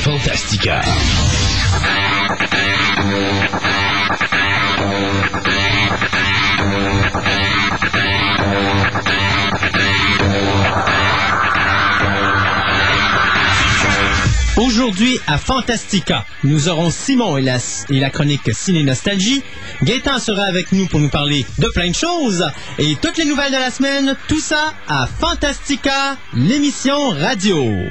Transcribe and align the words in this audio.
Fantastica. 0.00 0.80
Aujourd'hui, 14.56 15.18
à 15.26 15.36
Fantastica, 15.36 16.24
nous 16.44 16.68
aurons 16.68 16.90
Simon 16.90 17.36
et 17.36 17.42
la, 17.42 18.10
chronique 18.10 18.40
Ciné 18.54 18.82
Nostalgie. 18.82 19.42
Gaëtan 19.82 20.18
sera 20.18 20.44
avec 20.44 20.72
nous 20.72 20.86
pour 20.86 21.00
nous 21.00 21.10
parler 21.10 21.44
de 21.58 21.68
plein 21.68 21.90
de 21.90 21.94
choses. 21.94 22.50
Et 22.78 22.96
toutes 23.02 23.18
les 23.18 23.26
nouvelles 23.26 23.52
de 23.52 23.58
la 23.58 23.70
semaine, 23.70 24.16
tout 24.28 24.40
ça 24.40 24.72
à 24.88 25.06
Fantastica, 25.06 26.16
l'émission 26.34 27.10
radio. 27.10 27.84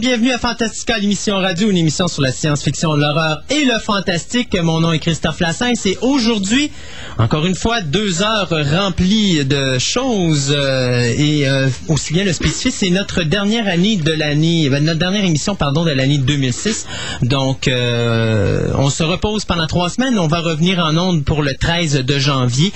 Bienvenue 0.00 0.32
à 0.32 0.38
Fantastica, 0.38 0.98
l'émission 0.98 1.36
radio, 1.36 1.70
une 1.70 1.76
émission 1.76 2.08
sur 2.08 2.20
la 2.20 2.32
science-fiction, 2.32 2.94
l'horreur 2.94 3.42
et 3.48 3.64
le 3.64 3.78
fantastique. 3.78 4.54
Mon 4.60 4.80
nom 4.80 4.92
est 4.92 4.98
Christophe 4.98 5.40
Lassens 5.40 5.86
et 5.86 5.96
aujourd'hui, 6.02 6.70
encore 7.16 7.46
une 7.46 7.54
fois, 7.54 7.80
deux 7.80 8.22
heures 8.22 8.50
remplies 8.50 9.44
de 9.44 9.78
choses 9.78 10.54
euh, 10.54 11.14
et 11.16 11.48
euh, 11.48 11.68
aussi 11.88 12.12
bien 12.12 12.24
le 12.24 12.32
spécifique, 12.32 12.74
c'est 12.76 12.90
notre 12.90 13.22
dernière 13.22 13.66
année 13.66 13.96
de 13.96 14.12
l'année, 14.12 14.68
ben, 14.68 14.84
notre 14.84 14.98
dernière 14.98 15.24
émission, 15.24 15.54
pardon, 15.54 15.84
de 15.84 15.90
l'année 15.90 16.18
2006. 16.18 16.86
Donc, 17.22 17.68
euh, 17.68 18.70
on 18.76 18.90
se 18.90 19.04
repose 19.04 19.44
pendant 19.44 19.66
trois 19.66 19.90
semaines. 19.90 20.18
On 20.18 20.28
va 20.28 20.40
revenir 20.40 20.84
en 20.84 20.96
ondes 20.96 21.24
pour 21.24 21.42
le 21.42 21.54
13 21.54 22.04
de 22.04 22.18
janvier, 22.18 22.72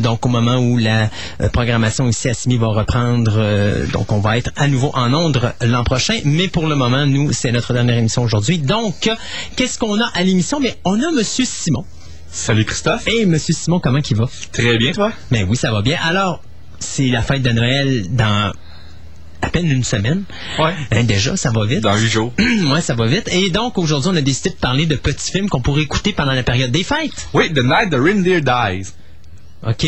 donc 0.00 0.24
au 0.24 0.28
moment 0.28 0.56
où 0.56 0.78
la 0.78 1.10
programmation 1.52 2.08
ici 2.08 2.28
à 2.28 2.34
Simi 2.34 2.56
va 2.56 2.68
reprendre. 2.68 3.38
donc, 3.92 4.12
on 4.12 4.20
va 4.20 4.38
être 4.38 4.50
à 4.56 4.68
nouveau 4.68 4.92
en 4.94 5.12
ondes 5.12 5.52
l'an 5.60 5.84
prochain. 5.84 6.11
Mais 6.24 6.48
pour 6.48 6.66
le 6.66 6.74
moment, 6.74 7.06
nous, 7.06 7.32
c'est 7.32 7.52
notre 7.52 7.72
dernière 7.72 7.96
émission 7.96 8.22
aujourd'hui. 8.22 8.58
Donc, 8.58 9.10
qu'est-ce 9.56 9.78
qu'on 9.78 10.00
a 10.00 10.06
à 10.14 10.22
l'émission? 10.22 10.60
Mais 10.60 10.76
on 10.84 11.00
a 11.02 11.10
Monsieur 11.10 11.44
Simon. 11.44 11.84
Salut 12.30 12.64
Christophe. 12.64 13.06
Hey, 13.06 13.26
Monsieur 13.26 13.54
Simon, 13.54 13.80
comment 13.80 13.98
il 13.98 14.16
va? 14.16 14.26
Très 14.52 14.78
bien, 14.78 14.92
toi? 14.92 15.12
Ben 15.30 15.46
oui, 15.48 15.56
ça 15.56 15.70
va 15.70 15.82
bien. 15.82 15.98
Alors, 16.02 16.42
c'est 16.78 17.08
la 17.08 17.22
fête 17.22 17.42
de 17.42 17.50
Noël 17.50 18.06
dans 18.10 18.52
à 19.42 19.50
peine 19.50 19.68
une 19.68 19.84
semaine. 19.84 20.22
Ouais. 20.58 20.72
Hein, 20.92 21.04
déjà, 21.04 21.36
ça 21.36 21.50
va 21.50 21.66
vite. 21.66 21.80
Dans 21.80 21.96
huit 21.96 22.08
jours. 22.08 22.32
ouais, 22.38 22.80
ça 22.80 22.94
va 22.94 23.06
vite. 23.06 23.28
Et 23.32 23.50
donc, 23.50 23.76
aujourd'hui, 23.76 24.10
on 24.12 24.16
a 24.16 24.20
décidé 24.20 24.50
de 24.50 24.54
parler 24.54 24.86
de 24.86 24.94
petits 24.94 25.32
films 25.32 25.48
qu'on 25.48 25.60
pourrait 25.60 25.82
écouter 25.82 26.12
pendant 26.12 26.32
la 26.32 26.44
période 26.44 26.70
des 26.70 26.84
fêtes. 26.84 27.28
Oui, 27.34 27.52
The 27.52 27.58
Night 27.58 27.90
the 27.90 27.96
Reindeer 27.96 28.40
Dies. 28.40 28.92
OK? 29.66 29.84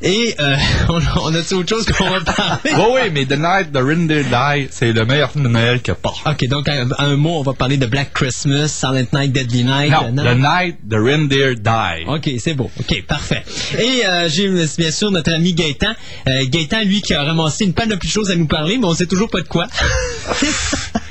Et 0.00 0.34
euh, 0.38 0.56
on, 0.88 1.00
on 1.22 1.34
a-tu 1.34 1.54
autre 1.54 1.68
chose 1.68 1.84
qu'on 1.86 2.08
va 2.08 2.20
parler? 2.20 2.58
oui, 2.76 2.84
oui, 2.94 3.10
mais 3.12 3.26
The 3.26 3.38
Night 3.38 3.72
the 3.72 3.78
Reindeer 3.78 4.24
Dies, 4.24 4.68
c'est 4.70 4.92
le 4.92 5.04
meilleur 5.04 5.32
film 5.32 5.44
de 5.44 5.48
Noël 5.48 5.82
qu'il 5.82 5.92
n'y 5.92 5.98
a 5.98 6.00
pas. 6.00 6.30
OK, 6.30 6.46
donc, 6.46 6.68
un, 6.68 6.86
un 6.98 7.16
mot, 7.16 7.38
on 7.38 7.42
va 7.42 7.52
parler 7.52 7.76
de 7.76 7.86
Black 7.86 8.12
Christmas, 8.12 8.68
Silent 8.68 9.06
Night, 9.12 9.32
Deadly 9.32 9.64
Night. 9.64 9.90
Non, 9.90 10.12
The 10.14 10.36
Night 10.36 10.76
the 10.88 10.94
Reindeer 10.94 11.56
Die. 11.56 12.04
OK, 12.06 12.30
c'est 12.38 12.54
beau. 12.54 12.70
OK, 12.78 13.02
parfait. 13.06 13.42
Et 13.78 14.06
euh, 14.06 14.28
j'ai 14.28 14.48
bien 14.48 14.90
sûr 14.92 15.10
notre 15.10 15.32
ami 15.32 15.54
Gaëtan. 15.54 15.94
Euh, 16.28 16.44
Gaëtan, 16.48 16.82
lui, 16.84 17.02
qui 17.02 17.14
a 17.14 17.24
ramassé 17.24 17.64
une 17.64 17.74
panoplie 17.74 18.08
de 18.08 18.12
choses 18.12 18.30
à 18.30 18.36
nous 18.36 18.46
parler, 18.46 18.78
mais 18.78 18.86
on 18.86 18.94
sait 18.94 19.06
toujours 19.06 19.28
pas 19.28 19.40
de 19.40 19.48
quoi. 19.48 19.66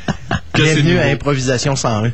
Bienvenue 0.53 0.97
à. 0.97 1.07
Improvisation 1.07 1.75
sans 1.75 2.01
rue. 2.01 2.11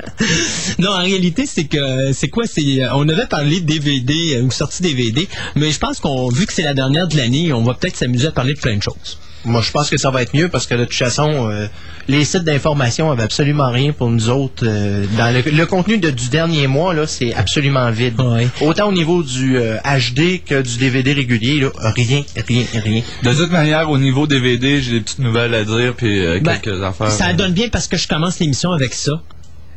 non, 0.79 0.91
en 0.91 1.01
réalité, 1.01 1.46
c'est 1.46 1.66
que 1.66 2.12
c'est 2.13 2.28
quoi 2.28 2.46
C'est 2.46 2.84
euh, 2.84 2.90
on 2.94 3.07
avait 3.07 3.25
parlé 3.25 3.62
de 3.62 3.66
DVD 3.66 4.35
euh, 4.35 4.41
ou 4.44 4.51
sortie 4.51 4.84
DVD, 4.84 5.28
mais 5.56 5.72
je 5.72 5.79
pense 5.79 6.00
qu'on 6.00 6.29
vu 6.29 6.46
que 6.46 6.53
c'est 6.53 6.63
la 6.63 6.74
dernière 6.74 7.07
de 7.07 7.18
l'année, 7.18 7.53
on 7.53 7.63
va 7.63 7.74
peut-être 7.74 7.96
s'amuser 7.96 8.28
à 8.28 8.31
parler 8.31 8.53
de 8.53 8.59
plein 8.59 8.75
de 8.75 8.84
choses. 8.84 9.19
Moi, 9.46 9.62
je 9.62 9.72
pense 9.72 9.90
que 9.90 9.97
ça 9.97 10.09
va 10.09 10.22
être 10.22 10.34
mieux 10.35 10.50
parce 10.50 10.68
que 10.68 10.75
de 10.75 10.85
toute 10.85 10.96
façon, 10.96 11.50
euh, 11.50 11.68
les 12.08 12.25
sites 12.25 12.44
d'information 12.44 13.09
avaient 13.12 13.24
absolument 13.24 13.72
rien 13.72 13.94
pour 13.94 14.09
nous 14.09 14.30
autres. 14.30 14.66
euh, 14.68 15.06
dans 15.18 15.34
le, 15.34 15.41
le 15.50 15.66
contenu 15.66 15.97
de- 15.97 16.09
du 16.09 16.30
dernier 16.30 16.68
mois, 16.68 16.94
là, 16.94 17.08
c'est 17.08 17.34
absolument 17.34 17.90
vide. 17.91 18.16
Autant 18.62 18.90
au 18.90 18.91
niveau 18.91 19.24
du 19.24 19.58
euh, 19.58 19.78
HD 19.86 20.44
que 20.46 20.62
du 20.62 20.78
DVD 20.78 21.13
régulier, 21.13 21.59
là, 21.62 21.69
rien, 21.96 22.24
rien, 22.47 22.63
rien. 22.74 23.02
De 23.24 23.34
toute 23.34 23.52
manière, 23.52 23.90
au 23.90 23.97
niveau 23.97 24.28
DVD, 24.28 24.81
j'ai 24.81 24.92
des 24.94 25.00
petites 25.02 25.19
nouvelles 25.19 25.53
à 25.53 25.63
dire, 25.63 25.94
puis 25.96 26.19
euh, 26.25 26.40
Ben, 26.42 26.58
quelques 26.58 26.84
affaires. 26.84 27.12
Ça 27.12 27.31
donne 27.34 27.53
bien 27.53 27.69
parce 27.69 27.88
que 27.88 27.96
je 27.97 28.08
commence 28.08 28.40
l'émission 28.40 28.72
avec 28.72 28.94
ça. 28.94 29.22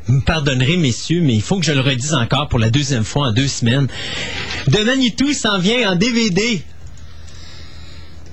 Vous 0.09 0.15
me 0.15 0.20
pardonnerez, 0.20 0.76
messieurs, 0.76 1.20
mais 1.22 1.34
il 1.34 1.42
faut 1.42 1.59
que 1.59 1.65
je 1.66 1.72
le 1.72 1.81
redise 1.81 2.15
encore 2.15 2.48
pour 2.48 2.59
la 2.60 2.70
deuxième 2.70 3.03
fois 3.04 3.28
en 3.28 3.32
deux 3.32 3.48
semaines. 3.48 3.88
De 4.69 4.78
Manitou 4.84 5.32
s'en 5.32 5.59
vient 5.59 5.92
en 5.92 5.97
DVD. 5.97 6.62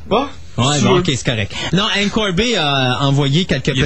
Bon? 0.07 0.27
Ouais, 0.57 0.81
bon, 0.81 0.99
ok, 0.99 1.05
c'est 1.07 1.25
correct. 1.25 1.51
Non, 1.71 1.85
Anne 1.95 2.09
Corbet 2.09 2.55
a 2.55 2.99
envoyé 3.01 3.45
quelques 3.45 3.71
Il? 3.75 3.83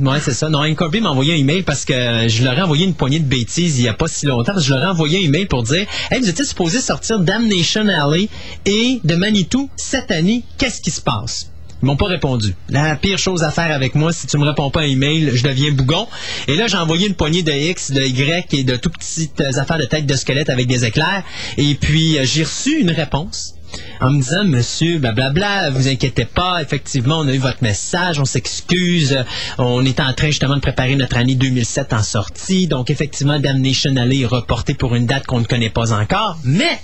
Ouais, 0.00 0.20
c'est 0.20 0.34
ça. 0.34 0.48
Non, 0.48 0.60
Anne 0.60 0.74
m'a 1.00 1.10
envoyé 1.10 1.34
un 1.34 1.36
email 1.36 1.62
parce 1.62 1.84
que 1.84 2.28
je 2.28 2.42
leur 2.42 2.58
ai 2.58 2.62
envoyé 2.62 2.86
une 2.86 2.94
poignée 2.94 3.20
de 3.20 3.28
bêtises 3.28 3.78
il 3.78 3.84
y 3.84 3.88
a 3.88 3.94
pas 3.94 4.08
si 4.08 4.26
longtemps. 4.26 4.52
Parce 4.52 4.64
que 4.64 4.68
je 4.68 4.74
leur 4.74 4.82
ai 4.82 4.90
envoyé 4.90 5.18
un 5.18 5.22
email 5.22 5.46
pour 5.46 5.62
dire 5.62 5.86
Hey, 6.10 6.20
vous 6.20 6.28
étiez 6.28 6.44
supposé 6.44 6.80
sortir 6.80 7.20
Damnation 7.20 7.86
Alley 7.88 8.28
et 8.64 9.00
de 9.04 9.14
Manitou 9.14 9.70
cette 9.76 10.10
année. 10.10 10.42
Qu'est-ce 10.58 10.80
qui 10.80 10.90
se 10.90 11.00
passe? 11.00 11.50
Ils 11.82 11.86
m'ont 11.86 11.96
pas 11.96 12.06
répondu. 12.06 12.54
La 12.68 12.96
pire 12.96 13.18
chose 13.18 13.44
à 13.44 13.52
faire 13.52 13.72
avec 13.72 13.94
moi, 13.94 14.12
si 14.12 14.26
tu 14.26 14.36
me 14.36 14.44
réponds 14.44 14.70
pas 14.70 14.80
à 14.80 14.82
un 14.82 14.86
email, 14.86 15.30
je 15.32 15.44
deviens 15.44 15.70
bougon. 15.70 16.08
Et 16.48 16.56
là, 16.56 16.66
j'ai 16.66 16.76
envoyé 16.76 17.06
une 17.06 17.14
poignée 17.14 17.44
de 17.44 17.52
X, 17.52 17.92
de 17.92 18.02
Y 18.02 18.52
et 18.54 18.64
de 18.64 18.74
tout 18.74 18.90
petites 18.90 19.40
affaires 19.40 19.78
de 19.78 19.84
tête 19.84 20.04
de 20.04 20.14
squelette 20.14 20.50
avec 20.50 20.66
des 20.66 20.84
éclairs. 20.84 21.22
Et 21.56 21.76
puis, 21.76 22.18
euh, 22.18 22.24
j'ai 22.24 22.42
reçu 22.42 22.80
une 22.80 22.90
réponse 22.90 23.54
en 24.00 24.10
me 24.10 24.20
disant, 24.20 24.44
monsieur, 24.44 24.98
blablabla, 24.98 25.70
vous 25.70 25.88
inquiétez 25.88 26.24
pas, 26.24 26.62
effectivement, 26.62 27.18
on 27.20 27.28
a 27.28 27.34
eu 27.34 27.38
votre 27.38 27.62
message, 27.62 28.20
on 28.20 28.24
s'excuse, 28.24 29.24
on 29.58 29.84
est 29.84 30.00
en 30.00 30.12
train 30.12 30.28
justement 30.28 30.56
de 30.56 30.60
préparer 30.60 30.96
notre 30.96 31.16
année 31.16 31.34
2007 31.34 31.92
en 31.92 32.02
sortie, 32.02 32.66
donc 32.66 32.90
effectivement, 32.90 33.38
Damnation 33.38 33.96
Alley 33.96 34.20
est 34.20 34.26
reporté 34.26 34.74
pour 34.74 34.94
une 34.94 35.06
date 35.06 35.26
qu'on 35.26 35.40
ne 35.40 35.46
connaît 35.46 35.70
pas 35.70 35.92
encore, 35.92 36.38
mais, 36.44 36.80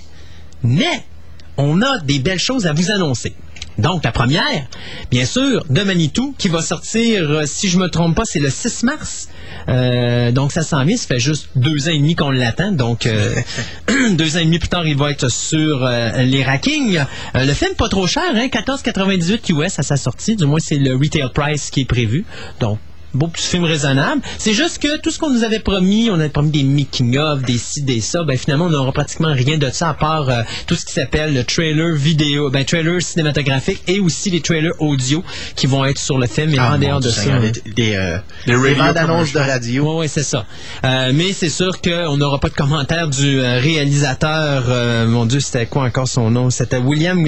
mais, 0.63 1.03
on 1.57 1.81
a 1.81 1.99
des 1.99 2.19
belles 2.19 2.39
choses 2.39 2.67
à 2.67 2.73
vous 2.73 2.91
annoncer. 2.91 3.33
Donc, 3.77 4.03
la 4.03 4.11
première, 4.11 4.67
bien 5.11 5.25
sûr, 5.25 5.65
de 5.69 5.81
Manitou, 5.81 6.33
qui 6.37 6.47
va 6.47 6.61
sortir, 6.61 7.29
euh, 7.29 7.45
si 7.45 7.67
je 7.67 7.77
me 7.77 7.89
trompe 7.89 8.15
pas, 8.15 8.23
c'est 8.25 8.39
le 8.39 8.49
6 8.49 8.83
mars. 8.83 9.29
Euh, 9.69 10.31
donc, 10.31 10.51
ça 10.51 10.61
s'en 10.61 10.83
vient. 10.83 10.97
Ça 10.97 11.07
fait 11.07 11.19
juste 11.19 11.49
deux 11.55 11.87
ans 11.87 11.91
et 11.91 11.97
demi 11.97 12.15
qu'on 12.15 12.31
l'attend. 12.31 12.71
Donc, 12.71 13.05
euh, 13.05 13.33
deux 14.11 14.37
ans 14.37 14.39
et 14.39 14.45
demi 14.45 14.59
plus 14.59 14.69
tard, 14.69 14.87
il 14.87 14.95
va 14.95 15.11
être 15.11 15.29
sur 15.29 15.85
euh, 15.85 16.23
les 16.23 16.43
rankings. 16.43 16.97
Euh, 17.35 17.45
le 17.45 17.53
film, 17.53 17.73
pas 17.75 17.89
trop 17.89 18.07
cher, 18.07 18.23
hein, 18.33 18.47
14,98 18.47 19.53
US 19.53 19.79
à 19.79 19.83
sa 19.83 19.97
sortie. 19.97 20.35
Du 20.35 20.45
moins, 20.45 20.59
c'est 20.59 20.77
le 20.77 20.95
retail 20.95 21.29
price 21.33 21.69
qui 21.69 21.81
est 21.81 21.85
prévu. 21.85 22.25
Donc, 22.59 22.79
beau 23.15 23.27
petit 23.27 23.47
film 23.47 23.63
raisonnable. 23.63 24.21
C'est 24.37 24.53
juste 24.53 24.79
que 24.79 24.97
tout 24.97 25.09
ce 25.11 25.19
qu'on 25.19 25.29
nous 25.29 25.43
avait 25.43 25.59
promis, 25.59 26.09
on 26.11 26.15
avait 26.15 26.29
promis 26.29 26.51
des 26.51 26.63
making-of, 26.63 27.41
des 27.43 27.57
ci, 27.57 27.81
des 27.81 28.01
ça, 28.01 28.23
ben 28.23 28.37
finalement, 28.37 28.65
on 28.65 28.69
n'aura 28.69 28.91
pratiquement 28.91 29.33
rien 29.33 29.57
de 29.57 29.69
ça 29.71 29.89
à 29.89 29.93
part 29.93 30.29
euh, 30.29 30.41
tout 30.67 30.75
ce 30.75 30.85
qui 30.85 30.93
s'appelle 30.93 31.33
le 31.33 31.43
trailer 31.43 31.95
vidéo, 31.95 32.49
ben 32.49 32.63
trailer 32.65 33.01
cinématographique 33.01 33.81
et 33.87 33.99
aussi 33.99 34.29
les 34.29 34.41
trailers 34.41 34.73
audio 34.79 35.23
qui 35.55 35.67
vont 35.67 35.85
être 35.85 35.99
sur 35.99 36.17
le 36.17 36.27
film. 36.27 36.53
Et 36.53 36.59
en 36.59 36.71
mon 36.71 36.77
dehors 36.77 36.99
de 36.99 37.09
ça... 37.09 37.33
Hein. 37.33 37.39
des, 37.65 37.71
des, 37.71 37.95
euh, 37.95 38.17
Des 38.45 38.53
des 38.53 38.75
bandes 38.75 38.97
annonces 38.97 39.31
de 39.33 39.39
radio. 39.39 39.83
Oui, 39.95 40.01
oui, 40.01 40.09
c'est 40.09 40.23
ça. 40.23 40.45
Euh, 40.83 41.11
mais 41.13 41.33
c'est 41.33 41.49
sûr 41.49 41.81
qu'on 41.81 42.17
n'aura 42.17 42.39
pas 42.39 42.49
de 42.49 42.53
commentaire 42.55 43.07
du 43.09 43.39
euh, 43.39 43.59
réalisateur. 43.59 44.65
euh, 44.69 45.07
mon 45.07 45.25
Dieu, 45.25 45.39
c'était 45.39 45.65
quoi 45.65 45.83
encore 45.83 46.07
son 46.07 46.29
nom? 46.31 46.49
C'était 46.49 46.77
William, 46.77 47.25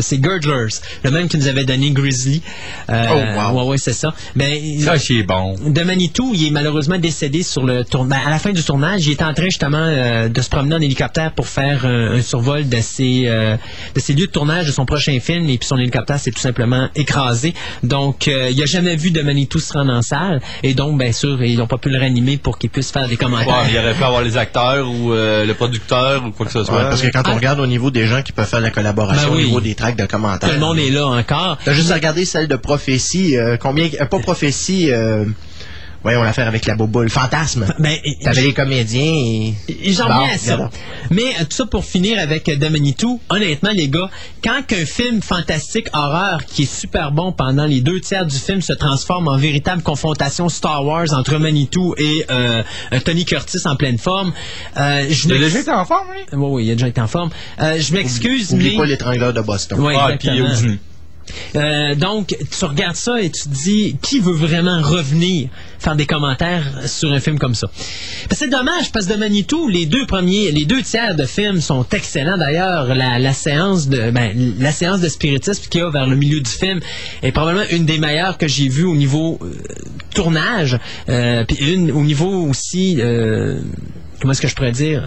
c'est 0.00 0.22
Girdlers, 0.22 0.68
le 1.04 1.10
même 1.10 1.28
qui 1.28 1.36
nous 1.38 1.48
avait 1.48 1.64
donné 1.64 1.90
Grizzly. 1.92 2.42
Euh, 2.88 3.06
Oh, 3.12 3.14
wow. 3.54 3.62
Ouais, 3.62 3.68
ouais, 3.70 3.78
c'est 3.78 3.92
ça. 3.92 4.14
Ben, 4.36 4.52
Ça, 4.80 4.98
c'est 4.98 5.19
est 5.20 5.22
bon. 5.24 5.54
de 5.64 5.82
Manitou, 5.82 6.32
il 6.34 6.46
est 6.46 6.50
malheureusement 6.50 6.98
décédé 6.98 7.42
sur 7.42 7.64
le 7.64 7.84
tournage. 7.84 8.20
À 8.26 8.30
la 8.30 8.38
fin 8.38 8.52
du 8.52 8.62
tournage, 8.62 9.06
il 9.06 9.12
était 9.12 9.24
en 9.24 9.34
train 9.34 9.44
justement 9.44 9.78
euh, 9.80 10.28
de 10.28 10.40
se 10.42 10.48
promener 10.50 10.74
en 10.76 10.80
hélicoptère 10.80 11.32
pour 11.32 11.46
faire 11.46 11.84
un, 11.86 12.16
un 12.16 12.22
survol 12.22 12.68
de 12.68 12.80
ses, 12.80 13.24
euh, 13.26 13.56
de 13.94 14.00
ses 14.00 14.12
lieux 14.14 14.26
de 14.26 14.32
tournage 14.32 14.66
de 14.66 14.72
son 14.72 14.84
prochain 14.86 15.18
film 15.20 15.48
et 15.48 15.58
puis 15.58 15.66
son 15.66 15.76
hélicoptère 15.78 16.18
s'est 16.18 16.30
tout 16.30 16.40
simplement 16.40 16.88
écrasé. 16.94 17.54
Donc, 17.82 18.28
euh, 18.28 18.48
il 18.50 18.62
a 18.62 18.66
jamais 18.66 18.96
vu 18.96 19.10
de 19.10 19.22
Manitou 19.22 19.58
se 19.60 19.72
rendre 19.72 19.92
en 19.92 20.02
salle 20.02 20.40
et 20.62 20.74
donc, 20.74 20.98
bien 20.98 21.12
sûr, 21.12 21.42
ils 21.42 21.58
n'ont 21.58 21.66
pas 21.66 21.78
pu 21.78 21.88
le 21.90 21.98
réanimer 21.98 22.36
pour 22.36 22.58
qu'il 22.58 22.70
puisse 22.70 22.90
faire 22.90 23.04
des 23.06 23.10
Ouais, 23.10 23.16
commentaires. 23.16 23.62
mais 23.66 23.72
il 23.72 23.78
aurait 23.78 23.94
pu 23.94 24.02
avoir 24.04 24.22
les 24.22 24.36
acteurs 24.36 24.88
ou 24.90 25.12
euh, 25.12 25.44
le 25.44 25.54
producteur 25.54 26.24
ou 26.26 26.30
quoi 26.30 26.46
que 26.46 26.52
ce 26.52 26.64
soit. 26.64 26.76
Ouais, 26.76 26.82
parce 26.84 27.02
que 27.02 27.08
quand 27.08 27.22
Ah. 27.24 27.30
on 27.32 27.36
regarde 27.36 27.60
au 27.60 27.66
niveau 27.66 27.90
des 27.90 28.06
gens 28.06 28.22
qui 28.22 28.32
peuvent 28.32 28.48
faire 28.48 28.60
la 28.60 28.70
collaboration, 28.70 29.28
Ben 29.30 29.36
oui. 29.36 29.42
au 29.44 29.46
niveau 29.46 29.60
des 29.60 29.74
tracks 29.74 29.96
de 29.96 30.06
commentaires. 30.06 30.48
Tout 30.48 30.54
le 30.54 30.60
monde 30.60 30.78
est 30.78 30.90
là 30.90 31.06
encore. 31.06 31.58
T'as 31.64 31.72
juste 31.72 31.90
à 31.90 31.94
regarder 31.94 32.24
celle 32.24 32.48
de 32.48 32.56
prophétie. 32.56 33.36
euh, 33.36 33.56
combien, 33.58 33.86
euh, 34.00 34.06
pas 34.06 34.18
prophétie. 34.20 34.90
Euh, 35.00 35.24
voyons 36.02 36.22
l'affaire 36.22 36.48
avec 36.48 36.64
la 36.66 36.76
boboule. 36.76 37.10
Fantasme. 37.10 37.66
Ben, 37.78 37.96
T'avais 38.22 38.42
les 38.42 38.54
comédiens 38.54 39.02
et. 39.02 39.54
Et 39.68 39.92
J'en 39.92 40.06
Bon, 40.06 40.24
viens 40.24 40.34
à 40.34 40.38
ça. 40.38 40.54
regarde. 40.54 40.72
Mais 41.10 41.22
euh, 41.40 41.44
tout 41.44 41.56
ça 41.56 41.66
pour 41.66 41.84
finir 41.84 42.18
avec 42.18 42.48
euh, 42.48 42.56
The 42.56 42.70
Manitou, 42.70 43.20
honnêtement, 43.28 43.70
les 43.74 43.88
gars, 43.88 44.08
quand 44.42 44.62
qu'un 44.66 44.86
film 44.86 45.20
fantastique 45.22 45.88
horreur 45.92 46.44
qui 46.46 46.62
est 46.62 46.72
super 46.72 47.12
bon 47.12 47.32
pendant 47.32 47.66
les 47.66 47.80
deux 47.80 48.00
tiers 48.00 48.24
du 48.26 48.36
film 48.36 48.60
se 48.62 48.72
transforme 48.72 49.28
en 49.28 49.36
véritable 49.36 49.82
confrontation 49.82 50.48
Star 50.48 50.84
Wars 50.84 51.12
entre 51.12 51.36
Manitou 51.38 51.94
et 51.98 52.24
euh, 52.30 52.62
Tony 53.04 53.24
Curtis 53.24 53.66
en 53.66 53.76
pleine 53.76 53.98
forme, 53.98 54.32
euh, 54.76 55.06
je 55.10 55.28
Il 55.28 55.34
a 55.34 55.38
déjà 55.38 55.58
été 55.60 55.70
en 55.70 55.84
forme, 55.84 56.06
lui? 56.12 56.38
Oui, 56.38 56.48
oui, 56.50 56.64
il 56.66 56.70
a 56.70 56.74
déjà 56.74 56.88
été 56.88 57.00
en 57.00 57.08
forme. 57.08 57.30
Euh, 57.60 57.78
je 57.78 57.92
m'excuse, 57.92 58.52
Oublie 58.52 58.70
mais... 58.72 58.76
pas 58.76 58.86
l'étrangleur 58.86 59.32
de 59.32 59.40
Boston. 59.42 59.78
Ouais, 59.80 59.94
ah, 59.98 60.12
puis 60.18 60.28
exactement. 60.28 60.76
Euh, 61.56 61.94
donc, 61.94 62.36
tu 62.50 62.64
regardes 62.64 62.96
ça 62.96 63.20
et 63.20 63.30
tu 63.30 63.42
te 63.42 63.48
dis, 63.48 63.96
qui 64.02 64.20
veut 64.20 64.34
vraiment 64.34 64.80
revenir 64.80 65.48
faire 65.78 65.96
des 65.96 66.06
commentaires 66.06 66.64
sur 66.86 67.12
un 67.12 67.20
film 67.20 67.38
comme 67.38 67.54
ça? 67.54 67.70
Ben, 68.28 68.36
c'est 68.36 68.50
dommage, 68.50 68.92
parce 68.92 69.06
que 69.06 69.14
de 69.14 69.18
Manitou, 69.18 69.68
les 69.68 69.86
deux 69.86 70.06
premiers, 70.06 70.50
les 70.52 70.64
deux 70.64 70.82
tiers 70.82 71.14
de 71.14 71.24
film 71.24 71.60
sont 71.60 71.86
excellents. 71.92 72.36
D'ailleurs, 72.36 72.94
la, 72.94 73.32
séance 73.32 73.88
de, 73.88 74.10
ben, 74.10 74.54
la 74.58 74.72
séance 74.72 75.00
de 75.00 75.08
spiritisme 75.08 75.64
qu'il 75.68 75.80
y 75.80 75.84
a 75.84 75.90
vers 75.90 76.06
le 76.06 76.16
milieu 76.16 76.40
du 76.40 76.50
film 76.50 76.80
est 77.22 77.32
probablement 77.32 77.66
une 77.70 77.84
des 77.84 77.98
meilleures 77.98 78.38
que 78.38 78.48
j'ai 78.48 78.68
vues 78.68 78.84
au 78.84 78.96
niveau 78.96 79.38
euh, 79.42 79.54
tournage, 80.14 80.78
euh, 81.08 81.44
puis 81.44 81.56
une 81.72 81.90
au 81.92 82.02
niveau 82.02 82.46
aussi, 82.48 82.98
comment 84.20 84.32
est-ce 84.32 84.40
que 84.40 84.48
je 84.48 84.54
pourrais 84.54 84.72
dire? 84.72 85.04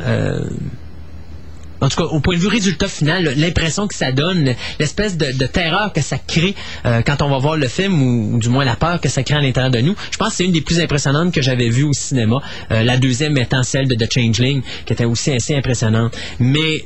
En 1.84 1.90
tout 1.90 1.98
cas, 1.98 2.10
au 2.10 2.22
point 2.22 2.36
de 2.36 2.40
vue 2.40 2.48
résultat 2.48 2.88
final, 2.88 3.34
l'impression 3.36 3.88
que 3.90 3.96
ça 3.96 4.14
donne, 4.14 4.56
l'espèce 4.80 5.18
de, 5.18 5.46
terreur 5.46 5.92
que 5.92 6.00
ça 6.00 6.18
crée 6.18 6.56
euh, 6.86 7.02
quand 7.02 7.22
on 7.22 7.30
va 7.30 7.40
voir 7.40 7.58
le 7.58 7.68
film, 7.68 8.02
ou, 8.02 8.36
ou 8.36 8.40
du 8.40 8.48
moins 8.48 8.64
la 8.64 8.78
peur 8.78 9.02
que 9.02 9.10
ça 9.10 9.22
crée 9.22 9.36
à 9.36 9.42
l'intérieur 9.42 9.70
de 9.70 9.80
nous, 9.80 9.94
je 10.10 10.18
pense 10.18 10.30
que 10.30 10.36
c'est 10.36 10.46
une 10.46 10.54
des 10.54 10.62
plus 10.62 10.80
impressionnantes 10.80 11.34
que 11.34 11.42
j'avais 11.42 11.68
vues 11.68 11.84
au 11.84 11.92
cinéma. 11.92 12.42
Euh, 12.72 12.84
la 12.84 12.96
deuxième 12.96 13.38
étant 13.38 13.64
celle 13.64 13.90
de 13.90 13.96
The 13.96 14.10
Changeling, 14.10 14.62
qui 14.86 14.94
était 14.94 15.04
aussi 15.04 15.32
assez 15.32 15.58
impressionnante. 15.58 16.18
Mais 16.40 16.86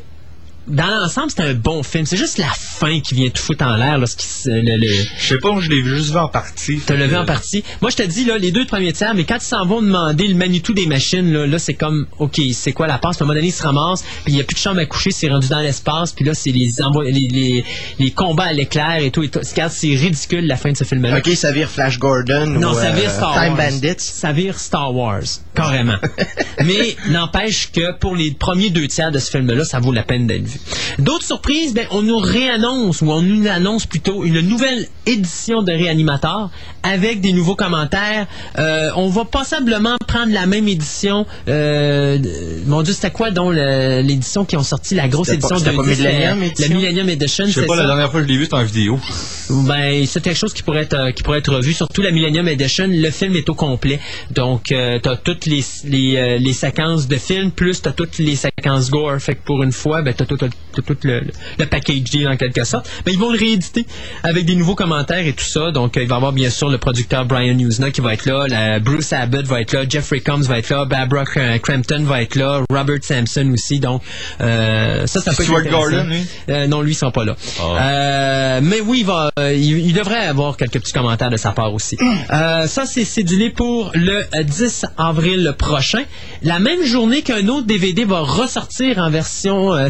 dans 0.67 0.87
l'ensemble, 0.87 1.31
c'est 1.35 1.41
un 1.43 1.53
bon 1.53 1.81
film. 1.83 2.05
C'est 2.05 2.17
juste 2.17 2.37
la 2.37 2.49
fin 2.55 2.99
qui 2.99 3.15
vient 3.15 3.29
tout 3.29 3.41
foutre 3.41 3.63
en 3.65 3.75
l'air. 3.75 3.97
le- 3.97 4.05
le- 4.77 4.87
Je 4.87 5.25
sais 5.27 5.37
pas, 5.37 5.49
je 5.59 5.69
l'ai 5.69 5.83
juste 5.83 6.11
vu 6.11 6.17
en 6.17 6.27
partie. 6.27 6.79
T'as 6.85 6.95
levé 6.95 7.15
Euh, 7.15 7.21
en 7.21 7.25
partie. 7.25 7.63
Moi, 7.81 7.89
je 7.91 7.95
te 7.97 8.03
dis, 8.03 8.25
là, 8.25 8.37
les 8.37 8.51
deux 8.51 8.65
premiers 8.65 8.93
tiers, 8.93 9.13
mais 9.15 9.23
quand 9.23 9.37
ils 9.37 9.41
s'en 9.45 9.65
vont 9.65 9.81
demander 9.81 10.27
le 10.27 10.35
Manitou 10.35 10.73
des 10.73 10.85
machines, 10.85 11.31
là, 11.31 11.47
là 11.47 11.59
c'est 11.59 11.73
comme, 11.73 12.05
OK, 12.19 12.39
c'est 12.53 12.73
quoi 12.73 12.87
la 12.87 12.97
passe? 12.97 13.19
À 13.21 13.23
un 13.23 13.27
moment 13.27 13.35
donné, 13.35 13.47
ils 13.47 13.51
se 13.51 13.63
ramassent, 13.63 14.03
puis 14.23 14.33
il 14.33 14.35
n'y 14.35 14.41
a 14.41 14.43
plus 14.43 14.55
de 14.55 14.59
chambre 14.59 14.79
à 14.79 14.85
coucher, 14.85 15.11
c'est 15.11 15.29
rendu 15.29 15.47
dans 15.47 15.59
l'espace, 15.61 16.11
puis 16.11 16.25
là, 16.25 16.33
c'est 16.33 16.51
les, 16.51 16.69
les, 17.05 17.27
les, 17.27 17.65
les 17.99 18.11
combats 18.11 18.45
à 18.45 18.53
l'éclair 18.53 18.97
et 19.01 19.11
tout. 19.11 19.23
Et 19.23 19.29
tout. 19.29 19.39
C'est 19.43 19.87
ridicule, 19.95 20.45
la 20.47 20.55
fin 20.57 20.71
de 20.71 20.77
ce 20.77 20.83
film-là. 20.83 21.17
Ok, 21.17 21.29
ça 21.35 21.51
vire 21.51 21.69
Flash 21.69 21.97
Gordon 21.99 22.45
Non, 22.47 22.71
ou 22.71 22.73
ça 22.73 22.87
euh, 22.91 22.95
vire 22.95 23.11
Star 23.11 23.33
Time 23.33 23.53
Wars. 23.53 23.69
Bandits. 23.71 23.95
Ça 23.99 24.31
vire 24.31 24.57
Star 24.59 24.93
Wars, 24.93 25.21
carrément. 25.55 25.97
Mais 26.63 26.95
n'empêche 27.09 27.71
que 27.71 27.91
pour 27.97 28.15
les 28.15 28.31
premiers 28.31 28.69
deux 28.69 28.87
tiers 28.87 29.11
de 29.11 29.19
ce 29.19 29.31
film-là, 29.31 29.63
ça 29.65 29.79
vaut 29.79 29.91
la 29.93 30.03
peine 30.03 30.27
d'être 30.27 30.43
vu. 30.45 30.56
D'autres 30.99 31.25
surprises, 31.25 31.73
ben, 31.73 31.85
on 31.91 32.01
nous 32.01 32.17
réannonce, 32.17 33.01
ou 33.01 33.11
on 33.11 33.21
nous 33.21 33.47
annonce 33.47 33.85
plutôt 33.85 34.23
une 34.23 34.41
nouvelle 34.41 34.87
édition 35.05 35.61
de 35.63 35.71
Réanimateur 35.71 36.49
avec 36.83 37.21
des 37.21 37.33
nouveaux 37.33 37.55
commentaires. 37.55 38.27
Euh, 38.57 38.89
on 38.95 39.09
va 39.09 39.25
possiblement 39.25 39.95
prendre 40.07 40.33
la 40.33 40.45
même 40.45 40.67
édition. 40.67 41.25
Euh, 41.47 42.17
mon 42.65 42.81
Dieu, 42.81 42.93
c'était 42.93 43.11
quoi 43.11 43.31
donc 43.31 43.53
l'édition 43.55 44.45
qui 44.45 44.55
ont 44.57 44.63
sorti, 44.63 44.95
la 44.95 45.07
grosse 45.07 45.27
pas- 45.27 45.33
édition 45.33 45.57
de 45.57 45.63
pas 45.63 45.83
Millennium 45.83 46.39
la, 46.39 46.45
Edition? 46.45 46.67
la 46.69 46.75
Millennium 46.75 47.09
Edition, 47.09 47.45
Je 47.45 47.51
sais 47.51 47.61
c'est 47.61 47.65
pas, 47.67 47.75
ça? 47.75 47.81
la 47.81 47.87
dernière 47.87 48.11
fois 48.11 48.21
que 48.21 48.27
je 48.27 48.31
l'ai 48.31 48.37
vu, 48.37 48.43
c'était 48.45 48.55
en 48.55 48.63
vidéo. 48.63 48.99
Ben, 49.49 50.05
c'est 50.05 50.21
quelque 50.21 50.37
chose 50.37 50.53
qui 50.53 50.63
pourrait 50.63 50.81
être 50.83 50.93
euh, 50.93 51.11
qui 51.11 51.23
pourrait 51.23 51.39
être 51.39 51.53
revu, 51.53 51.73
surtout 51.73 52.01
la 52.01 52.11
Millennium 52.11 52.47
Edition. 52.47 52.85
Le 52.89 53.09
film 53.11 53.35
est 53.35 53.47
au 53.49 53.53
complet, 53.55 53.99
donc 54.31 54.71
euh, 54.71 54.99
t'as 55.01 55.15
toutes 55.17 55.45
les 55.45 55.63
les, 55.85 56.15
euh, 56.17 56.37
les 56.37 56.53
séquences 56.53 57.07
de 57.07 57.15
film 57.15 57.51
plus 57.51 57.81
t'as 57.81 57.91
toutes 57.91 58.17
les 58.17 58.35
séquences 58.35 58.89
gore. 58.89 59.17
Fait 59.19 59.35
que 59.35 59.43
pour 59.45 59.63
une 59.63 59.71
fois, 59.71 60.01
ben 60.01 60.13
t'as 60.13 60.25
tout, 60.25 60.37
tout 60.75 60.83
le, 61.03 61.21
le 61.57 61.65
package 61.65 62.03
deal 62.03 62.27
en 62.27 62.37
quelque 62.37 62.63
sorte. 62.63 62.89
Mais 63.05 63.13
ils 63.13 63.19
vont 63.19 63.31
le 63.31 63.37
rééditer 63.39 63.85
avec 64.23 64.45
des 64.45 64.55
nouveaux 64.55 64.75
commentaires 64.75 65.25
et 65.25 65.33
tout 65.33 65.43
ça. 65.45 65.71
Donc 65.71 65.97
euh, 65.97 66.03
il 66.03 66.07
va 66.07 66.15
y 66.15 66.17
avoir 66.17 66.33
bien 66.33 66.49
sûr 66.49 66.69
le 66.69 66.77
producteur 66.77 67.25
Brian 67.25 67.55
Newsna 67.55 67.91
qui 67.91 68.01
va 68.01 68.13
être 68.13 68.25
là, 68.25 68.45
la- 68.47 68.79
Bruce 68.79 69.11
Abbott 69.13 69.45
va 69.47 69.61
être 69.61 69.73
là, 69.73 69.83
Jeffrey 69.89 70.19
Combs 70.19 70.41
va 70.43 70.59
être 70.59 70.69
là, 70.69 70.85
Barbara 70.85 71.23
Cr- 71.23 71.59
Crampton 71.59 72.03
va 72.03 72.21
être 72.21 72.35
là, 72.35 72.61
Robert 72.69 72.99
Sampson 73.03 73.49
aussi. 73.53 73.79
Donc 73.79 74.01
euh, 74.41 75.07
ça, 75.07 75.21
ça 75.21 75.31
peut 75.33 75.43
être 75.43 75.45
Stuart 75.45 75.59
intéressant. 75.61 75.89
Gordon, 75.91 76.09
lui? 76.09 76.25
Euh, 76.49 76.67
non, 76.67 76.81
lui, 76.81 76.91
ils 76.91 76.95
sont 76.95 77.11
pas 77.11 77.25
là. 77.25 77.35
Ah. 77.59 77.63
Euh, 77.81 78.59
mais 78.63 78.81
oui, 78.81 78.99
il, 79.01 79.05
va, 79.05 79.29
euh, 79.39 79.53
il, 79.53 79.79
il 79.79 79.93
devrait 79.93 80.25
avoir 80.27 80.57
quelques 80.57 80.79
petits 80.79 80.93
commentaires 80.93 81.29
de 81.29 81.37
sa 81.37 81.51
part 81.51 81.73
aussi. 81.73 81.97
Euh, 82.29 82.67
ça, 82.67 82.85
c'est 82.85 83.05
cédulé 83.05 83.49
pour 83.51 83.91
le 83.93 84.23
euh, 84.35 84.43
10 84.43 84.85
avril 84.97 85.53
prochain. 85.57 86.01
La 86.43 86.59
même 86.59 86.83
journée 86.83 87.21
qu'un 87.21 87.47
autre 87.47 87.65
DVD 87.67 88.03
va 88.05 88.19
ressortir 88.19 88.97
en 88.97 89.09
version 89.09 89.73
euh, 89.73 89.87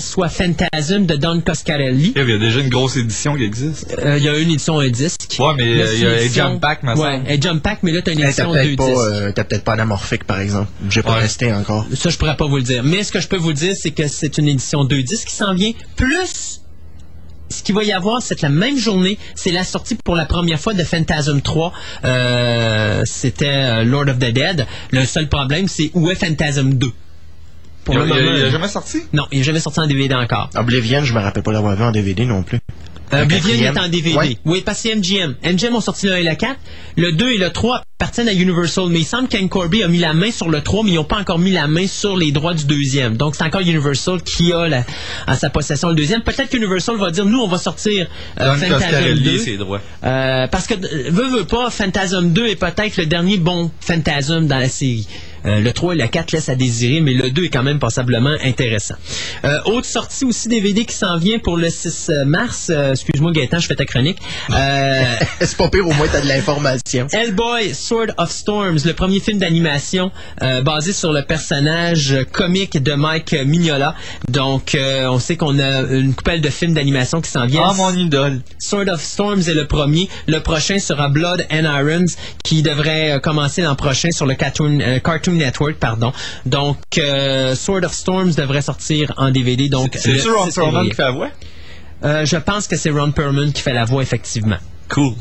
soit 0.00 0.28
Phantasm 0.28 1.06
de 1.06 1.16
Don 1.16 1.40
Coscarelli. 1.40 2.12
Il 2.16 2.28
y 2.28 2.32
a 2.32 2.38
déjà 2.38 2.60
une 2.60 2.68
grosse 2.68 2.96
édition 2.96 3.36
qui 3.36 3.44
existe. 3.44 3.94
Euh, 3.98 4.16
Il 4.18 4.24
y 4.24 4.28
a 4.28 4.36
une 4.38 4.50
édition 4.50 4.78
un 4.80 4.88
disque. 4.88 5.36
Ouais, 5.38 5.52
mais, 5.56 5.74
Là, 5.74 5.84
euh, 5.84 5.94
il 5.94 6.00
y 6.02 6.06
a 6.06 6.10
un 6.10 6.16
édition- 6.18 6.44
jump 6.50 6.60
pack, 6.60 6.82
me 6.82 6.94
Ouais, 6.96 7.20
un 7.28 7.40
jump 7.40 7.62
pack, 7.62 7.78
mais 7.82 7.92
là, 7.92 8.02
t'as 8.02 8.12
une 8.12 8.20
édition 8.20 8.52
deux 8.52 8.58
peut-être 8.60 8.76
pas, 8.76 8.86
disques. 8.86 8.98
euh, 9.00 9.32
t'as 9.32 9.44
peut-être 9.44 9.64
pas 9.64 9.72
anamorphique, 9.74 10.24
par 10.24 10.40
exemple. 10.40 10.68
J'ai 10.90 11.02
pas 11.02 11.14
Ouais. 11.14 11.20
resté 11.20 11.52
encore. 11.52 11.86
Ça, 11.94 12.10
je 12.10 12.16
pourrais 12.18 12.36
pas 12.36 12.46
vous 12.46 12.56
le 12.56 12.62
dire. 12.62 12.82
Mais 12.84 13.02
ce 13.02 13.12
que 13.12 13.20
je 13.20 13.28
peux 13.28 13.36
vous 13.36 13.52
dire, 13.52 13.74
c'est 13.78 13.90
que 13.90 14.06
c'est 14.08 14.38
une 14.38 14.48
édition 14.48 14.84
2 14.84 15.02
disques 15.02 15.28
qui 15.28 15.34
s'en 15.34 15.54
vient. 15.54 15.72
Plus, 15.96 16.60
ce 17.50 17.62
qu'il 17.62 17.74
va 17.74 17.84
y 17.84 17.92
avoir, 17.92 18.22
c'est 18.22 18.36
que 18.36 18.42
la 18.42 18.48
même 18.48 18.78
journée, 18.78 19.18
c'est 19.34 19.52
la 19.52 19.64
sortie 19.64 19.96
pour 20.02 20.16
la 20.16 20.24
première 20.24 20.58
fois 20.58 20.74
de 20.74 20.82
Phantasm 20.82 21.40
3. 21.40 21.72
Euh, 22.04 23.02
C'était 23.06 23.84
Lord 23.84 24.08
of 24.08 24.18
the 24.18 24.30
Dead. 24.32 24.66
Le 24.90 25.04
seul 25.04 25.28
problème, 25.28 25.68
c'est 25.68 25.90
où 25.94 26.10
est 26.10 26.14
Phantasm 26.14 26.74
2? 26.74 26.90
Pour 27.84 27.94
Il, 27.94 27.98
le 28.00 28.04
il- 28.04 28.08
moment, 28.08 28.20
il 28.22 28.42
a 28.42 28.46
euh, 28.46 28.50
jamais 28.50 28.68
sorti? 28.68 28.98
Non, 29.12 29.24
il 29.32 29.38
n'est 29.38 29.44
jamais 29.44 29.60
sorti 29.60 29.80
en 29.80 29.86
DVD 29.86 30.14
encore. 30.14 30.50
Oblivion, 30.56 31.04
je 31.04 31.12
me 31.12 31.20
rappelle 31.20 31.42
pas 31.42 31.52
l'avoir 31.52 31.76
vu 31.76 31.82
en 31.84 31.92
DVD 31.92 32.24
non 32.24 32.42
plus. 32.42 32.58
Euh, 33.12 33.22
Oblivion 33.24 33.54
est 33.54 33.78
en 33.78 33.88
DVD. 33.88 34.14
Ouais. 34.16 34.38
Oui, 34.46 34.62
parce 34.64 34.82
que 34.82 34.88
c'est 34.88 34.96
MGM. 34.96 35.34
MGM 35.44 35.74
ont 35.76 35.80
sorti 35.80 36.06
le 36.06 36.14
1 36.14 36.16
et 36.16 36.22
le 36.24 36.34
4. 36.34 36.56
Le 36.96 37.12
2 37.12 37.32
et 37.32 37.38
le 37.38 37.50
3 37.50 37.82
appartiennent 38.00 38.28
à 38.28 38.32
Universal. 38.32 38.86
Mais 38.88 39.00
il 39.00 39.04
semble 39.04 39.28
qu'Anne 39.28 39.48
Corby 39.50 39.82
a 39.84 39.88
mis 39.88 39.98
la 39.98 40.14
main 40.14 40.30
sur 40.30 40.48
le 40.48 40.62
3, 40.62 40.82
mais 40.84 40.90
ils 40.92 40.94
n'ont 40.94 41.04
pas 41.04 41.18
encore 41.18 41.38
mis 41.38 41.52
la 41.52 41.68
main 41.68 41.86
sur 41.86 42.16
les 42.16 42.32
droits 42.32 42.54
du 42.54 42.64
deuxième. 42.64 43.16
Donc, 43.16 43.36
c'est 43.36 43.44
encore 43.44 43.60
Universal 43.60 44.22
qui 44.22 44.52
a 44.54 44.66
la- 44.68 44.84
à 45.26 45.36
sa 45.36 45.50
possession 45.50 45.90
le 45.90 45.94
deuxième. 45.94 46.22
Peut-être 46.22 46.48
qu'Universal 46.48 46.96
va 46.96 47.10
dire, 47.10 47.26
nous, 47.26 47.40
on 47.40 47.46
va 47.46 47.58
sortir 47.58 48.06
euh, 48.40 48.54
Phantasm 48.54 48.72
Coscarelli, 48.72 49.20
2. 49.22 49.38
ses 49.38 49.56
droits. 49.58 49.82
Euh, 50.02 50.46
parce 50.48 50.66
que, 50.66 50.74
euh, 50.74 51.10
veut, 51.10 51.28
veut 51.28 51.44
pas, 51.44 51.68
Phantasm 51.70 52.32
2 52.32 52.46
est 52.46 52.56
peut-être 52.56 52.96
le 52.96 53.04
dernier 53.06 53.36
bon 53.36 53.70
Phantasm 53.80 54.46
dans 54.46 54.58
la 54.58 54.68
série. 54.70 55.06
Euh, 55.46 55.60
le 55.60 55.72
3 55.72 55.94
et 55.94 55.98
le 55.98 56.06
4 56.06 56.32
laissent 56.32 56.48
à 56.48 56.54
désirer, 56.54 57.00
mais 57.00 57.12
le 57.14 57.30
2 57.30 57.44
est 57.44 57.48
quand 57.48 57.62
même 57.62 57.78
passablement 57.78 58.34
intéressant. 58.44 58.94
Euh, 59.44 59.60
autre 59.66 59.86
sortie 59.86 60.24
aussi 60.24 60.48
DVD 60.48 60.84
qui 60.84 60.94
s'en 60.94 61.18
vient 61.18 61.38
pour 61.38 61.56
le 61.56 61.68
6 61.70 62.10
mars. 62.26 62.70
Euh, 62.70 62.92
Excuse-moi 62.92 63.32
Gaëtan, 63.32 63.58
je 63.58 63.66
fais 63.66 63.76
ta 63.76 63.84
chronique. 63.84 64.18
Euh, 64.50 65.02
C'est 65.40 65.56
pas 65.56 65.68
pire, 65.68 65.86
au 65.86 65.92
moins 65.92 66.06
t'as 66.10 66.20
de 66.20 66.28
l'information. 66.28 67.06
Hellboy, 67.12 67.74
Sword 67.74 68.12
of 68.18 68.30
Storms, 68.30 68.78
le 68.84 68.92
premier 68.92 69.20
film 69.20 69.38
d'animation 69.38 70.10
euh, 70.42 70.62
basé 70.62 70.92
sur 70.92 71.12
le 71.12 71.22
personnage 71.22 72.16
comique 72.32 72.82
de 72.82 72.92
Mike 72.94 73.34
Mignola. 73.44 73.94
Donc, 74.28 74.74
euh, 74.74 75.06
on 75.08 75.18
sait 75.18 75.36
qu'on 75.36 75.58
a 75.58 75.82
une 75.82 76.14
coupelle 76.14 76.40
de 76.40 76.48
films 76.50 76.74
d'animation 76.74 77.20
qui 77.20 77.30
s'en 77.30 77.46
viennent. 77.46 77.62
Ah, 77.64 77.74
mon 77.74 77.94
idole. 77.94 78.40
Sword 78.58 78.88
of 78.88 79.00
Storms 79.02 79.42
est 79.48 79.54
le 79.54 79.66
premier. 79.66 80.08
Le 80.26 80.40
prochain 80.40 80.78
sera 80.78 81.08
Blood 81.08 81.46
and 81.50 81.64
Irons, 81.64 82.06
qui 82.42 82.62
devrait 82.62 83.12
euh, 83.12 83.18
commencer 83.18 83.62
l'an 83.62 83.74
prochain 83.74 84.10
sur 84.10 84.26
le 84.26 84.34
Cartoon, 84.34 84.80
euh, 84.80 84.98
Cartoon 85.34 85.38
Network. 85.38 85.76
Pardon. 85.76 86.12
Donc, 86.46 86.78
euh, 86.98 87.54
Sword 87.54 87.84
of 87.84 87.92
Storms 87.92 88.34
devrait 88.34 88.62
sortir 88.62 89.12
en 89.16 89.30
DVD. 89.30 89.68
Donc, 89.68 89.96
C'est 89.98 90.20
Ron 90.22 90.46
6 90.46 90.54
Perlman 90.54 90.88
qui 90.88 90.94
fait 90.94 91.02
la 91.02 91.10
voix? 91.10 91.30
Euh, 92.04 92.26
je 92.26 92.36
pense 92.36 92.66
que 92.66 92.76
c'est 92.76 92.90
Ron 92.90 93.12
Perlman 93.12 93.52
qui 93.52 93.62
fait 93.62 93.72
la 93.72 93.84
voix, 93.84 94.02
effectivement. 94.02 94.58
Cool. 94.90 95.14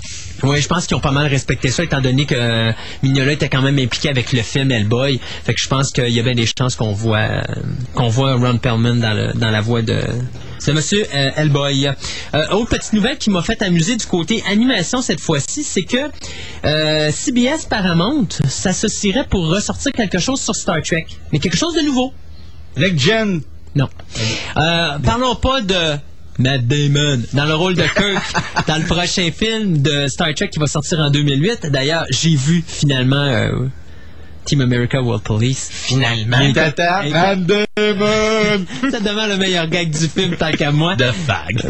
Oui, 0.43 0.60
je 0.60 0.67
pense 0.67 0.86
qu'ils 0.86 0.98
ont 0.98 1.01
pas 1.01 1.12
mal 1.12 1.27
respecté 1.27 1.70
ça, 1.70 1.84
étant 1.84 2.01
donné 2.01 2.25
que 2.25 2.36
euh, 2.38 2.72
Mignola 3.01 3.32
était 3.32 3.48
quand 3.48 3.62
même 3.62 3.79
impliqué 3.79 4.10
avec 4.10 4.34
le 4.34 4.41
film 4.41 4.72
Hellboy. 4.72 5.20
Fait 5.46 5.53
que 5.53 5.62
je 5.62 5.70
pense 5.70 5.91
qu'il 5.91 6.10
y 6.10 6.20
a 6.20 6.24
bien 6.24 6.36
des 6.36 6.46
chances 6.46 6.75
qu'on 6.75 6.91
voit 6.91 7.41
qu'on 7.96 8.10
voit 8.10 8.36
Ron 8.36 8.58
Perlman 8.58 9.00
dans, 9.00 9.13
le, 9.13 9.32
dans 9.34 9.51
la 9.51 9.62
voix 9.62 9.82
de 9.82 10.01
C'est 10.63 10.72
Monsieur 10.72 11.05
euh, 11.13 11.32
Hellboy. 11.36 11.88
Euh, 11.88 12.48
autre 12.51 12.70
petite 12.70 12.93
nouvelle 12.93 13.17
qui 13.17 13.29
m'a 13.29 13.41
fait 13.41 13.62
amuser 13.62 13.98
du 13.98 14.05
côté 14.05 14.41
animation 14.50 15.01
cette 15.01 15.20
fois-ci, 15.20 15.62
c'est 15.62 15.84
que 15.84 16.10
euh, 16.63 17.12
CBS 17.12 17.65
Paramount 17.70 18.29
s'associerait 18.48 19.27
pour 19.27 19.50
ressortir 19.50 19.91
quelque 19.91 20.20
chose 20.20 20.39
sur 20.39 20.55
Star 20.55 20.82
Trek, 20.82 21.05
mais 21.34 21.39
quelque 21.39 21.58
chose 21.58 21.75
de 21.75 21.82
nouveau. 21.82 22.13
Next 22.77 22.98
Gen. 22.98 23.41
Non. 23.75 23.89
Euh, 24.55 25.00
parlons 25.03 25.36
pas 25.36 25.60
de 25.60 25.98
Matt 26.39 26.65
Damon 26.65 27.24
dans 27.34 27.46
le 27.46 27.55
rôle 27.55 27.75
de 27.75 27.84
Kirk 27.84 28.24
dans 28.67 28.77
le 28.77 28.86
prochain 28.86 29.32
film 29.38 29.82
de 29.82 30.08
Star 30.08 30.34
Trek 30.34 30.48
qui 30.48 30.60
va 30.60 30.67
sortir 30.67 31.00
en 31.00 31.10
2008. 31.10 31.65
D'ailleurs, 31.72 32.05
j'ai 32.10 32.38
vu 32.38 32.63
finalement 32.65 33.17
euh, 33.17 33.67
Team 34.45 34.62
America 34.62 35.01
World 35.01 35.23
Police. 35.23 35.69
Finalement. 35.71 36.39
Il 36.41 36.53
Tata, 36.53 37.03
Damon. 37.09 37.55
Ça 38.91 39.00
devient 39.00 39.27
le 39.29 39.38
meilleur 39.38 39.67
gag 39.67 39.89
du 39.89 40.07
film 40.07 40.35
tant 40.35 40.51
qu'à 40.51 40.71
moi. 40.71 40.95
The 40.95 41.12
fag. 41.12 41.63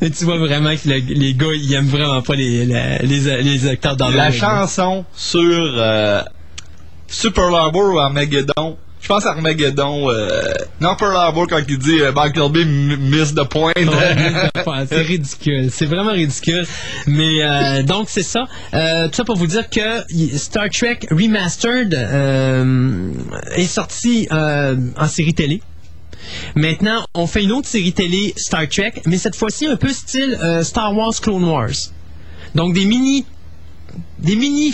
Mais, 0.00 0.10
tu 0.10 0.24
vois 0.24 0.38
vraiment 0.38 0.74
que 0.74 0.88
le- 0.88 1.14
les 1.14 1.34
gars, 1.34 1.46
ils 1.54 1.72
aiment 1.74 1.86
vraiment 1.86 2.22
pas 2.22 2.34
les, 2.34 2.66
la- 2.66 2.98
les, 2.98 3.42
les 3.42 3.66
acteurs 3.68 3.96
dans 3.96 4.08
La 4.10 4.30
chanson 4.32 5.04
sur 5.14 5.40
euh, 5.42 6.22
Super 7.08 7.44
Harbor 7.54 7.94
ou 7.94 7.98
Armageddon. 7.98 8.76
Je 9.02 9.08
pense 9.08 9.26
à 9.26 9.30
Armageddon. 9.30 10.08
Euh, 10.10 10.30
non, 10.80 10.94
Pearl 10.96 11.16
Harbor 11.16 11.48
quand 11.48 11.60
il 11.68 11.76
dit 11.76 12.00
euh, 12.00 12.12
Michael 12.12 12.52
Bay 12.52 12.64
miss 12.64 13.34
the 13.34 13.42
point. 13.42 13.72
Ouais, 13.76 14.86
c'est 14.88 15.02
ridicule. 15.02 15.70
C'est 15.72 15.86
vraiment 15.86 16.12
ridicule. 16.12 16.64
Mais 17.08 17.42
euh, 17.42 17.82
donc, 17.82 18.08
c'est 18.08 18.22
ça. 18.22 18.44
Euh, 18.74 19.08
tout 19.08 19.14
ça 19.14 19.24
pour 19.24 19.36
vous 19.36 19.48
dire 19.48 19.68
que 19.68 20.04
Star 20.38 20.70
Trek 20.70 21.00
Remastered 21.10 21.92
euh, 21.94 23.12
est 23.56 23.66
sorti 23.66 24.28
euh, 24.30 24.76
en 24.96 25.08
série 25.08 25.34
télé. 25.34 25.60
Maintenant, 26.54 27.04
on 27.14 27.26
fait 27.26 27.42
une 27.42 27.52
autre 27.52 27.66
série 27.68 27.92
télé 27.92 28.32
Star 28.36 28.68
Trek, 28.68 29.02
mais 29.06 29.18
cette 29.18 29.34
fois-ci 29.34 29.66
un 29.66 29.76
peu 29.76 29.88
style 29.88 30.38
euh, 30.40 30.62
Star 30.62 30.96
Wars 30.96 31.14
Clone 31.20 31.44
Wars. 31.44 31.90
Donc 32.54 32.74
des 32.74 32.84
mini 32.84 33.24
des 34.22 34.36
mini 34.36 34.72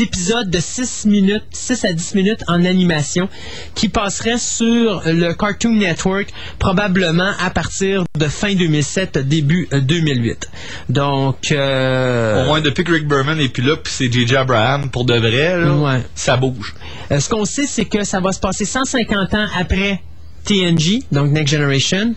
épisodes 0.00 0.50
de 0.50 0.58
6 0.60 1.06
minutes, 1.06 1.44
6 1.52 1.84
à 1.84 1.92
10 1.92 2.14
minutes 2.14 2.42
en 2.48 2.64
animation 2.64 3.28
qui 3.74 3.88
passeraient 3.88 4.38
sur 4.38 5.02
le 5.06 5.32
Cartoon 5.34 5.74
Network 5.74 6.28
probablement 6.58 7.30
à 7.40 7.50
partir 7.50 8.04
de 8.18 8.26
fin 8.26 8.54
2007, 8.54 9.18
début 9.18 9.68
euh, 9.72 9.80
2008. 9.80 10.48
Donc, 10.88 11.52
euh, 11.52 12.42
Au 12.42 12.46
moins 12.46 12.60
depuis 12.60 12.84
que 12.84 12.92
Rick 12.92 13.06
Berman 13.06 13.38
est 13.40 13.48
plus 13.48 13.62
là, 13.62 13.76
puis 13.76 13.92
c'est 13.94 14.10
J.J. 14.12 14.36
Abraham, 14.36 14.90
pour 14.90 15.04
de 15.04 15.14
vrai, 15.14 15.58
là, 15.60 15.72
Ouais. 15.74 16.02
ça 16.14 16.36
bouge. 16.36 16.74
euh, 17.10 17.20
ce 17.20 17.28
qu'on 17.28 17.44
sait, 17.44 17.66
c'est 17.66 17.84
que 17.84 18.04
ça 18.04 18.20
va 18.20 18.32
se 18.32 18.40
passer 18.40 18.64
150 18.64 19.34
ans 19.34 19.46
après 19.58 20.00
TNG, 20.44 21.02
donc 21.12 21.30
Next 21.30 21.52
Generation, 21.54 22.14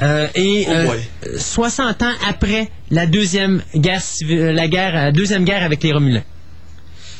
euh, 0.00 0.26
et 0.34 0.64
Oh 0.68 0.72
euh, 0.72 0.86
boy. 0.86 0.98
60 1.38 2.02
ans 2.02 2.12
après 2.28 2.70
la 2.90 3.06
deuxième 3.06 3.62
guerre, 3.74 4.00
civile- 4.00 4.52
la 4.52 4.68
guerre, 4.68 4.94
la 4.94 5.12
deuxième 5.12 5.44
guerre 5.44 5.62
avec 5.64 5.82
les 5.82 5.92
Romulans. 5.92 6.22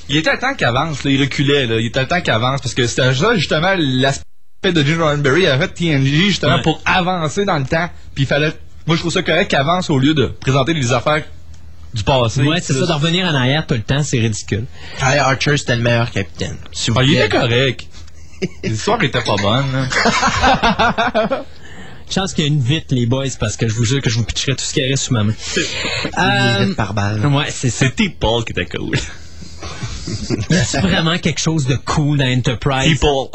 Il 0.09 0.17
était 0.17 0.37
temps 0.39 0.55
qu'il 0.55 0.67
avance, 0.67 1.03
là, 1.05 1.11
il 1.11 1.21
reculait, 1.21 1.67
là. 1.67 1.77
il 1.79 1.87
était 1.87 2.07
temps 2.07 2.21
qu'il 2.21 2.31
avance, 2.33 2.61
parce 2.61 2.75
que 2.75 2.87
c'était 2.87 3.15
ça, 3.15 3.35
justement, 3.37 3.75
l'aspect 3.79 4.25
de 4.73 4.83
Gene 4.85 5.01
Roddenberry, 5.01 5.43
il 5.43 5.47
avait 5.47 5.67
fait 5.67 5.75
TNG, 5.75 6.27
justement, 6.29 6.57
Ouais. 6.57 6.63
pour 6.63 6.81
avancer 6.85 7.45
dans 7.45 7.59
le 7.59 7.65
temps, 7.65 7.89
puis 8.15 8.25
il 8.25 8.27
fallait, 8.27 8.53
moi 8.87 8.97
je 8.97 9.01
trouve 9.01 9.13
ça 9.13 9.23
correct 9.23 9.49
qu'il 9.49 9.59
avance 9.59 9.89
au 9.91 9.99
lieu 9.99 10.13
de 10.15 10.27
présenter 10.27 10.75
des 10.75 10.93
affaires 10.93 11.23
du 11.95 12.03
passé. 12.03 12.43
Ouais, 12.43 12.61
c'est 12.61 12.73
ça, 12.75 12.87
de 12.87 12.93
revenir 12.93 13.27
en 13.27 13.35
arrière 13.35 13.67
tout 13.67 13.75
le 13.75 13.83
temps, 13.83 14.03
c'est 14.03 14.19
ridicule. 14.19 14.65
Ty 14.99 15.17
Archer, 15.19 15.57
c'était 15.57 15.77
le 15.77 15.83
meilleur 15.83 16.11
capitaine. 16.11 16.57
Vous 16.89 16.95
Ah, 16.99 17.03
il 17.05 17.15
était 17.15 17.29
correct. 17.29 17.87
L'histoire 18.63 19.03
était 19.03 19.23
pas 19.23 19.37
bonne. 19.37 19.89
Chance 22.11 22.35
qu'il 22.35 22.45
y 22.45 22.47
a 22.47 22.51
une 22.51 22.61
vite, 22.61 22.91
les 22.91 23.07
boys, 23.07 23.25
parce 23.41 23.57
que 23.57 23.67
je 23.67 23.75
vous 23.75 23.85
jure 23.85 24.03
que 24.03 24.11
je 24.11 24.19
vous 24.19 24.25
pitcherai 24.25 24.55
tout 24.55 24.65
ce 24.65 24.75
qu'il 24.75 24.83
y 24.83 24.87
aurait 24.87 24.97
sous 24.97 25.15
ma 25.15 25.25
main. 25.25 25.33
Euh, 26.19 26.67
vite 26.67 26.77
par 26.77 26.93
balle. 26.95 27.25
ouais, 27.27 27.51
c'est 27.51 27.71
ça. 27.71 27.87
C'était 27.87 28.11
Paul 28.11 28.45
qui 28.45 28.53
était 28.53 28.67
cool. 28.67 28.97
Y 30.51 30.77
a 30.77 30.81
vraiment 30.81 31.19
quelque 31.19 31.41
chose 31.41 31.67
de 31.67 31.77
cool 31.77 32.19
dans 32.19 32.27
Enterprise? 32.27 33.01
People. 33.01 33.31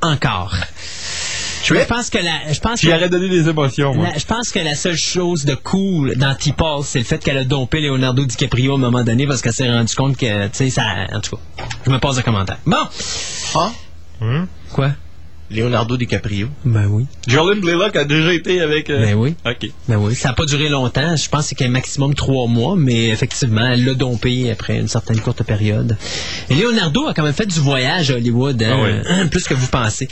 Encore. 0.00 0.54
Je 1.64 1.74
pense 1.86 2.10
que 2.10 2.18
la, 2.18 2.52
je 2.52 2.60
pense 2.60 2.80
que 2.80 3.08
donné 3.08 3.28
des 3.28 3.48
émotions, 3.48 3.94
moi. 3.94 4.08
La- 4.08 4.18
je 4.18 4.24
pense 4.26 4.50
que 4.50 4.58
la 4.58 4.74
seule 4.74 4.96
chose 4.96 5.44
de 5.44 5.54
cool 5.54 6.14
dans 6.16 6.34
T-Paul, 6.34 6.82
c'est 6.84 6.98
le 6.98 7.04
fait 7.04 7.18
qu'elle 7.22 7.38
a 7.38 7.44
dompé 7.44 7.80
Leonardo 7.80 8.24
DiCaprio 8.24 8.72
à 8.72 8.74
un 8.76 8.78
moment 8.78 9.02
donné 9.04 9.26
parce 9.26 9.40
qu'elle 9.42 9.52
s'est 9.52 9.70
rendue 9.70 9.94
compte 9.94 10.16
que, 10.16 10.44
tu 10.48 10.50
sais, 10.52 10.70
ça. 10.70 10.84
En 11.12 11.20
tout 11.20 11.36
cas, 11.36 11.64
je 11.86 11.90
me 11.90 11.98
passe 11.98 12.16
de 12.16 12.22
commentaires. 12.22 12.58
Bon! 12.66 12.76
Ah, 13.54 13.70
Quoi? 14.72 14.90
Leonardo 15.50 15.96
DiCaprio. 15.96 16.48
Ben 16.64 16.86
oui. 16.86 17.06
Jolene 17.28 17.60
Blaylock 17.60 17.94
a 17.96 18.04
déjà 18.04 18.32
été 18.32 18.60
avec... 18.60 18.90
euh, 18.90 19.00
Ben 19.04 19.14
oui. 19.14 19.34
OK. 19.46 19.70
Ben 19.88 19.96
oui. 19.96 20.14
Ça 20.14 20.28
n'a 20.28 20.34
pas 20.34 20.46
duré 20.46 20.68
longtemps. 20.68 21.16
Je 21.16 21.28
pense 21.28 21.50
que 21.50 21.54
c'est 21.58 21.68
maximum 21.68 22.14
trois 22.14 22.46
mois, 22.46 22.74
mais 22.76 23.08
effectivement, 23.08 23.66
elle 23.66 23.84
l'a 23.84 23.94
dompé 23.94 24.50
après 24.50 24.78
une 24.78 24.88
certaine 24.88 25.20
courte 25.20 25.42
période. 25.44 25.96
Et 26.50 26.54
Leonardo 26.54 27.06
a 27.06 27.14
quand 27.14 27.22
même 27.22 27.32
fait 27.34 27.46
du 27.46 27.60
voyage 27.60 28.10
à 28.10 28.14
Hollywood, 28.14 28.62
hein, 28.62 29.02
Ah 29.08 29.24
plus 29.30 29.44
que 29.44 29.54
vous 29.54 29.68
pensez. 29.68 30.08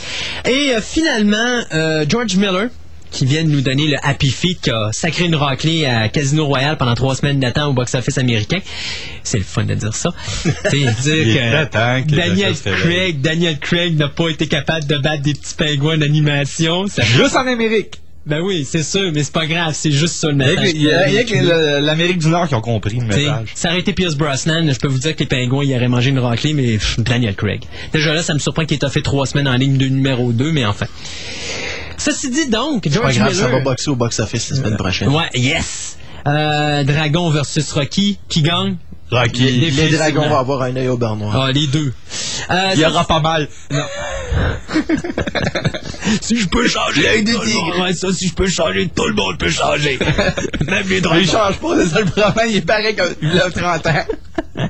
Et 0.48 0.72
euh, 0.74 0.80
finalement, 0.80 1.60
euh, 1.72 2.04
George 2.08 2.36
Miller, 2.36 2.68
qui 3.12 3.26
vient 3.26 3.44
de 3.44 3.50
nous 3.50 3.60
donner 3.60 3.86
le 3.86 3.96
Happy 4.02 4.30
Feet, 4.30 4.60
qui 4.62 4.70
a 4.70 4.90
sacré 4.92 5.26
une 5.26 5.34
raclée 5.34 5.84
à 5.84 6.08
Casino 6.08 6.46
Royale 6.46 6.76
pendant 6.76 6.94
trois 6.94 7.14
semaines 7.14 7.38
d'attente 7.38 7.70
au 7.70 7.72
box-office 7.72 8.18
américain. 8.18 8.60
C'est 9.22 9.38
le 9.38 9.44
fun 9.44 9.64
de 9.64 9.74
dire 9.74 9.94
ça. 9.94 10.10
Sais, 10.24 10.50
dire 11.02 11.70
que 11.70 12.10
Daniel. 12.10 12.54
Craig, 12.54 13.20
Daniel 13.20 13.58
Craig 13.58 13.96
n'a 13.96 14.08
pas 14.08 14.28
été 14.28 14.46
capable 14.46 14.86
de 14.86 14.96
battre 14.98 15.22
des 15.22 15.34
petits 15.34 15.54
pingouins 15.54 15.98
d'animation. 15.98 16.86
Juste 16.86 17.36
en 17.36 17.46
Amérique. 17.46 18.00
Ben 18.24 18.40
oui, 18.40 18.64
c'est 18.64 18.82
sûr, 18.84 19.10
mais 19.12 19.24
c'est 19.24 19.32
pas 19.32 19.46
grave, 19.46 19.72
c'est 19.74 19.90
juste 19.90 20.14
ça 20.14 20.28
le 20.28 20.34
y 20.34 20.36
message. 20.36 20.70
il 20.74 20.82
y 20.82 20.90
a- 20.92 21.08
y 21.08 21.24
que 21.24 21.80
l'Amérique 21.80 22.18
du 22.18 22.28
Nord 22.28 22.46
qui 22.48 22.54
ont 22.54 22.60
compris 22.60 22.98
le 23.00 23.06
message. 23.06 23.48
Ça 23.54 23.70
aurait 23.70 23.80
été 23.80 23.92
Pierce 23.92 24.14
Brosnan, 24.14 24.72
je 24.72 24.78
peux 24.78 24.88
vous 24.88 24.98
dire 24.98 25.14
que 25.16 25.20
les 25.20 25.26
pingouins, 25.26 25.64
ils 25.64 25.74
auraient 25.74 25.88
mangé 25.88 26.10
une 26.10 26.18
raclée, 26.20 26.54
mais 26.54 26.74
pff, 26.74 27.00
Daniel 27.00 27.34
Craig. 27.34 27.62
Déjà 27.92 28.14
là, 28.14 28.22
ça 28.22 28.34
me 28.34 28.38
surprend 28.38 28.64
qu'il 28.64 28.78
ait 28.82 28.88
fait 28.90 29.02
trois 29.02 29.26
semaines 29.26 29.48
en 29.48 29.56
ligne 29.56 29.76
de 29.76 29.86
numéro 29.86 30.32
2, 30.32 30.52
mais 30.52 30.64
enfin. 30.64 30.86
Ceci 31.96 32.30
dit 32.30 32.48
donc, 32.48 32.84
Pas 32.84 32.90
George 32.90 33.16
grave, 33.16 33.30
Miller... 33.32 33.46
ça 33.46 33.52
va 33.52 33.60
boxer 33.60 33.90
au 33.90 33.96
box-office 33.96 34.50
la 34.50 34.56
semaine 34.56 34.76
prochaine. 34.76 35.08
Ouais, 35.08 35.28
yes! 35.34 35.98
Euh, 36.26 36.84
Dragon 36.84 37.30
versus 37.30 37.70
Rocky, 37.72 38.18
qui 38.28 38.42
gagne? 38.42 38.76
Rocky. 39.12 39.42
Les 39.44 39.70
Définitivement. 39.70 39.98
dragons 39.98 40.28
vont 40.28 40.38
avoir 40.38 40.62
un 40.62 40.76
œil 40.76 40.88
au 40.88 40.96
beurre 40.96 41.16
noir. 41.16 41.36
Ah, 41.46 41.52
les 41.52 41.66
deux. 41.66 41.92
Euh, 42.50 42.70
Il 42.74 42.80
y 42.80 42.84
aura 42.84 43.04
pas 43.06 43.20
mal. 43.20 43.48
si 46.20 46.36
je 46.38 46.48
peux 46.48 46.66
changer... 46.68 47.02
L'œil 47.02 47.24
du 47.24 47.32
tout 47.32 47.40
le 47.40 47.46
tigre. 47.46 47.62
monde- 47.66 47.80
Ouais, 47.82 47.92
ça, 47.94 48.12
si 48.12 48.28
je 48.28 48.34
peux 48.34 48.46
changer, 48.48 48.88
tout 48.94 49.06
le 49.06 49.14
monde 49.14 49.38
peut 49.38 49.50
changer. 49.50 49.98
Même 50.66 50.88
les 50.88 50.96
Il 50.96 51.02
dragons. 51.02 51.24
change 51.26 51.58
pas, 51.58 51.76
c'est 51.82 51.88
ça 51.88 52.00
le 52.00 52.06
problème. 52.06 52.46
Il 52.50 52.56
est 52.56 52.60
pareil 52.66 52.94
qu'il 53.20 53.40
a 53.40 53.50
30 53.50 53.86
ans. 53.86 54.04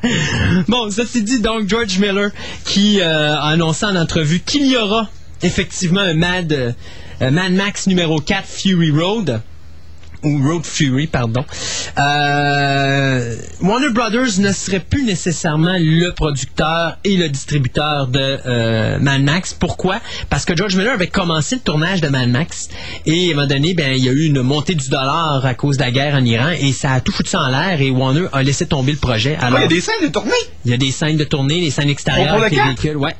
Bon, 0.69 0.91
ceci 0.91 1.23
dit, 1.23 1.41
donc, 1.41 1.69
George 1.69 1.99
Miller 1.99 2.31
qui 2.65 3.01
euh, 3.01 3.35
a 3.37 3.49
annoncé 3.49 3.85
en 3.85 3.97
entrevue 3.97 4.41
qu'il 4.41 4.67
y 4.67 4.77
aura 4.77 5.09
effectivement 5.43 6.01
un 6.01 6.15
Mad, 6.15 6.53
euh, 6.53 7.31
Mad 7.31 7.53
Max 7.53 7.87
numéro 7.89 8.21
4 8.21 8.45
Fury 8.47 8.91
Road. 8.91 9.41
Ou 10.25 10.41
Road 10.43 10.65
Fury, 10.65 11.07
pardon. 11.07 11.45
Euh, 11.99 13.37
Warner 13.61 13.91
Brothers 13.91 14.39
ne 14.39 14.53
serait 14.53 14.81
plus 14.81 15.05
nécessairement 15.05 15.77
le 15.79 16.11
producteur 16.11 16.99
et 17.05 17.17
le 17.17 17.29
distributeur 17.29 18.07
de 18.07 18.39
euh, 18.47 18.99
Mad 19.01 19.23
Max. 19.23 19.55
Pourquoi? 19.55 20.01
Parce 20.31 20.45
que 20.45 20.57
George 20.57 20.77
Miller 20.77 20.93
avait 20.93 21.09
commencé 21.09 21.57
le 21.57 21.61
tournage 21.61 22.01
de 22.01 22.09
Mad 22.09 22.29
Max 22.29 22.69
et 23.07 23.29
à 23.29 23.33
un 23.33 23.35
moment 23.35 23.47
donné, 23.47 23.75
ben, 23.75 23.93
il 23.93 24.05
y 24.05 24.09
a 24.09 24.13
eu 24.13 24.27
une 24.27 24.43
montée 24.43 24.75
du 24.75 24.89
dollar 24.89 25.45
à 25.45 25.55
cause 25.55 25.77
de 25.77 25.83
la 25.83 25.91
guerre 25.91 26.15
en 26.15 26.25
Iran 26.25 26.51
et 26.59 26.73
ça 26.73 26.93
a 26.93 27.01
tout 27.01 27.13
foutu 27.13 27.31
ça 27.31 27.43
en 27.43 27.49
l'air 27.49 27.81
et 27.81 27.91
Warner 27.91 28.27
a 28.33 28.43
laissé 28.43 28.67
tomber 28.67 28.93
le 28.93 28.99
projet. 28.99 29.37
Alors, 29.41 29.59
il 29.59 29.63
y 29.63 29.65
a 29.65 29.69
des 29.69 29.81
scènes 29.81 30.03
de 30.03 30.09
tournée? 30.09 30.33
il 30.65 30.71
y 30.71 30.75
a 30.75 30.77
des 30.77 30.93
scènes 30.93 31.17
de 31.17 31.25
tournée, 31.25 31.61
des 31.61 31.71
scènes 31.71 31.91
extérieures 31.91 32.39
véhicules, 32.39 32.97
ouais. 32.97 33.17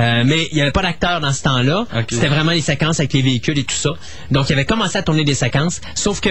Euh, 0.00 0.22
mais 0.24 0.48
il 0.52 0.54
n'y 0.54 0.62
avait 0.62 0.70
pas 0.70 0.82
d'acteur 0.82 1.20
dans 1.20 1.32
ce 1.32 1.42
temps-là. 1.42 1.86
C'était 2.08 2.28
vraiment 2.28 2.52
les 2.52 2.60
séquences 2.60 3.00
avec 3.00 3.12
les 3.12 3.22
véhicules 3.22 3.58
et 3.58 3.64
tout 3.64 3.74
ça. 3.74 3.90
Donc, 4.30 4.48
il 4.48 4.52
avait 4.52 4.64
commencé 4.64 4.96
à 4.96 5.02
tourner 5.02 5.24
des 5.24 5.34
séquences. 5.34 5.80
Sauf 5.94 6.20
que 6.20 6.30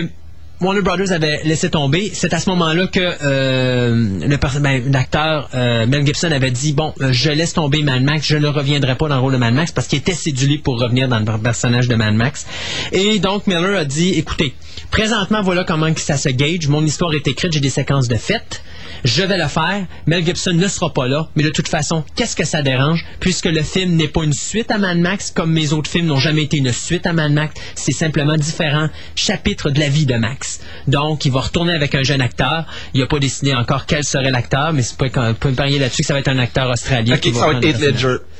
Warner 0.60 0.82
Brothers 0.82 1.12
avait 1.12 1.42
laissé 1.44 1.70
tomber. 1.70 2.10
C'est 2.14 2.34
à 2.34 2.40
ce 2.40 2.50
moment-là 2.50 2.88
que 2.88 3.00
euh, 3.00 4.28
le 4.28 4.60
ben, 4.60 4.92
l'acteur 4.92 5.50
euh, 5.54 5.86
Mel 5.86 6.04
Gibson 6.04 6.32
avait 6.32 6.50
dit 6.50 6.74
bon, 6.74 6.96
je 7.00 7.30
laisse 7.30 7.54
tomber 7.54 7.84
Mad 7.84 8.02
Max, 8.02 8.26
je 8.26 8.38
ne 8.38 8.48
reviendrai 8.48 8.96
pas 8.96 9.08
dans 9.08 9.16
le 9.16 9.22
rôle 9.22 9.34
de 9.34 9.38
Mad 9.38 9.54
Max 9.54 9.72
parce 9.72 9.86
qu'il 9.86 10.00
était 10.00 10.14
cédulé 10.14 10.58
pour 10.58 10.80
revenir 10.80 11.08
dans 11.08 11.20
le 11.20 11.26
personnage 11.38 11.88
de 11.88 11.94
Mad 11.94 12.16
Max. 12.16 12.48
Et 12.92 13.20
donc 13.20 13.46
Miller 13.46 13.78
a 13.78 13.86
dit 13.86 14.14
écoutez, 14.16 14.56
présentement 14.90 15.44
voilà 15.44 15.64
comment 15.64 15.94
que 15.94 16.02
ça 16.02 16.18
se 16.18 16.30
gauge. 16.30 16.68
Mon 16.70 16.84
histoire 16.84 17.14
est 17.14 17.28
écrite, 17.28 17.52
j'ai 17.52 17.60
des 17.60 17.70
séquences 17.70 18.08
de 18.08 18.16
fêtes. 18.16 18.64
Je 19.04 19.24
vais 19.24 19.38
le 19.38 19.48
faire. 19.48 19.86
Mel 20.06 20.26
Gibson 20.26 20.54
ne 20.54 20.68
sera 20.68 20.94
pas 20.94 21.08
là, 21.08 21.30
mais 21.36 21.44
de 21.44 21.50
toute 21.50 21.68
façon, 21.68 22.04
qu'est-ce 22.16 22.36
que 22.36 22.46
ça 22.46 22.62
dérange? 22.62 23.06
Puisque 23.20 23.46
le 23.46 23.62
film 23.62 23.96
n'est 23.96 24.08
pas 24.08 24.24
une 24.24 24.34
suite 24.34 24.72
à 24.72 24.78
Mad 24.78 24.98
Max 24.98 25.32
comme 25.32 25.52
mes 25.52 25.74
autres 25.74 25.90
films 25.90 26.08
n'ont 26.08 26.20
jamais 26.20 26.44
été 26.44 26.58
une 26.58 26.72
suite 26.72 27.06
à 27.06 27.14
Mad 27.14 27.32
Max. 27.32 27.56
C'est 27.76 27.92
simplement 27.92 28.36
différents 28.36 28.90
chapitres 29.16 29.70
de 29.70 29.80
la 29.80 29.90
vie 29.90 30.06
de 30.06 30.16
Max. 30.16 30.60
Donc, 30.88 31.26
il 31.26 31.32
va 31.32 31.42
retourner 31.42 31.74
avec 31.74 31.96
un 31.96 32.04
jeune 32.04 32.22
acteur. 32.22 32.66
Il 32.94 33.02
n'a 33.02 33.08
pas 33.08 33.20
décidé 33.20 33.54
encore 33.54 33.86
quel 33.86 34.04
serait 34.04 34.32
l'acteur, 34.32 34.74
mais 34.74 34.82
c'est 34.82 34.98
pas 34.98 35.08
peut 35.34 35.50
me 35.50 35.56
parier 35.56 35.80
là-dessus 35.80 36.02
que 36.02 36.08
ça 36.08 36.14
va 36.14 36.20
être 36.20 36.28
un 36.28 36.40
acteur 36.40 36.70
australien. 36.70 37.16
Ok, 37.16 37.22
qui 37.22 37.34
ça 37.34 37.40
va 37.40 37.54
être 37.54 37.60
prendre 37.60 37.66
le 37.66 37.70
Heath 37.70 37.80
personnage. 37.80 38.04
Ledger. 38.04 38.37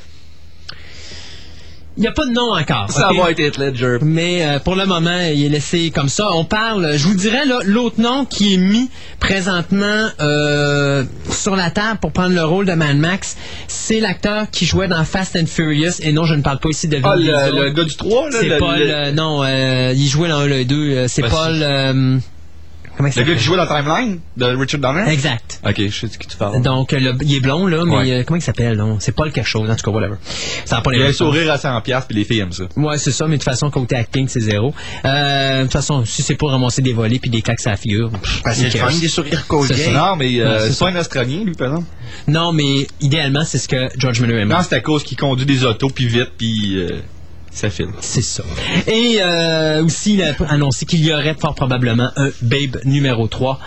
Il 1.98 2.02
n'y 2.02 2.06
a 2.06 2.12
pas 2.12 2.24
de 2.26 2.30
nom 2.30 2.54
encore. 2.56 2.86
Ça 2.90 3.08
va 3.12 3.32
être 3.32 3.40
Heath 3.40 3.58
Ledger. 3.58 3.98
Mais 4.02 4.46
euh, 4.46 4.58
pour 4.60 4.76
le 4.76 4.86
moment, 4.86 5.18
il 5.34 5.44
est 5.44 5.48
laissé 5.48 5.90
comme 5.90 6.08
ça. 6.08 6.28
On 6.32 6.44
parle, 6.44 6.92
je 6.96 7.04
vous 7.08 7.14
dirais, 7.16 7.44
là, 7.44 7.58
l'autre 7.64 8.00
nom 8.00 8.24
qui 8.24 8.54
est 8.54 8.56
mis 8.56 8.88
présentement 9.18 10.06
euh, 10.20 11.02
sur 11.30 11.56
la 11.56 11.70
table 11.70 11.98
pour 12.00 12.12
prendre 12.12 12.34
le 12.36 12.44
rôle 12.44 12.66
de 12.66 12.72
Mad 12.72 12.96
Max, 12.96 13.36
c'est 13.66 13.98
l'acteur 13.98 14.48
qui 14.52 14.64
jouait 14.64 14.86
dans 14.86 15.02
Fast 15.04 15.34
and 15.34 15.46
Furious. 15.46 16.00
Et 16.00 16.12
non, 16.12 16.22
je 16.24 16.34
ne 16.34 16.42
parle 16.42 16.60
pas 16.60 16.68
ici 16.68 16.86
de 16.86 16.98
Vin 16.98 17.10
Ah, 17.14 17.16
le, 17.50 17.64
le 17.64 17.70
gars 17.70 17.82
du 17.84 17.96
3, 17.96 18.30
là. 18.30 18.36
C'est 18.40 18.58
Paul, 18.58 18.78
le- 18.78 18.90
euh, 18.94 19.10
non, 19.12 19.42
euh, 19.42 19.92
il 19.96 20.06
jouait 20.06 20.28
dans 20.28 20.44
le 20.44 20.64
2. 20.64 21.08
C'est 21.08 21.22
Ben, 21.22 21.28
Paul... 21.30 22.20
euh, 23.06 23.10
comment 23.10 23.10
le 23.16 23.22
gars 23.22 23.34
qui 23.34 23.44
jouait 23.44 23.56
dans 23.56 23.66
Timeline 23.66 24.20
de 24.36 24.44
Richard 24.44 24.80
Donner? 24.80 25.10
Exact. 25.10 25.60
Ok, 25.66 25.74
je 25.78 25.90
sais 25.90 26.06
de 26.08 26.16
qui 26.16 26.26
tu 26.28 26.36
parles. 26.36 26.60
Donc, 26.62 26.92
le- 26.92 27.14
il 27.22 27.34
est 27.36 27.40
blond, 27.40 27.66
là, 27.66 27.84
mais 27.84 27.96
Ouais. 27.96 28.12
euh, 28.12 28.22
comment 28.26 28.38
il 28.38 28.42
s'appelle, 28.42 28.76
non? 28.76 28.98
C'est 29.00 29.12
Paul 29.12 29.32
quelque 29.32 29.46
chose, 29.48 29.70
en 29.70 29.76
tout 29.76 29.84
cas, 29.84 29.90
whatever. 29.90 30.16
Ça 30.64 30.76
n'a 30.76 30.82
pas 30.82 30.90
les 30.92 30.98
Il 30.98 31.04
a 31.04 31.06
un 31.08 31.12
sourire 31.12 31.50
à 31.52 31.58
100 31.58 31.80
piastres, 31.80 32.08
puis 32.08 32.16
les 32.18 32.24
filles 32.24 32.40
aiment 32.40 32.52
ça. 32.52 32.64
Ouais, 32.76 32.98
c'est 32.98 33.10
ça, 33.12 33.26
mais 33.26 33.36
de 33.36 33.42
toute 33.42 33.44
façon, 33.50 33.70
côté 33.70 33.96
acting, 33.96 34.26
c'est 34.28 34.40
zéro. 34.40 34.74
Euh, 35.04 35.58
de 35.58 35.62
toute 35.64 35.72
façon, 35.72 36.04
si 36.04 36.22
c'est 36.22 36.34
pour 36.34 36.50
ramasser 36.50 36.82
des 36.82 36.92
volets 36.92 37.18
puis 37.18 37.30
des 37.30 37.42
claques 37.42 37.58
à 37.66 37.70
la 37.70 37.76
figure, 37.76 38.10
le 38.10 38.70
cares? 38.72 38.90
fun, 38.90 38.98
des 38.98 39.08
sourires 39.08 39.46
colliers. 39.46 39.90
Non, 39.92 40.16
mais 40.16 40.40
euh, 40.40 40.70
c'est 40.70 40.78
pas 40.78 40.90
un 40.90 40.96
Australien, 40.96 41.44
lui, 41.44 41.52
par 41.54 41.68
exemple. 41.68 41.86
Non, 42.26 42.52
mais 42.52 42.86
idéalement, 43.00 43.44
c'est 43.44 43.58
ce 43.58 43.68
que 43.68 43.88
George 43.96 44.20
Miller 44.20 44.38
aime. 44.40 44.48
Non, 44.48 44.58
c'est 44.68 44.74
à 44.76 44.80
cause 44.80 45.02
qu'il 45.04 45.16
conduit 45.16 45.46
des 45.46 45.64
autos, 45.64 45.88
puis 45.88 46.06
vite, 46.08 46.30
puis 46.36 46.76
euh, 46.80 47.00
ça 47.58 47.70
file. 47.70 47.88
C'est 48.00 48.22
ça. 48.22 48.42
Et 48.86 49.18
euh, 49.20 49.84
aussi, 49.84 50.14
il 50.14 50.22
a 50.22 50.34
annoncé 50.48 50.86
qu'il 50.86 51.04
y 51.04 51.12
aurait 51.12 51.34
fort 51.38 51.54
probablement 51.54 52.10
un 52.16 52.30
Babe 52.42 52.78
numéro 52.84 53.26
3. 53.26 53.58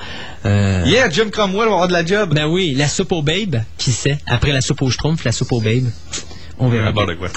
Euh, 0.46 0.84
Yeah, 0.86 1.10
Jim 1.10 1.30
Cromwell 1.32 1.68
va 1.68 1.74
avoir 1.74 1.88
de 1.88 1.94
la 1.94 2.06
job. 2.06 2.34
Ben 2.34 2.48
oui, 2.48 2.74
la 2.76 2.88
soupe 2.88 3.12
au 3.12 3.22
Babe, 3.22 3.58
qui 3.78 3.92
sait? 3.92 4.18
Après 4.26 4.52
la 4.52 4.62
soupe 4.62 4.82
au 4.82 4.90
Schtroumpf, 4.90 5.24
la 5.24 5.32
soupe 5.32 5.52
au 5.52 5.60
Babe. 5.62 5.86
On 6.58 6.70
verra. 6.70 6.92
Bon, 6.92 7.06
bien. 7.06 7.14
de 7.16 7.20
quoi. 7.20 7.30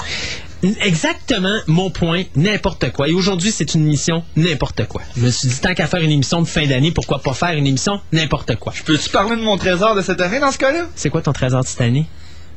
Exactement 0.81 1.59
mon 1.67 1.89
point, 1.91 2.23
n'importe 2.35 2.91
quoi. 2.91 3.07
Et 3.09 3.13
aujourd'hui, 3.13 3.51
c'est 3.51 3.75
une 3.75 3.81
émission 3.85 4.23
n'importe 4.35 4.87
quoi. 4.87 5.01
Je 5.15 5.21
me 5.21 5.29
suis 5.29 5.47
dit, 5.47 5.59
tant 5.59 5.73
qu'à 5.73 5.87
faire 5.87 6.01
une 6.01 6.11
émission 6.11 6.41
de 6.41 6.47
fin 6.47 6.65
d'année, 6.65 6.91
pourquoi 6.91 7.19
pas 7.19 7.33
faire 7.33 7.51
une 7.51 7.67
émission 7.67 7.99
n'importe 8.11 8.55
quoi? 8.55 8.73
Peux-tu 8.85 9.09
parler 9.09 9.35
de 9.35 9.41
mon 9.41 9.57
trésor 9.57 9.95
de 9.95 10.01
cette 10.01 10.21
année 10.21 10.39
dans 10.39 10.51
ce 10.51 10.57
cas-là? 10.57 10.87
C'est 10.95 11.09
quoi 11.09 11.21
ton 11.21 11.33
trésor 11.33 11.61
de 11.63 11.67
cette 11.67 11.81
année? 11.81 12.05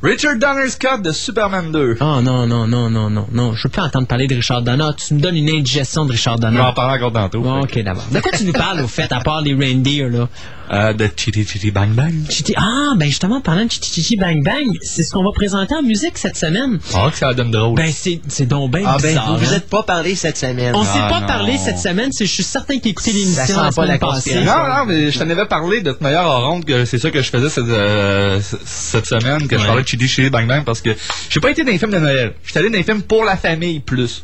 Richard 0.00 0.38
Donner 0.38 0.68
Scott 0.68 1.02
de 1.02 1.10
Superman 1.12 1.72
2. 1.72 1.96
Oh 2.00 2.20
non, 2.22 2.46
non, 2.46 2.68
non, 2.68 2.88
non, 2.88 3.10
non, 3.10 3.26
non. 3.32 3.52
Je 3.54 3.64
veux 3.64 3.68
plus 3.70 3.82
entendre 3.82 4.06
parler 4.06 4.28
de 4.28 4.36
Richard 4.36 4.62
Donner. 4.62 4.88
Tu 4.96 5.14
me 5.14 5.20
donnes 5.20 5.36
une 5.36 5.48
indigestion 5.50 6.04
de 6.04 6.12
Richard 6.12 6.36
Je 6.36 6.42
vais 6.42 6.52
Donner. 6.52 6.60
en 6.60 6.72
parler 6.72 6.98
encore 7.02 7.12
tantôt. 7.12 7.40
Bon, 7.40 7.60
ok, 7.62 7.82
d'abord. 7.82 8.04
De 8.12 8.20
quoi 8.20 8.30
tu 8.30 8.44
nous 8.44 8.52
parles, 8.52 8.80
au 8.80 8.86
fait, 8.86 9.10
à 9.10 9.18
part 9.20 9.40
les 9.42 9.54
reindeer, 9.54 10.08
là? 10.08 10.28
Euh, 10.70 10.92
de 10.92 11.08
Chitty 11.16 11.46
Chitty 11.46 11.70
Bang 11.70 11.90
Bang. 11.90 12.12
Chitty- 12.28 12.52
Ah, 12.56 12.92
ben 12.96 13.06
justement, 13.06 13.40
parlant 13.40 13.64
de 13.64 13.70
Chitty 13.70 13.90
Chitty 14.02 14.16
Bang 14.16 14.42
Bang, 14.44 14.66
c'est 14.82 15.02
ce 15.02 15.10
qu'on 15.12 15.22
va 15.24 15.30
présenter 15.34 15.74
en 15.74 15.82
musique 15.82 16.18
cette 16.18 16.36
semaine. 16.36 16.78
Ah, 16.94 17.08
que 17.10 17.16
ça 17.16 17.32
donne 17.32 17.50
drôle. 17.50 17.74
Ben, 17.76 17.90
c'est, 17.90 18.20
c'est 18.28 18.46
donc 18.46 18.70
ben 18.70 18.82
Ah 18.86 18.96
ben, 19.00 19.08
bizarre. 19.08 19.32
vous 19.38 19.44
vous 19.46 19.52
hein? 19.52 19.56
êtes 19.56 19.68
pas 19.68 19.82
parlé 19.82 20.14
cette 20.14 20.36
semaine. 20.36 20.74
On 20.74 20.84
s'est 20.84 20.90
Ah, 20.94 21.08
pas 21.08 21.20
non. 21.20 21.26
parlé 21.26 21.56
cette 21.56 21.78
semaine, 21.78 22.10
c'est, 22.12 22.26
je 22.26 22.32
suis 22.32 22.42
certain 22.42 22.78
qu'il 22.78 22.90
écoutait 22.90 23.12
l'émission 23.12 23.46
sent 23.46 23.52
la 23.54 23.62
pas 23.62 23.72
semaine 23.72 23.88
la 23.88 23.98
passée. 23.98 24.34
non, 24.40 24.44
non, 24.44 24.84
mais 24.86 25.10
je 25.10 25.18
t'en 25.18 25.28
avais 25.30 25.46
parlé 25.46 25.80
de 25.80 25.96
manière 26.00 26.26
en 26.26 26.50
ronde 26.50 26.64
que 26.64 26.84
c'est 26.84 26.98
ça 26.98 27.10
que 27.10 27.22
je 27.22 27.30
faisais 27.30 27.48
cette, 27.48 27.64
euh, 27.68 28.40
cette 28.64 29.06
semaine, 29.06 29.48
que 29.48 29.58
je 29.58 29.64
parlais 29.64 29.82
de 29.82 29.88
Chitty 29.88 30.06
Chitty 30.06 30.30
Bang 30.30 30.46
Bang 30.46 30.64
parce 30.64 30.80
que 30.82 30.90
j'ai 31.30 31.40
pas 31.40 31.50
été 31.50 31.64
dans 31.64 31.72
les 31.72 31.78
films 31.78 31.92
de 31.92 31.98
Noël. 31.98 32.34
J'étais 32.44 32.58
allé 32.58 32.68
dans 32.70 32.76
les 32.76 32.82
films 32.82 33.02
pour 33.02 33.24
la 33.24 33.36
famille 33.36 33.80
plus. 33.80 34.22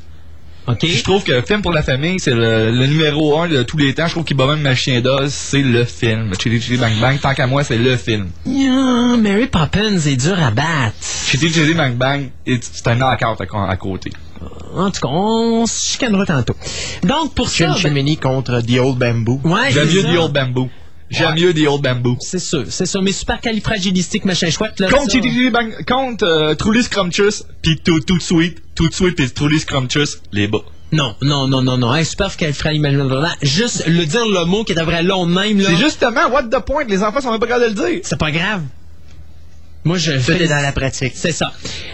Je 0.82 1.02
trouve 1.02 1.22
que 1.24 1.42
film 1.42 1.60
pour 1.62 1.72
la 1.72 1.82
famille, 1.82 2.18
c'est 2.18 2.32
le, 2.34 2.70
le 2.70 2.86
numéro 2.86 3.38
un 3.38 3.48
de 3.48 3.62
tous 3.62 3.76
les 3.76 3.92
temps. 3.94 4.06
Je 4.06 4.12
trouve 4.12 4.24
qu'il 4.24 4.36
bat 4.36 4.46
même 4.46 4.60
ma 4.62 4.74
chien 4.74 5.00
d'os, 5.00 5.32
c'est 5.32 5.62
le 5.62 5.84
film. 5.84 6.32
Chitty 6.40 6.60
Chitty 6.60 6.76
Bang 6.78 6.94
Bang, 7.00 7.20
tant 7.20 7.34
qu'à 7.34 7.46
moi, 7.46 7.64
c'est 7.64 7.76
le 7.76 7.96
film. 7.96 8.28
Yeah, 8.46 9.16
Mary 9.18 9.46
Poppins 9.46 9.98
est 9.98 10.16
dur 10.16 10.38
à 10.42 10.50
battre. 10.50 10.94
Chitty 11.28 11.52
Chitty 11.52 11.74
Bang 11.74 11.94
Bang, 11.96 12.30
c'est 12.46 12.88
un 12.88 12.94
knockout 12.94 13.40
à, 13.40 13.70
à 13.70 13.76
côté. 13.76 14.10
En 14.74 14.90
tout 14.90 15.00
cas, 15.00 15.08
on 15.08 15.66
se 15.66 15.90
chicanera 15.92 16.26
tantôt. 16.26 16.56
Donc, 17.02 17.34
pour 17.34 17.48
ça... 17.48 17.74
Chin 17.76 17.92
ben- 17.92 18.16
contre 18.16 18.60
The 18.60 18.78
Old 18.78 18.98
Bamboo. 18.98 19.40
ouais, 19.44 19.70
J'aime 19.70 19.88
c'est 19.88 20.02
mieux. 20.02 20.14
The 20.16 20.18
Old 20.18 20.32
Bamboo. 20.32 20.68
J'aime 21.14 21.34
mieux 21.34 21.54
The 21.54 21.66
Old 21.68 21.82
Bamboo. 21.82 22.16
C'est 22.20 22.38
sûr, 22.38 22.64
c'est 22.68 22.86
sûr. 22.86 23.02
Mais 23.02 23.12
super 23.12 23.40
califragilistique, 23.40 24.24
machin 24.24 24.50
chouette, 24.50 24.80
là. 24.80 24.88
Contre 24.88 25.84
contre 25.84 26.24
euh, 26.24 26.54
Truly 26.54 26.82
Scrumptious, 26.82 27.44
pis 27.62 27.78
tout, 27.84 28.00
tout 28.00 28.20
sweet, 28.20 28.58
tout 28.74 28.90
sweet 28.90 29.16
pis 29.16 29.30
Truly 29.30 29.60
Scrumptious, 29.60 30.18
les 30.32 30.46
bas. 30.46 30.58
Non, 30.92 31.16
non, 31.22 31.48
non, 31.48 31.62
non, 31.62 31.78
non. 31.78 32.04
Super 32.04 32.36
califragilistique. 32.36 33.02
Juste 33.42 33.86
le 33.86 34.04
dire 34.04 34.26
le 34.26 34.44
mot 34.44 34.64
qui 34.64 34.72
est 34.72 34.82
vrai 34.82 35.02
long 35.02 35.26
de 35.26 35.32
même, 35.32 35.58
là. 35.60 35.70
C'est 35.70 35.76
justement, 35.76 36.28
what 36.30 36.44
the 36.44 36.64
point, 36.64 36.84
les 36.84 37.02
enfants 37.02 37.20
sont 37.20 37.30
même 37.30 37.40
pas 37.40 37.46
capables 37.46 37.74
de 37.74 37.80
le 37.80 37.90
dire. 37.90 38.00
C'est 38.04 38.18
pas 38.18 38.30
grave. 38.30 38.62
Moi, 39.84 39.98
je 39.98 40.18
fais... 40.18 40.46
dans 40.46 40.62
la 40.62 40.72
pratique. 40.72 41.12
C'est 41.14 41.32
ça. 41.32 41.52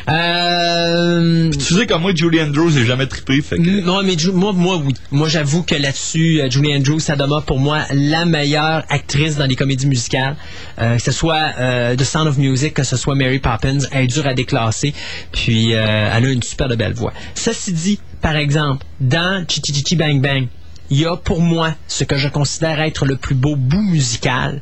Euh... 0.09 1.51
Tu 1.51 1.75
sais 1.75 1.87
comme 1.87 2.03
moi, 2.03 2.13
Julie 2.15 2.41
Andrews, 2.41 2.71
j'ai 2.71 2.87
jamais 2.87 3.07
trippé, 3.07 3.41
fait 3.43 3.57
que... 3.57 3.81
Non, 3.81 4.03
mais 4.03 4.17
Ju- 4.17 4.33
moi, 4.33 4.53
moi, 4.53 4.77
oui. 4.77 4.95
Moi, 5.11 5.29
j'avoue 5.29 5.63
que 5.63 5.75
là-dessus, 5.75 6.41
euh, 6.41 6.49
Julie 6.51 6.75
Andrews, 6.75 7.01
ça 7.01 7.17
demeure 7.17 7.43
pour 7.43 7.59
moi 7.59 7.85
la 7.93 8.25
meilleure 8.25 8.85
actrice 8.89 9.37
dans 9.37 9.47
les 9.47 9.57
comédies 9.57 9.87
musicales. 9.87 10.37
Euh, 10.79 10.97
que 10.97 11.03
ce 11.03 11.13
soit 11.13 11.53
euh, 11.59 11.97
The 11.97 12.05
Sound 12.05 12.29
of 12.29 12.39
Music, 12.39 12.75
que 12.75 12.85
ce 12.85 12.97
soit 12.97 13.15
Mary 13.15 13.39
Poppins, 13.41 13.79
elle 13.91 14.05
est 14.05 14.07
dure 14.07 14.27
à 14.27 14.35
déclasser. 14.35 14.95
Puis, 15.33 15.75
euh, 15.75 16.11
elle 16.15 16.27
a 16.27 16.29
une 16.31 16.43
super 16.43 16.69
de 16.69 16.77
belle 16.77 16.95
voix. 16.95 17.13
Ceci 17.35 17.73
dit, 17.73 18.01
par 18.23 18.37
exemple, 18.37 18.85
dans 19.01 19.45
Chichi 19.49 19.75
Chichi 19.75 19.97
Bang 19.97 20.21
Bang, 20.21 20.47
il 20.91 21.01
y 21.01 21.07
a 21.07 21.17
pour 21.17 21.41
moi 21.41 21.75
ce 21.89 22.05
que 22.05 22.17
je 22.17 22.29
considère 22.29 22.81
être 22.81 23.05
le 23.05 23.17
plus 23.17 23.35
beau 23.35 23.57
bout 23.57 23.83
musical 23.83 24.61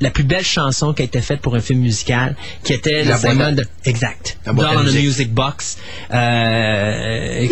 la 0.00 0.10
plus 0.10 0.24
belle 0.24 0.44
chanson 0.44 0.92
qui 0.92 1.02
a 1.02 1.04
été 1.04 1.20
faite 1.20 1.40
pour 1.40 1.54
un 1.54 1.60
film 1.60 1.80
musical, 1.80 2.36
qui 2.64 2.72
était 2.72 3.04
La 3.04 3.18
boîte 3.18 3.54
de... 3.54 3.66
Exact. 3.84 4.38
La 4.46 4.52
boîte 4.52 4.68
Doll 4.68 4.76
à 4.76 4.80
on 4.80 4.82
a 4.82 4.84
musique. 4.84 5.04
Music 5.04 5.32
Box. 5.32 5.78
Euh, 6.12 7.46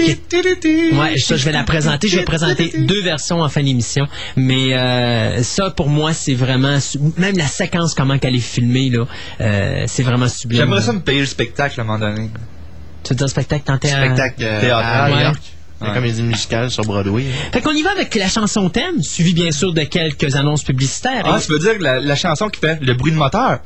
Ouais, 0.95 1.19
ça, 1.19 1.37
je 1.37 1.45
vais 1.45 1.53
la 1.53 1.65
présenter. 1.65 2.09
Je 2.09 2.17
vais 2.17 2.25
présenter 2.25 2.73
deux 2.79 3.03
versions 3.03 3.43
en 3.43 3.49
fin 3.49 3.63
d'émission. 3.63 4.07
Mais 4.37 4.75
euh, 4.75 5.43
ça, 5.43 5.71
pour 5.71 5.89
moi, 5.89 6.13
c'est 6.13 6.35
vraiment... 6.35 6.79
Même 7.17 7.37
la 7.37 7.47
séquence, 7.47 7.95
comment 7.95 8.19
qu'elle 8.19 8.37
est 8.37 8.41
filmée, 8.41 8.91
là, 8.91 9.05
euh, 9.41 9.85
c'est 9.87 10.03
vraiment 10.03 10.29
sublime. 10.29 10.61
J'aimerais 10.61 10.83
ça 10.83 10.93
me 10.93 11.01
payer 11.01 11.21
le 11.21 11.27
spectacle 11.27 11.81
à 11.81 11.83
un 11.83 11.87
moment 11.87 11.99
donné. 11.99 12.31
Tu 13.03 13.11
veux 13.11 13.17
dire 13.17 13.29
spectacle 13.29 13.65
tenté 13.65 13.93
à... 13.93 14.05
Spectacle 14.05 14.45
à 14.45 15.11
New. 15.11 15.21
York. 15.21 15.43
La 15.81 15.88
Ouais. 15.88 15.95
comédie 15.95 16.23
musicale 16.23 16.71
sur 16.71 16.85
Broadway. 16.85 17.25
Fait 17.53 17.61
qu'on 17.61 17.71
y 17.73 17.83
va 17.83 17.93
avec 17.93 18.12
la 18.17 18.29
chanson 18.29 18.69
thème, 18.69 19.01
suivie 19.03 19.33
bien 19.35 19.53
sûr 19.53 19.73
de 19.73 19.83
quelques 19.83 20.35
annonces 20.35 20.64
publicitaires. 20.64 21.23
Ah, 21.25 21.37
Et- 21.38 21.41
ça 21.41 21.53
veut 21.53 21.59
dire 21.61 21.75
la, 21.79 22.01
la 22.01 22.17
chanson 22.17 22.49
qui 22.49 22.59
fait 22.59 22.79
le 22.83 22.95
bruit 22.95 23.12
de 23.12 23.17
moteur? 23.17 23.61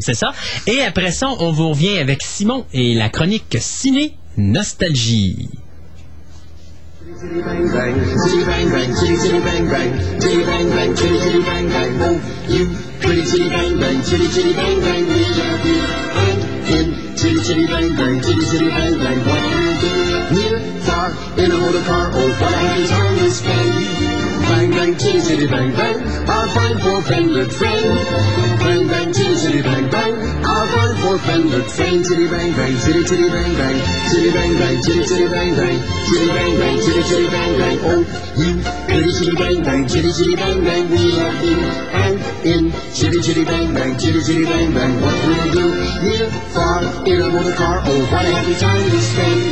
C'est 0.00 0.14
ça. 0.14 0.32
Et 0.66 0.80
après 0.82 1.12
ça, 1.12 1.28
on 1.38 1.52
vous 1.52 1.68
revient 1.70 1.98
avec 1.98 2.22
Simon 2.22 2.64
et 2.72 2.94
la 2.94 3.08
chronique 3.10 3.56
Ciné 3.60 4.14
Nostalgie. 4.36 5.48
car, 20.86 21.10
in 21.36 21.50
a 21.50 21.58
motor 21.58 21.82
car, 21.82 22.10
oh 22.12 22.28
what 22.40 22.78
a 22.78 22.86
time 22.88 23.18
to 23.18 23.30
spend. 23.30 23.95
Bang 24.48 24.70
bang, 24.70 24.96
chitty 24.96 25.46
bang 25.46 25.72
bang. 25.74 25.98
Our 26.28 26.46
fine 26.48 26.78
four-fingered 26.78 27.52
friend. 27.52 27.86
Bang 28.60 28.86
bang, 28.88 29.12
chitty 29.12 29.62
bang 29.62 29.90
bang. 29.90 30.14
Our 30.44 30.66
fine 30.66 30.94
four-fingered 31.02 31.66
friend. 31.66 32.04
Chitty 32.04 32.28
bang 32.28 32.52
bang, 32.54 32.74
chitty 32.78 33.02
chitty 33.04 33.28
bang 33.28 33.52
bang, 33.58 33.78
chitty 34.10 34.30
bang 34.30 34.54
bang, 34.58 34.76
bang 34.76 35.56
bang, 35.56 35.78
chitty 36.06 36.28
bang 36.28 36.58
bang, 36.58 36.78
chitty 36.80 37.02
chitty 37.08 37.28
bang 37.28 37.52
bang. 37.58 37.78
Oh, 37.82 38.02
you 38.38 38.50
pretty 38.86 39.10
chitty 39.18 39.34
bang 39.36 39.62
bang, 39.64 39.88
chitty 39.88 40.12
chitty 40.12 40.36
bang 40.36 40.64
bang. 40.64 40.90
We 40.90 41.12
love 41.12 41.44
you 41.44 41.58
and 42.02 42.16
in 42.46 42.72
chitty 42.94 43.20
chitty 43.20 43.44
bang 43.44 43.74
bang, 43.74 43.98
chitty 43.98 44.20
chitty 44.22 44.44
bang 44.44 44.72
bang. 44.72 44.94
What 45.02 45.16
will 45.26 45.52
do? 45.52 45.66
Near, 46.06 46.30
far, 46.54 46.82
in 47.06 47.22
a 47.22 47.28
motor 47.30 47.54
car. 47.54 47.82
Oh, 47.84 48.00
what 48.12 48.24
a 48.24 48.30
happy 48.30 48.54
time 48.54 48.90
to 48.90 49.00
spend. 49.00 49.42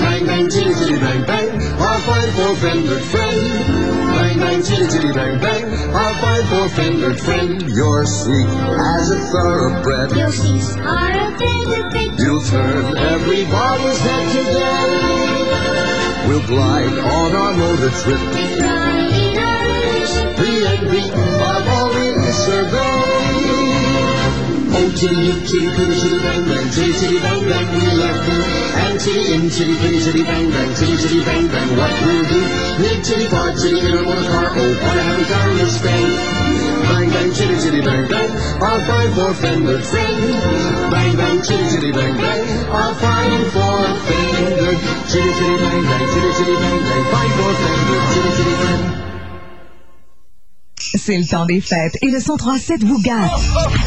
Bang 0.00 0.26
bang, 0.26 0.48
chitty 0.48 0.72
chitty 0.74 0.98
bang 0.98 1.26
bang. 1.26 1.48
Our 1.82 1.98
fine 2.06 2.30
four-fingered 2.38 3.02
friend. 3.02 4.19
Bang 4.30 4.38
bang, 4.38 4.62
chitty 4.62 4.86
chitty 4.86 5.12
bang 5.12 5.40
bang. 5.40 5.64
Our 5.92 6.14
fine 6.22 6.44
four-fingered 6.46 7.20
friend. 7.20 7.62
You're 7.62 8.06
sweet 8.06 8.46
as 8.46 9.10
a 9.10 9.18
thoroughbred. 9.32 10.12
Your 10.12 10.30
seats 10.30 10.76
are 10.76 11.10
a 11.10 11.36
benefit. 11.36 12.16
You'll 12.16 12.40
turn 12.40 12.96
everybody's 12.96 13.98
head 13.98 14.30
today. 14.30 16.28
We'll 16.28 16.46
glide 16.46 16.96
on 16.96 17.34
our 17.34 17.54
motor 17.54 17.90
trip. 17.90 18.20
Riding 18.62 19.36
our 19.36 20.06
ship. 20.06 20.36
The 20.36 20.78
envy 20.78 21.10
of 21.10 21.68
all 21.68 21.88
we 21.88 22.30
survey. 22.30 22.89
Oh, 24.90 24.96
chitty, 24.96 25.22
you 25.22 25.38
chitty, 25.46 25.70
pretty, 25.70 25.94
chitty, 26.02 26.18
bang, 26.18 26.42
bang, 26.50 26.66
chitty, 26.74 26.92
chitty, 26.98 27.18
bang, 27.22 27.46
bang, 27.46 27.66
we 27.78 27.94
love 27.94 28.26
you. 28.26 28.42
And 28.74 28.98
chitty, 28.98 29.34
in, 29.38 29.46
chitty, 29.46 29.78
pretty, 29.78 30.02
chitty, 30.02 30.22
bang, 30.26 30.50
bang, 30.50 30.74
chitty, 30.74 30.96
chitty, 30.98 31.22
bang, 31.22 31.46
bang, 31.46 31.70
what 31.78 31.94
we'll 32.02 32.26
do? 32.26 32.40
Mid, 32.82 32.98
chitty, 33.06 33.26
far, 33.30 33.54
chitty, 33.54 33.86
in 33.86 33.94
a 33.94 34.02
motor 34.02 34.26
car, 34.26 34.50
oh, 34.50 34.74
what 34.82 34.96
a 34.98 35.02
happy 35.06 35.24
time 35.30 35.58
to 35.62 35.66
spend. 35.70 36.10
Bang, 36.90 37.06
bang, 37.06 37.30
chitty, 37.30 37.56
chitty, 37.62 37.80
bang, 37.86 38.08
bang, 38.10 38.30
our 38.58 38.66
or 38.66 38.80
five 38.82 39.14
for 39.14 39.30
Fender. 39.38 39.78
Sing, 39.78 40.18
bang 40.90 41.16
bang, 41.16 41.38
chitty 41.38 41.70
chitty 41.70 41.92
bang 41.92 42.16
bang, 42.18 42.42
a 42.66 42.94
five 42.98 43.46
for 43.54 43.86
Fender. 44.10 44.74
Chitty 45.06 45.30
chitty 45.38 45.56
bang 45.62 45.82
bang, 45.86 46.06
chitty 46.10 46.30
chitty 46.34 46.54
bang 46.58 46.82
bang, 46.82 47.04
five 47.14 47.32
for 47.38 47.52
Fender. 47.62 48.00
Chitty 48.10 48.30
chitty 48.36 48.54
bang. 48.58 49.09
C'est 50.94 51.16
le 51.16 51.24
temps 51.24 51.46
des 51.46 51.60
fêtes 51.60 51.96
et 52.02 52.06
le 52.06 52.18
1037 52.18 52.82
vous 52.82 53.00
gâte. 53.00 53.30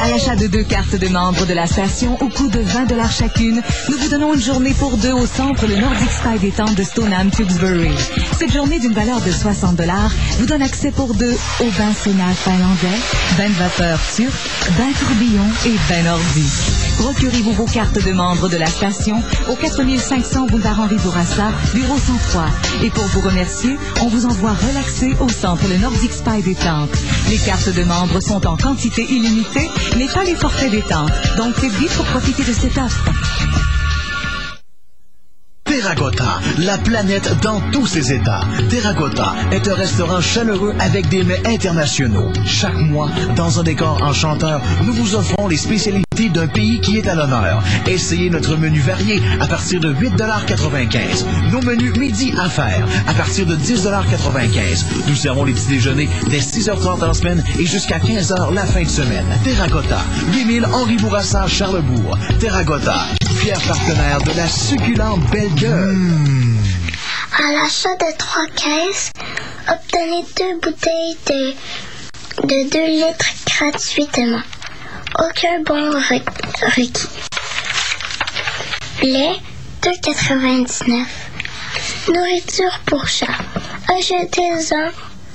À 0.02 0.10
l'achat 0.10 0.38
de 0.38 0.48
deux 0.48 0.64
cartes 0.64 0.96
de 0.96 1.08
membres 1.10 1.46
de 1.46 1.54
la 1.54 1.68
station 1.68 2.16
au 2.22 2.30
coût 2.30 2.48
de 2.48 2.60
20 2.60 2.86
dollars 2.86 3.12
chacune, 3.12 3.62
nous 3.90 3.98
vous 3.98 4.08
donnons 4.08 4.34
une 4.34 4.42
journée 4.42 4.74
pour 4.74 4.96
deux 4.96 5.12
au 5.12 5.26
centre 5.26 5.68
le 5.68 5.76
Nordic 5.76 6.10
Spa 6.10 6.38
détente 6.38 6.76
de 6.76 6.84
Stoneham 6.84 7.30
Tewkesbury. 7.30 7.92
Cette 8.40 8.54
journée 8.54 8.80
d'une 8.80 8.94
valeur 8.94 9.20
de 9.20 9.32
60 9.32 9.76
dollars 9.76 10.12
vous 10.40 10.46
donne 10.46 10.62
accès 10.62 10.92
pour 10.92 11.14
deux 11.14 11.36
au 11.60 11.66
bain 11.78 11.94
sauna 11.94 12.30
finlandais, 12.34 13.00
bain 13.38 13.50
de 13.50 13.54
vapeur 13.56 14.00
turc, 14.16 14.34
bain 14.78 14.92
tourbillon 14.98 15.46
et 15.66 15.76
bain 15.90 16.04
nordique. 16.04 16.84
Procurez-vous 17.00 17.54
vos 17.54 17.66
cartes 17.66 18.04
de 18.04 18.12
membres 18.14 18.48
de 18.48 18.58
la 18.58 18.68
station 18.68 19.22
au 19.50 19.56
4500 19.56 20.46
boulevard 20.48 20.80
Henri 20.80 20.96
Bourassa, 20.98 21.52
bureau 21.74 21.98
103. 21.98 22.46
Et 22.84 22.90
pour 22.92 23.06
vous 23.08 23.22
remercier, 23.22 23.78
on 24.02 24.08
vous 24.08 24.26
envoie 24.26 24.54
relaxer 24.54 25.14
au 25.20 25.28
centre 25.28 25.68
le 25.68 25.78
Nordic 25.80 26.14
Spa 26.14 26.40
détente. 26.42 26.93
Les 27.30 27.38
cartes 27.38 27.70
de 27.70 27.84
membres 27.84 28.20
sont 28.20 28.46
en 28.46 28.58
quantité 28.58 29.04
illimitée, 29.04 29.70
mais 29.98 30.08
pas 30.08 30.24
les 30.24 30.36
forfaits 30.36 30.72
détente. 30.72 31.12
Donc 31.38 31.56
faites 31.56 31.72
vite 31.72 31.94
pour 31.94 32.06
profiter 32.06 32.44
de 32.44 32.54
cette 32.54 32.78
offre. 32.78 33.10
Terracotta, 35.66 36.40
la 36.60 36.78
planète 36.78 37.42
dans 37.42 37.60
tous 37.72 37.88
ses 37.88 38.14
états. 38.14 38.42
Terracotta 38.70 39.34
est 39.52 39.68
un 39.68 39.74
restaurant 39.74 40.22
chaleureux 40.22 40.74
avec 40.80 41.10
des 41.10 41.24
mets 41.24 41.46
internationaux. 41.48 42.32
Chaque 42.46 42.78
mois, 42.78 43.10
dans 43.36 43.60
un 43.60 43.64
décor 43.64 44.02
enchanteur, 44.04 44.62
nous 44.86 44.94
vous 44.94 45.16
offrons 45.16 45.48
les 45.48 45.58
spécialités 45.58 46.04
d'un 46.14 46.48
pays 46.48 46.80
qui 46.80 46.98
est 46.98 47.08
à 47.08 47.16
l'honneur. 47.16 47.64
Essayez 47.88 48.30
notre 48.30 48.56
menu 48.56 48.80
varié 48.80 49.20
à 49.40 49.48
partir 49.48 49.80
de 49.80 49.92
8,95 49.94 51.26
Nos 51.52 51.62
menus 51.62 51.98
midi 51.98 52.34
à 52.38 52.50
faire 52.50 52.86
à 53.08 53.14
partir 53.14 53.48
de 53.48 53.56
10,95 53.56 55.08
Nous 55.08 55.16
servons 55.16 55.44
les 55.44 55.54
petits 55.54 55.70
déjeuners 55.70 56.10
dès 56.30 56.38
6h30 56.38 57.04
en 57.04 57.14
semaine 57.14 57.44
et 57.58 57.66
jusqu'à 57.66 57.98
15h 57.98 58.54
la 58.54 58.66
fin 58.66 58.84
de 58.84 58.90
semaine. 58.90 59.26
Terracotta, 59.44 60.02
8000 60.34 60.66
Henri 60.68 60.98
Bourassa, 60.98 61.48
Charlebourg. 61.48 62.18
Terracotta, 62.40 63.08
fier 63.38 63.60
partenaire 63.62 64.22
de 64.22 64.38
la 64.38 64.48
succulente 64.48 65.22
Belle 65.32 65.54
Gueule. 65.56 65.98
À 67.40 67.52
l'achat 67.54 67.96
de 67.96 68.18
trois 68.18 68.46
caisses, 68.56 69.12
obtenez 69.68 70.24
deux 70.38 70.60
bouteilles 70.62 71.18
de, 71.28 72.48
de 72.48 72.70
2 72.70 73.08
litres 73.08 73.26
gratuitement. 73.48 74.42
Aucun 75.20 75.62
bon 75.64 75.92
requis. 75.92 77.08
Lait, 79.04 79.36
2,99. 79.84 81.06
Nourriture 82.12 82.80
pour 82.88 83.08
chat. 83.08 83.28
Achetez-en 83.96 84.90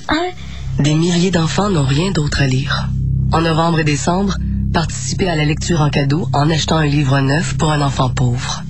un 0.09 0.83
Des 0.83 0.95
milliers 0.95 1.31
d'enfants 1.31 1.71
n'ont 1.71 1.87
rien 1.87 2.11
d'autre 2.11 2.43
à 2.43 2.47
lire. 2.49 2.89
En 3.33 3.41
novembre 3.41 3.79
et 3.79 3.85
décembre, 3.85 4.37
participez 4.73 5.29
à 5.29 5.37
la 5.37 5.45
lecture 5.45 5.81
en 5.81 5.91
cadeau 5.91 6.29
en 6.33 6.51
achetant 6.51 6.79
un 6.79 6.87
livre 6.87 7.21
neuf 7.21 7.57
pour 7.57 7.71
un 7.71 7.81
enfant 7.81 8.11
pauvre. 8.11 8.63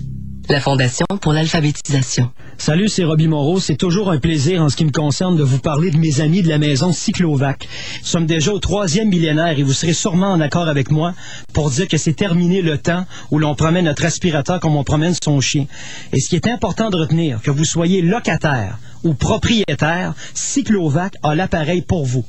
La 0.51 0.61
Fondation 0.61 1.07
pour 1.23 1.33
l'alphabétisation. 1.33 2.31
Salut, 2.61 2.89
c'est 2.89 3.05
Robbie 3.05 3.29
Moreau. 3.29 3.61
C'est 3.61 3.77
toujours 3.77 4.11
un 4.11 4.19
plaisir 4.19 4.61
en 4.61 4.69
ce 4.69 4.75
qui 4.75 4.85
me 4.85 4.91
concerne 4.91 5.37
de 5.37 5.45
vous 5.45 5.61
parler 5.61 5.93
de 5.93 5.97
mes 5.97 6.21
amis 6.21 6.43
de 6.43 6.49
la 6.49 6.59
maison 6.59 6.93
Cyclovac. 6.93 7.69
Nous 8.01 8.07
sommes 8.07 8.27
déjà 8.27 8.53
au 8.53 8.59
troisième 8.59 9.09
millénaire 9.09 9.57
et 9.57 9.63
vous 9.63 9.73
serez 9.73 9.93
sûrement 9.93 10.33
en 10.33 10.41
accord 10.41 10.67
avec 10.67 10.91
moi 10.91 11.15
pour 11.53 11.71
dire 11.71 11.87
que 11.87 11.97
c'est 11.97 12.15
terminé 12.15 12.61
le 12.61 12.77
temps 12.77 13.07
où 13.31 13.39
l'on 13.39 13.55
promène 13.55 13.85
notre 13.85 14.05
aspirateur 14.05 14.59
comme 14.59 14.75
on 14.75 14.83
promène 14.83 15.15
son 15.23 15.41
chien. 15.41 15.67
Et 16.13 16.19
ce 16.19 16.29
qui 16.29 16.37
est 16.37 16.49
important 16.49 16.91
de 16.91 16.97
retenir, 16.97 17.41
que 17.41 17.53
vous 17.53 17.65
soyez 17.65 18.03
locataire 18.03 18.79
ou 19.05 19.15
propriétaire, 19.15 20.15
Cyclovac 20.35 21.15
a 21.23 21.37
l'appareil 21.37 21.83
pour 21.83 22.05
vous. 22.05 22.25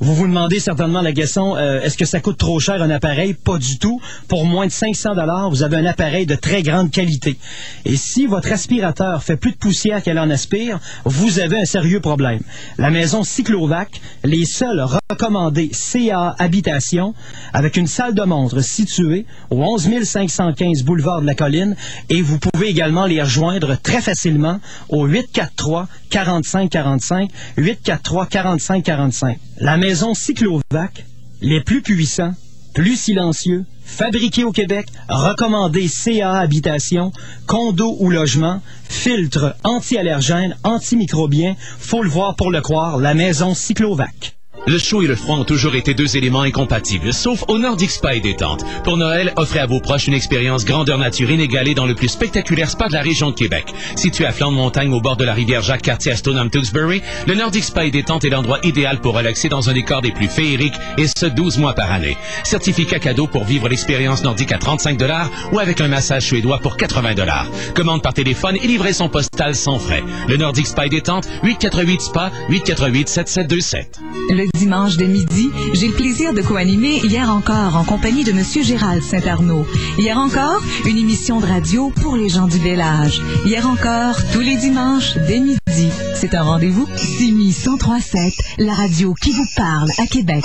Vous 0.00 0.14
vous 0.14 0.26
demandez 0.26 0.58
certainement 0.58 1.02
la 1.02 1.12
question, 1.12 1.56
euh, 1.56 1.80
est-ce 1.80 1.96
que 1.96 2.04
ça 2.04 2.20
coûte 2.20 2.36
trop 2.36 2.58
cher 2.58 2.82
un 2.82 2.90
appareil? 2.90 3.32
Pas 3.32 3.58
du 3.58 3.78
tout. 3.78 4.00
Pour 4.26 4.44
moins 4.44 4.66
de 4.66 4.72
500 4.72 5.14
dollars, 5.14 5.50
vous 5.50 5.62
avez 5.62 5.76
un 5.76 5.86
appareil 5.86 6.26
de 6.26 6.34
très 6.34 6.62
grande 6.62 6.90
qualité. 6.90 7.38
Et 7.84 7.96
si 7.96 8.26
votre 8.26 8.50
aspirateur 8.50 9.22
fait 9.22 9.36
plus 9.36 9.52
de 9.52 9.56
poussière 9.56 10.02
qu'elle 10.02 10.18
en 10.18 10.30
aspire, 10.30 10.80
vous 11.04 11.38
avez 11.38 11.60
un 11.60 11.64
sérieux 11.64 12.00
problème. 12.00 12.40
La 12.76 12.90
maison 12.90 13.22
Cyclovac, 13.22 14.00
les 14.24 14.44
seuls 14.44 14.84
recommandés 15.08 15.70
CA 15.72 16.34
Habitation, 16.40 17.14
avec 17.52 17.76
une 17.76 17.86
salle 17.86 18.14
de 18.14 18.22
montre 18.22 18.60
située 18.60 19.26
au 19.50 19.62
11 19.62 20.02
515 20.02 20.82
boulevard 20.82 21.20
de 21.20 21.26
la 21.26 21.36
Colline, 21.36 21.76
et 22.08 22.20
vous 22.20 22.40
pouvez 22.40 22.68
également 22.68 23.06
les 23.06 23.22
rejoindre 23.22 23.76
très 23.80 24.00
facilement 24.00 24.58
au 24.88 25.06
843 25.06 25.86
45 26.10 26.70
45 26.70 27.30
843 27.56 28.26
45 28.26 28.82
45. 28.82 29.38
La 29.60 29.76
maison 29.84 30.14
Cyclovac, 30.14 31.04
les 31.42 31.60
plus 31.60 31.82
puissants, 31.82 32.32
plus 32.72 32.96
silencieux, 32.96 33.66
fabriqués 33.84 34.42
au 34.42 34.50
Québec, 34.50 34.86
recommandés 35.10 35.88
CA 35.88 36.38
Habitation, 36.38 37.12
condo 37.46 37.94
ou 38.00 38.08
logement, 38.08 38.62
filtre 38.88 39.54
anti-allergène, 39.62 40.56
antimicrobien, 40.64 41.54
faut 41.78 42.02
le 42.02 42.08
voir 42.08 42.34
pour 42.34 42.50
le 42.50 42.62
croire, 42.62 42.96
la 42.96 43.12
maison 43.12 43.52
Cyclovac. 43.52 44.34
Le 44.66 44.78
chaud 44.78 45.02
et 45.02 45.06
le 45.06 45.14
froid 45.14 45.36
ont 45.36 45.44
toujours 45.44 45.74
été 45.74 45.92
deux 45.92 46.16
éléments 46.16 46.40
incompatibles, 46.40 47.12
sauf 47.12 47.44
au 47.48 47.58
Nordic 47.58 47.90
Spa 47.90 48.14
et 48.14 48.20
détente. 48.20 48.64
Pour 48.82 48.96
Noël, 48.96 49.32
offrez 49.36 49.58
à 49.58 49.66
vos 49.66 49.78
proches 49.78 50.06
une 50.06 50.14
expérience 50.14 50.64
grandeur 50.64 50.96
nature 50.96 51.30
inégalée 51.30 51.74
dans 51.74 51.84
le 51.84 51.94
plus 51.94 52.08
spectaculaire 52.08 52.70
spa 52.70 52.88
de 52.88 52.94
la 52.94 53.02
région 53.02 53.30
de 53.30 53.34
Québec. 53.34 53.66
Situé 53.94 54.24
à 54.24 54.32
flanc 54.32 54.50
de 54.50 54.56
montagne 54.56 54.92
au 54.94 55.02
bord 55.02 55.18
de 55.18 55.24
la 55.24 55.34
rivière 55.34 55.60
Jacques-Cartier 55.60 56.12
à 56.12 56.16
Stoneham, 56.16 56.48
Tewksbury, 56.48 57.02
le 57.26 57.34
Nordic 57.34 57.62
Spa 57.62 57.84
et 57.84 57.90
détente 57.90 58.24
est 58.24 58.30
l'endroit 58.30 58.58
idéal 58.62 59.00
pour 59.00 59.14
relaxer 59.14 59.50
dans 59.50 59.68
un 59.68 59.74
décor 59.74 60.00
des 60.00 60.12
plus 60.12 60.28
féeriques 60.28 60.74
et 60.96 61.06
ce 61.06 61.26
12 61.26 61.58
mois 61.58 61.74
par 61.74 61.92
année. 61.92 62.16
Certificat 62.42 63.00
cadeau 63.00 63.26
pour 63.26 63.44
vivre 63.44 63.68
l'expérience 63.68 64.24
nordique 64.24 64.52
à 64.52 64.58
35 64.58 64.96
dollars 64.96 65.30
ou 65.52 65.58
avec 65.58 65.82
un 65.82 65.88
massage 65.88 66.24
suédois 66.24 66.60
pour 66.60 66.78
80 66.78 67.14
dollars. 67.14 67.48
Commande 67.74 68.02
par 68.02 68.14
téléphone 68.14 68.56
et 68.56 68.66
livraison 68.66 69.10
postale 69.10 69.54
sans 69.54 69.78
frais. 69.78 70.02
Le 70.26 70.38
Nordic 70.38 70.66
Spa 70.66 70.86
et 70.86 70.90
détente, 70.90 71.28
848 71.42 72.00
Spa, 72.00 72.30
848 72.48 73.08
7727. 73.10 74.00
Le 74.30 74.53
dimanche 74.54 74.96
de 74.96 75.04
midi, 75.04 75.50
j'ai 75.74 75.88
le 75.88 75.94
plaisir 75.94 76.32
de 76.32 76.40
co-animer 76.40 77.00
Hier 77.04 77.28
encore 77.28 77.76
en 77.76 77.84
compagnie 77.84 78.24
de 78.24 78.32
Monsieur 78.32 78.62
Gérald 78.62 79.02
Saint-Arnaud. 79.02 79.66
Hier 79.98 80.16
encore, 80.16 80.62
une 80.86 80.96
émission 80.96 81.40
de 81.40 81.46
radio 81.46 81.92
pour 82.00 82.16
les 82.16 82.28
gens 82.28 82.46
du 82.46 82.58
village. 82.58 83.20
Hier 83.44 83.66
encore, 83.66 84.16
tous 84.32 84.40
les 84.40 84.56
dimanches 84.56 85.16
dès 85.26 85.40
midi. 85.40 85.90
C'est 86.14 86.34
un 86.34 86.42
rendez-vous 86.42 86.88
Simi 86.96 87.52
1037, 87.52 88.32
la 88.58 88.74
radio 88.74 89.14
qui 89.20 89.32
vous 89.32 89.46
parle 89.56 89.90
à 89.98 90.06
Québec. 90.06 90.44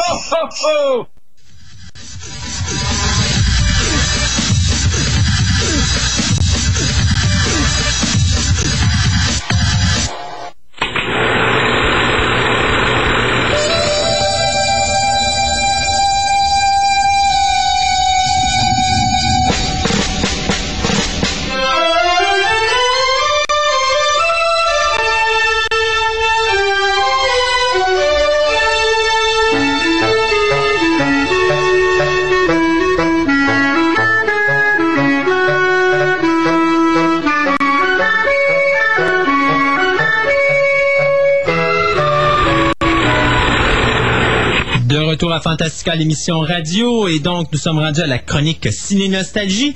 Retour 45.20 45.34
à 45.34 45.42
Fantastica, 45.42 45.96
l'émission 45.96 46.40
radio, 46.40 47.10
et 47.10 47.20
donc 47.20 47.48
nous 47.52 47.58
sommes 47.60 47.78
rendus 47.78 48.00
à 48.00 48.08
la 48.08 48.20
chronique 48.20 48.70
Ciné 48.72 49.10
Nostalgie. 49.10 49.76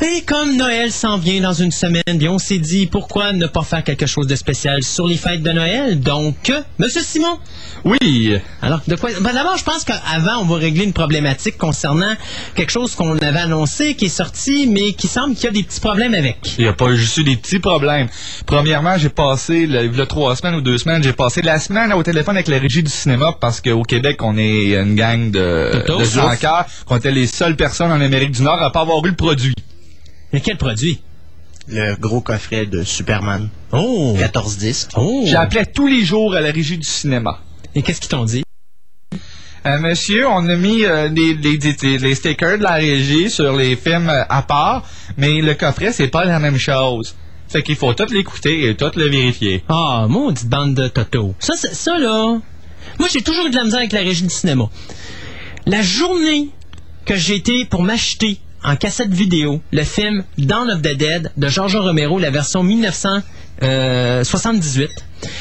Et 0.00 0.22
comme 0.22 0.56
Noël 0.56 0.90
s'en 0.90 1.18
vient 1.18 1.42
dans 1.42 1.52
une 1.52 1.70
semaine, 1.70 2.02
bien 2.14 2.30
on 2.32 2.38
s'est 2.38 2.56
dit 2.56 2.86
pourquoi 2.86 3.34
ne 3.34 3.46
pas 3.46 3.60
faire 3.60 3.84
quelque 3.84 4.06
chose 4.06 4.26
de 4.26 4.34
spécial 4.36 4.82
sur 4.82 5.06
les 5.06 5.18
fêtes 5.18 5.42
de 5.42 5.50
Noël? 5.52 6.00
Donc, 6.00 6.48
euh, 6.48 6.62
Monsieur 6.78 7.02
Simon? 7.02 7.38
Oui. 7.84 8.38
Alors, 8.62 8.80
de 8.88 8.94
quoi 8.96 9.10
ben, 9.20 9.34
D'abord, 9.34 9.58
je 9.58 9.64
pense 9.64 9.84
qu'avant, 9.84 10.38
on 10.40 10.44
va 10.46 10.56
régler 10.56 10.84
une 10.84 10.94
problématique 10.94 11.58
concernant 11.58 12.14
quelque 12.54 12.70
chose 12.72 12.94
qu'on 12.94 13.18
avait 13.18 13.38
annoncé, 13.38 13.96
qui 13.96 14.06
est 14.06 14.08
sorti, 14.08 14.66
mais 14.66 14.94
qui 14.94 15.08
semble 15.08 15.34
qu'il 15.34 15.44
y 15.44 15.48
a 15.48 15.52
des 15.52 15.62
petits 15.62 15.80
problèmes 15.80 16.14
avec. 16.14 16.38
Il 16.56 16.62
n'y 16.64 16.68
a 16.70 16.72
pas 16.72 16.94
juste 16.94 17.18
eu 17.18 17.24
des 17.24 17.36
petits 17.36 17.58
problèmes. 17.58 18.08
Premièrement, 18.46 18.96
j'ai 18.96 19.10
passé, 19.10 19.66
le- 19.66 19.84
il 19.84 19.94
y 19.96 20.00
a 20.00 20.06
trois 20.06 20.36
semaines 20.36 20.54
ou 20.54 20.62
deux 20.62 20.78
semaines, 20.78 21.02
j'ai 21.02 21.12
passé 21.12 21.42
la 21.42 21.58
semaine 21.58 21.92
au 21.92 22.02
téléphone 22.02 22.36
avec 22.36 22.48
la 22.48 22.58
régie 22.58 22.82
du 22.82 22.90
cinéma 22.90 23.36
parce 23.38 23.60
qu'au 23.60 23.82
Québec, 23.82 24.22
on 24.22 24.38
est 24.38 24.69
une 24.76 24.94
gang 24.94 25.30
de, 25.30 25.70
Toto. 25.72 25.98
de 25.98 26.04
slackers 26.04 26.66
qu'on 26.86 26.96
était 26.96 27.10
les 27.10 27.26
seules 27.26 27.56
personnes 27.56 27.90
en 27.92 28.00
Amérique 28.00 28.32
du 28.32 28.42
Nord 28.42 28.62
à 28.62 28.70
pas 28.72 28.80
avoir 28.80 29.04
eu 29.04 29.10
le 29.10 29.16
produit. 29.16 29.54
Mais 30.32 30.40
quel 30.40 30.56
produit? 30.56 31.00
Le 31.68 31.94
gros 31.96 32.20
coffret 32.20 32.66
de 32.66 32.82
Superman. 32.82 33.48
Oh! 33.72 34.16
14 34.18 34.56
disques. 34.58 34.90
Oh! 34.96 35.22
J'appelais 35.26 35.66
tous 35.66 35.86
les 35.86 36.04
jours 36.04 36.34
à 36.34 36.40
la 36.40 36.50
régie 36.50 36.78
du 36.78 36.86
cinéma. 36.86 37.38
Et 37.74 37.82
qu'est-ce 37.82 38.00
qu'ils 38.00 38.10
t'ont 38.10 38.24
dit? 38.24 38.42
Euh, 39.66 39.78
monsieur, 39.78 40.26
on 40.26 40.48
a 40.48 40.56
mis 40.56 40.84
euh, 40.84 41.08
les, 41.08 41.34
les, 41.34 41.58
les- 41.58 41.98
les 41.98 42.14
stickers 42.14 42.56
de 42.58 42.62
la 42.62 42.72
régie 42.74 43.28
sur 43.30 43.54
les 43.56 43.76
films 43.76 44.08
euh, 44.08 44.24
à 44.28 44.40
part, 44.42 44.84
mais 45.18 45.42
le 45.42 45.52
coffret, 45.54 45.92
c'est 45.92 46.08
pas 46.08 46.24
la 46.24 46.38
même 46.38 46.56
chose. 46.56 47.14
Fait 47.46 47.62
qu'il 47.62 47.76
faut 47.76 47.92
tout 47.92 48.06
l'écouter 48.10 48.68
et 48.70 48.74
tout 48.74 48.90
le 48.96 49.10
vérifier. 49.10 49.62
Ah, 49.68 50.06
maudite 50.08 50.48
bande 50.48 50.74
de 50.74 50.88
Toto. 50.88 51.34
Ça, 51.40 51.54
c'est- 51.56 51.74
ça 51.74 51.98
là. 51.98 52.38
Moi, 53.00 53.08
j'ai 53.10 53.22
toujours 53.22 53.46
eu 53.46 53.50
de 53.50 53.56
la 53.56 53.64
misère 53.64 53.78
avec 53.78 53.92
la 53.92 54.00
régie 54.00 54.24
du 54.24 54.28
cinéma. 54.28 54.68
La 55.64 55.80
journée 55.80 56.50
que 57.06 57.16
j'ai 57.16 57.36
été 57.36 57.64
pour 57.64 57.82
m'acheter 57.82 58.38
en 58.62 58.76
cassette 58.76 59.10
vidéo 59.14 59.62
le 59.72 59.84
film 59.84 60.22
Dawn 60.36 60.70
of 60.70 60.82
the 60.82 60.94
Dead 60.98 61.32
de 61.34 61.48
George 61.48 61.76
Romero, 61.76 62.18
la 62.18 62.28
version 62.28 62.62
1978, 62.62 64.90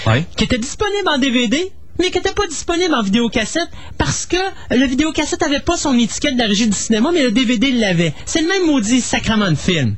Ouais. 0.08 0.24
qui 0.38 0.46
était 0.46 0.58
disponible 0.58 1.10
en 1.10 1.18
DVD, 1.18 1.70
mais 2.00 2.12
qui 2.12 2.18
n'était 2.18 2.32
pas 2.34 2.48
disponible 2.48 2.96
en 2.96 3.04
vidéocassette 3.04 3.68
parce 3.98 4.26
que 4.26 4.38
le 4.72 4.86
vidéocassette 4.86 5.44
avait 5.44 5.60
pas 5.60 5.76
son 5.76 6.00
étiquette 6.00 6.36
de 6.36 6.40
la 6.40 6.46
régie 6.48 6.70
du 6.70 6.78
cinéma, 6.78 7.10
mais 7.14 7.24
le 7.24 7.32
DVD 7.32 7.74
l'avait. 7.74 8.14
C'est 8.26 8.40
le 8.42 8.48
même 8.48 8.68
maudit 8.68 9.02
sacrement 9.02 9.50
de 9.52 9.56
film. 9.56 9.98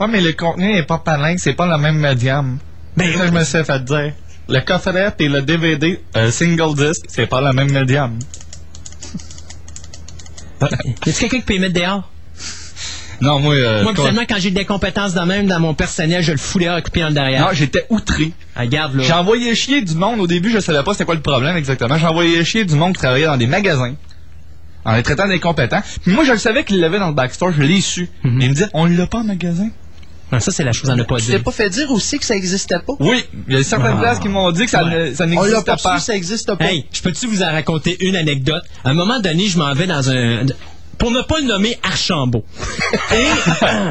Ouais, 0.00 0.08
mais 0.08 0.20
le 0.20 0.32
contenu 0.32 0.74
est 0.76 0.82
pas 0.82 0.98
pareil, 0.98 1.38
c'est 1.38 1.54
pas 1.54 1.68
le 1.68 1.78
même 1.80 1.98
médium. 1.98 2.58
Ben, 2.96 3.08
je 3.12 3.30
me 3.30 3.44
suis 3.44 3.62
fait 3.64 3.84
dire. 3.84 4.12
Le 4.52 4.60
coffret 4.60 5.14
et 5.18 5.28
le 5.28 5.42
DVD, 5.42 6.00
single 6.30 6.74
disc, 6.76 7.02
c'est 7.08 7.26
pas 7.26 7.40
le 7.40 7.52
même 7.52 7.72
médium. 7.72 8.18
a 10.60 10.68
quelqu'un 11.04 11.38
qui 11.38 11.40
peut 11.40 11.54
y 11.54 11.58
mettre 11.58 11.74
dehors? 11.74 12.08
Non, 13.20 13.38
moi, 13.38 13.54
euh, 13.54 13.82
Moi, 13.82 13.92
habituellement, 13.92 14.22
quand 14.28 14.38
j'ai 14.38 14.50
des 14.50 14.64
compétences 14.64 15.14
de 15.14 15.20
même 15.20 15.46
dans 15.46 15.60
mon 15.60 15.74
personnel, 15.74 16.22
je 16.22 16.32
le 16.32 16.38
fous 16.38 16.58
dehors 16.58 16.82
coupé 16.82 17.04
en 17.04 17.12
derrière. 17.12 17.46
non, 17.46 17.52
j'étais 17.52 17.86
outré. 17.88 18.32
Ah, 18.56 18.62
Regarde, 18.62 18.96
là. 18.96 19.20
Envoyé 19.20 19.54
chier 19.54 19.80
du 19.80 19.94
monde. 19.94 20.20
Au 20.20 20.26
début, 20.26 20.50
je 20.50 20.58
savais 20.58 20.82
pas 20.82 20.92
c'était 20.92 21.04
quoi 21.04 21.14
le 21.14 21.20
problème 21.20 21.56
exactement. 21.56 21.94
Envoyé 21.94 22.44
chier 22.44 22.64
du 22.64 22.74
monde 22.74 22.94
qui 22.94 23.00
travaillait 23.00 23.26
dans 23.26 23.36
des 23.36 23.46
magasins. 23.46 23.94
En 24.84 24.96
les 24.96 25.04
traitant 25.04 25.28
d'incompétents. 25.28 25.82
Puis 26.02 26.12
moi, 26.12 26.24
je 26.24 26.32
le 26.32 26.38
savais 26.38 26.64
qu'ils 26.64 26.80
l'avaient 26.80 26.98
dans 26.98 27.08
le 27.08 27.14
backstore. 27.14 27.52
Je 27.52 27.62
l'ai 27.62 27.80
su. 27.80 28.08
Mhm. 28.24 28.42
Et 28.42 28.44
il 28.44 28.50
me 28.50 28.54
dit, 28.54 28.64
on 28.74 28.86
l'a 28.86 29.06
pas 29.06 29.18
en 29.18 29.24
magasin. 29.24 29.68
Ça, 30.40 30.50
c'est 30.50 30.64
la 30.64 30.72
chose 30.72 30.88
à 30.90 30.96
ne 30.96 31.02
pas 31.02 31.16
Tu 31.18 31.26
t'es 31.26 31.32
dire. 31.32 31.42
pas 31.42 31.50
fait 31.52 31.68
dire 31.70 31.90
aussi 31.90 32.18
que 32.18 32.24
ça 32.24 32.34
existait 32.36 32.78
pas? 32.78 32.94
Oui, 33.00 33.24
il 33.48 33.54
y 33.54 33.56
a 33.58 33.62
certaines 33.62 33.94
Ah. 33.96 34.00
places 34.00 34.18
qui 34.18 34.28
m'ont 34.28 34.50
dit 34.52 34.64
que 34.64 34.70
ça, 34.70 34.84
ne- 34.84 35.12
ça 35.14 35.24
On 35.24 35.26
l'a 35.28 35.34
n'existait 35.36 35.64
pas 35.64 35.76
pas. 35.76 35.98
su, 35.98 36.04
ça 36.06 36.14
existe 36.16 36.54
pas. 36.56 36.64
Hey, 36.64 36.86
je 36.92 37.02
peux-tu 37.02 37.26
vous 37.26 37.42
en 37.42 37.50
raconter 37.52 37.96
une 38.06 38.16
anecdote? 38.16 38.62
À 38.84 38.90
un 38.90 38.94
moment 38.94 39.20
donné, 39.20 39.46
je 39.48 39.58
m'en 39.58 39.72
vais 39.74 39.86
dans 39.86 40.10
un... 40.10 40.44
Pour 40.98 41.10
ne 41.10 41.20
pas 41.22 41.40
le 41.40 41.46
nommer 41.46 41.78
Archambault. 41.82 42.44
Et... 43.12 43.24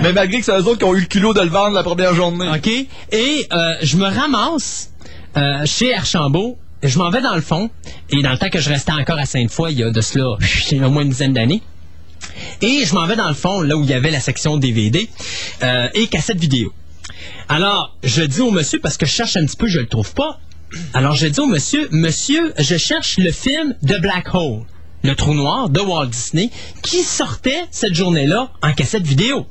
Mais 0.02 0.14
malgré 0.14 0.40
que 0.40 0.46
c'est 0.46 0.58
eux 0.58 0.64
autres 0.68 0.78
qui 0.80 0.84
ont 0.86 0.96
eu 0.96 1.02
le 1.02 1.06
culot 1.08 1.34
de 1.34 1.42
le 1.42 1.50
vendre 1.50 1.76
la 1.76 1.84
première 1.84 2.16
journée. 2.16 2.48
OK? 2.56 2.68
Et 2.68 3.48
euh, 3.52 3.74
je 3.82 3.98
me 3.98 4.06
ramasse 4.06 4.92
euh, 5.38 5.66
chez 5.66 5.94
Archambault. 5.94 6.58
Je 6.84 6.98
m'en 6.98 7.10
vais 7.10 7.22
dans 7.22 7.36
le 7.36 7.42
fond. 7.42 7.70
Et 8.10 8.22
dans 8.24 8.32
le 8.32 8.38
temps 8.38 8.50
que 8.50 8.60
je 8.60 8.70
restais 8.70 8.94
encore 8.94 9.20
à 9.20 9.26
Sainte-Foy, 9.26 9.74
il 9.74 9.80
y 9.80 9.84
a 9.84 9.92
de 9.92 10.02
cela 10.02 10.26
au 10.88 10.90
moins 10.90 11.04
une 11.04 11.10
dizaine 11.10 11.34
d'années. 11.34 11.62
Et 12.62 12.86
je 12.86 12.94
m'en 12.96 13.06
vais 13.08 13.16
dans 13.16 13.28
le 13.28 13.34
fond, 13.34 13.62
là 13.62 13.76
où 13.78 13.84
il 13.84 13.90
y 13.90 13.94
avait 13.94 14.12
la 14.12 14.20
section 14.20 14.58
DVD 14.58 15.10
euh, 15.64 15.88
et 15.94 16.08
cassette 16.08 16.40
vidéo. 16.40 16.74
Alors, 17.50 17.96
je 18.04 18.22
dis 18.24 18.42
au 18.42 18.52
monsieur, 18.52 18.80
parce 18.80 18.98
que 18.98 19.06
je 19.06 19.12
cherche 19.12 19.36
un 19.38 19.46
petit 19.46 19.58
peu, 19.58 19.68
je 19.68 19.80
le 19.80 19.88
trouve 19.88 20.14
pas. 20.14 20.40
Alors, 20.94 21.14
je 21.16 21.28
dis 21.28 21.40
au 21.40 21.48
monsieur, 21.48 21.88
monsieur, 21.92 22.54
je 22.58 22.78
cherche 22.78 23.18
le 23.18 23.32
film 23.32 23.76
The 23.86 24.00
Black 24.00 24.34
Hole, 24.34 24.62
le 25.04 25.16
trou 25.16 25.34
noir 25.34 25.70
de 25.70 25.80
Walt 25.82 26.08
Disney, 26.08 26.50
qui 26.82 27.04
sortait 27.04 27.64
cette 27.72 27.94
journée-là 27.96 28.52
en 28.62 28.72
cassette 28.74 29.06
vidéo. 29.06 29.46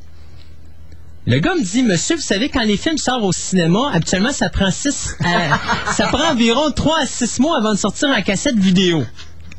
Le 1.27 1.39
gars 1.39 1.55
me 1.55 1.63
dit, 1.63 1.83
monsieur, 1.83 2.17
vous 2.17 2.23
savez, 2.23 2.49
quand 2.49 2.63
les 2.63 2.79
films 2.79 2.97
sortent 2.97 3.23
au 3.23 3.33
cinéma, 3.33 3.91
habituellement, 3.93 4.33
ça 4.33 4.49
prend 4.49 4.71
six, 4.71 5.15
à- 5.23 5.93
ça 5.93 6.07
prend 6.09 6.31
environ 6.33 6.71
3 6.71 7.01
à 7.01 7.07
6 7.07 7.39
mois 7.41 7.59
avant 7.59 7.73
de 7.75 7.79
sortir 7.79 8.09
en 8.09 8.23
cassette 8.23 8.59
vidéo. 8.59 9.05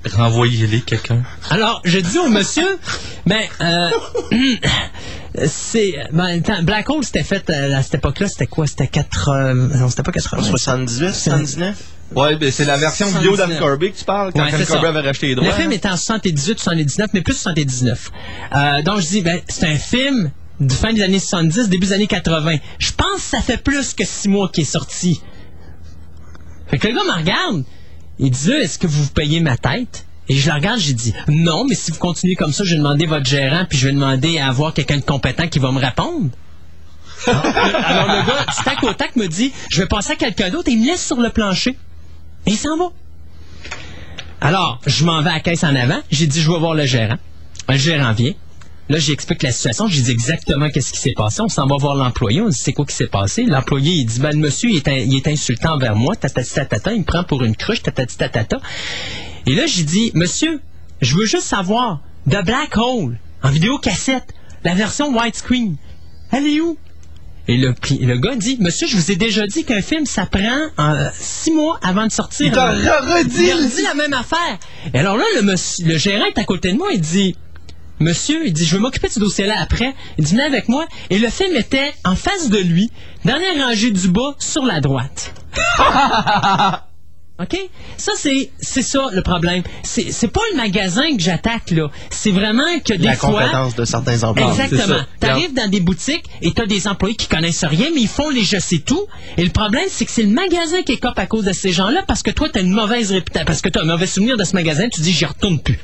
Renvoyez-les 0.09 0.81
quelqu'un? 0.81 1.21
Alors, 1.49 1.81
je 1.85 1.99
dis 1.99 2.17
au 2.17 2.27
monsieur, 2.27 2.79
ben, 3.25 3.41
euh, 3.61 3.89
c'est, 5.45 5.93
ben, 6.11 6.41
Black 6.63 6.89
Hole, 6.89 7.03
c'était 7.03 7.23
fait 7.23 7.47
euh, 7.49 7.75
à 7.75 7.83
cette 7.83 7.95
époque-là, 7.95 8.27
c'était 8.27 8.47
quoi? 8.47 8.65
C'était 8.65 8.87
80, 8.87 9.53
non, 9.53 9.89
c'était 9.89 10.03
pas 10.03 10.11
80. 10.11 10.43
78, 10.43 11.13
79? 11.13 11.77
Ouais, 12.13 12.35
ben 12.35 12.51
c'est 12.51 12.65
la 12.65 12.77
version 12.77 13.07
vidéo 13.07 13.37
d'Anne 13.37 13.51
79. 13.51 13.59
Corby 13.59 13.91
que 13.91 13.97
tu 13.97 14.03
parles, 14.03 14.33
quand 14.33 14.43
Ouais, 14.43 14.53
Anne 14.53 14.65
Corby 14.65 14.85
avait 14.85 14.99
racheté 14.99 15.27
les 15.27 15.35
droits. 15.35 15.47
Le 15.47 15.53
film 15.53 15.71
hein. 15.71 15.75
était 15.75 15.87
en 15.87 15.95
78, 15.95 16.59
79, 16.59 17.11
mais 17.13 17.21
plus 17.21 17.37
79. 17.37 18.11
Euh, 18.53 18.81
donc, 18.81 18.99
je 18.99 19.07
dis, 19.07 19.21
ben, 19.21 19.39
c'est 19.47 19.67
un 19.67 19.77
film 19.77 20.31
du 20.59 20.75
fin 20.75 20.93
des 20.93 21.03
années 21.03 21.19
70, 21.19 21.69
début 21.69 21.87
des 21.87 21.93
années 21.93 22.07
80. 22.07 22.57
Je 22.79 22.91
pense 22.91 23.15
que 23.15 23.21
ça 23.21 23.41
fait 23.41 23.57
plus 23.57 23.93
que 23.93 24.03
six 24.03 24.27
mois 24.27 24.49
qu'il 24.49 24.63
est 24.63 24.65
sorti. 24.65 25.21
Fait 26.67 26.77
que 26.77 26.87
le 26.87 26.95
gars 26.95 27.03
me 27.03 27.19
regarde. 27.19 27.63
Il 28.19 28.31
dit, 28.31 28.51
est-ce 28.51 28.77
que 28.77 28.87
vous 28.87 29.07
payez 29.09 29.39
ma 29.39 29.57
tête? 29.57 30.05
Et 30.29 30.35
je 30.35 30.49
le 30.49 30.55
regarde, 30.55 30.79
j'ai 30.79 30.93
dit, 30.93 31.13
non, 31.27 31.65
mais 31.67 31.75
si 31.75 31.91
vous 31.91 31.97
continuez 31.97 32.35
comme 32.35 32.53
ça, 32.53 32.63
je 32.63 32.71
vais 32.71 32.77
demander 32.77 33.05
votre 33.05 33.25
gérant, 33.25 33.65
puis 33.67 33.77
je 33.77 33.87
vais 33.87 33.93
demander 33.93 34.37
à 34.37 34.47
avoir 34.47 34.73
quelqu'un 34.73 34.97
de 34.97 35.03
compétent 35.03 35.47
qui 35.47 35.59
va 35.59 35.71
me 35.71 35.79
répondre. 35.79 36.29
Alors, 37.27 37.45
alors, 37.45 38.07
le 38.07 38.27
gars, 38.27 38.45
du 38.45 38.63
tac 38.63 38.83
au 38.83 38.93
tac, 38.93 39.15
me 39.15 39.27
dit, 39.27 39.51
je 39.69 39.81
vais 39.81 39.87
passer 39.87 40.13
à 40.13 40.15
quelqu'un 40.15 40.49
d'autre, 40.49 40.69
et 40.69 40.73
il 40.73 40.81
me 40.81 40.85
laisse 40.85 41.05
sur 41.05 41.19
le 41.19 41.29
plancher. 41.29 41.77
Et 42.45 42.51
il 42.51 42.57
s'en 42.57 42.77
va. 42.77 42.85
Alors, 44.39 44.79
je 44.87 45.05
m'en 45.05 45.21
vais 45.21 45.29
à 45.29 45.33
la 45.33 45.39
caisse 45.39 45.63
en 45.63 45.75
avant. 45.75 46.01
J'ai 46.09 46.27
dit, 46.27 46.41
je 46.41 46.51
vais 46.51 46.57
voir 46.59 46.73
le 46.73 46.85
gérant. 46.85 47.17
Le 47.69 47.77
gérant 47.77 48.13
vient. 48.13 48.33
Là, 48.89 48.97
j'explique 48.99 49.41
la 49.43 49.51
situation. 49.51 49.87
Je 49.87 50.01
dis 50.01 50.11
exactement 50.11 50.69
qu'est-ce 50.69 50.91
qui 50.91 50.99
s'est 50.99 51.13
passé. 51.15 51.41
On 51.41 51.47
s'en 51.47 51.65
va 51.65 51.77
voir 51.77 51.95
l'employé. 51.95 52.41
On 52.41 52.49
dit, 52.49 52.57
c'est 52.57 52.73
quoi 52.73 52.85
qui 52.85 52.95
s'est 52.95 53.07
passé? 53.07 53.43
L'employé, 53.43 53.93
il 53.93 54.05
dit, 54.05 54.19
ben, 54.19 54.31
le 54.31 54.37
monsieur, 54.39 54.69
il 54.69 54.77
est, 54.77 54.87
in- 54.89 54.91
il 54.97 55.15
est 55.15 55.27
insultant 55.27 55.75
envers 55.75 55.95
moi. 55.95 56.15
Tatati 56.15 56.53
tatata. 56.53 56.91
Il 56.93 56.99
me 56.99 57.05
prend 57.05 57.23
pour 57.23 57.43
une 57.43 57.55
cruche. 57.55 57.81
Tatati 57.83 58.17
tatata. 58.17 58.59
Et 59.45 59.55
là, 59.55 59.65
j'ai 59.65 59.83
dit, 59.83 60.11
monsieur, 60.13 60.59
je 61.01 61.15
veux 61.15 61.25
juste 61.25 61.43
savoir, 61.47 62.01
The 62.29 62.43
Black 62.45 62.75
Hole, 62.77 63.17
en 63.43 63.49
vidéo 63.49 63.77
cassette, 63.77 64.33
la 64.63 64.75
version 64.75 65.15
widescreen, 65.17 65.77
elle 66.31 66.45
est 66.47 66.59
où? 66.59 66.77
Et 67.47 67.57
le, 67.57 67.73
le 68.01 68.17
gars 68.17 68.35
dit, 68.35 68.57
monsieur, 68.59 68.87
je 68.87 68.95
vous 68.95 69.11
ai 69.11 69.15
déjà 69.15 69.47
dit 69.47 69.63
qu'un 69.63 69.81
film, 69.81 70.05
ça 70.05 70.25
prend 70.27 70.59
euh, 70.79 71.09
six 71.13 71.51
mois 71.51 71.79
avant 71.81 72.05
de 72.05 72.11
sortir. 72.11 72.47
Il 72.47 72.57
a 72.57 72.99
redit 73.01 73.81
la 73.83 73.93
même 73.95 74.13
affaire. 74.13 74.59
Et 74.93 74.99
alors 74.99 75.17
là, 75.17 75.23
le, 75.37 75.41
monsieur- 75.43 75.85
le 75.87 75.97
gérant 75.97 76.25
est 76.25 76.37
à 76.37 76.43
côté 76.43 76.71
de 76.71 76.77
moi, 76.77 76.89
il 76.93 77.01
dit, 77.01 77.35
monsieur, 78.01 78.45
il 78.45 78.53
dit, 78.53 78.65
je 78.65 78.75
vais 78.75 78.81
m'occuper 78.81 79.07
de 79.07 79.13
ce 79.13 79.19
dossier-là 79.19 79.55
après. 79.59 79.93
Il 80.17 80.25
dit, 80.25 80.31
venez 80.33 80.43
avec 80.43 80.67
moi. 80.69 80.85
Et 81.09 81.19
le 81.19 81.29
film 81.29 81.55
était 81.55 81.93
en 82.03 82.15
face 82.15 82.49
de 82.49 82.57
lui, 82.57 82.91
dernière 83.25 83.67
rangée 83.67 83.91
du 83.91 84.07
bas, 84.09 84.35
sur 84.39 84.65
la 84.65 84.81
droite. 84.81 85.33
OK? 87.41 87.57
Ça, 87.97 88.11
c'est, 88.15 88.51
c'est 88.59 88.83
ça 88.83 89.07
le 89.11 89.23
problème. 89.23 89.63
C'est, 89.83 90.11
c'est 90.11 90.27
pas 90.27 90.41
le 90.51 90.57
magasin 90.57 91.15
que 91.15 91.21
j'attaque, 91.21 91.71
là. 91.71 91.89
C'est 92.11 92.29
vraiment 92.29 92.79
que 92.85 92.93
des 92.93 93.05
La 93.05 93.15
fois. 93.15 93.31
compétence 93.31 93.75
de 93.75 93.83
certains 93.83 94.23
emplois. 94.23 94.53
c'est 94.55 94.65
Exactement. 94.65 94.99
T'arrives 95.19 95.53
dans 95.53 95.67
des 95.69 95.79
boutiques 95.79 96.25
et 96.43 96.51
t'as 96.51 96.67
des 96.67 96.87
employés 96.87 97.15
qui 97.15 97.27
connaissent 97.27 97.65
rien, 97.65 97.87
mais 97.95 98.01
ils 98.01 98.07
font 98.07 98.29
les 98.29 98.43
je 98.43 98.59
sais 98.59 98.79
tout. 98.79 99.07
Et 99.37 99.43
le 99.43 99.49
problème, 99.49 99.85
c'est 99.89 100.05
que 100.05 100.11
c'est 100.11 100.23
le 100.23 100.29
magasin 100.29 100.83
qui 100.83 100.91
est 100.93 100.97
cop 100.97 101.17
à 101.17 101.25
cause 101.25 101.45
de 101.45 101.53
ces 101.53 101.71
gens-là 101.71 102.03
parce 102.07 102.21
que 102.21 102.29
toi, 102.31 102.47
t'as 102.51 102.61
une 102.61 102.73
mauvaise 102.73 103.11
réputation, 103.11 103.45
parce 103.45 103.61
que 103.61 103.69
t'as 103.69 103.81
un 103.81 103.85
mauvais 103.85 104.07
souvenir 104.07 104.37
de 104.37 104.43
ce 104.43 104.53
magasin, 104.53 104.87
tu 104.89 105.01
dis, 105.01 105.11
j'y 105.11 105.25
retourne 105.25 105.59
plus. 105.59 105.79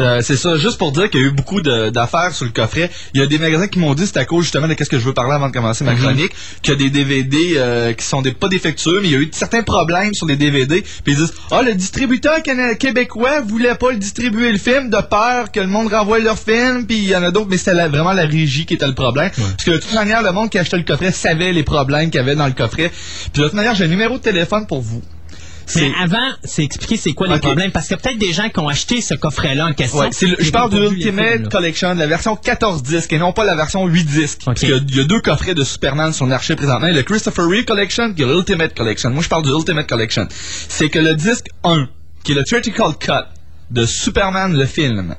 Euh, 0.00 0.20
c'est 0.22 0.36
ça, 0.36 0.56
juste 0.56 0.78
pour 0.78 0.92
dire 0.92 1.10
qu'il 1.10 1.20
y 1.20 1.24
a 1.24 1.26
eu 1.28 1.30
beaucoup 1.30 1.60
d'affaires 1.60 2.32
sur 2.32 2.44
le 2.44 2.50
coffret. 2.50 2.90
Il 3.14 3.20
y 3.20 3.22
a 3.22 3.26
des 3.26 3.38
magasins 3.38 3.68
qui 3.68 3.78
m'ont 3.78 3.94
dit, 3.94 4.06
c'est 4.06 4.16
à 4.18 4.24
cause 4.24 4.42
justement 4.44 4.68
de 4.68 4.74
qu'est-ce 4.74 4.90
que 4.90 4.98
je 4.98 5.04
veux 5.04 5.14
parler 5.14 5.34
avant 5.34 5.48
de 5.48 5.52
commencer 5.52 5.84
ma 5.84 5.94
chronique, 5.94 6.32
qu'il 6.62 6.72
y 6.72 6.76
a 6.76 6.78
des 6.78 6.90
DVD 6.90 7.54
euh, 7.56 7.92
qui 7.92 8.04
sont 8.04 8.22
des, 8.22 8.32
pas 8.32 8.48
défectueux, 8.48 9.00
mais 9.00 9.08
il 9.08 9.12
y 9.12 9.16
a 9.16 9.20
eu 9.20 9.30
certains 9.32 9.62
problèmes 9.62 10.14
sur 10.14 10.26
les 10.26 10.36
DVD. 10.36 10.82
Puis 10.82 11.12
ils 11.12 11.16
disent, 11.16 11.34
ah, 11.50 11.62
le 11.62 11.74
distributeur 11.74 12.42
québécois 12.78 13.40
voulait 13.40 13.74
pas 13.74 13.92
le 13.92 13.98
distribuer 13.98 14.52
le 14.52 14.58
film 14.58 14.90
de 14.90 15.00
peur 15.02 15.50
que 15.52 15.60
le 15.60 15.66
monde 15.66 15.92
renvoie 15.92 16.18
leur 16.18 16.38
film, 16.38 16.86
puis 16.86 16.98
il 16.98 17.08
y 17.08 17.16
en 17.16 17.22
a 17.22 17.30
d'autres, 17.30 17.48
mais 17.50 17.58
c'était 17.58 17.88
vraiment 17.88 18.12
la 18.12 18.26
régie 18.26 18.66
qui 18.66 18.74
était 18.74 18.86
le 18.86 18.94
problème. 18.94 19.30
Parce 19.36 19.64
que 19.64 19.70
de 19.70 19.78
toute 19.78 19.94
manière, 19.94 20.22
le 20.22 20.32
monde 20.32 20.50
qui 20.50 20.58
achetait 20.58 20.76
le 20.76 20.84
coffret 20.84 21.12
savait 21.12 21.52
les 21.52 21.62
problèmes 21.62 22.10
qu'il 22.10 22.18
y 22.18 22.22
avait 22.22 22.36
dans 22.36 22.46
le 22.46 22.52
coffret. 22.52 22.90
Puis 23.32 23.42
de 23.42 23.46
toute 23.46 23.54
manière, 23.54 23.74
j'ai 23.74 23.84
un 23.84 23.88
numéro 23.88 24.18
de 24.18 24.22
téléphone 24.22 24.66
pour 24.66 24.80
vous. 24.80 25.02
Mais 25.76 25.92
avant, 26.02 26.18
c'est 26.44 26.62
expliquer 26.62 26.96
c'est 26.96 27.12
quoi 27.12 27.26
les 27.26 27.34
Ok. 27.34 27.40
problèmes, 27.40 27.70
parce 27.70 27.86
qu'il 27.86 27.96
y 27.96 27.98
a 27.98 28.02
peut-être 28.02 28.18
des 28.18 28.32
gens 28.32 28.48
qui 28.48 28.58
ont 28.60 28.68
acheté 28.68 29.00
ce 29.00 29.14
coffret-là 29.14 29.66
en 29.66 29.72
question. 29.72 29.98
Ouais, 30.00 30.10
le- 30.22 30.36
je 30.38 30.50
parle 30.50 30.70
films, 30.70 31.16
là. 31.16 31.48
Collection, 31.50 31.94
de 31.94 32.00
la 32.00 32.06
version 32.06 32.36
14 32.36 32.82
disques 32.82 33.12
et 33.12 33.18
non 33.18 33.32
pas 33.32 33.44
la 33.44 33.54
version 33.54 33.86
8 33.86 34.04
disques. 34.04 34.42
Parce 34.44 34.60
qu'il 34.60 34.68
y 34.70 34.72
a- 34.72 34.76
il 34.86 34.96
y, 34.96 35.00
a 35.00 35.04
deux 35.04 35.20
coffrets 35.20 35.54
de 35.54 35.64
Superman 35.64 36.12
sur 36.12 36.24
le 36.26 36.30
marché 36.30 36.54
présentement. 36.56 36.88
Le 36.88 37.02
Christopher 37.02 37.46
Reeve 37.48 37.64
Collection 37.64 38.12
et 38.16 38.24
l'Ultimate 38.24 38.74
Collection. 38.74 39.10
Moi, 39.10 39.22
je 39.22 39.28
parle 39.28 39.42
du 39.42 39.50
Ultimate 39.50 39.86
Collection. 39.86 40.26
C'est 40.30 40.88
que 40.88 40.98
le 40.98 41.14
disque 41.14 41.46
1, 41.64 41.88
qui 42.22 42.32
est 42.32 42.34
le 42.34 42.44
Theatrical 42.44 42.92
Cut 42.98 43.12
de 43.70 43.84
Superman, 43.86 44.56
le 44.56 44.66
film, 44.66 45.14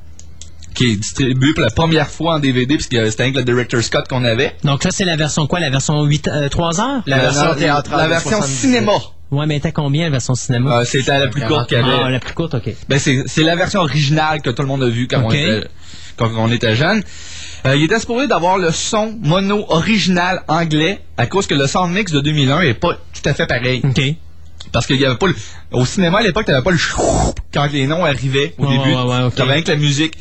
qui 0.73 0.91
est 0.91 0.95
distribué 0.97 1.53
pour 1.53 1.63
la 1.63 1.69
première 1.71 2.09
fois 2.09 2.35
en 2.35 2.39
DVD, 2.39 2.75
puisque 2.75 2.91
c'était 3.09 3.23
avec 3.23 3.35
le 3.35 3.43
Director's 3.43 3.89
Cut 3.89 3.99
qu'on 4.09 4.23
avait. 4.25 4.55
Donc 4.63 4.83
là, 4.83 4.91
c'est 4.91 5.05
la 5.05 5.15
version 5.15 5.47
quoi? 5.47 5.59
La 5.59 5.69
version 5.69 6.03
8, 6.03 6.27
euh, 6.27 6.49
3 6.49 6.79
heures? 6.81 7.01
La 7.05 7.19
version 7.19 7.55
théâtrale 7.55 7.97
La 7.97 8.03
de 8.05 8.09
version 8.09 8.29
78. 8.31 8.55
cinéma 8.59 8.91
Ouais, 9.31 9.45
mais 9.47 9.59
t'as 9.59 9.71
combien 9.71 10.03
la 10.03 10.09
version 10.11 10.35
cinéma? 10.35 10.79
Euh, 10.79 10.85
C'était 10.85 11.17
la 11.17 11.27
plus 11.27 11.41
courte 11.41 11.67
qu'il 11.69 11.77
y 11.77 11.81
Ah, 11.81 12.03
avait. 12.03 12.11
la 12.11 12.19
plus 12.19 12.33
courte, 12.33 12.53
ok. 12.53 12.69
Ben, 12.87 12.99
c'est 12.99 13.43
la 13.43 13.55
version 13.55 13.81
originale 13.81 14.41
que 14.41 14.49
tout 14.51 14.61
le 14.61 14.67
monde 14.67 14.83
a 14.83 14.89
vue 14.89 15.07
quand, 15.07 15.23
on, 15.23 15.31
était, 15.31 15.67
quand 16.17 16.29
on 16.37 16.51
était 16.51 16.75
jeune. 16.75 17.03
Euh, 17.65 17.75
il 17.75 17.83
était 17.85 17.99
supposé 17.99 18.27
d'avoir 18.27 18.57
le 18.59 18.71
son 18.71 19.17
mono 19.23 19.65
original 19.69 20.43
anglais 20.47 20.99
à 21.17 21.25
cause 21.25 21.47
que 21.47 21.55
le 21.55 21.65
sound 21.65 21.91
mix 21.91 22.11
de 22.11 22.19
2001 22.21 22.61
est 22.61 22.73
pas 22.75 22.93
tout 22.93 23.27
à 23.27 23.33
fait 23.33 23.47
pareil. 23.47 23.81
OK. 23.83 24.01
Parce 24.71 24.85
qu'il 24.87 24.97
y 24.99 25.05
avait 25.05 25.17
pas 25.17 25.27
le... 25.27 25.35
Au 25.71 25.85
cinéma, 25.85 26.19
à 26.19 26.21
l'époque, 26.21 26.45
t'avais 26.45 26.61
pas 26.63 26.71
le 26.71 26.77
quand 27.53 27.67
les 27.71 27.87
noms 27.87 28.05
arrivaient 28.05 28.53
au 28.57 28.67
début. 28.67 28.93
ouais, 28.93 29.01
ouais, 29.03 29.23
ok. 29.23 29.35
T'avais 29.35 29.53
rien 29.53 29.61
que 29.63 29.71
la 29.71 29.77
musique. 29.77 30.13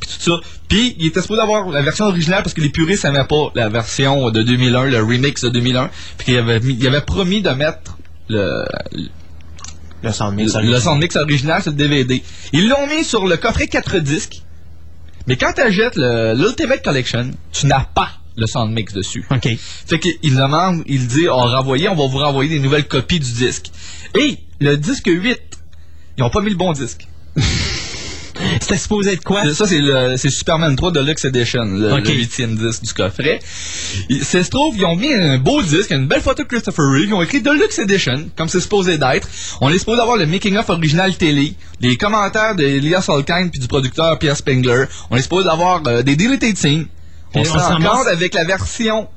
Puis 0.00 0.10
tout 0.10 0.20
ça. 0.30 0.40
Puis, 0.68 0.94
il 0.98 1.06
était 1.06 1.20
supposé 1.22 1.40
avoir 1.40 1.68
la 1.70 1.82
version 1.82 2.06
originale 2.06 2.42
parce 2.42 2.54
que 2.54 2.60
les 2.60 2.68
puristes 2.70 3.04
n'aimaient 3.04 3.24
pas 3.24 3.50
la 3.54 3.68
version 3.68 4.30
de 4.30 4.42
2001, 4.42 4.84
le 4.86 4.98
remix 5.02 5.42
de 5.42 5.48
2001. 5.48 5.90
Puis 6.18 6.32
il 6.32 6.38
avait, 6.38 6.60
mis- 6.60 6.76
il 6.78 6.86
avait 6.86 7.00
promis 7.00 7.42
de 7.42 7.50
mettre 7.50 7.96
le, 8.28 8.64
Le 10.02 10.12
sound 10.12 10.34
mix. 10.36 10.54
le 10.54 10.78
sound 10.80 11.00
mix 11.00 11.16
original 11.16 11.62
sur 11.62 11.70
le 11.72 11.76
DVD. 11.76 12.22
Ils 12.52 12.68
l'ont 12.68 12.86
mis 12.86 13.04
sur 13.04 13.26
le 13.26 13.36
coffret 13.36 13.66
4 13.68 13.98
disques. 13.98 14.42
Mais 15.26 15.36
quand 15.36 15.52
tu 15.54 15.62
achètes 15.62 15.96
le- 15.96 16.34
l'Ultimate 16.34 16.82
Collection, 16.84 17.30
tu 17.52 17.66
n'as 17.66 17.84
pas 17.84 18.10
le 18.36 18.46
sound 18.46 18.72
mix 18.72 18.92
dessus. 18.92 19.24
OK. 19.30 19.48
Fait 19.86 19.98
qu'il 19.98 20.34
demande, 20.36 20.82
il 20.86 21.06
dit, 21.06 21.28
on 21.28 21.36
renvoyer, 21.36 21.88
on 21.88 21.94
va 21.94 22.06
vous 22.06 22.18
renvoyer 22.18 22.50
des 22.50 22.58
nouvelles 22.58 22.86
copies 22.88 23.20
du 23.20 23.32
disque. 23.32 23.70
Et 24.18 24.38
le 24.60 24.76
disque 24.76 25.06
8, 25.06 25.38
ils 26.18 26.22
ont 26.24 26.30
pas 26.30 26.40
mis 26.42 26.50
le 26.50 26.56
bon 26.56 26.72
disque. 26.72 27.06
C'était 28.60 28.76
supposé 28.76 29.12
être 29.12 29.24
quoi? 29.24 29.42
Ça, 29.54 29.66
c'est 29.66 29.80
le 29.80 30.16
c'est 30.16 30.30
Superman 30.30 30.74
3 30.76 30.92
Deluxe 30.92 31.24
Edition, 31.24 31.64
le, 31.64 31.92
Ok. 31.94 32.06
le 32.08 32.14
huitième 32.14 32.56
disque 32.56 32.82
du 32.84 32.92
coffret. 32.92 33.40
Ça 34.22 34.42
se 34.42 34.50
trouve, 34.50 34.76
ils 34.76 34.84
ont 34.84 34.96
mis 34.96 35.12
un 35.12 35.38
beau 35.38 35.62
disque, 35.62 35.90
une 35.90 36.06
belle 36.06 36.20
photo 36.22 36.42
de 36.42 36.48
Christopher 36.48 36.84
Reeve, 36.90 37.08
ils 37.08 37.14
ont 37.14 37.22
écrit 37.22 37.42
Deluxe 37.42 37.78
Edition, 37.78 38.28
comme 38.36 38.48
c'est 38.48 38.60
supposé 38.60 38.98
d'être. 38.98 39.28
On 39.60 39.68
est 39.70 39.78
supposé 39.78 40.00
avoir 40.00 40.16
le 40.16 40.26
making-of 40.26 40.68
original 40.70 41.16
télé, 41.16 41.54
les 41.80 41.96
commentaires 41.96 42.54
de 42.54 42.64
Elias 42.64 43.02
Solkine 43.02 43.50
puis 43.50 43.60
du 43.60 43.68
producteur 43.68 44.18
Pierre 44.18 44.36
Spengler. 44.36 44.84
On 45.10 45.16
est 45.16 45.22
supposé 45.22 45.48
avoir 45.48 45.82
euh, 45.86 46.02
des 46.02 46.16
deleted 46.16 46.56
scenes. 46.56 46.86
On 47.34 47.44
se 47.44 47.50
rend 47.50 47.76
compte 47.76 48.06
avec 48.06 48.34
la 48.34 48.44
version 48.44 49.08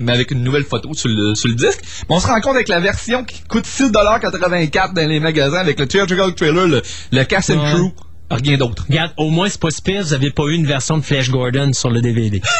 mais 0.00 0.12
avec 0.12 0.32
une 0.32 0.42
nouvelle 0.42 0.64
photo 0.64 0.92
sur 0.94 1.08
le, 1.08 1.36
sur 1.36 1.48
le 1.48 1.54
disque. 1.54 1.80
Mais 2.08 2.16
on 2.16 2.20
se 2.20 2.26
rend 2.26 2.40
compte 2.40 2.56
avec 2.56 2.66
la 2.68 2.80
version 2.80 3.22
qui 3.24 3.40
coûte 3.48 3.64
6,84$ 3.64 4.92
dans 4.92 5.08
les 5.08 5.20
magasins 5.20 5.58
avec 5.60 5.78
le 5.78 5.86
theatrical 5.86 6.34
trailer, 6.34 6.66
le, 6.66 6.82
le 7.12 7.24
cast 7.24 7.50
and 7.50 7.64
crew, 7.72 7.92
rien 8.30 8.56
d'autre. 8.56 8.84
Regarde, 8.88 9.12
au 9.16 9.30
moins, 9.30 9.48
c'est 9.48 9.60
pas 9.60 9.70
si 9.70 9.82
pire, 9.82 10.02
vous 10.02 10.12
avez 10.14 10.30
pas 10.30 10.44
eu 10.44 10.54
une 10.54 10.66
version 10.66 10.98
de 10.98 11.02
Flash 11.04 11.30
Gordon 11.30 11.72
sur 11.72 11.90
le 11.90 12.00
DVD. 12.00 12.40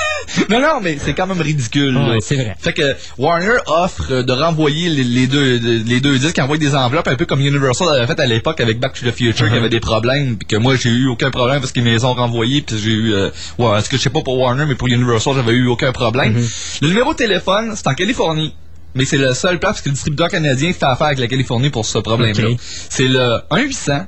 Non, 0.51 0.59
non, 0.61 0.81
mais 0.83 0.97
c'est 0.99 1.13
quand 1.15 1.27
même 1.27 1.41
ridicule. 1.41 1.97
Ouais, 1.97 2.19
c'est 2.21 2.35
vrai. 2.37 2.57
Fait 2.59 2.73
que 2.73 2.97
Warner 3.19 3.59
offre 3.67 4.07
euh, 4.11 4.23
de 4.23 4.33
renvoyer 4.33 4.89
les, 4.89 5.05
les 5.05 5.27
deux, 5.27 5.59
les 5.59 6.01
deux 6.01 6.19
disques, 6.19 6.39
envoie 6.39 6.57
des 6.57 6.75
enveloppes, 6.75 7.07
un 7.07 7.15
peu 7.15 7.27
comme 7.27 7.41
Universal 7.41 7.89
avait 7.91 8.07
fait 8.07 8.19
à 8.19 8.27
l'époque 8.27 8.59
avec 8.61 8.81
Back 8.81 8.95
to 8.95 9.09
the 9.09 9.15
Future, 9.15 9.47
Uh-huh. 9.47 9.51
qui 9.51 9.57
avait 9.57 9.69
des 9.69 9.81
problèmes, 9.81 10.37
puis 10.37 10.47
que 10.49 10.57
moi 10.57 10.77
j'ai 10.77 10.89
eu 10.91 11.07
aucun 11.09 11.31
problème 11.31 11.61
parce 11.61 11.73
qu'ils 11.73 11.85
me 11.85 11.91
les 11.91 12.05
ont 12.05 12.15
renvoyés, 12.15 12.63
puis 12.63 12.79
j'ai 12.79 12.91
eu, 12.91 13.13
euh, 13.15 13.31
ouais, 13.59 13.79
est-ce 13.79 13.89
que 13.89 13.97
je 13.97 14.03
sais 14.03 14.11
pas 14.11 14.23
pour 14.23 14.39
Warner, 14.39 14.65
mais 14.67 14.75
pour 14.75 14.89
Universal, 14.89 15.35
j'avais 15.37 15.53
eu 15.53 15.67
aucun 15.69 15.93
problème. 15.93 16.37
Uh-huh. 16.39 16.79
Le 16.83 16.89
numéro 16.89 17.13
de 17.13 17.19
téléphone, 17.19 17.73
c'est 17.77 17.87
en 17.87 17.95
Californie. 17.95 18.55
Mais 18.97 19.05
c'est 19.05 19.19
le 19.19 19.35
seul 19.35 19.59
place 19.59 19.73
parce 19.73 19.83
que 19.83 19.89
le 19.89 19.95
distributeur 19.95 20.29
canadien 20.29 20.73
fait 20.73 20.85
affaire 20.85 21.09
avec 21.09 21.19
la 21.19 21.27
Californie 21.27 21.69
pour 21.71 21.85
ce 21.85 21.99
problème-là. 21.99 22.49
C'est 22.59 23.09
le 23.09 23.41
1-800 23.51 24.07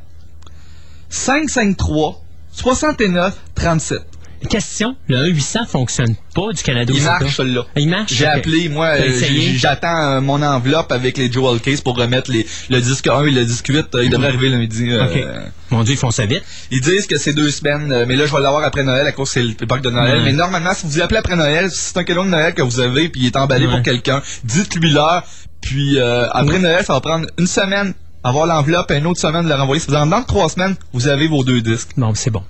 553 1.08 2.22
69 2.52 3.34
37. 3.54 3.98
Question, 4.50 4.94
le 5.08 5.16
1-800 5.32 5.66
fonctionne 5.66 6.14
pas 6.34 6.52
du 6.54 6.62
Canada 6.62 6.92
Il 6.94 7.02
marche, 7.02 7.36
celui-là. 7.36 7.62
Il 7.74 7.88
marche? 7.88 8.12
J'ai 8.12 8.26
appelé, 8.26 8.68
moi, 8.68 8.88
euh, 8.88 9.10
j'attends 9.56 9.96
euh, 10.12 10.20
mon 10.20 10.42
enveloppe 10.42 10.92
avec 10.92 11.16
les 11.16 11.32
Jewel 11.32 11.58
Case 11.58 11.80
pour 11.80 11.96
remettre 11.96 12.30
les, 12.30 12.46
le 12.68 12.80
disque 12.80 13.06
1 13.08 13.24
et 13.24 13.30
le 13.30 13.44
disque 13.46 13.66
8. 13.68 13.94
euh, 13.94 14.04
il 14.04 14.10
devrait 14.10 14.28
arriver 14.28 14.50
lundi. 14.50 14.90
euh, 14.92 15.06
Ok. 15.06 15.24
Mon 15.70 15.82
Dieu, 15.84 15.94
ils 15.94 15.98
font 15.98 16.10
ça 16.10 16.26
vite. 16.26 16.42
Ils 16.70 16.82
disent 16.82 17.06
que 17.06 17.16
c'est 17.16 17.32
deux 17.32 17.50
semaines, 17.50 18.04
mais 18.06 18.14
là, 18.14 18.26
je 18.26 18.32
vais 18.36 18.40
l'avoir 18.42 18.62
après 18.62 18.84
Noël 18.84 19.06
à 19.06 19.12
cause 19.12 19.30
c'est 19.30 19.42
l'époque 19.42 19.80
de 19.80 19.90
Noël. 19.90 20.18
Ouais. 20.18 20.24
Mais 20.26 20.32
normalement, 20.34 20.74
si 20.74 20.86
vous 20.86 21.00
appelez 21.00 21.18
après 21.18 21.34
Noël, 21.36 21.70
si 21.70 21.78
c'est 21.78 21.96
un 21.98 22.04
cadeau 22.04 22.22
de 22.24 22.28
Noël 22.28 22.52
que 22.52 22.62
vous 22.62 22.78
avez 22.78 23.08
puis 23.08 23.22
il 23.22 23.26
est 23.28 23.36
emballé 23.36 23.66
Ouais. 23.66 23.72
pour 23.72 23.82
quelqu'un, 23.82 24.22
dites-lui 24.44 24.90
l'heure. 24.92 25.24
Puis 25.62 25.98
après 25.98 26.58
Noël, 26.58 26.84
ça 26.84 26.92
va 26.92 27.00
prendre 27.00 27.26
une 27.38 27.46
semaine 27.46 27.94
avoir 28.26 28.46
l'enveloppe 28.46 28.90
et 28.90 28.98
une 28.98 29.06
autre 29.06 29.20
semaine 29.20 29.44
de 29.44 29.48
le 29.48 29.54
renvoyer. 29.54 29.80
Si 29.80 29.88
vous 29.88 29.94
dans 29.94 30.22
trois 30.22 30.48
semaines, 30.48 30.76
vous 30.92 31.06
avez 31.06 31.28
vos 31.28 31.44
deux 31.44 31.60
disques. 31.60 31.90
Bon, 31.96 32.12
c'est 32.14 32.30
bon. 32.30 32.42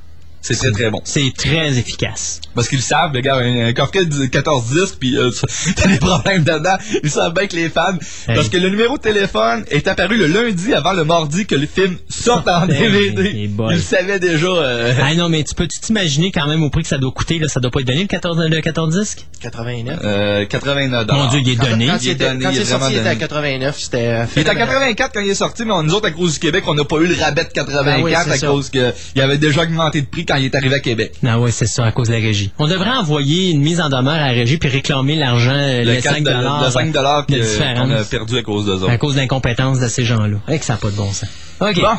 C'est 0.43 0.55
très 0.55 0.71
très 0.71 0.91
bon. 0.91 1.01
C'est 1.05 1.33
très 1.37 1.77
efficace. 1.77 2.41
Parce 2.55 2.69
qu'ils 2.69 2.79
le 2.79 2.85
savent, 2.85 3.13
le 3.13 3.21
gars, 3.21 3.35
un, 3.37 3.67
un 3.67 3.73
coffret 3.73 4.05
de 4.05 4.27
14 4.27 4.65
disques, 4.71 4.97
puis 5.01 5.19
euh, 5.19 5.31
t'as 5.75 5.89
des 5.89 5.99
problèmes 5.99 6.45
dedans. 6.45 6.77
Ils 7.03 7.11
savent 7.11 7.35
bien 7.35 7.49
que 7.49 7.57
les 7.57 7.69
fans. 7.69 7.97
Parce 8.27 8.49
que 8.49 8.57
le 8.57 8.69
numéro 8.69 8.97
de 8.97 9.03
téléphone 9.03 9.65
est 9.71 9.89
apparu 9.89 10.17
le 10.17 10.29
lundi 10.29 10.73
avant 10.73 10.93
le 10.93 11.05
mardi 11.05 11.47
que 11.47 11.57
le 11.57 11.67
film 11.67 11.97
sorte 12.09 12.47
en 12.49 12.65
DVD. 12.67 13.23
hey. 13.27 13.51
Ils 13.71 13.75
le 13.75 13.79
savaient 13.81 14.21
déjà. 14.21 14.47
euh, 14.47 14.95
Ah 15.03 15.15
non, 15.15 15.29
mais 15.29 15.43
tu 15.43 15.55
peux 15.55 15.67
tu 15.67 15.81
t'imaginer 15.81 16.31
quand 16.31 16.47
même 16.47 16.63
au 16.63 16.71
prix 16.71 16.83
que 16.83 16.89
ça 16.89 16.99
doit 16.99 17.11
coûter, 17.11 17.41
là, 17.41 17.49
ça 17.49 17.59
doit 17.59 17.73
pas 17.73 17.81
être 17.81 17.87
donné 17.89 18.03
le 18.03 18.07
14, 18.09 18.39
le 18.49 18.61
14 18.61 18.97
disques? 19.01 19.27
89. 19.41 19.99
euh, 20.05 20.45
89 20.47 21.07
Mon 21.11 21.27
Dieu, 21.29 21.41
il 21.45 21.51
est 21.51 21.57
Quand, 21.57 21.67
donné. 21.71 21.87
quand 21.89 21.97
il 22.01 22.05
il, 22.05 22.09
est 22.09 22.13
était, 22.13 22.29
donné, 22.29 22.45
quand 22.45 22.51
il 22.53 22.61
est 22.61 22.65
sorti, 22.65 22.87
il 22.93 22.99
était 22.99 23.09
à 23.09 23.15
donné. 23.15 23.19
89. 23.21 23.79
C'était 23.79 23.97
euh, 23.99 24.01
Il 24.01 24.13
est 24.13 24.49
à 24.49 24.53
phénoménal. 24.55 24.69
84 24.95 25.11
quand 25.13 25.21
il 25.21 25.31
est 25.31 25.35
sorti, 25.35 25.65
mais 25.65 25.83
nous 25.83 25.93
autres, 25.95 26.07
à 26.07 26.11
cause 26.13 26.35
du 26.35 26.39
Québec, 26.39 26.63
on 26.69 26.75
n'a 26.75 26.85
pas 26.85 26.97
eu 26.99 27.07
le 27.07 27.17
rabais 27.21 27.45
de 27.45 27.51
84 27.51 27.97
Ah 27.99 28.03
oui, 28.03 28.13
c'est 28.25 28.31
à 28.31 28.37
ça. 28.39 28.47
cause 28.47 28.71
qu'il 28.71 29.21
avait 29.21 29.39
déjà 29.39 29.63
augmenté 29.63 30.01
de 30.03 30.07
prix 30.07 30.25
quand 30.25 30.36
il 30.39 30.45
est 30.47 30.55
arrivé 30.55 30.77
à 30.77 30.81
Québec. 30.81 31.13
Ah 31.27 31.39
ouais, 31.39 31.51
c'est 31.51 31.67
ça, 31.67 31.85
à 31.85 31.93
cause 31.93 32.09
de 32.09 32.13
la 32.15 32.19
régie. 32.21 32.53
On 32.59 32.67
devrait 32.67 32.91
envoyer 32.91 33.51
une 33.51 33.61
mise 33.63 33.81
en 33.81 33.89
demeure 33.89 34.15
à 34.15 34.27
la 34.29 34.33
régie 34.33 34.59
puis 34.59 34.69
réclamer 34.69 35.17
l'argent, 35.17 35.53
Le 35.55 35.83
les 35.83 36.01
4 36.01 36.15
5 36.17 36.25
de- 36.25 36.31
le 36.65 36.71
5 36.71 36.93
dollars 36.93 37.27
de 37.27 37.37
qu'on 37.81 37.91
a 37.91 38.05
perdu 38.05 38.39
à 38.39 38.43
cause 38.43 38.67
de 38.67 38.79
ça. 38.87 38.93
à 38.93 38.99
cause 38.99 39.15
de 39.15 39.21
l'incompétence 39.21 39.79
de 39.81 39.89
ces 39.89 40.05
gens-là. 40.05 40.39
Et 40.49 40.59
que 40.59 40.65
ça 40.65 40.75
n'a 40.75 40.79
pas 40.79 40.91
de 40.91 40.97
bon 40.97 41.13
sens. 41.13 41.29
OK. 41.61 41.81
Bon. 41.81 41.97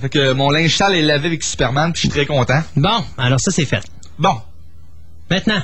Fait 0.00 0.08
que 0.08 0.32
mon 0.32 0.50
linge 0.50 0.76
sale 0.76 0.94
est 0.96 1.02
lavé 1.02 1.28
avec 1.28 1.42
Superman, 1.44 1.92
puis 1.92 2.02
je 2.02 2.08
suis 2.08 2.08
très 2.08 2.26
content. 2.26 2.62
Bon, 2.76 3.04
alors 3.16 3.40
ça, 3.40 3.50
c'est 3.50 3.64
fait. 3.64 3.82
Bon. 4.18 4.34
Maintenant. 5.30 5.62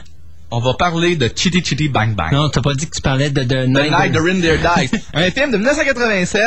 On 0.53 0.59
va 0.59 0.75
parler 0.75 1.15
de 1.15 1.31
Chitty 1.35 1.63
Chitty 1.65 1.89
Bang 1.89 2.15
Bang. 2.17 2.33
Non, 2.33 2.49
t'as 2.49 2.61
pas 2.61 2.75
dit 2.75 2.87
que 2.89 2.95
tu 2.97 3.01
parlais 3.01 3.31
de... 3.31 3.45
de 3.45 3.65
The 3.67 3.69
Night 3.69 4.13
the 4.13 4.19
Reindeer 4.19 4.59
Dies. 4.59 4.91
un 5.15 5.31
film 5.31 5.53
de 5.53 5.57
1987 5.59 6.45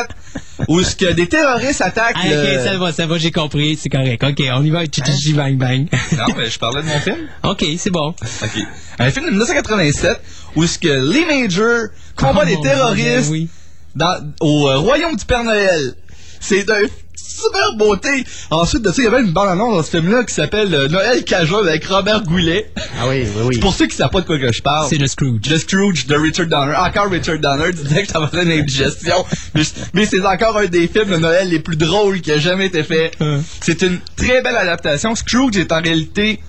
où 0.67 0.81
ce 0.83 0.95
que 0.95 1.13
des 1.13 1.27
terroristes 1.27 1.81
attaquent 1.81 2.15
Ah, 2.15 2.27
le... 2.27 2.57
ok, 2.57 2.63
ça 2.65 2.77
va, 2.77 2.91
ça 2.91 3.05
va, 3.07 3.17
j'ai 3.17 3.31
compris, 3.31 3.77
c'est 3.81 3.89
correct. 3.89 4.21
OK, 4.23 4.43
on 4.53 4.63
y 4.63 4.69
va, 4.71 4.83
chichichi 4.85 5.33
bang 5.33 5.57
bang. 5.57 5.87
Non, 6.17 6.25
mais 6.37 6.49
je 6.49 6.59
parlais 6.59 6.81
de 6.81 6.87
mon 6.87 6.99
film. 6.99 7.17
OK, 7.43 7.65
c'est 7.77 7.91
bon. 7.91 8.09
OK. 8.09 8.61
Un 8.99 9.11
film 9.11 9.25
de 9.25 9.31
1987 9.31 10.19
où 10.57 10.65
ce 10.65 10.77
que 10.77 10.89
Lee 10.89 11.25
Major 11.25 11.87
combat 12.17 12.41
Oh, 12.43 12.45
des 12.45 12.59
terroristes 12.61 13.29
oui. 13.31 13.47
dans, 13.95 14.33
au 14.41 14.67
euh, 14.69 14.79
royaume 14.79 15.15
du 15.15 15.23
Père 15.25 15.43
Noël. 15.45 15.95
C'est 16.41 16.65
d'un 16.65 16.81
super 17.23 17.75
beauté. 17.77 18.25
Ensuite 18.51 18.81
de 18.81 18.91
ça, 18.91 19.01
il 19.01 19.05
y 19.05 19.07
avait 19.07 19.21
une 19.21 19.31
bande-annonce 19.31 19.75
dans 19.75 19.83
ce 19.83 19.89
film-là 19.91 20.23
qui 20.23 20.33
s'appelle 20.33 20.73
euh, 20.73 20.87
Noël 20.87 21.23
Cajun 21.23 21.59
avec 21.59 21.85
Robert 21.85 22.23
Goulet. 22.23 22.71
Ah 22.99 23.07
oui, 23.07 23.25
oui, 23.35 23.43
oui. 23.45 23.57
Pour 23.59 23.73
ceux 23.73 23.87
qui 23.87 23.95
savent 23.95 24.09
pas 24.09 24.21
de 24.21 24.25
quoi 24.25 24.37
que 24.37 24.51
je 24.51 24.61
parle. 24.61 24.87
C'est 24.89 24.97
le 24.97 25.07
Scrooge. 25.07 25.41
The 25.41 25.57
Scrooge 25.57 26.05
de 26.07 26.15
Richard 26.15 26.47
Donner. 26.47 26.75
Encore 26.75 27.09
Richard 27.09 27.39
Donner 27.39 27.71
disait 27.71 28.03
que 28.03 28.11
j'avais 28.13 28.27
fait 28.27 28.43
une 28.43 28.59
indigestion. 28.59 29.25
mais 29.55 29.63
mais 29.93 30.05
c'est 30.05 30.25
encore 30.25 30.57
un 30.57 30.65
des 30.65 30.87
films 30.87 31.09
de 31.09 31.17
Noël 31.17 31.49
les 31.49 31.59
plus 31.59 31.77
drôles 31.77 32.21
qui 32.21 32.31
a 32.31 32.37
jamais 32.37 32.67
été 32.67 32.83
fait. 32.83 33.11
Hum. 33.19 33.41
C'est 33.61 33.81
une 33.81 33.99
très 34.15 34.41
belle 34.41 34.57
adaptation. 34.57 35.15
Scrooge 35.15 35.57
est 35.57 35.71
en 35.71 35.81
réalité 35.81 36.39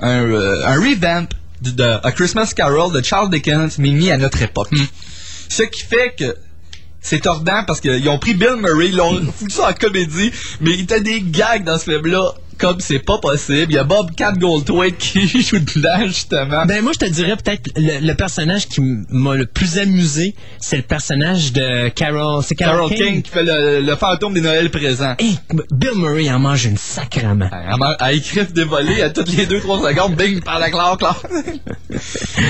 un, 0.00 0.22
euh, 0.24 0.66
un 0.66 0.74
revamp 0.74 1.28
de, 1.62 1.70
de 1.70 1.84
A 2.02 2.12
Christmas 2.12 2.52
Carol 2.54 2.92
de 2.92 3.02
Charles 3.02 3.30
Dickens, 3.30 3.78
mais 3.78 3.90
mis 3.90 4.10
à 4.10 4.16
notre 4.16 4.42
époque. 4.42 4.70
Ce 5.48 5.62
qui 5.62 5.82
fait 5.82 6.14
que 6.18 6.34
c'est 7.02 7.20
tordant 7.20 7.64
parce 7.66 7.80
qu'ils 7.80 8.08
ont 8.08 8.18
pris 8.18 8.34
Bill 8.34 8.56
Murray, 8.58 8.88
ils 8.88 8.96
l'ont 8.96 9.20
foutu 9.32 9.54
ça 9.54 9.70
en 9.70 9.72
comédie, 9.72 10.30
mais 10.60 10.72
il 10.72 10.92
a 10.92 11.00
des 11.00 11.20
gags 11.20 11.64
dans 11.64 11.78
ce 11.78 11.84
film-là 11.84 12.32
comme 12.58 12.78
c'est 12.80 13.00
pas 13.00 13.18
possible. 13.18 13.66
Il 13.70 13.74
y 13.74 13.78
a 13.78 13.82
Bob 13.82 14.14
Cat 14.14 14.32
Goldthwait 14.32 14.92
qui 14.92 15.26
joue 15.42 15.58
dedans, 15.58 16.06
justement. 16.06 16.64
Ben 16.64 16.80
moi 16.82 16.92
je 16.94 17.04
te 17.04 17.10
dirais 17.10 17.36
peut-être 17.36 17.70
le, 17.76 18.06
le 18.06 18.14
personnage 18.14 18.68
qui 18.68 18.80
m'a 19.10 19.34
le 19.34 19.46
plus 19.46 19.78
amusé, 19.78 20.36
c'est 20.60 20.76
le 20.76 20.82
personnage 20.82 21.52
de 21.52 21.88
Carol, 21.88 22.42
c'est 22.44 22.54
Carol, 22.54 22.88
Carol 22.88 22.94
King. 22.94 23.22
qui 23.22 23.30
fait 23.30 23.42
le, 23.42 23.80
le 23.80 23.96
fantôme 23.96 24.34
des 24.34 24.40
Noëls 24.40 24.70
présents. 24.70 25.16
Hey, 25.18 25.38
Bill 25.72 25.96
Murray 25.96 26.30
en 26.30 26.38
mange 26.38 26.64
une 26.64 26.76
sacrament. 26.76 27.50
Elle, 28.00 28.16
écrit 28.16 28.44
des 28.52 28.64
volets 28.64 29.02
à 29.02 29.10
toutes 29.10 29.32
les 29.32 29.46
2-3 29.46 29.88
secondes, 29.88 30.14
bing, 30.14 30.40
par 30.40 30.60
la 30.60 30.70
claire. 30.70 30.96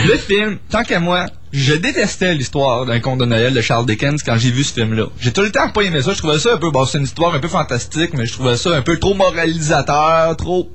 le 0.06 0.16
film, 0.18 0.58
tant 0.70 0.82
qu'à 0.82 1.00
moi, 1.00 1.26
je 1.52 1.74
détestais 1.74 2.34
l'histoire 2.34 2.86
d'un 2.86 2.98
conte 3.00 3.18
de 3.20 3.24
Noël 3.26 3.52
de 3.52 3.60
Charles 3.60 3.84
Dickens 3.86 4.22
quand 4.22 4.38
j'ai 4.38 4.50
vu 4.50 4.64
ce 4.64 4.72
film-là. 4.72 5.06
J'ai 5.20 5.32
tout 5.32 5.42
le 5.42 5.50
temps 5.52 5.70
pas 5.70 5.82
aimé 5.82 6.00
ça. 6.02 6.12
Je 6.14 6.18
trouvais 6.18 6.38
ça 6.38 6.54
un 6.54 6.56
peu, 6.56 6.70
bon, 6.70 6.84
c'est 6.86 6.98
une 6.98 7.04
histoire 7.04 7.34
un 7.34 7.40
peu 7.40 7.48
fantastique, 7.48 8.12
mais 8.14 8.24
je 8.26 8.32
trouvais 8.32 8.56
ça 8.56 8.70
un 8.70 8.82
peu 8.82 8.98
trop 8.98 9.14
moralisateur, 9.14 10.36
trop. 10.36 10.70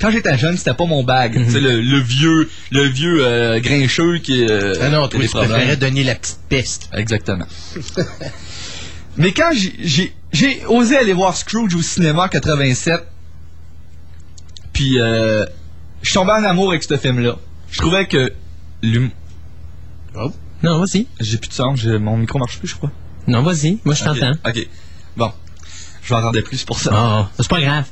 Quand 0.00 0.10
j'étais 0.10 0.36
jeune, 0.36 0.56
c'était 0.58 0.74
pas 0.74 0.84
mon 0.86 1.04
bag. 1.04 1.32
Tu 1.46 1.50
sais, 1.52 1.60
le, 1.60 1.80
le 1.80 1.98
vieux, 2.00 2.50
le 2.70 2.82
vieux 2.88 3.24
euh, 3.24 3.60
grincheux 3.60 4.18
qui. 4.18 4.44
Euh, 4.44 4.74
Ah 4.82 4.90
non, 4.90 5.08
toi, 5.08 5.20
tu 5.20 5.28
préférais 5.56 5.76
donner 5.76 6.04
la 6.04 6.14
petite 6.16 6.40
piste. 6.48 6.90
Exactement. 6.92 7.46
Mais 9.16 9.32
quand 9.32 9.50
j'ai- 9.52 10.12
osé 10.68 10.96
aller 10.96 11.12
voir 11.12 11.36
Scrooge 11.36 11.74
au 11.76 11.82
cinéma 11.82 12.24
en 12.24 12.28
87, 12.28 13.00
puis 14.72 15.00
euh, 15.00 15.44
je 16.02 16.08
suis 16.10 16.14
tombé 16.14 16.32
en 16.32 16.44
amour 16.44 16.70
avec 16.70 16.82
ce 16.82 16.96
film-là. 16.96 17.36
Je 17.70 17.78
trouvais 17.78 18.06
que 18.06 18.32
l'hum- 20.14 20.32
Non, 20.62 20.78
vas-y. 20.78 21.06
j'ai 21.20 21.38
plus 21.38 21.48
de 21.48 21.54
son, 21.54 21.74
j'ai- 21.76 21.98
mon 21.98 22.16
micro 22.16 22.38
marche 22.38 22.58
plus, 22.58 22.68
je 22.68 22.74
crois. 22.76 22.90
Non, 23.26 23.42
vas-y. 23.42 23.78
Moi, 23.84 23.94
je 23.94 24.04
t'entends. 24.04 24.32
Ok. 24.46 24.68
Bon. 25.16 25.32
Je 26.02 26.12
m'entendais 26.12 26.42
plus 26.42 26.64
pour 26.64 26.78
ça. 26.78 26.90
Oh, 26.92 27.26
c'est 27.38 27.48
pas 27.48 27.62
grave. 27.62 27.84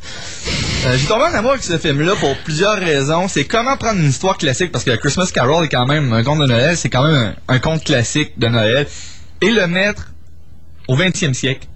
Euh, 0.85 0.99
J'ai 0.99 1.07
tombé 1.07 1.23
en 1.23 1.33
amour 1.35 1.53
avec 1.53 1.63
ce 1.63 1.79
film-là 1.79 2.15
pour 2.17 2.37
plusieurs 2.45 2.77
raisons. 2.77 3.27
C'est 3.27 3.47
comment 3.47 3.79
prendre 3.79 3.99
une 4.01 4.11
histoire 4.11 4.37
classique, 4.37 4.71
parce 4.71 4.85
que 4.85 4.95
Christmas 4.97 5.31
Carol 5.33 5.65
est 5.65 5.69
quand 5.71 5.87
même 5.87 6.13
un 6.13 6.23
conte 6.23 6.41
de 6.41 6.47
Noël, 6.47 6.77
c'est 6.77 6.91
quand 6.91 7.05
même 7.11 7.35
un, 7.49 7.55
un 7.55 7.59
conte 7.59 7.83
classique 7.85 8.39
de 8.39 8.49
Noël, 8.49 8.87
et 9.41 9.51
le 9.51 9.67
mettre 9.67 10.13
au 10.89 10.95
20e 10.97 11.33
siècle. 11.33 11.67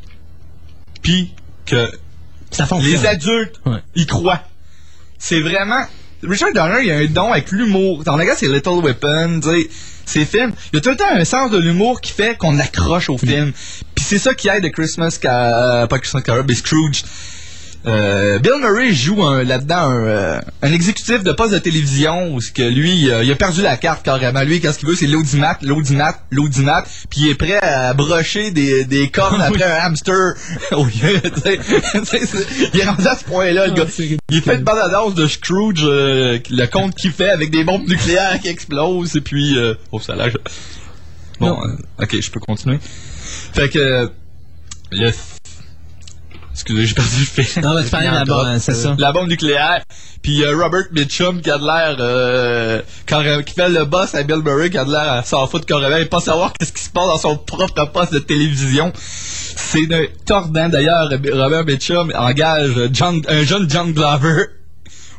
Puis 1.00 1.32
que 1.64 1.90
Ça 2.50 2.66
fonctionne. 2.66 2.92
les 2.92 3.06
adultes 3.06 3.58
Ouais. 3.64 3.78
y 3.94 4.04
croient. 4.04 4.42
C'est 5.18 5.40
vraiment... 5.40 5.86
Richard 6.22 6.52
Donner, 6.54 6.84
il 6.84 6.90
a 6.90 6.96
un 6.96 7.06
don 7.06 7.32
avec 7.32 7.50
l'humour. 7.50 8.04
Dans 8.04 8.16
regarde 8.16 8.38
c'est 8.38 8.48
Little 8.48 8.80
Weapon, 8.82 9.40
tu 9.42 9.68
ces 10.06 10.24
films, 10.24 10.52
il 10.72 10.76
y 10.76 10.78
a 10.78 10.80
tout 10.80 10.90
le 10.90 10.96
temps 10.96 11.04
un 11.12 11.24
sens 11.24 11.50
de 11.50 11.58
l'humour 11.58 12.00
qui 12.00 12.12
fait 12.12 12.38
qu'on 12.38 12.60
accroche 12.60 13.10
au 13.10 13.18
film. 13.18 13.52
Puis 13.94 14.04
c'est 14.04 14.18
ça 14.18 14.34
qui 14.34 14.48
aide 14.48 14.62
de 14.62 14.68
Christmas, 14.68 15.18
euh, 15.24 15.86
pas 15.88 15.98
Christmas 15.98 16.22
Carol, 16.22 16.44
mais 16.46 16.54
Scrooge. 16.54 17.02
Euh, 17.86 18.40
Bill 18.40 18.54
Murray 18.60 18.92
joue 18.92 19.22
un- 19.22 19.44
là-dedans 19.44 19.76
un, 19.90 20.04
euh, 20.06 20.40
un 20.62 20.72
exécutif 20.72 21.22
de 21.22 21.30
poste 21.30 21.52
de 21.54 21.58
télévision 21.60 22.34
où 22.34 22.40
ce 22.40 22.50
que 22.50 22.62
lui 22.62 23.08
euh, 23.10 23.22
il 23.22 23.30
a 23.30 23.36
perdu 23.36 23.62
la 23.62 23.76
carte 23.76 24.04
carrément. 24.04 24.42
Lui 24.42 24.60
qu'est-ce 24.60 24.78
qu'il 24.80 24.88
veut 24.88 24.96
c'est 24.96 25.06
l'audimat 25.06 25.56
l'audimat 25.62 26.16
l'audimat 26.32 26.82
puis 27.10 27.20
il 27.20 27.28
est 27.30 27.34
prêt 27.36 27.58
à 27.62 27.94
brocher 27.94 28.50
des, 28.50 28.84
des 28.86 29.08
cornes 29.10 29.40
après 29.40 29.62
un 29.62 29.76
hamster. 29.84 30.34
Au 30.72 30.84
lieu 30.84 31.20
tu 31.22 31.40
sais, 31.40 31.58
tu 31.92 32.04
sais, 32.06 32.26
c'est- 32.26 32.70
il 32.74 32.80
est 32.80 32.84
rendu 32.84 33.06
à 33.06 33.16
ce 33.16 33.22
point 33.24 33.52
là 33.52 33.68
le 33.68 33.74
gars. 33.74 33.84
Il 34.30 34.42
fait 34.42 34.56
une 34.56 34.62
bande 34.64 35.14
de 35.14 35.26
Scrooge 35.28 35.82
euh, 35.84 36.40
le 36.50 36.66
conte 36.66 36.96
qu'il 36.96 37.12
fait 37.12 37.30
avec 37.30 37.50
des 37.52 37.62
bombes 37.62 37.86
nucléaires 37.88 38.40
qui 38.40 38.48
explosent 38.48 39.14
et 39.14 39.20
puis 39.20 39.56
euh, 39.56 39.74
oh 39.92 40.00
ça 40.00 40.16
lâche. 40.16 40.32
Bon 41.38 41.56
euh, 41.62 42.02
ok 42.02 42.20
je 42.20 42.30
peux 42.32 42.40
continuer. 42.40 42.78
Fait 43.52 43.68
que 43.68 44.10
le 44.90 45.10
Excusez, 46.56 46.86
j'ai 46.86 46.94
perdu 46.94 47.10
le 47.20 47.42
fil. 47.44 47.62
Non, 47.62 47.74
mais 47.74 47.84
tu 47.84 47.90
parlais 47.90 48.08
de 48.08 48.14
la 48.14 48.24
bombe, 48.24 48.58
c'est 48.60 48.74
ça. 48.74 48.96
La 48.98 49.12
bombe 49.12 49.28
nucléaire. 49.28 49.82
Puis 50.22 50.42
euh, 50.42 50.56
Robert 50.56 50.84
Mitchum 50.90 51.42
qui 51.42 51.50
a 51.50 51.58
de 51.58 51.64
l'air 51.64 51.96
euh, 52.00 52.80
carré- 53.06 53.44
qui 53.44 53.52
fait 53.54 53.68
le 53.68 53.84
boss 53.84 54.14
à 54.14 54.22
Bill 54.22 54.38
Murray 54.42 54.70
qui 54.70 54.78
a 54.78 54.84
de 54.86 54.90
l'air 54.90 55.12
à 55.12 55.22
s'en 55.22 55.46
foutre 55.46 55.66
carrément 55.66 55.96
et 55.98 56.06
pas 56.06 56.20
savoir 56.20 56.52
qu'est-ce 56.54 56.72
qui 56.72 56.82
se 56.82 56.88
passe 56.90 57.06
dans 57.08 57.18
son 57.18 57.36
propre 57.36 57.84
poste 57.92 58.14
de 58.14 58.18
télévision. 58.20 58.90
C'est 58.96 59.92
un 59.92 60.04
tordant 60.24 60.68
d'ailleurs. 60.70 61.08
Robert 61.10 61.64
Mitchum 61.66 62.10
engage 62.16 62.72
John, 62.92 63.20
un 63.28 63.42
jeune 63.44 63.68
John 63.70 63.92
Glover 63.92 64.46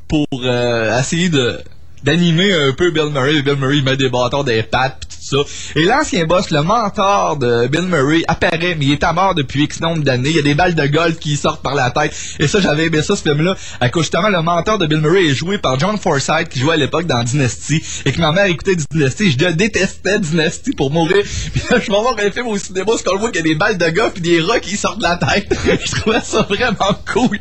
pour 0.08 0.26
euh, 0.44 1.00
essayer 1.00 1.30
de 1.30 1.60
d'animer 2.04 2.54
un 2.54 2.72
peu 2.72 2.92
Bill 2.92 3.10
Murray. 3.12 3.42
Bill 3.42 3.56
Murray 3.56 3.82
met 3.82 3.98
des 3.98 4.10
bâtons 4.10 4.44
des 4.44 4.64
pattes 4.64 5.00
pis 5.00 5.08
tout 5.08 5.44
ça. 5.46 5.52
Et 5.76 5.86
l'ancien 5.86 6.26
boss, 6.26 6.52
le 6.52 6.62
mentor 6.62 7.38
de 7.38 7.68
Bill 7.68 7.84
Murray, 7.84 8.24
apparaît, 8.28 8.76
mais 8.78 8.86
il 8.86 8.92
est 8.94 9.04
à 9.04 9.14
mort 9.14 9.36
depuis 9.36 9.64
X 9.64 9.82
nombre 9.82 10.04
d'années. 10.04 10.30
Il 10.30 10.36
y 10.36 10.40
a 10.40 10.44
des 10.44 10.56
balles 10.56 10.76
de 10.76 10.86
golf 10.88 11.20
qui 11.20 11.36
sortent 11.36 11.62
par 11.62 11.76
la 11.76 11.92
tête. 11.92 12.14
Et 12.40 12.48
ça, 12.48 12.60
j'avais 12.60 12.86
aimé 12.86 13.02
ça, 13.02 13.16
ce 13.16 13.24
film-là. 13.24 13.56
À 13.80 13.90
cause 13.90 14.04
justement, 14.04 14.30
le 14.30 14.42
mentor 14.42 14.78
de 14.78 14.86
Bill 14.86 15.00
Murray 15.00 15.26
est 15.26 15.36
joué 15.36 15.58
par 15.58 15.80
John 15.80 15.98
Forsythe, 15.98 16.50
qui 16.50 16.60
jouait 16.60 16.74
à 16.74 16.78
l'époque 16.78 17.08
dans 17.08 17.24
Dynasty. 17.24 17.84
Et 18.06 18.12
que 18.12 18.22
ma 18.22 18.32
mère 18.32 18.46
écoutait 18.46 18.76
Dynasty. 18.76 19.32
Je 19.32 19.50
détestais 19.50 20.20
Dynasty 20.20 20.72
pour 20.72 20.92
mourir. 20.92 21.24
Puis 21.54 21.62
là, 21.70 21.80
je 21.80 21.92
vais 21.92 22.00
voir 22.00 22.16
un 22.18 22.32
film 22.32 22.48
au 22.48 22.58
cinéma, 22.58 22.86
parce 22.86 23.04
qu'on 23.04 23.18
voit 23.18 23.32
qu'il 23.32 23.42
y 23.42 23.50
a 23.50 23.54
des 23.54 23.56
balles 23.56 23.78
de 23.78 23.90
golf 23.90 24.14
et 24.18 24.22
des 24.22 24.42
rats 24.42 24.60
qui 24.60 24.78
sortent 24.78 25.00
de 25.00 25.04
la 25.04 25.18
tête. 25.18 25.54
je 25.86 25.92
trouvais 26.00 26.22
ça 26.22 26.44
vraiment 26.44 26.96
cool. 27.12 27.40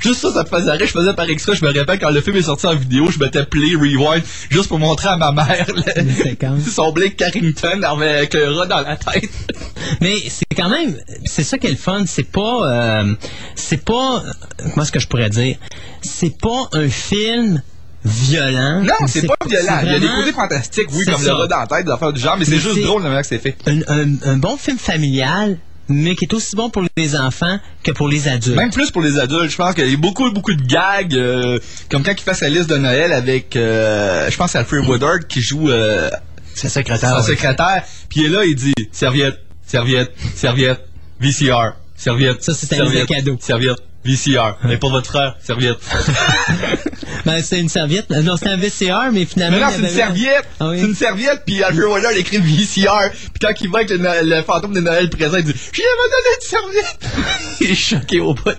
Juste 0.00 0.20
ça, 0.20 0.32
ça 0.32 0.42
me 0.44 0.48
faisait 0.48 0.70
rire. 0.72 0.86
Je 0.86 0.92
faisais 0.92 1.14
par 1.14 1.28
extra. 1.28 1.54
Je 1.54 1.64
me 1.64 1.76
rappelle 1.78 1.98
quand 1.98 2.10
le 2.10 2.20
film 2.20 2.36
est 2.36 2.42
sorti 2.42 2.66
en 2.66 2.74
vidéo, 2.74 3.10
je 3.10 3.18
m'étais 3.18 3.44
play, 3.44 3.74
rewind, 3.74 4.22
juste 4.50 4.68
pour 4.68 4.78
montrer 4.78 5.08
à 5.08 5.16
ma 5.16 5.30
mère 5.32 5.66
le- 5.74 6.60
son 6.70 6.92
Blake 6.92 7.16
Carrington 7.16 7.82
avec 7.82 8.34
un 8.34 8.54
rat 8.56 8.66
dans 8.66 8.80
la 8.80 8.96
tête. 8.96 9.30
Mais 10.00 10.14
c'est 10.28 10.56
quand 10.56 10.68
même, 10.70 10.96
c'est 11.24 11.42
ça 11.44 11.58
qui 11.58 11.66
est 11.66 11.70
le 11.70 11.76
fun. 11.76 12.04
C'est 12.06 12.24
pas, 12.30 12.70
euh, 13.02 13.14
c'est 13.54 13.84
pas, 13.84 14.22
comment 14.58 14.82
est-ce 14.82 14.92
que 14.92 15.00
je 15.00 15.06
pourrais 15.08 15.30
dire, 15.30 15.56
c'est 16.02 16.38
pas 16.38 16.68
un 16.72 16.88
film 16.88 17.62
violent. 18.04 18.82
Non, 18.82 19.06
c'est 19.06 19.26
pas 19.26 19.34
violent. 19.46 19.80
Il 19.82 19.92
y 19.92 19.94
a 19.94 19.98
des 20.00 20.06
côtés 20.08 20.32
fantastiques, 20.32 20.88
oui, 20.92 21.04
comme 21.04 21.16
ça. 21.18 21.24
le 21.24 21.32
rat 21.34 21.46
dans 21.46 21.58
la 21.60 21.66
tête, 21.66 21.84
des 21.86 21.92
affaires 21.92 22.12
du 22.12 22.20
genre, 22.20 22.36
mais 22.38 22.44
c'est 22.46 22.58
juste 22.58 22.80
drôle 22.82 23.02
la 23.02 23.08
manière 23.08 23.22
que 23.22 23.28
c'est 23.28 23.38
fait. 23.38 23.56
un, 23.66 23.80
un- 23.88 24.16
un 24.24 24.36
bon 24.38 24.56
film 24.56 24.78
familial, 24.78 25.58
mais 25.90 26.14
qui 26.14 26.24
est 26.24 26.34
aussi 26.34 26.56
bon 26.56 26.70
pour 26.70 26.82
les 26.96 27.16
enfants 27.16 27.58
que 27.82 27.90
pour 27.92 28.08
les 28.08 28.28
adultes. 28.28 28.56
Même 28.56 28.70
plus 28.70 28.90
pour 28.90 29.02
les 29.02 29.18
adultes, 29.18 29.50
je 29.50 29.56
pense 29.56 29.74
qu'il 29.74 29.90
y 29.90 29.94
a 29.94 29.96
beaucoup, 29.96 30.30
beaucoup 30.30 30.54
de 30.54 30.62
gags, 30.62 31.14
euh, 31.14 31.58
comme 31.90 32.02
quand 32.02 32.12
il 32.12 32.20
fait 32.22 32.34
sa 32.34 32.48
liste 32.48 32.70
de 32.70 32.76
Noël 32.76 33.12
avec, 33.12 33.56
euh, 33.56 34.30
je 34.30 34.36
pense, 34.36 34.52
c'est 34.52 34.58
Alfred 34.58 34.86
Woodard 34.86 35.26
qui 35.28 35.42
joue 35.42 35.68
euh, 35.68 36.08
C'est 36.54 36.68
secrétaire. 36.68 37.10
son 37.10 37.16
ouais. 37.16 37.22
secrétaire, 37.36 37.84
puis 38.08 38.20
il 38.20 38.26
est 38.26 38.28
là, 38.30 38.44
il 38.44 38.54
dit 38.54 38.74
serviette, 38.92 39.40
serviette, 39.66 40.12
serviette, 40.34 40.80
VCR, 41.20 41.74
serviette. 41.96 42.42
Ça, 42.42 42.54
c'est 42.54 42.80
un 42.80 43.06
cadeau. 43.06 43.36
Serviette, 43.40 43.78
VCR. 44.04 44.56
Mais 44.64 44.76
pour 44.78 44.90
votre 44.90 45.10
frère, 45.10 45.36
serviette. 45.42 45.78
Ben, 47.24 47.42
c'est 47.42 47.60
une 47.60 47.68
serviette. 47.68 48.10
Non, 48.10 48.36
c'est 48.36 48.48
un 48.48 48.56
VCR, 48.56 49.10
mais 49.12 49.24
finalement. 49.24 49.58
Mais 49.58 49.64
non, 49.64 49.70
c'est 49.72 49.80
une 49.82 49.88
serviette. 49.88 50.44
Ah 50.58 50.68
oui. 50.68 50.78
C'est 50.80 50.86
une 50.86 50.94
serviette, 50.94 51.42
puis 51.44 51.62
Alfred 51.62 51.84
Woodard 51.84 52.12
écrit 52.12 52.38
VCR. 52.38 53.10
Puis 53.10 53.40
quand 53.40 53.52
il 53.60 53.68
voit 53.68 53.80
avec 53.80 53.90
le, 53.90 54.42
fantôme 54.42 54.72
de 54.72 54.80
Noël 54.80 55.10
présent, 55.10 55.36
il 55.38 55.44
dit 55.44 55.54
J'ai 55.72 55.82
jamais 55.82 56.10
donné 56.10 56.36
de 56.38 56.44
serviette. 56.44 56.98
il 57.60 57.70
est 57.70 57.74
choqué 57.74 58.20
au 58.20 58.34
bout. 58.34 58.50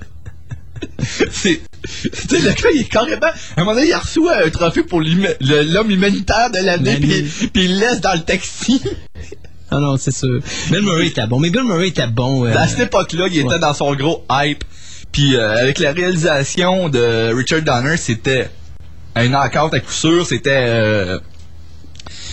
c'est. 1.32 1.62
Tu 1.84 2.09
sais, 2.30 2.39
le 2.39 2.51
gars, 2.51 2.70
il 2.74 2.82
est 2.82 2.89
carrément. 2.89 3.28
À 3.28 3.34
un 3.57 3.64
moment 3.64 3.74
donné, 3.74 3.88
il 3.88 3.95
reçoit 3.95 4.45
un 4.45 4.49
trophée 4.49 4.84
pour 4.84 5.01
l'homme 5.01 5.91
humanitaire 5.91 6.51
de 6.51 6.59
l'année, 6.59 6.97
puis 6.97 7.24
puis 7.53 7.66
il 7.66 7.74
le 7.76 7.80
laisse 7.80 8.01
dans 8.01 8.14
le 8.14 8.22
taxi. 8.22 8.82
Ah 9.72 9.80
non, 9.80 9.95
c'est 9.97 10.12
sûr. 10.14 10.41
Bill 10.70 10.82
Murray 10.82 11.07
était 11.07 11.26
bon. 11.28 11.39
Mais 11.39 11.49
Bill 11.49 11.64
Murray 11.64 11.88
était 11.88 12.07
bon. 12.07 12.45
euh, 12.45 12.53
À 12.55 12.68
cette 12.68 12.82
époque-là, 12.82 13.28
il 13.32 13.38
était 13.39 13.47
ouais. 13.47 13.59
dans 13.59 13.74
son 13.74 13.95
gros 13.95 14.26
hype. 14.30 14.64
Puis 15.12 15.36
euh, 15.36 15.57
avec 15.62 15.80
la 15.80 15.91
réalisation 15.91 16.89
de 16.89 17.34
Richard 17.34 17.62
Donner, 17.64 17.97
c'était 17.97 18.49
un 19.16 19.28
knockout 19.28 19.74
à 19.74 19.80
coup 19.80 19.91
sûr. 19.91 20.26
C'était 20.26 20.49
euh, 20.53 21.20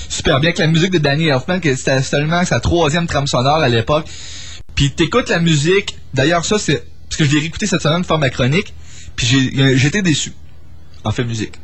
super 0.08 0.40
bien 0.40 0.48
avec 0.50 0.58
la 0.58 0.66
musique 0.68 0.92
de 0.92 0.98
Danny 0.98 1.26
Elfman, 1.28 1.60
que 1.60 1.74
c'était 1.74 2.02
seulement 2.02 2.44
sa 2.44 2.60
troisième 2.60 3.06
trame 3.06 3.26
sonore 3.26 3.56
à 3.58 3.68
l'époque. 3.68 4.06
Puis 4.74 4.92
t'écoutes 4.92 5.28
la 5.28 5.40
musique. 5.40 5.98
D'ailleurs, 6.14 6.44
ça 6.44 6.58
c'est 6.58 6.84
parce 7.08 7.16
que 7.16 7.24
je 7.24 7.32
l'ai 7.34 7.40
réécouté 7.40 7.66
cette 7.66 7.82
semaine 7.82 7.98
pour 8.02 8.06
faire 8.08 8.18
ma 8.18 8.30
chronique. 8.30 8.72
Puis 9.16 9.26
j'ai- 9.26 9.76
j'étais 9.76 10.02
déçu 10.02 10.32
en 11.04 11.10
fait 11.10 11.24
musique. 11.24 11.54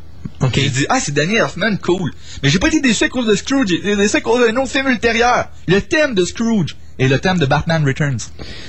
OK. 0.40 0.52
J'ai 0.54 0.68
dit, 0.70 0.86
ah, 0.88 0.98
c'est 1.00 1.12
Danny 1.12 1.36
Elfman, 1.36 1.76
cool. 1.76 2.10
Mais 2.42 2.48
j'ai 2.48 2.58
pas 2.58 2.68
été 2.68 2.80
déçu 2.80 3.04
à 3.04 3.08
cause 3.08 3.26
de 3.26 3.34
Scrooge, 3.34 3.68
j'ai 3.68 3.76
été 3.76 3.94
déçu 3.94 4.16
à 4.16 4.20
cause 4.20 4.44
d'un 4.46 4.56
autre 4.56 4.70
film 4.72 4.88
ultérieur. 4.88 5.48
Le 5.68 5.80
thème 5.80 6.14
de 6.14 6.24
Scrooge 6.24 6.76
et 6.98 7.08
le 7.08 7.18
thème 7.20 7.38
de 7.38 7.46
Batman 7.46 7.84
Returns. 7.86 8.18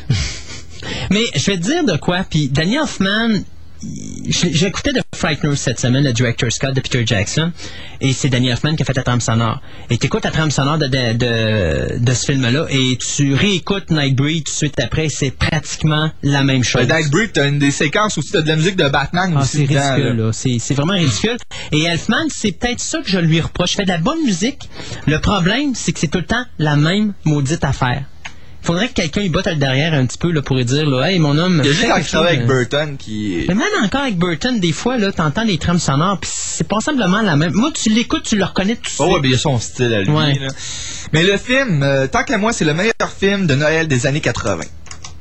Mais 1.12 1.24
je 1.36 1.46
vais 1.52 1.58
te 1.58 1.64
dire 1.64 1.84
de 1.84 1.98
quoi. 1.98 2.26
Puis 2.30 2.48
Danny 2.50 2.78
Hoffman, 2.80 3.30
j'écoutais 4.28 4.94
The 4.94 5.02
Frighteners 5.16 5.56
cette 5.58 5.80
semaine, 5.80 6.04
le 6.04 6.14
director 6.14 6.52
Scott 6.52 6.74
de 6.74 6.82
Peter 6.82 7.04
Jackson, 7.06 7.52
et 8.02 8.14
c'est 8.14 8.30
Danny 8.30 8.52
Hoffman 8.52 8.76
qui 8.76 8.82
a 8.84 8.86
fait 8.86 8.96
la 8.96 9.04
trame 9.04 9.22
sonore. 9.22 9.62
Et 9.90 9.98
tu 9.98 10.08
écoutes 10.08 10.24
la 10.26 10.32
trame 10.32 10.50
sonore 10.52 10.78
de, 10.78 10.88
de, 10.88 11.14
de, 11.14 12.00
de 12.04 12.14
ce 12.14 12.26
film-là, 12.26 12.66
et 12.70 12.98
tu 12.98 13.34
réécoutes 13.34 13.92
Nightbreed 13.92 14.46
tout 14.46 14.52
de 14.52 14.56
suite 14.58 14.80
après, 14.80 15.10
c'est 15.10 15.32
pratiquement 15.32 16.10
la 16.24 16.44
même 16.44 16.64
chose. 16.64 16.88
Ben, 16.88 16.98
Nightbreed, 16.98 17.34
t'as 17.34 17.48
une 17.48 17.60
des 17.60 17.72
séquences 17.72 18.18
aussi, 18.18 18.32
t'as 18.32 18.42
de 18.42 18.48
la 18.48 18.56
musique 18.56 18.76
de 18.78 18.88
Batman 18.90 19.34
Ah, 19.36 19.42
aussi. 19.42 19.58
c'est 19.68 19.78
ridicule, 19.80 20.18
là. 20.18 20.26
là. 20.26 20.32
C'est, 20.34 20.58
c'est 20.60 20.74
vraiment 20.74 20.94
ridicule. 20.94 21.38
Et 21.72 21.84
Elfman, 21.84 22.26
c'est 22.30 22.54
peut-être 22.54 22.80
ça 22.80 23.00
que 23.02 23.10
je 23.10 23.20
lui 23.20 23.40
reproche. 23.42 23.74
Il 23.74 23.78
fait 23.78 23.84
de 23.86 23.90
la 23.90 23.98
bonne 24.00 24.24
musique. 24.26 24.70
Le 25.06 25.20
problème, 25.20 25.74
c'est 25.76 25.92
que 25.92 26.00
c'est 26.00 26.08
tout 26.08 26.20
le 26.20 26.26
temps 26.26 26.46
la 26.60 26.76
même 26.76 27.14
maudite 27.24 27.64
affaire. 27.64 28.04
Il 28.66 28.70
faudrait 28.74 28.88
que 28.88 28.94
quelqu'un 28.94 29.22
y 29.22 29.30
botte 29.30 29.46
le 29.46 29.58
derrière 29.58 29.94
un 29.94 30.08
petit 30.08 30.18
peu 30.18 30.32
là, 30.32 30.42
pour 30.42 30.56
lui 30.56 30.66
dire 30.66 30.90
là, 30.90 31.08
Hey, 31.12 31.20
mon 31.20 31.38
homme. 31.38 31.62
Il 31.64 31.68
y 31.68 31.70
a 31.70 31.74
juste 31.74 31.88
quand 31.88 31.98
il 31.98 32.04
travaille 32.06 32.36
avec 32.38 32.48
Burton 32.48 32.98
qui. 32.98 33.46
mais 33.48 33.54
même 33.54 33.68
encore 33.84 34.02
avec 34.02 34.18
Burton, 34.18 34.60
des 34.60 34.72
fois, 34.72 34.98
là, 34.98 35.12
t'entends 35.12 35.46
des 35.46 35.60
trames 35.60 35.78
sonores, 35.78 36.18
puis 36.20 36.32
c'est 36.34 36.68
pas 36.68 36.80
simplement 36.80 37.22
la 37.22 37.36
même. 37.36 37.54
Moi, 37.54 37.70
tu 37.80 37.90
l'écoutes, 37.90 38.24
tu 38.24 38.36
le 38.38 38.44
reconnais 38.44 38.76
tout 38.76 38.82
de 38.82 38.88
suite. 38.88 39.02
Oh, 39.02 39.14
ouais, 39.14 39.20
ben, 39.22 39.26
il 39.28 39.32
y 39.34 39.36
a 39.36 39.38
son 39.38 39.60
style 39.60 39.94
à 39.94 40.02
lui. 40.02 40.10
Ouais. 40.10 40.34
là. 40.40 40.48
Mais 41.14 41.22
le 41.22 41.38
film, 41.38 41.84
euh, 41.84 42.08
tant 42.08 42.24
qu'à 42.24 42.40
moi, 42.40 42.54
c'est 42.54 42.66
le 42.66 42.74
meilleur 42.74 42.94
film 43.16 43.46
de 43.46 43.54
Noël 43.54 43.88
des 43.88 44.08
années 44.08 44.20
80. 44.22 44.64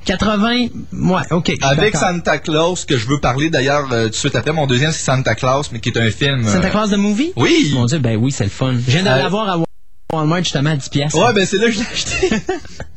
80, 0.06 0.68
ouais, 0.92 1.20
ok. 1.30 1.52
Avec. 1.60 1.96
Santa 1.96 2.38
Claus, 2.38 2.84
que 2.86 2.96
je 2.96 3.06
veux 3.06 3.20
parler 3.20 3.50
d'ailleurs 3.50 3.88
euh, 3.92 4.04
tout 4.04 4.10
de 4.10 4.14
suite 4.14 4.36
après. 4.36 4.52
Mon 4.52 4.66
deuxième, 4.66 4.92
c'est 4.92 5.04
Santa 5.04 5.34
Claus, 5.34 5.70
mais 5.72 5.80
qui 5.80 5.90
est 5.90 5.98
un 5.98 6.10
film. 6.10 6.46
euh, 6.46 6.52
Santa 6.52 6.70
Claus 6.70 6.90
the 6.90 6.96
Movie? 6.96 7.32
Oui! 7.36 7.70
Mon 7.74 7.84
Dieu, 7.84 7.98
ben 7.98 8.16
oui, 8.16 8.32
c'est 8.32 8.44
le 8.44 8.50
fun. 8.50 8.72
Je 8.72 8.90
viens 8.90 9.02
de 9.02 9.08
Euh, 9.08 9.16
l'avoir 9.18 9.48
à 9.50 9.58
Walmart 10.14 10.38
justement 10.44 10.70
à 10.70 10.76
10 10.76 10.88
piastres. 10.90 11.18
Ouais, 11.18 11.32
ben 11.32 11.44
c'est 11.46 11.58
là 11.58 11.66
que 11.66 11.72
je 11.72 11.78
l'ai 11.80 11.86
acheté. 11.92 12.30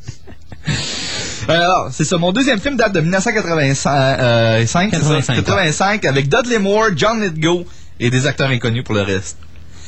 Alors, 1.48 1.88
c'est 1.90 2.04
ça. 2.04 2.18
Mon 2.18 2.32
deuxième 2.32 2.60
film 2.60 2.76
date 2.76 2.92
de 2.92 3.00
1985, 3.00 3.90
euh, 4.20 4.66
cinq, 4.66 4.90
c'est 4.92 5.00
ça? 5.00 5.14
85, 5.14 5.36
85, 5.36 6.04
avec 6.04 6.28
Dudley 6.28 6.58
Moore, 6.58 6.88
John 6.94 7.22
Lithgow 7.22 7.64
et 7.98 8.10
des 8.10 8.26
acteurs 8.26 8.50
inconnus 8.50 8.84
pour 8.84 8.94
le 8.94 9.02
reste. 9.02 9.38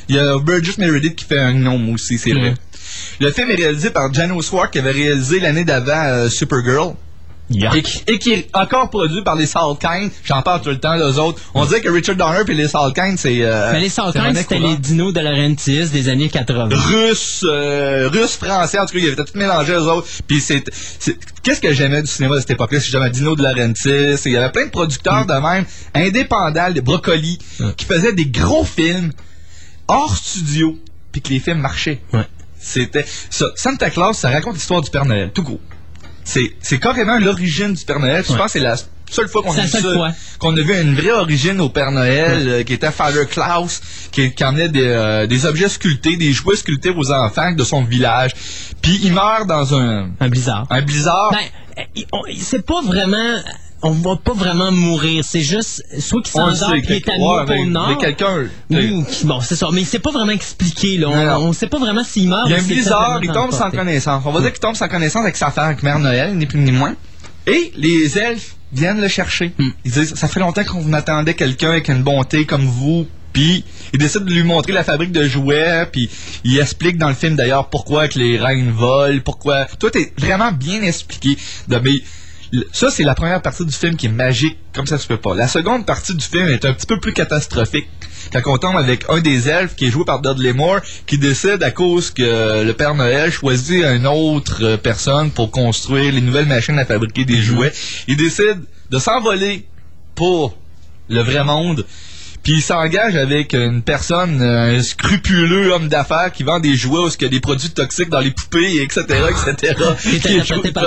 Il 0.09 0.15
y 0.15 0.19
a 0.19 0.37
Burgess 0.39 0.77
Meredith 0.77 1.15
qui 1.15 1.25
fait 1.25 1.39
un 1.39 1.53
nom 1.53 1.93
aussi, 1.93 2.17
c'est 2.17 2.33
vrai. 2.33 2.55
Le 3.19 3.31
film 3.31 3.51
est 3.51 3.55
réalisé 3.55 3.91
par 3.91 4.11
Janos 4.11 4.41
Swart 4.41 4.71
qui 4.71 4.79
avait 4.79 4.91
réalisé 4.91 5.39
l'année 5.39 5.63
d'avant 5.63 6.03
euh, 6.05 6.29
Supergirl. 6.29 6.95
Et, 7.75 7.81
qui- 7.81 8.03
et 8.07 8.19
qui 8.19 8.31
est 8.33 8.47
encore 8.53 8.89
produit 8.89 9.23
par 9.23 9.35
les 9.35 9.45
Salkind. 9.45 10.11
J'en 10.23 10.41
parle 10.41 10.61
tout 10.61 10.69
le 10.69 10.79
temps, 10.79 10.93
les 10.95 11.17
autres. 11.19 11.41
On 11.53 11.65
dirait 11.65 11.81
que 11.81 11.89
Richard 11.89 12.15
Donner 12.15 12.39
et 12.47 12.53
les 12.53 12.67
Salkind, 12.67 13.17
c'est... 13.17 13.41
euh, 13.43 13.71
Mais 13.73 13.79
les 13.81 13.89
Salkinds, 13.89 14.33
c'était 14.41 14.59
les 14.59 14.75
dinos 14.77 15.13
de 15.13 15.19
Laurentiis 15.19 15.89
des 15.89 16.09
années 16.09 16.29
80. 16.29 16.69
russe, 16.71 17.45
euh, 17.47 18.09
russe, 18.11 18.37
français, 18.37 18.79
en 18.79 18.85
tout 18.85 18.93
cas, 18.93 18.99
il 18.99 19.05
y 19.05 19.07
avait 19.07 19.15
tout 19.15 19.25
mélangé 19.35 19.75
aux 19.75 19.87
autres. 19.87 20.07
Puis 20.27 20.39
c'est, 20.41 20.63
qu'est-ce 21.43 21.61
que 21.61 21.73
j'aimais 21.73 22.01
du 22.01 22.07
cinéma 22.09 22.35
de 22.35 22.39
cette 22.41 22.51
époque-là, 22.51 22.79
c'est 22.79 22.91
jamais 22.91 23.09
Dino 23.09 23.35
de 23.35 23.43
Laurentiis, 23.43 24.15
il 24.25 24.31
y 24.31 24.37
avait 24.37 24.51
plein 24.51 24.65
de 24.65 24.71
producteurs 24.71 25.25
de 25.25 25.33
même, 25.33 25.65
indépendants, 25.93 26.71
des 26.71 26.81
brocolis, 26.81 27.39
qui 27.77 27.85
faisaient 27.85 28.13
des 28.13 28.25
gros 28.25 28.63
films, 28.63 29.11
hors 29.87 30.15
studio, 30.15 30.77
puis 31.11 31.21
que 31.21 31.29
les 31.29 31.39
films 31.39 31.59
marchaient. 31.59 32.01
Ouais. 32.13 32.25
C'était, 32.59 33.05
ça, 33.29 33.47
Santa 33.55 33.89
Claus, 33.89 34.15
ça 34.17 34.29
raconte 34.29 34.53
l'histoire 34.53 34.81
du 34.81 34.89
Père 34.91 35.05
Noël, 35.05 35.31
tout 35.33 35.43
court. 35.43 35.59
C'est, 36.23 36.53
c'est 36.61 36.79
carrément 36.79 37.17
l'origine 37.17 37.73
du 37.73 37.83
Père 37.83 37.99
Noël. 37.99 38.23
Je 38.27 38.33
pense 38.33 38.45
que 38.45 38.51
c'est 38.51 38.59
la 38.59 38.75
seule 39.09 39.27
fois 39.27 39.43
qu'on 39.43 39.51
a 39.51 40.13
qu'on 40.39 40.55
a 40.55 40.61
vu 40.61 40.81
une 40.81 40.95
vraie 40.95 41.11
origine 41.11 41.59
au 41.59 41.69
Père 41.69 41.91
Noël, 41.91 42.47
euh, 42.47 42.63
qui 42.63 42.73
était 42.73 42.91
Father 42.91 43.25
Klaus, 43.29 43.81
qui, 44.11 44.31
qui 44.33 44.43
emmenait 44.43 44.69
des, 44.69 44.85
euh, 44.87 45.27
des 45.27 45.45
objets 45.45 45.69
sculptés, 45.69 46.15
des 46.15 46.31
jouets 46.31 46.55
sculptés 46.55 46.91
aux 46.95 47.11
enfants 47.11 47.51
de 47.51 47.63
son 47.63 47.83
village. 47.83 48.31
Puis 48.81 48.99
il 49.03 49.13
meurt 49.13 49.47
dans 49.47 49.75
un, 49.75 50.09
Un 50.19 50.29
blizzard. 50.29 50.65
un 50.69 50.81
blizzard. 50.81 51.31
Ben, 51.31 51.83
euh, 51.95 52.17
c'est 52.39 52.65
pas 52.65 52.81
vraiment. 52.81 53.35
On 53.83 53.91
va 53.91 54.15
pas 54.15 54.33
vraiment 54.33 54.71
mourir. 54.71 55.23
C'est 55.27 55.41
juste 55.41 55.83
soit 55.99 56.21
le 56.23 56.29
s'endort 56.29 56.71
puis 56.73 56.83
il 56.87 56.91
est 56.97 57.09
à 57.09 57.13
ouais, 57.13 57.45
pour 57.45 57.65
nord. 57.65 57.89
mais 57.89 57.97
quelqu'un, 57.97 58.43
tu 58.69 58.77
sais. 58.77 58.89
Ou 58.91 59.03
qui- 59.03 59.25
bon, 59.25 59.39
c'est 59.41 59.55
ça. 59.55 59.67
Mais 59.73 59.83
c'est 59.83 59.99
pas 59.99 60.11
vraiment 60.11 60.31
expliqué. 60.31 60.97
Là. 60.97 61.39
On, 61.39 61.51
sait 61.53 61.67
pas 61.67 61.79
vraiment 61.79 62.03
s'il 62.03 62.29
meurt. 62.29 62.47
il 62.47 62.51
y 62.51 62.55
a 62.55 62.59
un 62.59 62.63
blizzard, 62.63 63.19
il 63.23 63.31
tombe 63.31 63.51
sans 63.51 63.71
connaissance. 63.71 64.23
On 64.25 64.31
va 64.31 64.41
dire 64.41 64.51
qu'il 64.51 64.59
tombe 64.59 64.75
sans 64.75 64.87
connaissance 64.87 65.23
avec 65.23 65.35
sa 65.37 65.49
femme, 65.51 65.65
avec 65.67 65.83
Mère 65.83 65.99
Noël, 65.99 66.35
ni 66.35 66.45
plus 66.45 66.59
ni 66.59 66.71
moins. 66.71 66.95
Et 67.47 67.71
les 67.75 68.17
elfes 68.19 68.55
viennent 68.71 69.01
le 69.01 69.07
chercher. 69.07 69.51
Hmm. 69.57 69.69
Ils 69.83 69.91
disent, 69.91 70.13
ça 70.15 70.27
fait 70.27 70.39
longtemps 70.39 70.63
qu'on 70.63 70.93
attendait 70.93 71.33
quelqu'un 71.33 71.69
avec 71.71 71.89
une 71.89 72.03
bonté 72.03 72.45
comme 72.45 72.65
vous. 72.65 73.07
Puis 73.33 73.63
ils 73.93 73.99
décident 73.99 74.25
de 74.25 74.29
lui 74.31 74.43
montrer 74.43 74.73
la 74.73 74.83
fabrique 74.83 75.11
de 75.11 75.27
jouets. 75.27 75.87
Puis 75.91 76.09
il 76.43 76.59
explique 76.59 76.97
dans 76.97 77.09
le 77.09 77.15
film 77.15 77.35
d'ailleurs 77.35 77.67
pourquoi 77.69 78.07
que 78.09 78.19
les 78.19 78.37
reines 78.37 78.71
volent, 78.71 79.21
pourquoi. 79.25 79.65
Tout 79.79 79.97
est 79.97 80.13
vraiment 80.19 80.51
bien 80.51 80.81
expliqué. 80.83 81.37
De- 81.67 81.77
mais 81.77 81.91
le- 81.91 82.01
ça, 82.73 82.91
c'est 82.91 83.03
la 83.03 83.15
première 83.15 83.41
partie 83.41 83.65
du 83.65 83.71
film 83.71 83.95
qui 83.95 84.07
est 84.07 84.09
magique, 84.09 84.57
comme 84.73 84.85
ça 84.85 84.97
se 84.97 85.07
peut 85.07 85.17
pas. 85.17 85.35
La 85.35 85.47
seconde 85.47 85.85
partie 85.85 86.13
du 86.13 86.25
film 86.25 86.47
est 86.49 86.65
un 86.65 86.73
petit 86.73 86.85
peu 86.85 86.99
plus 86.99 87.13
catastrophique. 87.13 87.87
Quand 88.33 88.41
on 88.53 88.57
tombe 88.57 88.75
avec 88.75 89.05
un 89.09 89.21
des 89.21 89.49
elfes 89.49 89.75
qui 89.75 89.85
est 89.85 89.89
joué 89.89 90.03
par 90.05 90.21
Dudley 90.21 90.53
Moore, 90.53 90.81
qui 91.05 91.17
décide 91.17 91.63
à 91.63 91.71
cause 91.71 92.11
que 92.11 92.63
le 92.63 92.73
Père 92.73 92.95
Noël 92.95 93.31
choisit 93.31 93.83
une 93.83 94.07
autre 94.07 94.75
personne 94.77 95.31
pour 95.31 95.51
construire 95.51 96.13
les 96.13 96.21
nouvelles 96.21 96.45
machines 96.45 96.77
à 96.77 96.85
fabriquer 96.85 97.25
des 97.25 97.41
jouets, 97.41 97.71
il 98.07 98.17
décide 98.17 98.59
de 98.89 98.99
s'envoler 98.99 99.65
pour 100.15 100.57
le 101.09 101.21
vrai 101.21 101.43
monde. 101.43 101.85
Puis 102.43 102.53
il 102.53 102.61
s'engage 102.61 103.15
avec 103.15 103.53
une 103.53 103.83
personne, 103.83 104.41
euh, 104.41 104.77
un 104.77 104.81
scrupuleux 104.81 105.71
homme 105.71 105.87
d'affaires 105.87 106.31
qui 106.31 106.43
vend 106.43 106.59
des 106.59 106.75
jouets 106.75 106.99
où 106.99 107.09
il 107.09 107.21
y 107.21 107.25
a 107.25 107.29
des 107.29 107.39
produits 107.39 107.69
toxiques 107.69 108.09
dans 108.09 108.19
les 108.19 108.31
poupées, 108.31 108.81
etc., 108.81 109.03
etc. 109.29 109.75
Qui 110.01 110.15
est 110.15 110.41
interprété 110.41 110.71
par. 110.71 110.85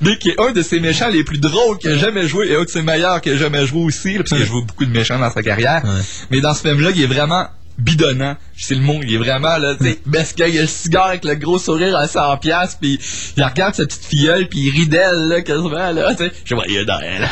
Mais 0.00 0.18
qui 0.18 0.30
est 0.30 0.40
un 0.40 0.52
de 0.52 0.62
ses 0.62 0.80
méchants 0.80 1.08
les 1.08 1.24
plus 1.24 1.38
drôles 1.38 1.78
qu'il 1.78 1.90
a 1.90 1.98
jamais 1.98 2.26
joué 2.26 2.48
et 2.50 2.56
un 2.56 2.64
de 2.64 2.68
ses 2.68 2.82
meilleurs 2.82 3.20
qu'il 3.20 3.32
a 3.32 3.36
jamais 3.36 3.66
joué 3.66 3.82
aussi, 3.82 4.14
là, 4.14 4.18
parce 4.18 4.30
qu'il 4.30 4.42
a 4.42 4.46
joué 4.46 4.62
beaucoup 4.62 4.86
de 4.86 4.90
méchants 4.90 5.18
dans 5.18 5.30
sa 5.30 5.42
carrière. 5.42 5.82
Ouais. 5.84 6.00
Mais 6.30 6.40
dans 6.40 6.54
ce 6.54 6.62
film-là, 6.62 6.90
il 6.94 7.02
est 7.02 7.06
vraiment 7.06 7.46
bidonnant. 7.78 8.36
C'est 8.56 8.74
le 8.74 8.80
mot. 8.80 9.00
Il 9.02 9.14
est 9.14 9.18
vraiment, 9.18 9.58
là, 9.58 9.74
tu 9.78 9.84
sais, 9.84 10.34
qu'il 10.34 10.44
a 10.58 10.62
le 10.62 10.66
cigare 10.66 11.06
avec 11.06 11.24
le 11.24 11.34
gros 11.34 11.58
sourire 11.58 11.96
à 11.96 12.08
100 12.08 12.38
piastres, 12.38 12.78
puis 12.80 12.98
il 13.36 13.44
regarde 13.44 13.74
sa 13.74 13.84
petite 13.84 14.04
filleule, 14.04 14.48
puis 14.48 14.60
il 14.60 14.70
rit 14.70 14.88
d'elle, 14.88 15.28
là, 15.28 15.42
quasiment, 15.42 15.92
là, 15.92 16.14
tu 16.14 16.24
sais. 16.24 16.32
Je 16.44 16.54
vois, 16.54 16.64
il 16.68 16.76
est 16.76 16.84
dans 16.84 17.00
elle. 17.00 17.28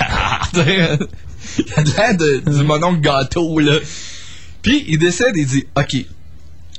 Il 1.59 1.73
a 1.77 1.83
de 1.83 1.91
l'air 1.91 2.17
de- 2.17 2.43
du 2.51 2.63
mononcle 2.65 3.01
gâteau, 3.01 3.59
là. 3.59 3.79
Puis 4.63 4.85
il 4.89 4.99
décide, 4.99 5.33
il 5.35 5.47
dit, 5.47 5.65
OK, 5.77 5.95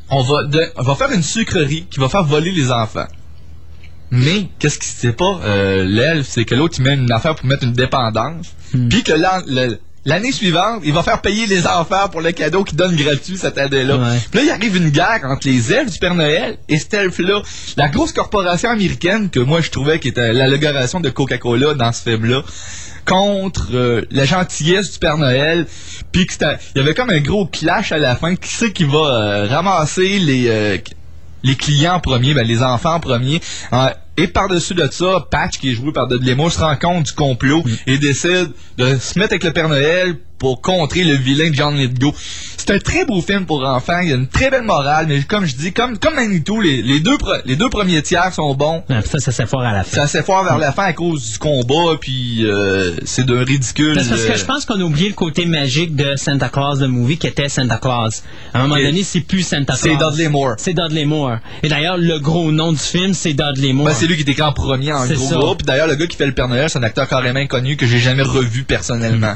on 0.10 0.22
va, 0.24 0.44
de- 0.48 0.72
on 0.78 0.82
va 0.84 0.96
faire 0.96 1.12
une 1.12 1.22
sucrerie 1.24 1.86
qui 1.92 2.00
va 2.00 2.10
faire 2.10 2.24
voler 2.24 2.52
les 2.52 2.72
enfants. 2.72 3.08
Mais, 4.12 4.48
qu'est-ce 4.60 4.80
qui 4.80 4.88
sait 4.88 5.12
pas, 5.14 5.40
euh, 5.44 5.84
l'elfe, 5.84 6.28
c'est 6.30 6.46
que 6.46 6.56
l'autre, 6.56 6.76
il 6.80 6.84
met 6.84 6.94
une 6.94 7.12
affaire 7.12 7.36
pour 7.36 7.46
mettre 7.46 7.64
une 7.64 7.74
dépendance. 7.74 8.48
Puis 8.90 9.04
que 9.04 9.14
l'année 10.06 10.32
suivante, 10.32 10.82
il 10.84 10.94
va 10.94 11.02
faire 11.04 11.22
payer 11.22 11.48
les 11.48 11.66
enfants 11.68 12.08
pour 12.12 12.22
le 12.22 12.32
cadeau 12.32 12.64
qu'il 12.64 12.78
donne 12.78 12.96
gratuit 12.96 13.38
cette 13.38 13.58
année-là. 13.58 13.98
Ouais. 13.98 14.18
Puis 14.32 14.40
là, 14.40 14.46
il 14.46 14.50
arrive 14.52 14.76
une 14.78 14.90
guerre 14.90 15.22
entre 15.26 15.48
les 15.48 15.74
elfes 15.74 15.92
du 15.94 15.98
Père 16.00 16.14
Noël 16.16 16.58
et 16.70 16.78
cet 16.78 16.94
elfe-là. 16.94 17.42
La 17.78 17.90
grosse 17.90 18.14
corporation 18.14 18.70
américaine 18.70 19.30
que 19.30 19.40
moi, 19.40 19.62
je 19.62 19.70
trouvais 19.72 20.00
qui 20.00 20.10
était 20.10 20.34
l'allogaration 20.34 21.00
de 21.02 21.10
Coca-Cola 21.10 21.74
dans 21.74 21.92
ce 21.92 22.04
film-là 22.04 22.44
contre 23.06 23.70
euh, 23.74 24.02
la 24.12 24.26
gentillesse 24.26 24.92
du 24.92 25.00
Père 25.00 25.18
Noël. 25.18 25.68
Puis 26.12 26.28
il 26.40 26.58
y 26.76 26.80
avait 26.80 26.94
comme 26.94 27.10
un 27.10 27.22
gros 27.22 27.46
clash 27.46 27.92
à 27.92 27.98
la 27.98 28.16
fin. 28.16 28.36
Qui 28.36 28.52
c'est 28.52 28.74
qui 28.74 28.84
va 28.84 28.98
euh, 28.98 29.48
ramasser 29.48 30.20
les... 30.20 30.48
euh, 30.50 30.78
les 31.44 31.56
clients 31.56 31.94
en 31.94 32.00
premier, 32.00 32.34
ben, 32.34 32.46
les 32.46 32.64
enfants 32.64 32.96
en 32.96 33.00
premier. 33.00 33.40
Euh, 33.72 33.90
et 34.18 34.28
par-dessus 34.28 34.74
de 34.74 34.88
ça, 34.92 35.26
Patch, 35.30 35.58
qui 35.58 35.72
est 35.72 35.74
joué 35.74 35.92
par 35.92 36.08
Dudley 36.08 36.36
Moore, 36.36 36.52
se 36.52 36.60
rend 36.60 36.76
compte 36.78 37.06
du 37.06 37.12
complot 37.14 37.64
et 37.86 37.98
décide 37.98 38.52
de 38.78 38.98
se 38.98 39.20
mettre 39.20 39.34
avec 39.34 39.44
le 39.44 39.52
Père 39.52 39.70
Noël 39.70 40.18
pour 40.38 40.62
contrer 40.62 41.04
le 41.04 41.16
vilain 41.16 41.50
John 41.54 41.76
Lithgow. 41.76 42.14
C'est 42.58 42.72
un 42.72 42.80
très 42.80 43.06
beau 43.06 43.22
film 43.22 43.46
pour 43.46 43.64
enfants. 43.64 44.00
Il 44.02 44.10
y 44.10 44.12
a 44.12 44.16
une 44.16 44.28
très 44.28 44.50
belle 44.50 44.64
morale, 44.64 45.06
mais 45.08 45.22
comme 45.22 45.46
je 45.46 45.56
dis, 45.56 45.72
comme, 45.72 45.98
comme 45.98 46.16
Manitou, 46.16 46.60
les, 46.62 46.82
les, 46.82 47.00
deux, 47.00 47.18
les 47.46 47.56
deux 47.56 47.70
premiers 47.70 48.02
tiers 48.02 48.34
sont 48.34 48.54
bons. 48.56 48.84
Ouais, 48.90 49.02
puis 49.02 49.10
ça, 49.10 49.20
ça 49.20 49.32
s'est 49.32 49.46
fort 49.46 49.62
à 49.62 49.72
la 49.72 49.84
fin. 49.84 50.02
Assez 50.02 50.24
fort 50.24 50.44
vers 50.44 50.58
la 50.58 50.72
fin 50.72 50.84
à 50.84 50.94
cause 50.94 51.32
du 51.32 51.38
combat, 51.38 51.96
puis 52.00 52.40
euh, 52.44 52.96
c'est 53.06 53.26
d'un 53.26 53.44
ridicule. 53.44 54.00
C'est 54.02 54.10
parce 54.10 54.24
que 54.24 54.32
euh, 54.32 54.38
je 54.38 54.46
pense 54.46 54.66
qu'on 54.66 54.80
a 54.80 54.84
oublié 54.84 55.10
le 55.10 55.16
côté 55.16 55.46
magique 55.46 55.96
de 55.96 56.16
Santa 56.16 56.50
Claus, 56.50 56.80
le 56.80 56.88
movie, 56.88 57.18
qui 57.18 57.28
était 57.28 57.50
Santa 57.50 57.78
Claus. 57.78 58.24
À 58.54 58.60
un 58.60 58.68
moment 58.68 58.76
donné, 58.82 59.04
c'est 59.04 59.22
plus 59.22 59.44
Santa 59.44 59.76
Claus. 59.76 59.80
C'est 59.82 59.96
Dudley 59.96 60.30
Moore. 60.30 60.56
C'est 60.58 60.74
Dudley 60.74 61.06
Moore. 61.06 61.38
Et 61.64 61.70
d'ailleurs, 61.70 61.98
le 61.98 62.20
gros 62.20 62.52
nom 62.52 62.72
du 62.72 62.80
film, 62.80 63.14
c'est 63.14 63.34
Dudley 63.34 63.74
Moore. 63.74 63.88
Ben, 63.88 63.94
c'est 64.06 64.12
lui 64.14 64.24
qui 64.24 64.30
était 64.30 64.42
en 64.42 64.54
premier 64.54 64.94
en 64.94 65.06
gros 65.08 65.30
ça. 65.30 65.36
groupe. 65.36 65.58
Puis 65.60 65.66
D'ailleurs, 65.66 65.88
le 65.88 65.96
gars 65.96 66.08
qui 66.08 66.16
fait 66.18 66.26
le 66.26 66.34
Père 66.34 66.48
Noël, 66.48 66.70
c'est 66.70 66.78
un 66.78 66.84
acteur 66.84 67.08
carrément 67.08 67.40
inconnu 67.40 67.76
que 67.76 67.86
j'ai 67.88 68.00
jamais 68.00 68.22
revu 68.24 68.64
personnellement. 68.64 69.36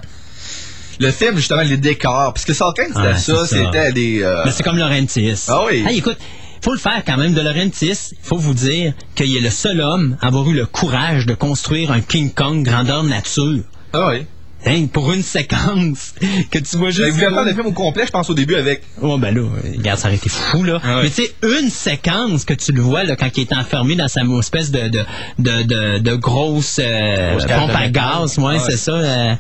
Le 1.00 1.12
film, 1.12 1.38
justement, 1.38 1.62
les 1.62 1.78
décors. 1.78 2.34
Parce 2.34 2.46
que 2.46 2.54
Salkin, 2.54 2.84
c'était 2.88 3.00
Ah, 3.14 3.18
ça, 3.18 3.46
c'était 3.48 3.92
des... 3.94 4.22
euh, 4.22 4.42
Mais 4.46 4.52
c'est 4.52 4.64
comme 4.64 4.78
Laurentis. 4.78 5.46
Ah 5.48 5.62
oui. 5.66 5.84
Hey, 5.88 5.98
écoute, 6.00 6.18
faut 6.62 6.74
le 6.74 6.80
faire 6.80 7.02
quand 7.06 7.18
même 7.18 7.34
de 7.34 7.42
Laurentis. 7.42 8.12
Il 8.12 8.18
faut 8.22 8.38
vous 8.38 8.54
dire 8.54 8.94
qu'il 9.16 9.36
est 9.36 9.40
le 9.40 9.50
seul 9.50 9.80
homme 9.80 10.18
à 10.22 10.28
avoir 10.28 10.48
eu 10.50 10.54
le 10.54 10.66
courage 10.66 11.26
de 11.26 11.34
construire 11.34 11.92
un 11.92 12.02
King 12.02 12.32
Kong 12.34 12.64
grandeur 12.64 13.04
nature. 13.04 13.64
Ah 13.94 14.10
oui. 14.10 14.26
Hein, 14.66 14.88
pour 14.92 15.12
une 15.14 15.24
séquence 15.24 16.14
que 16.52 16.60
tu 16.60 16.76
vois 16.78 16.90
Vous 16.90 16.96
juste. 16.98 17.10
voulez 17.12 17.28
faire 17.30 17.46
le 17.46 17.54
film 17.54 17.66
au 17.68 17.72
complet, 17.72 18.06
je 18.06 18.12
pense 18.12 18.30
au 18.30 18.34
début 18.34 18.56
avec... 18.56 18.82
Oh 19.02 19.18
ben 19.18 19.34
là, 19.34 19.42
regarde, 19.78 19.98
ça 20.00 20.08
aurait 20.10 20.18
été 20.18 20.28
fou 20.30 20.64
là. 20.64 20.80
Ah 20.84 20.98
ouais. 20.98 21.04
Mais 21.04 21.10
tu 21.10 21.24
sais, 21.24 21.34
une 21.62 21.70
séquence 21.70 22.44
que 22.44 22.54
tu 22.54 22.74
le 22.74 22.82
vois 22.82 23.04
là, 23.06 23.16
quand 23.16 23.30
il 23.38 23.42
est 23.42 23.54
enfermé 23.54 23.96
dans 23.96 24.10
sa 24.10 24.22
espèce 24.40 24.70
de 24.72 24.90
de 24.90 25.06
de 25.40 25.64
de, 25.64 25.98
de 26.00 26.16
grosse 26.16 26.80
euh, 26.84 27.40
pompe 27.40 27.72
à 27.74 27.88
gaz, 27.88 28.38
ouais, 28.38 28.56
Ah 28.58 28.60
c'est 28.60 28.72
ouais. 28.74 28.78
ça. 28.78 28.92
euh, 28.92 29.36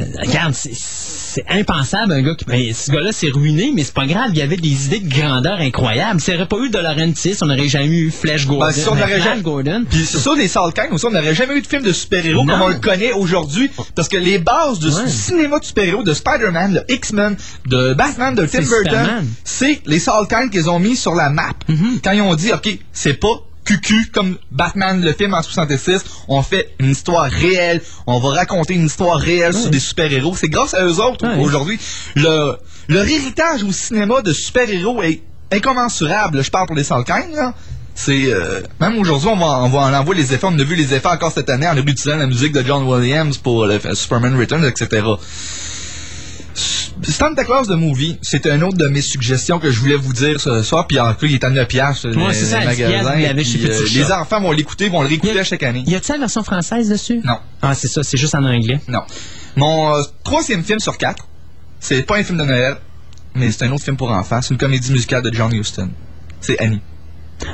euh, 0.00 0.04
regarde, 0.26 0.54
c'est- 0.54 0.72
c'est 1.34 1.44
impensable 1.48 2.12
un 2.12 2.22
gars 2.22 2.34
qui. 2.34 2.44
ben, 2.44 2.72
ce 2.72 2.90
gars-là 2.92 3.10
s'est 3.12 3.30
ruiné, 3.32 3.72
mais 3.74 3.82
c'est 3.82 3.94
pas 3.94 4.06
grave. 4.06 4.30
Il 4.32 4.38
y 4.38 4.42
avait 4.42 4.56
des 4.56 4.86
idées 4.86 5.00
de 5.00 5.08
grandeur 5.12 5.58
incroyables. 5.60 6.20
S'il 6.20 6.34
n'y 6.34 6.40
aurait 6.40 6.48
pas 6.48 6.58
eu 6.58 6.70
de 6.70 6.78
Laurentiis, 6.78 7.36
on 7.42 7.46
n'aurait 7.46 7.68
jamais 7.68 7.86
eu 7.88 8.10
Flash 8.10 8.46
Gordon. 8.46 8.66
Ben, 8.66 8.72
si 8.72 8.88
on 8.88 8.94
Ben, 8.94 9.08
jamais- 9.22 9.42
Gordon. 9.42 9.84
Puis 9.90 10.04
c'est 10.06 10.18
ça, 10.18 10.34
des 10.36 10.48
Salkin 10.48 10.86
aussi, 10.92 11.06
on 11.06 11.10
n'aurait 11.10 11.34
jamais 11.34 11.56
eu 11.56 11.62
de 11.62 11.66
film 11.66 11.82
de 11.82 11.92
super-héros 11.92 12.44
comme 12.46 12.62
on 12.62 12.68
le 12.68 12.74
connaît 12.74 13.12
aujourd'hui. 13.12 13.70
Parce 13.94 14.08
que 14.08 14.16
les 14.16 14.38
bases 14.38 14.78
du 14.78 14.86
Ouais. 14.88 15.08
cinéma 15.08 15.58
de 15.58 15.64
super-héros, 15.64 16.02
de 16.02 16.14
Spider-Man, 16.14 16.74
de 16.74 16.92
X-Men, 16.94 17.36
de 17.66 17.94
Batman, 17.94 18.34
de 18.34 18.46
Tim 18.46 18.62
Burton, 18.62 19.26
c'est 19.44 19.80
les 19.86 19.98
Salkin 19.98 20.48
qu'ils 20.48 20.70
ont 20.70 20.78
mis 20.78 20.96
sur 20.96 21.14
la 21.14 21.30
map. 21.30 21.50
Mm-hmm. 21.68 22.00
Quand 22.04 22.12
ils 22.12 22.20
ont 22.20 22.34
dit, 22.34 22.52
OK, 22.52 22.78
c'est 22.92 23.14
pas 23.14 23.40
cucu 23.64 24.10
comme 24.12 24.36
Batman, 24.50 25.00
le 25.00 25.12
film 25.12 25.34
en 25.34 25.42
66, 25.42 26.04
on 26.28 26.42
fait 26.42 26.74
une 26.78 26.90
histoire 26.90 27.24
réelle, 27.24 27.80
on 28.06 28.18
va 28.20 28.30
raconter 28.30 28.74
une 28.74 28.86
histoire 28.86 29.18
réelle 29.18 29.54
sur 29.54 29.70
des 29.70 29.80
super-héros. 29.80 30.34
C'est 30.36 30.48
grâce 30.48 30.74
à 30.74 30.84
eux 30.84 31.00
autres 31.00 31.26
aujourd'hui. 31.38 31.78
Le, 32.14 32.56
leur 32.88 33.04
héritage 33.04 33.62
au 33.62 33.72
cinéma 33.72 34.22
de 34.22 34.32
super-héros 34.32 35.02
est 35.02 35.22
incommensurable. 35.52 36.42
Je 36.42 36.50
parle 36.50 36.66
pour 36.66 36.76
les 36.76 36.84
Salkin, 36.84 37.24
là. 37.34 37.54
C'est 37.96 38.26
euh, 38.26 38.60
même 38.80 38.98
aujourd'hui 38.98 39.28
on 39.28 39.36
va 39.36 39.62
on 39.62 39.68
va 39.68 39.78
en 39.82 39.94
envoyer 39.94 40.22
les 40.22 40.34
effets. 40.34 40.46
On 40.46 40.58
a 40.58 40.64
vu 40.64 40.74
les 40.74 40.92
effets 40.94 41.08
encore 41.08 41.30
cette 41.30 41.48
année 41.48 41.68
en 41.68 41.76
utilisant 41.76 42.16
la 42.16 42.26
musique 42.26 42.52
de 42.52 42.62
John 42.66 42.82
Williams 42.82 43.38
pour 43.38 43.66
le 43.66 43.78
Superman 43.94 44.36
Returns, 44.36 44.64
etc. 44.64 45.02
Santa 47.02 47.44
Claus 47.44 47.66
de 47.68 47.74
Movie, 47.74 48.18
c'est 48.22 48.46
un 48.46 48.62
autre 48.62 48.76
de 48.76 48.88
mes 48.88 49.00
suggestions 49.02 49.58
que 49.58 49.70
je 49.70 49.78
voulais 49.80 49.96
vous 49.96 50.12
dire 50.12 50.40
ce 50.40 50.62
soir. 50.62 50.86
Puis 50.86 50.98
en 51.00 51.12
cas, 51.12 51.26
il 51.26 51.34
est 51.34 51.44
à 51.44 51.50
9 51.50 51.66
piastres 51.68 52.08
Ouais, 52.16 52.28
les 52.28 52.34
c'est 52.34 52.44
ça, 52.46 52.60
à 52.60 52.66
10 52.66 52.76
piastres, 52.76 53.12
vous 53.14 53.22
l'avez 53.22 53.44
chez 53.44 53.58
puis, 53.58 53.70
euh, 53.70 53.84
les 53.94 54.12
enfants 54.12 54.40
vont 54.40 54.52
l'écouter, 54.52 54.88
vont 54.88 55.02
le 55.02 55.08
réécouter 55.08 55.38
à 55.40 55.44
chaque 55.44 55.62
année. 55.62 55.82
Y 55.86 55.94
a-t-il 55.96 56.12
la 56.14 56.18
version 56.20 56.42
française 56.44 56.88
dessus? 56.88 57.20
Non, 57.24 57.38
Ah, 57.62 57.74
c'est 57.74 57.88
ça, 57.88 58.02
c'est 58.02 58.16
juste 58.16 58.34
en 58.34 58.44
anglais. 58.44 58.80
non. 58.88 59.00
Mon 59.56 59.94
euh, 59.94 60.02
troisième 60.24 60.64
film 60.64 60.80
sur 60.80 60.98
quatre, 60.98 61.26
c'est 61.80 62.02
pas 62.02 62.16
un 62.16 62.24
film 62.24 62.38
de 62.38 62.44
Noël, 62.44 62.76
mais 63.34 63.50
c'est 63.52 63.64
un 63.64 63.72
autre 63.72 63.84
film 63.84 63.96
pour 63.96 64.10
enfants. 64.10 64.40
C'est 64.42 64.50
une 64.54 64.58
comédie 64.58 64.90
musicale 64.92 65.22
de 65.22 65.32
John 65.32 65.52
Huston. 65.54 65.90
C'est 66.40 66.58
Annie. 66.60 66.80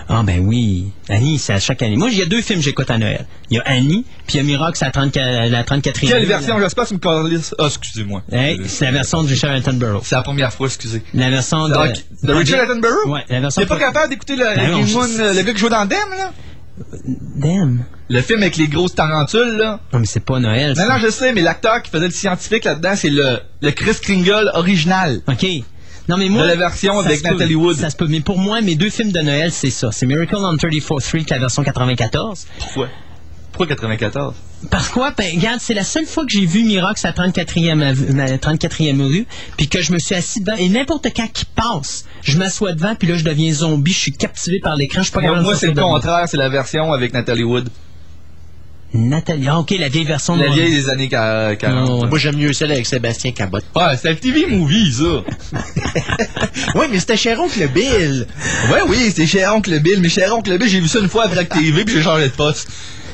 Ah 0.09 0.23
ben 0.25 0.41
oui, 0.47 0.93
Annie, 1.09 1.39
c'est 1.39 1.53
à 1.55 1.59
chaque 1.61 1.83
année. 1.83 1.97
Moi, 1.97 2.11
il 2.11 2.19
y 2.19 2.23
a 2.23 2.27
deux 2.27 2.43
films 2.43 2.59
que 2.61 2.65
j'écoute 2.65 2.91
à 2.91 2.99
Noël. 2.99 3.27
Il 3.51 3.57
y 3.57 3.61
a 3.61 3.63
Annie, 3.65 4.05
puis 4.27 4.35
il 4.35 4.37
y 4.37 4.41
a 4.41 4.43
Miracle, 4.43 4.77
c'est 4.77 4.85
la, 4.85 4.91
34 4.93 5.51
la 5.51 5.63
34e. 5.63 6.09
Quelle 6.09 6.27
version? 6.27 6.59
J'espère 6.61 6.87
c'est 6.87 6.95
une 6.95 7.01
calice? 7.01 7.55
Ah, 7.59 7.67
excusez-moi. 7.67 8.23
Hey, 8.31 8.61
c'est 8.67 8.85
la 8.85 8.93
version 8.93 9.23
de 9.23 9.29
Richard 9.29 9.53
Attenborough. 9.53 10.03
C'est 10.05 10.15
la 10.15 10.23
première 10.23 10.53
fois, 10.53 10.67
excusez. 10.67 11.03
La 11.15 11.31
version 11.31 11.69
de... 11.69 11.75
Ok. 11.75 12.05
De 12.23 12.33
Richard 12.33 12.61
Attenborough? 12.63 13.07
Ouais, 13.09 13.25
la 13.29 13.41
version... 13.41 13.63
T'es 13.63 13.67
pas 13.69 13.79
capable 13.79 14.11
d'écouter 14.11 14.37
le, 14.37 14.45
Ben 14.45 14.67
le 14.67 14.71
non, 14.73 14.79
Green 14.83 14.87
je- 14.87 14.95
Moon, 14.95 15.33
le 15.35 15.43
gars 15.43 15.53
qui 15.55 15.59
joue 15.59 15.69
dans 15.69 15.87
Dem, 15.87 15.99
là? 16.17 16.33
Damn. 17.37 17.85
Le 18.09 18.23
film 18.23 18.41
avec 18.43 18.57
les 18.57 18.69
grosses 18.69 18.95
tarentules, 18.95 19.57
là? 19.57 19.81
Non, 19.93 19.99
mais 20.01 20.07
c'est 20.07 20.25
pas 20.25 20.39
Noël. 20.41 20.71
Non, 20.71 20.75
ça. 20.75 20.89
non, 20.89 20.99
je 21.05 21.11
sais, 21.11 21.33
mais 21.33 21.43
l'acteur 21.43 21.83
qui 21.83 21.91
faisait 21.91 22.07
le 22.07 22.13
scientifique 22.13 22.65
là-dedans, 22.65 22.95
c'est 22.97 23.11
le, 23.11 23.39
le 23.61 23.71
Chris 23.71 23.97
Kringle 24.03 24.51
original. 24.55 25.21
OK. 25.29 25.47
Non, 26.09 26.17
mais 26.17 26.29
moi... 26.29 26.43
De 26.43 26.49
la 26.49 26.57
version 26.57 26.99
avec 26.99 27.23
Natalie 27.23 27.55
Wood. 27.55 27.77
Ça 27.77 27.91
se 27.91 27.97
peut. 27.97 28.07
Mais 28.09 28.21
pour 28.21 28.39
moi, 28.39 28.61
mes 28.61 28.75
deux 28.75 28.91
films 28.91 29.13
de 29.13 29.21
Noël, 29.21 29.53
c'est 29.53 29.71
ça. 29.71 29.91
C'est 29.93 30.07
Miracle 30.07 30.35
on 30.37 30.57
34th 30.57 31.01
Street, 31.01 31.25
la 31.31 31.39
version 31.39 31.63
94. 31.63 32.47
Pourquoi? 32.59 32.89
Pourquoi 33.53 33.67
94? 33.67 34.35
Parce 34.71 34.89
quoi? 34.89 35.13
Ben, 35.17 35.27
regarde, 35.37 35.59
c'est 35.61 35.75
la 35.75 35.85
seule 35.85 36.07
fois 36.07 36.25
que 36.25 36.31
j'ai 36.33 36.45
vu 36.47 36.65
Miracle 36.65 37.05
à 37.07 37.13
34e, 37.13 37.83
av- 37.83 38.15
ma 38.15 38.27
34e 38.37 39.03
rue, 39.03 39.27
puis 39.57 39.69
que 39.69 39.81
je 39.83 39.93
me 39.93 39.99
suis 39.99 40.15
assis 40.15 40.41
devant, 40.43 40.57
et 40.57 40.69
n'importe 40.69 41.09
quand 41.17 41.27
qui 41.33 41.45
passe, 41.47 42.05
je 42.23 42.37
m'assois 42.39 42.73
devant, 42.73 42.95
puis 42.95 43.09
là, 43.09 43.17
je 43.17 43.25
deviens 43.25 43.53
zombie, 43.53 43.93
je 43.93 43.99
suis 43.99 44.13
captivé 44.13 44.61
par 44.61 44.77
l'écran, 44.77 45.01
je 45.01 45.05
suis 45.07 45.13
pas 45.13 45.21
capable 45.23 45.43
moi, 45.43 45.57
c'est 45.57 45.67
le 45.69 45.75
contraire, 45.75 46.25
c'est 46.27 46.37
la 46.37 46.49
version 46.49 46.93
avec 46.93 47.13
Natalie 47.13 47.43
Wood. 47.45 47.69
Nathalie, 48.93 49.47
ah, 49.49 49.61
ok, 49.61 49.71
la 49.79 49.89
vieille 49.89 50.05
version 50.05 50.35
La 50.37 50.49
de- 50.49 50.53
vieille 50.53 50.73
des 50.75 50.89
années 50.89 51.09
qua- 51.09 51.55
40. 51.57 51.89
Oh, 51.89 52.03
ouais. 52.03 52.09
Moi, 52.09 52.19
j'aime 52.19 52.37
mieux 52.37 52.53
celle 52.53 52.73
avec 52.73 52.87
Sébastien 52.87 53.31
Cabot. 53.33 53.59
Ouais, 53.77 53.97
c'est 54.01 54.11
le 54.11 54.17
TV 54.17 54.47
movie, 54.47 54.93
ça. 54.93 55.23
Oui, 56.75 56.87
mais 56.91 56.99
c'était 56.99 57.17
cher 57.17 57.41
oncle 57.41 57.69
Bill. 57.69 58.27
ouais, 58.73 58.81
oui, 58.89 59.13
c'est 59.15 59.27
cher 59.27 59.55
oncle 59.55 59.79
Bill, 59.81 60.01
mais 60.01 60.09
cher 60.09 60.35
oncle 60.37 60.57
Bill, 60.59 60.69
j'ai 60.69 60.81
vu 60.81 60.89
ça 60.89 60.99
une 60.99 61.09
fois 61.09 61.25
avec 61.25 61.49
TV, 61.51 61.85
puis 61.85 61.95
j'ai 61.95 62.03
changé 62.03 62.25
de 62.25 62.33
poste. 62.33 62.69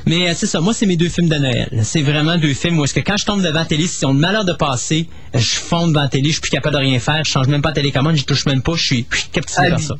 Mais 0.08 0.30
euh, 0.30 0.34
c'est 0.36 0.46
ça, 0.46 0.60
moi, 0.60 0.72
c'est 0.72 0.86
mes 0.86 0.96
deux 0.96 1.08
films 1.08 1.28
de 1.28 1.34
Noël. 1.36 1.68
C'est 1.82 2.02
vraiment 2.02 2.38
deux 2.38 2.54
films 2.54 2.78
où 2.78 2.84
est-ce 2.84 2.94
que 2.94 3.00
quand 3.00 3.16
je 3.16 3.24
tombe 3.26 3.42
devant 3.42 3.58
la 3.58 3.64
télé, 3.64 3.86
si 3.88 4.04
on 4.04 4.10
a 4.10 4.12
le 4.12 4.18
malheur 4.18 4.44
de 4.44 4.52
passer, 4.52 5.08
je 5.34 5.40
fonds 5.56 5.88
devant 5.88 6.02
la 6.02 6.08
télé, 6.08 6.26
je 6.28 6.32
suis 6.34 6.40
plus 6.40 6.50
capable 6.50 6.74
de 6.76 6.80
rien 6.80 6.98
faire, 7.00 7.22
je 7.24 7.30
change 7.30 7.48
même 7.48 7.60
pas 7.60 7.70
la 7.70 7.74
télécommande, 7.74 8.16
je 8.16 8.24
touche 8.24 8.46
même 8.46 8.62
pas, 8.62 8.74
je 8.76 8.84
suis 8.86 9.04
captivé 9.32 9.68
par 9.70 9.80
ça. 9.80 9.94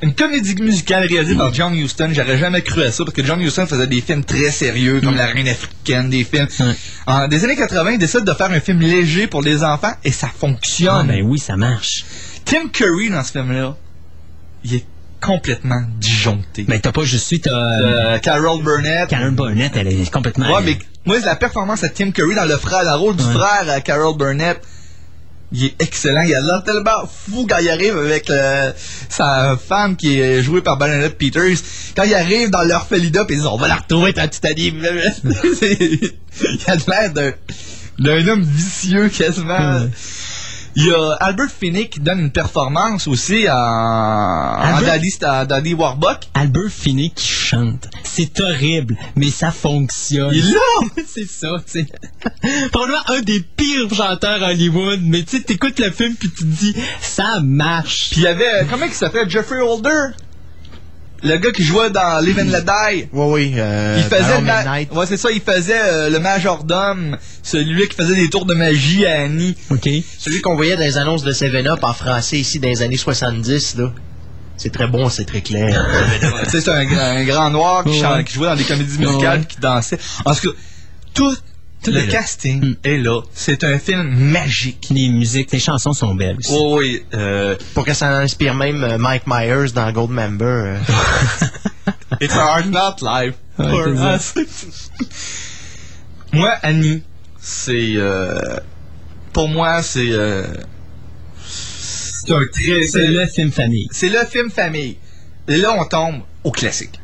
Une 0.00 0.14
comédie 0.14 0.54
musicale 0.62 1.06
réalisée 1.08 1.34
par 1.34 1.52
John 1.52 1.74
Huston, 1.74 2.10
j'aurais 2.12 2.38
jamais 2.38 2.62
cru 2.62 2.82
à 2.84 2.92
ça, 2.92 3.04
parce 3.04 3.16
que 3.16 3.24
John 3.24 3.40
Huston 3.40 3.66
faisait 3.66 3.88
des 3.88 4.00
films 4.00 4.22
très 4.24 4.52
sérieux, 4.52 5.00
comme 5.02 5.16
La 5.16 5.26
Reine 5.26 5.48
africaine, 5.48 6.08
des 6.08 6.22
films. 6.22 6.46
Ouais. 6.60 6.74
En 7.06 7.26
des 7.26 7.44
années 7.44 7.56
80, 7.56 7.90
il 7.92 7.98
décide 7.98 8.22
de 8.24 8.32
faire 8.32 8.50
un 8.52 8.60
film 8.60 8.80
léger 8.80 9.26
pour 9.26 9.42
les 9.42 9.64
enfants, 9.64 9.92
et 10.04 10.12
ça 10.12 10.28
Ah, 10.30 10.34
fonctionne. 10.38 11.08
ben 11.08 11.22
oui, 11.24 11.40
ça 11.40 11.56
marche. 11.56 12.04
Tim 12.44 12.68
Curry, 12.72 13.10
dans 13.10 13.24
ce 13.24 13.32
film-là, 13.32 13.76
il 14.62 14.76
est 14.76 14.84
complètement 15.20 15.82
disjoncté. 15.98 16.64
Mais 16.68 16.78
t'as 16.78 16.92
pas 16.92 17.02
juste 17.02 17.26
su, 17.26 17.40
t'as... 17.40 17.50
Euh, 17.50 18.18
Carol 18.18 18.62
Burnett. 18.62 19.08
Karen 19.08 19.34
Burnett, 19.34 19.72
elle 19.74 19.88
est 19.88 20.10
complètement... 20.12 20.48
Ouais, 20.54 20.62
mais 20.64 20.78
moi, 21.06 21.18
la 21.24 21.34
performance 21.34 21.80
de 21.80 21.88
Tim 21.88 22.12
Curry 22.12 22.36
dans 22.36 22.44
le 22.44 22.56
frère, 22.56 22.84
le 22.84 22.94
rôle 22.96 23.16
du 23.16 23.24
Ouais. 23.24 23.32
frère 23.32 23.68
à 23.68 23.80
Carol 23.80 24.16
Burnett, 24.16 24.60
il 25.52 25.64
est 25.66 25.82
excellent. 25.82 26.22
Il 26.22 26.34
a 26.34 26.40
l'air 26.40 26.62
tellement 26.64 27.06
fou 27.06 27.46
quand 27.48 27.58
il 27.58 27.68
arrive 27.70 27.96
avec 27.96 28.28
euh, 28.30 28.72
sa 29.08 29.56
femme 29.56 29.96
qui 29.96 30.18
est 30.20 30.42
jouée 30.42 30.60
par 30.62 30.76
Bernadette 30.76 31.16
Peters. 31.18 31.56
Quand 31.96 32.02
il 32.04 32.14
arrive 32.14 32.50
dans 32.50 32.62
l'orphelinat, 32.62 33.24
pis 33.24 33.34
ils 33.34 33.36
disent 33.38 33.46
on 33.46 33.56
va 33.56 33.68
la 33.68 33.76
retrouver 33.76 34.12
ta 34.12 34.28
petite. 34.28 34.44
C'est- 35.58 35.78
il 35.80 36.60
a 36.66 36.76
l'air 36.76 37.12
d'un 37.12 37.32
d'un 37.98 38.28
homme 38.28 38.42
vicieux 38.42 39.08
quasiment. 39.08 39.80
Il 40.80 40.86
y 40.86 40.92
a 40.92 41.14
Albert 41.14 41.50
Finney 41.50 41.88
qui 41.88 41.98
donne 41.98 42.20
une 42.20 42.30
performance 42.30 43.08
aussi 43.08 43.46
Daddy, 43.46 45.12
à 45.22 45.44
Daddy 45.44 45.74
Warbuck. 45.74 46.28
Albert 46.34 46.70
Finney 46.70 47.10
qui 47.10 47.26
chante. 47.26 47.88
C'est 48.04 48.40
horrible, 48.40 48.96
mais 49.16 49.30
ça 49.30 49.50
fonctionne. 49.50 50.30
Il 50.32 50.38
est 50.38 50.52
là! 50.52 51.02
c'est 51.04 51.28
ça, 51.28 51.56
tu 51.66 51.84
sais. 51.84 51.86
Probablement 52.70 53.02
un 53.08 53.22
des 53.22 53.40
pires 53.40 53.92
chanteurs 53.92 54.40
à 54.40 54.50
Hollywood, 54.50 55.00
mais 55.02 55.24
tu 55.24 55.38
sais, 55.38 55.42
t'écoutes 55.42 55.80
le 55.80 55.90
film 55.90 56.14
puis 56.14 56.30
tu 56.30 56.44
te 56.44 56.48
dis, 56.48 56.76
ça 57.00 57.40
marche. 57.40 58.10
Puis 58.12 58.20
il 58.20 58.24
y 58.24 58.28
avait, 58.28 58.64
comment 58.70 58.86
il 58.86 58.92
s'appelle, 58.92 59.28
Jeffrey 59.28 59.60
Holder? 59.60 60.14
Le 61.22 61.36
gars 61.38 61.50
qui 61.50 61.64
jouait 61.64 61.90
dans 61.90 62.24
Live 62.24 62.38
and 62.38 62.44
Let 62.52 62.62
Die. 62.62 63.08
Oui, 63.12 63.26
oui. 63.32 63.54
Euh, 63.56 63.96
Il 63.98 64.04
faisait 64.04 64.38
le 64.38 64.44
ma- 64.44 64.58
Midnight. 64.58 64.92
Ouais, 64.92 65.04
c'est 65.06 65.16
ça, 65.16 65.30
il 65.32 65.40
faisait 65.40 65.80
euh, 65.82 66.10
le 66.10 66.20
majordome, 66.20 67.16
celui 67.42 67.88
qui 67.88 67.96
faisait 67.96 68.14
des 68.14 68.30
tours 68.30 68.46
de 68.46 68.54
magie 68.54 69.04
à 69.04 69.22
Annie. 69.22 69.56
OK. 69.70 69.88
Celui 70.18 70.40
qu'on 70.40 70.54
voyait 70.54 70.76
dans 70.76 70.82
les 70.82 70.96
annonces 70.96 71.24
de 71.24 71.32
7-Up 71.32 71.80
en 71.82 71.92
français 71.92 72.38
ici 72.38 72.60
dans 72.60 72.68
les 72.68 72.82
années 72.82 72.96
70, 72.96 73.76
là. 73.78 73.92
C'est 74.56 74.72
très 74.72 74.86
bon, 74.88 75.08
c'est 75.08 75.24
très 75.24 75.40
clair. 75.40 75.86
C'est 76.48 76.68
un, 76.68 76.84
grand- 76.84 76.98
un 77.00 77.24
grand 77.24 77.50
noir 77.50 77.84
qui, 77.84 77.90
Ouais. 77.90 78.00
chante- 78.00 78.24
qui 78.24 78.34
jouait 78.34 78.46
dans 78.48 78.56
des 78.56 78.64
comédies 78.64 78.98
musicales 78.98 79.40
Ouais. 79.40 79.46
qui 79.46 79.58
dansait. 79.60 79.98
En 80.24 80.34
tout 80.34 80.50
cas, 80.52 80.58
tout, 81.14 81.36
Tout 81.82 81.92
le 81.92 82.02
casting 82.10 82.60
Mm. 82.64 82.74
est 82.84 82.96
là. 82.98 83.20
C'est 83.32 83.62
un 83.64 83.78
film 83.78 84.02
magique. 84.32 84.88
Les 84.90 85.08
musiques, 85.08 85.52
les 85.52 85.60
chansons 85.60 85.92
sont 85.92 86.14
belles 86.14 86.36
aussi. 86.38 86.50
Oh 86.52 86.78
oui, 86.78 87.04
euh, 87.14 87.56
Pour 87.74 87.84
que 87.84 87.94
ça 87.94 88.18
inspire 88.18 88.54
même 88.54 88.82
euh, 88.82 88.98
Mike 88.98 89.22
Myers 89.26 89.70
dans 89.74 89.90
Goldmember. 89.92 90.44
euh. 90.44 90.78
It's 92.20 92.34
a 92.34 92.40
hard 92.56 92.66
not 92.70 92.96
life 93.02 93.34
Ouais, 93.58 93.68
for 93.70 94.18
c'est 94.20 94.40
us. 94.40 94.90
moi, 96.32 96.50
Annie, 96.62 97.02
c'est 97.40 97.92
euh, 97.96 98.56
pour 99.32 99.48
moi 99.48 99.82
c'est 99.82 100.10
euh, 100.10 100.44
c'est 101.46 102.32
un 102.32 102.40
très 102.52 102.86
C'est 102.86 103.06
le 103.08 103.26
film 103.26 103.52
famille. 103.52 103.88
c'est 103.92 104.08
le 104.08 104.24
film 104.26 104.50
famille. 104.50 104.96
Et 105.48 105.56
là, 105.56 105.74
on 105.78 105.84
tombe 105.86 106.22
au 106.44 106.50
classique. 106.50 107.00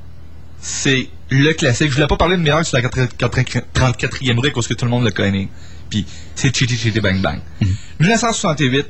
C'est 0.60 1.08
le 1.42 1.52
classique. 1.54 1.90
Je 1.90 1.94
voulais 1.94 2.06
pas 2.06 2.16
parler 2.16 2.36
de 2.36 2.42
meilleur 2.42 2.64
sur 2.64 2.78
la 2.78 2.88
34e 2.88 4.38
rue 4.38 4.52
parce 4.52 4.68
que 4.68 4.74
tout 4.74 4.84
le 4.84 4.90
monde 4.90 5.04
le 5.04 5.10
connaît. 5.10 5.48
Puis 5.90 6.06
c'est 6.34 6.54
Chitty 6.54 6.76
Chitty 6.76 7.00
Bang 7.00 7.20
Bang. 7.20 7.40
1968. 8.00 8.86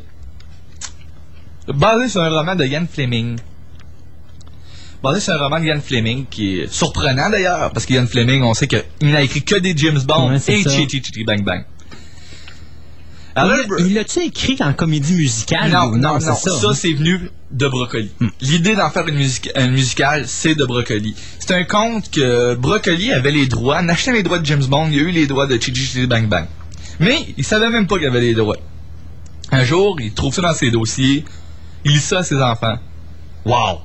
Basé 1.69 2.09
sur 2.09 2.23
un 2.23 2.31
roman 2.31 2.55
de 2.55 2.65
Ian 2.65 2.87
Fleming. 2.91 3.39
Basé 5.03 5.21
sur 5.21 5.35
un 5.35 5.39
roman 5.39 5.61
de 5.61 5.67
Ian 5.67 5.81
Fleming 5.81 6.27
qui 6.31 6.61
est 6.61 6.73
surprenant 6.73 7.31
d'ailleurs 7.31 7.71
parce 7.73 7.87
qu'Ian 7.87 8.07
Fleming, 8.07 8.43
on 8.43 8.55
sait 8.55 8.67
qu'il 8.67 8.83
n'a 9.03 9.23
écrit 9.23 9.43
que 9.43 9.57
des 9.57 9.77
James 9.77 10.01
Bond 10.07 10.31
Ouais, 10.31 10.39
c'est 10.39 10.61
et 10.61 10.63
ça. 10.63 10.71
Chitty 10.71 11.03
Chitty 11.03 11.25
Bang 11.25 11.43
Bang. 11.43 11.65
Il 13.37 13.41
Alors, 13.41 13.57
l'a- 13.57 13.65
Il 13.81 13.95
l'a-tu 13.95 14.21
écrit 14.21 14.57
en 14.61 14.73
comédie 14.73 15.15
musicale? 15.15 15.71
non, 15.71 15.87
ou- 15.87 15.97
non, 15.97 16.15
non, 16.15 16.21
ça, 16.21 16.35
ça. 16.35 16.51
hein. 16.69 16.73
c'est 16.75 16.93
venu 16.93 17.31
de 17.51 17.67
Brocoli. 17.69 18.11
L'idée 18.41 18.77
d'en 18.77 18.91
faire 18.91 19.09
une, 19.09 19.17
musique, 19.17 19.51
une 19.57 19.73
musicale, 19.73 20.25
c'est 20.29 20.55
de 20.55 20.65
Brocoli. 20.65 21.17
C'est 21.41 21.53
un 21.53 21.65
conte 21.65 22.11
que 22.13 22.55
Brocoli 22.55 23.13
avait 23.13 23.33
les 23.33 23.47
droits, 23.47 23.79
en 23.79 23.89
achetant 23.89 24.13
les 24.13 24.23
droits 24.23 24.39
de 24.39 24.47
James 24.47 24.65
Bond, 24.65 24.89
il 24.93 24.99
a 24.99 25.03
eu 25.03 25.11
les 25.11 25.27
droits 25.27 25.47
de 25.49 25.55
Chitty 25.55 25.75
Chitty 25.81 26.07
Bang 26.07 26.29
Bang. 26.29 26.47
Mais 27.01 27.27
il 27.37 27.45
savait 27.45 27.71
même 27.71 27.87
pas 27.89 27.99
qu'il 27.99 28.07
avait 28.07 28.21
les 28.21 28.35
droits. 28.35 28.57
Un 29.51 29.65
jour, 29.65 29.97
il 30.01 30.13
trouve 30.15 30.33
ça 30.33 30.43
dans 30.43 30.55
ses 30.55 30.71
dossiers, 30.71 31.25
il 31.85 31.93
lit 31.93 31.99
ça 32.01 32.19
à 32.21 32.23
ses 32.23 32.41
enfants. 32.41 32.79
Wow! 33.45 33.81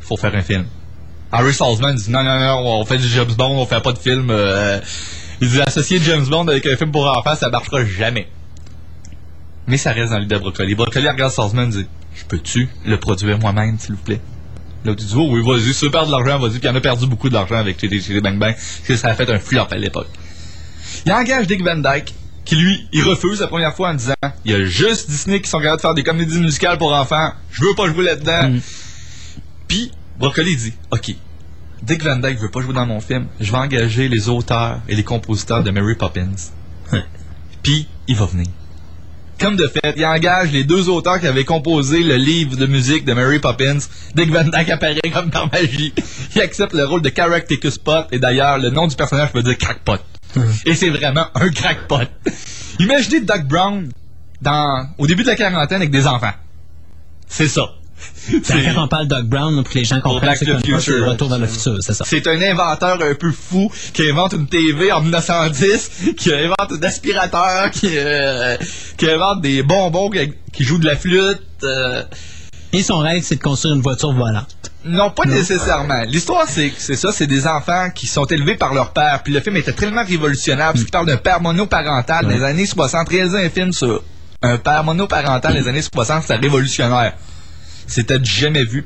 Faut 0.00 0.16
faire 0.18 0.34
un 0.34 0.42
film. 0.42 0.66
Harry 1.32 1.54
Salzman 1.54 1.94
dit 1.96 2.10
non, 2.10 2.22
non, 2.22 2.38
non, 2.38 2.80
on 2.80 2.84
fait 2.84 2.98
du 2.98 3.08
James 3.08 3.32
Bond, 3.36 3.58
on 3.58 3.66
fait 3.66 3.80
pas 3.82 3.92
de 3.92 3.98
film. 3.98 4.28
euh, 4.30 4.78
il 5.40 5.48
dit 5.50 5.60
associer 5.60 5.98
James 6.04 6.26
Bond 6.26 6.46
avec 6.48 6.64
un 6.66 6.76
film 6.76 6.92
pour 6.92 7.06
enfants, 7.06 7.34
ça 7.34 7.48
marchera 7.48 7.84
jamais. 7.84 8.28
Mais 9.66 9.76
ça 9.76 9.92
reste 9.92 10.12
dans 10.12 10.18
l'idée 10.18 10.34
de 10.34 10.40
Brocoli. 10.40 10.74
Brocoli 10.74 11.08
regarde 11.08 11.32
Salzman 11.32 11.68
et 11.68 11.72
dit 11.72 11.86
Je 12.14 12.24
peux-tu 12.24 12.68
le 12.84 12.98
produire 12.98 13.38
moi-même, 13.38 13.78
s'il 13.78 13.94
vous 13.94 14.02
plaît? 14.02 14.20
L'autre 14.84 15.02
dit 15.02 15.14
Oh 15.16 15.28
oui, 15.30 15.42
vas-y, 15.42 15.72
si 15.72 15.80
tu 15.80 15.84
veux 15.86 15.90
perdre 15.90 16.08
de 16.08 16.12
l'argent, 16.12 16.38
vas-y. 16.38 16.58
Puis 16.58 16.60
il 16.64 16.68
en 16.68 16.74
a 16.74 16.80
perdu 16.80 17.06
beaucoup 17.06 17.30
d'argent 17.30 17.56
avec 17.56 17.80
Chitty 17.80 18.00
Chitty 18.00 18.20
Bang 18.20 18.38
Bang, 18.38 18.54
parce 18.54 18.80
que 18.86 18.96
ça 18.96 19.08
a 19.08 19.14
fait 19.14 19.30
un 19.30 19.38
flop 19.38 19.66
à 19.70 19.76
l'époque. 19.76 20.08
Il 21.06 21.12
engage 21.12 21.46
Dick 21.46 21.62
Van 21.64 21.76
Dyke, 21.76 22.14
qui 22.44 22.56
lui, 22.56 22.86
il 22.92 23.02
refuse 23.02 23.40
la 23.40 23.46
première 23.46 23.74
fois 23.74 23.90
en 23.90 23.94
disant 23.94 24.14
Il 24.44 24.52
y 24.52 24.54
a 24.54 24.64
juste 24.64 25.08
Disney 25.08 25.40
qui 25.40 25.48
sont 25.48 25.58
capables 25.58 25.78
de 25.78 25.82
faire 25.82 25.94
des 25.94 26.02
comédies 26.02 26.40
musicales 26.40 26.76
pour 26.76 26.92
enfants, 26.92 27.32
je 27.50 27.64
veux 27.64 27.74
pas 27.74 27.86
jouer 27.86 28.04
là-dedans. 28.04 28.50
Mm. 28.50 28.60
Puis 29.66 29.90
Brocoli 30.18 30.56
dit 30.56 30.74
Ok, 30.90 31.14
Dick 31.82 32.02
Van 32.02 32.16
Dyke 32.16 32.38
veut 32.38 32.50
pas 32.50 32.60
jouer 32.60 32.74
dans 32.74 32.86
mon 32.86 33.00
film, 33.00 33.26
je 33.40 33.50
vais 33.50 33.58
engager 33.58 34.08
les 34.08 34.28
auteurs 34.28 34.80
et 34.88 34.94
les 34.94 35.04
compositeurs 35.04 35.62
de 35.62 35.70
Mary 35.70 35.94
Poppins. 35.94 36.28
Puis 37.62 37.88
il 38.06 38.16
va 38.16 38.26
venir. 38.26 38.48
Comme 39.44 39.56
de 39.56 39.66
fait, 39.66 39.92
il 39.98 40.06
engage 40.06 40.52
les 40.52 40.64
deux 40.64 40.88
auteurs 40.88 41.20
qui 41.20 41.26
avaient 41.26 41.44
composé 41.44 42.02
le 42.02 42.16
livre 42.16 42.56
de 42.56 42.64
musique 42.64 43.04
de 43.04 43.12
Mary 43.12 43.40
Poppins. 43.40 43.76
Dick 44.14 44.30
Van 44.30 44.44
Dyke 44.44 44.70
apparaît 44.70 45.10
comme 45.12 45.28
par 45.28 45.52
magie. 45.52 45.92
Il 46.34 46.40
accepte 46.40 46.72
le 46.72 46.86
rôle 46.86 47.02
de 47.02 47.10
Caractacus 47.10 47.76
Pot 47.76 48.06
et 48.10 48.18
d'ailleurs, 48.18 48.56
le 48.56 48.70
nom 48.70 48.86
du 48.86 48.96
personnage 48.96 49.34
veut 49.34 49.42
dire 49.42 49.58
crackpot. 49.58 49.98
Et 50.64 50.74
c'est 50.74 50.88
vraiment 50.88 51.26
un 51.34 51.50
crackpot. 51.50 52.08
Imaginez 52.80 53.20
Doc 53.20 53.42
Brown 53.42 53.90
dans, 54.40 54.88
au 54.96 55.06
début 55.06 55.24
de 55.24 55.28
la 55.28 55.36
quarantaine 55.36 55.76
avec 55.76 55.90
des 55.90 56.06
enfants. 56.06 56.32
C'est 57.28 57.48
ça. 57.48 57.68
C'est 58.42 58.74
quand 58.74 58.84
on 58.84 58.88
parle 58.88 59.06
Doc 59.08 59.24
Brown, 59.24 59.54
pour 59.62 59.72
que 59.72 59.78
les 59.78 59.84
gens 59.84 60.00
comprennent 60.00 60.34
c'est 60.36 60.44
c'est 60.80 60.90
le 60.92 61.04
retour 61.04 61.28
vers 61.28 61.38
le 61.38 61.46
futur, 61.46 61.76
c'est 61.80 61.94
ça. 61.94 62.04
C'est 62.06 62.26
un 62.26 62.40
inventeur 62.42 62.98
un 63.02 63.14
peu 63.14 63.30
fou 63.32 63.70
qui 63.92 64.08
invente 64.08 64.32
une 64.34 64.46
TV 64.46 64.90
en 64.92 65.00
1910, 65.00 65.90
qui 66.16 66.32
invente 66.32 66.72
un 66.72 66.82
aspirateur, 66.82 67.70
qui, 67.70 67.90
euh, 67.94 68.56
qui 68.96 69.08
invente 69.10 69.40
des 69.42 69.62
bonbons 69.62 70.10
qui, 70.10 70.32
qui 70.52 70.64
jouent 70.64 70.78
de 70.78 70.86
la 70.86 70.96
flûte. 70.96 71.40
euh, 71.62 72.02
Et 72.72 72.82
son 72.82 72.98
rêve, 72.98 73.22
c'est 73.24 73.36
de 73.36 73.42
construire 73.42 73.74
une 73.74 73.82
voiture 73.82 74.12
volante. 74.12 74.48
Non, 74.84 75.10
pas 75.10 75.24
nécessairement. 75.24 76.02
L'histoire, 76.06 76.44
c'est 76.46 76.72
c'est 76.76 76.96
ça, 76.96 77.10
c'est 77.12 77.26
des 77.26 77.46
enfants 77.46 77.88
qui 77.94 78.06
sont 78.06 78.24
élevés 78.26 78.56
par 78.56 78.74
leur 78.74 78.92
père. 78.92 79.22
Puis 79.22 79.32
le 79.32 79.40
film 79.40 79.56
était 79.56 79.72
tellement 79.72 80.04
révolutionnaire, 80.04 80.72
parce 80.72 80.80
qu'il 80.82 80.90
parle 80.90 81.06
d'un 81.06 81.16
père 81.16 81.40
monoparental 81.40 82.26
des 82.26 82.42
années 82.42 82.66
60. 82.66 83.08
Réaliser 83.08 83.44
un 83.46 83.48
film 83.50 83.72
sur 83.72 84.02
un 84.42 84.58
père 84.58 84.84
monoparental 84.84 85.54
des 85.54 85.68
années 85.68 85.80
60, 85.80 86.22
c'était 86.22 86.36
révolutionnaire. 86.36 87.14
C'était 87.86 88.22
jamais 88.22 88.64
vu. 88.64 88.84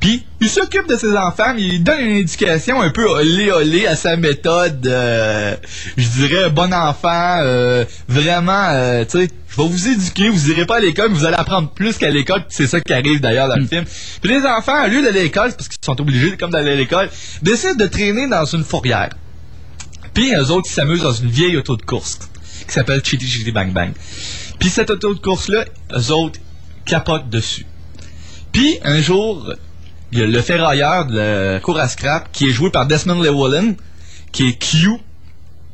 Puis, 0.00 0.24
il 0.40 0.48
s'occupe 0.48 0.88
de 0.88 0.96
ses 0.96 1.16
enfants, 1.16 1.54
mais 1.54 1.62
il 1.62 1.82
donne 1.82 2.00
une 2.00 2.16
éducation 2.16 2.80
un 2.80 2.90
peu 2.90 3.06
olé 3.06 3.50
olé 3.50 3.86
à 3.86 3.96
sa 3.96 4.16
méthode, 4.16 4.86
euh, 4.86 5.56
je 5.96 6.08
dirais, 6.08 6.50
bon 6.50 6.72
enfant, 6.72 7.38
euh, 7.42 7.84
vraiment, 8.08 8.68
euh, 8.70 9.04
tu 9.04 9.18
sais, 9.18 9.30
je 9.48 9.56
vais 9.62 9.68
vous 9.68 9.88
éduquer, 9.88 10.28
vous 10.28 10.50
irez 10.50 10.66
pas 10.66 10.76
à 10.76 10.80
l'école, 10.80 11.10
mais 11.10 11.18
vous 11.18 11.24
allez 11.24 11.36
apprendre 11.36 11.70
plus 11.70 11.96
qu'à 11.96 12.10
l'école, 12.10 12.44
c'est 12.48 12.66
ça 12.66 12.80
qui 12.80 12.92
arrive 12.92 13.20
d'ailleurs 13.20 13.48
dans 13.48 13.56
le 13.56 13.66
film. 13.66 13.84
Puis 14.20 14.30
les 14.30 14.46
enfants, 14.46 14.84
au 14.84 14.88
lieu 14.88 15.02
d'aller 15.02 15.20
à 15.20 15.22
l'école, 15.24 15.50
c'est 15.50 15.56
parce 15.56 15.68
qu'ils 15.68 15.84
sont 15.84 16.00
obligés, 16.00 16.36
comme 16.36 16.50
d'aller 16.50 16.72
à 16.72 16.76
l'école, 16.76 17.08
décident 17.42 17.74
de 17.74 17.86
traîner 17.86 18.28
dans 18.28 18.44
une 18.44 18.64
fourrière. 18.64 19.10
Puis 20.12 20.34
eux 20.34 20.50
autres, 20.50 20.68
ils 20.70 20.74
s'amusent 20.74 21.02
dans 21.02 21.12
une 21.12 21.30
vieille 21.30 21.56
auto 21.56 21.76
de 21.76 21.82
course 21.82 22.18
qui 22.66 22.72
s'appelle 22.72 23.02
Chitty 23.04 23.26
Chitty 23.26 23.52
Bang 23.52 23.72
Bang. 23.72 23.92
Puis 24.58 24.68
cette 24.68 24.90
auto 24.90 25.14
de 25.14 25.20
course-là, 25.20 25.64
eux 25.94 26.12
autres 26.12 26.40
capotent 26.84 27.28
dessus. 27.28 27.66
Puis 28.56 28.78
un 28.84 29.02
jour, 29.02 29.52
il 30.12 30.18
y 30.18 30.22
a 30.22 30.26
le 30.26 30.40
ferrailleur 30.40 31.04
de 31.06 31.18
la 31.54 31.60
cour 31.60 31.78
à 31.78 31.88
scrap 31.88 32.32
qui 32.32 32.48
est 32.48 32.52
joué 32.52 32.70
par 32.70 32.86
Desmond 32.86 33.22
Llewellyn, 33.22 33.74
qui 34.32 34.48
est 34.48 34.52
Q. 34.58 34.92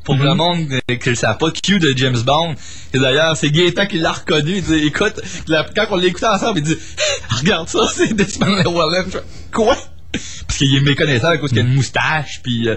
Pour 0.05 0.17
le 0.17 0.35
monde 0.35 0.67
qui 0.89 0.95
ne 0.97 1.11
le 1.11 1.15
savent 1.15 1.39
pas, 1.39 1.53
Q 1.53 1.79
de 1.79 1.93
James 1.97 2.19
Bond. 2.27 2.57
Et 2.93 2.99
d'ailleurs, 2.99 3.37
c'est 3.37 3.53
Gaëtan 3.53 3.87
qui 3.87 3.99
l'a 4.01 4.11
reconnu. 4.11 4.57
Il 4.57 4.63
dit, 4.65 4.75
écoute, 4.89 5.21
la- 5.47 5.65
quand 5.77 5.87
on 5.93 5.97
l'écoutait 5.97 6.27
ensemble, 6.27 6.59
il 6.59 6.65
dit, 6.65 6.77
regarde 7.39 7.69
ça, 7.69 7.87
c'est 7.95 8.13
Desmond 8.13 8.57
Llewellyn. 8.65 9.05
Quoi? 9.53 9.77
Parce 10.13 10.59
qu'il 10.59 10.75
est 10.75 10.81
méconnaissant 10.81 11.29
à 11.29 11.37
cause 11.37 11.51
qu'il 11.51 11.61
a 11.61 11.63
une 11.63 11.75
moustache, 11.75 12.41
puis 12.43 12.69
euh, 12.69 12.75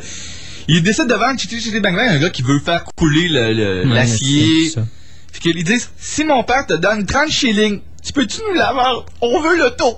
il 0.67 0.83
décide 0.83 1.07
de 1.07 1.15
vendre 1.15 1.39
Chitty 1.39 1.59
Chitty 1.59 1.79
Bang 1.79 1.95
Bang 1.95 2.07
un 2.09 2.19
gars 2.19 2.29
qui 2.29 2.43
veut 2.43 2.59
faire 2.59 2.83
couler 2.95 3.27
le- 3.27 3.53
le- 3.53 3.89
Ouais, 3.89 3.95
l'acier. 3.95 4.45
c'est 4.69 4.75
ça. 4.81 4.85
Fait 5.33 5.39
qu'ils 5.39 5.63
disent, 5.63 5.89
si 5.97 6.23
mon 6.25 6.43
père 6.43 6.67
te 6.67 6.73
donne 6.75 7.07
30 7.07 7.31
shillings, 7.31 7.81
tu 8.05 8.13
peux-tu 8.13 8.37
nous 8.47 8.53
la 8.55 8.71
vendre? 8.73 9.05
On 9.21 9.41
veut 9.41 9.57
l'auto. 9.57 9.97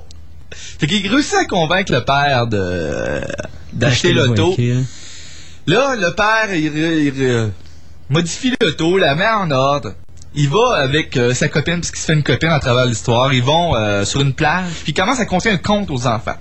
Fait 0.52 0.88
qu'il 0.88 1.08
réussit 1.14 1.36
à 1.36 1.46
convaincre 1.46 1.92
le 1.92 2.04
père 2.06 2.48
de 2.48 3.22
d'acheter 3.74 4.14
l'auto. 4.14 4.56
Là, 5.68 5.96
le 5.98 6.12
père, 6.16 6.54
il, 6.54 6.66
il- 6.78 7.18
il- 7.22 7.52
modifie 8.10 8.54
l'auto, 8.62 8.98
la 8.98 9.16
met 9.16 9.28
en 9.28 9.52
ordre. 9.52 9.94
Il 10.34 10.50
va 10.50 10.76
avec 10.78 11.18
euh, 11.18 11.34
sa 11.34 11.48
copine, 11.50 11.76
parce 11.82 11.92
qu'il 11.92 12.00
se 12.00 12.06
fait 12.06 12.14
une 12.14 12.24
copine 12.24 12.50
à 12.50 12.60
travers 12.60 12.86
l'histoire. 12.86 13.34
Ils 13.34 13.44
vont 13.44 13.76
euh, 13.76 14.06
sur 14.06 14.22
une 14.22 14.34
plage, 14.34 14.72
puis 14.84 14.92
il 14.92 14.94
commence 14.94 15.20
à 15.20 15.26
conter 15.26 15.50
un 15.50 15.58
conte 15.58 15.90
aux 15.92 16.08
enfants. 16.08 16.38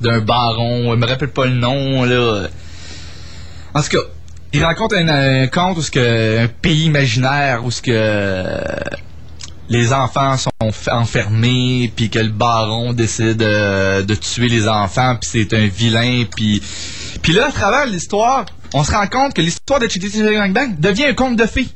D'un 0.00 0.20
baron, 0.20 0.90
je 0.92 0.96
me 0.96 1.06
rappelle 1.06 1.30
pas 1.30 1.46
le 1.46 1.54
nom, 1.54 2.04
là. 2.04 2.48
En 3.74 3.82
tout 3.82 3.88
cas, 3.88 3.98
il 4.52 4.62
rencontre 4.64 4.96
un, 4.96 5.08
un 5.08 5.46
conte 5.46 5.78
où 5.78 5.82
ce 5.82 5.90
que, 5.90 6.44
un 6.44 6.48
pays 6.48 6.84
imaginaire 6.84 7.64
où 7.64 7.70
ce 7.70 7.80
que 7.80 8.56
les 9.68 9.92
enfants 9.92 10.36
sont 10.36 10.50
enfermés, 10.90 11.92
puis 11.94 12.10
que 12.10 12.18
le 12.18 12.30
baron 12.30 12.92
décide 12.92 13.42
euh, 13.42 14.02
de 14.02 14.14
tuer 14.14 14.48
les 14.48 14.68
enfants, 14.68 15.16
puis 15.20 15.28
c'est 15.30 15.54
un 15.54 15.66
vilain, 15.66 16.24
puis 16.34 16.62
puis 17.22 17.32
là, 17.32 17.46
à 17.48 17.52
travers 17.52 17.86
l'histoire, 17.86 18.46
on 18.72 18.84
se 18.84 18.92
rend 18.92 19.06
compte 19.06 19.34
que 19.34 19.42
l'histoire 19.42 19.80
de 19.80 19.88
Chitty 19.88 20.22
Bang 20.22 20.52
Bang 20.52 20.78
devient 20.78 21.06
un 21.06 21.14
conte 21.14 21.36
de 21.36 21.46
fées. 21.46 21.68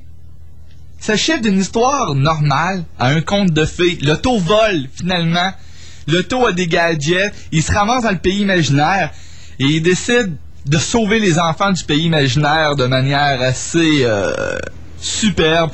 Ça 0.99 1.17
chiffre 1.17 1.41
d'une 1.41 1.59
histoire 1.59 2.15
normale 2.15 2.85
à 2.99 3.09
un 3.09 3.21
conte 3.21 3.53
de 3.53 3.65
fées. 3.65 3.99
L'auto 4.03 4.39
vole, 4.39 4.89
finalement. 4.95 5.53
L'auto 6.07 6.47
a 6.47 6.53
des 6.53 6.67
gadgets. 6.67 7.33
Il 7.53 7.63
se 7.63 7.73
ramasse 7.73 8.03
dans 8.03 8.11
le 8.11 8.19
pays 8.19 8.41
imaginaire 8.41 9.11
et 9.59 9.65
il 9.65 9.83
décide 9.83 10.37
de 10.67 10.79
sauver 10.79 11.19
les 11.19 11.39
enfants 11.39 11.73
du 11.73 11.83
pays 11.85 12.05
imaginaire 12.05 12.77
de 12.77 12.85
manière 12.85 13.41
assez 13.41 14.03
euh, 14.05 14.59
superbe. 15.01 15.71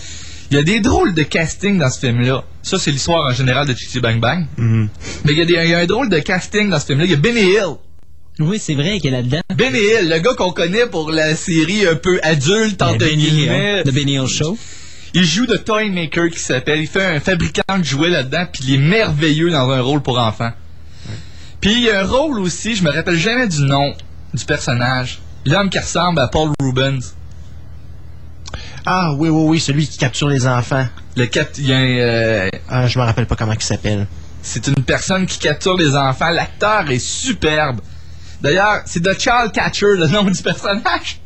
Il 0.50 0.56
y 0.56 0.60
a 0.60 0.62
des 0.62 0.80
drôles 0.80 1.14
de 1.14 1.22
casting 1.22 1.78
dans 1.78 1.90
ce 1.90 1.98
film-là. 2.00 2.44
Ça, 2.62 2.78
c'est 2.78 2.90
l'histoire 2.90 3.28
en 3.28 3.32
général 3.34 3.66
de 3.66 3.74
Chitty 3.74 4.00
Bang 4.00 4.20
Bang. 4.20 4.46
Mais 5.24 5.32
il 5.32 5.38
y, 5.38 5.42
a 5.42 5.44
des- 5.44 5.54
il 5.54 5.70
y 5.70 5.74
a 5.74 5.78
un 5.78 5.86
drôle 5.86 6.08
de 6.08 6.18
casting 6.20 6.70
dans 6.70 6.78
ce 6.78 6.86
film-là. 6.86 7.04
Il 7.04 7.10
y 7.10 7.14
a 7.14 7.16
Benny 7.16 7.40
Hill. 7.40 7.76
Oui, 8.38 8.58
c'est 8.58 8.74
vrai 8.74 8.98
qu'il 9.00 9.12
est 9.12 9.16
là-dedans. 9.16 9.40
Benny 9.54 9.78
Hill, 9.78 10.08
le 10.10 10.18
gars 10.18 10.34
qu'on 10.36 10.52
connaît 10.52 10.86
pour 10.86 11.10
la 11.10 11.34
série 11.34 11.86
un 11.86 11.96
peu 11.96 12.20
adulte, 12.22 12.80
entre 12.82 12.98
Benny 12.98 13.16
guillemets. 13.30 13.78
Hill, 13.78 13.90
The 13.90 13.94
Benny 13.94 14.14
Hill 14.14 14.26
Show. 14.26 14.58
Il 15.14 15.24
joue 15.24 15.46
de 15.46 15.56
Toy 15.56 15.88
Maker 15.90 16.28
qui 16.30 16.38
s'appelle. 16.38 16.80
Il 16.80 16.86
fait 16.86 17.04
un 17.06 17.20
fabricant 17.20 17.78
de 17.78 17.84
jouets 17.84 18.10
là-dedans, 18.10 18.44
puis 18.52 18.62
il 18.68 18.74
est 18.74 18.78
merveilleux 18.78 19.50
dans 19.50 19.70
un 19.70 19.80
rôle 19.80 20.02
pour 20.02 20.18
enfants. 20.18 20.52
Puis 21.60 21.72
il 21.72 21.80
y 21.84 21.90
a 21.90 22.00
un 22.02 22.04
rôle 22.04 22.38
aussi, 22.40 22.76
je 22.76 22.84
me 22.84 22.90
rappelle 22.90 23.16
jamais 23.16 23.48
du 23.48 23.62
nom 23.62 23.94
du 24.34 24.44
personnage. 24.44 25.18
L'homme 25.46 25.70
qui 25.70 25.78
ressemble 25.78 26.20
à 26.20 26.28
Paul 26.28 26.50
Rubens. 26.60 27.14
Ah 28.86 29.12
oui, 29.14 29.28
oui, 29.28 29.44
oui, 29.48 29.60
celui 29.60 29.86
qui 29.88 29.98
capture 29.98 30.28
les 30.28 30.46
enfants. 30.46 30.86
Le 31.16 31.26
cap, 31.26 31.48
il 31.58 31.66
y 31.66 31.72
a 31.72 31.76
un, 31.76 31.98
euh, 31.98 32.48
Ah, 32.68 32.86
je 32.86 32.98
me 32.98 33.04
rappelle 33.04 33.26
pas 33.26 33.34
comment 33.34 33.52
il 33.52 33.60
s'appelle. 33.62 34.06
c'est 34.42 34.66
une 34.68 34.84
personne 34.84 35.26
qui 35.26 35.38
capture 35.40 35.76
les 35.76 35.96
enfants. 35.96 36.30
L'acteur 36.30 36.88
est 36.90 37.00
superbe. 37.00 37.80
D'ailleurs, 38.40 38.82
c'est 38.84 39.00
The 39.02 39.18
Child 39.18 39.50
Catcher, 39.52 39.96
le 39.96 40.06
nom 40.06 40.22
du 40.24 40.40
personnage. 40.40 41.20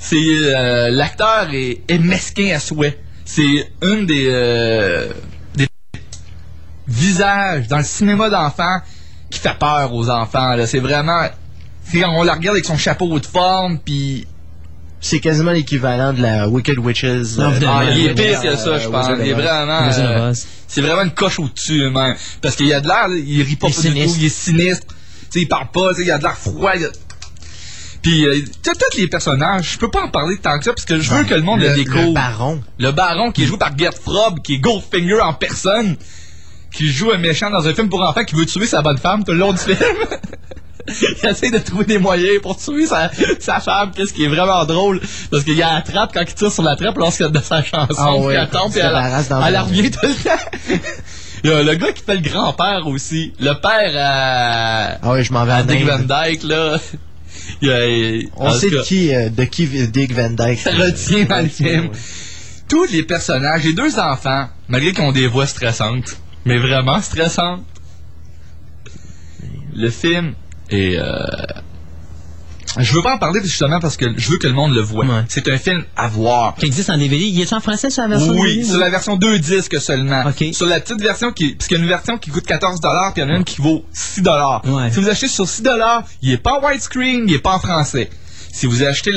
C'est 0.00 0.16
euh, 0.18 0.90
l'acteur 0.90 1.48
est, 1.52 1.80
est 1.88 1.98
mesquin 1.98 2.54
à 2.54 2.58
souhait. 2.58 2.98
C'est 3.24 3.70
une 3.82 4.04
des, 4.04 4.26
euh, 4.28 5.08
des 5.54 5.66
visages 6.86 7.68
dans 7.68 7.78
le 7.78 7.84
cinéma 7.84 8.28
d'enfants 8.28 8.80
qui 9.30 9.38
fait 9.38 9.58
peur 9.58 9.94
aux 9.94 10.10
enfants. 10.10 10.56
là. 10.56 10.66
C'est 10.66 10.80
vraiment, 10.80 11.26
on 11.94 12.22
la 12.22 12.34
regarde 12.34 12.56
avec 12.56 12.66
son 12.66 12.76
chapeau 12.76 13.18
de 13.18 13.24
forme, 13.24 13.78
puis 13.78 14.26
C'est 15.06 15.20
quasiment 15.20 15.50
l'équivalent 15.52 16.14
de 16.14 16.22
la 16.22 16.48
Wicked 16.48 16.78
Witches. 16.78 17.36
Non, 17.36 17.52
euh, 17.52 17.60
ah, 17.66 17.84
il 17.94 18.06
est 18.06 18.14
pire 18.14 18.40
que 18.40 18.56
ça, 18.56 18.78
je 18.78 18.88
euh, 18.88 18.90
pense. 18.90 19.06
Wizard 19.06 19.12
of 19.12 19.18
Il 19.22 19.28
est 19.28 19.34
vraiment, 19.34 19.90
euh, 19.98 20.32
c'est 20.66 20.80
vraiment 20.80 21.02
une 21.02 21.10
coche 21.10 21.38
au-dessus 21.40 21.90
même, 21.90 22.14
parce 22.40 22.56
qu'il 22.56 22.68
y 22.68 22.72
a 22.72 22.80
de 22.80 22.88
l'air, 22.88 23.08
là, 23.08 23.14
il 23.14 23.42
rit 23.42 23.56
pas, 23.56 23.66
Il 23.68 23.72
est 23.72 23.74
pas 23.76 23.82
du 23.82 23.88
tout, 23.88 23.94
sinistre. 23.98 24.18
il 24.18 24.24
est 24.24 24.28
sinistre. 24.30 24.86
Tu 24.86 24.94
sais, 25.28 25.40
il 25.42 25.46
parle 25.46 25.66
pas, 25.70 25.90
il 25.98 26.06
y 26.06 26.10
a 26.10 26.16
de 26.16 26.22
l'air 26.22 26.38
froid. 26.38 26.70
a- 26.70 26.88
Puis, 28.00 28.24
euh, 28.24 28.34
tu 28.34 28.46
sais, 28.62 28.72
tous 28.72 28.96
les 28.96 29.06
personnages, 29.08 29.72
je 29.72 29.78
peux 29.78 29.90
pas 29.90 30.04
en 30.04 30.08
parler 30.08 30.38
tant 30.38 30.58
que 30.58 30.64
ça, 30.64 30.72
parce 30.72 30.86
que 30.86 30.98
je 30.98 31.10
veux 31.12 31.24
que 31.24 31.34
le 31.34 31.42
monde 31.42 31.60
le, 31.60 31.68
le, 31.68 31.74
découvre. 31.74 32.06
le 32.06 32.12
baron. 32.14 32.62
Le 32.78 32.90
baron 32.90 33.30
qui 33.30 33.42
est 33.42 33.46
joué 33.46 33.58
par 33.58 33.76
Gert 33.76 33.92
Frob, 33.92 34.40
qui 34.40 34.54
est 34.54 34.58
Goldfinger 34.58 35.20
en 35.20 35.34
personne, 35.34 35.96
qui 36.72 36.90
joue 36.90 37.12
un 37.12 37.18
méchant 37.18 37.50
dans 37.50 37.68
un 37.68 37.74
film 37.74 37.90
pour 37.90 38.00
enfants 38.00 38.24
qui 38.24 38.36
veut 38.36 38.46
tuer 38.46 38.66
sa 38.66 38.80
bonne 38.80 38.96
femme 38.98 39.22
tout 39.22 39.32
le 39.32 39.38
long 39.38 39.52
du 39.52 39.58
film. 39.58 39.76
il 41.22 41.28
essaie 41.28 41.50
de 41.50 41.58
trouver 41.58 41.84
des 41.84 41.98
moyens 41.98 42.40
pour 42.42 42.56
tuer 42.56 42.86
sa, 42.86 43.10
sa 43.40 43.60
femme, 43.60 43.92
qu'est-ce 43.94 44.12
qui 44.12 44.24
est 44.24 44.28
vraiment 44.28 44.64
drôle, 44.64 45.00
parce 45.30 45.42
qu'il 45.44 45.54
y 45.56 45.62
a 45.62 45.74
la 45.74 45.82
trappe 45.82 46.12
quand 46.12 46.22
il 46.26 46.34
tire 46.34 46.52
sur 46.52 46.62
la 46.62 46.76
trappe 46.76 46.98
lorsqu'il 46.98 47.28
de 47.28 47.40
sa 47.40 47.62
chanson, 47.62 47.94
Ah 47.96 48.16
ouais, 48.16 48.34
elle 48.34 48.48
tombe, 48.48 48.70
puis 48.70 48.80
elle, 48.80 49.56
revient 49.58 49.90
tout 49.90 50.00
le 50.02 50.14
temps. 50.14 50.78
Il 51.44 51.50
y 51.50 51.52
a 51.52 51.62
le 51.62 51.74
gars 51.74 51.92
qui 51.92 52.02
fait 52.02 52.14
le 52.14 52.22
grand-père 52.22 52.86
aussi, 52.86 53.34
le 53.38 53.52
père 53.52 53.92
à, 53.96 54.98
Ah 55.02 55.12
oui, 55.12 55.22
je 55.24 55.30
m'en 55.32 55.44
vais 55.44 55.52
à 55.52 55.56
à 55.56 55.62
Dick 55.62 55.84
Van. 55.84 55.98
Dyke, 55.98 56.42
là. 56.44 56.78
Il 57.60 57.68
y 57.68 57.70
a- 57.70 57.86
il- 57.86 58.28
On 58.36 58.50
sait 58.50 58.70
de 58.70 58.80
qui, 58.82 59.14
euh, 59.14 59.28
de 59.28 59.44
qui 59.44 59.66
Dick 59.66 60.14
Van 60.14 60.30
Dyke 60.30 60.60
ça 60.60 60.70
retient 60.70 61.24
dans 61.24 61.42
le 61.42 61.48
film. 61.48 61.90
Tous 62.66 62.86
les 62.86 63.02
personnages, 63.02 63.64
les 63.64 63.74
deux 63.74 63.98
enfants, 63.98 64.48
malgré 64.68 64.92
qu'ils 64.92 65.04
ont 65.04 65.12
des 65.12 65.26
voix 65.26 65.46
stressantes, 65.46 66.16
mais 66.46 66.56
vraiment 66.58 67.00
stressantes, 67.02 67.60
le 69.74 69.90
film 69.90 70.34
est... 70.70 70.96
euh, 70.98 71.24
Je 72.78 72.92
veux 72.92 73.02
pas 73.02 73.14
en 73.14 73.18
parler 73.18 73.40
justement 73.42 73.78
parce 73.78 73.96
que 73.96 74.06
je 74.16 74.30
veux 74.30 74.38
que 74.38 74.46
le 74.48 74.52
monde 74.52 74.74
le 74.74 74.80
voit. 74.80 75.04
Ouais. 75.04 75.22
C'est 75.28 75.46
un 75.48 75.58
film 75.58 75.84
à 75.96 76.08
voir. 76.08 76.54
Qui 76.56 76.66
existe 76.66 76.90
en 76.90 76.96
DVD. 76.98 77.16
Il 77.24 77.40
est 77.40 77.52
en 77.52 77.60
français 77.60 77.88
sur 77.90 78.02
la 78.02 78.08
version 78.08 78.32
Oui, 78.32 78.48
DVD? 78.56 78.64
sur 78.68 78.78
la 78.78 78.90
version 78.90 79.16
2 79.16 79.38
disques 79.38 79.80
seulement. 79.80 80.24
Ok. 80.26 80.52
Sur 80.54 80.66
la 80.66 80.80
petite 80.80 81.00
version 81.00 81.30
qui. 81.32 81.54
Parce 81.54 81.68
qu'il 81.68 81.76
y 81.76 81.80
a 81.80 81.82
une 81.82 81.88
version 81.88 82.18
qui 82.18 82.30
coûte 82.30 82.46
14 82.46 82.80
puis 82.80 82.90
il 83.16 83.20
y 83.20 83.22
en 83.24 83.30
a 83.30 83.36
une 83.36 83.44
qui 83.44 83.60
vaut 83.60 83.84
6 83.92 84.22
Ouais. 84.64 84.90
Si 84.90 85.00
vous 85.00 85.08
achetez 85.08 85.28
sur 85.28 85.48
6 85.48 85.62
il 86.22 86.32
est 86.32 86.36
pas 86.38 86.58
en 86.60 86.66
widescreen, 86.66 87.24
il 87.28 87.34
est 87.34 87.38
pas 87.38 87.54
en 87.54 87.58
français. 87.60 88.10
Si 88.52 88.66
vous 88.66 88.84
achetez 88.84 89.10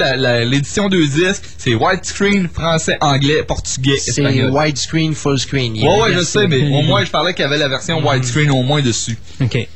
l'édition 0.46 0.90
2 0.90 1.08
disques, 1.08 1.44
c'est 1.60 1.76
widescreen, 1.76 2.50
français, 2.50 2.98
anglais, 3.02 3.44
portugais, 3.44 3.98
C'est 3.98 4.10
espagnol. 4.10 4.50
widescreen, 4.52 5.14
full 5.14 5.38
screen. 5.38 5.74
Ouais, 5.74 6.02
ouais, 6.02 6.14
je 6.16 6.22
sais, 6.24 6.48
mais 6.48 6.58
au 6.76 6.82
moins, 6.82 7.06
je 7.06 7.12
parlais 7.12 7.36
qu'il 7.36 7.44
y 7.44 7.46
avait 7.46 7.60
la 7.60 7.68
version 7.68 8.04
widescreen 8.04 8.50
au 8.50 8.64
moins 8.64 8.82
dessus. 8.82 9.16
OK. 9.40 9.68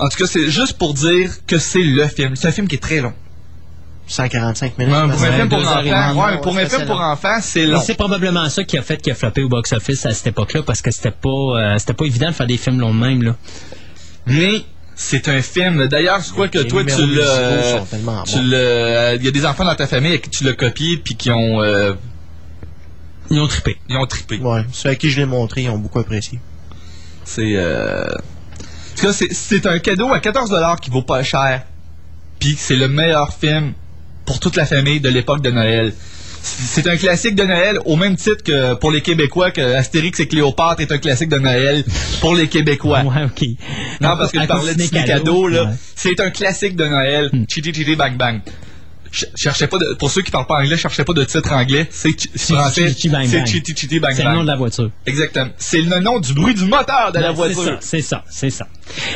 En 0.00 0.08
tout 0.08 0.16
cas, 0.18 0.26
c'est 0.26 0.50
juste 0.50 0.78
pour 0.78 0.94
dire 0.94 1.30
que 1.46 1.58
c'est 1.58 1.82
le 1.82 2.06
film. 2.08 2.36
C'est 2.36 2.48
un 2.48 2.52
film 2.52 2.68
qui 2.68 2.76
est 2.76 2.82
très 2.82 3.00
long. 3.00 3.12
145 4.06 4.76
minutes. 4.78 4.92
Ouais, 4.94 5.08
pour 5.08 5.22
un 5.22 5.32
film 5.32 5.48
pour 5.48 5.58
enfants, 5.60 6.26
ouais, 6.26 6.40
pour 6.40 6.58
un 6.58 6.66
film 6.66 6.86
pour 6.86 6.96
long. 6.96 7.02
enfants, 7.04 7.38
c'est 7.40 7.60
Et 7.60 7.66
long. 7.66 7.80
c'est 7.80 7.94
probablement 7.94 8.48
ça 8.48 8.64
qui 8.64 8.76
a 8.76 8.82
fait 8.82 8.96
qu'il 9.00 9.12
a 9.12 9.14
frappé 9.14 9.42
au 9.42 9.48
box-office 9.48 10.04
à 10.06 10.12
cette 10.12 10.26
époque-là, 10.28 10.62
parce 10.64 10.82
que 10.82 10.90
c'était 10.90 11.12
pas, 11.12 11.28
euh, 11.28 11.78
c'était 11.78 11.92
pas 11.92 12.06
évident 12.06 12.28
de 12.28 12.32
faire 12.34 12.46
des 12.48 12.56
films 12.56 12.80
longs 12.80 12.92
de 12.94 12.98
même, 12.98 13.22
là. 13.22 13.36
Mais 14.26 14.62
c'est 14.96 15.28
un 15.28 15.40
film. 15.42 15.86
D'ailleurs, 15.86 16.20
je 16.26 16.32
crois 16.32 16.48
que 16.48 16.58
toi, 16.58 16.82
tu 16.84 17.06
l'as. 17.06 17.84
Il 19.14 19.24
y 19.24 19.28
a 19.28 19.30
des 19.30 19.46
enfants 19.46 19.64
dans 19.64 19.76
ta 19.76 19.86
famille 19.86 20.14
à 20.14 20.18
qui 20.18 20.30
tu 20.30 20.42
l'as 20.44 20.54
copié 20.54 20.96
puis 20.96 21.14
qui 21.14 21.30
ont. 21.30 21.62
euh, 21.62 21.92
Ils 23.30 23.38
ont 23.38 23.46
trippé. 23.46 23.76
ils 23.88 23.96
ont 23.96 24.06
trippé. 24.06 24.38
Ouais, 24.38 24.64
ceux 24.72 24.88
à 24.88 24.94
qui 24.96 25.08
je 25.10 25.20
l'ai 25.20 25.26
montré, 25.26 25.62
ils 25.62 25.70
ont 25.70 25.78
beaucoup 25.78 26.00
apprécié. 26.00 26.40
C'est 27.24 27.52
euh... 27.54 28.04
en 29.08 29.12
tout 29.12 29.18
cas, 29.18 29.26
c'est- 29.32 29.66
un 29.66 29.78
cadeau 29.78 30.12
à 30.12 30.18
14$ 30.20 30.80
qui 30.80 30.90
vaut 30.90 31.02
pas 31.02 31.22
cher. 31.22 31.62
Puis 32.38 32.54
c'est 32.58 32.76
le 32.76 32.88
meilleur 32.88 33.32
film 33.34 33.72
pour 34.24 34.40
toute 34.40 34.56
la 34.56 34.66
famille 34.66 35.00
de 35.00 35.08
l'époque 35.08 35.42
de 35.42 35.50
Noël. 35.50 35.92
C'est 36.42 36.86
un 36.88 36.96
classique 36.96 37.34
de 37.34 37.42
Noël 37.44 37.78
au 37.84 37.96
même 37.96 38.16
titre 38.16 38.42
que 38.42 38.72
pour 38.74 38.90
les 38.90 39.02
Québécois 39.02 39.50
que 39.50 39.60
Astérix 39.60 40.20
et 40.20 40.26
Cléopâtre 40.26 40.80
est 40.80 40.90
un 40.90 40.96
classique 40.96 41.28
de 41.28 41.38
Noël 41.38 41.84
pour 42.22 42.34
les 42.34 42.48
Québécois. 42.48 43.02
Ouais, 43.02 43.24
ok. 43.24 43.46
Non, 44.00 44.16
parce 44.16 44.32
que 44.32 44.40
je 44.40 44.46
parlais 44.46 44.74
de 44.74 44.80
Ciné 44.80 45.04
cadeau, 45.04 45.48
là. 45.48 45.64
ouais. 45.64 45.70
Hmm. 45.70 45.76
C'est 45.94 46.18
un 46.20 46.30
classique 46.30 46.76
de 46.76 46.86
Noël. 46.86 47.30
Chitty 47.46 47.74
chitty 47.74 47.94
bang 47.94 48.16
bang. 48.16 48.40
Ch- 49.12 49.26
cherchez 49.34 49.66
pas 49.66 49.78
de, 49.78 49.94
pour 49.94 50.10
ceux 50.10 50.22
qui 50.22 50.30
parlent 50.30 50.46
pas 50.46 50.58
anglais, 50.60 50.76
cherchez 50.76 51.02
pas 51.04 51.12
de 51.12 51.24
titre 51.24 51.52
anglais. 51.52 51.88
C'est 51.90 52.10
Chitty 52.10 52.28
français. 52.54 52.88
chitty 52.88 53.02
C'est 53.02 53.08
bang. 53.08 53.46
chitty 53.46 53.74
chitty 53.74 53.98
bang 54.00 54.12
C'est 54.14 54.22
le 54.24 54.32
nom 54.32 54.42
de 54.42 54.46
la 54.46 54.56
voiture. 54.56 54.90
Exactement. 55.06 55.50
C'est 55.58 55.80
le 55.82 55.98
nom 56.00 56.20
du 56.20 56.32
bruit 56.34 56.54
du 56.54 56.64
moteur 56.64 57.10
de 57.12 57.18
la 57.18 57.28
Ben, 57.28 57.34
voiture. 57.34 57.78
C'est 57.80 58.02
ça, 58.02 58.22
c'est 58.30 58.50
ça, 58.50 58.50
c'est 58.50 58.50
ça. 58.50 58.66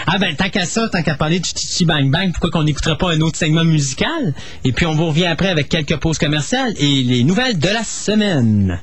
Ah 0.06 0.18
ben, 0.18 0.34
tant 0.36 0.48
qu'à 0.50 0.64
ça, 0.66 0.88
tant 0.88 1.02
qu'à 1.02 1.14
parler 1.14 1.40
de 1.40 1.44
Chichi 1.46 1.84
Bang 1.84 2.10
Bang, 2.10 2.30
pourquoi 2.32 2.50
qu'on 2.50 2.64
n'écouterait 2.64 2.96
pas 2.98 3.10
un 3.12 3.20
autre 3.20 3.36
segment 3.38 3.64
musical? 3.64 4.34
Et 4.64 4.72
puis 4.72 4.86
on 4.86 4.94
vous 4.94 5.06
revient 5.06 5.26
après 5.26 5.48
avec 5.48 5.68
quelques 5.68 5.96
pauses 5.96 6.18
commerciales 6.18 6.72
et 6.78 7.02
les 7.02 7.22
nouvelles 7.24 7.58
de 7.58 7.68
la 7.68 7.84
semaine. 7.84 8.80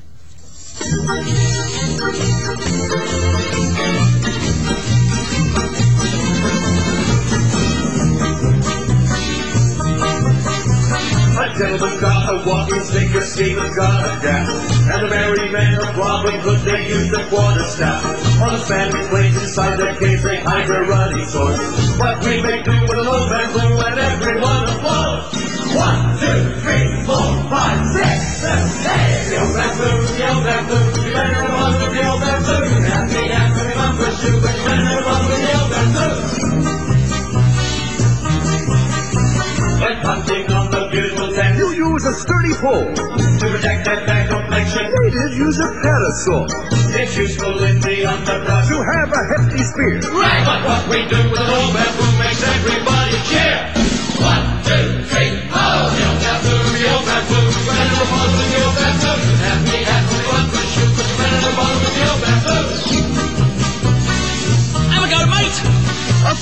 Gentleman 11.58 12.00
got 12.00 12.32
a 12.32 12.48
walking 12.48 12.80
stick, 12.80 13.14
a 13.14 13.20
skater's 13.20 13.76
got 13.76 14.04
a 14.04 14.20
gap, 14.22 14.48
and 14.48 15.04
the 15.04 15.08
merry 15.08 15.50
men 15.52 15.74
of 15.74 15.96
Robin 15.96 16.40
Hood, 16.40 16.60
they 16.60 16.88
used 16.88 17.12
a 17.14 17.28
quarter 17.28 17.64
staff. 17.64 18.04
On 18.40 18.52
the 18.54 18.58
family 18.64 19.06
planes 19.08 19.36
inside 19.36 19.76
their 19.78 19.94
caves, 19.96 20.22
they 20.22 20.40
hide 20.40 20.68
their 20.68 20.84
running 20.84 21.26
swords. 21.26 21.58
But 21.98 22.24
we 22.24 22.40
may 22.40 22.62
do 22.62 22.80
with 22.82 22.98
an 22.98 23.06
old 23.06 23.28
bamboo, 23.28 23.80
and 23.80 23.98
everyone 23.98 24.64
applauds. 24.68 25.36
One, 25.74 26.18
two, 26.18 26.60
three, 26.60 26.91
a 42.12 42.14
sturdy 42.14 42.54
pole 42.60 42.92
to 43.40 43.46
protect 43.48 43.84
that 43.88 44.06
back 44.06 44.28
complexion. 44.28 44.84
Natives 44.84 45.36
use 45.36 45.58
a 45.58 45.70
parasol. 45.80 46.44
It's 46.92 47.16
useful 47.16 47.56
in 47.64 47.80
the 47.80 48.04
underbrush 48.04 48.68
to 48.68 48.76
have 48.84 49.08
a 49.08 49.22
hefty 49.32 49.62
spear. 49.64 49.96
Right, 50.12 50.44
but 50.44 50.60
what 50.68 50.82
we 50.92 51.08
do 51.08 51.20
with 51.30 51.40
an 51.40 51.48
old 51.48 51.72
bamboo 51.72 52.12
makes 52.20 52.42
everybody 52.44 53.16
cheer. 53.32 53.56
One, 54.20 54.44
two, 54.60 55.08
three, 55.08 55.40
oh, 55.56 55.88
the 55.88 56.04
old 56.04 56.20
bamboo, 56.20 56.60
the 56.76 56.84
old 56.92 57.04
better 57.08 57.24
the 57.24 57.36
ball 57.40 57.48
with 57.48 57.64
the 57.64 57.70
old 57.72 58.20
bamboo. 58.20 58.41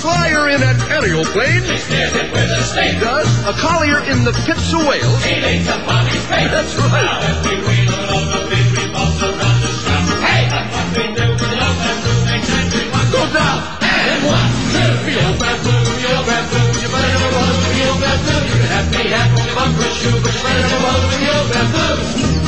Flyer 0.00 0.48
in 0.48 0.62
an 0.62 0.80
aerial 0.88 1.24
plane 1.28 1.60
Steers 1.60 2.14
it 2.16 2.32
with 2.32 2.48
a 2.50 2.62
stake. 2.64 3.00
does. 3.00 3.28
A 3.46 3.52
collier 3.52 4.00
in 4.08 4.24
the 4.24 4.32
pits 4.48 4.72
of 4.72 4.86
Wales. 4.88 5.20
He 5.24 5.36
lays 5.40 5.68
a 5.68 5.76
body's 5.84 6.24
face. 6.24 6.48
That's 6.48 6.74
right. 6.76 7.04
Now 7.04 7.20
as 7.20 7.38
we 7.44 7.54
wheel 7.60 7.92
along 7.92 8.26
the 8.32 8.40
beat, 8.48 8.68
we 8.72 8.84
bounce 8.96 9.20
around 9.20 9.58
the 9.60 9.70
strap. 9.76 10.04
Hey, 10.24 10.42
that's 10.48 10.72
what 10.72 10.88
we 10.96 11.04
do 11.12 11.24
with 11.36 11.50
the 11.52 11.60
old 11.60 11.78
bamboo. 11.84 12.16
Makes 12.32 12.48
everyone 12.48 13.08
go 13.12 13.22
down. 13.28 13.58
And 13.84 14.20
one, 14.24 14.50
two, 14.72 14.92
the 15.04 15.14
old 15.20 15.36
bamboo, 15.36 15.80
the 15.84 16.08
old 16.16 16.26
bamboo. 16.26 16.64
You 16.80 16.88
better 16.88 17.10
never 17.12 17.30
roll 17.36 17.54
with 17.60 17.72
the 17.76 17.82
old 17.84 18.00
bamboo. 18.00 18.40
You 18.48 18.56
can 18.56 18.70
have 18.72 18.88
me 18.88 19.02
have 19.12 19.30
only 19.36 19.52
one 19.52 19.72
good 19.76 19.94
shoe, 20.00 20.16
but 20.24 20.32
you 20.32 20.40
better 20.40 20.64
never 20.64 20.80
roll 20.80 21.00
with 21.04 21.20
the 21.20 21.28
old 21.28 22.39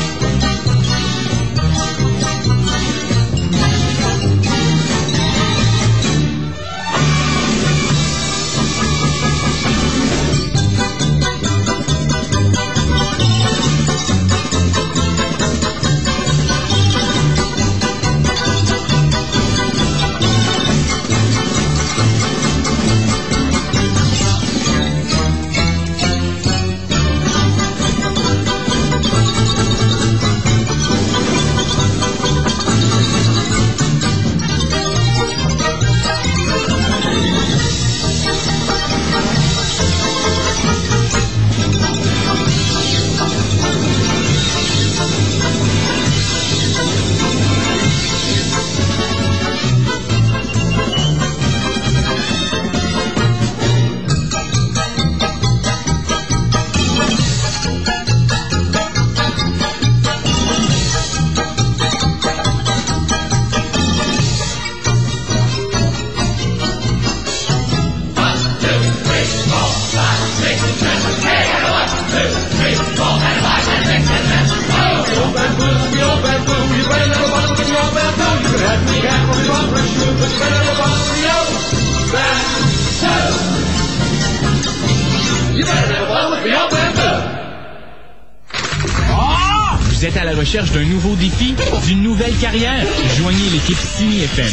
carrière? 92.43 92.85
Joignez 93.17 93.49
l'équipe 93.51 93.79
Ciné 93.79 94.25
FM. 94.25 94.49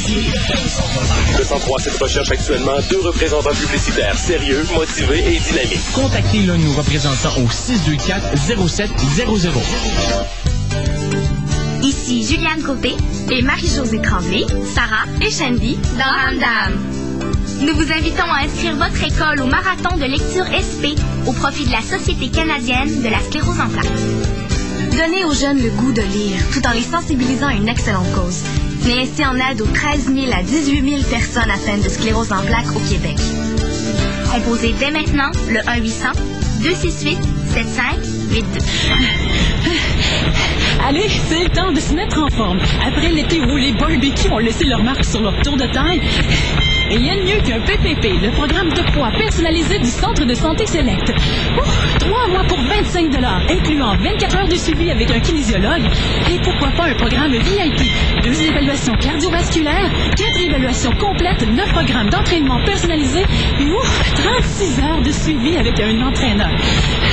Le 1.39 1.43
103 1.43 1.79
7 1.79 1.97
recherche 1.97 2.29
actuellement 2.29 2.77
deux 2.87 3.01
représentants 3.01 3.49
publicitaires 3.49 4.15
sérieux, 4.15 4.63
motivés 4.75 5.33
et 5.33 5.39
dynamiques. 5.39 5.81
Contactez 5.95 6.43
l'un 6.43 6.59
de 6.59 6.65
nos 6.65 6.73
représentants 6.73 7.35
au 7.37 7.47
624-0700. 7.47 9.57
Ici 11.81 12.27
Juliane 12.27 12.61
Copé 12.61 12.95
et 13.31 13.41
Marie-Josée 13.41 14.03
Tremblay, 14.03 14.45
Sarah 14.75 15.05
et 15.25 15.31
Shandy 15.31 15.79
dans 15.97 16.05
Ramdam. 16.05 16.77
Nous 17.61 17.75
vous 17.75 17.91
invitons 17.91 18.31
à 18.31 18.43
inscrire 18.45 18.75
votre 18.75 19.03
école 19.03 19.41
au 19.41 19.47
marathon 19.47 19.97
de 19.97 20.05
lecture 20.05 20.45
SP 20.45 20.93
au 21.25 21.31
profit 21.31 21.65
de 21.65 21.71
la 21.71 21.81
Société 21.81 22.29
canadienne 22.29 23.01
de 23.01 23.09
la 23.09 23.19
sclérose 23.19 23.59
en 23.59 23.67
plaques. 23.67 24.38
Donnez 24.99 25.23
aux 25.23 25.33
jeunes 25.33 25.61
le 25.63 25.69
goût 25.69 25.93
de 25.93 26.01
lire 26.01 26.41
tout 26.51 26.61
en 26.67 26.73
les 26.73 26.81
sensibilisant 26.81 27.47
à 27.47 27.53
une 27.53 27.69
excellente 27.69 28.11
cause. 28.13 28.43
Venez 28.81 29.03
ainsi 29.03 29.25
en 29.25 29.33
aide 29.33 29.61
aux 29.61 29.65
13 29.65 30.13
000 30.13 30.29
à 30.33 30.43
18 30.43 30.89
000 30.89 31.03
personnes 31.09 31.49
atteintes 31.49 31.85
de 31.85 31.87
sclérose 31.87 32.33
en 32.33 32.41
plaques 32.41 32.69
au 32.75 32.79
Québec. 32.91 33.15
Composez 34.29 34.75
dès 34.77 34.91
maintenant 34.91 35.31
le 35.47 35.59
1-800-268-7582. 36.59 37.15
Allez, 40.85 41.07
c'est 41.29 41.43
le 41.45 41.49
temps 41.49 41.71
de 41.71 41.79
se 41.79 41.93
mettre 41.93 42.21
en 42.21 42.29
forme. 42.29 42.59
Après 42.85 43.07
l'été 43.09 43.39
où 43.39 43.55
les 43.55 43.71
barbecues 43.71 44.29
ont 44.29 44.39
laissé 44.39 44.65
leur 44.65 44.83
marque 44.83 45.05
sur 45.05 45.21
leur 45.21 45.41
tour 45.43 45.55
de 45.55 45.67
taille, 45.71 46.01
Et 46.91 46.95
y 46.95 47.09
a 47.09 47.15
mieux 47.15 47.41
qu'un 47.43 47.59
PPP, 47.59 48.19
le 48.21 48.31
programme 48.31 48.69
de 48.69 48.81
poids 48.93 49.11
personnalisé 49.11 49.77
du 49.77 49.85
Centre 49.85 50.25
de 50.25 50.33
santé 50.33 50.65
Select. 50.65 51.09
Ouh, 51.09 51.99
Trois 51.99 52.27
mois 52.29 52.43
pour 52.47 52.59
25 52.59 53.11
incluant 53.49 53.95
24 53.97 54.37
heures 54.37 54.47
de 54.47 54.55
suivi 54.55 54.89
avec 54.89 55.11
un 55.11 55.19
kinésiologue. 55.19 55.83
Et 56.31 56.39
pourquoi 56.39 56.69
pas 56.69 56.85
un 56.85 56.95
programme 56.95 57.31
VIP? 57.31 57.91
Deux 58.23 58.41
évaluations 58.41 58.93
cardiovasculaires, 58.95 59.89
quatre 60.15 60.41
évaluations 60.41 60.91
complètes, 60.93 61.47
neuf 61.55 61.71
programmes 61.71 62.09
d'entraînement 62.09 62.59
personnalisé 62.65 63.21
et 63.59 63.71
ouf, 63.71 64.13
36 64.15 64.79
heures 64.79 65.01
de 65.01 65.11
suivi 65.11 65.57
avec 65.57 65.79
un 65.79 66.01
entraîneur. 66.01 66.49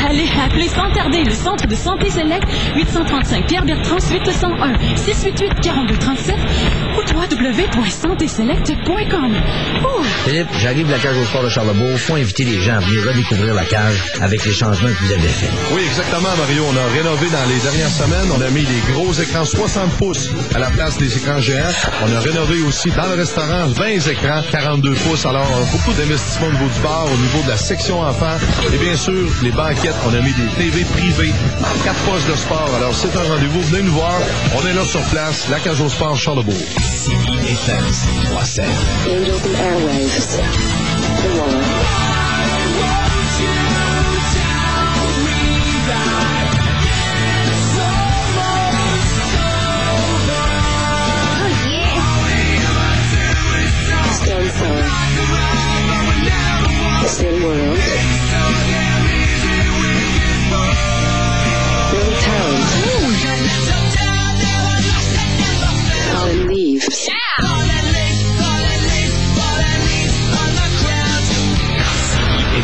Allez, 0.09 0.29
appelez 0.43 0.69
sans 0.69 0.91
tarder 0.91 1.25
le 1.25 1.33
Centre 1.33 1.67
de 1.67 1.75
santé 1.75 2.11
Select 2.11 2.47
835 2.77 3.47
Pierre 3.47 3.65
Bertrand 3.65 4.01
suite 4.01 4.31
101 4.31 4.75
688 4.97 5.61
4237 5.61 6.37
ou 6.37 6.86
www.santéselect.com. 7.17 9.33
Philippe, 10.25 10.49
j'arrive 10.61 10.87
de 10.87 10.93
la 10.93 10.99
cage 10.99 11.17
au 11.17 11.25
sport 11.25 11.43
de 11.43 11.49
Charlebourg. 11.49 11.99
Faut 11.99 12.15
inviter 12.15 12.45
les 12.45 12.61
gens 12.61 12.77
à 12.77 12.81
venir 12.81 13.05
redécouvrir 13.07 13.55
la 13.55 13.65
cage 13.65 14.05
avec 14.21 14.45
les 14.45 14.53
changements 14.53 14.91
que 14.91 15.03
vous 15.05 15.13
avez 15.13 15.29
faits. 15.29 15.49
Oui, 15.73 15.81
exactement, 15.87 16.37
Mario. 16.37 16.65
On 16.71 16.77
a 16.77 16.85
rénové 16.93 17.31
dans 17.31 17.47
les 17.49 17.59
dernières 17.61 17.89
semaines. 17.91 18.31
On 18.37 18.41
a 18.43 18.51
mis 18.51 18.65
des 18.65 18.81
gros 18.93 19.13
écrans 19.15 19.45
60 19.47 19.93
pouces 19.97 20.29
à 20.55 20.59
la 20.59 20.69
place 20.71 20.99
des 20.99 21.17
écrans 21.17 21.41
géants. 21.41 21.73
On 22.05 22.13
a 22.15 22.21
rénové 22.21 22.61
aussi 22.63 22.91
dans 22.91 23.07
le 23.07 23.15
restaurant 23.15 23.67
20 23.69 23.87
écrans 24.11 24.43
42 24.51 24.93
pouces. 24.95 25.25
Alors, 25.25 25.49
beaucoup 25.73 25.95
d'investissements 25.95 26.49
au 26.49 26.53
niveau 26.53 26.69
du 26.69 26.81
bar, 26.81 27.07
au 27.07 27.17
niveau 27.17 27.41
de 27.45 27.49
la 27.49 27.57
section 27.57 28.03
enfants. 28.03 28.37
Et 28.75 28.79
bien 28.79 28.95
sûr, 28.97 29.27
les 29.43 29.53
banquettes, 29.53 29.97
on 30.07 30.13
a 30.15 30.21
mis 30.21 30.35
des 30.35 30.49
TV 30.59 30.85
privées, 30.85 31.33
quatre 31.83 32.01
postes 32.01 32.29
de 32.29 32.35
sport. 32.37 32.71
Alors, 32.77 32.95
c'est 32.95 33.17
un 33.17 33.23
rendez-vous. 33.23 33.63
Venez 33.63 33.83
nous 33.85 33.93
voir. 33.93 34.21
On 34.57 34.67
est 34.67 34.75
là 34.75 34.85
sur 34.85 35.01
place, 35.05 35.47
la 35.51 35.61
cage 35.61 35.81
au 35.81 35.89
sport 35.89 36.15
Charlebourg. 36.17 36.55
stations. 37.57 38.31
What's? 38.31 38.59
Angels 38.59 39.45
and 39.45 39.55
airwaves. 39.57 40.37
The 41.23 41.29
wall. 41.41 41.63
Stone 54.17 54.49
Sour. 54.51 54.85
Stone 57.09 57.43
World. 57.43 58.86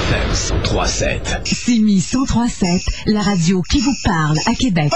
FM 0.02 0.32
103.7. 0.64 1.18
Simi 1.44 2.02
1037, 2.02 2.82
la 3.06 3.20
radio 3.20 3.62
qui 3.62 3.78
vous 3.80 3.94
parle 4.04 4.36
à 4.46 4.54
Québec. 4.54 4.90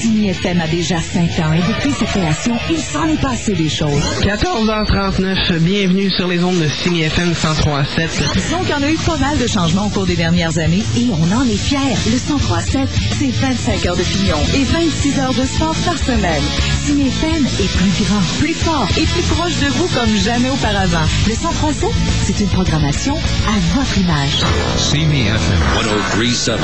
Simi 0.00 0.28
FM 0.28 0.60
a 0.60 0.66
déjà 0.66 0.96
5 1.00 1.20
ans 1.38 1.52
et 1.54 1.60
depuis 1.60 1.92
sa 1.92 2.04
création, 2.04 2.54
il 2.70 2.78
s'en 2.78 3.06
est 3.06 3.20
passé 3.20 3.54
des 3.54 3.68
choses. 3.68 4.02
14h39, 4.22 5.58
bienvenue 5.58 6.10
sur 6.10 6.28
les 6.28 6.44
ondes 6.44 6.58
de 6.58 6.68
Cine 6.68 6.96
FM 6.96 7.32
103.7. 7.32 8.08
Disons 8.34 8.58
qu'il 8.60 8.70
y 8.70 8.74
en 8.74 8.82
a 8.82 8.90
eu 8.90 8.98
pas 8.98 9.16
mal 9.16 9.38
de 9.38 9.46
changements 9.46 9.86
au 9.86 9.90
cours 9.90 10.06
des 10.06 10.16
dernières 10.16 10.58
années 10.58 10.84
et 10.98 11.06
on 11.10 11.34
en 11.34 11.44
est 11.44 11.56
fiers. 11.56 11.78
Le 12.06 12.12
1037, 12.12 12.88
c'est 13.18 13.30
25 13.30 13.86
heures 13.86 13.96
de 13.96 14.02
pignon 14.02 14.38
et 14.54 14.64
26 14.64 15.18
heures 15.18 15.34
de 15.34 15.46
sport 15.46 15.74
par 15.86 15.96
semaine. 15.96 16.42
Cine 16.86 17.00
FM 17.06 17.46
est 17.46 17.76
plus 17.76 18.04
grand, 18.04 18.20
plus 18.38 18.54
fort 18.54 18.88
et 18.96 19.04
plus 19.04 19.22
proche 19.22 19.56
de 19.60 19.66
vous 19.66 19.86
comme 19.88 20.16
jamais 20.16 20.48
auparavant. 20.50 21.06
Le 21.26 21.32
1037, 21.34 21.90
c'est 22.26 22.40
une 22.40 22.48
programmation 22.48 23.16
à 23.16 23.58
votre 23.74 23.98
image. 23.98 24.44
See 24.78 25.04
me 25.04 25.26
FM 25.26 25.58
1037. 25.84 26.60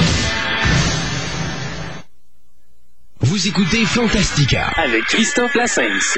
Vous 3.20 3.48
écoutez 3.48 3.84
Fantastica. 3.84 4.68
Avec 4.76 5.04
Christophe 5.04 5.54
Lassens. 5.54 6.16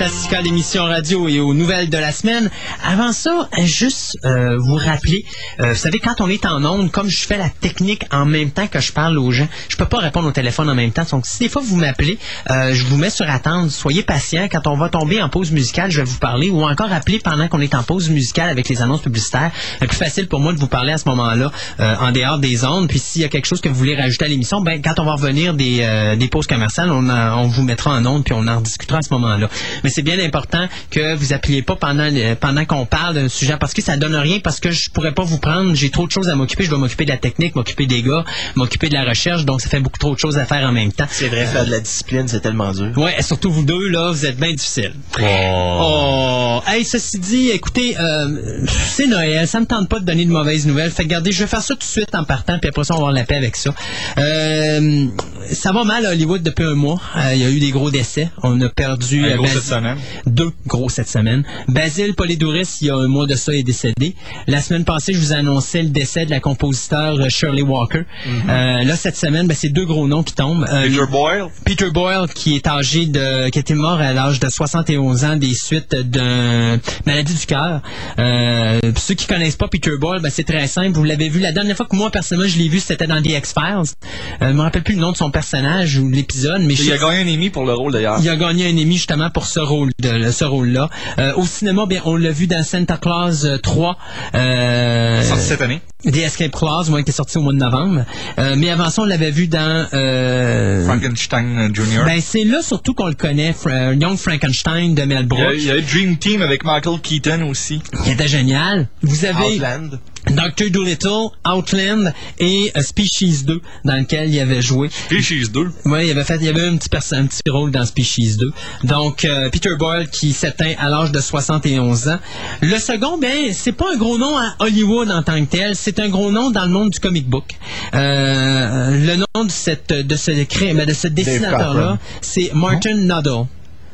Fantastica, 0.00 0.40
l'émission 0.40 0.84
radio 0.84 1.28
et 1.28 1.40
aux 1.40 1.52
nouvelles 1.52 1.90
de 1.90 1.98
la 1.98 2.10
semaine. 2.10 2.48
Avant 2.92 3.12
ça, 3.12 3.48
juste 3.62 4.18
euh, 4.24 4.56
vous 4.58 4.74
rappeler, 4.74 5.24
euh, 5.60 5.74
vous 5.74 5.78
savez, 5.78 6.00
quand 6.00 6.20
on 6.20 6.28
est 6.28 6.44
en 6.44 6.64
onde, 6.64 6.90
comme 6.90 7.08
je 7.08 7.20
fais 7.20 7.38
la 7.38 7.48
technique 7.48 8.02
en 8.10 8.24
même 8.24 8.50
temps 8.50 8.66
que 8.66 8.80
je 8.80 8.90
parle 8.90 9.16
aux 9.16 9.30
gens, 9.30 9.46
je 9.68 9.76
peux 9.76 9.86
pas 9.86 9.98
répondre 9.98 10.26
au 10.26 10.32
téléphone 10.32 10.68
en 10.68 10.74
même 10.74 10.90
temps. 10.90 11.04
Donc, 11.08 11.24
si 11.24 11.38
des 11.38 11.48
fois 11.48 11.62
vous 11.64 11.76
m'appelez, 11.76 12.18
euh, 12.50 12.74
je 12.74 12.84
vous 12.86 12.96
mets 12.96 13.10
sur 13.10 13.30
attente. 13.30 13.70
Soyez 13.70 14.02
patient. 14.02 14.48
Quand 14.50 14.66
on 14.66 14.76
va 14.76 14.88
tomber 14.88 15.22
en 15.22 15.28
pause 15.28 15.52
musicale, 15.52 15.92
je 15.92 15.98
vais 16.00 16.04
vous 16.04 16.18
parler 16.18 16.50
ou 16.50 16.64
encore 16.64 16.92
appeler 16.92 17.20
pendant 17.20 17.46
qu'on 17.46 17.60
est 17.60 17.76
en 17.76 17.84
pause 17.84 18.10
musicale 18.10 18.48
avec 18.48 18.68
les 18.68 18.82
annonces 18.82 19.02
publicitaires. 19.02 19.52
C'est 19.78 19.86
plus 19.86 19.96
facile 19.96 20.26
pour 20.26 20.40
moi 20.40 20.52
de 20.52 20.58
vous 20.58 20.66
parler 20.66 20.90
à 20.90 20.98
ce 20.98 21.08
moment-là, 21.10 21.52
euh, 21.78 21.94
en 22.00 22.10
dehors 22.10 22.38
des 22.38 22.64
ondes. 22.64 22.88
Puis 22.88 22.98
s'il 22.98 23.22
y 23.22 23.24
a 23.24 23.28
quelque 23.28 23.46
chose 23.46 23.60
que 23.60 23.68
vous 23.68 23.76
voulez 23.76 23.94
rajouter 23.94 24.24
à 24.24 24.28
l'émission, 24.28 24.62
ben 24.62 24.82
quand 24.82 24.98
on 24.98 25.04
va 25.04 25.12
revenir 25.12 25.54
des, 25.54 25.82
euh, 25.82 26.16
des 26.16 26.26
pauses 26.26 26.48
commerciales, 26.48 26.90
on, 26.90 27.08
on 27.08 27.46
vous 27.46 27.62
mettra 27.62 27.92
en 27.92 28.04
ondes 28.04 28.24
puis 28.24 28.34
on 28.34 28.48
en 28.48 28.60
discutera 28.60 28.98
à 28.98 29.02
ce 29.02 29.14
moment-là. 29.14 29.48
Mais 29.84 29.90
c'est 29.90 30.02
bien 30.02 30.18
important 30.18 30.66
que 30.90 31.14
vous 31.14 31.32
appuyez 31.32 31.62
pas 31.62 31.76
pendant 31.76 32.10
pendant 32.40 32.64
qu'on 32.64 32.79
parle 32.86 33.14
d'un 33.14 33.28
sujet 33.28 33.56
parce 33.58 33.74
que 33.74 33.82
ça 33.82 33.96
donne 33.96 34.16
rien 34.16 34.40
parce 34.40 34.60
que 34.60 34.70
je 34.70 34.90
pourrais 34.90 35.12
pas 35.12 35.24
vous 35.24 35.38
prendre. 35.38 35.74
J'ai 35.74 35.90
trop 35.90 36.06
de 36.06 36.12
choses 36.12 36.28
à 36.28 36.34
m'occuper. 36.34 36.64
Je 36.64 36.70
dois 36.70 36.78
m'occuper 36.78 37.04
de 37.04 37.10
la 37.10 37.16
technique, 37.16 37.54
m'occuper 37.54 37.86
des 37.86 38.02
gars, 38.02 38.24
m'occuper 38.54 38.88
de 38.88 38.94
la 38.94 39.04
recherche. 39.04 39.44
Donc 39.44 39.60
ça 39.60 39.68
fait 39.68 39.80
beaucoup 39.80 39.98
trop 39.98 40.14
de 40.14 40.18
choses 40.18 40.38
à 40.38 40.44
faire 40.44 40.68
en 40.68 40.72
même 40.72 40.92
temps. 40.92 41.06
C'est 41.10 41.28
vrai, 41.28 41.46
faire 41.46 41.66
de 41.66 41.70
la 41.70 41.80
discipline, 41.80 42.28
c'est 42.28 42.40
tellement 42.40 42.72
dur. 42.72 42.92
Ouais, 42.96 43.14
et 43.18 43.22
surtout 43.22 43.50
vous 43.50 43.64
deux, 43.64 43.88
là, 43.88 44.10
vous 44.10 44.26
êtes 44.26 44.38
bien 44.38 44.52
difficiles. 44.52 44.94
Oh. 45.20 46.60
Hey, 46.66 46.84
ceci 46.84 47.18
dit, 47.18 47.50
écoutez, 47.50 47.96
euh, 47.98 48.64
c'est 48.66 49.06
Noël, 49.06 49.46
ça 49.46 49.60
me 49.60 49.66
tente 49.66 49.88
pas 49.88 49.98
de 49.98 50.04
donner 50.04 50.24
de 50.24 50.30
mauvaises 50.30 50.66
nouvelles. 50.66 50.90
Fait 50.90 51.02
regardez, 51.02 51.32
je 51.32 51.40
vais 51.42 51.48
faire 51.48 51.62
ça 51.62 51.74
tout 51.74 51.80
de 51.80 51.84
suite 51.84 52.14
en 52.14 52.24
partant, 52.24 52.58
puis 52.58 52.68
après 52.68 52.84
ça, 52.84 52.94
on 52.94 52.98
va 52.98 53.02
avoir 53.02 53.12
la 53.12 53.24
paix 53.24 53.36
avec 53.36 53.56
ça. 53.56 53.74
Euh, 54.18 55.06
ça 55.50 55.72
va 55.72 55.84
mal 55.84 56.06
à 56.06 56.10
Hollywood 56.10 56.42
depuis 56.42 56.64
un 56.64 56.74
mois. 56.74 57.00
Euh, 57.16 57.32
Il 57.34 57.40
y 57.40 57.44
a 57.44 57.50
eu 57.50 57.58
des 57.58 57.70
gros 57.70 57.90
décès. 57.90 58.30
On 58.42 58.60
a 58.60 58.68
perdu... 58.68 59.24
Un 59.24 59.36
gros 59.36 59.46
cette 59.46 59.62
semaine. 59.62 59.96
Deux 60.26 60.52
gros 60.66 60.88
cette 60.88 61.08
semaine. 61.08 61.44
Basile 61.68 62.14
Polidouris, 62.60 62.78
il 62.80 62.86
y 62.86 62.90
a 62.90 62.96
un 62.96 63.08
mois 63.08 63.26
de 63.26 63.34
ça, 63.34 63.54
est 63.54 63.62
décédé. 63.62 64.14
La 64.46 64.60
semaine 64.60 64.84
passée, 64.84 65.12
je 65.12 65.18
vous 65.18 65.32
annonçais 65.32 65.82
le 65.82 65.88
décès 65.88 66.24
de 66.26 66.30
la 66.30 66.40
compositeur 66.40 67.18
euh, 67.18 67.28
Shirley 67.28 67.62
Walker. 67.62 68.02
Euh, 68.48 68.82
là, 68.84 68.96
cette 68.96 69.16
semaine, 69.16 69.46
ben, 69.46 69.56
c'est 69.58 69.68
deux 69.68 69.84
gros 69.84 70.06
noms 70.06 70.22
qui 70.22 70.34
tombent. 70.34 70.66
Euh, 70.70 70.82
Peter 70.88 71.06
Boyle? 71.10 71.44
Peter 71.64 71.90
Boyle, 71.90 72.26
qui 72.34 72.56
est 72.56 72.66
âgé 72.66 73.06
de, 73.06 73.48
qui 73.50 73.58
était 73.58 73.74
mort 73.74 74.00
à 74.00 74.12
l'âge 74.12 74.40
de 74.40 74.48
71 74.48 75.24
ans 75.24 75.36
des 75.36 75.54
suites 75.54 75.94
d'une 75.94 76.80
maladie 77.06 77.34
du 77.34 77.46
cœur. 77.46 77.82
Euh, 78.18 78.80
ceux 78.96 79.14
qui 79.14 79.26
connaissent 79.26 79.56
pas 79.56 79.68
Peter 79.68 79.96
Boyle, 79.98 80.20
ben, 80.20 80.30
c'est 80.30 80.44
très 80.44 80.66
simple. 80.66 80.92
Vous 80.92 81.04
l'avez 81.04 81.28
vu 81.28 81.40
la 81.40 81.52
dernière 81.52 81.76
fois 81.76 81.86
que 81.86 81.96
moi 81.96 82.10
personnellement 82.10 82.48
je 82.48 82.58
l'ai 82.58 82.68
vu, 82.68 82.80
c'était 82.80 83.06
dans 83.06 83.22
The 83.22 83.26
X 83.30 83.54
Files. 83.54 83.94
Euh, 84.42 84.48
je 84.48 84.54
me 84.54 84.60
rappelle 84.60 84.82
plus 84.82 84.94
le 84.94 85.00
nom 85.00 85.12
de 85.12 85.16
son 85.16 85.30
personnage 85.30 85.98
ou 85.98 86.08
l'épisode, 86.10 86.62
mais 86.62 86.74
Il 86.74 86.92
a 86.92 86.98
gagné 86.98 87.20
un 87.20 87.34
Emmy 87.34 87.50
pour 87.50 87.64
le 87.64 87.74
rôle 87.74 87.92
d'ailleurs. 87.92 88.18
il 88.20 88.28
a 88.28 88.36
gagné 88.36 88.66
un 88.66 88.72
Emmy 88.72 88.96
justement 88.96 89.30
pour 89.30 89.46
ce 89.46 89.60
rôle 89.60 89.90
de 90.00 90.30
ce 90.30 90.44
rôle-là. 90.44 90.88
Au 91.36 91.44
cinéma, 91.46 91.86
bien, 91.86 92.00
on 92.04 92.16
l'a 92.16 92.30
vu 92.30 92.46
dans 92.50 92.62
Santa 92.64 92.96
Claus 92.98 93.44
euh, 93.44 93.56
3. 93.58 93.96
Euh, 94.34 95.22
Sorti 95.22 95.44
cette 95.44 95.62
année. 95.62 95.80
The 96.04 96.16
Escape 96.16 96.52
Clause, 96.52 96.88
moi, 96.88 97.02
qui 97.02 97.10
est 97.10 97.14
sorti 97.14 97.36
au 97.38 97.42
mois 97.42 97.52
de 97.52 97.58
novembre. 97.58 98.04
Euh, 98.38 98.54
mais 98.56 98.70
avant 98.70 98.88
ça, 98.90 99.02
on 99.02 99.04
l'avait 99.04 99.30
vu 99.30 99.48
dans... 99.48 99.86
Euh, 99.92 100.84
Frankenstein 100.86 101.70
Jr. 101.74 102.04
ben, 102.06 102.20
c'est 102.22 102.44
là 102.44 102.62
surtout 102.62 102.94
qu'on 102.94 103.08
le 103.08 103.14
connaît, 103.14 103.52
Fra- 103.52 103.70
euh, 103.90 103.94
Young 103.94 104.16
Frankenstein 104.16 104.94
de 104.94 105.02
Mel 105.02 105.26
il, 105.30 105.38
y 105.38 105.40
a, 105.42 105.44
Brooks, 105.44 105.54
il 105.58 105.64
y 105.64 105.70
a 105.70 105.76
eu 105.76 105.82
Dream 105.82 106.16
Team 106.16 106.40
avec 106.42 106.64
Michael 106.64 107.00
Keaton 107.02 107.42
aussi. 107.50 107.82
qui 108.04 108.10
était 108.12 108.28
génial. 108.28 108.88
Vous 109.02 109.24
avez 109.26 109.56
Outland. 109.56 109.98
Dr. 110.26 110.70
Dolittle, 110.70 111.28
Outland 111.46 112.12
et 112.38 112.70
euh, 112.76 112.82
Species 112.82 113.44
2, 113.44 113.60
dans 113.84 113.96
lequel 113.96 114.28
il 114.32 114.38
avait 114.40 114.60
joué. 114.62 114.88
Species 114.90 115.48
2. 115.50 115.70
Oui, 115.86 116.06
il 116.06 116.10
avait 116.10 116.24
fait, 116.24 116.36
il 116.36 116.44
y 116.44 116.48
avait 116.48 116.66
un 116.66 116.76
petit, 116.76 116.88
un 117.14 117.26
petit 117.26 117.48
rôle 117.50 117.70
dans 117.70 117.84
Species 117.84 118.36
2. 118.36 118.50
Donc, 118.84 119.24
euh, 119.24 119.48
Peter 119.50 119.74
Boyle 119.78 120.08
qui 120.10 120.32
s'éteint 120.32 120.74
à 120.78 120.88
l'âge 120.88 121.10
de 121.12 121.20
71 121.20 122.08
ans. 122.08 122.18
Le 122.60 122.78
second, 122.78 123.18
ben, 123.18 123.52
c'est 123.52 123.72
pas 123.72 123.86
un 123.94 123.96
gros 123.96 124.18
nom 124.18 124.36
à 124.36 124.54
Hollywood 124.58 125.10
en 125.10 125.22
tant 125.22 125.40
que 125.44 125.50
tel, 125.50 125.74
c'est 125.74 125.98
un 125.98 126.08
gros 126.08 126.30
nom 126.30 126.50
dans 126.50 126.64
le 126.64 126.70
monde 126.70 126.90
du 126.90 127.00
comic 127.00 127.28
book. 127.28 127.54
Euh, 127.94 128.90
le 129.06 129.16
nom 129.16 129.44
de 129.44 129.50
cette, 129.50 129.92
de 129.92 130.16
ce, 130.16 130.30
cré- 130.44 130.74
ben, 130.74 130.86
de 130.86 130.92
ce 130.92 131.08
dessinateur-là, 131.08 131.98
c'est 132.20 132.52
Martin 132.54 132.94
Nuttall. 132.94 133.46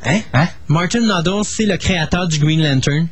Hein? 0.05 0.19
Martin 0.67 1.01
Noddle, 1.01 1.43
c'est 1.43 1.65
le 1.65 1.77
créateur 1.77 2.27
du 2.27 2.37
Green 2.39 2.61
Lantern. 2.61 3.07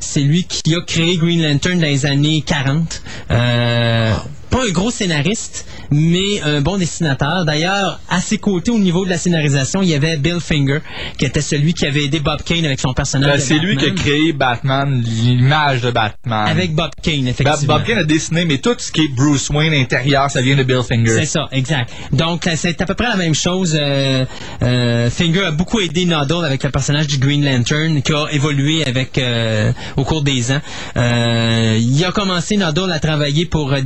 C'est 0.00 0.20
lui 0.20 0.44
qui 0.44 0.74
a 0.74 0.80
créé 0.80 1.16
Green 1.16 1.42
Lantern 1.42 1.78
dans 1.78 1.86
les 1.86 2.06
années 2.06 2.42
40. 2.46 3.02
Euh, 3.30 4.14
pas 4.50 4.64
un 4.66 4.70
gros 4.70 4.90
scénariste, 4.90 5.66
mais 5.90 6.40
un 6.42 6.60
bon 6.60 6.76
dessinateur. 6.78 7.44
D'ailleurs, 7.44 8.00
à 8.08 8.20
ses 8.20 8.38
côtés, 8.38 8.70
au 8.70 8.78
niveau 8.78 9.04
de 9.04 9.10
la 9.10 9.18
scénarisation, 9.18 9.82
il 9.82 9.88
y 9.88 9.94
avait 9.94 10.16
Bill 10.16 10.38
Finger, 10.40 10.80
qui 11.18 11.24
était 11.24 11.40
celui 11.40 11.74
qui 11.74 11.86
avait 11.86 12.04
aidé 12.04 12.20
Bob 12.20 12.42
Kane 12.42 12.64
avec 12.64 12.80
son 12.80 12.92
personnage. 12.94 13.30
Ben, 13.30 13.40
c'est 13.40 13.58
lui 13.58 13.76
qui 13.76 13.86
a 13.86 13.90
créé 13.90 14.32
Batman, 14.32 15.02
l'image 15.04 15.82
de 15.82 15.90
Batman. 15.90 16.48
Avec 16.48 16.74
Bob 16.74 16.90
Kane, 17.02 17.24
Ba- 17.24 17.30
effectivement. 17.30 17.74
Bob 17.76 17.84
Kane 17.84 17.98
a 17.98 18.04
dessiné, 18.04 18.44
mais 18.44 18.58
tout 18.58 18.74
ce 18.78 18.90
qui 18.92 19.02
est 19.02 19.08
Bruce 19.14 19.50
Wayne 19.50 19.74
intérieur, 19.74 20.30
ça 20.30 20.40
vient 20.40 20.56
de 20.56 20.62
Bill 20.62 20.82
Finger. 20.88 21.18
C'est 21.20 21.26
ça, 21.26 21.48
exact. 21.52 21.90
Donc, 22.12 22.46
euh, 22.46 22.52
c'est 22.56 22.80
à 22.80 22.86
peu 22.86 22.94
près 22.94 23.08
la 23.08 23.16
même 23.16 23.34
chose. 23.34 23.76
Euh, 23.78 24.24
euh, 24.62 25.10
Finger 25.10 25.44
a 25.46 25.50
beaucoup 25.50 25.80
aidé 25.80 26.04
Noddle 26.04 26.44
avec 26.44 26.62
le 26.64 26.70
personnage 26.70 27.06
du 27.06 27.18
Green 27.18 27.44
Lantern, 27.44 28.02
qui 28.02 28.12
a 28.12 28.26
évolué 28.32 28.84
avec 28.84 29.18
euh, 29.18 29.72
au 29.96 30.04
cours 30.04 30.22
des 30.22 30.52
ans. 30.52 30.60
Il 30.96 32.04
a 32.04 32.12
commencé 32.12 32.56
Noddle 32.56 32.92
à 32.92 32.98
travailler 33.00 33.46
pour 33.46 33.72
euh, 33.72 33.80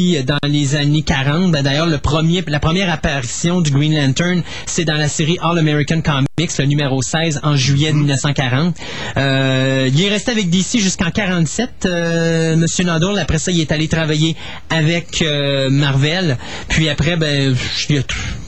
Dans 0.00 0.38
les 0.48 0.76
années 0.76 1.02
40. 1.02 1.52
Ben, 1.52 1.62
D'ailleurs, 1.62 1.86
le 1.86 1.98
premier, 1.98 2.42
la 2.46 2.58
première 2.58 2.90
apparition 2.90 3.60
du 3.60 3.70
Green 3.70 3.94
Lantern, 3.94 4.42
c'est 4.64 4.86
dans 4.86 4.96
la 4.96 5.08
série 5.08 5.36
All 5.42 5.58
American 5.58 6.00
Comics, 6.00 6.29
le 6.58 6.64
numéro 6.64 7.02
16, 7.02 7.40
en 7.42 7.54
juillet 7.54 7.92
1940. 7.92 8.74
Euh, 9.18 9.90
il 9.92 10.02
est 10.02 10.08
resté 10.08 10.30
avec 10.30 10.48
DC 10.48 10.78
jusqu'en 10.78 11.10
47, 11.10 11.70
euh, 11.84 12.56
Monsieur 12.56 12.84
Noddle. 12.84 13.18
Après 13.18 13.38
ça, 13.38 13.50
il 13.50 13.60
est 13.60 13.70
allé 13.72 13.88
travailler 13.88 14.36
avec 14.70 15.20
euh, 15.22 15.68
Marvel. 15.68 16.38
Puis 16.68 16.88
après, 16.88 17.16
ben, 17.16 17.54
il 17.90 17.98
a- 17.98 18.02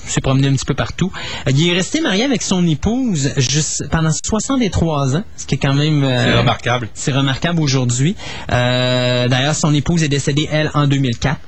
s'est 0.07 0.20
promené 0.22 0.49
un 0.49 0.53
petit 0.53 0.64
peu 0.64 0.74
partout. 0.74 1.12
Euh, 1.47 1.53
Il 1.55 1.68
est 1.68 1.74
resté 1.74 2.01
marié 2.01 2.24
avec 2.24 2.40
son 2.43 2.66
épouse 2.66 3.30
juste 3.36 3.84
pendant 3.90 4.11
63 4.11 5.16
ans, 5.16 5.24
ce 5.36 5.45
qui 5.47 5.57
est 5.57 5.59
quand 5.59 5.74
même... 5.74 6.03
C'est 6.03 6.38
remarquable. 6.38 6.88
C'est 6.95 7.12
remarquable 7.12 7.61
aujourd'hui. 7.61 8.16
D'ailleurs, 8.49 9.55
son 9.55 9.74
épouse 9.74 10.03
est 10.03 10.09
décédée, 10.09 10.49
elle, 10.51 10.70
en 10.74 10.86
2004. 10.86 11.38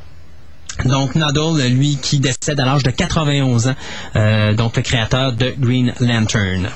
Donc, 0.85 1.15
Noddle, 1.15 1.63
lui, 1.69 1.99
qui 2.01 2.19
décède 2.19 2.59
à 2.61 2.65
l'âge 2.65 2.83
de 2.83 2.91
91 2.91 3.69
ans, 3.69 3.75
euh, 4.17 4.55
donc 4.55 4.77
le 4.77 4.83
créateur 4.83 5.33
de 5.33 5.55
Green 5.59 5.93
Lantern. 6.01 6.69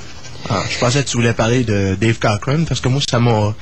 Ah, 0.51 0.63
je 0.71 0.79
pensais 0.79 1.03
que 1.03 1.09
tu 1.09 1.17
voulais 1.17 1.33
parler 1.35 1.65
de 1.65 1.97
Dave 2.01 2.19
Cockrum 2.19 2.65
parce 2.67 2.81
que 2.81 2.89
moi, 2.89 3.01
ça 3.09 3.19
m'a. 3.19 3.55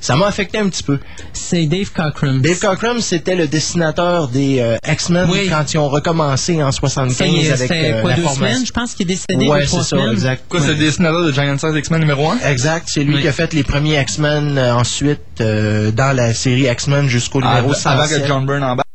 Ça 0.00 0.14
m'a 0.14 0.28
affecté 0.28 0.58
un 0.58 0.68
petit 0.68 0.84
peu. 0.84 1.00
C'est 1.32 1.66
Dave 1.66 1.90
Cockrum. 1.90 2.40
Dave 2.40 2.60
Cockrum, 2.60 3.00
c'était 3.00 3.34
le 3.34 3.48
dessinateur 3.48 4.28
des 4.28 4.60
euh, 4.60 4.76
X-Men 4.86 5.28
Oui. 5.28 5.48
quand 5.50 5.74
ils 5.74 5.78
ont 5.78 5.88
recommencé 5.88 6.62
en 6.62 6.70
75 6.70 7.16
Ça 7.16 7.26
y 7.26 7.46
est, 7.46 7.50
avec 7.50 7.68
euh, 7.72 8.00
quoi, 8.02 8.10
la 8.10 8.16
deux 8.16 8.22
formation. 8.22 8.46
semaines, 8.46 8.66
je 8.66 8.70
pense 8.72 8.94
qu'il 8.94 9.10
est 9.10 9.14
décédé 9.16 9.48
Ouais, 9.48 9.66
c'est 9.66 9.76
ça, 9.78 9.82
semaines. 9.82 10.12
exact. 10.12 10.44
Quoi, 10.48 10.60
c'est 10.60 10.68
le 10.68 10.74
dessinateur 10.76 11.24
de 11.24 11.32
Giant 11.32 11.58
Size 11.58 11.74
X-Men 11.74 11.98
numéro 11.98 12.30
1? 12.30 12.38
Exact, 12.48 12.88
c'est 12.88 13.02
lui 13.02 13.16
Oui. 13.16 13.22
qui 13.22 13.26
a 13.28 13.32
fait 13.32 13.52
les 13.54 13.64
premiers 13.64 14.00
X-Men 14.02 14.56
euh, 14.56 14.74
ensuite 14.76 15.20
euh, 15.40 15.90
dans 15.90 16.14
la 16.14 16.32
série 16.32 16.68
X-Men 16.70 17.08
jusqu'au 17.08 17.40
numéro 17.40 17.56
Avant 17.72 17.74
107. 17.74 18.22
que 18.22 18.28
John 18.28 18.46
Byrne 18.46 18.62
embarque. 18.62 18.86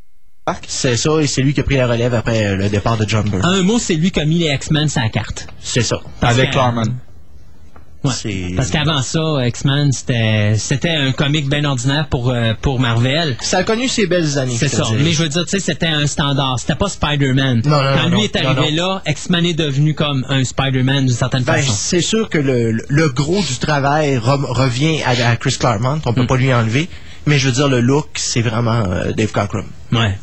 C'est 0.68 0.98
ça, 0.98 1.22
et 1.22 1.28
c'est 1.28 1.42
lui 1.42 1.54
qui 1.54 1.62
a 1.62 1.64
pris 1.64 1.78
la 1.78 1.88
relève 1.88 2.14
après 2.14 2.46
euh, 2.48 2.56
le 2.58 2.68
départ 2.70 2.98
de 2.98 3.08
John 3.08 3.30
Byrne. 3.30 3.46
En 3.46 3.50
un 3.52 3.64
mot, 3.64 3.80
c'est 3.80 3.96
lui 3.96 4.12
qui 4.12 4.20
a 4.20 4.26
mis 4.26 4.40
les 4.40 4.54
X-Men 4.54 4.90
sur 4.90 5.02
la 5.02 5.08
carte. 5.10 5.48
C'est 5.62 5.84
ça. 5.84 6.02
Parce 6.20 6.34
Avec 6.38 6.52
Claremont. 6.52 6.84
Ouais. 8.04 8.12
C'est- 8.14 8.54
Parce 8.58 8.70
qu'avant 8.70 9.02
ça, 9.02 9.48
X-Men, 9.48 9.94
c'était 9.94 10.56
c'était 10.58 10.90
un 10.90 11.14
comique 11.14 11.48
bien 11.50 11.64
ordinaire 11.64 12.08
pour, 12.10 12.32
euh, 12.32 12.52
pour 12.62 12.78
Marvel. 12.82 13.38
Ça 13.40 13.60
a 13.60 13.64
connu 13.64 13.88
ses 13.88 14.06
belles 14.08 14.38
années. 14.38 14.58
C'est 14.58 14.68
ça. 14.68 14.84
Mais 15.00 15.14
je 15.14 15.24
veux 15.24 15.30
dire, 15.30 15.46
tu 15.46 15.52
sais, 15.52 15.60
c'était 15.62 15.88
un 15.88 16.06
standard. 16.06 16.60
C'était 16.60 16.76
pas 16.76 16.90
Spider-Man. 16.90 17.62
Non, 17.64 17.70
non, 17.72 17.78
Quand 17.96 18.04
non, 18.04 18.10
lui 18.10 18.18
non, 18.18 18.24
est 18.24 18.36
arrivé 18.36 18.72
là, 18.72 19.02
X-Men 19.08 19.46
est 19.46 19.54
devenu 19.54 19.94
comme 19.96 20.26
un 20.28 20.44
Spider-Man 20.44 21.06
d'une 21.06 21.16
certaine 21.16 21.44
Ben, 21.44 21.54
façon. 21.54 21.72
c'est 21.74 22.02
sûr 22.02 22.28
que 22.28 22.38
le, 22.38 22.74
le 22.90 23.08
gros 23.08 23.42
du 23.42 23.56
travail 23.58 24.18
re- 24.18 24.44
revient 24.52 25.02
à, 25.04 25.12
à 25.30 25.36
Chris 25.38 25.56
Claremont. 25.58 26.02
On 26.06 26.14
peut 26.14 26.24
Mm. 26.24 26.28
pas 26.28 26.36
lui 26.36 26.54
enlever. 26.54 26.90
Mais 27.26 27.40
je 27.40 27.46
veux 27.48 27.54
dire, 27.54 27.70
le 27.70 27.80
look, 27.80 28.10
c'est 28.16 28.42
vraiment 28.42 28.84
euh, 28.86 29.14
Dave 29.14 29.32
Cockrum. 29.32 29.68
Ouais. 29.94 30.18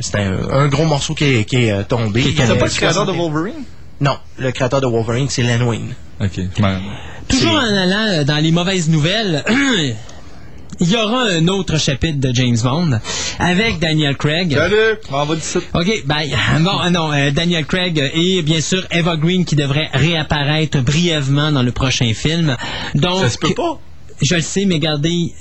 C'est 0.00 0.16
un, 0.16 0.48
un 0.50 0.68
gros 0.68 0.84
morceau 0.84 1.14
qui 1.14 1.24
est, 1.24 1.44
qui 1.44 1.56
est, 1.64 1.72
euh, 1.72 1.82
tombé. 1.82 2.22
C'est 2.22 2.42
Euh, 2.42 2.56
pas 2.56 2.64
le 2.66 2.70
créateur 2.70 3.06
de 3.06 3.12
60 3.12 3.16
Wolverine? 3.32 3.62
Non, 4.00 4.16
le 4.38 4.50
créateur 4.52 4.80
de 4.80 4.86
Wolverine, 4.86 5.28
c'est 5.28 5.42
Len 5.42 5.62
Wein. 5.62 5.88
Ok. 6.20 6.40
Ben, 6.58 6.80
Toujours 7.28 7.52
en 7.52 7.58
allant 7.76 8.06
euh, 8.08 8.24
dans 8.24 8.38
les 8.38 8.50
mauvaises 8.50 8.88
nouvelles, 8.88 9.44
il 10.80 10.88
y 10.90 10.96
aura 10.96 11.24
un 11.24 11.46
autre 11.48 11.78
chapitre 11.78 12.18
de 12.18 12.34
James 12.34 12.56
Bond 12.62 12.98
avec 13.38 13.78
Daniel 13.78 14.16
Craig. 14.16 14.54
Salut! 14.54 14.96
On 15.10 15.24
va 15.26 15.34
d'ici. 15.34 15.58
OK, 15.74 16.04
bon, 16.06 16.80
euh, 16.84 16.90
non, 16.90 17.12
euh, 17.12 17.30
Daniel 17.30 17.66
Craig 17.66 18.10
et 18.14 18.42
bien 18.42 18.60
sûr 18.60 18.86
Eva 18.90 19.16
Green 19.16 19.44
qui 19.44 19.56
devrait 19.56 19.88
réapparaître 19.92 20.80
brièvement 20.80 21.52
dans 21.52 21.62
le 21.62 21.72
prochain 21.72 22.12
film. 22.14 22.56
Donc, 22.94 23.20
Ça 23.22 23.30
se 23.30 23.38
peut 23.38 23.54
pas. 23.54 23.78
Je 24.22 24.34
le 24.34 24.40
sais, 24.42 24.64
mais 24.64 24.74
regardez, 24.76 25.32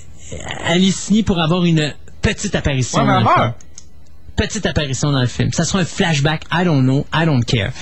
elle 0.67 0.83
est 0.83 0.91
signée 0.91 1.23
pour 1.23 1.39
avoir 1.39 1.63
une 1.65 1.93
petite 2.21 2.55
apparition 2.55 3.05
Ouais, 3.05 3.23
Petite 4.39 4.65
apparition 4.65 5.11
dans 5.11 5.19
le 5.19 5.27
film. 5.27 5.51
Ça 5.51 5.65
sera 5.65 5.79
un 5.79 5.85
flashback. 5.85 6.45
I 6.49 6.63
don't 6.63 6.83
know. 6.83 7.05
I 7.13 7.25
don't 7.25 7.43
care. 7.43 7.73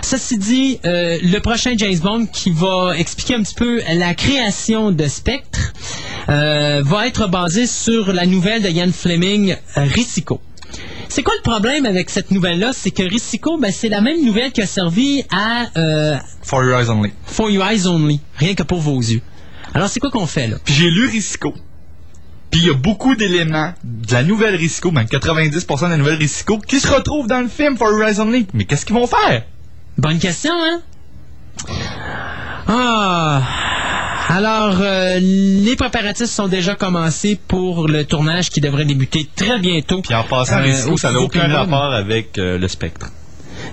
Ceci 0.00 0.38
dit, 0.38 0.80
euh, 0.86 1.18
le 1.22 1.38
prochain 1.40 1.74
James 1.76 1.98
Bond 1.98 2.24
qui 2.32 2.52
va 2.52 2.96
expliquer 2.96 3.34
un 3.34 3.42
petit 3.42 3.54
peu 3.54 3.82
la 3.94 4.14
création 4.14 4.92
de 4.92 5.06
Spectre 5.08 5.74
euh, 6.30 6.82
va 6.82 7.06
être 7.06 7.28
basé 7.28 7.66
sur 7.66 8.14
la 8.14 8.24
nouvelle 8.24 8.62
de 8.62 8.70
Ian 8.70 8.92
Fleming, 8.92 9.56
Risico. 9.74 10.40
C'est 11.10 11.22
quoi 11.22 11.34
le 11.36 11.42
problème 11.42 11.84
avec 11.84 12.08
cette 12.08 12.30
nouvelle-là? 12.30 12.70
C'est 12.72 12.92
que 12.92 13.02
Risico, 13.02 13.58
ben, 13.58 13.70
c'est 13.70 13.90
la 13.90 14.00
même 14.00 14.24
nouvelle 14.24 14.52
qui 14.52 14.62
a 14.62 14.66
servi 14.66 15.22
à 15.30 15.66
euh, 15.76 16.16
For 16.42 16.64
Your 16.64 16.80
Eyes 16.80 16.88
Only. 16.88 17.12
For 17.26 17.50
Your 17.50 17.66
Eyes 17.66 17.86
Only, 17.86 18.20
rien 18.36 18.54
que 18.54 18.62
pour 18.62 18.80
vos 18.80 18.98
yeux. 18.98 19.20
Alors, 19.74 19.90
c'est 19.90 20.00
quoi 20.00 20.10
qu'on 20.10 20.26
fait 20.26 20.48
là? 20.48 20.56
J'ai 20.64 20.90
lu 20.90 21.08
Risco. 21.08 21.52
Puis 22.50 22.60
il 22.60 22.66
y 22.66 22.70
a 22.70 22.74
beaucoup 22.74 23.14
d'éléments 23.16 23.74
de 23.84 24.12
la 24.12 24.22
nouvelle 24.22 24.54
Risco, 24.54 24.90
même 24.90 25.06
90% 25.06 25.84
de 25.86 25.90
la 25.90 25.96
nouvelle 25.96 26.18
Risco, 26.18 26.58
qui 26.58 26.80
se 26.80 26.88
retrouvent 26.88 27.26
dans 27.26 27.40
le 27.40 27.48
film 27.48 27.76
For 27.76 27.88
Eyes 28.02 28.20
Only. 28.20 28.46
Mais 28.54 28.64
qu'est-ce 28.64 28.86
qu'ils 28.86 28.94
vont 28.94 29.06
faire? 29.06 29.42
Bonne 29.98 30.18
question, 30.18 30.52
hein? 30.54 30.80
Ah! 32.68 33.42
Alors, 34.28 34.78
euh, 34.80 35.18
les 35.20 35.76
préparatifs 35.76 36.26
sont 36.26 36.48
déjà 36.48 36.74
commencés 36.74 37.38
pour 37.46 37.86
le 37.86 38.04
tournage 38.04 38.50
qui 38.50 38.60
devrait 38.60 38.84
débuter 38.84 39.28
très 39.36 39.60
bientôt. 39.60 40.02
Puis 40.02 40.14
en 40.14 40.24
passant, 40.24 40.58
Euh, 40.58 40.62
Risco, 40.62 40.96
ça 40.96 41.12
n'a 41.12 41.20
aucun 41.20 41.46
rapport 41.46 41.92
avec 41.92 42.36
euh, 42.38 42.58
le 42.58 42.66
spectre. 42.68 43.06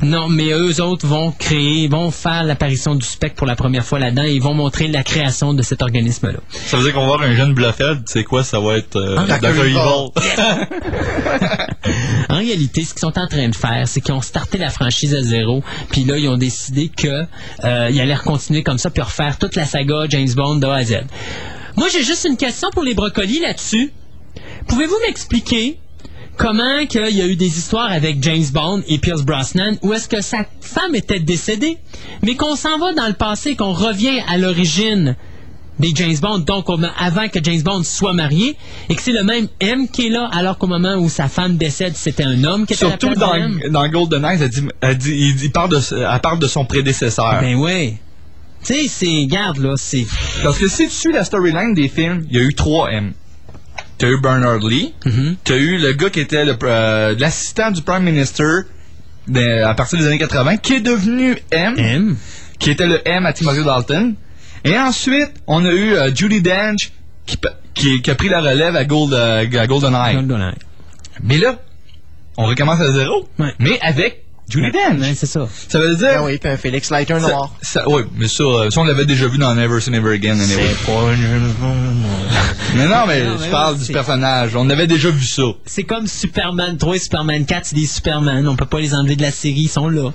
Non, 0.02 0.28
mais 0.30 0.52
eux 0.52 0.82
autres 0.82 1.08
vont 1.08 1.32
créer, 1.32 1.88
vont 1.88 2.12
faire 2.12 2.44
l'apparition 2.44 2.96
du 2.96 3.06
spectre 3.06 3.36
pour 3.38 3.48
la 3.48 3.56
première 3.56 3.86
fois 3.86 4.00
là-dedans 4.00 4.24
et 4.24 4.34
ils 4.34 4.42
vont 4.42 4.54
montrer 4.54 4.88
la 4.88 5.04
création 5.04 5.54
de 5.54 5.62
cet 5.62 5.82
organisme-là. 5.82 6.40
Ça 6.52 6.78
veut 6.78 6.84
dire 6.84 6.94
qu'on 6.94 7.02
va 7.02 7.18
voir 7.18 7.22
un 7.22 7.36
jeune 7.36 7.54
Bluffeld, 7.54 8.06
tu 8.06 8.12
sais 8.12 8.24
quoi, 8.24 8.44
ça 8.44 8.60
va 8.60 8.78
être 8.78 8.96
euh, 8.96 9.18
Ah, 9.18 9.38
Dr. 9.40 9.54
Dr. 9.54 9.66
Evil. 9.66 10.10
En 12.30 12.38
réalité, 12.38 12.84
ce 12.84 12.94
qu'ils 12.94 13.02
sont 13.02 13.20
en 13.20 13.28
train 13.28 13.48
de 13.50 13.56
faire, 13.56 13.88
c'est 13.88 14.02
qu'ils 14.02 14.14
ont 14.14 14.22
starté 14.22 14.58
la 14.58 14.70
franchise 14.70 15.14
à 15.14 15.22
zéro, 15.22 15.64
puis 15.92 16.04
là, 16.04 16.18
ils 16.18 16.28
ont 16.30 16.38
décidé 16.38 16.90
que 16.90 17.08
euh, 17.08 17.26
allaient 17.64 18.16
continuer 18.24 18.64
comme 18.64 18.78
ça, 18.78 18.90
puis 18.90 19.04
refaire 19.04 19.38
toute 19.38 19.56
la 19.56 19.66
saga 19.66 20.06
James 20.10 20.30
Bond 20.36 20.56
de 20.56 20.68
A 20.68 20.76
à 20.76 20.84
Z. 20.84 21.02
Moi, 21.76 21.88
j'ai 21.92 22.04
juste 22.04 22.26
une 22.26 22.38
question 22.38 22.70
pour 22.72 22.84
les 22.84 22.94
brocolis 22.94 23.40
là-dessus. 23.40 23.92
Pouvez-vous 24.68 24.96
m'expliquer 25.06 25.78
comment 26.38 26.86
qu'il 26.88 27.16
y 27.16 27.22
a 27.22 27.28
eu 27.28 27.36
des 27.36 27.58
histoires 27.58 27.92
avec 27.92 28.22
James 28.24 28.46
Bond 28.52 28.84
et 28.88 28.98
Pierce 28.98 29.24
Brosnan? 29.24 29.78
Où 29.82 29.94
est-ce 29.94 30.08
que 30.08 30.22
sa 30.22 30.46
femme 30.62 30.96
était 30.96 31.20
décédée, 31.20 31.78
mais 32.22 32.36
qu'on 32.36 32.56
s'en 32.56 32.78
va 32.78 32.94
dans 32.94 33.08
le 33.08 33.14
passé 33.14 33.56
qu'on 33.56 33.74
revient 33.74 34.20
à 34.28 34.38
l'origine 34.38 35.16
des 35.80 35.92
James 35.96 36.16
Bond, 36.22 36.40
donc 36.40 36.68
avant 36.98 37.28
que 37.30 37.40
James 37.44 37.62
Bond 37.62 37.84
soit 37.84 38.14
marié, 38.14 38.56
et 38.90 38.96
que 38.96 39.02
c'est 39.02 39.12
le 39.12 39.24
même 39.24 39.48
M 39.60 39.88
qui 39.88 40.08
est 40.08 40.10
là, 40.10 40.30
alors 40.32 40.58
qu'au 40.58 40.68
moment 40.68 40.96
où 40.96 41.10
sa 41.10 41.28
femme 41.28 41.58
décède, 41.58 41.96
c'était 41.96 42.24
un 42.24 42.44
homme 42.44 42.68
qui 42.68 42.74
était 42.74 42.86
à 42.86 42.90
la 42.90 43.00
Surtout 43.00 43.20
dans, 43.20 43.34
de 43.34 43.40
M. 43.40 43.60
dans 43.72 43.88
GoldenEye, 43.88 44.38
elle, 44.40 44.50
dit, 44.50 44.62
elle, 44.82 44.98
dit, 44.98 45.12
il, 45.12 45.44
il 45.44 45.52
parle 45.52 45.70
de, 45.70 45.80
elle 45.96 46.22
parle 46.22 46.40
de 46.40 46.48
son 46.48 46.66
prédécesseur. 46.66 47.40
Ben 47.42 47.56
ouais. 47.56 47.98
Tu 48.64 48.74
sais, 48.74 48.88
c'est, 48.88 49.26
garde 49.26 49.58
là, 49.58 49.74
c'est... 49.76 50.06
Parce 50.44 50.58
que 50.58 50.68
si 50.68 50.86
tu 50.86 50.94
suis 50.94 51.12
la 51.12 51.24
storyline 51.24 51.74
des 51.74 51.90
films, 51.90 52.26
il 52.30 52.38
y 52.38 52.40
a 52.40 52.44
eu 52.44 52.54
trois 52.54 52.92
M. 52.92 53.14
T'as 53.98 54.08
eu 54.10 54.20
Bernard 54.22 54.60
Lee, 54.60 54.94
Mm-hmm. 55.06 55.36
t'as 55.44 55.56
eu 55.58 55.78
le 55.78 55.94
gars 55.94 56.10
qui 56.10 56.20
était 56.20 56.44
euh, 56.64 57.16
l'assistant 57.18 57.72
du 57.72 57.82
Prime 57.82 58.04
Minister 58.04 58.44
de- 59.28 59.64
à 59.64 59.74
partir 59.76 60.00
des 60.00 60.08
années 60.08 60.18
80, 60.18 60.58
qui 60.58 60.74
est 60.76 60.82
devenu 60.82 61.38
M, 61.52 61.76
qui 62.60 62.72
était 62.72 62.88
le 62.88 63.00
M 63.08 63.26
à 63.26 63.34
Timothy 63.34 63.64
Dalton. 63.64 64.16
Et 64.66 64.78
ensuite, 64.78 65.32
on 65.48 65.64
a 65.66 65.72
eu 65.72 65.94
euh, 65.94 66.14
Judy 66.14 66.42
Dench 66.42 66.92
qui, 67.26 67.38
pa- 67.38 67.54
qui, 67.74 68.02
qui 68.02 68.12
a 68.12 68.16
pris 68.16 68.30
la 68.30 68.42
relève 68.42 68.76
à, 68.76 68.84
Gold, 68.86 69.14
euh, 69.14 69.46
à 69.60 69.68
GoldenEye. 69.68 70.16
GoldenEye. 70.16 70.56
Mais 71.22 71.38
là, 71.38 71.60
on 72.38 72.46
recommence 72.46 72.80
à 72.82 72.92
zéro, 72.92 73.30
mais 73.60 73.80
avec 73.82 74.23
Judy 74.54 74.72
Dench. 74.72 75.16
c'est 75.16 75.26
ça. 75.26 75.48
Ça 75.68 75.80
veut 75.80 75.96
dire... 75.96 76.16
Ah 76.18 76.24
oui, 76.24 76.38
puis 76.38 76.50
un 76.50 76.58
Félix 76.58 76.92
Leiter 76.92 77.20
noir. 77.20 77.52
Ça, 77.62 77.88
oui, 77.90 78.04
mais 78.16 78.28
ça, 78.28 78.44
euh, 78.44 78.70
ça 78.70 78.82
on 78.82 78.84
l'avait 78.84 79.06
déjà 79.06 79.28
vu 79.28 79.38
dans 79.38 79.54
Never 79.56 79.80
Say 79.80 79.92
Never 79.92 80.14
Again. 80.14 80.40
Anyway. 80.40 80.76
C'est 80.78 80.86
pas 80.86 81.02
Mais 82.76 82.88
non, 82.88 83.06
mais 83.08 83.26
Non, 83.26 83.38
je 83.44 83.50
parle 83.50 83.78
du 83.78 83.92
personnage. 83.92 84.56
On 84.56 84.70
avait 84.70 84.88
déjà 84.88 85.10
vu 85.10 85.26
ça. 85.26 85.44
C'est 85.66 85.84
comme 85.84 86.08
Superman 86.08 86.78
3 86.78 86.96
et 86.96 87.00
Superman 87.00 87.46
4, 87.46 87.66
c'est 87.66 87.76
des 87.76 87.88
Superman. 87.88 88.48
On 88.48 88.56
peut 88.56 88.66
pas 88.66 88.80
les 88.80 88.94
enlever 88.94 89.16
de 89.16 89.22
la 89.24 89.32
série, 89.32 89.62
ils 89.62 89.68
sont 89.68 89.90
là. 89.90 90.12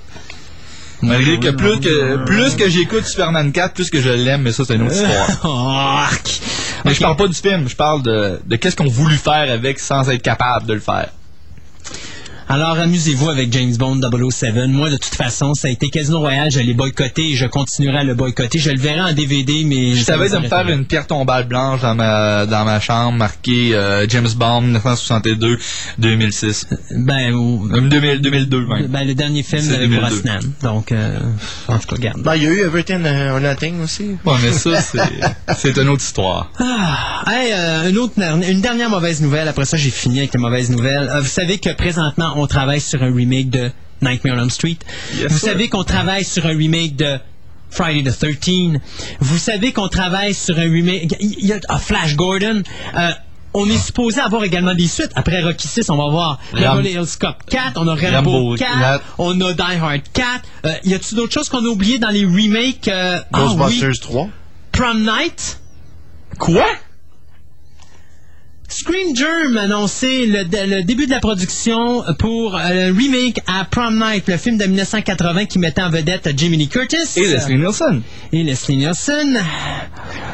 Malgré 1.01 1.39
que 1.39 1.49
plus 1.49 1.79
que 1.79 2.25
plus 2.25 2.55
que 2.55 2.69
j'écoute 2.69 3.05
Superman 3.05 3.51
4, 3.51 3.73
plus 3.73 3.89
que 3.89 4.01
je 4.01 4.09
l'aime, 4.09 4.41
mais 4.41 4.51
ça 4.51 4.65
c'est 4.65 4.75
une 4.75 4.83
autre 4.83 4.95
histoire. 4.95 6.11
Mais 6.85 6.93
je 6.93 7.01
parle 7.01 7.17
pas 7.17 7.27
du 7.27 7.33
film, 7.33 7.67
je 7.67 7.75
parle 7.75 8.01
de, 8.03 8.39
de 8.45 8.55
qu'est-ce 8.55 8.75
qu'on 8.75 8.87
voulu 8.87 9.17
faire 9.17 9.51
avec 9.51 9.79
sans 9.79 10.09
être 10.09 10.21
capable 10.21 10.65
de 10.65 10.73
le 10.73 10.79
faire. 10.79 11.09
Alors, 12.51 12.79
amusez-vous 12.79 13.29
avec 13.29 13.53
James 13.53 13.75
Bond 13.77 13.99
007. 14.31 14.55
Moi, 14.69 14.89
de 14.89 14.97
toute 14.97 15.13
façon, 15.13 15.53
ça 15.53 15.67
a 15.67 15.71
été 15.71 15.89
Casino 15.91 16.17
Royale. 16.19 16.49
Je 16.49 16.59
l'ai 16.59 16.73
boycotté 16.73 17.29
et 17.29 17.35
je 17.35 17.45
continuerai 17.45 17.99
à 17.99 18.03
le 18.03 18.15
boycotter. 18.15 18.57
Je 18.57 18.71
le 18.71 18.79
verrai 18.79 19.01
en 19.01 19.13
DVD, 19.13 19.63
mais... 19.65 19.93
Je 19.93 19.99
ça 19.99 20.13
savais 20.13 20.29
de 20.29 20.37
me 20.39 20.47
faire 20.47 20.67
une 20.67 20.85
pierre 20.85 21.05
tombale 21.05 21.43
blanche 21.43 21.81
dans 21.81 21.93
ma 21.93 22.47
dans 22.47 22.65
ma 22.65 22.79
chambre 22.79 23.15
marquée 23.19 23.75
euh, 23.75 24.07
James 24.09 24.27
Bond 24.35 24.61
1962 24.61 25.59
2006. 25.99 26.65
Ben 26.95 27.33
ou 27.35 27.69
Euh, 27.71 27.81
2000, 27.81 28.21
2002 28.21 28.65
même. 28.65 28.87
Ben, 28.87 29.05
le 29.05 29.13
dernier 29.13 29.43
film 29.43 29.67
2002. 29.67 29.99
Brosnan. 29.99 30.39
Donc, 30.63 30.91
euh, 30.91 31.19
en 31.67 31.77
tout 31.77 31.85
cas, 31.87 31.95
regarde. 31.97 32.23
Ben, 32.23 32.35
il 32.35 32.43
y 32.43 32.47
a 32.47 32.49
eu 32.49 32.61
Everything 32.61 33.05
euh, 33.05 33.33
or 33.35 33.41
Nothing 33.41 33.83
aussi. 33.83 34.17
Ouais, 34.25 34.33
mais 34.41 34.51
ça 34.53 34.81
c'est 34.81 34.97
c'est 35.55 35.77
une 35.77 35.89
autre 35.89 36.01
histoire. 36.01 36.51
Ah, 36.59 37.23
hey, 37.27 37.51
euh, 37.53 37.89
une, 37.91 37.97
autre, 37.99 38.13
une 38.17 38.61
dernière 38.61 38.89
mauvaise 38.89 39.21
nouvelle. 39.21 39.47
Après 39.47 39.65
ça, 39.65 39.77
j'ai 39.77 39.91
fini 39.91 40.17
avec 40.17 40.33
les 40.33 40.39
mauvaises 40.39 40.71
nouvelles. 40.71 41.09
Euh, 41.13 41.21
vous 41.21 41.27
savez 41.27 41.59
que 41.59 41.69
présentement, 41.73 42.38
on 42.41 42.47
travaille 42.47 42.81
sur 42.81 43.01
un 43.03 43.13
remake 43.13 43.49
de 43.49 43.71
Nightmare 44.01 44.35
on 44.37 44.41
Elm 44.41 44.49
Street. 44.49 44.77
Yes, 45.15 45.31
vous 45.31 45.37
sir. 45.37 45.49
savez 45.49 45.69
qu'on 45.69 45.83
travaille 45.83 46.23
sur 46.23 46.45
un 46.45 46.57
remake 46.57 46.95
de 46.95 47.19
Friday 47.69 48.09
the 48.09 48.17
13. 48.17 48.79
Vous 49.19 49.37
savez 49.37 49.73
qu'on 49.73 49.87
travaille 49.87 50.33
sur 50.33 50.57
un 50.57 50.71
remake... 50.71 51.15
Il 51.19 51.45
y 51.45 51.53
a 51.53 51.59
ah, 51.67 51.77
Flash 51.77 52.15
Gordon. 52.15 52.63
Euh, 52.97 53.11
on 53.53 53.67
est 53.69 53.77
supposé 53.77 54.21
avoir 54.21 54.43
également 54.43 54.75
des 54.75 54.87
suites. 54.87 55.11
Après 55.15 55.41
Rocky 55.41 55.67
6, 55.67 55.89
on 55.89 55.97
va 55.97 56.09
voir 56.09 56.39
Beverly 56.53 56.91
Hills 56.91 57.17
Cop 57.19 57.35
4, 57.49 57.73
on 57.77 57.87
a 57.87 57.95
Rambo, 57.95 58.31
Rambo 58.31 58.55
4, 58.55 58.79
4. 58.79 59.03
on 59.17 59.41
a 59.41 59.53
Die 59.53 59.61
Hard 59.81 60.01
4. 60.13 60.27
Euh, 60.65 60.71
y 60.83 60.93
a-t-il 60.93 61.15
d'autres 61.17 61.33
choses 61.33 61.49
qu'on 61.49 61.65
a 61.65 61.67
oubliées 61.67 61.99
dans 61.99 62.09
les 62.09 62.25
remakes? 62.25 62.87
euh, 62.87 63.19
ah 63.33 63.39
oui, 63.41 63.55
Ghostbusters 63.55 63.99
3. 64.01 64.29
Prom 64.71 65.03
Night. 65.03 65.59
Quoi? 66.37 66.65
Screen 68.71 69.15
Germ 69.15 69.57
a 69.57 69.61
annoncé 69.63 70.27
le, 70.27 70.43
le 70.43 70.83
début 70.83 71.07
de 71.07 71.11
la 71.11 71.19
production 71.19 72.03
pour 72.19 72.55
euh, 72.55 72.89
le 72.91 72.95
remake 72.97 73.39
à 73.47 73.65
Prom 73.65 73.97
Night, 73.99 74.27
le 74.27 74.37
film 74.37 74.57
de 74.57 74.65
1980 74.65 75.45
qui 75.45 75.57
mettait 75.57 75.81
en 75.81 75.89
vedette 75.89 76.29
Jamie 76.37 76.57
Lee 76.57 76.67
Curtis. 76.67 76.97
Et 77.17 77.27
Leslie 77.27 77.57
Nielsen. 77.57 78.01
Et 78.31 78.43
Leslie 78.43 78.77
Nielsen. 78.77 79.39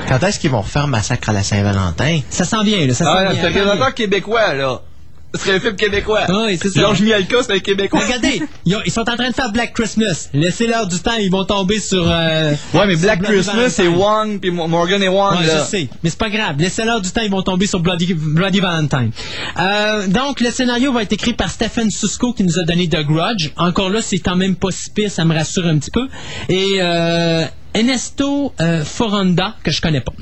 Quand 0.10 0.22
est-ce 0.22 0.40
qu'ils 0.40 0.50
vont 0.52 0.62
refaire 0.62 0.88
Massacre 0.88 1.30
à 1.30 1.34
la 1.34 1.44
Saint-Valentin? 1.44 2.20
Ça 2.30 2.44
s'en 2.44 2.64
vient, 2.64 2.86
là. 2.86 2.94
Ça 2.94 3.06
s'en 3.06 3.12
Ah, 3.14 3.32
vient. 3.32 3.42
c'est 3.42 3.48
un 3.48 3.52
réalisateur 3.52 3.94
québécois 3.94 4.54
là. 4.54 4.82
Ce 5.36 5.42
serait 5.44 5.58
un 5.58 5.60
film 5.60 5.76
québécois. 5.76 6.22
Oui, 6.30 6.58
c'est 6.62 6.70
ça. 6.70 6.80
Georges 6.80 7.02
Mialka, 7.02 7.38
c'est 7.44 7.54
un 7.54 7.60
québécois. 7.60 8.00
Regardez, 8.02 8.42
ils, 8.66 8.76
ont- 8.76 8.82
ils 8.86 8.92
sont 8.92 9.02
en 9.10 9.16
train 9.16 9.30
de 9.30 9.34
faire 9.36 9.52
Black 9.52 9.74
Christmas. 9.74 10.30
Laissez-leur 10.34 10.88
du 10.88 11.00
temps, 11.00 11.16
ils 11.20 11.30
vont 11.32 11.46
tomber 11.46 11.80
sur. 11.80 12.06
euh, 12.10 12.54
Ouais, 12.74 12.86
mais 12.88 12.94
sur 12.96 13.04
Black 13.04 13.20
Bloody 13.20 13.34
Christmas, 13.36 13.70
c'est. 13.70 13.88
Wong 13.88 14.40
puis 14.40 14.52
Mo- 14.52 14.68
Morgan 14.68 15.02
et 15.04 15.08
Wong 15.08 15.40
Ouais, 15.40 15.46
là. 15.48 15.60
je 15.60 15.64
sais, 15.70 15.90
mais 16.04 16.10
c'est 16.10 16.20
pas 16.20 16.30
grave. 16.30 16.56
Laissez-leur 16.60 17.02
du 17.02 17.10
temps, 17.12 17.22
ils 17.22 17.32
vont 17.32 17.42
tomber 17.44 17.68
sur 17.68 17.80
Bloody, 17.80 18.14
Bloody 18.14 18.60
Valentine. 18.60 19.12
Euh, 19.60 20.08
donc, 20.08 20.42
le 20.42 20.52
scénario 20.52 20.92
va 20.92 21.04
être 21.04 21.14
écrit 21.14 21.34
par 21.34 21.50
Stephen 21.50 21.90
Susko 21.92 22.34
qui 22.34 22.44
nous 22.44 22.60
a 22.60 22.64
donné 22.64 22.88
The 22.88 23.04
Grudge. 23.04 23.50
Encore 23.58 23.90
là, 23.90 24.02
c'est 24.02 24.20
quand 24.20 24.36
même 24.36 24.56
pas 24.56 24.72
si 24.72 24.90
pire, 24.92 25.12
ça 25.12 25.26
me 25.26 25.34
rassure 25.34 25.66
un 25.66 25.78
petit 25.78 25.92
peu. 25.92 26.08
Et 26.50 26.78
euh, 26.80 27.46
Ernesto 27.76 28.54
euh, 28.62 28.84
Foronda, 28.84 29.56
que 29.64 29.72
je 29.72 29.82
connais 29.82 30.02
pas. 30.02 30.14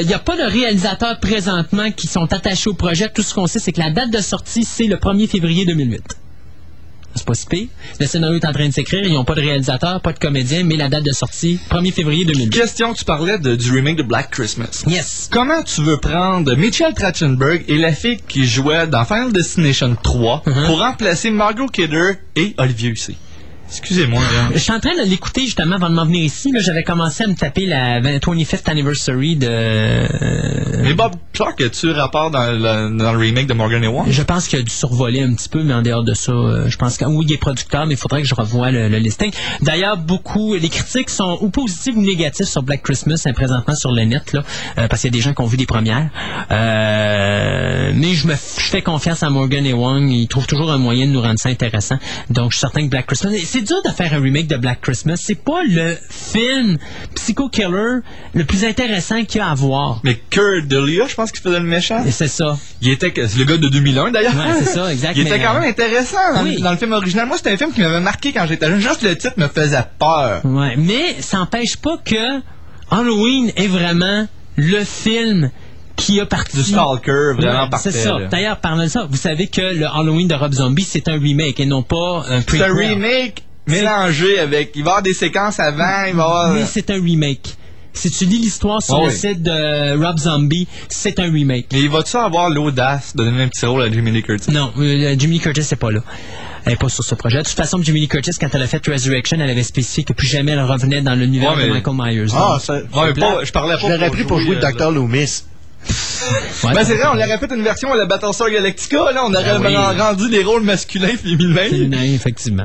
Il 0.00 0.06
n'y 0.06 0.14
a 0.14 0.18
pas 0.18 0.36
de 0.36 0.42
réalisateurs 0.50 1.18
présentement 1.20 1.90
qui 1.92 2.06
sont 2.06 2.32
attachés 2.32 2.68
au 2.70 2.74
projet. 2.74 3.08
Tout 3.14 3.22
ce 3.22 3.32
qu'on 3.34 3.46
sait, 3.46 3.58
c'est 3.60 3.72
que 3.72 3.80
la 3.80 3.90
date 3.90 4.10
de 4.10 4.18
sortie, 4.20 4.64
c'est 4.64 4.86
le 4.86 4.96
1er 4.96 5.28
février 5.28 5.64
2008. 5.64 6.02
C'est 7.14 7.24
pas 7.24 7.32
si 7.32 7.46
pire. 7.46 7.68
Le 7.98 8.04
scénario 8.06 8.36
est 8.38 8.44
en 8.44 8.52
train 8.52 8.68
de 8.68 8.74
s'écrire. 8.74 9.00
Ils 9.04 9.14
n'ont 9.14 9.24
pas 9.24 9.34
de 9.34 9.40
réalisateur, 9.40 10.02
pas 10.02 10.12
de 10.12 10.18
comédien, 10.18 10.64
mais 10.64 10.76
la 10.76 10.90
date 10.90 11.02
de 11.04 11.12
sortie, 11.12 11.58
1er 11.70 11.90
février 11.92 12.26
2008. 12.26 12.50
Question, 12.50 12.92
tu 12.92 13.06
parlais 13.06 13.38
de- 13.38 13.56
du 13.56 13.70
remake 13.72 13.96
de 13.96 14.02
Black 14.02 14.30
Christmas. 14.32 14.82
Yes. 14.86 15.28
Comment 15.32 15.62
tu 15.62 15.80
veux 15.80 15.96
prendre 15.96 16.54
Mitchell 16.56 16.92
Trachtenberg 16.92 17.64
et 17.68 17.78
la 17.78 17.92
fille 17.92 18.18
qui 18.28 18.44
jouait 18.46 18.86
dans 18.86 19.06
Final 19.06 19.32
Destination 19.32 19.96
3 20.02 20.42
Uh-huh. 20.46 20.66
pour 20.66 20.78
remplacer 20.80 21.30
Margot 21.30 21.68
Kidder 21.68 22.12
et 22.36 22.54
Olivier 22.58 22.90
Hussey? 22.90 23.14
Excusez-moi, 23.68 24.22
hein. 24.22 24.50
Je 24.54 24.58
suis 24.58 24.72
en 24.72 24.78
train 24.80 24.94
de 24.94 25.08
l'écouter 25.08 25.42
justement 25.42 25.74
avant 25.76 25.90
de 25.90 25.94
m'en 25.94 26.04
venir 26.06 26.22
ici. 26.24 26.52
J'avais 26.58 26.84
commencé 26.84 27.24
à 27.24 27.26
me 27.26 27.34
taper 27.34 27.66
la 27.66 28.00
20 28.00 28.18
25th 28.18 28.70
anniversary 28.70 29.36
de. 29.36 29.46
euh, 29.50 30.82
Mais 30.82 30.94
Bob 30.94 31.12
Clark, 31.32 31.60
as-tu 31.60 31.90
rapport 31.90 32.30
dans 32.30 32.46
le, 32.52 32.96
dans 32.96 33.12
le 33.12 33.18
remake 33.18 33.46
de 33.48 33.54
Morgan 33.54 33.82
et 33.82 33.88
Wong? 33.88 34.06
Je 34.08 34.22
pense 34.22 34.46
qu'il 34.48 34.58
a 34.60 34.62
dû 34.62 34.70
survoler 34.72 35.22
un 35.22 35.34
petit 35.34 35.48
peu, 35.48 35.62
mais 35.62 35.74
en 35.74 35.82
dehors 35.82 36.04
de 36.04 36.14
ça, 36.14 36.32
euh, 36.32 36.68
je 36.68 36.76
pense 36.76 36.96
que 36.96 37.04
oui, 37.06 37.26
il 37.28 37.34
est 37.34 37.38
producteur, 37.38 37.86
mais 37.86 37.94
il 37.94 37.98
faudrait 37.98 38.22
que 38.22 38.28
je 38.28 38.34
revoie 38.34 38.70
le, 38.70 38.88
le 38.88 38.98
listing. 38.98 39.32
D'ailleurs, 39.62 39.96
beaucoup, 39.96 40.54
les 40.54 40.68
critiques 40.68 41.10
sont 41.10 41.36
ou 41.40 41.50
positives 41.50 41.96
ou 41.98 42.02
négatives 42.02 42.46
sur 42.46 42.62
Black 42.62 42.82
Christmas 42.82 43.22
hein, 43.26 43.32
présentement 43.34 43.74
sur 43.74 43.90
le 43.92 44.02
net, 44.04 44.32
là, 44.32 44.42
euh, 44.78 44.86
parce 44.88 45.02
qu'il 45.02 45.10
y 45.10 45.14
a 45.14 45.16
des 45.18 45.22
gens 45.22 45.34
qui 45.34 45.40
ont 45.42 45.46
vu 45.46 45.56
des 45.56 45.66
premières. 45.66 46.08
Euh, 46.52 47.90
mais 47.94 48.14
je 48.14 48.26
me, 48.28 48.34
je 48.34 48.66
fais 48.68 48.82
confiance 48.82 49.22
à 49.22 49.30
Morgan 49.30 49.66
et 49.66 49.72
Wong. 49.72 50.08
Ils 50.10 50.28
trouvent 50.28 50.46
toujours 50.46 50.70
un 50.70 50.78
moyen 50.78 51.06
de 51.06 51.12
nous 51.12 51.20
rendre 51.20 51.38
ça 51.38 51.48
intéressant. 51.48 51.98
Donc, 52.30 52.52
je 52.52 52.56
suis 52.56 52.60
certain 52.60 52.82
que 52.84 52.90
Black 52.90 53.06
Christmas. 53.06 53.30
C'est 53.56 53.62
dur 53.62 53.80
de 53.82 53.88
faire 53.88 54.12
un 54.12 54.20
remake 54.20 54.48
de 54.48 54.56
Black 54.58 54.82
Christmas. 54.82 55.16
C'est 55.16 55.42
pas 55.42 55.62
le 55.66 55.96
film 56.10 56.76
Psycho 57.14 57.48
Killer 57.48 58.00
le 58.34 58.44
plus 58.44 58.66
intéressant 58.66 59.24
qu'il 59.24 59.38
y 59.38 59.40
a 59.40 59.48
à 59.48 59.54
voir. 59.54 60.00
Mais 60.04 60.20
Kurt 60.28 60.66
Delia, 60.68 61.06
je 61.08 61.14
pense 61.14 61.32
qu'il 61.32 61.40
faisait 61.40 61.58
le 61.58 61.64
méchant. 61.64 62.04
C'est 62.10 62.28
ça. 62.28 62.58
Il 62.82 62.90
était, 62.90 63.14
c'est 63.26 63.38
le 63.38 63.44
gars 63.46 63.56
de 63.56 63.68
2001 63.68 64.10
d'ailleurs. 64.10 64.34
Ouais, 64.34 64.56
c'est 64.58 64.74
ça, 64.74 64.92
exact, 64.92 65.14
Il 65.16 65.26
était 65.26 65.40
quand 65.40 65.54
même 65.54 65.70
intéressant 65.70 66.18
dans, 66.34 66.42
oui. 66.42 66.60
dans 66.60 66.70
le 66.72 66.76
film 66.76 66.92
original. 66.92 67.26
Moi, 67.26 67.38
c'était 67.38 67.52
un 67.52 67.56
film 67.56 67.72
qui 67.72 67.80
m'avait 67.80 68.00
marqué 68.00 68.30
quand 68.34 68.44
j'étais 68.46 68.66
jeune. 68.66 68.78
Juste 68.78 69.00
le 69.00 69.16
titre 69.16 69.36
me 69.38 69.48
faisait 69.48 69.84
peur. 69.98 70.42
Ouais, 70.44 70.74
mais 70.76 71.16
ça 71.20 71.38
n'empêche 71.38 71.78
pas 71.78 71.96
que 72.04 72.42
Halloween 72.90 73.52
est 73.56 73.68
vraiment 73.68 74.28
le 74.56 74.84
film 74.84 75.50
qui 75.96 76.20
a 76.20 76.26
parti 76.26 76.58
Du 76.58 76.62
Stalker, 76.62 77.32
vraiment 77.38 77.70
Ouais. 77.70 77.78
C'est 77.80 77.90
ça. 77.90 78.18
D'ailleurs, 78.30 78.58
parlant 78.58 78.82
de 78.82 78.88
ça, 78.88 79.06
vous 79.08 79.16
savez 79.16 79.46
que 79.46 79.62
le 79.62 79.86
Halloween 79.86 80.28
de 80.28 80.34
Rob 80.34 80.52
Zombie, 80.52 80.82
c'est 80.84 81.08
un 81.08 81.18
remake 81.18 81.58
et 81.58 81.64
non 81.64 81.82
pas 81.82 82.22
un 82.28 82.42
C'est 82.46 82.60
un 82.60 82.66
prequel. 82.68 82.72
remake 82.72 83.45
mélangé 83.66 84.38
avec. 84.38 84.72
Il 84.74 84.82
va 84.82 84.86
y 84.86 84.90
avoir 84.90 85.02
des 85.02 85.14
séquences 85.14 85.58
avant, 85.60 86.04
il 86.08 86.14
va 86.14 86.22
y 86.22 86.26
avoir. 86.26 86.52
Mais 86.52 86.64
c'est 86.66 86.90
un 86.90 87.02
remake. 87.02 87.54
Si 87.92 88.10
tu 88.10 88.26
lis 88.26 88.38
l'histoire 88.38 88.82
sur 88.82 88.96
Ah 88.96 89.00
le 89.04 89.06
oui. 89.08 89.14
site 89.16 89.42
de 89.42 89.96
Rob 90.04 90.18
Zombie, 90.18 90.68
c'est 90.88 91.18
un 91.18 91.32
remake. 91.32 91.68
Mais 91.72 91.80
il 91.80 91.88
va-tu 91.88 92.14
avoir 92.18 92.50
l'audace 92.50 93.16
de 93.16 93.24
donner 93.24 93.42
un 93.44 93.48
petit 93.48 93.64
rôle 93.64 93.82
à 93.82 93.90
Jimmy 93.90 94.10
Lee 94.10 94.22
Curtis? 94.22 94.50
Non, 94.50 94.70
euh, 94.78 95.14
Jimmy 95.18 95.36
Lee 95.36 95.40
Curtis 95.40 95.62
n'est 95.70 95.76
pas 95.78 95.90
là. 95.90 96.00
Elle 96.66 96.72
n'est 96.72 96.76
pas 96.76 96.90
sur 96.90 97.02
ce 97.04 97.14
projet. 97.14 97.38
De 97.38 97.44
toute 97.44 97.56
façon, 97.56 97.80
Jimmy 97.82 98.00
Lee 98.00 98.08
Curtis, 98.08 98.32
quand 98.38 98.48
elle 98.52 98.62
a 98.62 98.66
fait 98.66 98.86
Resurrection, 98.86 99.38
elle 99.40 99.48
avait 99.48 99.62
spécifié 99.62 100.04
que 100.04 100.12
plus 100.12 100.26
jamais 100.26 100.52
elle 100.52 100.60
revenait 100.60 101.00
dans 101.00 101.14
l'univers 101.14 101.52
Ouais, 101.52 101.56
mais- 101.56 101.68
de 101.68 101.72
Michael 101.72 101.94
Myers. 101.96 102.32
Ah, 102.34 102.58
ça. 102.60 102.74
Ouais, 102.74 102.82
mais 103.06 103.12
pas- 103.14 103.44
je 103.44 103.52
parlais 103.52 103.76
pas 103.76 103.80
Je 103.88 103.92
l'aurais 103.94 104.10
pris 104.10 104.24
pour 104.24 104.40
jouer, 104.40 104.56
euh, 104.62 104.72
Dr. 104.72 104.90
Loomis. 104.90 105.44
Ouais, 106.64 106.74
Ben 106.74 106.84
c'est 106.84 106.94
vrai, 106.94 107.06
on 107.12 107.14
l'aurait 107.14 107.38
fait 107.38 107.52
une 107.54 107.62
version 107.62 107.92
à 107.92 107.96
la 107.96 108.06
Battlestar 108.06 108.50
Galactica, 108.50 109.12
là, 109.12 109.22
on 109.24 109.34
aurait 109.34 109.44
Ah 109.50 109.58
oui. 109.60 109.74
rendu 110.00 110.28
les 110.28 110.42
rôles 110.42 110.62
masculins 110.62 111.16
féminins. 111.22 111.68
Féminin, 111.68 112.02
effectivement. 112.02 112.64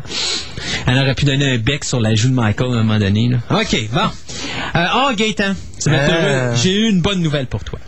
Elle 0.88 0.98
aurait 1.00 1.16
pu 1.16 1.26
donner 1.26 1.54
un 1.54 1.58
bec 1.58 1.84
sur 1.84 2.00
la 2.00 2.16
joue 2.16 2.30
de 2.30 2.34
Michael 2.34 2.68
à 2.72 2.80
un 2.80 2.84
moment 2.84 3.00
donné. 3.00 3.30
Là. 3.30 3.38
OK, 3.60 3.90
bon. 3.92 4.00
Euh, 4.76 4.86
oh, 4.96 5.10
Gaëtan, 5.16 5.54
Euh. 5.88 6.50
heureux. 6.50 6.56
J'ai 6.62 6.74
eu 6.76 6.90
une 6.90 7.02
bonne 7.02 7.20
nouvelle 7.22 7.48
pour 7.48 7.64
toi. 7.64 7.80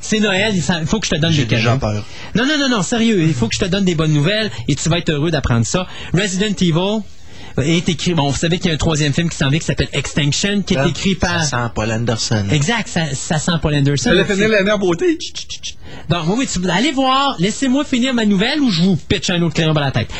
C'est 0.00 0.20
Noël, 0.20 0.54
il 0.54 0.62
faut 0.86 1.00
que 1.00 1.06
je 1.06 1.10
te 1.10 1.16
donne 1.20 1.34
des 1.34 1.44
déjà 1.44 1.70
cadeaux. 1.70 1.80
peur. 1.80 2.04
Non, 2.36 2.46
non, 2.46 2.56
non, 2.58 2.68
non, 2.68 2.82
sérieux, 2.82 3.20
il 3.20 3.34
faut 3.34 3.48
que 3.48 3.54
je 3.54 3.60
te 3.60 3.64
donne 3.64 3.84
des 3.84 3.94
bonnes 3.96 4.12
nouvelles 4.12 4.50
et 4.68 4.74
tu 4.76 4.88
vas 4.88 4.98
être 4.98 5.10
heureux 5.10 5.30
d'apprendre 5.30 5.66
ça. 5.66 5.86
Resident 6.14 6.54
Evil 6.60 7.02
est 7.62 7.88
écrit, 7.88 8.14
bon, 8.14 8.30
vous 8.30 8.36
savez 8.36 8.58
qu'il 8.58 8.68
y 8.68 8.70
a 8.70 8.74
un 8.74 8.78
troisième 8.78 9.12
film 9.12 9.28
qui 9.28 9.36
s'en 9.36 9.48
vient 9.48 9.58
qui 9.58 9.64
s'appelle 9.66 9.88
Extinction, 9.92 10.62
qui 10.62 10.74
est 10.74 10.76
Ça- 10.76 10.86
écrit 10.88 11.14
par... 11.14 11.42
Ça 11.44 11.50
sent 11.50 11.72
Paul 11.74 11.90
Anderson. 11.92 12.44
Exact, 12.50 12.88
ça, 12.88 13.14
ça 13.14 13.38
sent 13.38 13.52
Paul 13.60 13.74
Anderson. 13.74 14.10
Elle 14.12 14.20
a 14.20 14.24
fini 14.24 14.46
l'année 14.46 14.70
en 14.70 14.78
beauté. 14.78 15.18
Donc, 16.08 16.24
oui, 16.28 16.34
oui, 16.38 16.46
tu, 16.46 16.70
allez 16.70 16.92
voir, 16.92 17.36
laissez-moi 17.38 17.84
finir 17.84 18.14
ma 18.14 18.24
nouvelle 18.24 18.60
ou 18.60 18.70
je 18.70 18.82
vous 18.82 18.96
pitch 18.96 19.30
un 19.30 19.40
autre 19.42 19.54
crayon 19.54 19.72
dans 19.72 19.80
la 19.80 19.90
tête? 19.90 20.10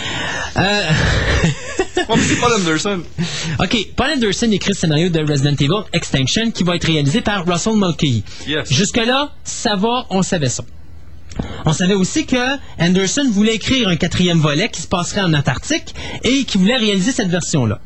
Euh... 0.57 0.61
Moi, 2.09 2.17
mais 2.17 2.23
c'est 2.23 2.37
Paul 2.37 2.53
Anderson. 2.53 3.03
OK, 3.61 3.77
Paul 3.97 4.11
Anderson 4.11 4.51
écrit 4.53 4.71
le 4.71 4.77
scénario 4.77 5.09
de 5.09 5.21
Resident 5.21 5.55
Evil 5.55 5.85
Extinction 5.93 6.51
qui 6.51 6.65
va 6.65 6.77
être 6.77 6.87
réalisé 6.87 7.21
par 7.21 7.45
Russell 7.47 7.75
Mulcahy. 7.77 8.25
Yes. 8.47 8.73
Jusque-là, 8.73 9.33
ça 9.45 9.75
va, 9.77 10.07
on 10.11 10.23
savait 10.23 10.49
ça. 10.49 10.65
On 11.65 11.73
savait 11.73 11.95
aussi 11.95 12.27
que 12.27 12.57
Anderson 12.79 13.29
voulait 13.31 13.57
écrire 13.57 13.89
un 13.89 13.97
quatrième 13.97 14.39
volet 14.39 14.69
qui 14.69 14.83
se 14.83 14.89
passerait 14.89 15.21
en 15.21 15.35
Antarctique 15.35 15.95
et 16.25 16.45
qui 16.45 16.59
voulait 16.59 16.77
réaliser 16.77 17.13
cette 17.13 17.29
version-là. 17.29 17.81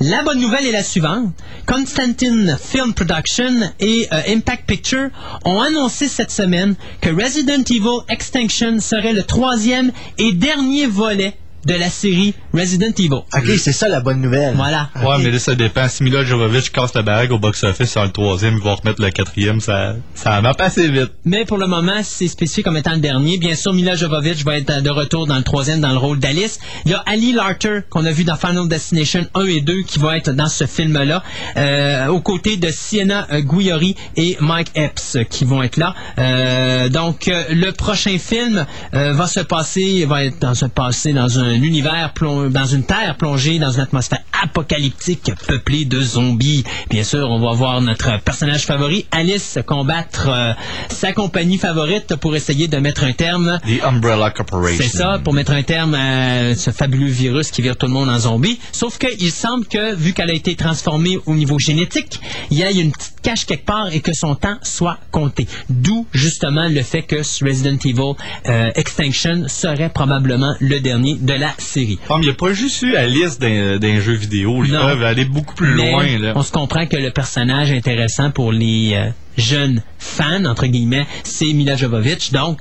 La 0.00 0.22
bonne 0.24 0.40
nouvelle 0.40 0.66
est 0.66 0.72
la 0.72 0.82
suivante. 0.82 1.32
Constantine 1.66 2.58
Film 2.60 2.94
Production 2.94 3.70
et 3.78 4.08
euh, 4.12 4.20
Impact 4.28 4.66
Picture 4.66 5.08
ont 5.44 5.60
annoncé 5.60 6.08
cette 6.08 6.32
semaine 6.32 6.74
que 7.00 7.10
Resident 7.10 7.62
Evil 7.62 8.02
Extinction 8.08 8.80
serait 8.80 9.12
le 9.12 9.22
troisième 9.22 9.92
et 10.18 10.32
dernier 10.32 10.86
volet 10.86 11.36
de 11.66 11.74
la 11.74 11.88
série 11.88 12.34
Resident 12.52 12.92
Evil. 12.98 13.12
OK, 13.12 13.46
c'est 13.58 13.72
ça 13.72 13.88
la 13.88 14.00
bonne 14.00 14.20
nouvelle. 14.20 14.54
Voilà. 14.54 14.90
Ouais, 14.96 15.22
mais 15.22 15.30
là, 15.30 15.38
ça 15.38 15.54
dépend. 15.54 15.88
Si 15.88 16.02
Mila 16.02 16.24
Jovovich 16.24 16.70
casse 16.70 16.94
la 16.94 17.02
bague 17.02 17.32
au 17.32 17.38
box-office 17.38 17.90
sur 17.90 18.02
le 18.02 18.10
troisième, 18.10 18.54
ils 18.54 18.62
vont 18.62 18.74
remettre 18.74 19.02
le 19.02 19.10
quatrième, 19.10 19.60
ça, 19.60 19.96
ça 20.14 20.40
va 20.40 20.54
passer 20.54 20.88
vite. 20.88 21.12
Mais 21.24 21.44
pour 21.44 21.58
le 21.58 21.66
moment, 21.66 22.00
c'est 22.02 22.28
spécifié 22.28 22.62
comme 22.62 22.76
étant 22.76 22.92
le 22.92 23.00
dernier. 23.00 23.38
Bien 23.38 23.54
sûr, 23.54 23.72
Mila 23.72 23.94
Jovovich 23.94 24.44
va 24.44 24.58
être 24.58 24.82
de 24.82 24.90
retour 24.90 25.26
dans 25.26 25.36
le 25.36 25.42
troisième 25.42 25.80
dans 25.80 25.92
le 25.92 25.98
rôle 25.98 26.18
d'Alice. 26.18 26.58
Il 26.84 26.92
y 26.92 26.94
a 26.94 27.02
Ali 27.06 27.32
Larter 27.32 27.80
qu'on 27.90 28.04
a 28.04 28.12
vu 28.12 28.24
dans 28.24 28.36
Final 28.36 28.68
Destination 28.68 29.26
1 29.34 29.44
et 29.46 29.60
2 29.60 29.82
qui 29.82 29.98
va 29.98 30.16
être 30.16 30.30
dans 30.30 30.48
ce 30.48 30.66
film-là, 30.66 31.22
euh, 31.56 32.06
aux 32.08 32.20
côtés 32.20 32.56
de 32.56 32.68
Sienna 32.70 33.26
euh, 33.32 33.40
Guiori 33.40 33.96
et 34.16 34.36
Mike 34.40 34.70
Epps 34.74 35.16
euh, 35.16 35.24
qui 35.24 35.44
vont 35.44 35.62
être 35.62 35.76
là. 35.76 35.94
Euh, 36.18 36.88
donc, 36.88 37.26
le 37.26 37.70
prochain 37.72 38.18
film 38.18 38.66
euh, 38.94 39.12
va 39.12 39.26
se 39.26 39.40
passer, 39.40 40.04
va 40.06 40.24
être 40.24 40.38
dans 40.40 40.54
se 40.54 40.66
passer 40.66 41.12
dans 41.12 41.38
un 41.38 41.53
univers, 41.62 42.12
plon- 42.14 42.48
dans 42.50 42.66
une 42.66 42.84
terre 42.84 43.16
plongée 43.16 43.58
dans 43.58 43.70
une 43.72 43.80
atmosphère 43.80 44.20
apocalyptique 44.42 45.32
peuplée 45.46 45.84
de 45.84 46.00
zombies. 46.00 46.64
Bien 46.90 47.02
sûr, 47.04 47.28
on 47.30 47.40
va 47.40 47.52
voir 47.52 47.80
notre 47.80 48.20
personnage 48.22 48.64
favori, 48.64 49.06
Alice, 49.10 49.58
combattre 49.66 50.28
euh, 50.28 50.52
sa 50.88 51.12
compagnie 51.12 51.58
favorite 51.58 52.16
pour 52.16 52.34
essayer 52.36 52.68
de 52.68 52.76
mettre 52.78 53.04
un 53.04 53.12
terme 53.12 53.58
The 53.66 53.82
Umbrella 53.84 54.30
Corporation. 54.30 54.78
c'est 54.82 54.96
ça, 54.96 55.20
pour 55.22 55.32
mettre 55.32 55.52
un 55.52 55.62
terme 55.62 55.94
à 55.94 56.54
ce 56.54 56.70
fabuleux 56.70 57.08
virus 57.10 57.50
qui 57.50 57.62
vire 57.62 57.76
tout 57.76 57.86
le 57.86 57.92
monde 57.92 58.08
en 58.08 58.18
zombie. 58.18 58.58
Sauf 58.72 58.98
qu'il 58.98 59.30
semble 59.30 59.66
que, 59.66 59.94
vu 59.94 60.12
qu'elle 60.12 60.30
a 60.30 60.34
été 60.34 60.54
transformée 60.56 61.18
au 61.26 61.34
niveau 61.34 61.58
génétique, 61.58 62.20
il 62.50 62.58
y 62.58 62.62
a 62.62 62.70
une 62.70 62.92
petite 62.92 63.20
cache 63.22 63.46
quelque 63.46 63.64
part 63.64 63.92
et 63.92 64.00
que 64.00 64.12
son 64.12 64.34
temps 64.34 64.56
soit 64.62 64.98
compté. 65.10 65.46
D'où, 65.68 66.06
justement, 66.12 66.68
le 66.68 66.82
fait 66.82 67.02
que 67.02 67.16
Resident 67.44 67.76
Evil 67.84 68.12
euh, 68.48 68.70
Extinction 68.74 69.44
serait 69.48 69.88
probablement 69.90 70.54
le 70.60 70.80
dernier 70.80 71.14
de 71.20 71.32
la 71.32 71.43
série. 71.58 71.98
Ah, 72.08 72.14
il 72.18 72.24
n'y 72.24 72.30
a 72.30 72.34
pas 72.34 72.52
juste 72.52 72.82
eu 72.82 72.94
Alice 72.96 73.38
d'un 73.38 73.78
d'un 73.78 74.00
jeu 74.00 74.12
vidéo. 74.14 74.64
Ils 74.64 74.70
peuvent 74.72 75.02
aller 75.02 75.24
beaucoup 75.24 75.54
plus 75.54 75.74
Mais 75.74 75.90
loin, 75.90 76.18
là. 76.18 76.32
on 76.36 76.42
se 76.42 76.52
comprend 76.52 76.86
que 76.86 76.96
le 76.96 77.10
personnage 77.10 77.70
intéressant 77.72 78.30
pour 78.30 78.52
les 78.52 78.92
euh, 78.94 79.08
jeunes 79.36 79.82
fans, 79.98 80.44
entre 80.44 80.66
guillemets, 80.66 81.06
c'est 81.24 81.52
Mila 81.52 81.76
Jovovich. 81.76 82.32
Donc, 82.32 82.58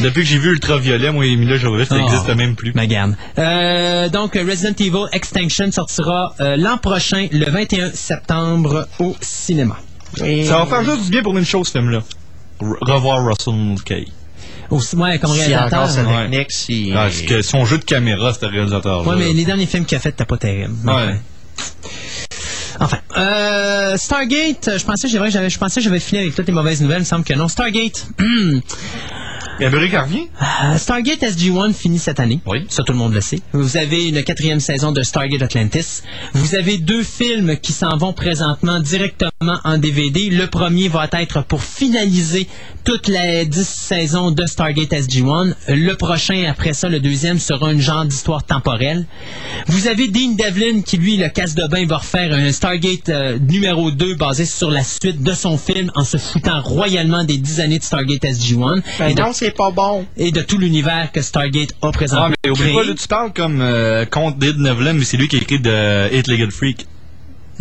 Depuis 0.00 0.22
que 0.22 0.28
j'ai 0.28 0.38
vu 0.38 0.50
Ultraviolet, 0.50 1.10
moi, 1.12 1.24
Mila 1.24 1.56
Jovovich, 1.56 1.88
ça 1.88 1.96
Oh. 1.96 2.00
n'existe 2.00 2.28
même 2.36 2.54
plus. 2.56 2.72
Ma 2.74 2.86
garde. 2.86 3.16
Euh, 3.38 4.08
donc, 4.08 4.34
Resident 4.34 4.74
Evil 4.78 5.06
Extinction 5.12 5.70
sortira 5.72 6.34
euh, 6.40 6.56
l'an 6.56 6.78
prochain, 6.78 7.28
le 7.32 7.50
21 7.50 7.90
septembre, 7.92 8.88
au 8.98 9.14
cinéma. 9.20 9.76
Ça 10.16 10.58
va 10.58 10.66
faire 10.66 10.84
juste 10.84 11.04
du 11.06 11.10
bien 11.10 11.22
pour 11.22 11.36
une 11.38 11.44
chose, 11.44 11.68
ce 11.68 11.72
film-là. 11.78 12.02
Re- 12.60 12.76
revoir 12.92 13.24
Russell 13.26 13.54
Mulcahy. 13.54 14.12
Au, 14.72 14.80
ouais, 14.96 15.18
comme 15.18 15.32
Si 15.32 15.38
réalisateur. 15.38 15.80
encore 15.80 15.90
sa 15.90 16.02
ouais. 16.02 16.22
technique, 16.22 16.50
si... 16.50 16.92
Ah, 16.92 17.02
parce 17.02 17.20
que 17.20 17.42
son 17.42 17.66
jeu 17.66 17.76
de 17.76 17.84
caméra, 17.84 18.32
c'était 18.32 18.46
réalisateur. 18.46 19.06
Ouais, 19.06 19.16
mais 19.18 19.32
les 19.34 19.44
derniers 19.44 19.66
films 19.66 19.84
qu'il 19.84 19.98
a 19.98 20.00
fait, 20.00 20.12
t'as 20.12 20.24
pas 20.24 20.38
terrible. 20.38 20.74
Ouais. 20.84 21.20
Enfin, 22.80 22.98
euh, 23.18 23.96
Stargate, 23.98 24.70
je 24.78 24.84
pensais, 24.84 25.08
vrai, 25.18 25.28
que 25.28 25.32
j'avais, 25.34 25.50
je 25.50 25.58
pensais 25.58 25.80
que 25.80 25.84
j'avais 25.84 26.00
fini 26.00 26.22
avec 26.22 26.34
toutes 26.34 26.46
les 26.46 26.54
mauvaises 26.54 26.80
nouvelles. 26.80 26.98
Il 26.98 27.00
me 27.00 27.06
semble 27.06 27.24
que 27.24 27.34
non. 27.34 27.48
Stargate. 27.48 28.06
Gabriel 29.60 29.90
Carvier? 29.90 30.30
Euh, 30.40 30.78
Stargate 30.78 31.20
SG-1 31.20 31.72
finit 31.74 31.98
cette 31.98 32.18
année. 32.18 32.40
Oui. 32.46 32.66
Ça, 32.68 32.82
tout 32.82 32.92
le 32.92 32.98
monde 32.98 33.12
le 33.12 33.20
sait. 33.20 33.40
Vous 33.52 33.76
avez 33.76 34.08
une 34.08 34.24
quatrième 34.24 34.60
saison 34.60 34.90
de 34.92 35.02
Stargate 35.02 35.42
Atlantis. 35.42 36.02
Vous 36.32 36.54
avez 36.54 36.78
deux 36.78 37.02
films 37.02 37.56
qui 37.58 37.72
s'en 37.72 37.96
vont 37.96 38.12
présentement 38.12 38.80
directement 38.80 39.60
en 39.62 39.78
DVD. 39.78 40.30
Le 40.30 40.46
premier 40.48 40.88
va 40.88 41.08
être 41.12 41.44
pour 41.44 41.62
finaliser 41.62 42.48
toutes 42.84 43.08
les 43.08 43.46
dix 43.46 43.66
saisons 43.68 44.30
de 44.30 44.44
Stargate 44.46 44.90
SG-1. 44.92 45.54
Le 45.68 45.94
prochain, 45.94 46.44
après 46.50 46.72
ça, 46.72 46.88
le 46.88 47.00
deuxième, 47.00 47.38
sera 47.38 47.72
une 47.72 47.80
genre 47.80 48.04
d'histoire 48.04 48.44
temporelle. 48.44 49.06
Vous 49.68 49.86
avez 49.86 50.08
Dean 50.08 50.34
Devlin 50.36 50.82
qui, 50.82 50.96
lui, 50.96 51.16
le 51.16 51.28
casse 51.28 51.54
de 51.54 51.66
bain, 51.66 51.86
va 51.86 51.98
refaire 51.98 52.32
un 52.32 52.50
Stargate 52.52 53.08
euh, 53.08 53.38
numéro 53.38 53.90
2 53.90 54.14
basé 54.16 54.44
sur 54.44 54.70
la 54.70 54.82
suite 54.84 55.22
de 55.22 55.32
son 55.32 55.56
film 55.58 55.90
en 55.94 56.04
se 56.04 56.16
foutant 56.16 56.60
royalement 56.60 57.24
des 57.24 57.36
dix 57.38 57.60
années 57.60 57.78
de 57.78 57.84
Stargate 57.84 58.22
SG-1. 58.22 58.82
Ben 58.98 59.08
Et 59.08 59.14
de- 59.14 59.20
non, 59.20 59.32
c'est 59.32 59.52
pas 59.56 59.70
bon. 59.70 60.04
et 60.16 60.30
de 60.32 60.40
tout 60.40 60.58
l'univers 60.58 61.10
que 61.12 61.22
Stargate 61.22 61.70
a 61.82 61.92
présentement. 61.92 62.28
Ah, 62.30 62.36
mais 62.44 62.50
oublie 62.50 62.72
pas, 62.74 62.84
là, 62.84 62.94
tu 63.00 63.08
parles 63.08 63.32
comme 63.32 63.60
euh, 63.60 64.04
contre 64.06 64.38
Did 64.38 64.58
Nevlin, 64.58 64.94
mais 64.94 65.04
c'est 65.04 65.16
lui 65.16 65.28
qui 65.28 65.36
a 65.36 65.40
écrit 65.40 65.60
de 65.60 66.12
Eight 66.12 66.26
Legged 66.26 66.50
Freak. 66.50 66.86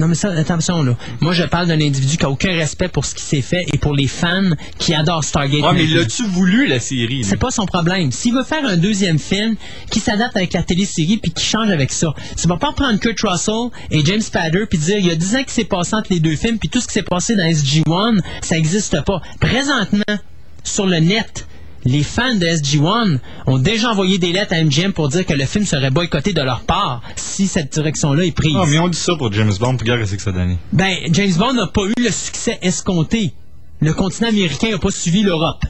Non, 0.02 0.07
mais 0.07 0.15
ça, 0.15 0.32
attention, 0.32 0.82
là. 0.82 0.98
Moi, 1.19 1.32
je 1.34 1.44
parle 1.44 1.68
d'un 1.68 1.80
individu 1.80 2.18
qui 2.18 2.26
a 2.26 2.30
aucun 2.32 2.56
respect 2.56 2.88
pour 2.88 3.06
ce 3.06 3.14
qui 3.14 3.22
s'est 3.22 3.44
fait 3.44 3.68
et 3.72 3.78
pour 3.78 3.94
les 3.94 4.07
fans 4.07 4.49
qui 4.80 4.95
adorent 4.95 5.23
Stargate. 5.23 5.61
Ah, 5.64 5.73
mais 5.73 5.86
l'as-tu 5.86 6.23
voulu, 6.23 6.65
la 6.65 6.80
série? 6.80 7.23
C'est 7.23 7.38
pas 7.38 7.52
son 7.52 7.68
problème. 7.68 8.11
S'il 8.11 8.34
veut 8.34 8.44
faire 8.44 8.65
un 8.65 8.78
deuxième 8.78 9.19
film 9.19 9.56
qui 9.91 9.99
s'adapte 9.99 10.36
avec 10.36 10.53
la 10.53 10.64
télésérie 10.64 11.18
puis 11.18 11.32
qui 11.32 11.45
change 11.45 11.69
avec 11.69 11.91
ça, 11.91 12.15
tu 12.36 12.48
vas 12.48 12.57
pas 12.57 12.72
prendre 12.72 12.99
Kurt 12.99 13.19
Russell 13.22 13.69
et 13.91 14.03
James 14.03 14.22
Spader 14.22 14.65
puis 14.68 14.80
dire 14.80 14.98
il 14.98 15.06
y 15.06 15.11
a 15.11 15.15
10 15.15 15.36
ans 15.36 15.44
qui 15.44 15.53
s'est 15.53 15.65
passé 15.65 15.94
entre 15.94 16.11
les 16.11 16.19
deux 16.19 16.36
films 16.36 16.57
puis 16.57 16.69
tout 16.69 16.82
ce 16.82 16.88
qui 16.88 16.94
s'est 16.94 17.03
passé 17.03 17.36
dans 17.36 17.44
SG-1, 17.44 18.22
ça 18.41 18.57
existe 18.57 18.99
pas. 19.06 19.22
Présentement, 19.40 20.18
sur 20.64 20.88
le 20.88 20.98
net, 20.98 21.45
les 21.86 22.03
fans 22.03 22.36
de 22.36 22.45
SG-1 22.45 23.20
ont 23.48 23.58
déjà 23.58 23.91
envoyé 23.91 24.18
des 24.18 24.32
lettres 24.32 24.53
à 24.53 24.64
MGM 24.64 24.94
pour 24.94 25.10
dire 25.10 25.26
que 25.26 25.34
le 25.34 25.45
film 25.45 25.66
serait 25.66 25.90
boycotté 25.90 26.34
de 26.34 26.41
leur 26.41 26.62
part 26.62 27.02
si 27.16 27.48
cette 27.48 27.74
direction-là 27.74 28.26
est 28.26 28.36
prise. 28.36 28.56
Ah, 28.58 28.66
mais 28.68 28.80
on 28.80 28.90
dit 28.90 28.98
ça 28.98 29.16
pour 29.16 29.32
James 29.34 29.53
Bond, 29.60 29.78
puis 29.78 29.90
regarde 29.90 30.08
ce 30.08 30.16
que 30.16 30.22
ça 30.22 30.32
donne. 30.32 30.58
Ben, 30.72 30.95
James 31.12 31.34
Bond 31.38 31.53
n'a 31.53 31.68
pas 31.68 31.84
eu 31.86 31.94
le 32.02 32.12
succès 32.12 32.60
escompté. 32.62 33.34
Le 33.80 33.94
continent 33.94 34.30
américain 34.30 34.70
n'a 34.72 34.78
pas 34.78 34.91
suivi 34.91 35.24
l'Europe. 35.24 35.66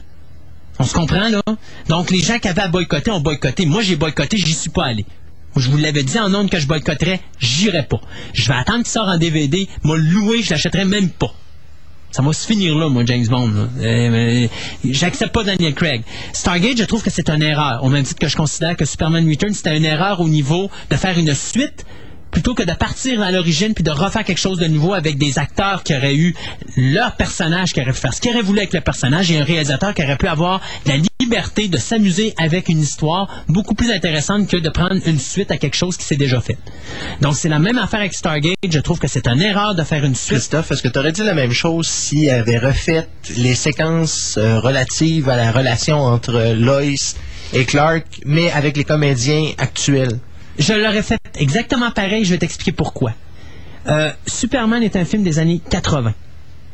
On 0.78 0.84
se 0.84 0.94
comprend, 0.94 1.28
là? 1.28 1.42
Donc, 1.88 2.10
les 2.10 2.18
gens 2.18 2.38
qui 2.38 2.48
avaient 2.48 2.62
à 2.62 2.68
boycotter 2.68 3.10
ont 3.10 3.20
boycotté. 3.20 3.66
Moi, 3.66 3.82
j'ai 3.82 3.96
boycotté, 3.96 4.36
j'y 4.36 4.52
suis 4.52 4.70
pas 4.70 4.84
allé. 4.84 5.06
Je 5.56 5.70
vous 5.70 5.76
l'avais 5.76 6.02
dit 6.02 6.18
en 6.18 6.34
ondes 6.34 6.50
que 6.50 6.58
je 6.58 6.66
boycotterais, 6.66 7.20
j'irai 7.38 7.82
pas. 7.82 8.00
Je 8.32 8.48
vais 8.48 8.54
attendre 8.54 8.78
qu'il 8.78 8.88
sorte 8.88 9.08
en 9.08 9.18
DVD, 9.18 9.68
m'a 9.84 9.96
loué, 9.96 10.42
je 10.42 10.50
l'achèterai 10.50 10.86
même 10.86 11.10
pas. 11.10 11.34
Ça 12.12 12.22
va 12.22 12.32
se 12.34 12.46
finir 12.46 12.76
là, 12.76 12.88
moi, 12.90 13.04
James 13.06 13.26
Bond. 13.26 13.50
euh, 13.80 14.46
J'accepte 14.84 15.32
pas 15.32 15.44
Daniel 15.44 15.74
Craig. 15.74 16.02
Stargate, 16.34 16.76
je 16.76 16.84
trouve 16.84 17.02
que 17.02 17.08
c'est 17.10 17.30
une 17.30 17.42
erreur. 17.42 17.82
Au 17.82 17.88
même 17.88 18.04
titre 18.04 18.20
que 18.20 18.28
je 18.28 18.36
considère 18.36 18.76
que 18.76 18.84
Superman 18.84 19.26
Returns, 19.28 19.54
c'était 19.54 19.76
une 19.76 19.86
erreur 19.86 20.20
au 20.20 20.28
niveau 20.28 20.70
de 20.90 20.96
faire 20.96 21.18
une 21.18 21.34
suite 21.34 21.86
plutôt 22.32 22.54
que 22.54 22.64
de 22.64 22.72
partir 22.72 23.22
à 23.22 23.30
l'origine 23.30 23.74
puis 23.74 23.84
de 23.84 23.90
refaire 23.90 24.24
quelque 24.24 24.40
chose 24.40 24.58
de 24.58 24.66
nouveau 24.66 24.94
avec 24.94 25.18
des 25.18 25.38
acteurs 25.38 25.84
qui 25.84 25.94
auraient 25.94 26.16
eu 26.16 26.34
leur 26.76 27.14
personnage 27.14 27.72
qui 27.72 27.80
auraient 27.80 27.92
pu 27.92 27.98
faire 27.98 28.14
ce 28.14 28.20
qu'ils 28.20 28.32
auraient 28.32 28.42
voulu 28.42 28.58
avec 28.58 28.72
le 28.72 28.80
personnage 28.80 29.30
et 29.30 29.38
un 29.38 29.44
réalisateur 29.44 29.94
qui 29.94 30.02
aurait 30.02 30.16
pu 30.16 30.26
avoir 30.26 30.60
la 30.86 30.96
liberté 31.20 31.68
de 31.68 31.76
s'amuser 31.76 32.34
avec 32.38 32.68
une 32.68 32.80
histoire 32.80 33.44
beaucoup 33.48 33.74
plus 33.74 33.92
intéressante 33.92 34.48
que 34.48 34.56
de 34.56 34.68
prendre 34.70 34.96
une 35.06 35.20
suite 35.20 35.50
à 35.50 35.58
quelque 35.58 35.76
chose 35.76 35.96
qui 35.96 36.04
s'est 36.04 36.16
déjà 36.16 36.40
fait. 36.40 36.56
Donc 37.20 37.36
c'est 37.36 37.48
la 37.50 37.58
même 37.58 37.78
affaire 37.78 38.00
avec 38.00 38.14
Stargate. 38.14 38.56
Je 38.68 38.78
trouve 38.80 38.98
que 38.98 39.08
c'est 39.08 39.28
une 39.28 39.40
erreur 39.40 39.74
de 39.74 39.84
faire 39.84 40.04
une 40.04 40.14
suite. 40.14 40.38
Christophe, 40.38 40.72
est-ce 40.72 40.82
que 40.82 40.88
tu 40.88 40.98
aurais 40.98 41.12
dit 41.12 41.22
la 41.22 41.34
même 41.34 41.52
chose 41.52 41.86
s'il 41.86 42.30
avait 42.30 42.58
refait 42.58 43.06
les 43.36 43.54
séquences 43.54 44.36
euh, 44.38 44.58
relatives 44.58 45.28
à 45.28 45.36
la 45.36 45.52
relation 45.52 45.98
entre 45.98 46.54
Lois 46.54 46.82
et 47.52 47.64
Clark, 47.66 48.06
mais 48.24 48.50
avec 48.50 48.76
les 48.76 48.84
comédiens 48.84 49.52
actuels? 49.58 50.18
Je 50.58 50.72
l'aurais 50.74 51.02
fait 51.02 51.18
exactement 51.38 51.90
pareil, 51.90 52.24
je 52.24 52.30
vais 52.30 52.38
t'expliquer 52.38 52.72
pourquoi. 52.72 53.12
Euh, 53.88 54.10
Superman 54.26 54.82
est 54.82 54.96
un 54.96 55.04
film 55.04 55.22
des 55.22 55.38
années 55.38 55.60
80. 55.70 56.14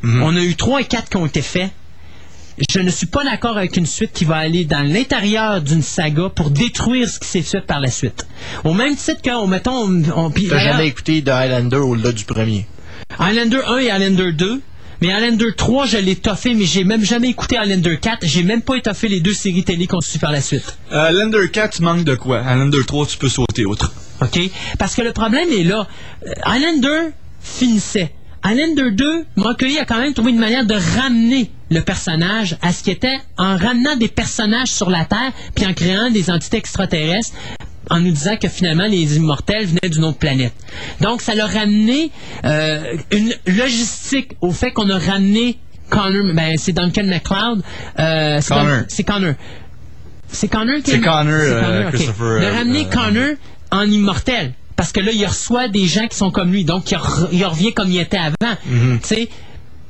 On 0.03 0.35
a 0.35 0.39
eu 0.39 0.55
3 0.55 0.81
et 0.81 0.85
4 0.85 1.09
qui 1.09 1.17
ont 1.17 1.25
été 1.25 1.41
faits. 1.41 1.71
Je 2.69 2.79
ne 2.79 2.89
suis 2.89 3.07
pas 3.07 3.23
d'accord 3.23 3.57
avec 3.57 3.77
une 3.77 3.85
suite 3.85 4.11
qui 4.11 4.25
va 4.25 4.35
aller 4.37 4.65
dans 4.65 4.85
l'intérieur 4.85 5.61
d'une 5.61 5.81
saga 5.81 6.29
pour 6.29 6.49
détruire 6.49 7.07
ce 7.07 7.19
qui 7.19 7.27
s'est 7.27 7.41
fait 7.41 7.61
par 7.61 7.79
la 7.79 7.89
suite. 7.89 8.27
Au 8.65 8.73
même 8.73 8.95
titre 8.95 9.21
que, 9.21 9.47
mettons, 9.47 9.87
on, 10.15 10.29
T'as 10.29 10.57
jamais 10.59 10.87
écouté 10.87 11.23
The 11.23 11.29
Highlander 11.29 11.77
au-delà 11.77 12.11
du 12.11 12.25
premier? 12.25 12.65
Highlander 13.17 13.61
1 13.65 13.77
et 13.77 13.91
Highlander 13.91 14.33
2. 14.33 14.61
Mais 15.01 15.13
Highlander 15.13 15.53
3, 15.55 15.85
je 15.85 15.97
l'ai 15.97 16.17
toffé, 16.17 16.53
mais 16.53 16.65
j'ai 16.65 16.83
même 16.83 17.05
jamais 17.05 17.29
écouté 17.29 17.57
Highlander 17.57 17.97
4. 17.97 18.19
J'ai 18.23 18.43
même 18.43 18.61
pas 18.61 18.75
étoffé 18.75 19.07
les 19.07 19.21
deux 19.21 19.33
séries 19.33 19.63
télé 19.63 19.87
qu'on 19.87 20.01
suit 20.01 20.19
par 20.19 20.31
la 20.31 20.41
suite. 20.41 20.77
Euh, 20.91 21.11
Lander 21.11 21.49
4, 21.49 21.77
tu 21.77 21.83
manques 21.83 22.03
de 22.03 22.15
quoi? 22.15 22.39
À 22.41 22.55
Lander 22.55 22.83
3, 22.85 23.05
tu 23.05 23.17
peux 23.17 23.29
sauter 23.29 23.63
autre. 23.65 23.93
OK? 24.21 24.39
Parce 24.77 24.95
que 24.95 25.01
le 25.01 25.13
problème 25.13 25.47
est 25.57 25.63
là. 25.63 25.87
Euh, 26.27 26.33
Highlander 26.43 27.11
finissait. 27.39 28.11
Highlander 28.43 28.91
2, 28.91 29.25
Mulcahy 29.37 29.79
a 29.79 29.85
quand 29.85 29.99
même 29.99 30.13
trouvé 30.13 30.31
une 30.31 30.39
manière 30.39 30.65
de 30.65 30.73
ramener 30.73 31.49
le 31.71 31.81
personnage 31.81 32.57
à 32.61 32.73
ce 32.73 32.83
qui 32.83 32.91
était 32.91 33.19
en 33.37 33.55
ramenant 33.55 33.95
des 33.95 34.07
personnages 34.07 34.69
sur 34.69 34.89
la 34.89 35.05
Terre 35.05 35.31
puis 35.55 35.65
en 35.65 35.73
créant 35.73 36.09
des 36.09 36.29
entités 36.29 36.57
extraterrestres 36.57 37.33
en 37.89 37.99
nous 37.99 38.11
disant 38.11 38.35
que 38.37 38.47
finalement 38.47 38.85
les 38.87 39.17
immortels 39.17 39.65
venaient 39.65 39.89
d'une 39.89 40.03
autre 40.05 40.17
planète. 40.17 40.53
Donc 41.01 41.21
ça 41.21 41.33
l'a 41.35 41.45
ramené 41.47 42.11
euh, 42.45 42.95
une 43.11 43.33
logistique 43.47 44.31
au 44.41 44.51
fait 44.51 44.71
qu'on 44.71 44.89
a 44.89 44.97
ramené 44.99 45.57
Connor, 45.89 46.33
ben 46.35 46.55
c'est 46.57 46.71
Duncan 46.73 47.05
MacLeod, 47.05 47.63
euh, 47.99 48.39
c'est 48.41 48.53
Connor. 48.53 48.77
C'est 48.87 49.03
Connor. 49.03 49.33
C'est 50.31 50.47
Connor 50.47 50.75
qui 50.83 50.91
C'est 50.91 50.97
est- 50.97 51.01
Connor, 51.01 51.41
c'est 51.41 51.51
euh, 51.53 51.61
Connor, 51.61 51.81
ok. 51.87 51.93
Christopher, 51.95 52.39
De 52.41 52.45
euh, 52.45 52.53
ramener 52.53 52.85
euh, 52.85 52.89
Connor 52.93 53.35
en 53.71 53.83
immortel. 53.83 54.53
Parce 54.75 54.91
que 54.93 54.99
là, 55.01 55.11
il 55.11 55.25
reçoit 55.25 55.67
des 55.67 55.87
gens 55.87 56.07
qui 56.07 56.15
sont 56.15 56.31
comme 56.31 56.51
lui. 56.53 56.63
Donc, 56.63 56.89
il, 56.91 56.95
re- 56.97 57.27
il 57.33 57.43
revient 57.43 57.73
comme 57.73 57.89
il 57.89 57.99
était 57.99 58.17
avant. 58.17 58.55
Mhm. 58.65 58.99
Tu 59.01 59.07
sais, 59.07 59.29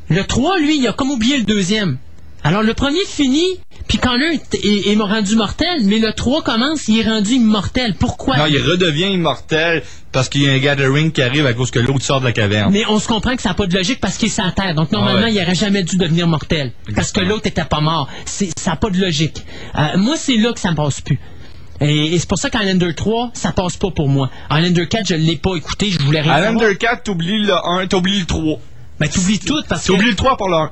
le 0.09 0.23
3, 0.23 0.57
lui, 0.59 0.79
il 0.79 0.87
a 0.87 0.93
comme 0.93 1.11
oublié 1.11 1.37
le 1.37 1.43
deuxième. 1.43 1.97
Alors, 2.43 2.63
le 2.63 2.73
premier 2.73 3.03
finit, 3.05 3.59
puis 3.87 3.97
quand 3.97 4.15
l'un 4.15 4.31
est, 4.31 4.95
rendu 4.95 5.35
mortel, 5.35 5.81
mais 5.83 5.99
le 5.99 6.13
3 6.13 6.41
commence, 6.43 6.87
il 6.87 6.99
est 6.99 7.09
rendu 7.09 7.33
immortel. 7.33 7.95
Pourquoi? 7.99 8.37
Non, 8.37 8.45
il 8.45 8.61
redevient 8.61 9.11
immortel 9.11 9.83
parce 10.11 10.29
qu'il 10.29 10.43
y 10.43 10.49
a 10.49 10.53
un 10.53 10.57
gathering 10.57 11.11
qui 11.11 11.21
arrive 11.21 11.45
à 11.45 11.53
cause 11.53 11.69
que 11.69 11.79
l'autre 11.79 12.03
sort 12.03 12.21
de 12.21 12.25
la 12.25 12.31
caverne. 12.31 12.71
Mais 12.71 12.85
on 12.87 12.99
se 12.99 13.07
comprend 13.07 13.35
que 13.35 13.41
ça 13.41 13.49
n'a 13.49 13.55
pas 13.55 13.67
de 13.67 13.75
logique 13.75 13.99
parce 13.99 14.17
qu'il 14.17 14.29
est 14.29 14.31
sur 14.31 14.53
Terre. 14.53 14.73
Donc, 14.73 14.91
normalement, 14.91 15.19
Ah 15.21 15.25
ouais. 15.25 15.33
il 15.33 15.41
aurait 15.41 15.55
jamais 15.55 15.83
dû 15.83 15.97
devenir 15.97 16.27
mortel. 16.27 16.71
Parce 16.95 17.11
que 17.11 17.19
l'autre 17.19 17.47
était 17.47 17.65
pas 17.65 17.81
mort. 17.81 18.07
Ça 18.25 18.45
n'a 18.67 18.75
pas 18.77 18.89
de 18.89 18.97
logique. 18.99 19.43
Euh, 19.77 19.97
moi, 19.97 20.15
c'est 20.17 20.37
là 20.37 20.53
que 20.53 20.59
ça 20.59 20.71
me 20.71 20.75
passe 20.75 21.01
plus. 21.01 21.19
Et, 21.81 22.13
et 22.13 22.19
c'est 22.19 22.27
pour 22.27 22.37
ça 22.37 22.49
qu'Highlander 22.49 22.93
3, 22.93 23.31
ça 23.33 23.51
passe 23.51 23.77
pas 23.77 23.91
pour 23.91 24.09
moi. 24.09 24.29
Highlander 24.49 24.87
4, 24.87 25.07
je 25.07 25.15
l'ai 25.15 25.37
pas 25.37 25.55
écouté, 25.55 25.91
je 25.91 25.99
voulais 26.03 26.21
rien. 26.21 26.33
Highlander 26.33 26.75
4, 26.77 27.03
t'oublies 27.03 27.43
le 27.43 27.53
1, 27.53 27.87
t'oublies 27.87 28.19
le 28.19 28.25
3. 28.25 28.59
Ben, 28.99 29.07
t'oublies 29.09 29.39
tout 29.39 29.61
parce 29.69 29.83
que... 29.83 29.93
T'oublies 29.93 30.09
le 30.09 30.15
3 30.15 30.35
pour 30.35 30.49
le 30.49 30.55
1. 30.55 30.71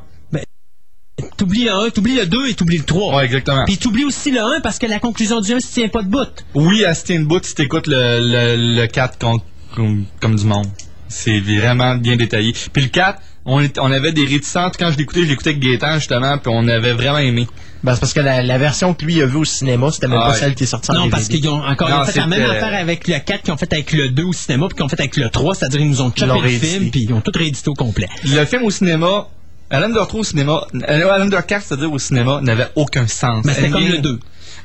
T'oublies 1.35 1.65
le 1.65 1.71
1, 1.71 1.89
t'oublies 1.89 2.15
le 2.15 2.25
2 2.27 2.47
et 2.49 2.53
t'oublies 2.53 2.77
le 2.77 2.83
3. 2.83 3.15
Ouais, 3.17 3.25
exactement. 3.25 3.65
Puis 3.65 3.77
t'oublies 3.77 4.05
aussi 4.05 4.29
le 4.31 4.39
1 4.39 4.59
parce 4.61 4.77
que 4.77 4.85
la 4.85 4.99
conclusion 4.99 5.41
du 5.41 5.51
1 5.53 5.59
se 5.59 5.73
tient 5.73 5.87
pas 5.87 6.03
de 6.03 6.07
bout. 6.09 6.27
Oui, 6.53 6.85
à 6.85 6.93
Steinboot, 6.93 7.43
si 7.43 7.55
t'écoutes 7.55 7.87
le, 7.87 8.19
le, 8.19 8.75
le 8.81 8.85
4 8.87 9.17
con- 9.17 9.41
comme, 9.75 10.05
comme 10.19 10.35
du 10.35 10.45
monde. 10.45 10.67
C'est 11.07 11.39
vraiment 11.39 11.95
bien 11.95 12.17
détaillé. 12.17 12.53
Puis 12.71 12.83
le 12.83 12.89
4, 12.89 13.19
on, 13.45 13.61
est- 13.61 13.79
on 13.79 13.91
avait 13.91 14.11
des 14.11 14.25
réticences. 14.25 14.73
Quand 14.77 14.91
je 14.91 14.97
l'écoutais, 14.97 15.23
je 15.23 15.29
l'écoutais 15.29 15.51
avec 15.51 15.61
Gaétan, 15.61 15.95
justement, 15.95 16.37
puis 16.37 16.51
on 16.53 16.67
avait 16.67 16.93
vraiment 16.93 17.17
aimé. 17.19 17.47
Ben, 17.83 17.93
c'est 17.93 17.99
parce 17.99 18.13
que 18.13 18.19
la, 18.19 18.43
la 18.43 18.57
version 18.57 18.93
que 18.93 19.05
lui 19.05 19.21
a 19.21 19.25
vue 19.25 19.37
au 19.37 19.45
cinéma, 19.45 19.91
c'était 19.91 20.07
même 20.07 20.19
Ah 20.21 20.27
pas 20.29 20.33
celle 20.35 20.53
qui 20.55 20.63
est 20.63 20.67
sortie 20.67 20.91
en 20.91 20.95
Non, 20.95 20.99
DVD. 21.05 21.11
parce 21.15 21.27
qu'ils 21.29 21.47
ont 21.47 21.63
encore 21.63 21.89
Non, 21.89 21.97
ils 21.97 22.01
ont 22.01 22.05
fait 22.05 22.19
la 22.19 22.27
même 22.27 22.49
affaire 22.49 22.73
avec 22.79 23.07
le 23.07 23.17
4 23.19 23.41
qu'ils 23.43 23.53
ont 23.53 23.57
fait 23.57 23.71
avec 23.73 23.91
le 23.93 24.09
2 24.09 24.23
au 24.23 24.33
cinéma 24.33 24.67
puis 24.67 24.75
qu'ils 24.75 24.83
ont 24.85 24.89
fait 24.89 24.99
avec 24.99 25.15
le 25.17 25.29
3, 25.29 25.55
c'est-à-dire 25.55 25.81
ils 25.81 25.89
nous 25.89 26.01
ont 26.01 26.11
chopé 26.15 26.41
le 26.43 26.49
film 26.59 26.91
puis 26.91 27.03
ils 27.03 27.13
ont 27.13 27.21
tout 27.21 27.31
réédité 27.33 27.69
au 27.69 27.73
complet. 27.75 28.07
Le 28.25 28.45
film 28.45 28.63
au 28.63 28.71
cinéma, 28.71 29.27
Highlander 29.69 30.01
3 30.07 30.19
au 30.19 30.23
cinéma, 30.23 30.61
euh, 30.75 31.09
Highlander 31.11 31.39
4, 31.45 31.61
c'est-à-dire 31.65 31.91
au 31.91 31.99
cinéma, 31.99 32.39
n'avait 32.41 32.69
aucun 32.75 33.07
sens. 33.07 33.43
Mais 33.45 33.53
c'était 33.53 33.69
comme 33.69 33.83
le 33.83 33.97
2. 33.99 34.19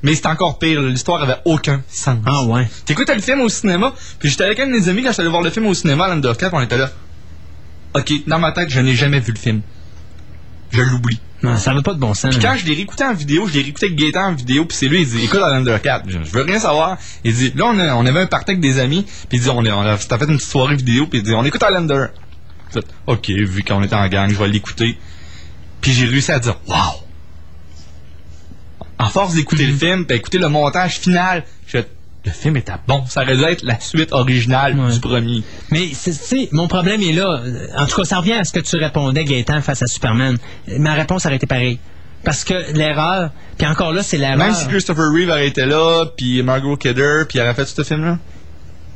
Mais 0.05 0.15
c'était 0.15 0.29
encore 0.29 0.59
pire, 0.59 0.81
l'histoire 0.81 1.23
avait 1.23 1.39
aucun 1.45 1.83
sens. 1.89 2.19
Ah 2.27 2.43
ouais. 2.45 2.69
T'écoutes 2.85 3.09
le 3.15 3.21
film 3.21 3.41
au 3.41 3.49
cinéma, 3.49 3.93
puis 4.19 4.29
j'étais 4.31 4.45
avec 4.45 4.59
un 4.61 4.67
de 4.67 4.73
mes 4.73 4.89
amis 4.89 5.03
quand 5.03 5.11
j'étais 5.11 5.23
allé 5.23 5.31
voir 5.31 5.43
le 5.43 5.51
film 5.51 5.67
au 5.67 5.75
cinéma, 5.75 6.05
Highlander 6.07 6.33
4, 6.39 6.55
on 6.55 6.61
était 6.61 6.77
là. 6.79 6.91
Ok, 7.95 8.13
dans 8.27 8.39
ma 8.39 8.53
tête, 8.53 8.71
je 8.71 8.81
n'ai 8.81 8.95
jamais 8.95 9.21
vu 9.21 9.33
le 9.33 9.39
film. 9.39 9.61
Je 10.71 10.81
l'oublie. 10.81 11.21
Non, 11.43 11.57
ça 11.57 11.75
n'a 11.75 11.83
pas 11.83 11.93
de 11.93 11.99
bon 11.99 12.15
sens. 12.15 12.31
Puis 12.35 12.41
quand 12.43 12.55
je 12.57 12.65
l'ai 12.65 12.75
réécouté 12.75 13.05
en 13.05 13.13
vidéo, 13.15 13.47
je 13.49 13.55
l'ai 13.55 13.63
réécouté 13.63 13.87
avec 13.87 13.99
Gaëtan 13.99 14.29
en 14.29 14.35
vidéo, 14.35 14.65
puis 14.65 14.77
c'est 14.77 14.87
lui, 14.87 15.03
il 15.03 15.09
dit, 15.09 15.25
écoute 15.25 15.41
Highlander 15.43 15.77
4, 15.83 16.05
je, 16.09 16.19
veux 16.19 16.43
rien 16.43 16.59
savoir. 16.61 16.97
Il 17.25 17.35
dit, 17.35 17.53
là, 17.57 17.65
on, 17.67 17.79
a- 17.79 17.95
on 17.97 18.07
avait 18.07 18.21
un 18.21 18.27
party 18.27 18.53
avec 18.53 18.61
des 18.61 18.79
amis, 18.79 19.03
puis 19.29 19.39
il 19.39 19.41
dit, 19.41 19.49
on, 19.51 19.65
a- 19.67 19.71
on 19.75 19.81
a 19.83 19.97
fait 19.97 20.09
une 20.13 20.37
petite 20.39 20.43
soirée 20.51 20.77
vidéo, 20.77 21.07
puis 21.09 21.19
il 21.19 21.25
dit, 21.25 21.33
on 21.35 21.45
écoute 21.45 21.63
Highlander. 21.63 22.07
Fait, 22.73 22.85
ok, 23.07 23.29
vu 23.29 23.63
qu'on 23.63 23.83
était 23.83 23.95
en 23.95 24.09
gang, 24.09 24.31
je 24.31 24.37
vais 24.37 24.49
l'écouter. 24.49 24.99
Puis 25.81 25.93
j'ai 25.93 26.07
réussi 26.07 26.33
à 26.33 26.39
dire, 26.39 26.57
wow! 26.69 27.05
En 28.99 29.09
force 29.09 29.35
d'écouter 29.35 29.67
le 29.67 29.75
film, 29.75 30.07
puis 30.07 30.17
écouter 30.17 30.39
le 30.39 30.49
montage 30.49 30.99
final, 31.01 31.45
fait, 31.67 31.89
le 32.25 32.31
film 32.31 32.57
était 32.57 32.73
bon. 32.87 33.05
Ça 33.07 33.23
aurait 33.23 33.37
dû 33.37 33.43
être 33.43 33.65
la 33.65 33.81
suite 33.81 34.13
originale 34.13 34.77
du 34.93 35.01
premier. 35.01 35.43
Mais 35.71 35.89
tu 35.89 36.13
sais, 36.13 36.49
mon 36.53 36.69
problème 36.69 37.03
est 37.03 37.13
là. 37.13 37.43
En 37.77 37.87
tout 37.87 37.97
cas, 37.97 38.05
ça 38.05 38.19
revient 38.19 38.35
à 38.35 38.45
ce 38.45 38.53
que 38.53 38.61
tu 38.61 38.77
répondais, 38.77 39.25
Gaëtan, 39.25 39.61
face 39.61 39.83
à 39.83 39.87
Superman. 39.87 40.39
Ma 40.79 40.95
réponse 40.95 41.27
aurait 41.27 41.37
été 41.37 41.47
pareille. 41.47 41.79
Parce 42.25 42.45
que 42.45 42.55
l'erreur, 42.73 43.31
puis 43.59 43.67
encore 43.67 43.93
là, 43.93 44.05
c'est 44.05 44.19
l'erreur. 44.19 44.37
Même 44.37 44.55
si 44.55 44.69
Christopher 44.69 45.07
Reeve 45.13 45.31
aurait 45.31 45.49
été 45.49 45.67
là, 45.67 46.07
puis 46.17 46.43
Margot 46.45 46.77
Kidder, 46.77 47.25
puis 47.29 47.39
il 47.39 47.43
aurait 47.43 47.55
fait 47.55 47.65
ce 47.65 47.83
film-là. 47.83 48.19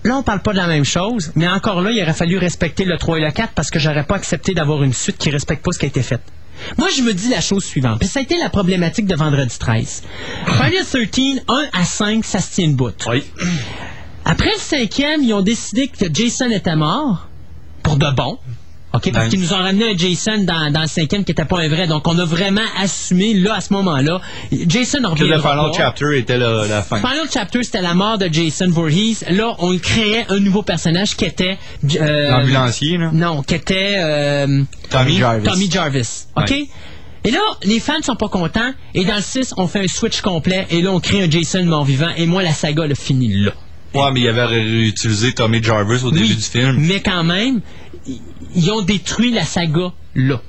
Là, 0.06 0.18
on 0.18 0.22
parle 0.22 0.38
pas 0.38 0.52
de 0.52 0.58
la 0.58 0.68
même 0.68 0.84
chose, 0.84 1.32
mais 1.34 1.48
encore 1.48 1.80
là, 1.80 1.90
il 1.90 2.00
aurait 2.00 2.14
fallu 2.14 2.38
respecter 2.38 2.84
le 2.84 2.96
3 2.96 3.18
et 3.18 3.20
le 3.22 3.30
4 3.32 3.54
parce 3.54 3.72
que 3.72 3.80
j'aurais 3.80 4.04
pas 4.04 4.14
accepté 4.14 4.54
d'avoir 4.54 4.84
une 4.84 4.92
suite 4.92 5.18
qui 5.18 5.30
respecte 5.30 5.64
pas 5.64 5.72
ce 5.72 5.80
qui 5.80 5.86
a 5.86 5.88
été 5.88 6.02
fait. 6.02 6.20
Moi, 6.78 6.88
je 6.96 7.02
me 7.02 7.12
dis 7.12 7.28
la 7.28 7.40
chose 7.40 7.64
suivante, 7.64 7.98
puis 7.98 8.08
ça 8.08 8.20
a 8.20 8.22
été 8.22 8.38
la 8.38 8.48
problématique 8.48 9.06
de 9.06 9.16
vendredi 9.16 9.58
13. 9.58 10.04
Friday 10.46 10.84
13, 10.84 11.42
1 11.48 11.64
à 11.72 11.84
5, 11.84 12.24
ça 12.24 12.38
se 12.38 12.54
tient 12.54 12.68
debout. 12.68 12.92
Oui. 13.08 13.24
Après 14.24 14.52
le 14.54 14.60
cinquième, 14.60 15.24
ils 15.24 15.34
ont 15.34 15.42
décidé 15.42 15.88
que 15.88 16.06
Jason 16.12 16.52
était 16.52 16.76
mort, 16.76 17.28
pour 17.82 17.96
de 17.96 18.10
bon. 18.14 18.38
OK, 18.97 19.12
parce 19.12 19.24
Ben. 19.27 19.31
qu'ils 19.31 19.40
nous 19.40 19.52
ont 19.52 19.59
ramené 19.59 19.93
un 19.93 19.97
Jason 19.97 20.44
dans, 20.44 20.70
dans 20.73 20.81
le 20.82 20.86
cinquième 20.86 21.24
qui 21.24 21.31
n'était 21.32 21.44
pas 21.44 21.60
un 21.60 21.68
vrai. 21.68 21.86
Donc, 21.86 22.06
on 22.09 22.18
a 22.18 22.24
vraiment 22.24 22.60
assumé, 22.81 23.35
là, 23.35 23.55
à 23.56 23.60
ce 23.60 23.73
moment-là, 23.74 24.20
Jason 24.66 24.98
Que 25.14 25.24
le 25.24 25.39
final 25.39 25.70
chapter 25.77 26.18
était 26.18 26.39
la, 26.39 26.66
la 26.66 26.82
fin. 26.82 26.97
Final 26.97 27.27
Chapter, 27.32 27.62
c'était 27.62 27.82
la 27.82 27.94
mort 27.94 28.18
de 28.18 28.28
Jason 28.32 28.68
Voorhees. 28.70 29.18
Là, 29.31 29.55
on 29.59 29.77
créait 29.78 30.24
un 30.28 30.40
nouveau 30.40 30.62
personnage 30.62 31.16
qui 31.16 31.24
était... 31.24 31.59
euh, 32.01 32.31
L'ambulancier, 32.31 32.97
là. 32.98 33.10
Non, 33.12 33.43
qui 33.43 33.55
était... 33.55 33.94
euh, 33.98 34.62
Tommy 34.90 35.16
Jarvis. 35.18 35.44
Tommy 35.48 35.70
Jarvis. 35.70 36.27
OK? 36.36 36.51
Ouais. 36.51 36.68
Et 37.24 37.31
là, 37.32 37.40
les 37.64 37.81
fans 37.81 38.01
sont 38.02 38.14
pas 38.14 38.28
contents. 38.28 38.73
Et 38.94 39.05
dans 39.05 39.16
le 39.16 39.23
6, 39.23 39.55
on 39.56 39.66
fait 39.66 39.81
un 39.81 39.89
switch 39.89 40.20
complet. 40.20 40.66
Et 40.70 40.81
là, 40.81 40.93
on 40.93 41.01
crée 41.01 41.24
un 41.24 41.31
Jason 41.31 41.64
mort-vivant. 41.64 42.10
Et 42.16 42.24
moi, 42.27 42.43
la 42.43 42.52
saga, 42.52 42.86
le 42.86 42.94
finit 42.94 43.35
là. 43.43 43.51
Ouais, 43.94 44.12
mais 44.12 44.20
il 44.20 44.28
avait 44.28 44.44
réutilisé 44.44 45.32
Tommy 45.32 45.62
Jarvis 45.62 46.05
au 46.05 46.10
début 46.10 46.35
du 46.35 46.43
film. 46.43 46.77
Mais 46.78 47.01
quand 47.01 47.24
même, 47.24 47.60
ils 48.56 48.70
ont 48.72 48.82
détruit 48.82 49.30
la 49.32 49.44
saga 49.44 49.92
là. 50.14 50.40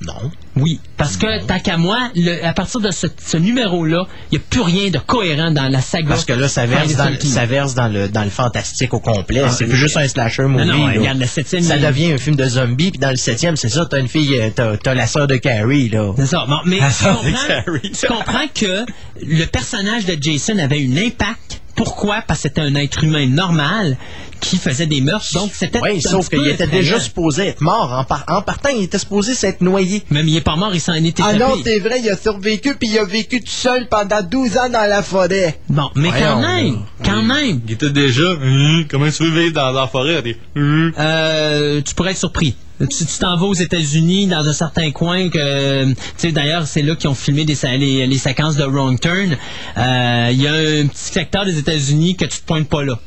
Non. 0.00 0.30
Oui, 0.56 0.80
parce 0.98 1.16
que, 1.16 1.42
tant 1.46 1.60
qu'à 1.60 1.78
moi, 1.78 2.10
le- 2.14 2.44
à 2.44 2.52
partir 2.52 2.80
de 2.80 2.90
ce, 2.90 3.06
ce 3.24 3.36
numéro-là, 3.38 4.06
il 4.30 4.38
n'y 4.38 4.44
a 4.44 4.46
plus 4.50 4.60
rien 4.60 4.90
de 4.90 4.98
cohérent 4.98 5.50
dans 5.50 5.68
la 5.70 5.80
saga. 5.80 6.08
Parce 6.08 6.24
que 6.26 6.32
là, 6.34 6.48
ça 6.48 6.66
verse, 6.66 6.94
dans, 6.96 7.08
le- 7.08 7.16
13. 7.16 7.32
ça 7.32 7.46
verse 7.46 7.74
dans, 7.74 7.88
le, 7.88 8.08
dans 8.08 8.24
le 8.24 8.28
fantastique 8.28 8.92
au 8.92 8.98
complet. 9.00 9.42
Ah, 9.46 9.50
c'est 9.50 9.64
plus 9.66 9.76
juste 9.78 9.96
un 9.96 10.06
slasher 10.06 10.42
movie. 10.42 10.66
Non, 10.66 10.76
non, 10.78 10.92
regarde, 10.92 11.18
le 11.20 11.26
septième, 11.26 11.62
Ça 11.62 11.76
il- 11.76 11.82
devient 11.82 12.12
un 12.12 12.18
film 12.18 12.36
de 12.36 12.44
zombies, 12.44 12.90
puis 12.90 12.98
dans 13.00 13.10
le 13.10 13.16
septième, 13.16 13.56
c'est 13.56 13.70
ça, 13.70 13.86
t'as 13.88 13.98
une 14.00 14.08
fille, 14.08 14.36
euh, 14.38 14.50
t'as, 14.54 14.76
t'as 14.76 14.94
la 14.94 15.06
sœur 15.06 15.26
de 15.26 15.36
Carrie, 15.36 15.88
là. 15.88 16.12
C'est 16.18 16.26
ça. 16.26 16.44
Bon, 16.48 16.58
mais 16.66 16.78
tu 16.80 17.04
comprends, 17.04 17.78
tu 17.82 18.06
comprends 18.06 18.48
que 18.54 18.84
le 19.22 19.44
personnage 19.46 20.04
de 20.04 20.18
Jason 20.20 20.58
avait 20.58 20.84
un 20.86 20.96
impact. 21.06 21.62
Pourquoi? 21.76 22.22
Parce 22.26 22.40
que 22.42 22.48
c'était 22.48 22.60
un 22.60 22.74
être 22.76 23.02
humain 23.04 23.26
normal 23.26 23.96
qui 24.40 24.58
faisait 24.58 24.86
des 24.86 25.00
meurtres. 25.00 25.32
Donc, 25.32 25.50
c'était. 25.54 25.80
Oui, 25.80 25.96
un 25.96 26.00
sauf 26.00 26.28
qu'il 26.28 26.46
était 26.46 26.66
déjà 26.66 27.00
supposé 27.00 27.46
être 27.46 27.62
mort. 27.62 27.92
En, 27.92 28.04
par- 28.04 28.24
en 28.28 28.42
partant, 28.42 28.68
il 28.70 28.82
était 28.84 28.98
supposé 28.98 29.34
s'être 29.34 29.60
noyé. 29.62 30.02
Même 30.10 30.28
il 30.28 30.36
est 30.36 30.40
pas 30.42 30.56
mort, 30.56 30.74
il 30.74 30.80
s'en 30.80 30.92
est 30.94 31.18
Ah 31.22 31.32
non, 31.32 31.56
c'est 31.64 31.78
vrai, 31.78 32.00
il 32.02 32.10
a 32.10 32.16
survécu, 32.16 32.74
puis 32.76 32.88
il 32.90 32.98
a 32.98 33.04
vécu 33.04 33.40
tout 33.40 33.46
seul 33.50 33.88
pendant 33.88 34.22
12 34.22 34.56
ans 34.58 34.68
dans 34.68 34.88
la 34.88 35.02
forêt. 35.02 35.58
Bon, 35.68 35.90
mais 35.94 36.10
quand 36.10 36.40
même, 36.40 36.80
quand 37.04 37.22
même. 37.22 37.60
Il 37.66 37.72
était 37.72 37.90
déjà, 37.90 38.22
Hum, 38.32 38.84
comment 38.90 39.10
tu 39.10 39.24
veux 39.24 39.40
vivre 39.40 39.54
dans 39.54 39.70
la 39.72 39.86
forêt? 39.86 40.22
Hum. 40.56 40.92
Euh, 40.98 41.80
tu 41.80 41.94
pourrais 41.94 42.10
être 42.12 42.18
surpris. 42.18 42.54
Tu 42.86 43.06
tu 43.06 43.18
t'en 43.18 43.36
vas 43.36 43.46
aux 43.46 43.54
États-Unis 43.54 44.26
dans 44.26 44.46
un 44.48 44.52
certain 44.52 44.90
coin 44.90 45.28
que 45.28 45.84
tu 45.92 45.96
sais 46.16 46.32
d'ailleurs 46.32 46.66
c'est 46.66 46.82
là 46.82 46.94
qu'ils 46.96 47.08
ont 47.10 47.14
filmé 47.14 47.44
des, 47.44 47.56
les, 47.78 48.06
les 48.06 48.18
séquences 48.18 48.56
de 48.56 48.64
Wrong 48.64 48.98
Turn. 49.00 49.36
Euh, 49.76 50.28
Il 50.32 50.40
y 50.40 50.46
a 50.46 50.52
un 50.52 50.86
petit 50.86 51.12
secteur 51.12 51.44
des 51.44 51.58
États-Unis 51.58 52.16
que 52.16 52.24
tu 52.24 52.38
te 52.40 52.44
pointes 52.46 52.68
pas 52.68 52.82
là. 52.84 52.98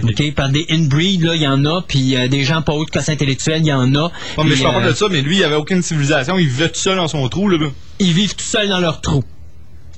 OK, 0.00 0.34
par 0.34 0.48
des 0.50 0.64
inbreed 0.70 1.24
là, 1.24 1.34
il 1.34 1.42
y 1.42 1.46
en 1.48 1.64
a 1.64 1.82
puis 1.82 2.14
euh, 2.14 2.28
des 2.28 2.44
gens 2.44 2.62
pas 2.62 2.72
haut 2.72 2.84
de 2.84 2.90
classe 2.90 3.08
intellectuelle, 3.08 3.62
il 3.62 3.66
y 3.66 3.72
en 3.72 3.92
a. 3.96 4.04
Ouais, 4.36 4.44
mais 4.44 4.54
je 4.54 4.62
parle 4.62 4.76
euh, 4.76 4.80
pas 4.86 4.88
de 4.90 4.94
ça, 4.96 5.06
mais 5.10 5.22
lui, 5.22 5.38
il 5.38 5.44
avait 5.44 5.56
aucune 5.56 5.82
civilisation, 5.82 6.38
il 6.38 6.46
vivait 6.46 6.68
tout 6.68 6.78
seul 6.78 6.96
dans 6.96 7.08
son 7.08 7.28
trou, 7.28 7.48
là. 7.48 7.58
ils 7.98 8.12
vivent 8.12 8.34
tout 8.36 8.44
seuls 8.44 8.68
dans 8.68 8.78
leur 8.78 9.00
trou. 9.00 9.24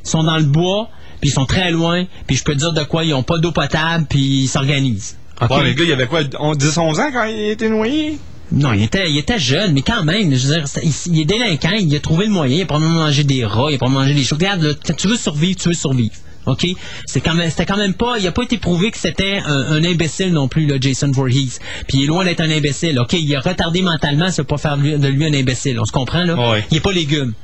Ils 0.05 0.09
sont 0.09 0.23
dans 0.23 0.39
le 0.39 0.45
bois, 0.45 0.89
puis 1.21 1.29
ils 1.29 1.33
sont 1.35 1.45
très 1.45 1.71
loin, 1.71 2.07
puis 2.27 2.37
je 2.37 2.45
peux 2.45 2.53
te 2.55 2.59
dire 2.59 2.73
de 2.73 2.83
quoi 2.85 3.05
ils 3.05 3.13
ont 3.13 3.23
pas 3.23 3.37
d'eau 3.37 3.53
potable, 3.53 4.07
puis 4.09 4.45
ils 4.45 4.49
s'organisent. 4.49 5.19
OK? 5.43 5.51
Ouais, 5.51 5.63
mais 5.65 5.69
le 5.71 5.75
gars, 5.75 5.85
il 5.85 5.93
avait 5.93 6.07
quoi, 6.07 6.21
on- 6.39 6.55
10, 6.55 6.79
11 6.79 6.99
ans 7.01 7.11
quand 7.13 7.25
il 7.25 7.51
était 7.51 7.69
noyé? 7.69 8.19
Non, 8.53 8.73
il 8.73 8.83
était, 8.83 9.09
il 9.11 9.17
était 9.19 9.39
jeune, 9.39 9.73
mais 9.73 9.83
quand 9.83 10.03
même, 10.05 10.35
je 10.35 10.47
veux 10.49 10.55
dire, 10.55 10.65
il, 10.83 10.93
il 11.15 11.21
est 11.21 11.25
délinquant, 11.25 11.71
il 11.79 11.95
a 11.95 12.01
trouvé 12.01 12.27
le 12.27 12.33
moyen, 12.33 12.57
il 12.57 12.63
a 12.63 12.67
probablement 12.67 13.01
mangé 13.05 13.23
des 13.25 13.45
rats, 13.45 13.67
il 13.71 13.75
a 13.75 13.79
probablement 13.79 14.01
mangé 14.03 14.15
des 14.15 14.23
choses. 14.25 14.39
Regarde, 14.39 14.63
là, 14.63 14.75
tu 14.97 15.07
veux 15.09 15.17
survivre, 15.17 15.57
tu 15.61 15.69
veux 15.69 15.75
survivre. 15.75 16.15
OK? 16.47 16.67
C'est 17.07 17.21
quand 17.21 17.35
même, 17.35 17.49
c'était 17.51 17.67
quand 17.67 17.77
même 17.77 17.95
pas, 17.95 18.19
il 18.19 18.27
a 18.27 18.33
pas 18.33 18.43
été 18.43 18.57
prouvé 18.59 18.91
que 18.91 18.99
c'était 18.99 19.39
un, 19.45 19.73
un 19.75 19.85
imbécile 19.85 20.33
non 20.33 20.49
plus, 20.49 20.67
là, 20.67 20.77
Jason 20.81 21.11
Voorhees. 21.13 21.59
Puis 21.87 21.99
il 21.99 22.05
est 22.05 22.07
loin 22.07 22.25
d'être 22.25 22.41
un 22.41 22.51
imbécile. 22.51 22.99
OK? 22.99 23.13
Il 23.13 23.33
a 23.37 23.41
retardé 23.41 23.83
mentalement, 23.83 24.31
ça 24.31 24.43
veut 24.43 24.47
pas 24.47 24.57
faire 24.59 24.77
de 24.79 25.07
lui, 25.07 25.25
un 25.27 25.35
imbécile. 25.35 25.79
On 25.79 25.85
se 25.85 25.93
comprend, 25.93 26.25
là? 26.25 26.35
Ouais. 26.53 26.65
Il 26.71 26.79
est 26.79 26.81
pas 26.81 26.93
légume. 26.93 27.35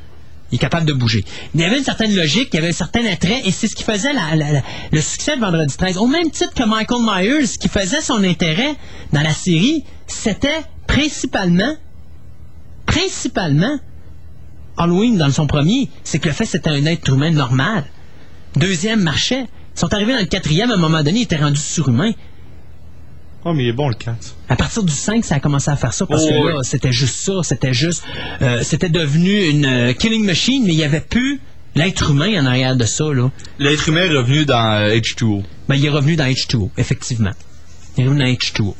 Il 0.51 0.57
est 0.57 0.59
capable 0.59 0.87
de 0.87 0.93
bouger. 0.93 1.25
Il 1.55 1.61
y 1.61 1.65
avait 1.65 1.77
une 1.79 1.85
certaine 1.85 2.15
logique, 2.17 2.49
il 2.53 2.57
y 2.57 2.59
avait 2.59 2.69
un 2.69 2.73
certain 2.73 3.05
attrait, 3.07 3.43
et 3.45 3.51
c'est 3.53 3.67
ce 3.69 3.75
qui 3.77 3.83
faisait 3.83 4.13
la- 4.13 4.35
la- 4.37 4.53
la- 4.53 4.63
le 4.93 5.01
succès 5.01 5.37
de 5.37 5.41
Vendredi 5.41 5.77
13. 5.77 5.99
Au 5.99 6.07
même 6.07 6.31
titre 6.31 6.55
que 6.55 6.63
Michael 6.65 7.03
Myers, 7.03 7.47
ce 7.47 7.59
qui 7.59 7.69
faisait 7.69 8.01
son 8.01 8.23
intérêt 8.25 8.75
dans 9.13 9.23
la 9.23 9.35
série, 9.35 9.85
c'était 10.07 10.63
principalement, 10.87 11.75
principalement, 12.87 13.79
Halloween 14.77 15.17
dans 15.17 15.31
son 15.31 15.47
premier, 15.47 15.89
c'est 16.05 16.19
que 16.19 16.29
le 16.29 16.35
fait 16.35 16.45
c'était 16.45 16.71
un 16.71 16.85
être 16.87 17.09
humain 17.13 17.31
normal. 17.31 17.85
Deuxième 18.57 19.03
marchait. 19.03 19.45
Ils 19.75 19.81
sont 19.81 19.93
arrivés 19.93 20.13
dans 20.15 20.21
le 20.21 20.27
quatrième, 20.27 20.71
à 20.71 20.75
un 20.75 20.79
moment 20.79 21.03
donné, 21.03 21.21
ils 21.21 21.23
étaient 21.23 21.37
rendus 21.37 21.61
surhumains. 21.61 22.13
Oh, 23.45 23.53
mais 23.53 23.65
il 23.65 23.69
est 23.69 23.73
bon, 23.73 23.89
le 23.89 23.95
4. 23.95 24.17
À 24.49 24.57
partir 24.57 24.83
du 24.83 24.93
5, 24.93 25.25
ça 25.25 25.37
a 25.37 25.41
commencé 25.41 25.71
à 25.71 25.77
faire 25.77 25.93
ça 25.93 26.05
parce 26.07 26.23
Oh, 26.25 26.29
que 26.29 26.35
là, 26.35 26.57
ouais. 26.57 26.65
c'était 26.65 26.93
juste 26.93 27.17
ça, 27.17 27.33
c'était 27.43 27.75
juste, 27.75 28.03
euh, 28.43 28.63
c'était 28.63 28.89
devenu 28.89 29.45
une 29.51 29.67
euh, 29.67 29.93
killing 29.93 30.25
machine, 30.25 30.65
mais 30.67 30.73
il 30.73 30.79
y 30.79 30.85
avait 30.85 31.01
plus 31.01 31.41
l'être 31.75 32.11
humain 32.11 32.43
en 32.43 32.47
arrière 32.47 32.75
de 32.75 32.85
ça 32.85 33.05
là. 33.13 33.31
L'être 33.59 33.89
humain 33.89 34.05
est 34.05 34.17
revenu 34.17 34.47
dans 34.47 34.79
euh, 34.81 34.97
H2O. 34.97 35.43
Ben, 35.69 35.77
il 35.77 35.85
est 35.85 35.91
revenu 35.91 36.17
dans 36.17 36.25
H2O, 36.25 36.71
effectivement. 36.77 37.31
Il 37.97 38.05
est 38.05 38.09
revenu 38.09 38.21
dans 38.21 38.27
H2O. 38.31 38.75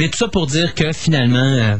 Mais 0.00 0.08
tout 0.08 0.16
ça 0.16 0.28
pour 0.28 0.46
dire 0.46 0.74
que 0.74 0.92
finalement, 0.94 1.44
euh, 1.44 1.76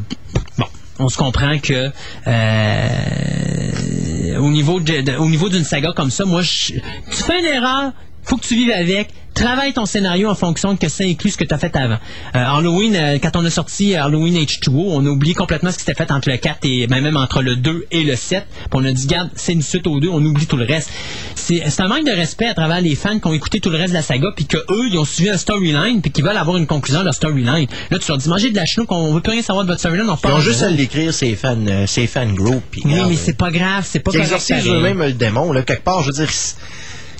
bon, 0.59 0.67
on 0.99 1.09
se 1.09 1.17
comprend 1.17 1.59
que 1.59 1.91
euh, 2.27 4.37
au 4.39 4.51
niveau 4.51 4.79
au 4.79 5.29
niveau 5.29 5.49
d'une 5.49 5.65
saga 5.65 5.93
comme 5.97 6.11
ça, 6.11 6.27
moi, 6.27 6.43
je- 6.43 6.75
tu 6.75 6.83
fais 7.27 7.39
une 7.41 7.47
erreur, 7.47 7.93
faut 8.23 8.37
que 8.37 8.47
tu 8.47 8.55
vives 8.55 8.73
avec. 8.73 9.11
Travaille 9.33 9.73
ton 9.73 9.87
scénario 9.87 10.29
en 10.29 10.35
fonction 10.35 10.75
de 10.75 10.79
que 10.79 10.89
ça 10.89 11.05
inclut 11.05 11.31
ce 11.31 11.39
que 11.39 11.45
tu 11.45 11.55
as 11.55 11.59
fait 11.59 11.75
avant. 11.77 11.99
Euh, 12.35 12.45
Halloween, 12.45 12.95
euh, 12.97 13.19
quand 13.23 13.37
on 13.37 13.45
a 13.45 13.51
sorti 13.51 13.95
Halloween 13.95 14.35
H2O, 14.35 14.89
on 14.91 15.07
a 15.07 15.09
oublié 15.09 15.35
complètement 15.35 15.71
ce 15.71 15.79
qui 15.79 15.85
s'était 15.85 15.95
fait 15.95 16.11
entre 16.11 16.29
le 16.29 16.37
4 16.37 16.59
et 16.65 16.87
ben, 16.89 17.01
même 17.01 17.17
entre 17.17 17.41
le 17.41 17.57
2 17.57 17.87
et 17.91 18.03
le 18.03 18.17
7. 18.17 18.45
Puis 18.49 18.69
on 18.73 18.85
a 18.85 18.93
dit, 18.93 19.07
garde, 19.07 19.31
c'est 19.37 19.53
une 19.53 19.63
suite 19.63 19.87
aux 19.87 20.01
deux, 20.01 20.09
on 20.09 20.23
oublie 20.23 20.47
tout 20.47 20.57
le 20.57 20.67
reste. 20.67 20.91
C'est 21.37 21.81
un 21.81 21.89
manque 21.89 22.05
de 22.05 22.13
respect 22.13 22.47
à 22.47 22.55
travers 22.55 22.81
les 22.81 22.95
fans 22.95 23.19
qui 23.19 23.27
ont 23.29 23.33
écouté 23.33 23.61
tout 23.61 23.71
le 23.71 23.79
reste 23.79 23.91
de 23.91 23.95
la 23.95 24.03
saga, 24.03 24.29
puis 24.35 24.47
que 24.47 24.59
eux, 24.59 24.89
ils 24.91 24.99
ont 24.99 25.05
suivi 25.05 25.31
un 25.31 25.39
storyline, 25.39 26.03
puis 26.03 26.11
qui 26.11 26.23
veulent 26.23 26.37
avoir 26.37 26.57
une 26.57 26.67
conclusion 26.67 27.01
de 27.01 27.05
leur 27.05 27.15
storyline. 27.15 27.67
Là, 27.91 27.99
tu 27.99 28.09
leur 28.09 28.19
dis, 28.19 28.29
mangez 28.29 28.51
de 28.51 28.57
la 28.57 28.67
chenoute, 28.67 28.89
on 28.91 29.15
veut 29.15 29.21
plus 29.21 29.33
rien 29.33 29.43
savoir 29.43 29.65
de 29.65 29.71
votre 29.71 29.81
storyline, 29.81 30.11
on 30.11 30.19
Ils 30.29 30.33
ont 30.33 30.41
juste 30.41 30.63
à 30.63 30.71
l'écrire, 30.71 31.15
ces 31.15 31.35
fans, 31.35 31.57
euh, 31.67 31.87
ces 31.87 32.07
fan 32.07 32.35
group. 32.35 32.63
Oui, 32.85 32.95
mais 33.09 33.17
c'est 33.17 33.37
pas 33.37 33.51
grave, 33.51 33.87
c'est 33.89 34.01
pas 34.01 34.13
pareil. 34.13 34.69
eux-mêmes 34.69 35.03
le 35.03 35.13
démon, 35.13 35.53
là, 35.53 35.63
quelque 35.63 35.85
part. 35.85 36.03
Je 36.03 36.09
veux 36.09 36.25
dire, 36.25 36.29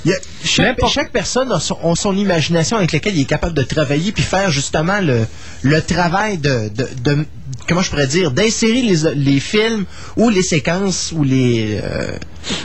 il 0.05 0.11
y 0.11 0.15
a- 0.15 0.19
chaque, 0.45 0.79
chaque 0.89 1.13
personne 1.13 1.53
a 1.53 1.61
son, 1.61 1.77
a 1.83 1.95
son 1.95 2.17
imagination 2.17 2.77
avec 2.79 2.93
laquelle 2.93 3.15
il 3.17 3.23
est 3.23 3.25
capable 3.27 3.55
de 3.55 3.63
travailler 3.63 4.13
puis 4.13 4.23
faire 4.23 4.51
justement 4.51 5.01
le, 5.01 5.27
le 5.63 5.83
travail 5.83 6.39
de, 6.39 6.71
de, 6.75 6.89
de- 7.05 7.27
comment 7.69 7.83
je 7.83 7.91
pourrais 7.91 8.07
dire, 8.07 8.31
d'insérer 8.31 8.83
les, 8.83 9.15
les 9.15 9.41
films 9.41 9.85
ou 10.17 10.31
les 10.31 10.43
séquences 10.43 11.13
ou 11.15 11.23
les, 11.23 11.79
euh, 11.83 12.13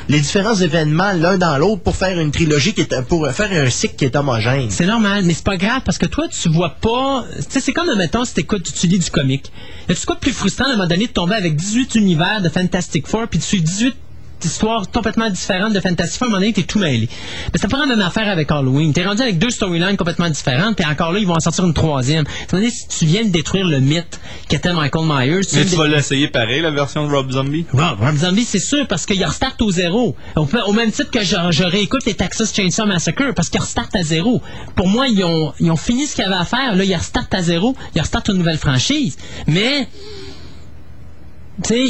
les 0.08 0.20
différents 0.22 0.56
événements 0.56 1.12
l'un 1.12 1.38
dans 1.38 1.58
l'autre 1.58 1.82
pour 1.82 1.96
faire 1.96 2.18
une 2.20 2.32
trilogie 2.32 2.74
qui 2.74 2.82
est, 2.82 3.02
pour 3.04 3.28
faire 3.32 3.52
un 3.52 3.70
cycle 3.70 3.96
qui 3.96 4.06
est 4.06 4.16
homogène. 4.16 4.70
C'est 4.72 4.86
normal, 4.86 5.26
mais 5.26 5.34
c'est 5.34 5.44
pas 5.44 5.58
grave 5.58 5.82
parce 5.86 5.98
que 5.98 6.06
toi, 6.06 6.28
tu 6.30 6.50
vois 6.50 6.76
pas. 6.82 7.26
Tu 7.38 7.44
sais, 7.50 7.60
c'est 7.60 7.74
comme, 7.74 7.94
mettons, 7.98 8.24
si 8.26 8.34
t'écoutes, 8.34 8.72
tu 8.74 8.88
lis 8.88 9.00
du 9.00 9.12
comique. 9.12 9.52
Y 9.90 9.92
a-tu 9.92 10.06
quoi 10.06 10.16
de 10.16 10.22
plus 10.22 10.32
frustrant 10.32 10.66
à 10.66 10.70
un 10.70 10.76
moment 10.78 10.88
donné 10.88 11.08
de 11.08 11.12
tomber 11.12 11.36
avec 11.36 11.56
18 11.56 11.96
univers 11.96 12.42
de 12.42 12.48
Fantastic 12.50 13.06
Four 13.08 13.28
puis 13.28 13.40
de 13.40 13.44
suivre 13.44 13.64
18 13.66 13.96
histoires 14.44 14.90
complètement 14.92 15.30
différentes 15.30 15.74
de 15.74 15.80
Fantastic 15.80 16.20
Four, 16.20 16.26
à 16.26 16.28
un 16.28 16.32
moment 16.32 16.42
donné, 16.42 16.54
t'es 16.54 16.64
tout 16.64 16.80
mêlé. 16.80 17.08
Mais 17.54 17.70
pas 17.70 17.78
la 17.78 17.86
même 17.86 18.02
affaire 18.02 18.30
avec 18.30 18.52
Halloween. 18.52 18.94
T'es 18.94 19.06
rendu 19.06 19.22
avec 19.22 19.38
deux 19.38 19.50
storylines 19.50 19.98
complètement 19.98 20.30
différentes, 20.30 20.76
puis 20.76 20.86
encore 20.86 21.12
là, 21.12 21.20
ils 21.20 21.28
vont 21.28 21.36
en 21.36 21.40
sortir 21.40 21.66
une 21.66 21.74
troisième. 21.74 22.26
Un 22.26 22.56
moment 22.56 22.64
donné, 22.64 22.70
si 22.70 22.88
tu 22.88 23.06
viens 23.06 23.24
de 23.24 23.30
détruire 23.30 23.66
le 23.66 23.80
mythe 23.80 24.20
qu'était 24.48 24.74
Michael 24.74 25.06
Myers, 25.06 25.46
tu 25.46 25.56
Mais 25.58 25.66
tu 25.66 25.76
vas 25.76 25.88
l'essayer 25.88 26.28
pareil, 26.28 26.62
la 26.62 26.72
version 26.72 27.08
de 27.08 27.12
Rob 27.14 27.32
Zombie? 27.32 27.66
Rob, 27.72 28.00
Rob 28.00 28.16
Zombie, 28.16 28.44
c'est 28.44 28.60
sûr, 28.60 28.88
parce 28.88 29.06
qu'il 29.06 29.24
restart 29.24 29.56
au 29.62 29.72
zéro. 29.72 30.16
Au, 30.36 30.48
au 30.68 30.74
même 30.74 30.92
titre 30.92 31.12
que 31.12 31.24
je, 31.24 31.36
je 31.52 31.64
réécoute 31.64 32.06
les 32.06 32.14
Texas 32.14 32.54
Chainsaw 32.54 32.86
Massacre, 32.86 33.34
parce 33.36 33.50
qu'ils 33.50 33.62
restartent 33.62 33.96
à 33.96 34.04
zéro. 34.04 34.42
Pour 34.76 34.88
moi, 34.88 35.08
ils 35.08 35.24
ont, 35.24 35.54
ils 35.60 35.72
ont 35.72 35.76
fini 35.76 36.06
ce 36.08 36.16
qu'il 36.16 36.24
y 36.24 36.28
avait 36.28 36.36
à 36.36 36.46
faire. 36.46 36.76
Là, 36.76 36.84
ils 36.84 36.96
restartent 36.96 37.34
à 37.34 37.42
zéro. 37.42 37.76
Ils 37.96 38.02
restartent 38.02 38.30
une 38.30 38.38
nouvelle 38.38 38.58
franchise. 38.58 39.18
Mais, 39.48 39.88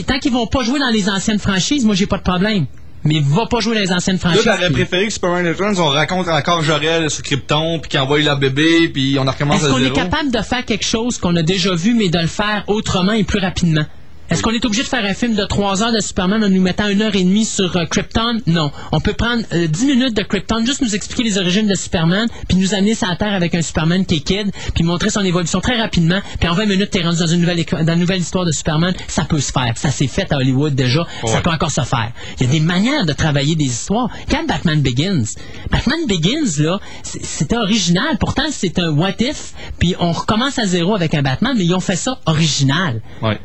tant 0.06 0.20
qu'ils 0.20 0.32
vont 0.32 0.48
pas 0.48 0.64
jouer 0.64 0.80
dans 0.80 0.90
les 0.90 1.10
anciennes 1.10 1.40
franchises, 1.40 1.86
moi, 1.86 1.96
j'ai 1.96 2.08
pas 2.08 2.18
de 2.18 2.24
problème. 2.24 2.66
Mais 3.04 3.20
va 3.24 3.46
pas 3.46 3.60
jouer 3.60 3.76
dans 3.76 3.82
les 3.82 3.92
anciennes 3.94 4.18
franchises. 4.18 4.44
t'aurais 4.44 4.66
puis- 4.66 4.74
préféré 4.84 5.06
que 5.08 5.14
Superman 5.14 5.48
Returns, 5.48 5.78
on 5.80 5.90
raconte 5.90 6.28
encore 6.28 6.64
Jorel 6.64 7.10
sur 7.12 7.22
Krypton, 7.24 7.80
puis 7.80 7.90
qu'il 7.92 8.00
envoie 8.00 8.20
la 8.22 8.36
bébé, 8.36 8.90
puis 8.90 9.18
on 9.20 9.26
recommence 9.26 9.58
Est-ce 9.62 9.68
à 9.68 9.70
qu'on 9.70 9.78
est 9.86 9.92
capable 9.92 10.32
de 10.32 10.42
faire 10.42 10.66
quelque 10.66 10.86
chose 10.86 11.20
qu'on 11.20 11.36
a 11.36 11.44
déjà 11.44 11.76
vu, 11.76 11.94
mais 11.94 12.10
de 12.10 12.18
le 12.18 12.26
faire 12.28 12.64
autrement 12.66 13.14
et 13.14 13.24
plus 13.24 13.40
rapidement? 13.40 13.86
Est-ce 14.30 14.42
qu'on 14.42 14.52
est 14.52 14.66
obligé 14.66 14.82
de 14.82 14.88
faire 14.88 15.06
un 15.06 15.14
film 15.14 15.36
de 15.36 15.46
3 15.46 15.84
heures 15.84 15.92
de 15.92 16.00
Superman 16.00 16.44
en 16.44 16.50
nous 16.50 16.62
mettant 16.62 16.88
une 16.88 17.04
heure 17.04 17.16
et 17.16 17.24
demie 17.24 17.46
sur 17.46 17.78
euh, 17.78 17.86
Krypton? 17.86 18.42
Non. 18.48 18.72
On 18.92 19.00
peut 19.00 19.14
prendre 19.14 19.44
euh, 19.54 19.68
10 19.68 19.86
minutes 19.86 20.18
de 20.18 20.24
Krypton, 20.24 20.66
juste 20.66 20.82
nous 20.82 20.96
expliquer 20.96 21.24
les 21.24 21.38
origines 21.38 21.68
de 21.68 21.76
Superman, 21.76 22.28
puis 22.48 22.58
nous 22.58 22.74
amener 22.74 22.96
sur 22.96 23.08
la 23.08 23.18
Terre 23.18 23.34
avec 23.34 23.54
un 23.54 23.62
Superman 23.62 24.04
qui 24.04 24.16
est 24.16 24.20
kid, 24.22 24.52
puis 24.74 24.84
montrer 24.84 25.12
son 25.12 25.22
évolution 25.22 25.62
très 25.62 25.80
rapidement, 25.80 26.22
puis 26.40 26.50
en 26.50 26.56
20 26.56 26.66
minutes, 26.66 26.90
t'es 26.90 27.04
rendu 27.04 27.20
dans 27.20 27.28
une 27.28 27.42
nouvelle, 27.42 27.64
dans 27.64 27.94
une 27.94 28.00
nouvelle 28.00 28.22
histoire 28.22 28.46
de 28.46 28.52
Superman. 28.52 28.96
Ça 29.08 29.26
peut 29.26 29.40
se 29.40 29.52
faire. 29.52 29.74
Ça 29.76 29.92
s'est 29.92 30.08
fait 30.08 30.32
à 30.34 30.38
Hollywood 30.38 30.74
déjà. 30.74 31.06
Ça 31.26 31.42
peut 31.42 31.52
encore 31.52 31.72
se 31.72 31.82
faire. 31.82 32.12
Il 32.40 32.48
y 32.48 32.50
a 32.50 32.52
des 32.52 32.60
manières 32.60 33.06
de 33.06 33.14
travailler 33.14 33.56
des 33.56 33.66
histoires. 33.66 34.10
Quand 34.30 34.46
Batman 34.48 34.82
Begins, 34.82 35.26
Batman 35.70 36.00
Begins, 36.08 36.64
là, 36.64 36.80
c'était 37.04 37.58
original. 37.58 38.18
Pourtant, 38.20 38.46
c'est 38.50 38.80
un 38.80 38.90
what 38.90 39.14
if, 39.20 39.54
puis 39.78 39.96
on 40.00 40.12
recommence 40.12 40.58
à 40.58 40.66
zéro 40.66 40.96
avec 40.96 41.14
un 41.14 41.22
Batman, 41.22 41.54
mais 41.56 41.66
ils 41.66 41.76
ont 41.76 41.80
fait 41.80 41.96
ça 41.96 42.20
original. 42.26 43.02
Ouais. 43.22 43.40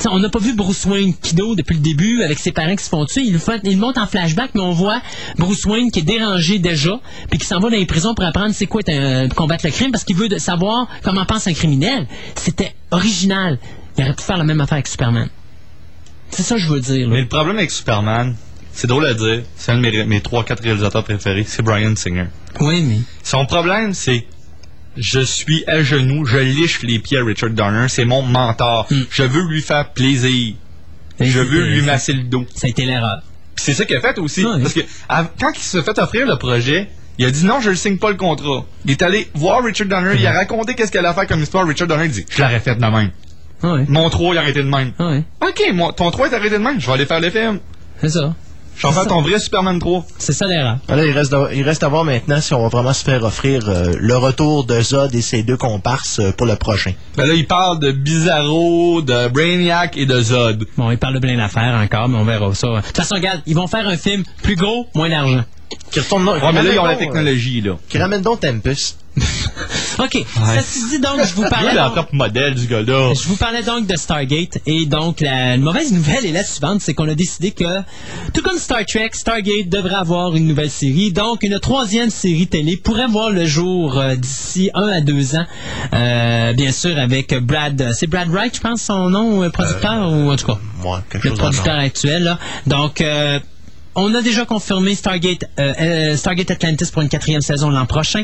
T'sais, 0.00 0.08
on 0.10 0.18
n'a 0.18 0.30
pas 0.30 0.38
vu 0.38 0.54
Bruce 0.54 0.86
Wayne 0.86 1.14
Kido 1.14 1.54
depuis 1.54 1.74
le 1.74 1.80
début 1.82 2.22
avec 2.22 2.38
ses 2.38 2.52
parents 2.52 2.74
qui 2.74 2.82
se 2.82 2.88
font 2.88 3.04
tuer. 3.04 3.20
Il, 3.22 3.34
le 3.34 3.38
fait- 3.38 3.60
il 3.64 3.76
monte 3.76 3.98
en 3.98 4.06
flashback, 4.06 4.52
mais 4.54 4.62
on 4.62 4.72
voit 4.72 5.00
Bruce 5.36 5.64
Wayne 5.66 5.90
qui 5.90 5.98
est 5.98 6.02
dérangé 6.02 6.58
déjà, 6.58 6.98
puis 7.28 7.38
qui 7.38 7.44
s'en 7.46 7.60
va 7.60 7.68
dans 7.68 7.76
les 7.76 7.84
prisons 7.84 8.14
pour 8.14 8.24
apprendre 8.24 8.54
c'est 8.54 8.64
quoi 8.66 8.80
combattre 9.36 9.66
le 9.66 9.70
crime 9.70 9.92
parce 9.92 10.04
qu'il 10.04 10.16
veut 10.16 10.28
de- 10.28 10.38
savoir 10.38 10.88
comment 11.02 11.26
pense 11.26 11.46
un 11.46 11.52
criminel. 11.52 12.06
C'était 12.34 12.74
original. 12.90 13.58
Il 13.98 14.04
aurait 14.04 14.14
pu 14.14 14.22
faire 14.22 14.38
la 14.38 14.44
même 14.44 14.60
affaire 14.62 14.76
avec 14.76 14.86
Superman. 14.86 15.28
C'est 16.30 16.44
ça 16.44 16.54
que 16.54 16.60
je 16.62 16.68
veux 16.72 16.80
dire. 16.80 17.06
là. 17.06 17.14
Mais 17.14 17.20
le 17.20 17.28
problème 17.28 17.58
avec 17.58 17.70
Superman, 17.70 18.34
c'est 18.72 18.86
drôle 18.86 19.04
à 19.04 19.12
dire, 19.12 19.42
c'est 19.56 19.72
un 19.72 19.76
de 19.76 19.80
mes, 19.82 20.04
mes 20.04 20.20
3-4 20.20 20.62
réalisateurs 20.62 21.04
préférés, 21.04 21.44
c'est 21.46 21.60
Brian 21.62 21.94
Singer. 21.94 22.26
Oui, 22.60 22.82
mais. 22.88 23.00
Son 23.22 23.44
problème, 23.44 23.92
c'est 23.92 24.24
je 25.00 25.20
suis 25.20 25.64
à 25.66 25.82
genoux, 25.82 26.24
je 26.26 26.38
liche 26.38 26.82
les 26.82 26.98
pieds 26.98 27.18
à 27.18 27.24
Richard 27.24 27.50
Donner, 27.50 27.86
c'est 27.88 28.04
mon 28.04 28.22
mentor. 28.22 28.86
Hmm. 28.90 29.02
Je 29.10 29.22
veux 29.22 29.42
lui 29.48 29.62
faire 29.62 29.90
plaisir. 29.90 30.54
Je 31.18 31.40
veux 31.40 31.64
lui 31.66 31.82
masser 31.82 32.12
le 32.12 32.22
dos. 32.22 32.44
Ça 32.54 32.66
a 32.66 32.70
été 32.70 32.84
l'erreur. 32.84 33.22
C'est 33.56 33.74
ça 33.74 33.84
qu'il 33.84 33.96
a 33.96 34.00
fait 34.00 34.18
aussi. 34.18 34.42
Parce 34.62 34.72
que 34.74 34.80
à- 35.08 35.24
quand 35.40 35.52
il 35.54 35.60
s'est 35.62 35.82
fait 35.82 35.98
offrir 35.98 36.26
le 36.26 36.36
projet, 36.36 36.88
il 37.18 37.26
a 37.26 37.30
dit 37.30 37.44
non, 37.44 37.60
je 37.60 37.70
ne 37.70 37.74
signe 37.74 37.98
pas 37.98 38.10
le 38.10 38.16
contrat. 38.16 38.64
Il 38.86 38.92
est 38.92 39.02
allé 39.02 39.28
voir 39.34 39.62
Richard 39.64 39.88
Donner, 39.88 40.14
il 40.18 40.26
a 40.26 40.32
raconté 40.32 40.74
qu'est-ce 40.74 40.90
qu'elle 40.92 41.04
a 41.06 41.12
fait 41.14 41.26
comme 41.26 41.42
histoire. 41.42 41.66
Richard 41.66 41.88
Donner 41.88 42.08
dit 42.08 42.24
Je 42.30 42.40
l'aurais 42.40 42.60
fait 42.60 42.74
de 42.74 42.80
même. 42.80 43.10
Mon 43.88 44.08
3 44.08 44.34
il 44.34 44.38
a 44.38 44.40
arrêté 44.40 44.62
de 44.62 44.68
même. 44.68 44.92
Ok, 45.42 45.60
mon- 45.74 45.92
ton 45.92 46.10
3 46.10 46.28
est 46.30 46.34
arrêté 46.34 46.56
de 46.58 46.62
même, 46.62 46.80
je 46.80 46.86
vais 46.86 46.92
aller 46.94 47.04
faire 47.06 47.20
le 47.20 47.28
film. 47.30 47.58
C'est 48.00 48.08
ça. 48.08 48.34
Je 48.80 48.86
vais 48.86 48.92
faire 48.94 49.06
ton 49.06 49.20
vrai 49.22 49.38
Superman 49.38 49.78
3. 49.78 50.06
C'est 50.18 50.32
ça 50.32 50.46
l'erreur. 50.46 50.78
Là, 50.88 51.04
il 51.04 51.10
reste, 51.12 51.32
à- 51.34 51.48
il 51.52 51.62
reste 51.62 51.82
à 51.82 51.88
voir 51.88 52.04
maintenant 52.04 52.40
si 52.40 52.54
on 52.54 52.62
va 52.62 52.68
vraiment 52.68 52.92
se 52.94 53.04
faire 53.04 53.22
offrir 53.24 53.68
euh, 53.68 53.92
le 53.98 54.16
retour 54.16 54.64
de 54.64 54.80
Zod 54.80 55.14
et 55.14 55.20
ses 55.20 55.42
deux 55.42 55.56
comparses 55.58 56.18
euh, 56.18 56.32
pour 56.32 56.46
le 56.46 56.56
prochain. 56.56 56.92
Ben 57.16 57.26
là, 57.26 57.34
il 57.34 57.46
parle 57.46 57.78
de 57.78 57.92
Bizarro, 57.92 59.02
de 59.02 59.28
Brainiac 59.28 59.96
et 59.98 60.06
de 60.06 60.20
Zod. 60.22 60.64
Bon, 60.78 60.90
il 60.90 60.96
parle 60.98 61.14
de 61.14 61.18
plein 61.18 61.36
d'affaires 61.36 61.74
encore, 61.82 62.08
mais 62.08 62.16
on 62.18 62.24
verra 62.24 62.54
ça. 62.54 62.68
De 62.68 62.80
toute 62.80 62.96
façon, 62.96 63.16
regarde, 63.16 63.42
ils 63.46 63.54
vont 63.54 63.66
faire 63.66 63.86
un 63.86 63.96
film 63.98 64.22
plus 64.42 64.56
gros, 64.56 64.86
moins 64.94 65.10
d'argent. 65.10 65.44
Qui 65.92 66.00
retourne 66.00 66.26
Ouais, 66.28 66.38
mais 66.52 66.62
là, 66.62 66.72
ils 66.72 66.78
ont 66.78 66.84
la 66.84 66.96
technologie, 66.96 67.60
là. 67.60 67.72
Qui 67.88 67.98
ramène 67.98 68.22
donc 68.22 68.40
Tempest. 68.40 68.99
OK. 69.98 70.24
Ceci 70.56 70.88
dit, 70.90 71.00
donc, 71.00 71.20
je 71.26 71.34
vous 71.34 71.42
parlais... 71.48 71.72
Lui, 71.72 71.76
donc- 71.76 72.12
modèle 72.12 72.54
du. 72.54 72.66
Je 72.68 73.28
vous 73.28 73.36
parlais 73.36 73.62
donc 73.62 73.86
de 73.86 73.96
Stargate 73.96 74.58
et 74.66 74.86
donc 74.86 75.20
la 75.20 75.56
mauvaise 75.58 75.92
nouvelle 75.92 76.24
est 76.24 76.32
la 76.32 76.44
suivante, 76.44 76.80
c'est 76.80 76.94
qu'on 76.94 77.08
a 77.08 77.14
décidé 77.14 77.50
que 77.50 77.80
tout 78.32 78.42
comme 78.42 78.58
Star 78.58 78.84
Trek, 78.86 79.10
Stargate 79.12 79.68
devrait 79.68 79.94
avoir 79.96 80.34
une 80.36 80.46
nouvelle 80.46 80.70
série, 80.70 81.12
donc 81.12 81.42
une 81.42 81.58
troisième 81.60 82.10
série 82.10 82.46
télé 82.46 82.76
pourrait 82.76 83.08
voir 83.08 83.30
le 83.30 83.44
jour 83.46 83.98
euh, 83.98 84.14
d'ici 84.16 84.70
un 84.74 84.88
à 84.88 85.00
deux 85.00 85.34
ans, 85.36 85.46
Euh, 85.92 86.52
bien 86.54 86.72
sûr 86.72 86.96
avec 86.98 87.34
Brad, 87.34 87.92
c'est 87.94 88.06
Brad 88.06 88.28
Wright, 88.28 88.54
je 88.54 88.60
pense 88.60 88.82
son 88.82 89.10
nom, 89.10 89.42
euh, 89.42 89.50
producteur 89.50 90.10
ou 90.10 90.30
en 90.30 90.36
tout 90.36 90.46
cas 90.46 90.58
Moi, 90.82 91.02
quelque 91.10 91.24
le 91.24 91.30
chose 91.30 91.38
producteur 91.38 91.76
actuel. 91.78 92.22
Là. 92.24 92.38
Donc, 92.66 93.00
euh, 93.00 93.38
on 93.94 94.14
a 94.14 94.22
déjà 94.22 94.44
confirmé 94.46 94.94
Stargate, 94.94 95.44
euh, 95.58 95.72
euh, 95.80 96.16
Stargate 96.16 96.50
Atlantis 96.52 96.90
pour 96.92 97.02
une 97.02 97.08
quatrième 97.08 97.42
saison 97.42 97.70
l'an 97.70 97.86
prochain. 97.86 98.22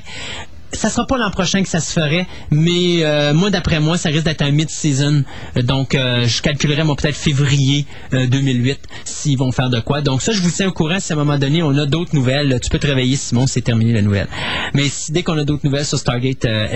Ça 0.72 0.90
sera 0.90 1.06
pas 1.06 1.16
l'an 1.16 1.30
prochain 1.30 1.62
que 1.62 1.68
ça 1.68 1.80
se 1.80 1.92
ferait, 1.92 2.26
mais 2.50 3.02
euh, 3.04 3.32
moi 3.32 3.50
d'après 3.50 3.80
moi, 3.80 3.96
ça 3.96 4.08
risque 4.10 4.24
d'être 4.24 4.42
un 4.42 4.50
mid-season. 4.50 5.22
Donc, 5.62 5.94
euh, 5.94 6.26
je 6.26 6.42
calculerais 6.42 6.84
moi 6.84 6.96
peut-être 6.96 7.14
février 7.16 7.86
euh, 8.12 8.26
2008 8.26 8.78
s'ils 9.04 9.38
vont 9.38 9.52
faire 9.52 9.70
de 9.70 9.80
quoi. 9.80 10.02
Donc 10.02 10.22
ça, 10.22 10.32
je 10.32 10.40
vous 10.42 10.50
tiens 10.50 10.68
au 10.68 10.72
courant 10.72 10.98
si 10.98 11.12
à 11.12 11.16
un 11.16 11.18
moment 11.18 11.38
donné 11.38 11.62
on 11.62 11.76
a 11.78 11.86
d'autres 11.86 12.14
nouvelles. 12.14 12.58
Tu 12.62 12.68
peux 12.68 12.78
te 12.78 12.86
réveiller, 12.86 13.16
Simon, 13.16 13.46
c'est 13.46 13.62
terminé 13.62 13.92
la 13.92 14.02
nouvelle. 14.02 14.28
Mais 14.74 14.88
si, 14.88 15.12
dès 15.12 15.22
qu'on 15.22 15.38
a 15.38 15.44
d'autres 15.44 15.64
nouvelles 15.64 15.86
sur 15.86 15.98
Stargate 15.98 16.44
euh, 16.44 16.66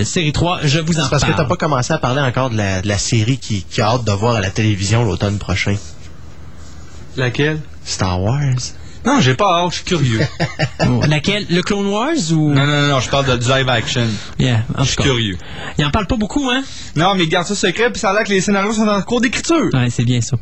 euh, 0.00 0.04
série 0.04 0.32
3, 0.32 0.60
je 0.64 0.80
vous 0.80 0.98
en 0.98 1.04
C'est 1.04 1.10
parce 1.10 1.22
que 1.22 1.28
parle. 1.30 1.42
t'as 1.42 1.48
pas 1.48 1.56
commencé 1.56 1.92
à 1.92 1.98
parler 1.98 2.20
encore 2.20 2.50
de 2.50 2.56
la, 2.56 2.82
de 2.82 2.88
la 2.88 2.98
série 2.98 3.38
qui, 3.38 3.62
qui 3.62 3.80
a 3.80 3.86
hâte 3.86 4.04
de 4.04 4.12
voir 4.12 4.34
à 4.36 4.40
la 4.40 4.50
télévision 4.50 5.04
l'automne 5.04 5.38
prochain. 5.38 5.76
Laquelle? 7.16 7.60
Star 7.84 8.20
Wars. 8.20 8.40
Non, 9.06 9.20
j'ai 9.20 9.34
pas 9.34 9.60
hâte, 9.60 9.70
je 9.70 9.76
suis 9.76 9.84
curieux. 9.84 10.20
Laquelle? 11.08 11.46
Le 11.48 11.62
Clone 11.62 11.86
Wars 11.86 12.32
ou? 12.32 12.52
Non, 12.52 12.66
non, 12.66 12.88
non, 12.88 13.00
je 13.00 13.08
parle 13.08 13.26
de 13.26 13.36
du 13.36 13.48
live 13.48 13.68
action. 13.68 14.06
Yeah, 14.38 14.64
Je 14.78 14.84
suis 14.84 14.96
curieux. 14.96 15.38
Il 15.78 15.84
en 15.84 15.90
parle 15.90 16.06
pas 16.06 16.16
beaucoup, 16.16 16.50
hein? 16.50 16.62
Non, 16.96 17.14
mais 17.14 17.26
garde 17.26 17.46
ça 17.46 17.54
secret, 17.54 17.90
puis 17.90 18.00
ça 18.00 18.10
a 18.10 18.14
l'air 18.14 18.24
que 18.24 18.30
les 18.30 18.40
scénarios 18.40 18.72
sont 18.72 18.88
en 18.88 19.00
cours 19.02 19.20
d'écriture. 19.20 19.70
Ouais, 19.72 19.88
c'est 19.90 20.04
bien 20.04 20.20
ça. 20.20 20.36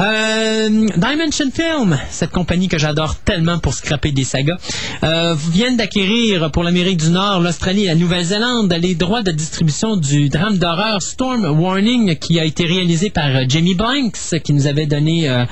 Euh, 0.00 0.86
Dimension 0.96 1.50
Film, 1.52 1.98
cette 2.10 2.30
compagnie 2.30 2.68
que 2.68 2.78
j'adore 2.78 3.16
tellement 3.16 3.58
pour 3.58 3.74
scraper 3.74 4.12
des 4.12 4.24
sagas, 4.24 4.58
euh, 5.02 5.34
viennent 5.50 5.76
d'acquérir 5.76 6.50
pour 6.50 6.62
l'Amérique 6.62 6.98
du 6.98 7.10
Nord, 7.10 7.40
l'Australie 7.40 7.84
et 7.84 7.88
la 7.88 7.94
Nouvelle-Zélande 7.94 8.72
les 8.80 8.94
droits 8.94 9.22
de 9.22 9.32
distribution 9.32 9.96
du 9.96 10.28
drame 10.28 10.58
d'horreur 10.58 11.02
Storm 11.02 11.44
Warning 11.44 12.16
qui 12.16 12.38
a 12.38 12.44
été 12.44 12.64
réalisé 12.64 13.10
par 13.10 13.26
euh, 13.26 13.44
Jamie 13.48 13.74
Blanks 13.74 14.40
qui 14.44 14.52
nous 14.52 14.66
avait 14.66 14.86
donné 14.86 15.28
euh, 15.28 15.44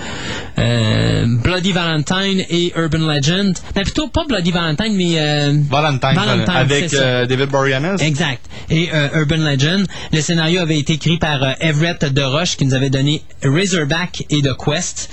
euh, 0.58 1.26
Bloody 1.42 1.72
Valentine 1.72 2.35
Valentine 2.36 2.56
et 2.56 2.72
Urban 2.76 2.98
Legend. 2.98 3.54
Ben, 3.74 3.82
plutôt 3.82 4.08
pas 4.08 4.24
Bloody 4.26 4.50
Valentine, 4.50 4.94
mais... 4.94 5.18
euh, 5.18 5.52
Valentine, 5.70 6.14
Valentine, 6.14 6.54
avec 6.54 6.94
euh, 6.94 7.26
David 7.26 7.50
Boreanaz. 7.50 8.02
Exact. 8.02 8.44
Et 8.70 8.88
euh, 8.92 9.08
Urban 9.20 9.36
Legend. 9.36 9.86
Le 10.12 10.20
scénario 10.20 10.60
avait 10.60 10.78
été 10.78 10.94
écrit 10.94 11.18
par 11.18 11.38
Everett 11.60 12.04
de 12.12 12.22
Roche, 12.22 12.56
qui 12.56 12.66
nous 12.66 12.74
avait 12.74 12.90
donné 12.90 13.22
Razorback 13.42 14.24
et 14.30 14.42
The 14.42 14.56
Quest. 14.56 15.10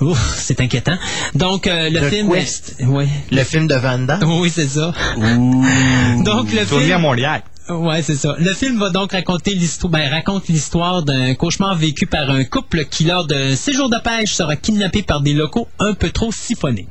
Ouf, 0.00 0.34
c'est 0.36 0.60
inquiétant. 0.60 0.96
Donc, 1.34 1.66
le 1.66 2.00
The 2.00 2.10
film... 2.10 2.32
Quest? 2.32 2.76
Oui. 2.80 3.04
Le 3.30 3.44
film 3.44 3.66
de 3.66 3.74
Van 3.74 3.98
Damme. 3.98 4.22
Oui, 4.42 4.50
c'est 4.52 4.68
ça. 4.68 4.92
Donc, 5.16 6.52
le 6.52 6.64
film... 6.64 6.92
à 6.92 6.98
Montréal. 6.98 7.42
Ouais, 7.78 8.02
c'est 8.02 8.16
ça. 8.16 8.34
Le 8.38 8.52
film 8.54 8.78
va 8.78 8.90
donc 8.90 9.12
raconter 9.12 9.54
l'histoire, 9.54 9.90
ben, 9.90 10.40
l'histoire 10.48 11.02
d'un 11.02 11.34
cauchemar 11.34 11.76
vécu 11.76 12.06
par 12.06 12.30
un 12.30 12.44
couple 12.44 12.84
qui, 12.84 13.04
lors 13.04 13.26
d'un 13.26 13.56
séjour 13.56 13.88
de 13.88 13.98
pêche, 13.98 14.32
sera 14.32 14.56
kidnappé 14.56 15.02
par 15.02 15.20
des 15.20 15.32
locaux 15.32 15.68
un 15.78 15.94
peu 15.94 16.10
trop 16.10 16.32
siphonnés. 16.32 16.88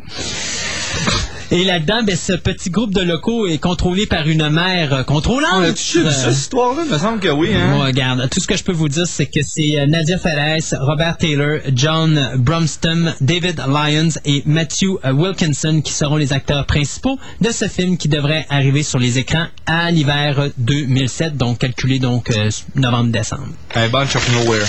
Et 1.53 1.65
là-dedans, 1.65 2.01
ben, 2.03 2.15
ce 2.15 2.31
petit 2.31 2.69
groupe 2.69 2.93
de 2.93 3.01
locaux 3.01 3.45
est 3.45 3.57
contrôlé 3.57 4.05
par 4.05 4.25
une 4.25 4.49
mère 4.49 4.93
euh, 4.93 5.03
contrôlante. 5.03 5.51
On 5.53 5.61
a-tu 5.63 5.99
vu 5.99 6.05
ça, 6.05 6.11
cette 6.11 6.33
histoire-là? 6.33 6.83
Il 6.85 6.93
me 6.93 6.97
semble 6.97 7.19
que 7.19 7.27
oui, 7.27 7.49
hein? 7.53 7.75
Regarde, 7.83 8.29
tout 8.29 8.39
ce 8.39 8.47
que 8.47 8.55
je 8.55 8.63
peux 8.63 8.71
vous 8.71 8.87
dire, 8.87 9.05
c'est 9.05 9.25
que 9.25 9.41
c'est 9.43 9.77
euh, 9.77 9.85
Nadia 9.85 10.17
Fares, 10.17 10.79
Robert 10.79 11.17
Taylor, 11.17 11.59
John 11.75 12.31
Bromston, 12.37 13.13
David 13.19 13.61
Lyons 13.67 14.11
et 14.23 14.43
Matthew 14.45 14.97
euh, 15.03 15.11
Wilkinson 15.11 15.81
qui 15.83 15.91
seront 15.91 16.15
les 16.15 16.31
acteurs 16.31 16.65
principaux 16.65 17.19
de 17.41 17.51
ce 17.51 17.67
film 17.67 17.97
qui 17.97 18.07
devrait 18.07 18.45
arriver 18.49 18.81
sur 18.81 18.99
les 18.99 19.17
écrans 19.17 19.47
à 19.65 19.91
l'hiver 19.91 20.51
2007, 20.57 21.35
donc 21.35 21.57
calculé 21.57 21.99
donc 21.99 22.31
euh, 22.31 22.49
novembre-décembre. 22.75 23.49
Un 23.75 23.89
bunch 23.89 24.15
of 24.15 24.25
nowhere. 24.31 24.65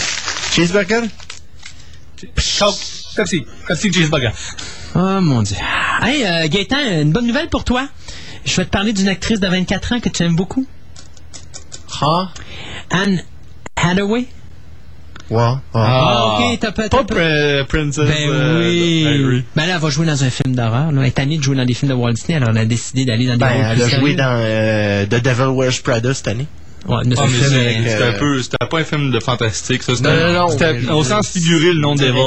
Cheeseburger? 0.51 1.03
Coke. 2.59 2.75
Pepsi. 3.15 3.47
Pepsi 3.69 3.93
cheeseburger. 3.93 4.33
Oh 4.95 5.21
mon 5.21 5.43
dieu. 5.43 5.57
Hey, 6.03 6.25
euh, 6.25 6.49
Gaëtan, 6.49 6.77
une 7.03 7.13
bonne 7.13 7.27
nouvelle 7.27 7.49
pour 7.49 7.65
toi. 7.65 7.89
Je 8.45 8.57
vais 8.57 8.65
te 8.65 8.71
parler 8.71 8.93
d'une 8.93 9.09
actrice 9.09 9.41
de 9.41 9.47
24 9.47 9.93
ans 9.95 10.01
que 10.01 10.09
tu 10.09 10.23
aimes 10.23 10.37
beaucoup. 10.37 10.67
Ah? 12.01 12.29
Anne 12.91 13.23
Hathaway. 13.77 14.27
Ouais. 15.31 15.53
Ah, 15.73 16.39
ok, 16.41 16.59
t'as 16.61 16.73
pas... 16.73 16.89
Pas 16.91 17.03
Pr- 17.05 17.65
Princess. 17.67 18.05
Ben 18.07 18.29
euh, 18.29 18.69
oui. 18.69 19.05
Harry. 19.07 19.45
Ben 19.57 19.67
là, 19.67 19.75
elle 19.77 19.81
va 19.81 19.89
jouer 19.89 20.05
dans 20.07 20.25
un 20.25 20.29
film 20.31 20.55
d'horreur. 20.55 20.91
Elle 20.91 21.05
est 21.07 21.11
tannée 21.13 21.39
de 21.39 21.43
jouer 21.43 21.57
dans 21.57 21.65
des 21.65 21.73
films 21.73 21.91
de 21.93 21.97
Walt 21.97 22.13
Disney, 22.13 22.37
alors 22.37 22.51
elle 22.51 22.59
a 22.59 22.65
décidé 22.67 23.07
d'aller 23.07 23.27
dans 23.27 23.35
des 23.35 23.39
Ben, 23.39 23.51
elle 23.71 23.81
a 23.83 23.89
joué 23.89 24.15
dans 24.15 24.25
euh, 24.45 25.07
The 25.07 25.23
Devil 25.23 25.53
Wears 25.57 25.81
Prada 25.83 26.13
cette 26.13 26.29
année. 26.29 26.47
Ouais, 26.89 27.03
mais 27.07 27.15
Ah, 27.17 27.23
euh, 27.25 27.29
C'était 27.85 28.03
un 28.03 28.07
euh, 28.07 28.19
peu, 28.19 28.43
c'était 28.43 28.57
pas 28.69 28.79
un 28.81 28.85
film 28.85 29.11
de 29.13 29.21
fantastique, 29.21 29.83
ça. 29.85 29.93
Non, 30.03 30.33
non, 30.33 30.57
non, 30.89 30.95
au 30.99 31.05
sens 31.05 31.29
figuré 31.29 31.73
le 31.73 31.81
nom 31.81 31.95
Devil. 31.95 32.21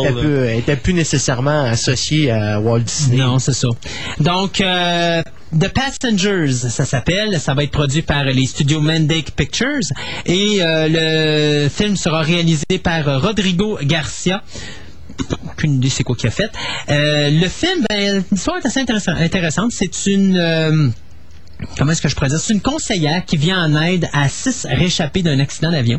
elle 0.49 0.60
était 0.60 0.77
plus 0.77 0.94
nécessairement 0.94 1.64
associée 1.65 2.32
à 2.32 2.60
Walt 2.60 2.80
Disney. 2.80 3.18
Non, 3.18 3.38
c'est 3.40 3.53
ça. 3.53 3.68
Donc, 4.19 4.61
euh, 4.61 5.22
The 5.60 5.68
Passengers, 5.69 6.53
ça 6.53 6.86
s'appelle. 6.86 7.40
Ça 7.40 7.53
va 7.53 7.64
être 7.64 7.72
produit 7.72 8.02
par 8.02 8.23
les 8.26 8.45
studios 8.45 8.80
Mandake 8.82 9.32
Pictures. 9.36 9.80
Et 10.26 10.60
euh, 10.61 11.64
le 11.64 11.69
film 11.69 11.98
sera 11.98 12.22
réalisé 12.22 12.64
par 12.82 13.07
euh, 13.10 13.18
Rodrigo 13.18 13.77
Garcia. 13.84 14.41
Aucune 15.49 15.76
idée 15.76 15.90
c'est 15.90 16.03
quoi 16.03 16.15
qu'il 16.15 16.27
a 16.27 16.32
fait. 16.32 16.49
Euh, 16.90 17.30
le 17.30 17.48
film, 17.48 17.86
ben, 17.90 18.23
l'histoire 18.32 18.57
est 18.57 18.65
assez 18.65 18.80
intéressant- 18.80 19.15
intéressante. 19.15 19.72
C'est 19.73 20.06
une... 20.07 20.91
Comment 21.77 21.91
est-ce 21.91 22.02
que 22.02 22.10
je 22.10 22.15
pourrais 22.15 22.30
dire? 22.30 22.40
C'est 22.40 22.53
une 22.53 22.61
conseillère 22.61 23.26
qui 23.26 23.38
vient 23.38 23.64
en 23.64 23.82
aide 23.82 24.10
à 24.14 24.27
six 24.30 24.65
réchappés 24.69 25.22
d'un 25.22 25.40
accident 25.40 25.72
d'avion. 25.72 25.98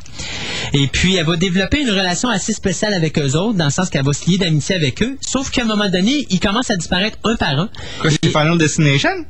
Et 0.73 0.87
puis, 0.87 1.17
elle 1.17 1.27
va 1.27 1.37
développer 1.37 1.81
une 1.81 1.91
relation 1.91 2.29
assez 2.29 2.53
spéciale 2.53 2.95
avec 2.95 3.19
eux 3.19 3.37
autres, 3.37 3.57
dans 3.59 3.67
le 3.67 3.71
sens 3.71 3.91
qu'elle 3.91 4.05
va 4.05 4.13
se 4.13 4.29
lier 4.31 4.39
d'amitié 4.39 4.75
avec 4.75 5.03
eux. 5.03 5.17
Sauf 5.21 5.51
qu'à 5.51 5.63
un 5.63 5.67
moment 5.67 5.89
donné, 5.89 6.27
ils 6.31 6.41
commencent 6.41 6.71
à 6.71 6.77
disparaître 6.77 7.19
un 7.25 7.37
par 7.37 7.59
un. 7.59 7.71
Quoi, 8.01 8.11
c'est 8.11 8.29
Final 8.29 8.59
Destination? 8.59 9.25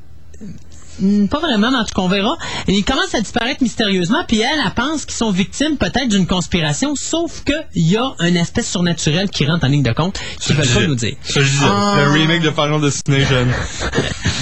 Hmm, 1.00 1.26
Pas 1.26 1.40
vraiment, 1.40 1.70
mais 1.70 1.78
en 1.78 1.84
tout 1.84 1.94
cas, 1.94 2.02
on 2.02 2.08
verra. 2.08 2.36
Et 2.68 2.72
ils 2.72 2.84
commencent 2.84 3.14
à 3.14 3.20
disparaître 3.20 3.62
mystérieusement, 3.62 4.24
puis 4.26 4.40
elle, 4.40 4.60
elle 4.64 4.72
pense 4.74 5.04
qu'ils 5.04 5.16
sont 5.16 5.30
victimes 5.30 5.76
peut-être 5.76 6.08
d'une 6.08 6.26
conspiration, 6.26 6.94
sauf 6.96 7.42
qu'il 7.44 7.88
y 7.88 7.96
a 7.96 8.12
un 8.18 8.36
aspect 8.36 8.62
surnaturel 8.62 9.28
qui 9.30 9.46
rentre 9.46 9.64
en 9.64 9.68
ligne 9.68 9.82
de 9.82 9.92
compte, 9.92 10.18
qui 10.40 10.52
ne 10.52 10.58
veulent 10.58 10.74
pas 10.82 10.86
nous 10.88 10.94
dire. 10.94 11.16
Ça, 11.22 11.40
je. 11.42 11.48
Ah. 11.64 11.96
Le 11.98 12.10
remake 12.12 12.42
de 12.42 12.50
Final 12.50 12.80
Destination. 12.80 13.46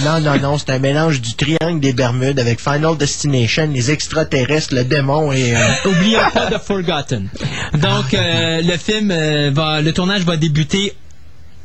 Non, 0.04 0.20
non, 0.20 0.38
non, 0.40 0.58
c'est 0.58 0.70
un 0.70 0.80
mélange 0.80 1.20
du 1.20 1.34
triangle 1.34 1.78
des 1.80 1.92
Bermudes 1.92 2.38
avec 2.40 2.60
Final 2.60 2.96
Destination, 2.98 3.70
les 3.72 3.90
extraterrestres, 3.92 4.74
le 4.74 4.84
démon 4.84 5.30
et... 5.32 5.56
euh, 5.56 5.60
Oublions 5.86 6.18
pas 6.34 6.46
de 6.46 6.58
Forgotten. 6.58 7.28
Donc, 7.74 8.12
euh, 8.12 8.60
le 8.60 8.76
film 8.76 9.10
euh, 9.12 9.50
va, 9.54 9.80
le 9.80 9.92
tournage 9.92 10.22
va 10.22 10.36
débuter 10.36 10.94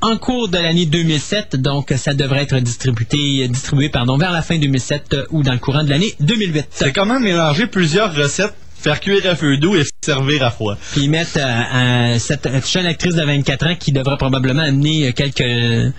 en 0.02 0.18
cours 0.18 0.48
de 0.50 0.58
l'année 0.58 0.86
2007, 0.86 1.56
donc 1.56 1.94
ça 1.98 2.14
devrait 2.14 2.44
être 2.44 2.60
distribué, 2.60 3.48
distribué 3.48 3.90
pardon, 3.90 4.18
vers 4.18 4.32
la 4.32 4.42
fin 4.42 4.58
2007 4.58 5.14
euh, 5.14 5.26
ou 5.32 5.44
dans 5.44 5.54
le 5.54 5.60
courant 5.60 5.84
de 5.84 5.90
l'année 5.90 6.14
2008. 6.20 6.68
C'est 6.72 6.94
comment 6.94 7.20
mélanger 7.20 7.68
plusieurs 7.68 8.14
recettes, 8.16 8.54
faire 8.80 9.00
cuire 9.00 9.30
à 9.30 9.36
feu 9.36 9.58
doux 9.58 9.76
et 9.76 9.84
servir 10.02 10.44
à 10.44 10.52
froid. 10.52 10.78
Puis 10.92 11.02
ils 11.04 11.10
mettent 11.10 11.38
euh, 11.38 11.62
euh, 11.74 12.20
cette 12.20 12.48
jeune 12.72 12.86
actrice 12.86 13.16
de 13.16 13.24
24 13.24 13.68
ans 13.68 13.76
qui 13.78 13.92
devrait 13.92 14.18
probablement 14.18 14.64
amener 14.64 15.08
euh, 15.08 15.12
quelques 15.12 15.42
euh, 15.42 15.90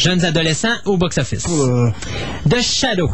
jeunes 0.00 0.24
adolescents 0.24 0.76
au 0.86 0.96
box-office. 0.96 1.46
The 2.48 2.62
Shadow. 2.62 3.10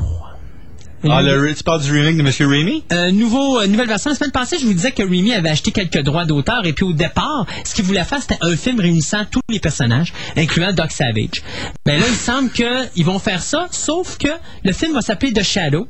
Ah, 1.11 1.23
le, 1.23 1.55
tu 1.55 1.63
parles 1.63 1.83
du 1.83 1.93
remake 1.93 2.17
de 2.17 2.23
Monsieur 2.23 2.47
Raimi? 2.47 2.83
Euh, 2.93 3.11
nouveau, 3.11 3.61
euh, 3.61 3.67
nouvelle 3.67 3.89
version. 3.89 4.11
La 4.11 4.17
semaine 4.17 4.31
passée, 4.31 4.59
je 4.59 4.67
vous 4.67 4.73
disais 4.73 4.93
que 4.93 5.03
Raimi 5.03 5.35
avait 5.35 5.51
acheté 5.51 5.71
quelques 5.71 6.03
droits 6.03 6.25
d'auteur 6.25 6.65
et 6.65 6.73
puis 6.73 6.85
au 6.85 6.93
départ, 6.93 7.47
ce 7.65 7.75
qu'il 7.75 7.85
voulait 7.85 8.05
faire, 8.05 8.21
c'était 8.21 8.39
un 8.41 8.57
film 8.57 8.81
réunissant 8.81 9.25
tous 9.31 9.41
les 9.49 9.61
personnages, 9.61 10.13
incluant 10.37 10.73
Doc 10.73 10.93
Savage. 10.93 11.43
Mais 11.87 11.99
là, 11.99 12.07
il 12.09 12.15
semble 12.15 12.51
qu'ils 12.51 13.05
vont 13.05 13.19
faire 13.19 13.43
ça, 13.43 13.67
sauf 13.71 14.17
que 14.19 14.29
le 14.65 14.73
film 14.73 14.95
va 14.95 15.01
s'appeler 15.01 15.33
The 15.33 15.43
Shadow. 15.43 15.87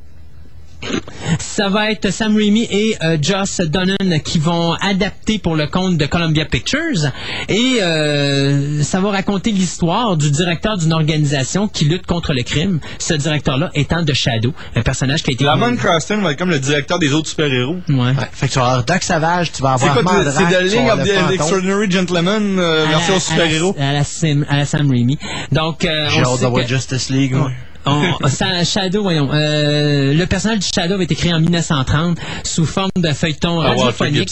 Ça 1.38 1.68
va 1.68 1.90
être 1.90 2.10
Sam 2.10 2.36
Raimi 2.36 2.66
et 2.70 2.96
euh, 3.02 3.16
Joss 3.20 3.60
Donnan 3.60 3.96
qui 4.24 4.38
vont 4.38 4.72
adapter 4.74 5.38
pour 5.38 5.56
le 5.56 5.66
compte 5.66 5.96
de 5.96 6.06
Columbia 6.06 6.44
Pictures 6.44 7.10
et 7.48 7.78
euh, 7.82 8.82
ça 8.82 9.00
va 9.00 9.10
raconter 9.10 9.50
l'histoire 9.52 10.16
du 10.16 10.30
directeur 10.30 10.76
d'une 10.76 10.92
organisation 10.92 11.68
qui 11.68 11.84
lutte 11.86 12.06
contre 12.06 12.32
le 12.32 12.42
crime. 12.42 12.80
Ce 12.98 13.14
directeur-là 13.14 13.70
étant 13.74 14.04
The 14.04 14.14
Shadow, 14.14 14.52
un 14.76 14.82
personnage 14.82 15.22
qui 15.22 15.30
a 15.30 15.32
été... 15.34 15.44
Lamont 15.44 15.76
Croston 15.76 16.20
va 16.22 16.32
être 16.32 16.38
comme 16.38 16.50
le 16.50 16.58
directeur 16.58 16.98
des 16.98 17.12
autres 17.12 17.28
super-héros. 17.28 17.76
Ouais. 17.88 17.96
ouais, 17.96 18.12
fait 18.32 18.48
que 18.48 18.52
tu 18.52 18.58
vas 18.58 18.66
avoir 18.66 18.84
Doc 18.84 19.02
Savage, 19.02 19.52
tu 19.52 19.62
vas 19.62 19.76
C'est 19.78 19.88
avoir 19.88 19.96
c'est 20.04 20.42
vas 20.44 20.60
League 20.62 20.88
of 20.90 21.02
the. 21.28 21.32
Extraordinary 21.34 21.90
Gentlemen 21.90 22.58
euh, 22.58 22.86
version 22.88 23.12
à 23.14 23.16
la- 23.16 23.20
super-héros? 23.20 23.76
À 23.78 23.92
la, 23.92 24.04
Sam, 24.04 24.44
à 24.48 24.56
la 24.56 24.64
Sam 24.64 24.90
Raimi. 24.90 25.18
Donc, 25.52 25.84
euh, 25.84 26.08
J'ai 26.10 26.20
on 26.20 26.24
hâte 26.24 26.36
sait 26.36 26.42
d'avoir 26.42 26.62
que- 26.62 26.68
Justice 26.68 27.10
League, 27.10 27.34
moi. 27.34 27.50
On- 27.86 28.28
ça- 28.28 28.64
Shadow, 28.64 29.02
voyons. 29.02 29.28
euh, 29.32 30.14
le 30.14 30.26
personnage 30.26 30.60
du 30.60 30.66
Shadow 30.74 30.94
avait 30.94 31.04
été 31.04 31.14
créé 31.14 31.32
en 31.34 31.40
1930 31.40 32.18
sous 32.44 32.64
forme 32.66 32.90
de 32.96 33.12
feuilleton 33.12 33.60
Ah, 33.60 33.74
Walter 33.74 34.04
radiophonique. 34.04 34.30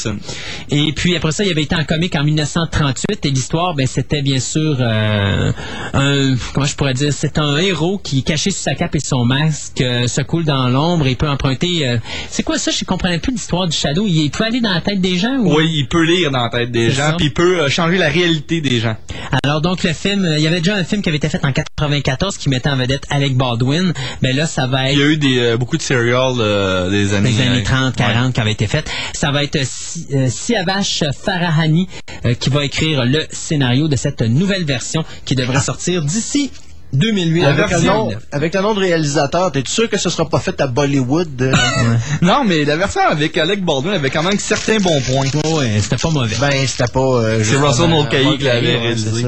Et 0.71 0.93
puis 0.93 1.17
après 1.17 1.33
ça, 1.33 1.45
il 1.45 1.51
avait 1.51 1.63
été 1.63 1.75
en 1.77 1.85
comique 1.85 2.15
en 2.17 2.25
1938 2.25 3.27
et 3.27 3.31
l'histoire, 3.31 3.75
ben 3.75 3.87
c'était 3.87 4.23
bien 4.23 4.41
sûr 4.41 4.77
euh, 4.81 5.53
un 5.95 6.35
comment 6.55 6.67
je 6.67 6.75
pourrais 6.77 6.95
dire, 6.95 7.13
c'est 7.13 7.39
un 7.39 7.57
héros 7.59 7.99
qui 7.99 8.23
caché 8.23 8.51
sous 8.51 8.63
sa 8.63 8.75
cape 8.75 8.95
et 8.95 9.01
son 9.01 9.25
masque 9.25 9.81
euh, 9.81 10.07
se 10.07 10.21
coule 10.23 10.45
dans 10.45 10.69
l'ombre 10.69 11.07
et 11.07 11.15
peut 11.15 11.29
emprunter. 11.29 11.87
euh, 11.89 11.99
c'est 12.31 12.43
quoi 12.43 12.59
ça? 12.59 12.71
Je 12.71 12.85
comprenais 12.85 13.19
plus 13.19 13.33
l'histoire 13.33 13.67
du 13.67 13.77
Shadow. 13.77 14.07
Il, 14.07 14.17
il 14.25 14.31
peut 14.31 14.45
aller 14.45 14.61
dans 14.61 14.73
la 14.73 14.81
tête 14.81 15.01
des 15.01 15.19
gens 15.19 15.37
ou? 15.39 15.57
Oui, 15.57 15.71
il 15.75 15.89
peut 15.89 16.05
lire 16.05 16.31
dans 16.31 16.43
la 16.45 16.49
tête 16.51 16.71
des 16.71 16.91
gens, 16.91 17.15
puis 17.17 17.27
il 17.27 17.33
peut 17.35 17.61
euh, 17.61 17.69
changer 17.69 17.99
la 17.99 18.09
réalité 18.09 18.61
des 18.61 18.79
gens. 18.81 18.97
Alors 19.45 19.61
donc 19.61 19.83
le 19.83 19.93
film, 19.93 20.25
euh, 20.25 20.39
il 20.39 20.43
y 20.45 20.47
avait 20.47 20.61
déjà 20.61 20.75
un 20.77 20.85
film 20.85 21.03
qui 21.03 21.09
avait 21.09 21.19
été 21.19 21.29
fait 21.29 21.45
en 21.45 21.53
94 21.53 22.37
qui 22.39 22.49
mettait 22.49 22.69
en 22.71 22.77
vedette 22.77 23.05
Alec 23.11 23.35
Baldwin. 23.43 23.93
Mais 24.23 24.33
là, 24.33 24.47
ça 24.47 24.67
va 24.67 24.91
être 24.91 24.95
Il 24.97 25.01
y 25.01 25.03
a 25.03 25.07
eu 25.07 25.17
des, 25.17 25.39
euh, 25.41 25.57
beaucoup 25.57 25.77
de 25.77 25.83
serials 25.83 26.35
euh, 26.39 26.89
des 26.91 27.15
années, 27.15 27.33
des 27.33 27.41
années 27.43 27.61
euh, 27.61 27.65
30, 27.65 27.97
40 27.97 28.27
ouais. 28.27 28.33
qui 28.33 28.41
avaient 28.41 28.53
été 28.53 28.67
faites. 28.69 28.89
Ça 29.15 29.31
va 29.33 29.43
être 29.43 29.57
euh, 29.57 29.65
Si- 29.65 30.07
euh, 30.15 30.29
Siavash 30.31 31.03
Farahani 31.25 31.89
euh, 32.25 32.35
qui 32.35 32.51
va 32.51 32.65
écrire 32.65 33.05
le 33.05 33.25
scénario 33.31 33.89
de 33.89 33.97
cette 33.97 34.23
nouvelle 34.23 34.65
version 34.65 35.05
qui 35.25 35.35
devrait 35.35 35.61
sortir 35.61 36.03
d'ici 36.03 36.51
2008. 36.93 37.45
Avec 37.47 37.73
un, 37.73 37.81
nom, 37.81 38.03
2009. 38.09 38.23
avec 38.33 38.55
un 38.55 38.61
nom 38.63 38.75
de 38.75 38.81
réalisateur, 38.81 39.51
t'es 39.51 39.63
sûr 39.67 39.89
que 39.89 39.97
ce 39.97 40.11
sera 40.11 40.29
pas 40.29 40.41
fait 40.41 40.61
à 40.61 40.67
Bollywood? 40.67 41.41
euh? 41.41 41.53
Non, 42.23 42.45
mais 42.47 42.65
la 42.67 42.77
version 42.77 43.01
avec 43.09 43.37
Alec 43.39 43.65
Baldwin 43.65 43.95
avait 43.95 44.11
quand 44.11 44.23
même 44.23 44.39
certains 44.39 44.77
bons 44.79 45.01
points. 45.01 45.27
Ouais, 45.53 45.79
c'était 45.81 45.97
pas 45.97 46.11
mauvais. 46.11 46.37
Ben, 46.39 46.53
c'était 46.67 46.93
pas... 46.93 47.01
euh, 47.01 47.43
C'est 47.43 47.57
Russell 47.57 47.89
Mulcahy 47.89 48.37
qui 48.39 48.45
l'avait 48.45 48.77
réalisé. 48.77 49.27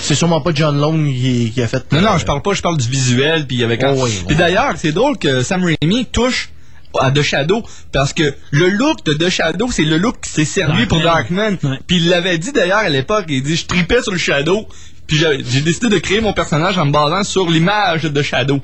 C'est 0.00 0.14
sûrement 0.14 0.40
pas 0.40 0.50
John 0.54 0.78
Lone 0.80 1.12
qui, 1.12 1.50
qui 1.52 1.62
a 1.62 1.68
fait... 1.68 1.92
Non, 1.92 2.00
non, 2.00 2.12
euh, 2.12 2.18
je 2.18 2.24
parle 2.24 2.42
pas, 2.42 2.54
je 2.54 2.62
parle 2.62 2.76
du 2.76 2.88
visuel, 2.88 3.46
puis 3.46 3.62
avec. 3.62 3.82
Oh, 3.84 3.94
oui, 3.96 4.10
Puis 4.10 4.24
oui. 4.30 4.34
d'ailleurs, 4.36 4.74
c'est 4.76 4.92
drôle 4.92 5.18
que 5.18 5.42
Sam 5.42 5.64
Raimi 5.64 6.06
touche 6.06 6.50
à 6.98 7.10
The 7.10 7.22
Shadow 7.22 7.62
parce 7.92 8.12
que 8.12 8.34
le 8.50 8.68
look 8.68 9.04
de 9.04 9.12
The 9.14 9.28
Shadow, 9.28 9.70
c'est 9.70 9.84
le 9.84 9.96
look 9.98 10.20
qui 10.22 10.30
s'est 10.30 10.44
servi 10.44 10.86
pour 10.86 11.00
Darkman. 11.00 11.52
Darkman. 11.52 11.78
Puis 11.86 11.98
il 11.98 12.08
l'avait 12.08 12.38
dit 12.38 12.52
d'ailleurs 12.52 12.78
à 12.78 12.88
l'époque, 12.88 13.26
il 13.28 13.42
dit 13.42 13.56
je 13.56 13.66
tripais 13.66 14.02
sur 14.02 14.12
le 14.12 14.18
Shadow, 14.18 14.66
puis 15.06 15.16
j'ai 15.18 15.60
décidé 15.60 15.88
de 15.88 15.98
créer 15.98 16.20
mon 16.20 16.32
personnage 16.32 16.78
en 16.78 16.86
me 16.86 16.92
basant 16.92 17.22
sur 17.24 17.48
l'image 17.48 18.02
de 18.02 18.08
The 18.08 18.22
Shadow. 18.22 18.60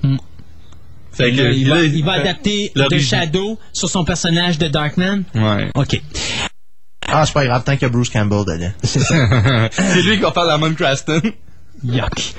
Fait 1.12 1.30
que, 1.30 1.54
il, 1.54 1.68
va, 1.68 1.82
il 1.82 2.08
adapter 2.08 2.72
The. 2.74 2.98
Shadow 2.98 3.58
sur 3.72 3.88
son 3.88 4.04
personnage 4.04 4.58
de 4.58 4.68
Darkman? 4.68 5.22
Ouais. 5.34 5.70
OK. 5.74 6.02
Ah, 7.08 7.24
c'est 7.24 7.32
pas 7.32 7.44
grave, 7.44 7.62
tant 7.64 7.72
qu'il 7.72 7.82
y 7.82 7.84
a 7.86 7.88
Bruce 7.88 8.10
Campbell 8.10 8.44
dedans. 8.44 8.72
c'est 8.82 10.02
lui 10.02 10.16
qui 10.16 10.22
va 10.22 10.32
faire 10.32 10.44
la 10.44 10.58
Craston. 10.74 11.20
Yuck. 11.84 12.34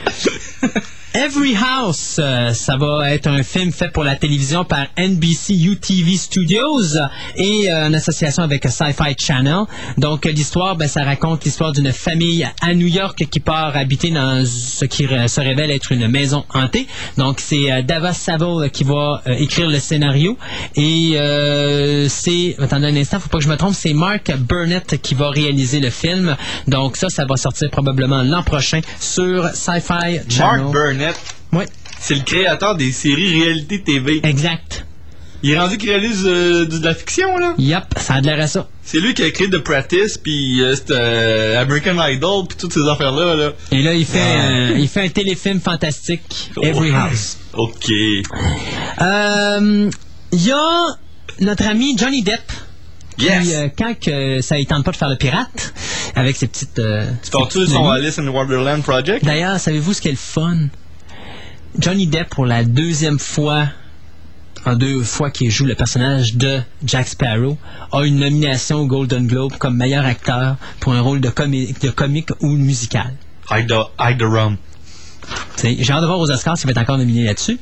Every 1.17 1.55
House, 1.55 2.17
euh, 2.19 2.53
ça 2.53 2.77
va 2.77 3.11
être 3.11 3.25
un 3.25 3.41
film 3.41 3.71
fait 3.71 3.89
pour 3.89 4.03
la 4.03 4.15
télévision 4.15 4.63
par 4.63 4.85
NBC 4.99 5.55
UTV 5.55 6.15
Studios 6.15 6.95
et 7.35 7.71
euh, 7.71 7.87
en 7.87 7.93
association 7.93 8.43
avec 8.43 8.67
Sci-Fi 8.67 9.15
Channel. 9.17 9.63
Donc 9.97 10.25
l'histoire, 10.25 10.75
ben, 10.75 10.87
ça 10.87 11.03
raconte 11.03 11.43
l'histoire 11.43 11.71
d'une 11.71 11.91
famille 11.91 12.47
à 12.61 12.75
New 12.75 12.85
York 12.85 13.25
qui 13.31 13.39
part 13.39 13.75
habiter 13.75 14.11
dans 14.11 14.45
ce 14.45 14.85
qui 14.85 15.07
se 15.07 15.41
révèle 15.41 15.71
être 15.71 15.91
une 15.91 16.07
maison 16.07 16.45
hantée. 16.53 16.87
Donc 17.17 17.39
c'est 17.39 17.71
euh, 17.71 17.81
Dava 17.81 18.13
Saville 18.13 18.69
qui 18.71 18.83
va 18.83 19.23
euh, 19.25 19.33
écrire 19.39 19.69
le 19.69 19.79
scénario 19.79 20.37
et 20.75 21.13
euh, 21.15 22.07
c'est, 22.09 22.55
attendez 22.59 22.87
un 22.87 22.95
instant, 22.95 23.19
faut 23.19 23.29
pas 23.29 23.39
que 23.39 23.43
je 23.43 23.49
me 23.49 23.57
trompe, 23.57 23.73
c'est 23.73 23.93
Mark 23.93 24.31
Burnett 24.37 25.01
qui 25.01 25.15
va 25.15 25.31
réaliser 25.31 25.79
le 25.79 25.89
film. 25.89 26.35
Donc 26.67 26.95
ça, 26.95 27.09
ça 27.09 27.25
va 27.25 27.37
sortir 27.37 27.71
probablement 27.71 28.21
l'an 28.21 28.43
prochain 28.43 28.81
sur 28.99 29.47
Sci-Fi 29.55 30.19
Channel. 30.29 30.67
Oui. 31.53 31.63
C'est 31.99 32.15
le 32.15 32.21
créateur 32.23 32.75
des 32.75 32.91
séries 32.91 33.43
réalité 33.43 33.81
TV. 33.81 34.19
Exact. 34.23 34.85
Il 35.43 35.51
est 35.51 35.59
rendu 35.59 35.77
qu'il 35.77 35.89
réalise 35.91 36.23
euh, 36.25 36.65
de 36.65 36.83
la 36.83 36.95
fiction, 36.95 37.37
là. 37.37 37.53
Yep, 37.59 37.83
ça 37.97 38.15
a 38.15 38.21
de 38.21 38.25
l'air 38.25 38.39
à 38.39 38.47
ça. 38.47 38.67
C'est 38.83 38.99
lui 38.99 39.13
qui 39.13 39.21
a 39.23 39.29
créé 39.29 39.47
The 39.49 39.59
Practice, 39.59 40.17
puis 40.17 40.61
euh, 40.63 40.75
euh, 40.89 41.61
American 41.61 41.95
Idol, 42.07 42.47
puis 42.47 42.57
toutes 42.57 42.73
ces 42.73 42.87
affaires-là, 42.89 43.35
là. 43.35 43.51
Et 43.71 43.83
là, 43.83 43.93
il 43.93 44.05
fait, 44.05 44.19
un, 44.19 44.71
il 44.71 44.87
fait 44.87 45.01
un 45.05 45.09
téléfilm 45.09 45.59
fantastique, 45.61 46.51
Every 46.61 46.91
House. 46.91 47.37
OK. 47.53 47.87
Euh, 49.01 49.89
Il 50.31 50.43
y 50.45 50.51
a 50.51 50.85
notre 51.39 51.67
ami 51.67 51.95
Johnny 51.97 52.23
Depp. 52.23 52.51
Qui, 53.17 53.25
Yes. 53.25 53.49
euh, 53.55 53.67
quand 53.75 53.99
que 53.99 54.41
ça 54.41 54.57
ne 54.59 54.63
tente 54.63 54.85
pas 54.85 54.91
de 54.91 54.95
faire 54.97 55.09
le 55.09 55.15
pirate, 55.17 55.73
avec 56.15 56.35
ses 56.35 56.45
petites. 56.47 56.77
euh, 56.77 57.03
Tu 57.23 57.31
ses 57.31 57.45
petites 57.45 57.73
son. 57.73 57.89
Alice 57.89 58.19
in 58.19 58.27
Wonderland 58.27 58.83
Project? 58.83 59.23
D'ailleurs, 59.25 59.59
savez-vous 59.59 59.93
ce 59.93 60.01
qui 60.01 60.09
est 60.09 60.11
le 60.11 60.17
fun? 60.17 60.57
Johnny 61.79 62.07
Depp, 62.07 62.29
pour 62.29 62.47
la 62.47 62.63
deuxième 62.63 63.19
fois, 63.19 63.67
en 64.65 64.75
deux 64.75 65.03
fois 65.03 65.29
qu'il 65.29 65.51
joue 65.51 65.65
le 65.65 65.75
personnage 65.75 66.33
de 66.35 66.59
Jack 66.83 67.07
Sparrow, 67.07 67.55
a 67.91 68.03
une 68.03 68.17
nomination 68.17 68.77
au 68.77 68.87
Golden 68.87 69.27
Globe 69.27 69.53
comme 69.59 69.77
meilleur 69.77 70.03
acteur 70.03 70.57
pour 70.79 70.93
un 70.93 71.01
rôle 71.01 71.21
de, 71.21 71.29
comique 71.29 72.29
ou 72.41 72.49
musical. 72.53 73.13
J'ai 75.63 75.91
hâte 75.91 76.01
de 76.01 76.05
voir 76.05 76.19
aux 76.19 76.29
Oscars 76.29 76.57
s'il 76.57 76.67
va 76.67 76.71
être 76.71 76.77
encore 76.77 76.97
nominé 76.97 77.23
là-dessus. 77.23 77.59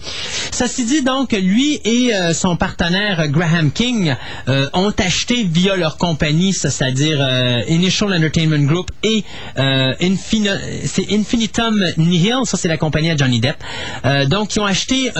Ceci 0.51 0.85
dit, 0.85 1.01
donc, 1.01 1.31
lui 1.31 1.79
et 1.83 2.13
euh, 2.13 2.33
son 2.33 2.57
partenaire 2.57 3.19
euh, 3.21 3.27
Graham 3.27 3.71
King 3.71 4.15
euh, 4.47 4.67
ont 4.73 4.93
acheté 4.97 5.43
via 5.43 5.75
leur 5.75 5.97
compagnie, 5.97 6.53
ça, 6.53 6.69
c'est-à-dire 6.69 7.17
euh, 7.21 7.61
Initial 7.67 8.13
Entertainment 8.13 8.65
Group 8.65 8.91
et 9.03 9.23
euh, 9.57 9.93
c'est 10.85 11.11
Infinitum 11.11 11.83
Nihil, 11.97 12.41
ça 12.43 12.57
c'est 12.57 12.67
la 12.67 12.77
compagnie 12.77 13.11
à 13.11 13.15
Johnny 13.15 13.39
Depp. 13.39 13.57
Euh, 14.05 14.25
donc, 14.25 14.55
ils 14.55 14.59
ont 14.59 14.65
acheté 14.65 15.11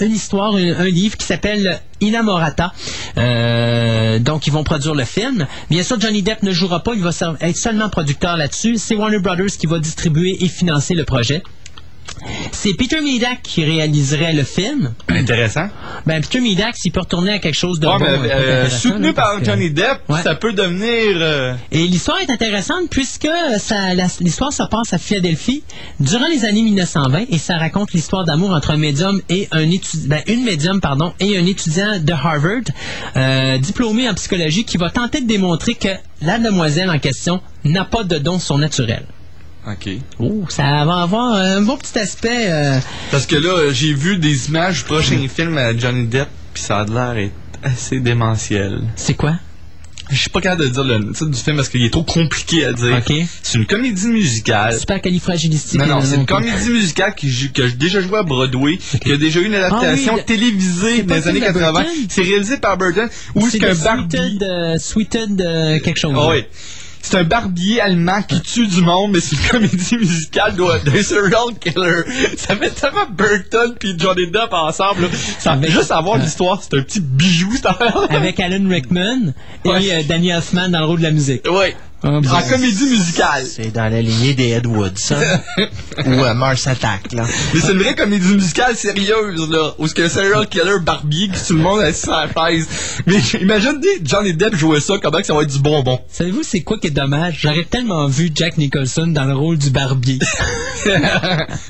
une 0.00 0.12
histoire, 0.12 0.54
un, 0.54 0.88
livre 0.88 1.16
qui 1.16 1.26
s'appelle 1.26 1.80
Inamorata. 2.00 2.72
Euh, 3.16 4.18
donc, 4.18 4.46
ils 4.46 4.52
vont 4.52 4.64
produire 4.64 4.94
le 4.94 5.04
film. 5.04 5.46
Bien 5.70 5.82
sûr, 5.82 6.00
Johnny 6.00 6.22
Depp 6.22 6.42
ne 6.42 6.52
jouera 6.52 6.82
pas, 6.82 6.94
il 6.94 7.02
va 7.02 7.10
être 7.40 7.56
seulement 7.56 7.88
producteur 7.88 8.36
là-dessus. 8.36 8.76
C'est 8.78 8.96
Warner 8.96 9.20
Brothers 9.20 9.56
qui 9.58 9.66
va 9.66 9.78
distribuer 9.78 10.36
et 10.44 10.48
financer 10.48 10.94
le 10.94 11.04
projet. 11.04 11.42
C'est 12.52 12.74
Peter 12.74 13.00
Medak 13.00 13.42
qui 13.42 13.64
réaliserait 13.64 14.32
le 14.32 14.44
film. 14.44 14.94
Intéressant. 15.08 15.68
Ben, 16.06 16.20
Peter 16.22 16.40
Medak, 16.40 16.76
s'il 16.76 16.92
peut 16.92 17.00
retourner 17.00 17.32
à 17.32 17.38
quelque 17.38 17.54
chose 17.56 17.78
de 17.80 17.86
Ouais, 17.86 17.98
bon, 17.98 18.04
mais, 18.22 18.32
un 18.32 18.36
peu 18.36 18.42
euh, 18.42 18.70
soutenu 18.70 19.12
par 19.12 19.38
que- 19.38 19.44
Johnny 19.44 19.70
Depp, 19.70 20.00
Ouais. 20.08 20.22
ça 20.22 20.34
peut 20.34 20.52
devenir... 20.52 20.88
euh, 21.20 21.54
Et 21.70 21.86
l'histoire 21.86 22.20
est 22.20 22.30
intéressante 22.30 22.88
puisque 22.90 23.28
l'histoire 24.20 24.52
se 24.52 24.62
passe 24.64 24.92
à 24.92 24.98
Philadelphie 24.98 25.62
durant 26.00 26.26
les 26.28 26.44
années 26.44 26.62
1920 26.62 27.24
et 27.30 27.38
ça 27.38 27.56
raconte 27.58 27.92
l'histoire 27.92 28.24
d'amour 28.24 28.50
entre 28.52 28.70
un 28.70 28.76
médium 28.76 29.20
et 29.28 29.48
un 29.52 29.70
étudiant, 29.70 30.08
ben, 30.08 30.22
une 30.26 30.44
médium 30.44 30.80
pardon 30.80 31.12
et 31.20 31.36
un 31.38 31.46
étudiant 31.46 31.98
de 32.00 32.12
Harvard 32.12 32.62
euh, 33.16 33.58
diplômé 33.58 34.08
en 34.08 34.14
psychologie 34.14 34.64
qui 34.64 34.76
va 34.76 34.90
tenter 34.90 35.20
de 35.20 35.26
démontrer 35.26 35.74
que 35.74 35.88
la 36.22 36.38
demoiselle 36.38 36.90
en 36.90 36.98
question 36.98 37.40
n'a 37.64 37.84
pas 37.84 38.04
de 38.04 38.18
don 38.18 38.38
surnaturel. 38.38 39.04
OK. 39.66 39.88
Oh, 40.18 40.44
ça 40.48 40.84
va 40.84 41.02
avoir 41.02 41.34
un 41.34 41.62
bon 41.62 41.76
petit 41.78 41.98
aspect. 41.98 42.50
euh, 42.50 42.78
Parce 43.10 43.26
que 43.26 43.36
là, 43.36 43.72
j'ai 43.72 43.94
vu 43.94 44.18
des 44.18 44.48
images 44.48 44.78
du 44.80 44.84
prochain 44.84 45.26
film 45.34 45.56
à 45.56 45.76
Johnny 45.76 46.06
Depp, 46.06 46.28
puis 46.52 46.62
ça 46.62 46.80
a 46.80 46.84
l'air 46.84 47.30
assez 47.62 47.98
démentiel. 48.00 48.82
C'est 48.96 49.14
quoi? 49.14 49.34
Je 50.10 50.16
suis 50.16 50.28
pas 50.28 50.42
capable 50.42 50.64
de 50.64 50.68
dire 50.68 50.84
le 50.84 51.12
titre 51.12 51.30
du 51.30 51.40
film 51.40 51.56
parce 51.56 51.70
qu'il 51.70 51.82
est 51.82 51.88
trop 51.88 52.02
compliqué 52.02 52.66
à 52.66 52.74
dire. 52.74 52.94
OK. 52.98 53.14
C'est 53.42 53.56
une 53.56 53.64
comédie 53.64 54.08
musicale. 54.08 54.78
Super 54.78 55.00
califragilistique. 55.00 55.80
Non, 55.80 55.86
non, 55.86 56.00
c'est 56.02 56.16
une 56.16 56.26
comédie 56.26 56.68
musicale 56.68 57.14
qui, 57.14 57.30
qui 57.50 57.62
a 57.62 57.68
déjà 57.68 58.02
joué 58.02 58.18
à 58.18 58.22
Broadway, 58.22 58.76
qui 59.02 59.12
a 59.12 59.16
déjà 59.16 59.40
eu 59.40 59.46
une 59.46 59.54
adaptation 59.54 60.12
Ah 60.12 60.16
oui, 60.16 60.20
le- 60.20 60.24
télévisée 60.26 61.02
dans 61.04 61.14
les 61.14 61.20
le 61.22 61.28
années 61.28 61.40
film 61.40 61.52
de 61.54 61.58
80. 61.58 61.72
Burton? 61.72 61.92
C'est 62.10 62.20
réalisé 62.22 62.56
par 62.58 62.76
Burton. 62.76 63.08
Où 63.34 63.46
est-ce 63.46 63.56
qu'un. 63.56 63.74
Sweeted, 63.74 64.42
euh, 64.42 64.78
Sweeted, 64.78 65.40
euh, 65.40 65.78
quelque 65.80 65.98
chose. 65.98 66.14
Ah 66.18 66.28
oui. 66.28 66.44
C'est 67.06 67.18
un 67.18 67.24
barbier 67.24 67.82
allemand 67.82 68.22
qui 68.22 68.40
tue 68.40 68.66
du 68.66 68.80
monde, 68.80 69.12
mais 69.12 69.20
c'est 69.20 69.36
une 69.36 69.42
comédie 69.48 69.96
musicale 69.98 70.56
de- 70.56 70.90
d'un 70.90 71.02
serial 71.02 71.54
killer. 71.60 72.02
Ça 72.38 72.56
fait 72.56 72.70
tellement 72.70 73.04
Burton 73.10 73.74
puis 73.78 73.94
Johnny 73.98 74.26
Depp 74.28 74.52
ensemble. 74.52 75.02
là. 75.02 75.08
Ça 75.38 75.52
Avec- 75.52 75.70
juste 75.70 75.88
savoir 75.88 76.16
l'histoire, 76.16 76.60
c'est 76.62 76.78
un 76.78 76.82
petit 76.82 77.00
bijou 77.00 77.52
cette 77.54 77.66
affaire. 77.66 77.94
Avec 78.08 78.40
Alan 78.40 78.66
Rickman 78.68 79.34
et 79.64 79.68
Ouais. 79.68 79.92
euh, 79.92 80.02
Danny 80.08 80.30
Elfman 80.30 80.70
dans 80.70 80.80
le 80.80 80.86
rôle 80.86 80.98
de 80.98 81.02
la 81.04 81.10
musique. 81.10 81.46
Ouais. 81.50 81.76
Ah. 82.04 82.18
En 82.18 82.42
comédie 82.48 82.84
musicale. 82.84 83.44
C'est 83.46 83.72
dans 83.72 83.90
la 83.90 84.02
lignée 84.02 84.34
des 84.34 84.50
Ed 84.50 84.66
Wood, 84.66 84.98
ça. 84.98 85.16
Ou 86.04 86.10
euh, 86.10 86.34
Mars 86.34 86.66
Attack, 86.66 87.12
là. 87.12 87.24
Mais 87.54 87.60
c'est 87.60 87.72
une 87.72 87.78
vraie 87.78 87.94
comédie 87.94 88.34
musicale 88.34 88.76
sérieuse, 88.76 89.48
là. 89.50 89.72
Où 89.78 89.86
ce 89.86 89.94
que 89.94 90.02
un 90.02 90.08
serial 90.10 90.46
killer 90.48 90.80
barbier 90.82 91.28
qui 91.28 91.42
tue 91.42 91.54
le 91.54 91.60
monde 91.60 91.80
assis 91.80 92.10
à 92.10 92.26
la 92.26 92.50
chaise. 92.50 92.68
Mais 93.06 93.16
imagine 93.40 93.80
Johnny 94.02 94.34
Depp 94.34 94.54
jouer 94.54 94.80
ça, 94.80 94.94
comment 95.02 95.18
que 95.18 95.26
ça 95.26 95.34
va 95.34 95.42
être 95.42 95.52
du 95.52 95.60
bonbon? 95.60 95.98
Savez-vous 96.10 96.42
c'est 96.42 96.60
quoi 96.60 96.78
qui 96.78 96.88
est 96.88 96.90
dommage? 96.90 97.38
J'aurais 97.40 97.64
tellement 97.64 98.06
vu 98.06 98.30
Jack 98.34 98.58
Nicholson 98.58 99.06
dans 99.06 99.24
le 99.24 99.34
rôle 99.34 99.56
du 99.56 99.70
barbier. 99.70 100.18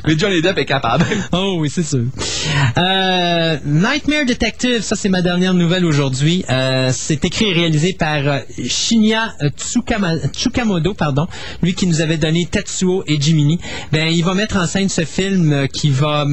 Mais 0.06 0.19
Johnny 0.19 0.43
Depp 0.43 0.59
est 0.59 0.65
capable. 0.65 1.05
oh 1.32 1.56
oui, 1.61 1.70
c'est 1.73 1.85
sûr. 1.85 2.05
Euh, 2.77 3.56
Nightmare 3.65 4.27
Detective, 4.27 4.81
ça 4.82 4.97
c'est 4.97 5.09
ma 5.09 5.23
dernière 5.23 5.55
nouvelle 5.55 5.85
aujourd'hui. 5.85 6.44
Euh, 6.51 6.90
c'est 6.93 7.24
écrit 7.24 7.51
et 7.51 7.52
réalisé 7.52 7.93
par 7.93 8.19
euh, 8.27 8.39
Shinya 8.66 9.32
euh, 9.43 9.48
Tsukama- 9.51 10.19
Tsukamoto, 10.28 10.94
pardon, 10.94 11.26
lui 11.62 11.74
qui 11.74 11.86
nous 11.86 12.01
avait 12.01 12.16
donné 12.16 12.46
Tetsuo 12.46 13.05
et 13.06 13.20
Jiminy. 13.20 13.59
Ben, 13.92 14.09
il 14.09 14.24
va 14.24 14.34
mettre 14.34 14.56
en 14.56 14.66
scène 14.66 14.88
ce 14.88 15.05
film 15.05 15.52
euh, 15.52 15.66
qui 15.66 15.90
va 15.90 16.26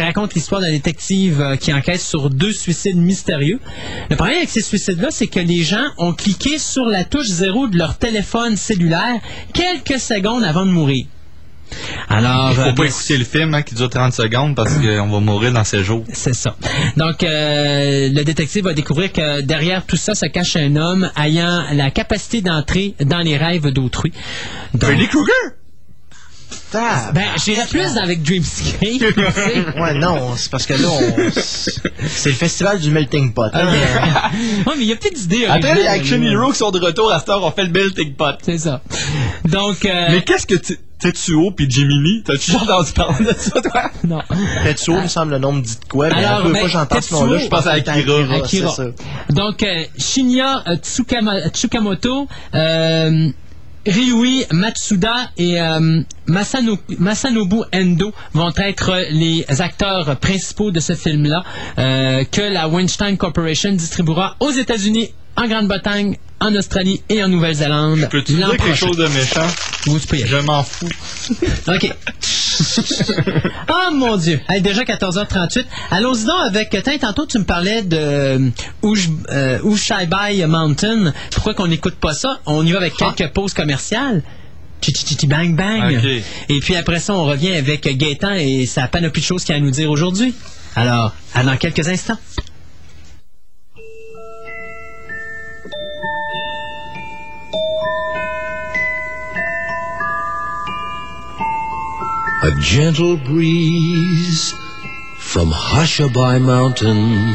raconte 0.00 0.34
l'histoire 0.34 0.60
d'un 0.60 0.70
détective 0.70 1.40
euh, 1.40 1.56
qui 1.56 1.72
enquête 1.72 2.00
sur 2.00 2.30
deux 2.30 2.52
suicides 2.52 2.96
mystérieux. 2.96 3.60
Le 4.10 4.16
problème 4.16 4.36
avec 4.38 4.50
ces 4.50 4.62
suicides-là, 4.62 5.08
c'est 5.10 5.26
que 5.26 5.40
les 5.40 5.62
gens 5.62 5.86
ont 5.98 6.12
cliqué 6.12 6.58
sur 6.58 6.84
la 6.84 7.04
touche 7.04 7.26
zéro 7.26 7.68
de 7.68 7.78
leur 7.78 7.96
téléphone 7.98 8.56
cellulaire 8.56 9.20
quelques 9.52 10.00
secondes 10.00 10.44
avant 10.44 10.66
de 10.66 10.70
mourir. 10.70 11.06
Alors, 12.08 12.52
Il 12.52 12.60
euh, 12.60 12.64
faut 12.64 12.74
pas 12.74 12.82
ben, 12.82 12.88
écouter 12.88 13.18
le 13.18 13.24
film 13.24 13.54
hein, 13.54 13.62
qui 13.62 13.74
dure 13.74 13.90
30 13.90 14.12
secondes 14.12 14.54
parce 14.54 14.74
qu'on 14.74 15.08
va 15.08 15.20
mourir 15.20 15.52
dans 15.52 15.64
ces 15.64 15.82
jours. 15.82 16.04
C'est 16.12 16.34
ça. 16.34 16.56
Donc, 16.96 17.22
euh, 17.22 18.08
le 18.12 18.22
détective 18.22 18.64
va 18.64 18.74
découvrir 18.74 19.12
que 19.12 19.40
derrière 19.40 19.84
tout 19.84 19.96
ça 19.96 20.14
se 20.14 20.26
cache 20.26 20.56
un 20.56 20.76
homme 20.76 21.10
ayant 21.16 21.64
la 21.72 21.90
capacité 21.90 22.42
d'entrer 22.42 22.94
dans 23.00 23.20
les 23.20 23.36
rêves 23.36 23.68
d'autrui. 23.70 24.12
Freddy 24.78 25.08
Krueger! 25.08 25.63
Ben, 27.12 27.22
j'irais 27.44 27.66
plus 27.66 27.96
avec 27.96 28.22
Dreamscape. 28.22 28.80
Ouais, 29.80 29.94
non, 29.94 30.34
c'est 30.36 30.50
parce 30.50 30.66
que 30.66 30.74
là, 30.74 30.88
on- 30.90 31.30
c'est 32.06 32.30
le 32.30 32.34
festival 32.34 32.78
du 32.78 32.90
melting 32.90 33.32
pot. 33.32 33.50
hein. 33.52 33.66
ouais, 34.66 34.72
mais 34.76 34.82
il 34.82 34.88
y 34.88 34.92
a 34.92 34.96
plus 34.96 35.10
d'idées. 35.12 35.46
Après 35.46 35.74
les 35.74 35.86
Action. 35.86 36.22
Heroes 36.22 36.52
qui 36.52 36.58
sont 36.58 36.70
de 36.70 36.80
retour 36.80 37.12
à 37.12 37.18
cette 37.20 37.28
heure, 37.28 37.42
on 37.44 37.50
fait 37.50 37.64
le 37.64 37.70
melting 37.70 38.14
pot. 38.14 38.34
C'est 38.42 38.58
ça. 38.58 38.80
Donc, 39.44 39.84
euh, 39.84 40.06
Mais 40.10 40.22
qu'est-ce 40.22 40.46
que 40.46 40.54
tu- 40.56 40.78
Tetsuo 40.96 41.50
puis 41.50 41.68
Jiminy, 41.68 42.22
t'as-tu 42.24 42.52
déjà 42.52 42.62
entendu 42.62 42.92
parler 42.92 43.26
de 43.26 43.34
ça, 43.38 43.60
toi? 43.60 43.90
non. 44.04 44.22
Tetsuo, 44.64 45.00
me 45.02 45.08
semble, 45.08 45.32
le 45.32 45.38
nom 45.38 45.52
me 45.52 45.60
dit 45.60 45.74
de 45.78 45.84
quoi, 45.88 46.08
mais 46.08 46.24
Alors, 46.24 46.38
la 46.38 46.44
ben, 46.44 46.50
fois 46.60 46.62
que 46.62 46.68
j'entends 46.72 47.00
ce 47.02 47.12
nom-là, 47.12 47.38
je 47.40 47.48
pense 47.48 47.66
à 47.66 47.72
Akira. 47.72 47.96
Akira. 47.96 48.46
c'est 48.48 48.62
ça. 48.68 48.84
Donc, 49.28 49.62
euh, 49.62 49.84
Shinya 49.98 50.62
euh, 50.66 50.76
Tsukama- 50.76 51.50
Tsukamoto, 51.50 52.26
euh, 52.54 53.28
Ryui 53.86 54.44
Matsuda 54.52 55.30
et 55.36 55.60
euh, 55.60 56.00
Masano- 56.26 56.78
Masanobu 56.98 57.62
Endo 57.74 58.12
vont 58.32 58.52
être 58.56 58.92
les 59.10 59.44
acteurs 59.60 60.16
principaux 60.18 60.70
de 60.70 60.80
ce 60.80 60.94
film-là 60.94 61.42
euh, 61.78 62.24
que 62.30 62.40
la 62.40 62.68
Weinstein 62.68 63.16
Corporation 63.16 63.72
distribuera 63.72 64.36
aux 64.40 64.50
États-Unis, 64.50 65.10
en 65.36 65.46
Grande-Bretagne, 65.48 66.16
en 66.40 66.54
Australie 66.54 67.02
et 67.08 67.22
en 67.24 67.28
Nouvelle-Zélande. 67.28 68.08
Peux-tu 68.10 68.34
dire 68.34 68.50
quelque 68.56 68.74
chose 68.74 68.96
de 68.96 69.06
méchant? 69.08 69.46
Je 70.26 70.36
m'en 70.38 70.62
fous. 70.62 70.88
OK. 71.68 71.94
Ah 73.68 73.90
mon 73.92 74.16
Dieu. 74.16 74.40
Hey, 74.48 74.60
déjà 74.62 74.82
14h38. 74.84 75.64
Allons-y 75.90 76.24
donc 76.24 76.36
avec. 76.46 76.76
Tiens, 76.84 76.98
tantôt 76.98 77.26
tu 77.26 77.38
me 77.38 77.44
parlais 77.44 77.82
de 77.82 77.96
euh, 77.98 78.38
Ush- 78.82 79.08
euh, 79.30 79.58
Ushaibai 79.64 80.46
Mountain. 80.46 81.12
Pourquoi 81.32 81.54
qu'on 81.54 81.66
n'écoute 81.66 81.96
pas 81.96 82.14
ça? 82.14 82.38
On 82.46 82.64
y 82.64 82.70
va 82.72 82.78
avec 82.78 82.94
quelques 82.94 83.32
pauses 83.32 83.54
commerciales. 83.54 84.22
Chichi 84.80 85.04
Chichi 85.06 85.26
Bang 85.26 85.56
Bang. 85.56 85.96
Ok. 85.98 86.04
Et 86.48 86.60
puis 86.60 86.76
après 86.76 87.00
ça, 87.00 87.14
on 87.14 87.24
revient 87.24 87.54
avec 87.56 87.82
Gaëtan 87.96 88.34
et 88.34 88.66
sa 88.66 88.86
panoplie 88.86 89.20
de 89.22 89.26
choses 89.26 89.42
qu'il 89.44 89.54
a 89.54 89.58
à 89.58 89.60
nous 89.60 89.70
dire 89.70 89.90
aujourd'hui. 89.90 90.34
Alors, 90.76 91.12
à 91.34 91.42
dans 91.42 91.56
quelques 91.56 91.88
instants. 91.88 92.18
A 102.44 102.50
gentle 102.60 103.16
breeze 103.16 104.52
from 105.18 105.50
Hushabye 105.50 106.42
Mountain 106.42 107.32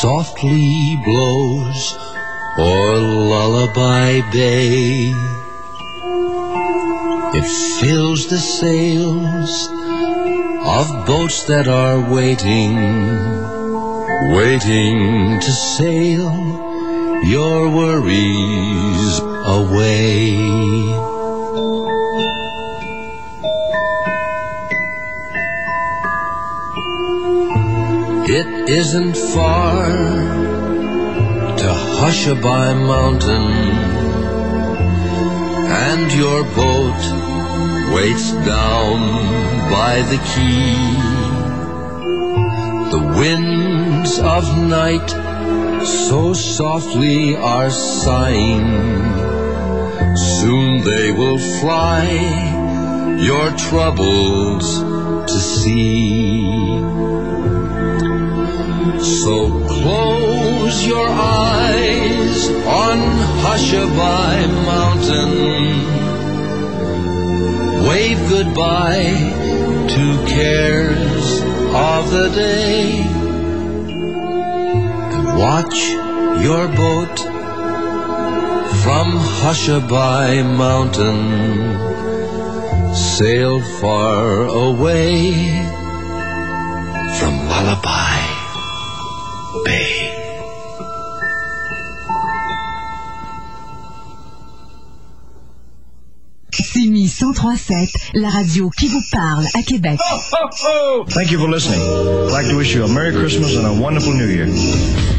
softly 0.00 1.00
blows 1.04 1.94
o'er 2.58 2.96
Lullaby 3.30 4.20
Bay. 4.32 5.12
It 7.38 7.46
fills 7.78 8.26
the 8.26 8.38
sails 8.38 9.68
of 10.66 11.06
boats 11.06 11.44
that 11.44 11.68
are 11.68 12.00
waiting, 12.12 12.74
waiting 14.34 15.38
to 15.38 15.52
sail 15.52 16.32
your 17.22 17.70
worries 17.70 19.20
away. 19.60 21.15
It 28.38 28.68
isn't 28.68 29.16
far 29.16 29.86
to 31.60 31.68
Hushabye 31.98 32.74
Mountain, 32.94 33.48
and 35.88 36.12
your 36.12 36.44
boat 36.60 37.02
waits 37.94 38.32
down 38.44 39.00
by 39.76 40.02
the 40.10 40.18
quay. 40.32 40.76
The 42.94 43.04
winds 43.20 44.18
of 44.18 44.44
night 44.68 45.10
so 45.86 46.34
softly 46.34 47.36
are 47.36 47.70
sighing, 47.70 48.68
soon 50.14 50.84
they 50.84 51.10
will 51.10 51.38
fly 51.60 52.04
your 53.18 53.48
troubles 53.56 54.66
to 55.32 55.38
sea. 55.40 56.36
So 59.06 59.50
close 59.68 60.84
your 60.84 61.08
eyes 61.08 62.48
on 62.66 62.98
Hushabye 63.44 64.48
Mountain. 64.66 65.32
Wave 67.86 68.28
goodbye 68.28 69.14
to 69.94 70.04
cares 70.26 71.40
of 71.72 72.10
the 72.10 72.30
day. 72.34 72.98
And 75.14 75.38
watch 75.38 75.78
your 76.42 76.66
boat 76.66 77.16
from 78.82 79.06
Hushabye 79.38 80.42
Mountain 80.64 81.22
sail 82.92 83.62
far 83.80 84.46
away 84.46 85.32
from 87.18 87.34
Lullaby 87.48 88.05
Simi 97.08 97.32
1037, 97.34 97.88
la 98.14 98.28
radio 98.28 98.70
qui 98.70 98.88
vous 98.88 99.02
parle 99.12 99.44
à 99.54 99.62
Québec. 99.62 99.98
Thank 101.10 101.30
you 101.30 101.38
for 101.38 101.48
listening. 101.48 101.80
I'd 101.80 102.32
like 102.32 102.48
to 102.48 102.56
wish 102.56 102.74
you 102.74 102.84
a 102.84 102.88
Merry 102.88 103.12
Christmas 103.12 103.56
and 103.56 103.66
a 103.66 103.72
wonderful 103.72 104.12
New 104.12 104.26
Year. 104.26 104.48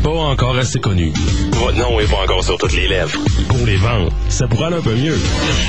Pas 0.04 0.10
encore 0.10 0.58
assez 0.58 0.80
connu. 0.80 1.14
Votre 1.54 1.78
nom 1.78 2.00
est 2.00 2.10
pas 2.10 2.24
encore 2.24 2.44
sur 2.44 2.58
toutes 2.58 2.74
les 2.74 2.88
lèvres. 2.88 3.18
Pour 3.48 3.66
les 3.66 3.78
ventes, 3.78 4.12
ça 4.30 4.48
pourrait 4.48 4.66
aller 4.66 4.78
un 4.78 4.82
peu 4.82 4.96
mieux. 4.96 5.18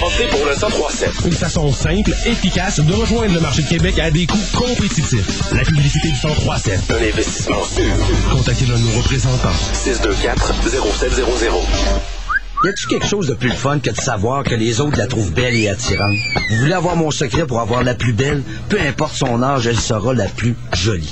Optez 0.05 0.27
pour 0.31 0.45
le 0.45 0.53
1037. 0.53 1.11
Une 1.27 1.33
façon 1.33 1.73
simple, 1.73 2.11
efficace 2.27 2.81
de 2.81 2.93
rejoindre 2.93 3.35
le 3.35 3.41
marché 3.41 3.63
de 3.63 3.69
Québec 3.69 3.99
à 3.99 4.11
des 4.11 4.27
coûts 4.27 4.39
compétitifs. 4.57 5.53
La 5.53 5.63
publicité 5.63 6.09
du 6.09 6.15
1037. 6.15 6.91
Un 6.91 7.09
investissement 7.09 7.65
sûr. 7.65 7.85
Contactez 8.31 8.67
l'un 8.67 8.77
de 8.77 8.83
nos 8.83 8.99
représentants. 8.99 9.55
624 9.73 10.55
0700. 11.01 12.18
Y 12.65 12.69
a-tu 12.69 12.89
quelque 12.89 13.07
chose 13.07 13.29
de 13.29 13.35
plus 13.35 13.53
fun 13.53 13.79
que 13.79 13.91
de 13.91 13.97
savoir 13.97 14.43
que 14.43 14.57
les 14.57 14.81
autres 14.81 14.99
la 14.99 15.07
trouvent 15.07 15.33
belle 15.33 15.55
et 15.55 15.69
attirante? 15.69 16.17
Vous 16.51 16.57
voulez 16.57 16.73
avoir 16.73 16.97
mon 16.97 17.13
secret 17.13 17.47
pour 17.47 17.61
avoir 17.61 17.85
la 17.85 17.95
plus 17.95 18.13
belle? 18.13 18.43
Peu 18.69 18.81
importe 18.81 19.15
son 19.15 19.45
âge, 19.45 19.69
elle 19.69 19.79
sera 19.79 20.13
la 20.13 20.27
plus 20.27 20.57
jolie. 20.73 21.09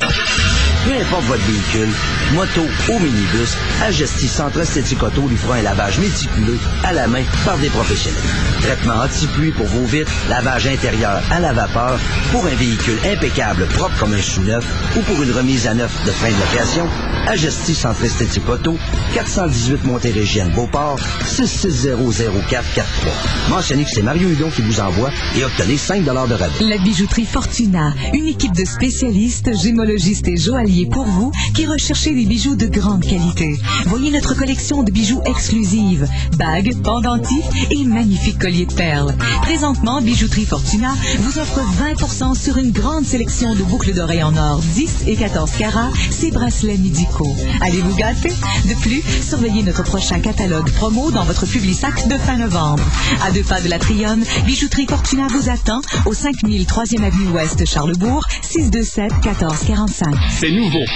Peu 0.86 0.92
importe 0.92 1.24
votre 1.24 1.44
véhicule, 1.46 1.88
moto 2.32 2.62
ou 2.88 2.98
minibus, 3.00 3.56
Agestis 3.82 4.28
Centre 4.28 4.60
Esthétique 4.60 5.02
Auto 5.02 5.26
lui 5.26 5.36
fera 5.36 5.56
un 5.56 5.62
lavage 5.62 5.98
méticuleux 5.98 6.60
à 6.84 6.92
la 6.92 7.08
main 7.08 7.24
par 7.44 7.58
des 7.58 7.70
professionnels. 7.70 8.22
Traitement 8.62 9.02
anti-pluie 9.02 9.50
pour 9.50 9.66
vos 9.66 9.84
vitres, 9.84 10.12
lavage 10.28 10.68
intérieur 10.68 11.20
à 11.32 11.40
la 11.40 11.52
vapeur, 11.52 11.98
pour 12.30 12.46
un 12.46 12.54
véhicule 12.54 13.00
impeccable, 13.04 13.66
propre 13.66 13.98
comme 13.98 14.14
un 14.14 14.22
sous-neuf, 14.22 14.64
ou 14.96 15.00
pour 15.00 15.20
une 15.20 15.32
remise 15.32 15.66
à 15.66 15.74
neuf 15.74 15.90
de 16.06 16.12
fin 16.12 16.28
de 16.28 16.34
location, 16.34 16.86
Agestis 17.26 17.74
Centre 17.74 18.04
Esthétique 18.04 18.48
Auto, 18.48 18.78
418 19.14 19.84
Montérégienne 19.84 20.52
Beauport, 20.54 21.00
6600443. 21.24 23.50
Mentionnez 23.50 23.82
que 23.82 23.90
c'est 23.90 24.02
Mario 24.02 24.28
Hudon 24.28 24.50
qui 24.50 24.62
vous 24.62 24.78
envoie 24.78 25.10
et 25.36 25.44
obtenez 25.44 25.78
5 25.78 26.04
de 26.04 26.10
rabais. 26.10 26.36
La 26.60 26.78
bijouterie 26.78 27.24
Fortuna, 27.24 27.92
une 28.14 28.26
équipe 28.26 28.54
de 28.54 28.64
spécialistes, 28.64 29.50
gémologistes 29.60 30.28
et 30.28 30.36
joailliers 30.36 30.75
pour 30.84 31.04
vous 31.04 31.32
qui 31.54 31.64
recherchez 31.64 32.12
des 32.12 32.26
bijoux 32.26 32.56
de 32.56 32.66
grande 32.66 33.02
qualité. 33.02 33.58
Voyez 33.86 34.10
notre 34.10 34.34
collection 34.34 34.82
de 34.82 34.90
bijoux 34.90 35.22
exclusives, 35.24 36.06
bagues, 36.36 36.74
pendentifs 36.82 37.70
et 37.70 37.84
magnifiques 37.84 38.38
colliers 38.38 38.66
de 38.66 38.74
perles. 38.74 39.14
Présentement, 39.42 40.02
Bijouterie 40.02 40.44
Fortuna 40.44 40.94
vous 41.20 41.38
offre 41.38 41.60
20% 41.60 42.38
sur 42.38 42.58
une 42.58 42.72
grande 42.72 43.06
sélection 43.06 43.54
de 43.54 43.62
boucles 43.62 43.94
d'oreilles 43.94 44.22
en 44.22 44.36
or 44.36 44.60
10 44.74 45.04
et 45.06 45.16
14 45.16 45.52
carats, 45.52 45.92
ses 46.10 46.30
bracelets 46.30 46.76
médicaux. 46.76 47.34
Allez 47.62 47.80
vous 47.80 47.94
gâter? 47.94 48.32
De 48.68 48.74
plus, 48.82 49.02
surveillez 49.22 49.62
notre 49.62 49.84
prochain 49.84 50.20
catalogue 50.20 50.70
promo 50.72 51.10
dans 51.10 51.24
votre 51.24 51.46
Publisac 51.46 52.06
de 52.08 52.18
fin 52.18 52.36
novembre. 52.36 52.82
À 53.24 53.30
deux 53.30 53.44
pas 53.44 53.60
de 53.60 53.68
la 53.68 53.78
Trionne, 53.78 54.24
Bijouterie 54.44 54.86
Fortuna 54.86 55.26
vous 55.28 55.48
attend 55.48 55.80
au 56.04 56.12
5000 56.12 56.64
3e 56.64 57.04
Avenue 57.04 57.28
Ouest 57.28 57.64
Charlebourg, 57.64 58.26
627 58.42 59.12
1445. 59.12 60.14
C'est 60.38 60.50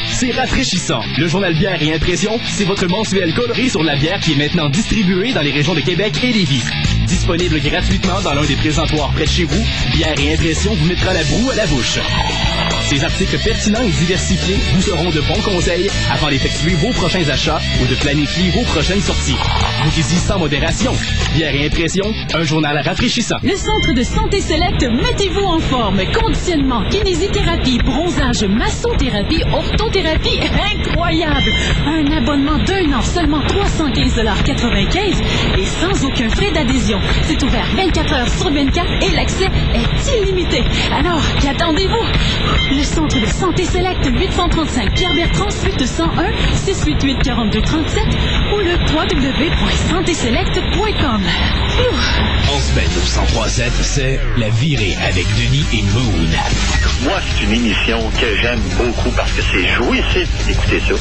c'est 0.08 0.30
rafraîchissant. 0.32 1.00
Le 1.18 1.26
journal 1.26 1.54
Bière 1.54 1.82
et 1.82 1.94
Impression, 1.94 2.38
c'est 2.46 2.64
votre 2.64 2.86
mensuel 2.88 3.32
coloré 3.34 3.68
sur 3.68 3.82
la 3.82 3.96
bière 3.96 4.20
qui 4.20 4.32
est 4.32 4.36
maintenant 4.36 4.68
distribuée 4.68 5.32
dans 5.32 5.42
les 5.42 5.52
régions 5.52 5.74
de 5.74 5.80
Québec 5.80 6.18
et 6.22 6.32
Lévis. 6.32 6.62
Disponible 7.10 7.58
gratuitement 7.58 8.20
dans 8.22 8.34
l'un 8.34 8.44
des 8.44 8.54
présentoirs 8.54 9.10
près 9.12 9.24
de 9.24 9.30
chez 9.30 9.42
vous, 9.42 9.66
Bière 9.92 10.14
et 10.20 10.32
Impression 10.32 10.72
vous 10.74 10.86
mettra 10.86 11.12
la 11.12 11.24
broue 11.24 11.50
à 11.50 11.56
la 11.56 11.66
bouche. 11.66 11.98
Ces 12.88 13.04
articles 13.04 13.38
pertinents 13.38 13.82
et 13.82 13.90
diversifiés 13.90 14.58
vous 14.74 14.82
seront 14.82 15.10
de 15.10 15.20
bons 15.20 15.40
conseils 15.42 15.88
afin 16.10 16.30
d'effectuer 16.30 16.74
vos 16.74 16.90
prochains 16.90 17.28
achats 17.28 17.60
ou 17.82 17.86
de 17.86 17.94
planifier 17.96 18.50
vos 18.50 18.62
prochaines 18.62 19.00
sorties. 19.00 19.36
Bouquez-y 19.84 20.18
sans 20.18 20.38
modération. 20.38 20.92
Bière 21.34 21.54
et 21.54 21.66
Impression, 21.66 22.04
un 22.34 22.44
journal 22.44 22.80
rafraîchissant. 22.84 23.36
Le 23.42 23.56
centre 23.56 23.92
de 23.92 24.02
santé 24.02 24.40
Select, 24.40 24.82
mettez-vous 24.82 25.44
en 25.44 25.58
forme. 25.58 26.00
Conditionnement, 26.12 26.88
kinésithérapie, 26.90 27.78
bronzage, 27.78 28.44
massothérapie, 28.44 29.42
orthothérapie, 29.52 30.38
incroyable. 30.74 31.52
Un 31.86 32.06
abonnement 32.16 32.58
d'un 32.58 32.92
an, 32.92 33.02
seulement 33.02 33.40
315,95 33.42 34.98
et 35.58 35.66
sans 35.66 36.04
aucun 36.04 36.28
frais 36.30 36.50
d'adhésion. 36.52 36.99
C'est 37.24 37.42
ouvert 37.42 37.66
24 37.76 38.12
heures 38.12 38.28
sur 38.28 38.52
24 38.52 38.86
et 39.02 39.10
l'accès 39.14 39.48
est 39.74 39.88
illimité. 40.22 40.62
Alors, 40.92 41.20
qu'attendez-vous? 41.40 42.04
Le 42.76 42.82
centre 42.82 43.18
de 43.20 43.26
santé 43.26 43.64
Select, 43.64 44.04
835 44.06 44.92
Pierre-Bertrand, 44.94 45.50
suite 45.50 45.86
101, 45.86 46.32
688 46.56 47.22
4237 47.22 48.02
ou 48.52 48.56
le 48.58 48.72
www.santéselect.com. 48.92 51.22
En 52.48 52.58
semaine 52.58 52.90
au 52.96 53.00
1037, 53.00 53.72
c'est 53.82 54.18
La 54.36 54.48
virée 54.50 54.96
avec 55.02 55.26
Denis 55.36 55.64
et 55.72 55.82
Moon. 55.92 56.28
Moi, 57.04 57.20
c'est 57.20 57.44
une 57.44 57.52
émission 57.52 58.10
que 58.20 58.34
j'aime 58.36 58.60
beaucoup 58.76 59.10
parce 59.16 59.32
que 59.32 59.42
c'est 59.42 59.66
jouissif 59.68 60.28
d'écouter 60.46 60.80
ça. 60.80 60.94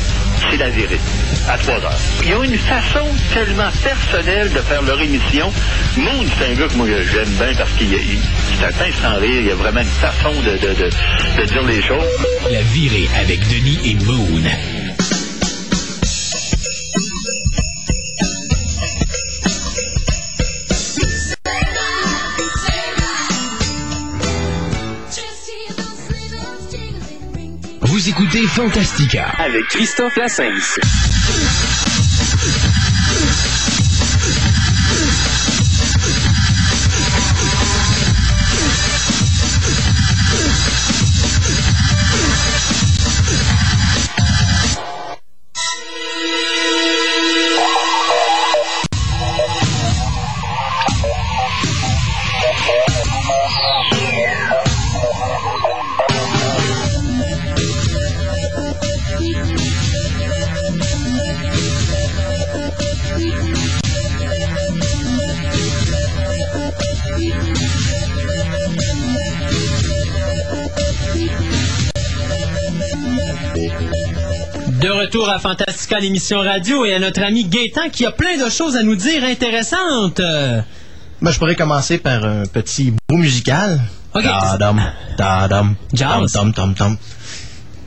C'est 0.51 0.57
la 0.57 0.69
vérité. 0.69 0.99
À 1.47 1.57
3 1.57 1.75
heures. 1.75 1.91
Ils 2.25 2.35
ont 2.35 2.43
une 2.43 2.57
façon 2.57 3.05
tellement 3.33 3.69
personnelle 3.83 4.51
de 4.51 4.59
faire 4.59 4.81
leur 4.81 4.99
émission. 5.01 5.51
Moon, 5.97 6.25
c'est 6.37 6.51
un 6.51 6.55
gars 6.55 6.67
que 6.67 6.75
moi 6.75 6.87
j'aime 6.87 7.29
bien 7.35 7.53
parce 7.57 7.71
qu'il 7.73 7.91
il- 7.93 8.19
c'est 8.59 8.65
un 8.65 8.71
pince 8.71 8.95
sans 9.01 9.19
rire. 9.19 9.39
Il 9.41 9.47
y 9.47 9.51
a 9.51 9.55
vraiment 9.55 9.81
une 9.81 9.87
façon 9.87 10.31
de, 10.41 10.51
de, 10.57 10.73
de, 10.73 10.89
de 11.41 11.45
dire 11.45 11.63
les 11.63 11.81
choses. 11.81 12.05
La 12.51 12.61
virée 12.61 13.07
avec 13.19 13.39
Denis 13.47 13.79
et 13.85 13.95
Moon. 14.05 14.43
Écoutez 28.07 28.45
Fantastica. 28.47 29.33
Avec 29.39 29.65
Christophe 29.67 30.15
Lassens. 30.15 31.88
À 75.39 75.41
Fantastica, 75.41 75.99
l'émission 75.99 76.39
radio, 76.39 76.83
et 76.85 76.93
à 76.95 76.99
notre 76.99 77.23
ami 77.23 77.45
Gaétan 77.45 77.89
qui 77.89 78.05
a 78.05 78.11
plein 78.11 78.37
de 78.43 78.49
choses 78.49 78.75
à 78.75 78.83
nous 78.83 78.95
dire 78.95 79.23
intéressantes. 79.23 80.19
Ben, 80.19 81.31
je 81.31 81.39
pourrais 81.39 81.55
commencer 81.55 81.97
par 81.97 82.25
un 82.25 82.45
petit 82.45 82.93
bout 83.07 83.17
musical. 83.17 83.79
Ok. 84.13 84.23
Tadam, 84.23 84.81
tadam, 85.17 85.75
Jazz. 85.93 86.31
tom, 86.33 86.53
tom, 86.53 86.53
tom, 86.53 86.75
tom. 86.75 86.97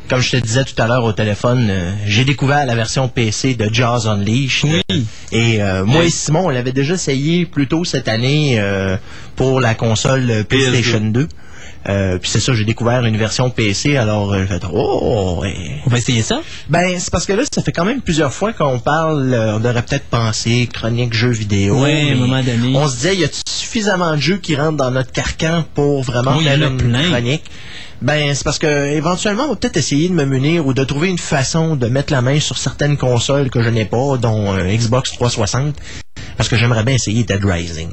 Comme 0.09 0.21
je 0.21 0.31
te 0.31 0.37
disais 0.37 0.65
tout 0.65 0.81
à 0.81 0.87
l'heure 0.87 1.05
au 1.05 1.13
téléphone, 1.13 1.69
euh, 1.71 1.93
j'ai 2.07 2.25
découvert 2.25 2.65
la 2.65 2.75
version 2.75 3.09
PC 3.09 3.55
de 3.55 3.69
Jazz 3.73 4.07
Unleashed. 4.07 4.83
Et 5.33 5.63
euh, 5.63 5.85
moi 5.85 6.05
et 6.05 6.11
Simon, 6.11 6.47
on 6.47 6.49
l'avait 6.49 6.73
déjà 6.73 6.95
essayé 6.95 7.45
plus 7.45 7.67
tôt 7.67 7.85
cette 7.85 8.09
année 8.09 8.59
euh, 8.61 8.97
pour 9.37 9.61
la 9.61 9.75
console 9.75 10.45
PlayStation 10.49 11.01
2. 11.01 11.29
Euh, 11.89 12.19
puis 12.19 12.31
c'est 12.31 12.39
ça, 12.41 12.53
j'ai 12.55 12.65
découvert 12.65 13.05
une 13.05 13.17
version 13.17 13.51
PC, 13.51 13.97
alors 13.97 14.33
euh, 14.33 14.43
j'ai 14.43 14.47
fait 14.47 14.63
oh. 14.73 15.39
ouais. 15.43 15.55
On 15.87 15.91
va 15.91 15.99
essayer 15.99 16.23
ça? 16.23 16.41
Ben 16.69 16.99
c'est 17.01 17.11
parce 17.11 17.27
que 17.27 17.33
là, 17.33 17.43
ça 17.53 17.61
fait 17.63 17.73
quand 17.73 17.85
même 17.85 18.01
plusieurs 18.03 18.33
fois 18.33 18.53
qu'on 18.53 18.79
parle. 18.79 19.33
euh, 19.35 19.57
on 19.57 19.61
devrait 19.61 19.83
peut-être 19.83 20.05
penser 20.07 20.69
chronique 20.73 21.13
jeux 21.13 21.31
vidéo. 21.31 21.83
Ouais, 21.83 22.11
à 22.11 22.13
un 22.13 22.17
moment 22.17 22.43
donné. 22.43 22.73
On 22.77 22.87
se 22.89 22.97
disait, 22.97 23.17
y 23.17 23.25
a 23.25 23.29
suffisamment 23.47 24.13
de 24.15 24.21
jeux 24.21 24.39
qui 24.39 24.55
rentrent 24.55 24.77
dans 24.77 24.91
notre 24.93 25.11
carcan 25.13 25.65
pour 25.75 26.03
vraiment 26.03 26.37
Oui, 26.37 26.45
faire 26.45 26.63
une 26.63 26.77
plein. 26.77 27.09
chronique? 27.11 27.45
Ben 28.01 28.35
c'est 28.35 28.43
parce 28.45 28.59
que 28.59 28.87
éventuellement, 28.93 29.45
on 29.45 29.49
va 29.51 29.57
peut-être 29.57 29.77
essayer 29.77 30.09
de 30.09 30.15
me 30.15 30.25
munir 30.25 30.67
ou 30.67 30.75
de 30.75 30.83
trouver 30.85 31.09
une 31.09 31.19
façon 31.19 31.77
de 31.77 31.87
mettre 31.89 32.13
la 32.13 32.21
main 32.21 32.41
sur 32.41 32.59
certaines 32.59 32.97
consoles 32.97 33.49
que 33.51 33.63
je 33.63 33.69
n'ai 33.69 33.85
pas, 33.85 34.17
dont 34.19 34.53
euh, 34.55 34.65
Xbox 34.75 35.13
360, 35.13 35.75
parce 36.37 36.49
que 36.49 36.57
j'aimerais 36.57 36.83
bien 36.85 36.95
essayer 36.95 37.23
Dead 37.25 37.45
Rising. 37.45 37.91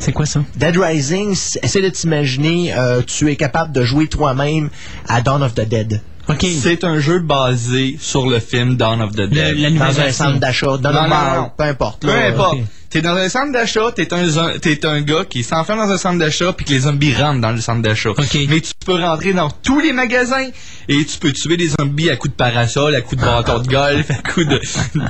C'est 0.00 0.12
quoi 0.12 0.26
ça? 0.26 0.40
Dead 0.56 0.76
Rising, 0.76 1.30
essaie 1.62 1.82
de 1.82 1.88
t'imaginer, 1.90 2.72
euh, 2.76 3.02
tu 3.06 3.30
es 3.30 3.36
capable 3.36 3.70
de 3.72 3.84
jouer 3.84 4.06
toi-même 4.08 4.70
à 5.08 5.20
Dawn 5.20 5.42
of 5.42 5.54
the 5.54 5.68
Dead. 5.68 6.00
C'est 6.38 6.84
un 6.84 7.00
jeu 7.00 7.18
basé 7.18 7.96
sur 8.00 8.26
le 8.28 8.38
film 8.38 8.76
Dawn 8.76 9.02
of 9.02 9.12
the 9.12 9.22
Dead. 9.28 9.76
Dans 9.78 10.00
un 10.00 10.10
centre 10.12 10.38
d'achat, 10.38 10.76
dans 10.78 10.92
Non, 10.92 11.02
le 11.04 11.08
non, 11.08 11.34
non. 11.42 11.50
peu 11.56 11.64
importe. 11.64 12.02
Peu 12.02 12.10
importe. 12.14 12.58
T'es 12.88 13.02
dans 13.02 13.14
un 13.14 13.28
centre 13.28 13.52
d'achat, 13.52 13.92
t'es 13.94 14.12
un, 14.12 14.58
t'es 14.58 14.84
un 14.84 15.00
gars 15.02 15.24
qui 15.28 15.44
s'enferme 15.44 15.78
dans 15.78 15.92
un 15.92 15.96
centre 15.98 16.18
d'achat 16.18 16.52
puis 16.52 16.64
que 16.66 16.72
les 16.72 16.80
zombies 16.80 17.14
rentrent 17.14 17.40
dans 17.40 17.52
le 17.52 17.60
centre 17.60 17.82
d'achat. 17.82 18.10
Mais 18.48 18.60
tu 18.60 18.72
peux 18.84 18.94
rentrer 18.94 19.32
dans 19.32 19.48
tous 19.50 19.78
les 19.80 19.92
magasins 19.92 20.48
et 20.88 21.04
tu 21.04 21.18
peux 21.18 21.32
tuer 21.32 21.56
des 21.56 21.68
zombies 21.78 22.10
à 22.10 22.16
coups 22.16 22.32
de 22.32 22.36
parasol, 22.36 22.94
à 22.96 23.00
coups 23.00 23.20
de 23.20 23.26
bâton 23.26 23.58
de 23.60 23.68
golf, 23.68 24.10
à 24.10 24.14
coups 24.28 24.46
de, 24.48 24.60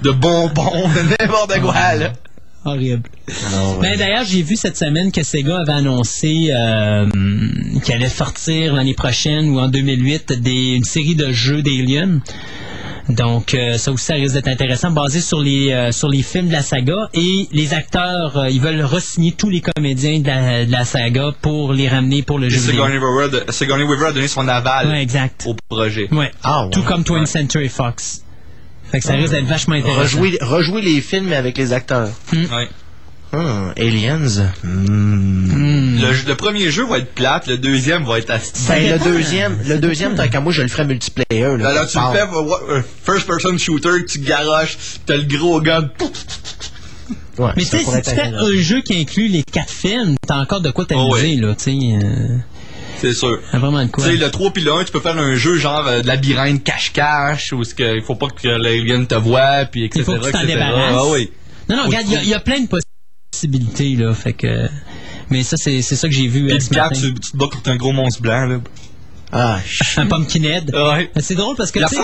de 0.02 0.10
bonbons, 0.10 0.88
de 0.88 1.00
n'importe 1.20 1.58
quoi, 1.60 1.94
là. 1.94 2.12
Horrible. 2.64 3.02
Ben, 3.80 3.96
D'ailleurs, 3.98 4.24
j'ai 4.24 4.42
vu 4.42 4.54
cette 4.56 4.76
semaine 4.76 5.12
que 5.12 5.22
Sega 5.22 5.58
avait 5.60 5.72
annoncé 5.72 6.48
euh, 6.50 7.06
qu'il 7.82 7.94
allait 7.94 8.08
sortir 8.08 8.74
l'année 8.74 8.94
prochaine 8.94 9.48
ou 9.50 9.58
en 9.58 9.68
2008 9.68 10.32
des, 10.40 10.74
une 10.74 10.84
série 10.84 11.14
de 11.14 11.32
jeux 11.32 11.62
d'Alien. 11.62 12.20
Donc, 13.08 13.54
euh, 13.54 13.76
ça 13.76 13.90
aussi, 13.90 14.04
ça 14.04 14.14
risque 14.14 14.34
d'être 14.34 14.46
intéressant, 14.48 14.90
basé 14.90 15.20
sur 15.20 15.40
les, 15.40 15.72
euh, 15.72 15.90
sur 15.90 16.08
les 16.08 16.22
films 16.22 16.48
de 16.48 16.52
la 16.52 16.62
saga. 16.62 17.08
Et 17.14 17.48
les 17.50 17.74
acteurs, 17.74 18.36
euh, 18.36 18.50
ils 18.50 18.60
veulent 18.60 18.84
re-signer 18.84 19.32
tous 19.32 19.48
les 19.50 19.62
comédiens 19.62 20.20
de 20.20 20.26
la, 20.28 20.64
de 20.64 20.70
la 20.70 20.84
saga 20.84 21.32
pour 21.40 21.72
les 21.72 21.88
ramener 21.88 22.22
pour 22.22 22.38
le 22.38 22.46
Et 22.46 22.50
jeu. 22.50 22.58
Sigourney 22.60 22.98
Weaver, 22.98 24.06
a 24.06 24.12
donné 24.12 24.28
son 24.28 24.46
aval 24.46 24.88
Ouais, 24.88 25.02
exact. 25.02 25.44
au 25.46 25.56
projet. 25.68 26.08
Ouais. 26.12 26.30
Tout 26.70 26.82
comme 26.82 27.02
20th 27.02 27.26
Century 27.26 27.68
Fox. 27.68 28.22
Fait 28.90 28.98
que 29.00 29.04
ça 29.04 29.12
risque 29.14 29.32
d'être 29.32 29.46
vachement 29.46 29.74
intéressant. 29.76 30.00
Rejouer, 30.02 30.38
rejouer 30.40 30.82
les 30.82 31.00
films 31.00 31.32
avec 31.32 31.56
les 31.58 31.72
acteurs. 31.72 32.08
Ouais. 32.32 32.68
Hmm, 33.32 33.70
Aliens? 33.76 34.26
Hmm. 34.64 36.00
Le, 36.00 36.26
le 36.28 36.34
premier 36.34 36.70
jeu 36.72 36.84
va 36.84 36.98
être 36.98 37.14
plate, 37.14 37.46
le 37.46 37.58
deuxième 37.58 38.04
va 38.04 38.18
être 38.18 38.30
asti. 38.30 38.62
Ben, 38.68 38.92
le 38.92 38.98
deuxième, 39.04 39.56
le 39.68 39.78
deuxième, 39.78 40.16
tant 40.16 40.26
qu'à 40.28 40.40
moi, 40.40 40.52
je 40.52 40.62
le 40.62 40.68
ferais 40.68 40.84
multiplayer. 40.84 41.56
Là, 41.56 41.68
Alors 41.68 41.86
tu 41.86 41.98
le 41.98 42.12
fais, 42.12 42.22
euh, 42.72 42.82
first 43.04 43.26
person 43.28 43.56
shooter, 43.56 44.04
tu 44.08 44.18
garoches, 44.18 44.76
t'as 45.06 45.16
le 45.16 45.22
gros 45.24 45.60
gun. 45.60 45.88
Ouais, 47.38 47.50
Mais 47.56 47.62
tu 47.64 47.68
sais, 47.70 47.78
si 47.78 48.02
tu 48.02 48.10
fais 48.10 48.22
un 48.34 48.52
jeu 48.56 48.80
qui 48.82 49.00
inclut 49.00 49.28
les 49.28 49.42
quatre 49.44 49.70
films, 49.72 50.16
t'as 50.26 50.36
encore 50.36 50.60
de 50.60 50.70
quoi 50.70 50.84
t'amuser, 50.84 51.08
Oh 51.08 51.14
ouais. 51.14 51.36
là, 51.36 51.54
tu 51.54 51.64
sais. 51.64 51.70
euh, 52.04 52.36
C'est 53.00 53.14
sûr. 53.14 53.38
t'as 53.50 53.58
vraiment 53.58 53.82
de 53.84 53.88
quoi? 53.90 54.04
Tu 54.04 54.10
sais, 54.12 54.16
le 54.16 54.30
3 54.30 54.50
puis 54.52 54.62
le 54.62 54.72
1, 54.72 54.84
tu 54.84 54.92
peux 54.92 55.00
faire 55.00 55.16
un 55.18 55.34
jeu 55.34 55.56
genre 55.56 55.86
euh, 55.86 56.02
de 56.02 56.06
labyrinthe 56.06 56.62
cache-cache, 56.64 57.52
où 57.52 57.64
ce 57.64 57.74
que, 57.74 57.96
il 57.96 58.02
faut 58.02 58.14
pas 58.14 58.28
que 58.28 58.48
l'alien 58.48 59.06
te 59.06 59.14
voie, 59.14 59.64
puis 59.64 59.84
etc. 59.84 60.00
Il 60.00 60.04
faut 60.04 60.18
que 60.20 60.26
tu 60.26 60.32
t'en 60.32 60.38
etc. 60.40 60.54
débarrasses. 60.54 60.94
Ah 60.96 61.04
oui. 61.12 61.30
Non, 61.68 61.76
non, 61.76 61.82
regarde, 61.84 62.04
il 62.08 62.12
y 62.12 62.16
a- 62.16 62.22
il 62.22 62.28
y, 62.28 62.34
a 62.34 62.40
plein 62.40 62.60
de 62.60 62.68
possibilités, 63.32 63.94
là, 63.96 64.12
fait 64.14 64.32
que... 64.32 64.68
Mais 65.30 65.42
ça, 65.44 65.56
c'est 65.56 65.80
c'est 65.82 65.94
ça 65.96 66.08
que 66.08 66.14
j'ai 66.14 66.26
vu 66.26 66.46
Puis 66.48 66.60
ce 66.60 66.70
4, 66.70 66.90
matin. 66.90 67.00
tu, 67.00 67.14
tu 67.14 67.30
te 67.32 67.36
bats 67.36 67.46
contre 67.46 67.70
un 67.70 67.76
gros 67.76 67.92
monstre 67.92 68.20
blanc, 68.20 68.46
là. 68.46 68.58
Ah, 69.32 69.60
Un 69.96 70.06
Pumpkinhead. 70.06 70.74
Ouais. 70.74 71.08
C'est 71.20 71.36
drôle 71.36 71.54
parce 71.56 71.70
que 71.70 71.78
tu 71.78 71.94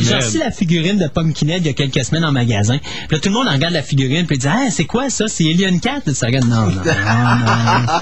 j'ai 0.00 0.14
reçu- 0.14 0.38
la 0.38 0.52
figurine 0.52 0.98
de 0.98 1.08
Pumpkinhead 1.08 1.62
il 1.64 1.66
y 1.66 1.70
a 1.70 1.72
quelques 1.72 2.04
semaines 2.04 2.24
en 2.24 2.30
magasin. 2.30 2.78
Puis 2.78 3.16
là, 3.16 3.18
tout 3.18 3.28
le 3.28 3.34
monde 3.34 3.48
en 3.48 3.52
regarde 3.52 3.74
la 3.74 3.82
figurine 3.82 4.24
puis 4.24 4.36
il 4.36 4.38
dit 4.38 4.46
Ah, 4.46 4.68
c'est 4.70 4.84
quoi 4.84 5.10
ça? 5.10 5.26
C'est 5.26 5.50
Alien 5.50 5.80
4 5.80 6.12
Ça 6.12 6.26
regarde, 6.26 6.46
non, 6.46 6.66
non, 6.66 6.74
non, 6.76 6.82
non. 6.84 7.86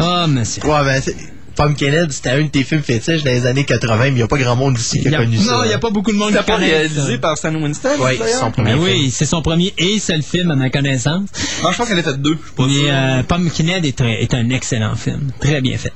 Oh, 0.00 0.26
monsieur. 0.28 0.62
Ben, 0.62 1.00
c'est- 1.00 1.16
Pumpkinhead, 1.56 2.12
c'était 2.12 2.30
un 2.30 2.42
de 2.42 2.48
tes 2.48 2.62
films 2.64 2.82
fétiches 2.82 3.24
dans 3.24 3.30
les 3.30 3.46
années 3.46 3.64
80, 3.64 3.96
mais 4.04 4.08
il 4.10 4.14
n'y 4.14 4.22
a 4.22 4.28
pas 4.28 4.36
grand 4.38 4.56
monde 4.56 4.78
ici 4.78 5.00
qui 5.00 5.08
a 5.14 5.18
a- 5.18 5.22
connu 5.22 5.38
ça. 5.38 5.52
non, 5.52 5.64
il 5.64 5.68
n'y 5.68 5.74
a 5.74 5.78
pas 5.78 5.90
beaucoup 5.90 6.12
de 6.12 6.16
monde 6.18 6.28
qui 6.30 6.34
pas 6.36 6.42
connaît 6.42 6.66
réalisé 6.70 7.12
ça. 7.12 7.18
par 7.18 7.38
Stan 7.38 7.54
Winston, 7.54 7.88
Oui, 7.98 8.18
d'ailleurs? 8.18 8.40
son 8.40 8.50
premier 8.50 8.72
Ben 8.74 8.82
film. 8.82 8.84
oui, 8.84 9.10
c'est 9.10 9.24
son 9.26 9.42
premier 9.42 9.72
et 9.78 9.98
seul 9.98 10.22
film 10.22 10.50
à 10.50 10.56
ma 10.56 10.70
connaissance. 10.70 11.28
Non, 11.62 11.72
je 11.72 11.76
pense 11.78 11.88
qu'elle 11.88 11.96
en 11.96 12.00
a 12.00 12.02
fait 12.02 12.20
deux. 12.20 12.36
pas 12.56 12.66
Mais 12.66 12.90
euh, 12.90 13.22
Pumpkinhead 13.22 13.84
est 13.84 14.00
un, 14.00 14.08
est 14.08 14.34
un 14.34 14.50
excellent 14.50 14.94
film. 14.96 15.30
Très 15.40 15.60
bien 15.62 15.78
fait. 15.78 15.92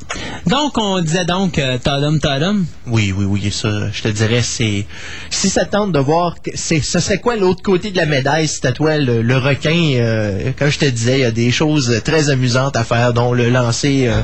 Donc, 0.46 0.78
on 0.78 1.00
disait 1.00 1.24
donc 1.26 1.58
euh, 1.58 1.76
Tadam 1.78 2.18
Tadam. 2.18 2.64
Oui, 2.86 3.12
oui, 3.16 3.24
oui, 3.26 3.50
ça, 3.52 3.90
je 3.92 4.02
te 4.02 4.08
dirais, 4.08 4.42
c'est. 4.42 4.86
Si 5.28 5.50
ça 5.50 5.64
tente 5.66 5.92
de 5.92 5.98
voir, 5.98 6.36
c'est, 6.54 6.80
ce 6.80 6.98
serait 7.00 7.18
quoi 7.18 7.36
l'autre 7.36 7.62
côté 7.62 7.90
de 7.90 7.96
la 7.96 8.06
médaille 8.06 8.48
si 8.48 8.54
c'était 8.56 8.72
toi 8.72 8.96
le, 8.96 9.20
le 9.22 9.36
requin? 9.36 9.70
euh, 9.96 10.52
comme 10.58 10.70
je 10.70 10.78
te 10.78 10.86
disais, 10.86 11.18
il 11.18 11.20
y 11.20 11.24
a 11.24 11.30
des 11.30 11.50
choses 11.50 12.00
très 12.04 12.30
amusantes 12.30 12.76
à 12.76 12.84
faire, 12.84 13.12
dont 13.12 13.32
le 13.34 13.50
lancer, 13.50 14.06
euh, 14.08 14.20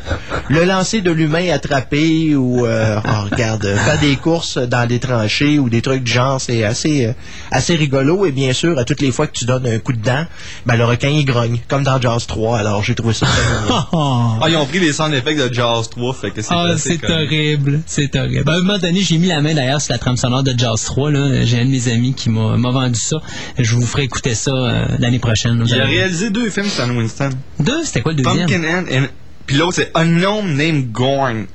le 0.49 0.65
lancer 0.65 1.01
de 1.03 1.11
l'humain 1.11 1.26
attrapé 1.35 2.35
ou, 2.37 2.65
euh, 2.67 2.99
oh, 3.05 3.29
regarde, 3.31 3.65
euh, 3.65 3.77
faire 3.77 3.99
des 4.01 4.17
courses 4.17 4.59
dans 4.59 4.87
des 4.87 4.99
tranchées 4.99 5.59
ou 5.59 5.69
des 5.69 5.83
trucs 5.83 6.03
du 6.05 6.13
genre, 6.13 6.41
c'est 6.41 6.65
assez, 6.65 7.07
euh, 7.07 7.13
assez 7.51 7.75
rigolo. 7.77 8.27
Et 8.27 8.33
bien 8.33 8.53
sûr, 8.53 8.79
à 8.79 8.85
toutes 8.85 9.01
les 9.01 9.13
fois 9.13 9.27
que 9.27 9.33
tu 9.33 9.45
donnes 9.45 9.67
un 9.67 9.79
coup 9.79 9.93
de 9.93 10.03
dent, 10.03 10.27
ben 10.67 10.77
le 10.77 10.85
requin 10.85 11.09
il 11.09 11.25
grogne, 11.25 11.59
comme 11.69 11.83
dans 11.83 12.01
Jaws 12.01 12.21
3. 12.27 12.59
Alors 12.59 12.83
j'ai 12.83 12.95
trouvé 12.95 13.15
ça. 13.15 13.27
très 13.27 13.43
mignon. 13.67 14.39
Ah, 14.41 14.47
ils 14.49 14.57
ont 14.57 14.67
pris 14.67 14.79
les 14.79 14.93
sound 14.93 15.13
effects 15.15 15.39
de 15.39 15.53
Jaws 15.53 15.85
3, 15.91 16.15
fait 16.15 16.31
que 16.31 16.43
c'est 16.43 16.49
Ah, 16.53 16.75
c'est 16.77 16.99
connu. 16.99 17.15
horrible, 17.25 17.81
c'est 17.87 18.15
horrible. 18.17 18.45
Ben, 18.45 18.53
à 18.53 18.57
un 18.57 18.61
moment 18.61 18.79
donné, 18.79 19.01
j'ai 19.01 19.19
mis 19.19 19.29
la 19.29 19.41
main 19.41 19.55
d'ailleurs 19.55 19.81
sur 19.81 19.93
la 19.93 19.99
trame 19.99 20.17
sonore 20.17 20.43
de 20.43 20.55
Jazz 20.57 20.85
3. 20.85 21.11
là. 21.11 21.45
J'ai 21.45 21.61
un 21.61 21.65
de 21.65 21.71
mes 21.71 21.89
amis 21.89 22.15
qui 22.15 22.31
m'a 22.31 22.57
vendu 22.71 22.99
ça. 23.01 23.17
Je 23.59 23.75
vous 23.75 23.87
ferai 23.87 24.05
écouter 24.05 24.35
ça 24.35 24.51
euh, 24.53 24.87
l'année 24.99 25.19
prochaine. 25.19 25.63
Il 25.67 25.81
a 25.81 25.85
réalisé 25.85 26.31
deux 26.31 26.51
films, 26.51 26.67
Stan 26.69 26.89
Winston. 26.91 27.31
Deux, 27.61 27.85
c'était 27.85 28.01
quoi 28.03 28.13
le 28.13 28.23
deuxième? 28.23 28.49
Pumpkinhead 28.49 28.85
et... 28.91 29.01
Puis 29.47 29.57
l'autre, 29.57 29.75
c'est 29.75 29.91
Unknown 29.95 30.55
Name 30.55 30.83
Gorn. 30.93 31.47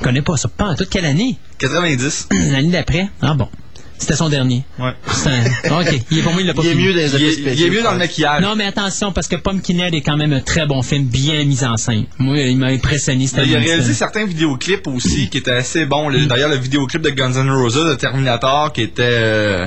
Je 0.00 0.04
connais 0.04 0.22
pas 0.22 0.36
ça. 0.36 0.48
Pas 0.48 0.64
en 0.66 0.74
toute 0.74 0.88
quelle 0.90 1.04
année? 1.06 1.38
90. 1.58 2.28
L'année 2.52 2.70
d'après? 2.70 3.08
Ah 3.22 3.34
bon. 3.34 3.48
C'était 3.96 4.16
son 4.16 4.28
dernier. 4.28 4.64
Ouais. 4.78 4.90
Un- 5.26 5.80
OK. 5.80 6.00
Il 6.10 6.18
est, 6.18 6.22
pour 6.22 6.32
moi, 6.32 6.42
il 6.42 6.46
l'a 6.48 6.52
pas 6.52 6.62
Il 6.62 6.68
est 6.68 6.72
fini. 6.72 6.84
mieux 6.86 6.92
dans 6.94 6.98
les 6.98 7.14
Il 7.14 7.22
est, 7.22 7.30
spéciaux. 7.32 7.52
il 7.54 7.62
est 7.72 7.76
mieux 7.76 7.82
dans 7.82 7.92
le 7.92 7.98
maquillage. 7.98 8.42
Non, 8.42 8.56
mais 8.56 8.64
attention, 8.64 9.12
parce 9.12 9.28
que 9.28 9.36
Pumpkinhead 9.36 9.94
est 9.94 10.00
quand 10.00 10.16
même 10.16 10.32
un 10.32 10.40
très 10.40 10.66
bon 10.66 10.82
film, 10.82 11.04
bien 11.04 11.44
mis 11.44 11.64
en 11.64 11.76
scène. 11.76 12.04
Moi, 12.18 12.38
il 12.38 12.58
m'a 12.58 12.66
impressionné. 12.66 13.24
Il 13.44 13.54
a 13.56 13.60
réalisé 13.60 13.94
certains 13.94 14.26
vidéoclips 14.26 14.86
aussi 14.88 15.30
qui 15.30 15.38
étaient 15.38 15.52
assez 15.52 15.86
bons. 15.86 16.08
Le- 16.08 16.26
D'ailleurs, 16.26 16.50
le 16.50 16.56
vidéoclip 16.56 17.02
de 17.02 17.10
Guns 17.10 17.32
N' 17.34 17.48
Roses 17.50 17.76
de 17.86 17.94
Terminator 17.94 18.72
qui 18.72 18.82
était... 18.82 19.02
euh, 19.06 19.66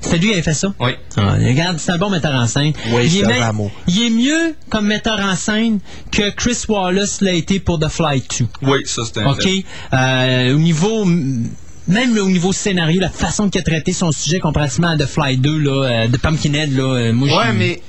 C'est 0.00 0.16
lui 0.18 0.28
qui 0.28 0.32
avait 0.32 0.42
fait 0.42 0.54
ça? 0.54 0.72
Oui. 0.80 0.92
Ah, 1.16 1.32
regarde, 1.34 1.78
c'est 1.78 1.90
un 1.92 1.98
bon 1.98 2.08
metteur 2.10 2.32
en 2.34 2.46
scène. 2.46 2.72
Waste 2.92 3.12
il, 3.14 3.18
est 3.20 3.24
of 3.26 3.28
me- 3.36 3.42
ammo. 3.42 3.70
il 3.88 4.02
est 4.06 4.10
mieux 4.10 4.54
comme 4.70 4.86
metteur 4.86 5.18
en 5.20 5.34
scène 5.36 5.80
que 6.12 6.30
Chris 6.30 6.58
Wallace 6.68 7.20
l'a 7.20 7.32
été 7.32 7.58
pour 7.60 7.78
The 7.80 7.88
Fly 7.88 8.22
2. 8.38 8.46
Oui, 8.62 8.78
ça 8.84 9.02
c'était 9.04 9.20
un 9.20 9.30
OK? 9.32 9.46
Euh, 9.92 10.54
au 10.54 10.58
niveau 10.58 11.04
même 11.04 12.14
là, 12.14 12.22
au 12.22 12.28
niveau 12.28 12.52
scénario, 12.52 13.00
la 13.00 13.08
façon 13.10 13.48
qu'il 13.48 13.60
a 13.60 13.64
traité 13.64 13.92
son 13.92 14.12
sujet 14.12 14.40
comparativement 14.40 14.88
à 14.88 14.96
The 14.96 15.06
Fly 15.06 15.38
2, 15.38 15.58
là, 15.58 15.70
euh, 15.84 16.06
de 16.08 16.16
Pumpkinhead, 16.18 16.76
là, 16.76 16.82
euh, 16.84 17.12
moi, 17.14 17.28
Ouais, 17.28 17.44
j'ai- 17.46 17.52
mais 17.54 17.82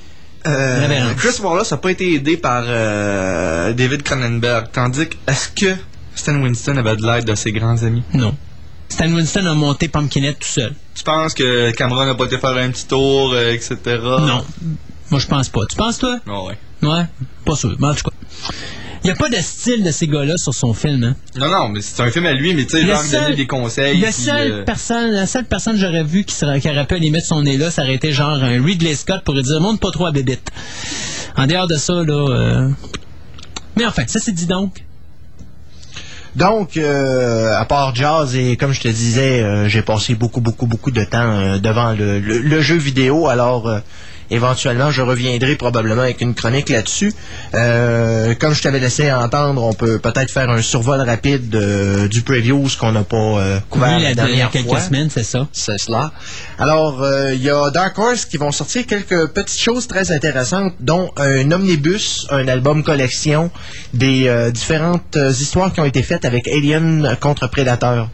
euh. 0.46 1.12
Chris 1.18 1.38
Wallace 1.42 1.70
n'a 1.70 1.76
pas 1.76 1.90
été 1.90 2.14
aidé 2.14 2.36
par 2.38 2.64
euh, 2.66 3.72
David 3.74 4.02
Cronenberg. 4.02 4.68
Tandis 4.72 5.06
que, 5.08 5.16
est-ce 5.30 5.48
que 5.50 5.76
Stan 6.14 6.34
Winston 6.40 6.76
avait 6.78 6.96
de 6.96 7.06
l'aide 7.06 7.24
de 7.26 7.34
ses 7.34 7.52
grands 7.52 7.82
amis? 7.82 8.02
Non. 8.14 8.34
Stan 8.90 9.10
Winston 9.10 9.46
a 9.46 9.54
monté 9.54 9.88
Pumpkinhead 9.88 10.38
tout 10.38 10.48
seul. 10.48 10.74
Tu 10.94 11.04
penses 11.04 11.32
que 11.32 11.70
Cameron 11.70 12.04
n'a 12.06 12.14
pas 12.14 12.24
été 12.26 12.38
faire 12.38 12.56
un 12.56 12.70
petit 12.70 12.86
tour, 12.86 13.32
euh, 13.32 13.52
etc.? 13.52 13.76
Non. 13.86 14.44
Moi, 15.10 15.20
je 15.20 15.26
pense 15.26 15.48
pas. 15.48 15.64
Tu 15.66 15.76
penses, 15.76 15.98
toi? 15.98 16.18
Ah 16.28 16.42
ouais. 16.44 16.58
Ouais, 16.82 17.04
pas 17.44 17.56
sûr. 17.56 17.74
Mais 17.78 17.88
en 17.88 17.94
tout 17.94 18.04
cas, 18.04 18.52
il 19.02 19.06
n'y 19.06 19.10
a 19.10 19.14
pas 19.14 19.28
de 19.28 19.36
style 19.36 19.82
de 19.84 19.90
ces 19.90 20.06
gars-là 20.08 20.36
sur 20.36 20.54
son 20.54 20.74
film. 20.74 21.04
Hein. 21.04 21.16
Non, 21.36 21.48
non, 21.48 21.68
mais 21.68 21.80
c'est 21.80 22.02
un 22.02 22.10
film 22.10 22.26
à 22.26 22.32
lui, 22.32 22.52
mais 22.54 22.64
tu 22.66 22.72
sais, 22.72 22.86
genre, 22.86 23.02
donner 23.10 23.36
des 23.36 23.46
conseils. 23.46 23.98
Le 23.98 24.04
puis, 24.04 24.12
seul 24.12 24.52
euh, 24.52 24.64
personne, 24.64 25.10
la 25.12 25.26
seule 25.26 25.44
personne 25.46 25.74
que 25.74 25.80
j'aurais 25.80 26.04
vu 26.04 26.24
qui, 26.24 26.34
serait, 26.34 26.60
qui 26.60 26.68
aurait 26.68 26.86
pu 26.86 26.94
aller 26.94 27.10
mettre 27.10 27.26
son 27.26 27.42
nez 27.42 27.56
là, 27.56 27.70
ça 27.70 27.82
aurait 27.82 27.94
été 27.94 28.12
genre 28.12 28.30
un 28.42 28.62
Ridley 28.62 28.94
Scott 28.94 29.22
pour 29.24 29.34
dire 29.40 29.60
monte 29.60 29.80
pas 29.80 29.90
trop 29.90 30.06
à 30.06 30.12
bébite. 30.12 30.50
En 31.36 31.46
dehors 31.46 31.66
de 31.66 31.76
ça, 31.76 31.94
là. 31.94 32.12
euh, 32.12 32.68
Mais 33.76 33.86
enfin, 33.86 34.04
ça 34.06 34.20
c'est 34.20 34.32
dit 34.32 34.46
donc. 34.46 34.84
Donc, 36.36 36.76
euh, 36.76 37.52
à 37.56 37.64
part 37.64 37.94
jazz 37.94 38.36
et 38.36 38.56
comme 38.56 38.72
je 38.72 38.80
te 38.80 38.88
disais, 38.88 39.42
euh, 39.42 39.68
j'ai 39.68 39.82
passé 39.82 40.14
beaucoup, 40.14 40.40
beaucoup, 40.40 40.66
beaucoup 40.66 40.90
de 40.92 41.02
temps 41.04 41.18
euh, 41.38 41.58
devant 41.58 41.92
le, 41.92 42.20
le- 42.20 42.38
jeu 42.62 42.76
vidéo. 42.76 43.26
Alors, 43.26 43.66
euh, 43.68 43.80
éventuellement, 44.30 44.90
je 44.90 45.02
reviendrai 45.02 45.56
probablement 45.56 46.02
avec 46.02 46.20
une 46.20 46.34
chronique 46.34 46.68
là-dessus. 46.68 47.12
Euh, 47.54 48.34
comme 48.38 48.54
je 48.54 48.62
t'avais 48.62 48.78
laissé 48.78 49.12
entendre, 49.12 49.62
on 49.62 49.72
peut 49.72 49.98
peut-être 49.98 50.30
faire 50.30 50.48
un 50.50 50.62
survol 50.62 51.00
rapide 51.00 51.54
euh, 51.54 52.08
du 52.08 52.22
preview, 52.22 52.68
ce 52.68 52.76
qu'on 52.76 52.92
n'a 52.92 53.02
pas 53.04 53.16
euh, 53.16 53.58
couvert 53.68 53.96
Oui, 53.96 54.02
la, 54.02 54.08
la- 54.10 54.14
dernière 54.14 54.50
quelques 54.50 54.68
fois. 54.68 54.80
semaines, 54.80 55.08
c'est 55.10 55.24
ça. 55.24 55.48
C'est 55.52 55.78
cela. 55.78 56.12
Alors, 56.58 57.02
euh, 57.02 57.34
il 57.34 57.42
y 57.42 57.50
a 57.50 57.70
Dark 57.70 57.98
Horse 57.98 58.24
qui 58.24 58.36
vont 58.36 58.52
sortir 58.52 58.86
quelques 58.86 59.26
petites 59.28 59.60
choses 59.60 59.86
très 59.86 60.12
intéressantes, 60.12 60.74
dont 60.80 61.10
un 61.16 61.50
omnibus, 61.52 62.26
un 62.30 62.46
album 62.48 62.82
collection 62.82 63.50
des 63.94 64.28
euh, 64.28 64.50
différentes 64.50 65.16
histoires 65.16 65.72
qui 65.72 65.80
ont 65.80 65.84
été 65.84 66.02
faites 66.02 66.24
avec 66.24 66.46
Alien 66.48 67.16
contre 67.20 67.48
Predator. 67.48 68.08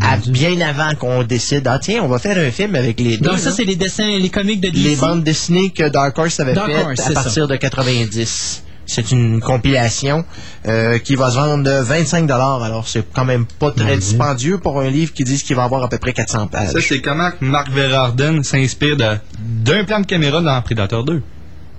À- 0.00 0.16
bien 0.28 0.60
avant 0.60 0.94
qu'on 0.94 1.22
décide, 1.24 1.66
ah 1.66 1.78
tiens, 1.80 2.02
on 2.02 2.08
va 2.08 2.18
faire 2.18 2.38
un 2.38 2.50
film 2.50 2.74
avec 2.74 3.00
les 3.00 3.16
deux. 3.18 3.28
Donc 3.30 3.38
ça 3.38 3.50
c'est 3.50 3.64
les 3.64 3.76
dessins, 3.76 4.06
les 4.18 4.28
comics 4.30 4.60
de 4.60 4.68
DC. 4.70 4.82
les 4.84 4.96
bandes 4.96 5.24
dessinées 5.24 5.70
que 5.70 5.88
Dark 5.88 6.16
Horse 6.18 6.38
avait 6.40 6.54
Dark 6.54 6.70
faites 6.70 7.00
à 7.00 7.08
c'est 7.08 7.14
partir 7.14 7.48
de 7.48 7.56
90. 7.56 8.62
C'est 8.88 9.10
une 9.10 9.40
compilation 9.40 10.24
euh, 10.68 10.98
qui 10.98 11.16
va 11.16 11.30
se 11.32 11.34
vendre 11.36 11.64
de 11.64 11.70
25 11.82 12.30
Alors, 12.30 12.86
c'est 12.86 13.04
quand 13.12 13.24
même 13.24 13.44
pas 13.44 13.72
très 13.72 13.96
dispendieux 13.96 14.58
pour 14.58 14.80
un 14.80 14.88
livre 14.88 15.12
qui 15.12 15.24
dit 15.24 15.36
qu'il 15.42 15.56
va 15.56 15.64
avoir 15.64 15.82
à 15.82 15.88
peu 15.88 15.98
près 15.98 16.12
400 16.12 16.46
pages. 16.46 16.68
Ça, 16.70 16.78
c'est 16.80 17.00
comment 17.00 17.30
que 17.32 17.44
Mark 17.44 17.68
Verarden 17.70 18.44
s'inspire 18.44 18.96
de- 18.96 19.16
d'un 19.40 19.82
plan 19.82 19.98
de 19.98 20.06
caméra 20.06 20.40
dans 20.40 20.62
Predator 20.62 21.02
2. 21.02 21.20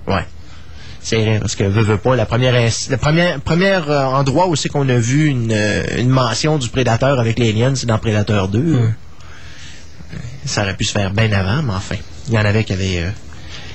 Ouais. 0.06 0.26
C'est 1.08 1.24
vrai, 1.24 1.38
parce 1.40 1.56
que 1.56 1.64
veux, 1.64 1.80
veux 1.80 1.96
pas, 1.96 2.16
la 2.16 2.26
première, 2.26 2.52
le 2.52 2.96
premier, 2.98 3.36
premier 3.42 3.80
euh, 3.88 4.04
endroit 4.04 4.46
où 4.46 4.56
c'est 4.56 4.68
qu'on 4.68 4.86
a 4.90 4.98
vu 4.98 5.28
une, 5.28 5.52
euh, 5.52 5.82
une 5.96 6.10
mention 6.10 6.58
du 6.58 6.68
prédateur 6.68 7.18
avec 7.18 7.38
les 7.38 7.48
aliens, 7.48 7.74
c'est 7.74 7.86
dans 7.86 7.96
Predator 7.96 8.48
2. 8.48 8.58
Euh, 8.58 8.88
Ça 10.44 10.64
aurait 10.64 10.74
pu 10.74 10.84
se 10.84 10.92
faire 10.92 11.10
bien 11.10 11.32
avant, 11.32 11.62
mais 11.62 11.72
enfin, 11.72 11.94
il 12.26 12.34
y 12.34 12.38
en 12.38 12.44
avait 12.44 12.62
qui 12.62 12.74
avaient, 12.74 13.04
euh, 13.04 13.10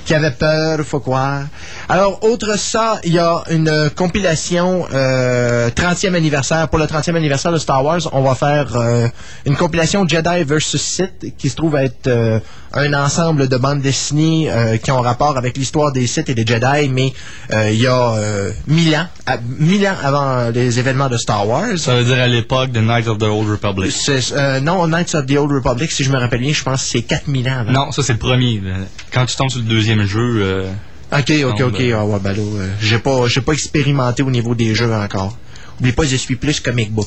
qui 0.04 0.14
avaient 0.14 0.30
peur, 0.30 0.78
faut 0.84 1.00
croire. 1.00 1.46
Alors, 1.88 2.22
autre 2.22 2.56
ça, 2.56 3.00
il 3.02 3.14
y 3.14 3.18
a 3.18 3.42
une 3.50 3.68
euh, 3.68 3.90
compilation 3.90 4.86
euh, 4.92 5.70
30e 5.70 6.14
anniversaire. 6.14 6.68
Pour 6.68 6.78
le 6.78 6.84
30e 6.84 7.16
anniversaire 7.16 7.50
de 7.50 7.58
Star 7.58 7.84
Wars, 7.84 8.00
on 8.12 8.22
va 8.22 8.36
faire 8.36 8.76
euh, 8.76 9.08
une 9.44 9.56
compilation 9.56 10.06
Jedi 10.06 10.44
versus 10.44 10.80
Sith 10.80 11.34
qui 11.36 11.48
se 11.48 11.56
trouve 11.56 11.74
être 11.76 12.06
euh, 12.06 12.38
un 12.76 12.92
ensemble 12.92 13.48
de 13.48 13.56
bandes 13.56 13.80
dessinées 13.80 14.50
euh, 14.50 14.76
qui 14.78 14.90
ont 14.90 15.00
rapport 15.00 15.36
avec 15.36 15.56
l'histoire 15.56 15.92
des 15.92 16.06
Sith 16.06 16.28
et 16.28 16.34
des 16.34 16.44
Jedi, 16.46 16.88
mais 16.90 17.12
euh, 17.52 17.70
il 17.70 17.80
y 17.80 17.86
a 17.86 18.14
euh, 18.14 18.50
mille 18.66 18.94
ans, 18.96 19.06
à- 19.26 19.38
mille 19.58 19.86
ans 19.86 19.96
avant 20.02 20.50
les 20.50 20.78
événements 20.78 21.08
de 21.08 21.16
Star 21.16 21.46
Wars. 21.48 21.78
Ça 21.78 21.94
veut 21.96 22.04
dire 22.04 22.18
à 22.18 22.26
l'époque 22.26 22.72
de 22.72 22.80
Knights 22.80 23.06
of 23.08 23.18
the 23.18 23.22
Old 23.24 23.48
Republic. 23.48 23.92
Euh, 24.32 24.60
non, 24.60 24.86
Knights 24.88 25.14
of 25.14 25.26
the 25.26 25.36
Old 25.36 25.52
Republic, 25.52 25.90
si 25.92 26.02
je 26.04 26.10
me 26.10 26.18
rappelle 26.18 26.40
bien, 26.40 26.52
je 26.52 26.62
pense 26.64 26.82
que 26.82 26.88
c'est 26.88 27.02
4000 27.02 27.48
ans 27.48 27.58
avant. 27.60 27.72
Non, 27.72 27.92
ça 27.92 28.02
c'est 28.02 28.14
le 28.14 28.18
premier. 28.18 28.60
là. 28.60 28.74
Quand 29.12 29.24
tu 29.26 29.36
tombes 29.36 29.50
sur 29.50 29.60
le 29.60 29.66
deuxième 29.66 30.04
jeu. 30.04 30.40
euh, 30.42 30.70
Ok, 31.12 31.30
ok, 31.46 31.60
ok. 31.60 31.80
Ah 31.96 32.04
ouais, 32.04 32.18
ben 32.20 32.32
là, 32.32 32.42
euh, 32.42 32.68
j'ai 32.80 32.98
pas, 32.98 33.28
j'ai 33.28 33.40
pas 33.40 33.52
expérimenté 33.52 34.22
au 34.24 34.30
niveau 34.30 34.54
des 34.56 34.74
jeux 34.74 34.92
encore. 34.92 35.36
Oublie 35.78 35.92
pas, 35.92 36.04
je 36.04 36.16
suis 36.16 36.34
plus 36.34 36.58
comic 36.60 36.92
book. 36.92 37.06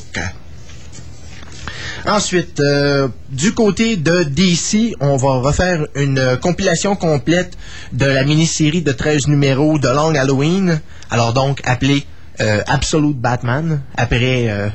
Ensuite, 2.07 2.61
euh, 2.61 3.09
du 3.29 3.53
côté 3.53 3.97
de 3.97 4.23
DC, 4.23 4.95
on 5.01 5.17
va 5.17 5.41
refaire 5.41 5.85
une 5.95 6.19
euh, 6.19 6.38
compilation 6.38 6.95
complète 6.95 7.57
de 7.91 8.05
la 8.05 8.23
mini-série 8.23 8.81
de 8.81 8.93
13 8.93 9.27
numéros 9.27 9.77
de 9.77 9.89
Long 9.89 10.15
Halloween. 10.15 10.79
Alors 11.09 11.34
donc, 11.34 11.59
appelée 11.65 12.05
euh, 12.39 12.61
Absolute 12.65 13.17
Batman. 13.17 13.81
Après 13.97 14.49
euh, 14.49 14.69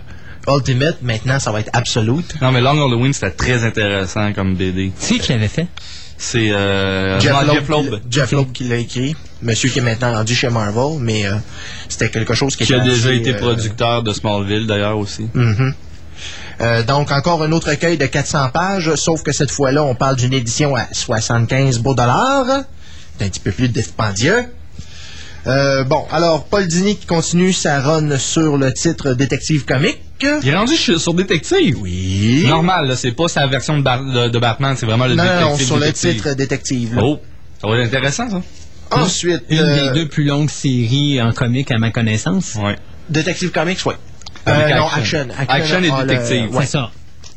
Ultimate, 0.46 1.00
maintenant, 1.00 1.38
ça 1.38 1.52
va 1.52 1.60
être 1.60 1.70
Absolute. 1.72 2.34
Non, 2.42 2.52
mais 2.52 2.60
Long 2.60 2.84
Halloween, 2.84 3.14
c'était 3.14 3.30
très 3.30 3.64
intéressant 3.64 4.32
comme 4.34 4.54
BD. 4.54 4.92
C'est 4.98 5.18
qui 5.18 5.32
l'avait 5.32 5.48
fait? 5.48 5.68
C'est 6.18 6.52
euh, 6.52 7.18
Jeff 7.18 7.34
Jeff 7.52 7.68
Loeb. 7.68 7.94
Jeff 8.09 8.30
Loeb 8.32 8.52
qui 8.52 8.64
l'a 8.64 8.76
écrit. 8.76 9.16
Monsieur 9.42 9.70
qui 9.70 9.80
est 9.80 9.82
maintenant 9.82 10.12
rendu 10.12 10.34
chez 10.34 10.50
Marvel, 10.50 11.00
mais 11.00 11.26
euh, 11.26 11.32
c'était 11.88 12.10
quelque 12.10 12.34
chose 12.34 12.54
qui 12.54 12.64
Qui 12.64 12.74
a 12.74 12.78
déjà 12.78 13.09
assez, 13.09 13.16
été 13.16 13.34
euh, 13.34 13.38
producteur 13.38 14.02
de 14.04 14.12
Smallville 14.12 14.66
d'ailleurs 14.68 14.98
aussi. 14.98 15.26
Mhm. 15.34 15.74
Euh, 16.62 16.82
donc, 16.84 17.10
encore 17.10 17.43
un 17.43 17.51
autre 17.52 17.70
recueil 17.70 17.98
de 17.98 18.06
400 18.06 18.51
pages, 18.51 18.94
sauf 18.94 19.22
que 19.22 19.32
cette 19.32 19.51
fois-là, 19.51 19.82
on 19.82 19.94
parle 19.94 20.16
d'une 20.16 20.32
édition 20.32 20.76
à 20.76 20.86
75 20.93 21.78
beaux 21.80 21.94
dollars. 21.94 22.62
C'est 23.18 23.24
un 23.24 23.28
petit 23.28 23.40
peu 23.40 23.51
plus 23.51 23.68
dispendieux. 23.68 24.44
Euh, 25.48 25.82
bon, 25.82 26.05
alors, 26.12 26.44
Paul 26.44 26.68
Dini 26.68 26.97
qui 26.97 27.06
continue 27.06 27.52
sa 27.52 27.80
run 27.80 28.16
sur 28.16 28.56
le 28.59 28.72
titre 28.72 29.14
Détective 29.14 29.64
comique. 29.64 29.98
Il 30.20 30.48
est 30.48 30.55
rendu 30.56 30.76
sur 30.76 31.14
Détective? 31.14 31.76
Oui. 31.80 32.44
Normal, 32.47 32.86
là, 32.86 32.94
c'est 32.94 33.10
pas 33.10 33.26
sa 33.26 33.48
version 33.48 33.76
de, 33.76 33.82
Bar- 33.82 34.05
de- 34.05 34.28
de 34.28 34.39
Batman, 34.39 34.76
c'est 34.78 34.86
vraiment 34.86 35.06
le 35.06 35.16
Non, 35.16 35.24
Détective. 35.24 35.47
non, 35.48 35.56
sur 35.66 35.78
le 35.78 35.93
titre 35.93 36.34
Détective. 36.34 36.94
là. 36.94 37.02
Oh, 37.05 37.18
ça 37.60 37.66
va 37.68 37.76
être 37.78 37.86
intéressant 37.89 38.30
ça. 38.30 38.40
Ensuite, 38.93 39.43
Une 39.48 39.59
euh, 39.59 39.89
des 39.94 40.01
deux 40.01 40.09
plus 40.09 40.24
longues 40.24 40.51
séries 40.51 41.20
en 41.20 41.32
comics 41.32 41.70
à 41.72 41.78
ma 41.78 41.90
connaissance. 41.90 42.55
Ouais. 42.55 42.76
Détective 43.09 43.51
Comics, 43.51 43.80
oui. 43.86 43.94
Euh, 44.48 44.69
non, 44.74 44.86
Action. 44.86 45.27
Action. 45.39 45.47
Action 45.48 45.82
et 45.82 45.90
a 45.90 46.01
le- 46.02 46.06
Détective. 46.09 46.55
ouais. 46.56 46.64
C'est 46.64 46.73
ça. 46.73 46.90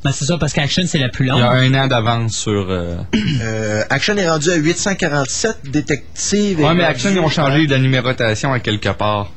Ben, 0.04 0.12
c'est 0.12 0.26
ça, 0.26 0.38
parce 0.38 0.54
qu'Action, 0.54 0.84
c'est 0.86 1.00
la 1.00 1.10
plus 1.10 1.26
Il 1.26 1.30
longue. 1.30 1.40
y 1.40 1.44
a 1.44 1.50
un 1.52 1.74
an 1.74 1.88
d'avance 1.88 2.34
sur. 2.36 2.68
euh, 2.70 2.98
Euh, 3.42 3.84
Action 3.90 4.16
est 4.18 4.30
rendu 4.30 4.52
à 4.52 4.56
847, 4.56 5.58
Détective. 5.66 6.60
Ouais, 6.60 6.74
mais 6.76 6.84
Action, 6.84 7.10
ils 7.12 7.20
ont 7.20 7.30
changé 7.30 7.66
la 7.68 7.80
numérotation 7.80 8.54
à 8.54 8.60
quelque 8.60 8.90
part. 8.90 9.32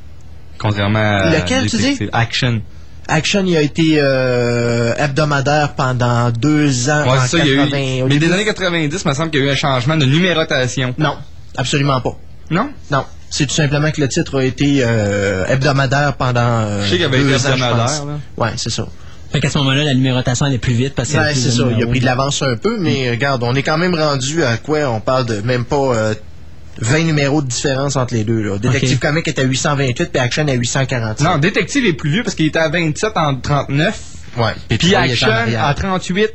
Contrairement 0.59 0.99
à. 0.99 1.39
Lequel, 1.39 1.71
tu 1.71 1.77
dis? 1.77 1.99
Action. 2.13 2.61
Action, 3.11 3.43
il 3.47 3.57
a 3.57 3.63
été 3.63 3.95
euh, 3.99 4.93
hebdomadaire 4.99 5.73
pendant 5.75 6.31
deux 6.31 6.91
ans. 6.91 7.05
Ouais, 7.05 7.17
en 7.19 7.21
c'est 7.23 7.39
ça, 7.39 7.45
il 7.45 7.51
y 7.51 7.59
a 7.59 7.65
80. 7.65 7.79
eu. 7.79 8.03
Au 8.03 8.07
Mais 8.07 8.15
début- 8.15 8.27
des 8.27 8.33
années 8.35 8.45
90, 8.45 9.03
il 9.03 9.09
me 9.09 9.15
semble 9.15 9.31
qu'il 9.31 9.41
y 9.41 9.43
a 9.45 9.47
eu 9.47 9.51
un 9.51 9.57
changement 9.57 9.97
de 9.97 10.05
numérotation. 10.05 10.95
Non, 10.99 11.17
absolument 11.57 12.01
pas. 12.03 12.17
Non? 12.51 12.69
Non. 12.91 13.05
C'est 13.31 13.47
tout 13.47 13.55
simplement 13.55 13.91
que 13.91 14.01
le 14.01 14.09
titre 14.09 14.39
a 14.41 14.45
été 14.45 14.81
euh, 14.83 15.45
hebdomadaire 15.47 16.15
pendant. 16.17 16.41
euh, 16.41 16.83
Je 16.85 16.91
sais 16.91 16.97
qu'il 16.97 17.05
avait 17.05 17.19
deux 17.19 17.35
été 17.35 17.49
hebdomadaire. 17.49 18.05
Ouais, 18.37 18.51
c'est 18.57 18.71
ça. 18.71 18.87
Fait 19.31 19.41
qu'à 19.41 19.51
ce 19.51 19.59
moment-là, 19.59 19.85
la 19.85 19.95
numérotation 19.95 20.47
allait 20.47 20.57
plus 20.59 20.73
vite 20.73 20.95
parce 20.95 21.09
qu'il 21.11 21.17
y 21.17 21.21
avait 21.21 21.29
Ouais, 21.29 21.35
plus 21.35 21.43
c'est 21.43 21.51
ça. 21.51 21.65
Il 21.77 21.83
a 21.83 21.87
pris 21.87 22.01
de 22.01 22.05
l'avance 22.07 22.41
un 22.43 22.57
peu, 22.57 22.79
mais 22.79 23.09
euh, 23.09 23.11
regarde, 23.11 23.43
on 23.43 23.55
est 23.55 23.63
quand 23.63 23.77
même 23.77 23.95
rendu 23.95 24.43
à 24.43 24.57
quoi? 24.57 24.89
On 24.91 25.01
parle 25.01 25.27
de 25.27 25.41
même 25.43 25.67
pas 25.67 25.77
euh, 25.77 26.15
20 26.81 27.01
numéros 27.05 27.43
de 27.43 27.49
différence 27.49 27.97
entre 27.97 28.15
les 28.15 28.25
deux. 28.25 28.41
Là. 28.41 28.57
Détective. 28.59 28.99
Comic 28.99 29.29
est 29.29 29.39
à 29.39 29.43
828 29.43 30.07
puis 30.11 30.19
Action 30.23 30.49
à 30.49 30.53
847. 30.55 31.27
Non, 31.27 31.37
Détective 31.37 31.85
est 31.85 31.93
plus 31.93 32.11
vieux 32.11 32.23
parce 32.23 32.35
qu'il 32.35 32.47
était 32.47 32.59
à 32.59 32.71
27 32.71 33.13
en 33.17 33.35
39. 33.37 34.01
Ouais. 34.39 34.45
Puis, 34.79 34.93
est 34.93 34.97
Action 34.97 35.29
à 35.29 35.75
38. 35.75 36.31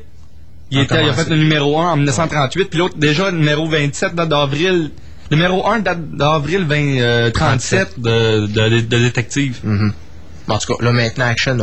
Il, 0.70 0.80
était, 0.80 1.04
il 1.04 1.10
a 1.10 1.14
fait 1.14 1.30
le 1.30 1.38
numéro 1.38 1.80
1 1.80 1.92
en 1.94 1.96
1938. 1.98 2.66
Puis 2.66 2.78
l'autre, 2.80 2.96
déjà, 2.98 3.32
le 3.32 3.38
numéro 3.38 3.68
27 3.68 4.14
date 4.14 4.30
d'avril. 4.30 4.92
Numéro 5.32 5.68
1 5.68 5.80
date 5.80 6.16
d'avril 6.16 6.66
20, 6.66 6.76
euh, 7.00 7.32
37 7.32 8.00
de, 8.00 8.46
de, 8.48 8.70
de 8.82 8.98
Détective. 9.00 9.60
Mhm. 9.64 9.94
En 10.48 10.58
tout 10.58 10.76
cas, 10.76 10.84
là 10.86 10.92
maintenant, 10.92 11.26
Action 11.26 11.58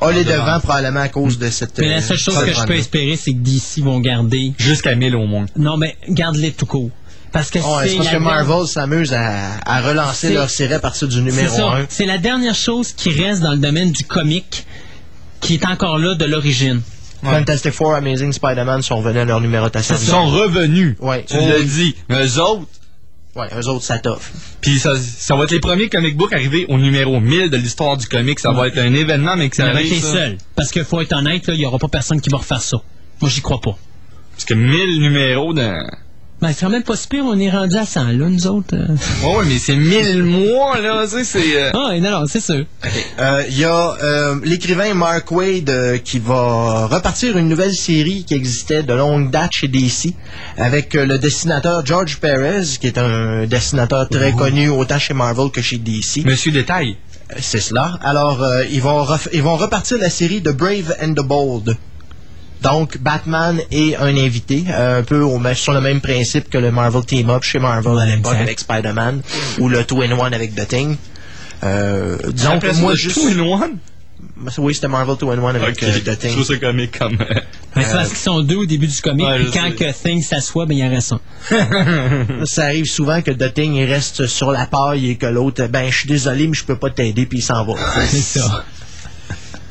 a, 0.00 0.06
a 0.06 0.12
les 0.12 0.24
devant. 0.24 0.44
devants 0.44 0.60
probablement 0.60 1.00
à 1.00 1.08
cause 1.08 1.38
de 1.38 1.48
cette. 1.50 1.78
Mais 1.78 1.88
la 1.88 1.96
euh, 1.98 2.00
seule 2.00 2.18
chose 2.18 2.34
cette 2.34 2.46
que 2.46 2.52
je 2.54 2.64
peux 2.66 2.74
espérer, 2.74 3.16
c'est 3.16 3.32
que 3.32 3.38
DC 3.38 3.78
vont 3.84 4.00
garder. 4.00 4.52
Jusqu'à 4.58 4.94
1000 4.94 5.14
au 5.16 5.26
moins. 5.26 5.46
Non, 5.56 5.76
mais 5.76 5.96
garde-les 6.08 6.52
tout 6.52 6.66
court. 6.66 6.90
Parce 7.30 7.50
que 7.50 7.58
c'est 7.60 7.96
parce 7.96 8.08
que 8.08 8.16
Marvel 8.16 8.66
s'amuse 8.66 9.12
à, 9.12 9.50
à 9.66 9.80
relancer 9.82 10.32
leur 10.32 10.48
série 10.48 10.72
à 10.74 10.78
partir 10.80 11.08
du 11.08 11.18
numéro 11.20 11.38
C'est 11.48 11.56
ça. 11.60 11.66
1. 11.76 11.86
C'est 11.90 12.06
la 12.06 12.16
dernière 12.18 12.54
chose 12.54 12.92
qui 12.92 13.10
reste 13.10 13.42
dans 13.42 13.52
le 13.52 13.58
domaine 13.58 13.92
du 13.92 14.02
comic 14.04 14.66
qui 15.40 15.54
est 15.54 15.66
encore 15.66 15.98
là 15.98 16.14
de 16.14 16.24
l'origine. 16.24 16.80
Fantastic 17.22 17.72
Four, 17.72 17.94
Amazing 17.96 18.32
Spider-Man 18.32 18.80
sont 18.80 18.96
revenus 18.96 19.20
à 19.22 19.24
leur 19.26 19.40
numérotation. 19.40 19.94
Ils 20.00 20.06
sont 20.06 20.26
revenus. 20.26 20.96
Ouais. 21.00 21.24
Tu 21.28 21.36
Oh, 21.38 21.46
l'as 21.48 21.58
oui. 21.58 21.64
dit. 21.66 21.94
Mais 22.08 22.24
eux 22.24 22.40
autres, 22.40 22.66
Ouais, 23.38 23.46
eux 23.56 23.68
autres, 23.68 23.84
ça 23.84 23.98
t'offre. 23.98 24.30
Puis 24.60 24.80
ça, 24.80 24.96
ça 24.96 25.36
va 25.36 25.44
être 25.44 25.52
les 25.52 25.60
premiers 25.60 25.88
comic 25.88 26.16
books 26.16 26.32
arrivés 26.32 26.66
au 26.68 26.76
numéro 26.76 27.20
1000 27.20 27.50
de 27.50 27.56
l'histoire 27.56 27.96
du 27.96 28.08
comic. 28.08 28.40
Ça 28.40 28.50
va 28.50 28.66
être 28.66 28.78
un 28.78 28.92
événement, 28.92 29.36
mais 29.36 29.48
que 29.48 29.54
ça 29.54 29.66
Ça 29.66 29.72
va 29.72 29.80
être 29.80 29.86
arrive, 29.86 30.02
ça. 30.02 30.12
seuls. 30.12 30.38
Parce 30.56 30.72
qu'il 30.72 30.84
faut 30.84 31.00
être 31.00 31.12
honnête, 31.12 31.46
là, 31.46 31.54
il 31.54 31.58
n'y 31.58 31.66
aura 31.66 31.78
pas 31.78 31.86
personne 31.86 32.20
qui 32.20 32.30
va 32.30 32.38
refaire 32.38 32.60
ça. 32.60 32.78
Moi, 33.20 33.30
j'y 33.30 33.40
crois 33.40 33.60
pas. 33.60 33.76
Parce 34.32 34.44
que 34.44 34.54
1000 34.54 35.00
numéros 35.00 35.52
dans... 35.52 35.86
Ben, 36.40 36.52
c'est 36.52 36.66
quand 36.66 36.70
même 36.70 36.84
pas 36.84 36.94
si 36.94 37.08
pire, 37.08 37.24
on 37.26 37.36
est 37.38 37.50
rendu 37.50 37.74
à 37.76 37.84
100 37.84 38.04
là, 38.04 38.12
nous 38.28 38.46
autres. 38.46 38.74
euh. 38.74 38.86
Ouais, 39.26 39.36
ouais, 39.38 39.44
mais 39.48 39.58
c'est 39.58 39.74
1000 39.74 40.22
mois, 40.22 40.80
là, 40.80 41.02
tu 41.04 41.10
sais, 41.10 41.24
c'est... 41.24 41.56
euh, 41.60 41.70
Ah, 41.74 41.98
non, 41.98 42.10
non, 42.20 42.26
c'est 42.28 42.38
sûr. 42.40 42.64
Euh, 43.18 43.42
Il 43.50 43.58
y 43.58 43.64
a 43.64 43.96
euh, 44.02 44.36
l'écrivain 44.44 44.94
Mark 44.94 45.32
Wade 45.32 45.68
euh, 45.68 45.98
qui 45.98 46.20
va 46.20 46.86
repartir 46.86 47.36
une 47.36 47.48
nouvelle 47.48 47.74
série 47.74 48.24
qui 48.24 48.34
existait 48.34 48.84
de 48.84 48.92
longue 48.94 49.32
date 49.32 49.50
chez 49.52 49.66
DC 49.66 50.14
avec 50.56 50.94
euh, 50.94 51.06
le 51.06 51.18
dessinateur 51.18 51.84
George 51.84 52.18
Perez, 52.20 52.62
qui 52.80 52.86
est 52.86 52.98
un 52.98 53.44
dessinateur 53.46 54.08
très 54.08 54.30
connu 54.32 54.68
autant 54.68 54.98
chez 55.00 55.14
Marvel 55.14 55.50
que 55.50 55.60
chez 55.60 55.78
DC. 55.78 56.24
Monsieur 56.24 56.52
Détail. 56.52 56.96
Euh, 57.32 57.34
C'est 57.40 57.60
cela. 57.60 57.98
Alors, 58.00 58.44
euh, 58.44 58.62
ils, 58.70 58.80
vont 58.80 59.02
ref- 59.04 59.28
ils 59.32 59.42
vont 59.42 59.56
repartir 59.56 59.98
la 59.98 60.08
série 60.08 60.40
de 60.40 60.52
Brave 60.52 60.94
and 61.02 61.14
the 61.14 61.26
Bold. 61.26 61.76
Donc, 62.62 62.98
Batman 62.98 63.60
et 63.70 63.96
un 63.96 64.16
invité, 64.16 64.64
euh, 64.68 65.00
un 65.00 65.02
peu 65.02 65.20
au, 65.20 65.40
sur 65.54 65.72
le 65.72 65.80
même 65.80 66.00
principe 66.00 66.50
que 66.50 66.58
le 66.58 66.72
Marvel 66.72 67.04
Team 67.04 67.30
Up 67.30 67.44
chez 67.44 67.58
Marvel 67.58 67.98
à 67.98 68.06
l'époque 68.06 68.34
avec 68.34 68.58
Spider-Man 68.58 69.22
ou 69.58 69.68
le 69.68 69.84
Two-in-One 69.84 70.34
avec 70.34 70.54
The 70.54 70.66
Thing. 70.66 70.96
Euh, 71.64 72.18
disons 72.32 72.58
que 72.58 72.74
moi, 72.80 72.92
le 72.92 72.96
juste... 72.98 73.16
Two-in-One? 73.16 73.78
Oui, 74.58 74.74
c'était 74.74 74.88
Marvel 74.88 75.14
2-in-1 75.14 75.48
avec 75.56 75.76
Ok, 75.76 75.82
euh, 75.82 75.98
The 76.00 76.18
Thing. 76.18 76.30
Je 76.30 76.34
trouve 76.34 76.46
ça 76.46 76.56
comique 76.56 76.98
comme... 76.98 77.18
euh, 77.20 77.40
Mais 77.76 77.84
c'est 77.84 77.92
parce 77.92 78.08
qu'ils 78.08 78.18
sont 78.18 78.40
deux 78.40 78.56
au 78.56 78.66
début 78.66 78.86
du 78.86 79.00
comic, 79.00 79.26
Ouais, 79.26 79.38
puis 79.38 79.50
quand 79.52 79.70
que 79.76 79.92
Thing 79.92 80.22
s'assoit, 80.22 80.66
ben, 80.66 80.76
il 80.76 80.84
en 80.84 80.90
reste 80.90 81.12
un. 81.12 81.20
Ça 82.44 82.64
arrive 82.64 82.86
souvent 82.86 83.22
que 83.22 83.30
The 83.30 83.52
Thing 83.52 83.74
il 83.74 83.84
reste 83.84 84.26
sur 84.26 84.50
la 84.50 84.66
paille 84.66 85.10
et 85.10 85.16
que 85.16 85.26
l'autre, 85.26 85.66
ben, 85.66 85.88
je 85.90 85.98
suis 85.98 86.08
désolé, 86.08 86.46
mais 86.48 86.54
je 86.54 86.64
peux 86.64 86.76
pas 86.76 86.90
t'aider, 86.90 87.26
puis 87.26 87.38
il 87.38 87.42
s'en 87.42 87.64
va. 87.64 87.74
C'est 88.08 88.40
ça. 88.40 88.64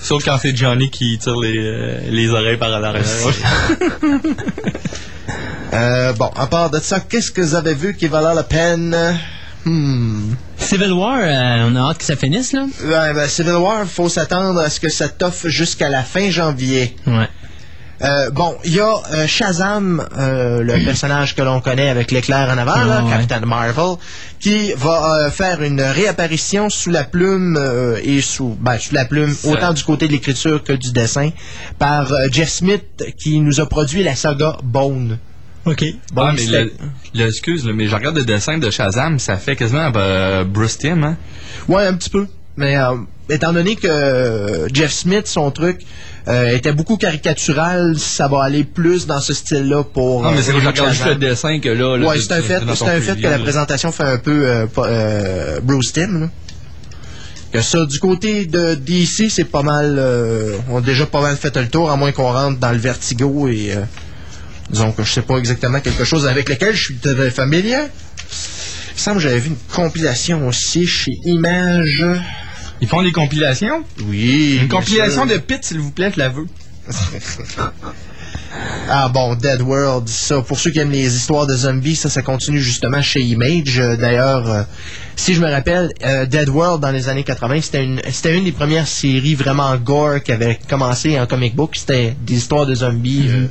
Sauf 0.08 0.24
quand 0.24 0.38
c'est 0.42 0.56
Johnny 0.56 0.90
qui 0.90 1.18
tire 1.18 1.36
les, 1.36 1.58
euh, 1.58 2.00
les 2.10 2.30
oreilles 2.30 2.56
par 2.56 2.70
l'arrière. 2.70 3.04
Euh, 5.74 6.14
bon, 6.14 6.32
à 6.36 6.48
part 6.48 6.70
de 6.70 6.80
ça, 6.80 7.02
qu'est-ce 7.02 7.30
que 7.30 7.42
vous 7.42 7.54
avez 7.54 7.74
vu 7.74 7.94
qui 7.94 8.08
valait 8.08 8.34
la 8.34 8.44
peine? 8.44 8.96
Hmm. 9.66 10.34
Civil 10.58 10.94
War, 10.94 11.20
euh, 11.22 11.70
on 11.70 11.76
a 11.76 11.90
hâte 11.90 11.98
que 11.98 12.06
ça 12.06 12.16
finisse, 12.16 12.54
là. 12.54 12.66
Ouais, 12.84 13.14
ben, 13.14 13.28
Civil 13.28 13.56
War, 13.56 13.86
faut 13.86 14.08
s'attendre 14.08 14.62
à 14.62 14.70
ce 14.70 14.80
que 14.80 14.88
ça 14.88 15.10
t'offre 15.10 15.50
jusqu'à 15.50 15.90
la 15.90 16.04
fin 16.04 16.32
janvier. 16.32 16.96
Ouais. 17.06 17.28
Euh, 18.04 18.30
bon, 18.30 18.56
il 18.64 18.74
y 18.76 18.80
a 18.80 18.94
euh, 19.14 19.26
Shazam, 19.28 20.06
euh, 20.18 20.62
le 20.62 20.84
personnage 20.86 21.36
que 21.36 21.42
l'on 21.42 21.62
connaît 21.62 21.90
avec 21.90 22.12
l'éclair 22.12 22.48
en 22.54 22.58
avant, 22.58 22.84
là, 22.86 23.04
ouais. 23.04 23.10
Captain 23.28 23.46
Marvel, 23.46 23.98
qui 24.40 24.72
va 24.74 25.26
euh, 25.26 25.32
faire 25.32 25.64
une 25.64 25.82
réapparition 25.82 26.70
sous 26.70 26.92
la 26.92 27.04
plume 27.04 27.58
euh, 27.58 28.00
et 28.04 28.22
sous, 28.22 28.56
ben, 28.60 28.78
sous 28.78 28.94
la 28.94 29.06
plume 29.06 29.34
Ça- 29.34 29.50
autant 29.50 29.74
du 29.74 29.84
côté 29.84 30.08
de 30.08 30.12
l'écriture 30.12 30.64
que 30.64 30.74
du 30.74 30.92
dessin 30.92 31.32
par 31.80 32.12
euh, 32.14 32.28
Jeff 32.32 32.50
Smith 32.50 32.86
qui 33.18 33.40
nous 33.40 33.60
a 33.60 33.66
produit 33.68 34.04
la 34.04 34.16
saga 34.16 34.58
Bone. 34.64 35.18
OK. 35.66 35.84
Bon, 36.14 36.22
ah, 36.28 36.32
mais 36.34 36.38
c'était- 36.40 36.64
le, 36.66 36.72
le- 37.16 37.28
excuse, 37.28 37.66
là, 37.66 37.74
mais 37.74 37.88
je 37.88 37.96
regarde 37.96 38.16
le 38.16 38.24
dessin 38.26 38.60
de 38.60 38.70
Shazam, 38.70 39.18
ça 39.18 39.38
fait 39.38 39.56
quasiment 39.56 39.92
euh, 39.96 40.44
Bruce 40.44 40.78
Timm, 40.78 41.04
hein? 41.04 41.18
Ouais, 41.68 41.86
un 41.88 41.94
petit 41.96 42.10
peu. 42.12 42.28
Mais 42.58 42.78
euh, 42.78 42.96
étant 43.30 43.54
donné 43.54 43.76
que 43.76 43.88
euh, 43.88 44.68
Jeff 44.74 44.92
Smith, 44.92 45.28
son 45.28 45.52
truc, 45.52 45.82
euh, 46.28 46.56
était 46.56 46.74
beaucoup 46.74 46.98
caricatural, 46.98 47.98
ça 47.98 48.28
va 48.28 48.44
aller 48.44 48.64
plus 48.64 49.08
dans 49.08 49.22
ce 49.22 49.34
style-là 49.34 49.84
pour. 49.84 50.24
Non, 50.24 50.32
mais 50.32 50.40
euh, 50.40 50.42
c'est 50.42 50.54
le 50.54 51.16
dessin 51.16 51.60
que 51.60 51.70
là. 51.70 51.98
là 51.98 52.08
Ouais, 52.08 52.20
c'est 52.20 52.34
un 52.34 52.42
fait, 52.42 52.60
c'est 52.76 52.90
un 52.90 53.02
fait 53.02 53.16
que 53.16 53.28
la 53.28 53.40
présentation 53.40 53.92
fait 53.92 54.04
un 54.04 54.18
peu 54.18 54.44
euh, 54.78 55.60
Bruce 55.64 55.94
Timm. 55.94 56.22
là. 56.22 56.28
Que 57.54 57.62
ça, 57.62 57.86
du 57.86 57.98
côté 58.00 58.46
de 58.46 58.76
DC, 58.76 59.30
c'est 59.30 59.46
pas 59.46 59.64
mal. 59.64 59.96
euh, 59.98 60.58
on 60.70 60.80
a 60.80 60.82
déjà 60.82 61.06
pas 61.06 61.22
mal 61.22 61.38
fait 61.38 61.56
le 61.56 61.70
tour, 61.70 61.90
à 61.90 61.96
moins 61.96 62.12
qu'on 62.12 62.32
rentre 62.32 62.60
dans 62.60 62.72
le 62.72 62.78
vertigo 62.78 63.48
et. 63.48 63.74
euh, 63.74 63.82
disons 64.70 64.92
que 64.92 65.02
je 65.04 65.10
sais 65.14 65.22
pas 65.22 65.38
exactement 65.38 65.80
quelque 65.80 66.04
chose 66.04 66.28
avec 66.28 66.50
lequel 66.50 66.76
je 66.76 66.84
suis 66.92 66.98
familier. 67.32 67.84
Il 68.90 68.94
me 68.96 68.98
semble 69.00 69.18
que 69.18 69.24
j'avais 69.24 69.40
vu 69.40 69.50
une 69.52 69.56
compilation 69.74 70.46
aussi 70.46 70.86
chez 70.86 71.14
Image. 71.24 72.04
Ils 72.82 72.88
font 72.88 73.02
des 73.02 73.12
compilations? 73.12 73.84
Oui. 74.06 74.58
Une 74.62 74.68
bien 74.68 74.78
compilation 74.78 75.26
sûr. 75.28 75.34
de 75.34 75.38
Pit, 75.40 75.64
s'il 75.64 75.80
vous 75.80 75.92
plaît, 75.92 76.12
je 76.14 76.20
la 76.20 76.30
veux. 76.30 76.46
Ah 78.90 79.10
bon, 79.10 79.36
Dead 79.36 79.62
World, 79.62 80.08
ça, 80.08 80.42
pour 80.42 80.58
ceux 80.58 80.72
qui 80.72 80.80
aiment 80.80 80.92
les 80.92 81.16
histoires 81.16 81.46
de 81.46 81.56
zombies, 81.56 81.96
ça, 81.98 82.10
ça 82.10 82.22
continue 82.22 82.60
justement 82.62 83.02
chez 83.02 83.20
Image. 83.22 83.78
Euh, 83.80 83.98
D'ailleurs, 83.98 84.50
euh, 84.50 84.64
si 85.16 85.34
je 85.36 85.42
me 85.42 85.50
rappelle, 85.52 85.92
euh, 86.04 86.26
Dead 86.26 86.48
World 86.50 86.82
dans 86.82 86.92
les 86.92 87.10
années 87.10 87.24
80, 87.26 87.62
c'était 87.62 87.84
une, 87.84 88.02
c'était 88.10 88.36
une 88.36 88.46
des 88.46 88.54
premières 88.54 88.88
séries 88.88 89.36
vraiment 89.36 89.76
gore 89.76 90.24
qui 90.24 90.32
avait 90.32 90.58
commencé 90.70 91.20
en 91.20 91.28
comic 91.28 91.56
book. 91.56 91.76
C'était 91.76 92.16
des 92.26 92.36
histoires 92.36 92.66
de 92.66 92.74
zombies 92.76 93.28
euh, 93.28 93.48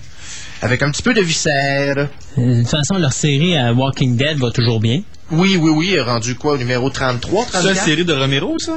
avec 0.62 0.82
un 0.82 0.90
petit 0.90 1.02
peu 1.02 1.12
de 1.14 1.20
viscère. 1.20 2.08
De 2.36 2.60
toute 2.60 2.68
façon, 2.70 2.94
leur 2.96 3.12
série 3.12 3.56
à 3.56 3.72
Walking 3.74 4.16
Dead 4.16 4.38
va 4.38 4.50
toujours 4.50 4.80
bien. 4.80 5.02
Oui, 5.30 5.56
oui, 5.60 5.70
oui, 5.70 6.00
rendu 6.00 6.34
quoi, 6.36 6.54
au 6.54 6.58
numéro 6.58 6.88
33, 6.88 7.44
C'est 7.44 7.50
34? 7.52 7.74
la 7.76 7.80
série 7.84 8.04
de 8.04 8.12
Romero, 8.14 8.58
ça? 8.58 8.72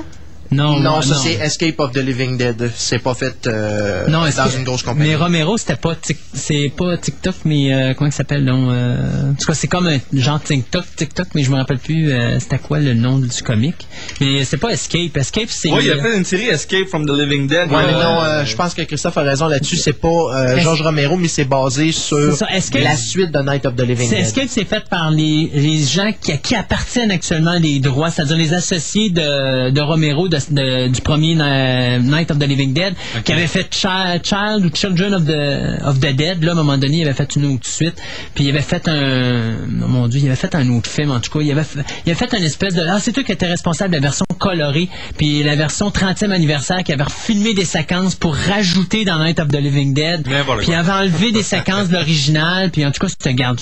Non, 0.51 0.79
Non, 0.79 1.01
ça 1.01 1.15
c'est 1.15 1.33
Escape 1.33 1.79
of 1.79 1.91
the 1.91 1.97
Living 1.97 2.37
Dead. 2.37 2.71
C'est 2.75 2.99
pas 2.99 3.13
fait 3.13 3.45
euh, 3.47 4.07
Non, 4.07 4.21
dans 4.21 4.49
une 4.49 4.63
grosse 4.63 4.81
compagnie. 4.83 5.09
Mais 5.09 5.15
Romero, 5.15 5.57
c'était 5.57 5.75
pas 5.75 5.95
tic- 5.95 6.17
c'est 6.33 6.71
pas 6.75 6.97
TikTok, 6.97 7.35
mais 7.45 7.73
euh, 7.73 7.93
comment 7.93 8.09
il 8.09 8.13
s'appelle 8.13 8.45
donc 8.45 8.69
euh, 8.69 9.31
En 9.31 9.33
tout 9.35 9.45
cas, 9.45 9.53
c'est 9.53 9.67
comme 9.67 9.87
un 9.87 9.99
genre 10.13 10.41
TikTok, 10.41 10.85
TikTok, 10.95 11.27
mais 11.35 11.43
je 11.43 11.51
me 11.51 11.57
rappelle 11.57 11.77
plus 11.77 12.11
euh, 12.11 12.39
c'était 12.39 12.57
quoi 12.57 12.79
le 12.79 12.93
nom 12.95 13.19
du 13.19 13.29
comic. 13.43 13.75
Mais 14.21 14.43
c'est 14.43 14.57
pas 14.57 14.71
Escape. 14.71 15.15
Escape, 15.17 15.49
c'est. 15.49 15.69
Ouais, 15.71 15.85
il 15.85 15.91
a 15.91 16.01
fait 16.01 16.17
une 16.17 16.25
série 16.25 16.47
Escape 16.47 16.87
from 16.87 17.05
the 17.05 17.11
Living 17.11 17.47
Dead. 17.47 17.71
Ouais, 17.71 17.83
mais 17.87 17.93
euh, 17.93 18.03
non, 18.03 18.21
euh, 18.23 18.43
je 18.45 18.55
pense 18.55 18.73
que 18.73 18.81
Christophe 18.81 19.17
a 19.17 19.21
raison 19.21 19.47
là-dessus. 19.47 19.77
C'est 19.77 19.93
pas 19.93 20.07
euh, 20.09 20.57
George 20.59 20.81
Romero, 20.81 21.15
mais 21.17 21.27
c'est 21.27 21.45
basé 21.45 21.91
sur 21.91 22.17
C'est 22.17 22.37
ça, 22.37 22.47
Escape- 22.51 22.83
la 22.83 22.95
suite 22.95 23.31
de 23.31 23.39
Night 23.39 23.65
of 23.67 23.75
the 23.75 23.81
Living 23.81 24.09
C'est 24.09 24.15
Dead. 24.15 24.25
Escape, 24.25 24.47
c'est 24.49 24.65
fait 24.65 24.83
par 24.89 25.11
les, 25.11 25.51
les 25.53 25.83
gens 25.83 26.11
qui, 26.19 26.35
qui 26.39 26.55
appartiennent 26.55 27.11
actuellement 27.11 27.59
des 27.59 27.79
droits, 27.79 28.09
c'est-à-dire 28.09 28.37
les 28.37 28.53
associés 28.53 29.11
de, 29.11 29.69
de 29.69 29.81
Romero 29.81 30.27
de- 30.27 30.38
de- 30.49 30.87
du 30.87 31.01
premier 31.01 31.35
Night 31.35 32.31
of 32.31 32.39
the 32.39 32.43
Living 32.47 32.73
Dead, 32.73 32.93
qui 33.25 33.31
avait 33.33 33.47
fait 33.47 33.67
Child, 33.73 34.21
Child 34.23 34.65
ou 34.65 34.69
Children 34.75 35.13
of 35.15 35.25
the, 35.25 35.83
of 35.85 35.99
the 35.99 36.13
Dead. 36.15 36.43
Là, 36.43 36.51
à 36.51 36.53
un 36.53 36.57
moment 36.57 36.77
donné, 36.77 36.97
il 36.97 37.03
avait 37.03 37.13
fait 37.13 37.35
une 37.35 37.45
autre 37.53 37.67
suite. 37.67 37.95
Puis 38.35 38.45
il 38.45 38.49
avait 38.49 38.61
fait 38.61 38.87
un... 38.87 39.57
oh 39.83 39.87
mon 39.87 40.07
Dieu, 40.07 40.19
il 40.21 40.27
avait 40.27 40.35
fait 40.35 40.53
un 40.55 40.69
autre 40.69 40.89
film, 40.89 41.11
en 41.11 41.19
tout 41.19 41.31
cas. 41.31 41.39
Il 41.43 41.51
avait, 41.51 41.63
fait- 41.63 41.79
il 42.05 42.11
avait 42.11 42.19
fait 42.27 42.37
une 42.37 42.43
espèce 42.43 42.73
de... 42.75 42.81
Ah, 42.87 42.99
c'est 42.99 43.11
toi 43.11 43.23
qui 43.23 43.31
étais 43.31 43.47
responsable 43.47 43.91
de 43.91 43.95
la 43.95 44.01
version 44.01 44.25
colorée, 44.37 44.87
puis 45.17 45.43
la 45.43 45.55
version 45.55 45.89
30e 45.89 46.31
anniversaire, 46.31 46.83
qui 46.83 46.93
avait 46.93 47.03
filmé 47.09 47.53
des 47.53 47.65
séquences 47.65 48.15
pour 48.15 48.35
rajouter 48.35 49.05
dans 49.05 49.19
Night 49.23 49.39
of 49.39 49.49
the 49.49 49.57
Living 49.59 49.93
Dead. 49.93 50.25
Puis 50.63 50.67
il 50.69 50.73
avait 50.75 50.91
enlevé 50.91 51.31
des 51.31 51.43
séquences 51.43 51.89
de 51.89 51.93
l'original, 51.93 52.69
puis 52.71 52.85
en 52.85 52.91
tout 52.91 52.99
cas, 53.01 53.09
c'était 53.09 53.33
garde. 53.33 53.59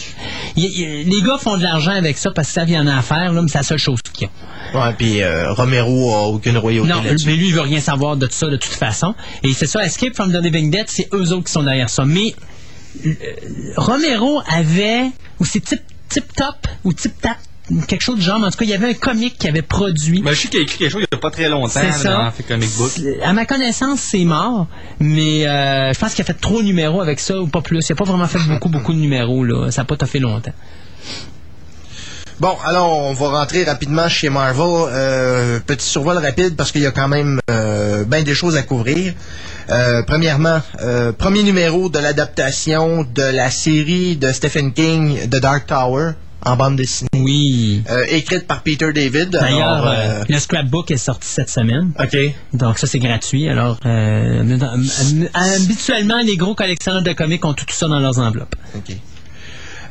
les 0.55 1.21
gars 1.25 1.37
font 1.39 1.57
de 1.57 1.63
l'argent 1.63 1.91
avec 1.91 2.17
ça 2.17 2.31
parce 2.31 2.47
que 2.47 2.53
ça 2.53 2.65
vient 2.65 2.83
en 2.83 2.87
affaire, 2.97 3.31
là, 3.33 3.41
mais 3.41 3.47
c'est 3.47 3.57
la 3.59 3.63
seule 3.63 3.77
chose 3.77 3.99
qu'ils 4.13 4.27
ont. 4.27 4.77
Ouais, 4.79 4.93
puis 4.97 5.21
euh, 5.21 5.53
Romero 5.53 6.13
a 6.13 6.23
aucune 6.27 6.57
royauté 6.67 6.89
Non, 6.89 7.01
mais 7.03 7.35
lui, 7.35 7.47
il 7.47 7.53
veut 7.53 7.61
rien 7.61 7.79
savoir 7.79 8.17
de 8.17 8.25
tout 8.25 8.33
ça 8.33 8.47
de 8.47 8.57
toute 8.57 8.73
façon. 8.73 9.15
Et 9.43 9.53
c'est 9.53 9.67
ça, 9.67 9.83
Escape 9.85 10.15
from 10.15 10.31
the 10.31 10.41
Living 10.43 10.69
Dead, 10.71 10.85
c'est 10.87 11.07
eux 11.13 11.31
autres 11.31 11.45
qui 11.45 11.51
sont 11.51 11.63
derrière 11.63 11.89
ça. 11.89 12.05
Mais 12.05 12.33
euh, 13.05 13.13
Romero 13.77 14.41
avait, 14.47 15.11
ou 15.39 15.45
c'est 15.45 15.59
Tip, 15.61 15.81
Tip 16.09 16.33
Top, 16.35 16.67
ou 16.83 16.93
Tip 16.93 17.19
Tap, 17.21 17.37
quelque 17.87 18.01
chose 18.01 18.17
de 18.17 18.21
genre, 18.21 18.39
mais 18.39 18.47
en 18.47 18.51
tout 18.51 18.57
cas, 18.57 18.65
il 18.65 18.71
y 18.71 18.73
avait 18.73 18.89
un 18.89 18.93
comique 18.93 19.37
qui 19.37 19.47
avait 19.47 19.61
produit. 19.61 20.21
Ben, 20.21 20.33
je 20.33 20.41
sais 20.41 20.47
qu'il 20.47 20.59
a 20.59 20.63
écrit 20.63 20.77
quelque 20.77 20.91
chose 20.91 21.03
il 21.09 21.13
y 21.13 21.17
a 21.17 21.19
pas 21.19 21.31
très 21.31 21.49
longtemps 21.49 21.69
C'est 21.81 21.91
ça. 21.91 22.13
dans 22.13 22.31
fait 22.31 22.43
comic 22.43 22.69
book. 22.77 22.91
À 23.23 23.33
ma 23.33 23.45
connaissance, 23.45 23.99
c'est 23.99 24.23
mort, 24.23 24.67
mais 24.99 25.47
euh, 25.47 25.93
je 25.93 25.99
pense 25.99 26.13
qu'il 26.13 26.21
a 26.21 26.25
fait 26.25 26.33
trop 26.39 26.61
de 26.61 26.65
numéros 26.65 27.01
avec 27.01 27.19
ça, 27.19 27.39
ou 27.39 27.47
pas 27.47 27.61
plus. 27.61 27.85
Il 27.87 27.91
a 27.91 27.95
pas 27.95 28.05
vraiment 28.05 28.27
fait 28.27 28.39
beaucoup, 28.47 28.69
beaucoup 28.69 28.93
de 28.93 28.99
numéros, 28.99 29.43
là. 29.43 29.71
Ça 29.71 29.81
n'a 29.81 29.85
pas 29.85 30.05
fait 30.05 30.19
longtemps. 30.19 30.53
Bon, 32.39 32.55
alors 32.63 32.91
on 32.91 33.13
va 33.13 33.29
rentrer 33.29 33.63
rapidement 33.63 34.07
chez 34.09 34.29
Marvel. 34.29 34.63
Euh, 34.91 35.59
petit 35.65 35.87
survol 35.87 36.17
rapide 36.17 36.55
parce 36.55 36.71
qu'il 36.71 36.81
y 36.81 36.85
a 36.85 36.91
quand 36.91 37.07
même 37.07 37.39
euh, 37.49 38.03
bien 38.05 38.21
des 38.21 38.35
choses 38.35 38.55
à 38.57 38.61
couvrir. 38.61 39.13
Euh, 39.69 40.03
premièrement, 40.03 40.61
premier 41.17 41.43
numéro 41.43 41.89
de 41.89 41.99
l'adaptation 41.99 43.03
de 43.03 43.23
la 43.23 43.49
série 43.49 44.15
de 44.17 44.31
Stephen 44.31 44.71
King, 44.71 45.27
The 45.29 45.41
Dark 45.41 45.65
Tower, 45.65 46.11
en 46.47 46.55
bande 46.55 46.75
dessinée. 46.75 47.09
Oui. 47.15 47.83
Euh, 47.89 48.05
écrite 48.09 48.47
par 48.47 48.61
Peter 48.61 48.91
David. 48.93 49.29
D'ailleurs, 49.29 49.87
euh, 49.87 50.23
le 50.27 50.39
scrapbook 50.39 50.91
est 50.91 50.97
sorti 50.97 51.27
cette 51.27 51.49
semaine. 51.49 51.91
OK. 51.99 52.17
Donc 52.53 52.77
ça, 52.77 52.87
c'est 52.87 52.99
gratuit. 52.99 53.49
Alors, 53.49 53.77
euh, 53.85 54.57
habituellement, 55.33 56.21
les 56.21 56.37
gros 56.37 56.55
collectionneurs 56.55 57.03
de 57.03 57.13
comics 57.13 57.43
ont 57.45 57.53
tout 57.53 57.65
ça 57.69 57.87
dans 57.87 57.99
leurs 57.99 58.19
enveloppes. 58.19 58.55
OK. 58.75 58.95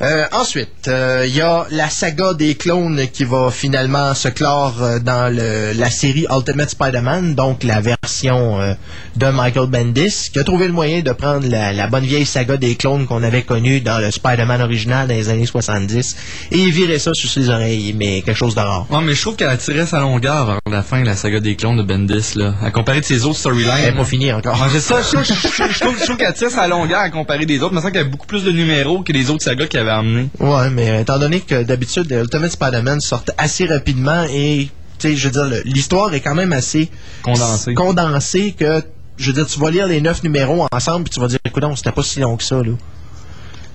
Euh, 0.03 0.25
ensuite, 0.33 0.89
euh, 0.89 1.25
il 1.27 1.35
y 1.35 1.41
a 1.41 1.67
la 1.71 1.89
saga 1.89 2.35
des 2.35 2.55
clones 2.55 3.01
qui 3.13 3.25
va 3.25 3.51
finalement 3.51 4.15
se 4.15 4.29
clore 4.29 4.75
euh, 4.83 4.99
dans 4.99 5.33
le- 5.35 5.73
la 5.79 5.91
série 5.91 6.27
Ultimate 6.31 6.71
Spider-Man, 6.71 7.35
donc 7.35 7.63
la 7.65 7.81
version 7.81 8.61
euh, 8.61 8.75
de 9.17 9.27
Michael 9.27 9.67
Bendis, 9.69 10.31
qui 10.33 10.39
a 10.39 10.45
trouvé 10.45 10.67
le 10.67 10.73
moyen 10.73 11.01
de 11.01 11.13
prendre 11.13 11.49
la, 11.49 11.73
la 11.73 11.87
bonne 11.87 12.05
vieille 12.05 12.27
saga 12.27 12.57
des 12.57 12.75
clones 12.75 13.07
qu'on 13.07 13.23
avait 13.23 13.43
connue 13.43 13.81
dans 13.81 13.99
le 13.99 14.11
Spider-Man 14.11 14.61
original 14.63 15.09
dans 15.09 15.15
les 15.15 15.29
années 15.29 15.47
70 15.47 16.17
et 16.53 16.71
virer 16.71 16.99
ça 16.99 17.15
sur 17.15 17.31
ses 17.31 17.49
oreilles, 17.49 17.95
mais 17.97 18.23
quelque 18.23 18.37
chose 18.37 18.55
de 18.55 18.61
rare. 18.61 18.87
Ouais, 18.91 19.01
mais 19.03 19.15
je 19.15 19.21
trouve 19.23 19.37
qu'elle 19.37 19.49
a 19.49 19.57
tiré 19.57 19.87
sa 19.87 20.01
longueur 20.01 20.47
vers 20.47 20.59
la 20.71 20.83
fin, 20.83 21.03
la 21.05 21.17
saga 21.17 21.41
des 21.41 21.57
clones 21.57 21.77
de 21.79 21.83
Bendis, 21.83 22.33
là. 22.37 22.55
À 22.63 22.71
comparer 22.71 23.01
de 23.01 23.05
ses 23.07 23.25
autres 23.25 23.39
storylines. 23.39 23.71
Elle 23.79 23.93
n'est 23.93 23.97
pas 23.99 24.05
finie 24.05 24.33
encore. 24.33 24.59
C'est 24.73 24.81
ça, 24.81 24.97
je, 25.03 25.09
trouve- 25.17 25.25
je, 25.25 25.33
je- 25.35 25.73
je 25.73 25.81
trouve, 25.81 25.99
trouve 26.01 26.17
qu'elle 26.17 26.35
tire 26.35 26.51
sa 26.51 26.69
longueur 26.69 27.01
à 27.01 27.11
comparer 27.11 27.47
des 27.47 27.63
autres. 27.63 27.73
Il 27.73 27.77
me 27.77 27.81
semble 27.81 27.93
qu'il 27.93 28.01
y 28.03 28.05
a 28.05 28.09
beaucoup 28.09 28.27
plus 28.27 28.45
de 28.45 28.51
numéros 28.53 29.03
que 29.03 29.13
les 29.13 29.31
autres 29.31 29.43
sagas 29.45 29.67
qu'elle 29.67 29.81
avait 29.83 29.86
amenés. 29.95 30.29
Ouais, 30.41 30.71
mais 30.71 31.01
étant 31.03 31.19
donné 31.19 31.41
que 31.41 31.63
d'habitude, 31.63 32.11
Ultimate 32.11 32.51
Spider-Man 32.51 33.01
sortent 33.01 33.31
assez 33.39 33.67
rapidement 33.67 34.25
et, 34.31 34.69
tu 34.99 35.09
sais, 35.09 35.17
je 35.17 35.29
veux 35.29 35.33
dire, 35.49 35.63
l'histoire 35.65 36.13
est 36.15 36.21
quand 36.21 36.35
même 36.35 36.53
assez 36.53 36.91
Condensée. 37.23 37.75
condensée 37.75 38.55
que, 38.59 38.83
je 39.17 39.27
veux 39.29 39.33
dire, 39.33 39.47
tu 39.47 39.59
vas 39.59 39.71
lire 39.71 39.87
les 39.87 40.01
neuf 40.01 40.23
numéros 40.23 40.67
ensemble 40.73 41.05
puis 41.05 41.15
tu 41.15 41.21
vas 41.21 41.29
dire, 41.29 41.39
écoute, 41.45 41.63
non, 41.63 41.77
c'était 41.77 41.93
pas 41.93 42.03
si 42.03 42.21
long 42.21 42.37
que 42.37 42.45
ça, 42.45 42.57
là. 42.57 42.73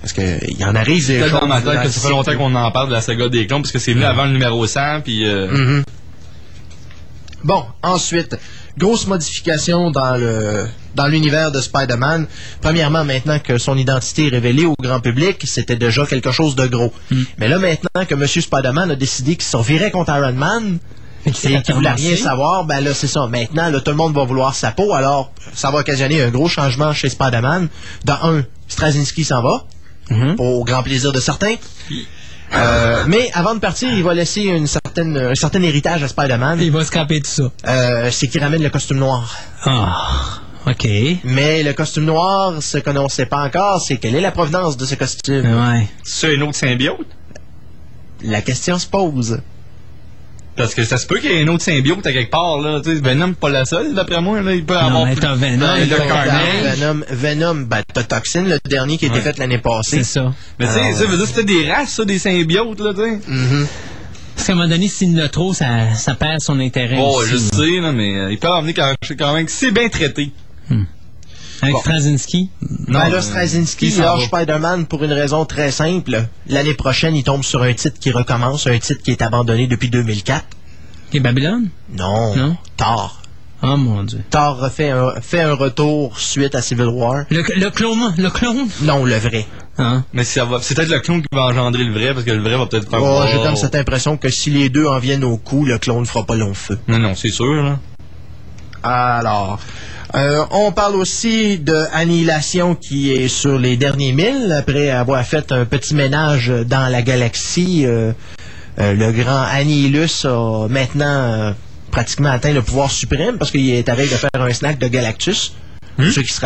Parce 0.02 0.14
que 0.14 0.22
il 0.48 0.58
y 0.60 0.66
en 0.66 0.74
arrive 0.76 1.06
des 1.06 1.20
choses 1.22 1.32
dans 1.40 1.46
ma 1.48 1.62
tête 1.62 1.84
que 1.84 1.90
ça 1.90 2.02
fait 2.02 2.10
longtemps 2.10 2.36
qu'on 2.36 2.56
en 2.56 2.72
parle 2.72 2.90
de 2.90 2.94
la 2.94 3.02
saga 3.02 3.30
des 3.30 3.46
clones, 3.46 3.62
parce 3.62 3.72
que 3.72 3.78
c'est 3.80 3.94
venu 3.94 4.04
avant 4.06 4.26
le 4.26 4.32
numéro 4.32 4.66
100, 4.66 5.02
puis... 5.04 5.28
euh, 5.28 5.48
Mhm. 5.52 5.84
Bon, 7.44 7.66
ensuite, 7.82 8.38
grosse 8.78 9.08
modification 9.08 9.92
dans 9.92 10.18
le 10.18 10.68
dans 10.96 11.08
l'univers 11.08 11.52
de 11.52 11.62
Spider-Man. 11.62 12.28
Premièrement, 12.62 13.06
maintenant 13.06 13.40
que 13.40 13.58
son 13.58 13.78
identité 13.78 14.28
est 14.28 14.30
révélée 14.30 14.66
au 14.66 14.76
grand 14.80 15.00
public, 15.00 15.42
c'était 15.46 15.78
déjà 15.78 16.06
quelque 16.06 16.32
chose 16.32 16.56
de 16.56 16.68
gros. 16.68 16.94
Mais 17.38 17.48
là, 17.48 17.60
maintenant 17.60 18.06
que 18.06 18.14
M. 18.14 18.28
Spider-Man 18.28 18.92
a 18.92 18.96
décidé 18.96 19.36
qu'il 19.36 19.46
se 19.46 19.56
revirait 19.56 19.92
contre 19.92 20.12
Iron 20.12 20.34
Man, 20.34 20.80
et 21.26 21.32
qu'il 21.32 21.76
voulait 21.76 21.92
rien 21.92 22.16
savoir, 22.16 22.66
ben 22.66 22.84
là, 22.84 22.94
c'est 22.94 23.08
ça. 23.08 23.28
Maintenant, 23.28 23.70
là, 23.70 23.80
tout 23.80 23.92
le 23.92 23.98
monde 23.98 24.14
va 24.14 24.24
vouloir 24.24 24.56
sa 24.56 24.72
peau, 24.72 24.94
alors 24.94 25.32
ça 25.54 25.72
va 25.72 25.80
occasionner 25.80 26.22
un 26.22 26.30
gros 26.30 26.48
changement 26.48 26.94
chez 26.94 27.10
Spider-Man. 27.10 27.70
Dans 28.06 28.18
un, 28.24 28.44
Straczynski 28.68 29.24
s'en 29.24 29.42
va, 29.42 29.66
au 30.38 30.64
grand 30.64 30.84
plaisir 30.84 31.12
de 31.12 31.20
certains. 31.20 31.56
Euh, 32.54 33.04
mais 33.08 33.30
avant 33.34 33.56
de 33.56 33.60
partir, 33.60 33.90
il 33.92 34.04
va 34.04 34.14
laisser 34.14 34.42
une 34.42 34.68
certaine, 34.68 35.18
un 35.18 35.36
certain 35.36 35.62
héritage 35.62 36.04
à 36.04 36.08
Spider-Man. 36.08 36.60
Il 36.62 36.72
va 36.72 36.84
scraper 36.84 37.22
tout 37.22 37.30
ça. 37.30 37.52
Euh, 37.68 38.10
c'est 38.12 38.28
qu'il 38.28 38.44
ramène 38.44 38.62
le 38.62 38.70
costume 38.70 38.98
noir. 38.98 39.36
Ah, 39.64 40.42
OK. 40.68 40.88
Mais 41.24 41.64
le 41.64 41.74
costume 41.74 42.06
noir, 42.06 42.62
ce 42.62 42.78
qu'on 42.78 42.94
ne 42.94 43.08
sait 43.08 43.26
pas 43.26 43.44
encore, 43.44 43.82
c'est 43.82 43.98
quelle 43.98 44.16
est 44.16 44.22
la 44.22 44.32
provenance 44.32 44.78
de 44.78 44.86
ce 44.86 44.96
costume. 44.96 45.46
Ouais. 45.46 45.88
C'est 46.04 46.38
un 46.38 46.42
autre 46.42 46.56
symbiote? 46.56 47.08
La 48.24 48.42
question 48.42 48.78
se 48.78 48.86
pose. 48.86 49.40
Parce 50.58 50.76
que 50.76 50.84
ça 50.84 50.98
se 50.98 51.08
peut 51.08 51.18
qu'il 51.20 51.32
y 51.32 51.34
ait 51.36 51.44
un 51.44 51.48
autre 51.48 51.64
symbiote 51.64 52.06
à 52.06 52.12
quelque 52.12 52.30
part, 52.30 52.60
là. 52.60 52.82
Tu 52.84 52.94
sais, 52.96 53.02
Venom, 53.02 53.34
pas 53.34 53.50
la 53.50 53.64
seule, 53.66 53.94
d'après 53.94 54.22
moi, 54.22 54.42
là. 54.42 54.54
Il 54.54 54.66
peut 54.66 54.78
avoir. 54.78 55.06
mais 55.06 55.14
plus- 55.14 55.22
t'as 55.22 55.34
Venom, 55.36 55.66
Carnage. 55.88 56.78
Venom, 56.78 57.02
Venom, 57.10 57.56
ben, 57.68 57.82
t'as 57.94 58.04
Toxin, 58.04 58.44
le 58.44 58.58
dernier 58.70 58.98
qui 58.98 59.06
a 59.06 59.08
été 59.08 59.18
Ouais. 59.18 59.24
fait 59.24 59.38
l'année 59.38 59.60
passée. 59.60 60.00
C'est 60.00 60.20
ça. 60.20 60.34
Mais 60.60 60.68
tu 60.68 60.74
sais, 60.74 60.94
ça 60.94 61.06
veut 61.06 61.16
dire 61.18 61.26
que 61.26 61.34
c'était 61.34 61.44
des 61.46 61.72
races, 61.72 61.94
ça, 61.94 62.04
des 62.06 62.20
symbiotes, 62.20 62.80
là, 62.82 62.94
tu 62.94 63.00
sais. 63.02 63.20
Mhm. 63.28 63.68
Parce 64.36 64.48
qu'à 64.48 64.54
un 64.54 64.56
moment 64.58 64.68
donné, 64.68 64.88
s'il 64.90 65.20
en 65.22 65.24
a 65.24 65.30
trop, 65.30 65.54
ça, 65.54 65.94
ça 65.96 66.16
perd 66.16 66.42
son 66.42 66.60
intérêt. 66.60 66.98
Bon, 66.98 67.16
aussi, 67.18 67.30
je 67.30 67.36
là. 67.36 67.42
sais, 67.54 67.80
là, 67.82 67.92
mais 67.94 68.18
euh, 68.18 68.32
il 68.32 68.38
peut 68.38 68.48
amener 68.50 68.74
quand, 68.74 68.94
quand 69.18 69.34
même 69.34 69.46
que 69.46 69.52
c'est 69.52 69.72
bien 69.72 69.88
traité. 69.88 70.32
Avec 71.62 71.74
Bon. 71.76 71.80
Straczynski? 71.82 72.50
Ben 72.88 73.06
euh, 73.08 73.10
là, 73.10 73.22
Straczynski, 73.22 73.88
il 73.88 73.94
il 73.94 74.00
lâche. 74.02 74.26
Spider-Man 74.26 74.86
pour 74.88 75.04
une 75.04 75.14
raison 75.14 75.46
très 75.46 75.72
simple. 75.72 76.26
L'année 76.48 76.74
prochaine, 76.74 77.16
il 77.16 77.24
tombe 77.24 77.44
sur 77.44 77.62
un 77.62 77.74
titre 77.74 78.00
qui 78.00 78.12
recommence, 78.12 78.66
un 78.68 78.80
titre 78.80 79.02
qui 79.04 79.12
est 79.12 79.22
abandonné 79.22 79.68
depuis 79.68 79.90
2004. 79.90 80.44
Qui 81.12 81.18
est 81.18 81.20
Babylone? 81.20 81.70
Non. 81.96 82.36
Non? 82.36 82.58
Thor. 82.78 83.18
Oh 83.64 83.78
mon 83.78 84.04
dieu. 84.04 84.22
Thor 84.32 84.58
refait 84.60 84.90
un, 84.90 85.22
fait 85.22 85.42
un 85.42 85.54
retour 85.54 86.20
suite 86.20 86.56
à 86.56 86.64
Civil 86.64 86.86
War. 86.88 87.26
Le, 87.30 87.44
le 87.60 87.70
clone? 87.70 88.16
Le 88.18 88.30
clone? 88.32 88.68
Non, 88.82 89.06
le 89.06 89.18
vrai. 89.18 89.46
Hein? 89.78 90.04
Mais 90.14 90.24
ça 90.24 90.46
va- 90.46 90.60
c'est 90.62 90.74
peut-être 90.74 90.90
le 90.90 91.00
clone 91.00 91.22
qui 91.22 91.28
va 91.32 91.44
engendrer 91.46 91.84
le 91.84 91.94
vrai, 91.94 92.12
parce 92.14 92.26
que 92.26 92.32
le 92.32 92.42
vrai 92.42 92.58
va 92.58 92.66
peut-être 92.66 92.90
faire. 92.90 93.04
Oh, 93.04 93.22
Oh. 93.22 93.28
J'ai 93.32 93.38
comme 93.44 93.56
cette 93.56 93.76
impression 93.76 94.18
que 94.18 94.30
si 94.30 94.50
les 94.50 94.70
deux 94.70 94.88
en 94.88 94.98
viennent 94.98 95.24
au 95.24 95.38
coup, 95.38 95.64
le 95.66 95.78
clone 95.78 96.08
fera 96.08 96.26
pas 96.26 96.36
long 96.36 96.56
feu. 96.56 96.80
Non, 96.88 96.98
non, 96.98 97.14
c'est 97.14 97.30
sûr, 97.30 97.54
là. 97.54 97.78
Alors, 98.84 99.60
euh, 100.14 100.46
on 100.52 100.72
parle 100.72 100.96
aussi 100.96 101.58
de 101.58 101.86
Annihilation 101.94 102.76
qui 102.76 103.14
est 103.14 103.30
sur 103.30 103.58
les 103.58 103.78
derniers 103.78 104.12
milles 104.12 104.52
après 104.52 104.90
avoir 104.90 105.24
fait 105.26 105.52
un 105.52 105.66
petit 105.66 105.96
ménage 105.96 106.50
dans 106.66 106.92
la 106.92 107.02
galaxie. 107.02 107.86
euh, 107.86 108.12
euh, 108.80 108.94
le 108.94 109.12
grand 109.12 109.44
Annihilus 109.44 110.26
a 110.26 110.68
maintenant 110.70 111.54
pratiquement 111.92 112.30
atteint 112.30 112.54
le 112.54 112.62
pouvoir 112.62 112.90
suprême 112.92 113.38
parce 113.38 113.52
qu'il 113.52 113.70
est 113.70 113.88
arrivé 113.90 114.10
de 114.10 114.16
faire 114.16 114.30
un 114.36 114.52
snack 114.54 114.80
de 114.80 114.88
Galactus. 114.88 115.54
Pour 115.96 116.06
Ceux 116.06 116.24
qui 116.24 116.34
se 116.34 116.42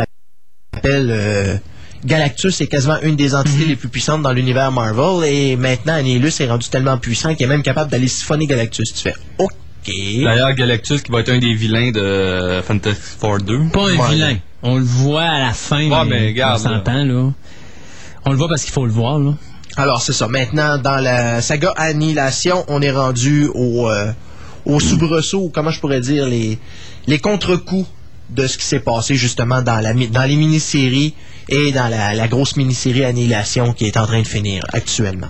rappellent, 0.74 1.62
Galactus 2.04 2.62
est 2.62 2.68
quasiment 2.68 3.00
une 3.02 3.16
des 3.16 3.34
entités 3.36 3.66
les 3.66 3.76
plus 3.76 3.90
puissantes 3.90 4.22
dans 4.22 4.32
l'univers 4.34 4.72
Marvel 4.72 5.28
et 5.28 5.56
maintenant 5.56 5.94
Annihilus 5.94 6.40
est 6.40 6.48
rendu 6.48 6.68
tellement 6.70 6.98
puissant 6.98 7.34
qu'il 7.36 7.46
est 7.46 7.50
même 7.50 7.64
capable 7.64 7.90
d'aller 7.90 8.08
siphonner 8.08 8.48
Galactus. 8.48 8.94
Tu 8.94 9.02
fais 9.02 9.16
OK. 9.40 9.52
D'ailleurs, 9.88 10.54
Galactus 10.54 11.02
qui 11.02 11.12
va 11.12 11.20
être 11.22 11.30
un 11.30 11.40
des 11.40 11.54
vilains 11.54 11.92
de 11.92 12.62
Fantastic 12.66 13.04
Four 13.20 13.40
2. 13.40 13.60
Pas 13.72 13.82
un 13.82 13.96
Ouais. 13.98 14.10
vilain. 14.14 14.38
On 14.64 14.78
le 14.78 14.84
voit 14.84 15.24
à 15.24 15.40
la 15.40 15.54
fin. 15.54 15.88
Ouais, 15.90 16.06
mais 16.08 16.28
regarde, 16.28 16.60
On 16.60 16.64
s'entend, 16.64 17.04
là. 17.04 17.32
On 18.26 18.32
le 18.32 18.38
voit 18.38 18.48
parce 18.48 18.64
qu'il 18.64 18.74
faut 18.74 18.86
le 18.86 18.92
voir, 18.92 19.20
là. 19.20 19.34
Alors, 19.78 20.02
c'est 20.02 20.14
ça. 20.14 20.28
Maintenant, 20.28 20.78
dans 20.78 20.98
la 21.04 21.42
saga 21.42 21.74
Annihilation, 21.76 22.64
on 22.68 22.82
est 22.82 22.92
rendu 22.92 23.48
au, 23.54 23.90
euh, 23.90 24.12
au 24.66 24.80
soubresaut, 24.80 25.42
ou 25.44 25.50
comment 25.50 25.70
je 25.72 25.80
pourrais 25.80 26.00
dire, 26.02 26.26
les, 26.26 26.58
les 27.08 27.20
contre-coups 27.20 27.88
de 28.32 28.48
ce 28.48 28.58
qui 28.58 28.66
s'est 28.66 28.80
passé 28.80 29.14
justement 29.16 29.62
dans, 29.62 29.80
la, 29.82 29.94
mi- 29.94 30.08
dans 30.08 30.24
les 30.24 30.36
mini-séries 30.36 31.14
et 31.48 31.72
dans 31.72 31.88
la, 31.90 32.16
la 32.16 32.28
grosse 32.28 32.56
mini-série 32.58 33.06
Annihilation 33.06 33.74
qui 33.74 33.86
est 33.86 33.98
en 33.98 34.08
train 34.08 34.22
de 34.22 34.28
finir 34.28 34.64
actuellement. 34.74 35.28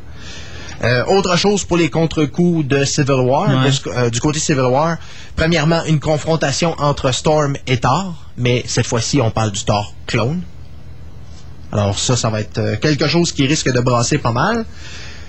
Euh, 0.86 1.04
autre 1.08 1.36
chose 1.38 1.64
pour 1.66 1.78
les 1.78 1.90
contre-coups 1.90 2.68
de 2.68 2.84
Civil 2.86 3.22
War, 3.30 3.50
Ouais. 3.50 3.66
de 3.66 3.72
ce- 3.72 3.90
euh, 3.90 4.10
du 4.10 4.20
côté 4.20 4.40
Civil 4.40 4.62
War, 4.76 4.98
premièrement, 5.36 5.84
une 5.86 6.00
confrontation 6.00 6.76
entre 6.80 7.12
Storm 7.12 7.56
et 7.66 7.78
Thor, 7.78 8.14
mais 8.38 8.64
cette 8.68 8.86
fois-ci, 8.86 9.20
on 9.22 9.32
parle 9.32 9.52
du 9.52 9.64
Thor 9.64 9.94
clone. 10.06 10.42
Alors 11.72 11.98
ça, 11.98 12.16
ça 12.16 12.30
va 12.30 12.42
être 12.42 12.58
euh, 12.60 12.76
quelque 12.78 13.08
chose 13.08 13.32
qui 13.32 13.46
risque 13.48 13.72
de 13.72 13.80
brasser 13.80 14.18
pas 14.18 14.32
mal. 14.32 14.66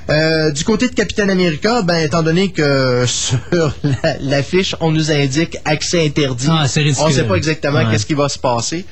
Euh, 0.09 0.53
du 0.53 0.63
côté 0.63 0.89
de 0.89 0.95
Capitaine 0.95 1.31
America, 1.31 1.83
ben 1.83 1.97
étant 1.99 2.23
donné 2.23 2.51
que 2.53 3.05
sur 3.25 3.39
la- 3.83 4.17
l'affiche 4.21 4.77
on 4.81 4.93
nous 4.93 5.11
indique 5.11 5.57
accès 5.65 6.07
interdit, 6.07 6.47
Ah, 6.49 6.67
on 7.01 7.09
ne 7.09 7.13
sait 7.13 7.25
pas 7.25 7.35
exactement 7.35 7.79
Ouais. 7.79 7.87
qu'est-ce 7.91 8.07
qui 8.07 8.15
va 8.15 8.29
se 8.29 8.39
passer. 8.39 8.85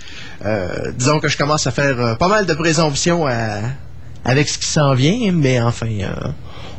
Euh, 0.45 0.91
disons 0.99 1.21
que 1.21 1.29
je 1.29 1.37
commence 1.37 1.67
à 1.69 1.71
faire 1.71 2.01
euh, 2.01 2.15
pas 2.17 2.27
mal 2.29 2.47
de 2.47 2.55
présomptions 2.55 3.27
à- 3.27 3.61
avec 4.25 4.49
ce 4.49 4.59
qui 4.59 4.67
s'en 4.67 4.95
vient, 4.95 5.31
mais 5.33 5.61
enfin, 5.61 5.87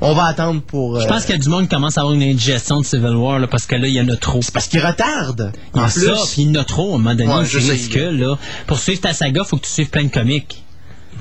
on 0.05 0.13
va 0.13 0.25
attendre 0.25 0.61
pour. 0.61 0.99
Je 0.99 1.05
euh, 1.05 1.09
pense 1.09 1.25
qu'il 1.25 1.35
y 1.35 1.37
a 1.37 1.41
du 1.41 1.49
monde 1.49 1.63
qui 1.63 1.69
commence 1.69 1.97
à 1.97 2.01
avoir 2.01 2.13
une 2.15 2.23
indigestion 2.23 2.79
de 2.79 2.85
Civil 2.85 3.15
War, 3.15 3.39
là, 3.39 3.47
parce 3.47 3.65
que 3.65 3.75
là, 3.75 3.87
il 3.87 3.93
y 3.93 4.01
en 4.01 4.07
a 4.09 4.15
trop. 4.15 4.41
C'est 4.41 4.53
parce 4.53 4.67
qu'il 4.67 4.85
retarde. 4.85 5.51
Il 5.73 5.77
y 5.77 5.81
a 5.81 5.85
En 5.85 5.89
ça, 5.89 5.99
plus. 5.99 6.31
puis 6.33 6.41
il 6.43 6.51
y 6.53 6.57
en 6.57 6.61
a 6.61 6.63
trop, 6.63 6.91
à 6.91 6.95
un 6.95 6.97
moment 6.99 7.15
donné. 7.15 7.27
Ouais, 7.33 7.45
c'est 7.45 7.59
je 7.59 7.65
sais. 7.65 7.71
ridicule, 7.73 8.19
là. 8.19 8.37
Pour 8.67 8.79
suivre 8.79 9.01
ta 9.01 9.13
saga, 9.13 9.43
faut 9.43 9.57
que 9.57 9.65
tu 9.65 9.71
suives 9.71 9.89
plein 9.89 10.03
de 10.03 10.11
comics. 10.11 10.63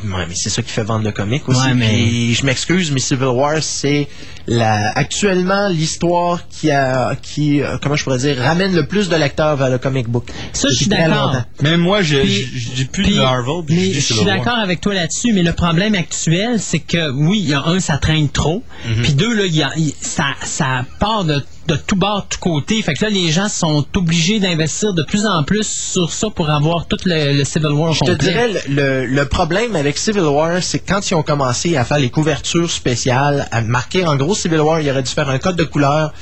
Ouais, 0.05 0.26
mais 0.28 0.35
c'est 0.35 0.51
ça 0.51 0.62
qui 0.62 0.70
fait 0.70 0.82
vendre 0.82 1.05
le 1.05 1.12
comic 1.12 1.48
aussi. 1.48 1.60
Ouais, 1.60 1.74
mais- 1.74 1.89
Puis, 1.89 2.35
je 2.35 2.44
m'excuse, 2.47 2.90
mais 2.93 3.01
Civil 3.01 3.26
War, 3.26 3.62
c'est 3.62 4.09
la, 4.47 4.90
actuellement 4.97 5.68
l'histoire 5.68 6.40
qui 6.48 6.70
a, 6.70 7.14
qui, 7.16 7.62
euh, 7.62 7.78
comment 7.82 7.97
je 7.97 8.05
pourrais 8.05 8.18
dire, 8.18 8.36
ramène 8.39 8.74
le 8.74 8.86
plus 8.86 9.09
de 9.09 9.16
lecteurs 9.16 9.56
vers 9.56 9.70
le 9.70 9.78
comic 9.78 10.09
book. 10.09 10.28
Ça, 10.52 10.68
je 10.68 10.74
suis 10.74 10.86
d'accord. 10.86 11.36
Même 11.62 11.81
moi, 11.81 12.02
j'ai 12.02 12.20
Puis- 12.22 12.31
j'ai- 12.55 12.76
j'ai 12.76 12.85
plus 12.85 13.05
Puis- 13.05 13.14
de 13.16 13.20
Marvel, 13.20 13.64
puis 13.66 13.74
mais 13.76 13.85
je 13.86 13.93
je 13.93 13.98
dis 13.98 14.02
suis 14.14 14.24
d'accord 14.24 14.59
avec 14.59 14.81
toi 14.81 14.93
là-dessus, 14.94 15.32
mais 15.32 15.43
le 15.43 15.52
problème 15.52 15.94
actuel, 15.94 16.60
c'est 16.60 16.78
que 16.81 17.10
oui, 17.12 17.39
il 17.43 17.48
y 17.48 17.55
a 17.55 17.62
un, 17.64 17.81
ça 17.81 17.97
traîne 17.98 18.28
trop, 18.28 18.62
Mhm. 18.86 19.02
puis 19.02 19.12
deux, 19.14 19.35
là, 19.35 19.44
il 19.47 19.55
y 19.56 19.62
a- 19.62 19.72
ça, 20.01 20.26
ça 20.43 20.85
part 21.01 21.24
de, 21.24 21.43
de 21.66 21.77
tout 21.77 21.97
bord, 21.97 22.23
de 22.23 22.27
tout 22.28 22.39
côté. 22.41 22.81
Fait 22.82 22.95
que 22.95 23.05
là, 23.05 23.11
les 23.11 23.31
gens 23.31 23.49
sont 23.49 23.85
obligés 23.97 24.39
d'investir 24.41 24.93
de 24.93 25.03
plus 25.03 25.27
en 25.27 25.43
plus 25.45 25.66
sur 25.66 26.12
ça 26.12 26.28
pour 26.31 26.51
avoir 26.51 26.86
tout 26.86 26.99
le, 27.05 27.36
le 27.39 27.45
Civil 27.45 27.69
War 27.73 27.93
Je 27.93 28.05
te 28.05 28.11
dirais, 28.12 28.51
le, 28.69 29.07
le- 29.07 29.24
problème 29.27 29.74
avec 29.77 29.97
Civil 29.99 30.23
War, 30.24 30.62
c'est 30.62 30.78
que 30.81 30.93
quand 30.93 31.11
ils 31.11 31.15
ont 31.15 31.23
commencé 31.23 31.77
à 31.77 31.85
faire 31.85 31.99
les 31.99 32.11
couvertures 32.11 32.70
spéciales, 32.70 33.49
à 33.51 33.61
marquer 33.62 34.07
en 34.07 34.16
gros 34.16 34.35
Civil 34.35 34.61
War, 34.61 34.81
il 34.81 34.91
aurait 34.91 35.03
dû 35.03 35.11
faire 35.11 35.28
un 35.31 35.39
code 35.39 35.57
de 35.57 35.65
couleur 35.65 36.12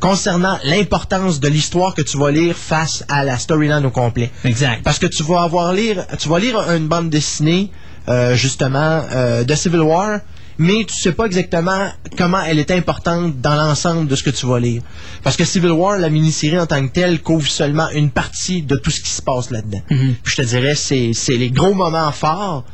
concernant 0.00 0.58
l'importance 0.64 1.40
de 1.40 1.48
l'histoire 1.48 1.94
que 1.94 2.02
tu 2.02 2.18
vas 2.18 2.30
lire 2.30 2.54
face 2.56 3.04
à 3.08 3.24
la 3.24 3.38
storyline 3.38 3.84
au 3.86 3.90
complet. 3.90 4.30
Exact. 4.44 4.82
Parce 4.82 4.98
que 4.98 5.06
tu 5.06 5.22
vas 5.22 5.42
avoir 5.42 5.72
lire, 5.72 6.04
tu 6.18 6.28
vas 6.28 6.38
lire 6.38 6.58
une 6.70 6.88
bande 6.88 7.08
dessinée 7.10 7.70
euh, 8.08 8.34
justement 8.34 9.02
euh, 9.12 9.44
de 9.44 9.54
Civil 9.54 9.80
War, 9.80 10.20
mais 10.58 10.84
tu 10.84 10.94
sais 10.94 11.12
pas 11.12 11.26
exactement 11.26 11.90
comment 12.16 12.42
elle 12.42 12.58
est 12.58 12.70
importante 12.70 13.40
dans 13.40 13.54
l'ensemble 13.54 14.08
de 14.08 14.16
ce 14.16 14.22
que 14.22 14.30
tu 14.30 14.46
vas 14.46 14.60
lire. 14.60 14.82
Parce 15.22 15.36
que 15.36 15.44
Civil 15.44 15.72
War, 15.72 15.98
la 15.98 16.10
mini-série 16.10 16.58
en 16.58 16.66
tant 16.66 16.86
que 16.86 16.92
telle, 16.92 17.20
couvre 17.20 17.46
seulement 17.46 17.88
une 17.90 18.10
partie 18.10 18.62
de 18.62 18.76
tout 18.76 18.90
ce 18.90 19.00
qui 19.00 19.10
se 19.10 19.22
passe 19.22 19.50
là-dedans. 19.50 19.82
Mhm. 19.90 20.14
Puis 20.22 20.34
je 20.36 20.42
te 20.42 20.46
dirais, 20.46 20.74
c'est 20.74 21.12
les 21.36 21.50
gros 21.50 21.74
moments 21.74 22.12
forts. 22.12 22.64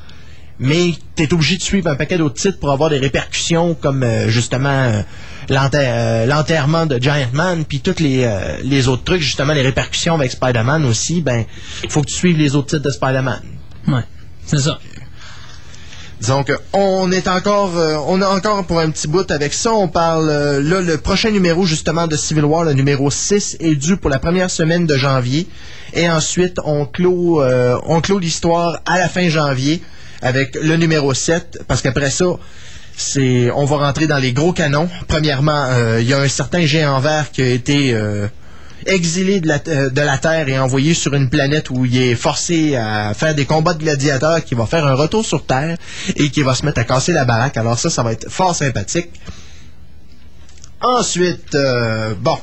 mais 0.63 0.93
tu 1.17 1.23
es 1.23 1.33
obligé 1.33 1.57
de 1.57 1.63
suivre 1.63 1.89
un 1.89 1.97
paquet 1.97 2.19
d'autres 2.19 2.35
titres 2.35 2.59
pour 2.59 2.71
avoir 2.71 2.91
des 2.91 2.99
répercussions 2.99 3.75
comme 3.75 4.03
euh, 4.03 4.29
justement 4.29 4.69
euh, 4.69 5.03
euh, 5.51 6.27
l'enterrement 6.27 6.85
de 6.85 6.99
Giant 6.99 7.31
Man, 7.33 7.65
puis 7.65 7.81
toutes 7.81 8.01
les, 8.01 8.31
les 8.63 8.87
autres 8.87 9.05
trucs, 9.05 9.23
justement 9.23 9.55
les 9.55 9.63
répercussions 9.63 10.15
avec 10.15 10.31
Spider-Man 10.31 10.85
aussi, 10.85 11.23
ben 11.23 11.47
faut 11.89 12.03
que 12.03 12.09
tu 12.09 12.15
suives 12.15 12.37
les 12.37 12.55
autres 12.55 12.69
titres 12.69 12.85
de 12.85 12.91
Spider-Man. 12.91 13.41
Ouais, 13.89 14.05
c'est 14.45 14.59
ça. 14.59 14.79
Que 16.21 16.53
on 16.75 17.11
est 17.11 17.27
encore, 17.29 17.77
euh, 17.77 17.97
on 18.07 18.21
a 18.21 18.29
encore 18.29 18.65
pour 18.65 18.79
un 18.79 18.91
petit 18.91 19.09
bout 19.09 19.29
avec 19.31 19.55
ça. 19.55 19.73
On 19.73 19.89
parle 19.89 20.29
euh, 20.29 20.63
là 20.63 20.81
le 20.81 20.99
prochain 20.99 21.31
numéro 21.31 21.65
justement 21.65 22.07
de 22.07 22.15
Civil 22.15 22.45
War, 22.45 22.63
le 22.63 22.75
numéro 22.75 23.11
6 23.11 23.57
est 23.59 23.75
dû 23.75 23.97
pour 23.97 24.11
la 24.11 24.19
première 24.19 24.51
semaine 24.51 24.87
de 24.87 24.97
janvier, 24.97 25.49
et 25.95 26.09
ensuite 26.09 26.59
on 26.63 26.85
clôt, 26.85 27.43
euh, 27.43 27.79
on 27.85 28.01
clôt 28.03 28.19
l'histoire 28.19 28.81
à 28.87 28.99
la 28.99 29.09
fin 29.09 29.29
janvier 29.29 29.83
avec 30.21 30.57
le 30.63 30.77
numéro 30.77 31.15
7, 31.15 31.65
parce 31.67 31.81
qu'après 31.81 32.11
ça. 32.11 32.27
C'est, 32.97 33.51
on 33.53 33.65
va 33.65 33.79
rentrer 33.79 34.07
dans 34.07 34.19
les 34.19 34.35
gros 34.35 34.53
canons. 34.53 34.91
Premièrement, 35.09 35.69
il 35.99 36.07
y 36.07 36.13
a 36.13 36.19
un 36.19 36.29
certain 36.29 36.67
géant 36.67 37.01
vert 37.01 37.31
qui 37.31 37.41
a 37.41 37.49
été 37.49 37.99
exilé 38.87 39.41
de 39.41 39.49
la, 39.49 39.59
euh, 39.69 39.91
de 39.91 40.01
la 40.01 40.19
Terre 40.19 40.49
et 40.49 40.59
envoyé 40.59 40.95
sur 40.95 41.15
une 41.15 41.29
planète 41.29 41.71
où 41.71 41.85
il 41.85 41.97
est 41.97 42.15
forcé 42.15 42.77
à 42.77 43.15
faire 43.15 43.35
des 43.35 43.45
combats 43.45 43.75
de 43.75 43.83
gladiateurs, 43.83 44.45
qui 44.45 44.55
va 44.55 44.67
faire 44.67 44.87
un 44.87 44.95
retour 44.95 45.25
sur 45.25 45.45
Terre 45.45 45.77
et 46.17 46.31
qui 46.31 46.43
va 46.43 46.55
se 46.55 46.65
mettre 46.65 46.81
à 46.81 46.85
casser 46.85 47.13
la 47.13 47.25
baraque. 47.25 47.57
Alors 47.57 47.79
ça, 47.79 47.91
ça 47.91 48.03
va 48.03 48.13
être 48.13 48.31
fort 48.31 48.55
sympathique. 48.55 49.11
Ensuite, 50.83 51.55
euh, 51.55 52.15
bon, 52.19 52.39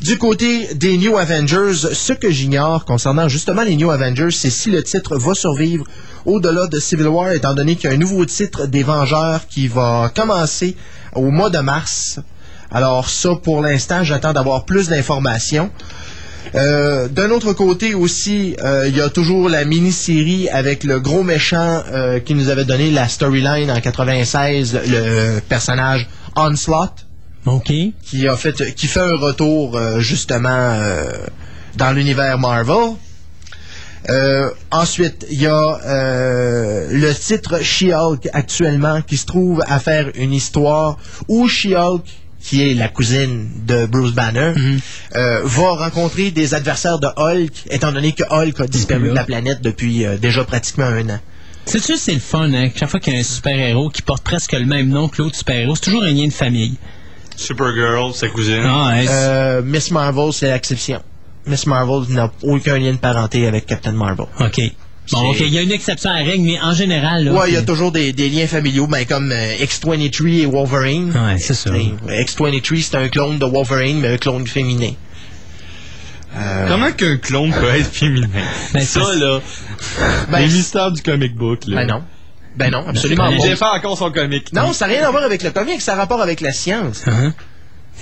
du 0.00 0.16
côté 0.16 0.74
des 0.74 0.96
New 0.96 1.18
Avengers, 1.18 1.74
ce 1.92 2.14
que 2.14 2.30
j'ignore 2.30 2.86
concernant 2.86 3.28
justement 3.28 3.62
les 3.62 3.76
New 3.76 3.90
Avengers, 3.90 4.30
c'est 4.30 4.48
si 4.48 4.70
le 4.70 4.82
titre 4.82 5.18
va 5.18 5.34
survivre 5.34 5.84
au-delà 6.24 6.68
de 6.68 6.80
Civil 6.80 7.08
War, 7.08 7.32
étant 7.32 7.52
donné 7.52 7.76
qu'il 7.76 7.90
y 7.90 7.92
a 7.92 7.96
un 7.96 7.98
nouveau 7.98 8.24
titre 8.24 8.66
des 8.66 8.82
Vengeurs 8.82 9.46
qui 9.46 9.68
va 9.68 10.10
commencer 10.14 10.74
au 11.14 11.30
mois 11.30 11.50
de 11.50 11.58
mars. 11.58 12.18
Alors 12.72 13.08
ça, 13.08 13.30
pour 13.42 13.62
l'instant, 13.62 14.04
j'attends 14.04 14.32
d'avoir 14.32 14.64
plus 14.64 14.88
d'informations. 14.88 15.70
Euh, 16.54 17.08
D'un 17.08 17.30
autre 17.30 17.52
côté 17.52 17.94
aussi, 17.94 18.56
euh, 18.62 18.88
il 18.88 18.96
y 18.96 19.00
a 19.00 19.08
toujours 19.08 19.48
la 19.48 19.64
mini-série 19.64 20.48
avec 20.48 20.84
le 20.84 20.98
gros 20.98 21.22
méchant 21.22 21.82
euh, 21.92 22.18
qui 22.20 22.34
nous 22.34 22.48
avait 22.48 22.64
donné 22.64 22.90
la 22.90 23.08
storyline 23.08 23.70
en 23.70 23.80
96, 23.80 24.74
le, 24.74 24.80
le 25.34 25.40
personnage 25.40 26.08
Onslaught. 26.36 27.06
OK. 27.46 27.72
Qui 28.04 28.28
a 28.28 28.36
fait, 28.36 28.74
qui 28.74 28.86
fait 28.86 29.00
un 29.00 29.16
retour 29.16 29.76
euh, 29.76 30.00
justement 30.00 30.48
euh, 30.50 31.10
dans 31.76 31.92
l'univers 31.92 32.38
Marvel. 32.38 32.94
Euh, 34.08 34.50
ensuite, 34.70 35.26
il 35.30 35.42
y 35.42 35.46
a 35.46 35.78
euh, 35.84 36.88
le 36.90 37.14
titre 37.14 37.62
She-Hulk 37.62 38.28
actuellement 38.32 39.02
qui 39.02 39.16
se 39.16 39.26
trouve 39.26 39.62
à 39.66 39.78
faire 39.78 40.10
une 40.14 40.32
histoire 40.32 40.96
où 41.28 41.48
She-Hulk, 41.48 42.04
qui 42.40 42.68
est 42.68 42.74
la 42.74 42.88
cousine 42.88 43.48
de 43.66 43.86
Bruce 43.86 44.12
Banner, 44.12 44.52
euh, 45.14 45.40
va 45.44 45.70
rencontrer 45.72 46.30
des 46.30 46.54
adversaires 46.54 46.98
de 46.98 47.08
Hulk, 47.16 47.52
étant 47.70 47.92
donné 47.92 48.12
que 48.12 48.24
Hulk 48.30 48.60
a 48.60 48.66
disparu 48.66 49.08
de 49.10 49.14
la 49.14 49.24
planète 49.24 49.60
depuis 49.62 50.04
euh, 50.06 50.16
déjà 50.16 50.44
pratiquement 50.44 50.86
un 50.86 51.08
an. 51.10 51.20
C'est 51.66 51.78
sûr, 51.82 51.96
c'est 51.98 52.14
le 52.14 52.20
fun, 52.20 52.52
hein? 52.54 52.70
Chaque 52.74 52.88
fois 52.88 52.98
qu'il 52.98 53.12
y 53.12 53.16
a 53.16 53.20
un 53.20 53.22
super-héros 53.22 53.90
qui 53.90 54.02
porte 54.02 54.24
presque 54.24 54.52
le 54.52 54.64
même 54.64 54.88
nom 54.88 55.08
que 55.08 55.22
l'autre 55.22 55.36
super-héros, 55.36 55.74
c'est 55.76 55.82
toujours 55.84 56.02
un 56.02 56.10
lien 56.10 56.26
de 56.26 56.32
famille. 56.32 56.76
Supergirl, 57.36 58.12
sa 58.14 58.28
cousine. 58.28 58.62
Ah, 58.64 58.92
Euh, 59.08 59.62
Miss 59.62 59.90
Marvel, 59.90 60.32
c'est 60.32 60.48
l'exception. 60.50 61.00
Miss 61.46 61.66
Marvel 61.66 62.12
n'a 62.14 62.30
aucun 62.42 62.78
lien 62.78 62.92
de 62.92 62.98
parenté 62.98 63.46
avec 63.46 63.66
Captain 63.66 63.92
Marvel. 63.92 64.26
OK. 64.40 64.60
Bon, 65.12 65.30
OK, 65.30 65.40
il 65.40 65.48
y 65.52 65.58
a 65.58 65.62
une 65.62 65.72
exception 65.72 66.10
à 66.10 66.20
la 66.20 66.24
règle, 66.24 66.44
mais 66.44 66.60
en 66.60 66.72
général, 66.72 67.24
là. 67.24 67.32
Ouais, 67.32 67.48
il 67.50 67.54
y 67.54 67.56
a 67.56 67.62
toujours 67.62 67.90
des, 67.92 68.12
des 68.12 68.28
liens 68.28 68.46
familiaux, 68.46 68.86
ben, 68.86 69.04
comme 69.06 69.32
euh, 69.32 69.54
X-23 69.60 70.42
et 70.42 70.46
Wolverine. 70.46 71.10
Ouais, 71.12 71.38
c'est 71.38 71.54
ça. 71.54 71.70
X-23, 71.76 72.82
c'est 72.82 72.94
un 72.96 73.08
clone 73.08 73.38
de 73.38 73.44
Wolverine, 73.44 73.98
mais 74.00 74.08
un 74.08 74.16
clone 74.18 74.46
féminin. 74.46 74.92
Euh, 76.36 76.68
Comment 76.68 76.92
qu'un 76.92 77.16
clone 77.16 77.50
peut 77.52 77.70
être 77.74 77.90
féminin? 77.92 78.28
Ben, 78.72 78.82
ça, 78.82 79.00
là. 79.16 79.40
Ben, 80.30 80.38
les 80.40 80.48
c'est- 80.48 80.54
mystères 80.56 80.92
du 80.92 81.02
comic 81.02 81.34
book, 81.34 81.60
là. 81.66 81.76
Ben 81.84 81.86
non. 81.88 82.02
Ben 82.56 82.70
non, 82.70 82.84
absolument 82.88 83.28
Il 83.30 83.38
pas. 83.38 83.44
défend 83.48 83.76
encore 83.76 83.96
son 83.98 84.10
comic. 84.12 84.52
Non, 84.52 84.72
ça 84.72 84.86
n'a 84.86 84.92
rien 84.94 85.06
à 85.08 85.10
voir 85.10 85.24
avec 85.24 85.42
le 85.42 85.50
comic, 85.50 85.80
ça 85.80 85.92
a 85.94 85.96
rapport 85.96 86.20
avec 86.20 86.40
la 86.40 86.52
science. 86.52 87.02
Il 87.06 87.32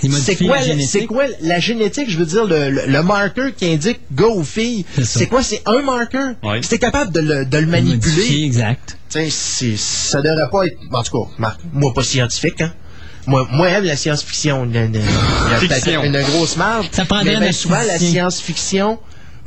C'est 0.01 0.35
quoi, 0.37 0.55
la 0.55 0.61
la- 0.61 0.67
génétique. 0.67 0.89
c'est 0.91 1.05
quoi 1.05 1.23
la 1.41 1.59
génétique, 1.59 2.09
je 2.09 2.17
veux 2.17 2.25
dire, 2.25 2.45
le, 2.45 2.69
le, 2.69 2.81
le 2.87 3.03
marqueur 3.03 3.51
qui 3.55 3.65
indique 3.65 3.99
gars 4.13 4.27
ou 4.27 4.43
fille? 4.43 4.85
C'est 5.03 5.27
quoi? 5.27 5.43
C'est 5.43 5.61
un 5.65 5.81
marqueur? 5.81 6.35
Ouais. 6.43 6.61
T'es 6.61 6.79
capable 6.79 7.11
de 7.11 7.19
le, 7.19 7.45
de 7.45 7.57
le 7.57 7.67
manipuler, 7.67 8.43
exact. 8.43 8.97
tu 9.09 9.19
sais, 9.19 9.29
c'est- 9.29 9.77
ça 9.77 10.21
devrait 10.21 10.49
pas 10.51 10.65
être... 10.65 10.77
En 10.91 11.03
tout 11.03 11.23
cas, 11.25 11.31
Marc, 11.37 11.59
moi 11.73 11.93
pas 11.93 12.03
scientifique, 12.03 12.61
hein? 12.61 12.73
Moi, 13.27 13.47
moi 13.51 13.69
j'aime 13.69 13.83
la 13.83 13.95
science-fiction. 13.97 14.65
Il 14.65 14.75
y 14.75 14.77
a 14.77 14.85
une, 14.85 14.99
Fiction. 15.59 16.03
une 16.03 16.21
grosse 16.21 16.55
marge. 16.57 16.87
Ça 16.91 17.05
prendrait 17.05 17.33
mais 17.35 17.47
ben, 17.47 17.51
souvent, 17.53 17.81
la 17.85 17.99
science-fiction 17.99 18.97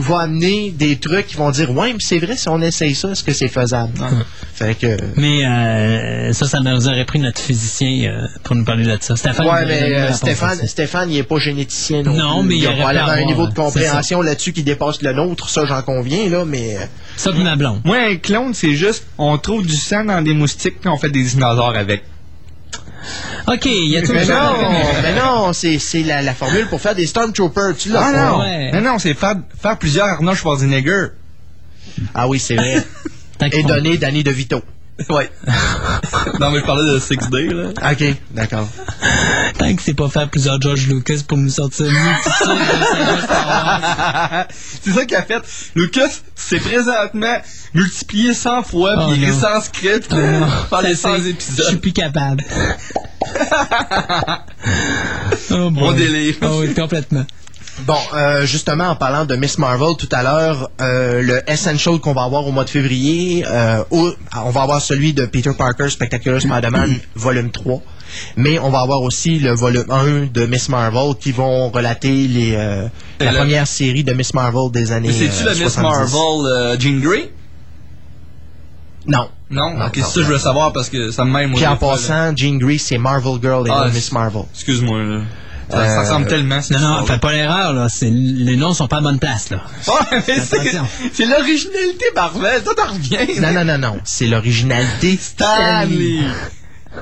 va 0.03 0.21
amener 0.21 0.71
des 0.71 0.97
trucs 0.97 1.27
qui 1.29 1.37
vont 1.37 1.51
dire 1.51 1.71
Ouais, 1.71 1.93
mais 1.93 1.99
c'est 2.01 2.19
vrai, 2.19 2.37
si 2.37 2.49
on 2.49 2.61
essaye 2.61 2.95
ça, 2.95 3.11
est-ce 3.11 3.25
que 3.25 3.33
c'est 3.33 3.49
faisable? 3.49 3.93
Fait 4.55 4.75
que. 4.75 4.97
Mais 5.17 5.47
euh, 5.47 6.33
ça, 6.33 6.47
ça 6.47 6.61
nous 6.61 6.89
aurait 6.89 7.05
pris 7.05 7.19
notre 7.19 7.41
physicien 7.41 8.11
euh, 8.11 8.27
pour 8.45 8.55
nous 8.55 8.65
parler 8.65 8.85
de 8.85 8.97
ça. 9.01 9.17
Stéphane. 9.17 9.47
Ouais, 9.47 9.65
mais 9.67 9.95
euh, 9.95 10.13
Stéphane. 10.13 10.67
Stéphane, 10.67 11.11
il 11.11 11.19
est 11.19 11.23
pas 11.23 11.39
généticien 11.39 12.03
non, 12.03 12.15
Non, 12.15 12.41
plus. 12.41 12.49
mais 12.49 12.55
il 12.57 12.63
il 12.63 12.67
a 12.67 12.73
probablement 12.73 13.05
un 13.05 13.13
avoir, 13.13 13.27
niveau 13.27 13.47
de 13.47 13.55
compréhension 13.55 14.21
là-dessus 14.23 14.53
qui 14.53 14.63
dépasse 14.63 15.01
le 15.03 15.13
nôtre, 15.13 15.49
ça 15.49 15.65
j'en 15.65 15.83
conviens 15.83 16.29
là, 16.29 16.45
mais 16.45 16.77
euh, 16.77 16.85
Ça, 17.17 17.33
puis 17.33 17.43
ma 17.43 17.57
blonde. 17.57 17.81
Moi, 17.85 17.97
un 17.99 18.17
clone, 18.17 18.55
c'est 18.55 18.75
juste, 18.75 19.07
on 19.19 19.39
trouve 19.39 19.67
du 19.67 19.75
sang 19.77 20.05
dans 20.05 20.23
des 20.23 20.35
moustiques, 20.35 20.81
puis 20.81 20.89
on 20.89 20.97
fait 20.97 21.11
des 21.11 21.23
dinosaures 21.23 21.77
avec. 21.77 22.03
OK, 23.49 23.67
il 23.67 23.89
y 23.91 23.97
a 23.97 24.03
tout 24.03 24.13
mais 24.13 24.25
le 24.25 24.33
non, 24.33 24.71
mais 25.03 25.15
non, 25.15 25.53
c'est 25.53 25.79
c'est 25.79 26.03
la, 26.03 26.23
la 26.23 26.35
formule 26.35 26.67
pour 26.69 26.81
faire 26.81 26.95
des 26.95 27.07
Stormtroopers, 27.07 27.77
tu 27.77 27.89
l'as 27.91 28.01
Ah 28.05 28.13
non, 28.31 28.41
Ouais. 28.41 28.71
non, 28.73 28.81
non, 28.81 28.99
c'est 28.99 29.15
faire, 29.15 29.35
faire 29.61 29.77
plusieurs 29.79 30.07
Arnold 30.07 30.37
Schwarzenegger. 30.39 31.07
Ah 32.15 32.29
oui, 32.29 32.39
c'est 32.39 32.55
vrai. 32.55 32.83
Et 33.53 33.63
donner 33.65 33.99
Danny 33.99 34.23
DeVito. 34.23 34.63
Ouais. 35.11 35.31
non, 36.41 36.51
mais 36.51 36.61
je 36.61 36.65
parlais 36.65 36.93
de 36.93 36.99
6D, 36.99 37.53
là. 37.53 37.91
Ok, 37.93 38.05
d'accord. 38.33 38.69
Tant 39.59 39.75
que 39.77 39.83
c'est 39.83 39.95
pas 39.95 40.09
faire 40.09 40.29
plusieurs 40.29 40.61
George 40.61 40.87
Lucas 40.89 41.21
pour 41.27 41.39
nous 41.39 41.51
sortir 41.51 41.87
une 41.87 41.93
multitude 41.93 42.33
de 42.49 42.85
sagas 42.97 43.23
Star 43.23 43.47
Wars. 43.47 44.45
c'est 44.83 44.91
ça 44.93 45.05
qu'il 45.05 45.17
a 45.17 45.23
fait. 45.23 45.43
Lucas, 45.75 46.09
c'est 46.35 46.59
présentement 46.61 47.37
multiplié 47.75 48.35
100 48.35 48.63
fois, 48.65 48.95
Oh 48.99 49.11
puis 49.11 49.21
il 49.23 49.29
est 49.29 49.33
sans 49.33 49.61
script, 49.61 50.09
Oh 50.13 50.17
par 50.71 50.83
les 50.83 50.95
Ça 50.95 51.09
100 51.11 51.15
fait- 51.15 51.19
Je 51.19 51.23
suis 51.23 51.31
épisodes. 51.31 51.81
plus 51.81 51.93
capable. 51.93 52.45
oh, 55.51 55.71
Mon 55.71 55.93
délire. 55.93 56.35
Oh, 56.43 56.59
oui, 56.61 56.75
complètement. 56.75 57.25
Bon, 57.81 57.97
euh, 58.15 58.45
justement, 58.45 58.89
en 58.89 58.97
parlant 58.97 59.25
de 59.25 59.35
Miss 59.35 59.57
Marvel 59.59 59.97
tout 59.99 60.09
à 60.13 60.23
l'heure, 60.23 60.71
euh, 60.81 61.23
le 61.23 61.51
Essential 61.51 61.99
qu'on 62.01 62.13
va 62.13 62.23
avoir 62.25 62.47
au 62.47 62.53
mois 62.53 62.65
de 62.65 62.71
février, 62.71 63.45
euh, 63.47 63.83
au- 63.91 64.13
on 64.45 64.51
va 64.51 64.63
avoir 64.63 64.81
celui 64.83 65.15
de 65.15 65.25
Peter 65.25 65.53
Parker 65.57 65.89
Spectacular 65.89 66.41
Spider-Man 66.41 66.95
volume 67.15 67.51
3. 67.51 67.81
Mais 68.37 68.59
on 68.59 68.69
va 68.69 68.81
avoir 68.81 69.01
aussi 69.01 69.39
le 69.39 69.53
volume 69.53 69.87
1 69.91 70.27
de 70.27 70.45
Miss 70.45 70.69
Marvel 70.69 71.15
qui 71.19 71.33
vont 71.33 71.71
relater 71.71 72.29
les, 72.29 72.55
euh, 72.55 72.89
la 73.21 73.33
première 73.33 73.67
série 73.67 74.05
de 74.05 74.13
Miss 74.13 74.35
Marvel 74.35 74.71
des 74.71 74.93
années 74.93 75.09
Mais 75.09 75.15
c'est-tu 75.15 75.43
euh, 75.43 75.47
la 75.47 75.51
Miss 75.53 75.73
70. 75.73 75.83
Marvel 76.13 76.47
euh, 76.53 76.79
Jean 76.79 77.01
Grey? 77.01 77.31
Non. 79.07 79.29
Non, 79.51 79.71
Non, 79.79 79.87
ok, 79.87 79.97
non, 79.97 80.05
c'est 80.05 80.11
ça 80.11 80.15
que 80.21 80.23
je 80.27 80.33
veux 80.33 80.39
savoir 80.39 80.73
parce 80.73 80.89
que 80.91 81.11
ça 81.11 81.25
me 81.25 81.33
même. 81.33 81.55
Puis 81.55 81.67
en 81.67 81.77
passant, 81.77 82.37
Jean 82.37 82.57
Grey, 82.59 82.79
c'est 82.79 82.99
Marvel 82.99 83.39
Girl 83.43 83.67
et 83.67 83.71
Ah, 83.73 83.85
non 83.89 83.93
Miss 83.95 84.13
Marvel. 84.13 84.43
Excuse-moi, 84.55 84.99
là. 85.03 85.21
Ça, 85.71 85.77
ça 85.77 85.83
Euh, 85.83 86.01
ressemble 86.01 86.27
tellement. 86.27 86.61
Non, 86.71 86.79
non, 86.79 87.07
fais 87.07 87.19
pas 87.19 87.33
l'erreur, 87.33 87.73
là. 87.73 87.89
C'est- 87.89 88.11
Les 88.11 88.57
noms 88.57 88.75
sont 88.75 88.89
pas 88.89 88.99
à 88.99 89.01
bonne 89.01 89.19
place, 89.19 89.51
là. 89.51 89.59
Ouais, 89.89 90.23
mais 90.29 90.39
c'est, 91.13 91.25
l'originalité 91.27 92.05
Marvel, 92.15 92.63
ça 92.65 92.73
t'en 92.77 92.93
reviens. 92.93 93.27
Non, 93.41 93.53
non, 93.53 93.65
non, 93.65 93.79
non. 93.79 94.01
C'est 94.05 94.27
l'originalité 94.27 95.19
Stanley. 95.21 96.21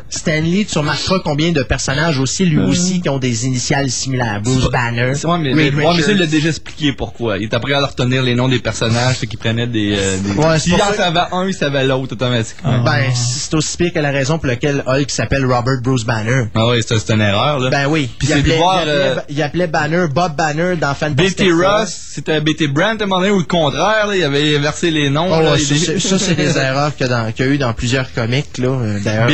Stanley, 0.09 0.67
tu 0.71 0.79
remarqueras 0.79 1.19
combien 1.25 1.53
de 1.53 1.63
personnages 1.63 2.19
aussi, 2.19 2.45
lui 2.47 2.59
aussi, 2.63 3.01
qui 3.01 3.09
ont 3.09 3.19
des 3.19 3.47
initiales 3.47 3.91
similaires. 3.91 4.41
Bruce 4.43 4.71
Banner. 4.71 5.13
Ouais, 5.25 5.39
mais, 5.39 5.53
Reed 5.53 5.75
ouais, 5.75 5.85
mais 5.97 6.03
ça, 6.03 6.13
il 6.13 6.19
l'a 6.19 6.27
déjà 6.27 6.49
expliqué 6.49 6.93
pourquoi. 6.93 7.39
Il 7.39 7.45
est 7.45 7.55
après 7.55 7.73
à 7.75 7.85
retenir 7.85 8.23
les 8.23 8.35
noms 8.35 8.49
des 8.49 8.59
personnages, 8.61 9.17
c'est 9.21 9.27
qu'il 9.27 9.39
prenait 9.39 9.67
des. 9.67 9.95
euh, 9.99 10.17
des... 10.19 10.31
Ouais, 10.33 10.45
c'est 10.55 10.61
S'il 10.61 10.73
pour 10.75 10.85
en 10.85 10.91
ça- 10.91 10.97
savait 10.97 11.21
un, 11.33 11.47
il 11.49 11.55
savait 11.55 11.85
l'autre 11.87 12.13
automatiquement. 12.13 12.83
Ben, 12.85 13.05
c'est 13.15 13.55
aussi 13.55 13.77
pire 13.77 13.93
que 13.93 13.99
la 13.99 14.11
raison 14.11 14.39
pour 14.39 14.47
laquelle 14.47 14.83
Hulk 14.87 15.11
s'appelle 15.11 15.45
Robert 15.45 15.81
Bruce 15.83 16.05
Banner. 16.05 16.45
Ah 16.55 16.69
oui, 16.69 16.83
c'est, 16.87 16.99
c'est 16.99 17.13
une 17.13 17.21
erreur, 17.21 17.59
là. 17.59 17.71
Ben 17.71 17.87
oui. 17.89 18.09
Puis 18.19 18.29
il, 18.29 18.33
c'est 18.35 18.39
appelait, 18.41 18.57
voir, 18.57 18.83
il, 18.85 18.89
appelait, 18.91 19.03
euh, 19.05 19.21
il 19.29 19.43
appelait 19.43 19.67
Banner 19.67 20.07
Bob 20.13 20.37
Banner 20.37 20.77
dans 20.81 20.95
Fantastic 20.95 21.39
Betty 21.39 21.51
Four. 21.51 21.63
Ross, 21.81 21.97
c'était 22.15 22.41
Betty 22.41 22.69
Brant 22.69 22.97
à 22.99 23.03
un 23.03 23.07
moment 23.07 23.21
donné, 23.21 23.31
ou 23.33 23.39
le 23.39 23.45
contraire, 23.45 24.07
là, 24.09 24.17
il 24.17 24.23
avait 24.25 24.59
versé 24.59 24.91
les 24.91 25.11
noms. 25.11 25.27
Oh, 25.31 25.43
là, 25.43 25.55
il 25.59 25.65
ça, 25.65 25.75
est- 25.93 25.99
c'est- 25.99 26.19
c'est 26.19 26.35
des 26.35 26.57
erreurs 26.59 26.95
qu'il 26.95 27.07
y, 27.07 27.13
a 27.13 27.47
eu 27.47 27.59
dans 27.59 27.73
plusieurs 27.73 28.13
comics, 28.13 28.59
là. 28.59 28.69
euh, 28.69 28.99
D'ailleurs. 29.03 29.27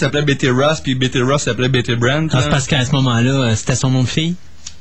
S'appelait 0.00 0.22
Betty 0.22 0.48
Ross, 0.48 0.80
puis 0.80 0.94
Betty 0.94 1.20
Ross 1.20 1.42
s'appelait 1.42 1.68
Betty 1.68 1.94
Brant. 1.94 2.28
Ah, 2.32 2.40
c'est 2.40 2.48
parce 2.48 2.66
qu'à 2.66 2.82
ce 2.86 2.92
moment-là, 2.92 3.32
euh, 3.32 3.54
c'était 3.54 3.74
son 3.74 3.90
nom 3.90 4.02
de 4.02 4.08
fille? 4.08 4.34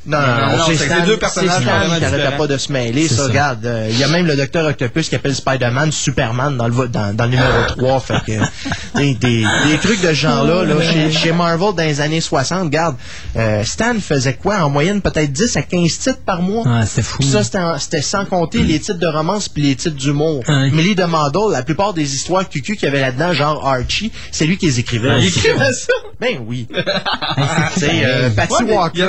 Non, 0.06 0.18
non, 0.20 0.58
non, 0.58 0.64
c'est 0.68 0.76
c'est 0.78 0.86
Stan, 0.86 1.06
deux 1.06 1.14
c'est 1.14 1.18
personnages 1.20 1.62
qui 1.64 1.70
arrêtait 1.70 2.06
différents. 2.18 2.38
pas 2.38 2.48
de 2.48 2.58
se 2.58 2.72
mêler. 2.72 3.08
C'est 3.08 3.16
Ça, 3.16 3.22
ça. 3.24 3.28
regarde, 3.28 3.66
euh, 3.66 3.88
il 3.92 4.00
y 4.00 4.04
a 4.04 4.08
même 4.08 4.26
le 4.26 4.36
Docteur 4.36 4.66
Octopus 4.66 5.10
qui 5.10 5.16
appelle 5.16 5.36
Spider-Man 5.36 5.92
Superman 5.92 6.56
dans 6.58 6.68
le, 6.68 6.88
dans, 6.88 7.14
dans 7.16 7.26
le 7.26 7.32
numéro 7.32 7.50
3. 7.78 8.00
Fait 8.00 8.14
que, 8.26 8.98
des, 8.98 9.14
des, 9.16 9.46
des 9.68 9.78
trucs 9.82 10.02
de 10.02 10.08
ce 10.08 10.14
genre-là, 10.14 10.64
là, 10.64 10.76
chez, 10.82 11.12
chez 11.12 11.32
Marvel 11.34 11.76
dans 11.76 11.84
les 11.84 12.00
années 12.02 12.22
60, 12.22 12.64
regarde, 12.64 12.96
euh, 13.36 13.64
Stan 13.64 13.94
faisait 14.00 14.34
quoi? 14.36 14.58
En 14.64 14.70
moyenne, 14.70 15.02
peut-être 15.02 15.32
10 15.32 15.58
à 15.58 15.62
15 15.64 15.98
titres 16.00 16.22
par 16.26 16.42
mois. 16.42 16.64
Ah, 16.66 16.86
c'est 16.86 17.04
fou. 17.04 17.22
Ça, 17.22 17.42
c'était 17.78 18.02
sans 18.02 18.26
compter 18.26 18.64
les 18.64 18.80
titres 18.80 19.00
de 19.00 19.08
romance 19.08 19.50
puis 19.50 19.64
les 19.64 19.76
titres 19.76 19.98
d'humour. 19.98 20.44
Ouais. 20.48 20.72
Millie 20.72 20.96
de 20.96 21.04
Mandel, 21.04 21.52
la 21.52 21.62
plupart 21.64 21.94
des 21.94 22.16
histoires 22.16 22.48
cucu 22.48 22.76
qu'il 22.78 22.86
y 22.86 22.88
avait 22.88 23.02
là-dedans, 23.02 23.34
genre 23.34 23.68
Archie, 23.68 24.12
c'est 24.32 24.46
lui 24.46 24.58
qui 24.58 24.68
les 24.68 24.80
écrivait. 24.80 25.20
Il 25.20 25.28
écrivait 25.28 25.74
ça? 25.74 25.94
Ben 26.22 26.38
oui. 26.48 26.68
Tu 27.74 27.80
sais, 27.82 27.92
euh, 28.04 28.30
Patty 28.32 28.64
Ouais, 28.64 28.74
Walker. 28.74 29.08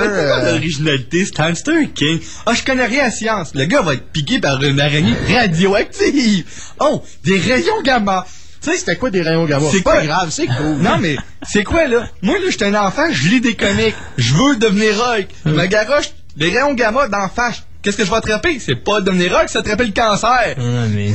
Un 0.87 1.87
king. 1.87 2.21
Ah, 2.47 2.55
je 2.55 2.63
connais 2.65 2.87
rien 2.87 3.05
à 3.05 3.11
science. 3.11 3.55
Le 3.55 3.65
gars 3.65 3.83
va 3.83 3.95
être 3.95 4.07
piqué 4.13 4.41
par 4.41 4.63
une 4.63 4.81
araignée 4.81 5.15
radioactive. 5.29 6.45
Oh, 6.79 7.03
des 7.25 7.39
rayons 7.39 7.83
gamma. 7.83 8.27
Tu 8.63 8.71
sais, 8.71 8.77
c'était 8.77 8.97
quoi 8.97 9.11
des 9.11 9.23
rayons 9.23 9.47
gamma? 9.47 9.67
C'est 9.71 9.83
pas 9.83 10.05
grave, 10.05 10.29
c'est 10.31 10.47
cool. 10.47 10.77
Non, 10.81 10.99
mais 10.99 11.17
c'est 11.43 11.65
quoi, 11.65 11.87
là? 11.87 12.09
Moi, 12.23 12.39
là, 12.39 12.51
j'étais 12.51 12.67
un 12.67 12.75
enfant, 12.75 13.11
je 13.11 13.29
lis 13.29 13.41
des 13.41 13.55
comics. 13.55 13.95
Je 14.19 14.35
veux 14.35 14.57
devenir 14.57 14.97
rock. 14.99 15.27
Je 15.47 15.51
me 15.51 15.67
garoche 15.67 16.11
des 16.37 16.51
rayons 16.51 16.75
gamma 16.75 17.09
d'en 17.09 17.29
face. 17.29 17.63
Qu'est-ce 17.83 17.97
que 17.97 18.05
je 18.05 18.11
vais 18.11 18.17
attraper? 18.17 18.59
C'est 18.61 18.75
pas 18.75 19.01
devenir 19.01 19.33
rock, 19.33 19.45
c'est 19.47 19.59
attraper 19.59 19.87
le 19.87 19.93
cancer. 19.93 20.55
Non, 20.59 20.87
mais. 20.95 21.11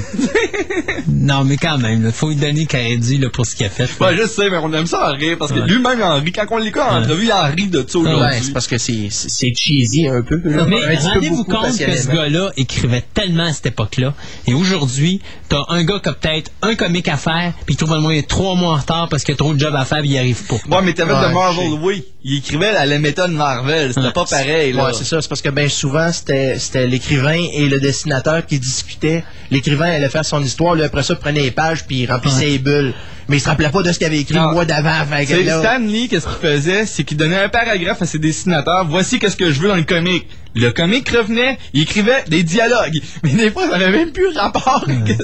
non, 1.07 1.43
mais 1.43 1.57
quand 1.57 1.77
même, 1.77 2.03
il 2.05 2.11
faut 2.11 2.29
lui 2.29 2.35
donner 2.37 2.65
crédit 2.65 3.17
là, 3.19 3.29
pour 3.29 3.45
ce 3.45 3.55
qu'il 3.55 3.65
a 3.65 3.69
fait. 3.69 3.87
Ouais, 3.99 4.15
je 4.17 4.27
sais, 4.27 4.49
mais 4.49 4.57
on 4.57 4.71
aime 4.73 4.87
ça 4.87 5.09
en 5.09 5.15
rire 5.15 5.37
parce 5.37 5.51
que 5.51 5.59
Ouais. 5.59 5.67
lui-même 5.67 6.01
en 6.01 6.15
rit. 6.19 6.31
Quand 6.31 6.45
on 6.51 6.57
l'écoute 6.57 6.81
en 6.81 7.01
entrevue, 7.01 7.25
il 7.25 7.31
en 7.31 7.45
rit 7.45 7.67
de 7.67 7.85
ça 7.87 7.99
aujourd'hui. 7.99 8.21
Ouais, 8.21 8.39
c'est 8.41 8.51
parce 8.53 8.67
que 8.67 8.77
c'est 8.77 9.09
cheesy 9.55 10.07
un 10.07 10.21
peu. 10.21 10.41
là. 10.43 10.65
Mais 10.67 10.95
rendez-vous 10.97 11.43
compte 11.43 11.77
que 11.77 11.95
ce 11.97 12.07
gars-là 12.07 12.51
écrivait 12.57 13.03
tellement 13.13 13.45
à 13.45 13.53
cette 13.53 13.67
époque-là. 13.67 14.13
Et 14.47 14.53
aujourd'hui, 14.53 15.21
t'as 15.49 15.61
un 15.69 15.83
gars 15.83 15.99
qui 16.01 16.09
a 16.09 16.13
peut-être 16.13 16.51
un 16.63 16.75
comique 16.75 17.07
à 17.07 17.17
faire, 17.17 17.53
puis 17.65 17.75
il 17.75 17.77
trouve 17.77 17.93
le 17.93 18.01
moyen 18.01 18.21
trois 18.23 18.55
mois 18.55 18.73
en 18.73 18.77
retard 18.77 19.07
parce 19.09 19.23
qu'il 19.23 19.33
a 19.33 19.37
trop 19.37 19.53
de 19.53 19.59
job 19.59 19.75
à 19.75 19.85
faire, 19.85 19.99
puis 19.99 20.09
il 20.09 20.13
n'y 20.13 20.19
arrive 20.19 20.43
pas. 20.45 20.55
Ouais, 20.55 20.81
mais 20.83 20.93
t'avais 20.93 21.13
Ouais, 21.13 21.27
de 21.29 21.33
Marvel, 21.33 21.69
oui. 21.81 22.05
Il 22.27 22.39
écrivait 22.39 22.69
à 22.75 22.87
la 22.87 22.97
méthode 22.97 23.29
Marvel. 23.31 23.93
C'était 23.93 24.11
pas 24.11 24.25
pareil, 24.25 24.73
là. 24.73 24.85
Ouais, 24.87 24.93
c'est 24.93 25.03
ça. 25.03 25.21
C'est 25.21 25.27
parce 25.29 25.43
que 25.43 25.49
bien 25.49 25.69
souvent, 25.69 26.11
c'était 26.11 26.57
c'était 26.57 26.87
l'écrivain 26.87 27.39
et 27.53 27.69
le 27.69 27.79
dessinateur 27.79 28.43
qui 28.47 28.57
discutaient. 28.59 29.23
L'écrivain 29.51 29.85
allait 29.91 30.09
faire 30.09 30.25
son 30.25 30.41
histoire, 30.43 30.73
lui, 30.73 30.81
après 30.81 31.03
ça, 31.03 31.13
prenait 31.15 31.41
les 31.43 31.51
pages, 31.51 31.85
puis 31.85 31.97
il 32.01 32.11
remplissait 32.11 32.47
les 32.47 32.57
bulles. 32.57 32.95
Mais 33.27 33.37
il 33.37 33.39
se 33.39 33.47
rappelait 33.47 33.69
pas 33.69 33.83
de 33.83 33.91
ce 33.91 33.99
qu'il 33.99 34.07
avait 34.07 34.19
écrit 34.19 34.33
le 34.35 34.53
mois 34.53 34.65
d'avant. 34.65 35.05
Là- 35.43 35.59
Stan 35.59 35.77
Lee, 35.79 36.07
qu'est-ce 36.07 36.25
qu'il 36.25 36.49
faisait? 36.49 36.85
C'est 36.87 37.03
qu'il 37.03 37.17
donnait 37.17 37.37
un 37.43 37.49
paragraphe 37.49 38.01
à 38.01 38.05
ses 38.07 38.17
dessinateurs. 38.19 38.85
Voici 38.87 39.19
qu'est-ce 39.19 39.35
que 39.37 39.51
je 39.51 39.59
veux 39.59 39.67
dans 39.67 39.75
le 39.75 39.83
comic. 39.83 40.25
Le 40.55 40.71
comic 40.71 41.07
revenait, 41.09 41.59
il 41.73 41.83
écrivait 41.83 42.23
des 42.27 42.41
dialogues. 42.41 43.01
Mais 43.23 43.33
des 43.33 43.51
fois, 43.51 43.69
ça 43.69 43.77
n'avait 43.77 43.97
même 43.99 44.11
plus 44.11 44.29
rapport. 44.35 44.83
que- 44.85 45.23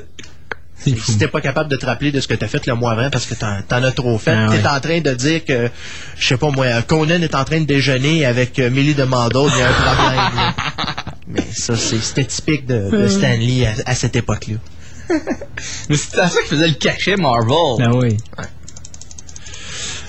Si 0.84 1.18
t'es 1.18 1.28
pas 1.28 1.42
capable 1.42 1.70
de 1.70 1.76
te 1.76 1.86
rappeler 1.86 2.12
de 2.12 2.20
ce 2.20 2.28
que 2.28 2.34
t'as 2.34 2.48
fait 2.48 2.66
le 2.66 2.74
mois 2.76 2.92
avant 2.94 3.10
parce 3.10 3.26
que 3.26 3.36
t'en 3.36 3.62
t'en 3.68 3.84
as 3.84 3.92
trop 3.92 4.18
fait, 4.18 4.32
Ah 4.32 4.48
t'es 4.50 4.58
ouais. 4.58 4.68
en 4.68 4.80
train 4.80 5.00
de 5.02 5.14
dire 5.14 5.46
que, 5.46 5.70
je 6.18 6.28
sais 6.28 6.38
pas 6.38 6.50
moi, 6.50 6.66
Conan 6.82 7.22
est 7.22 7.36
en 7.36 7.44
train 7.44 7.60
de 7.60 7.66
déjeuner 7.66 8.26
avec 8.26 8.58
euh, 8.60 8.70
Millie 8.72 8.96
de 8.96 9.04
Mandel, 9.04 9.44
il 9.54 9.60
y 9.60 9.62
a 9.62 9.70
un 9.70 9.74
problème. 9.74 10.16
là. 10.36 10.56
Mais 11.28 11.44
ça, 11.54 11.76
c'est- 11.76 12.02
c'était 12.02 12.26
typique 12.26 12.66
de, 12.66 12.90
de 12.90 13.08
Stanley 13.08 13.66
à, 13.68 13.74
à 13.92 13.96
cette 13.96 14.16
époque-là. 14.16 14.56
Mais 15.90 15.98
c'était 15.98 16.20
à 16.20 16.30
ça 16.30 16.40
qu'il 16.40 16.50
faisait 16.50 16.68
le 16.68 16.74
cachet 16.74 17.16
Marvel. 17.16 17.78
Ben 17.78 17.92
oui. 17.94 18.18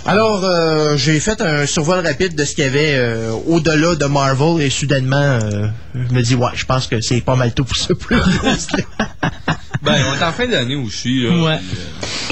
Alors, 0.04 0.44
euh, 0.44 0.96
j'ai 0.96 1.20
fait 1.20 1.40
un 1.40 1.64
survol 1.64 2.04
rapide 2.04 2.34
de 2.34 2.44
ce 2.44 2.54
qu'il 2.54 2.64
y 2.64 2.66
avait 2.66 2.94
euh, 2.96 3.30
au-delà 3.46 3.94
de 3.94 4.04
Marvel 4.06 4.60
et 4.60 4.68
soudainement, 4.70 5.16
euh, 5.16 5.68
je 5.94 6.12
me 6.14 6.22
dis, 6.22 6.34
ouais, 6.34 6.50
je 6.54 6.64
pense 6.64 6.88
que 6.88 7.00
c'est 7.00 7.20
pas 7.20 7.36
mal 7.36 7.54
tout 7.54 7.64
pour 7.64 7.76
ce 7.76 7.92
playlist-là. 7.92 8.84
Ben, 9.82 9.96
on 10.12 10.14
est 10.20 10.22
en 10.24 10.30
fin 10.30 10.46
d'année 10.46 10.76
aussi, 10.76 11.24
là. 11.24 11.30
Ouais. 11.44 11.58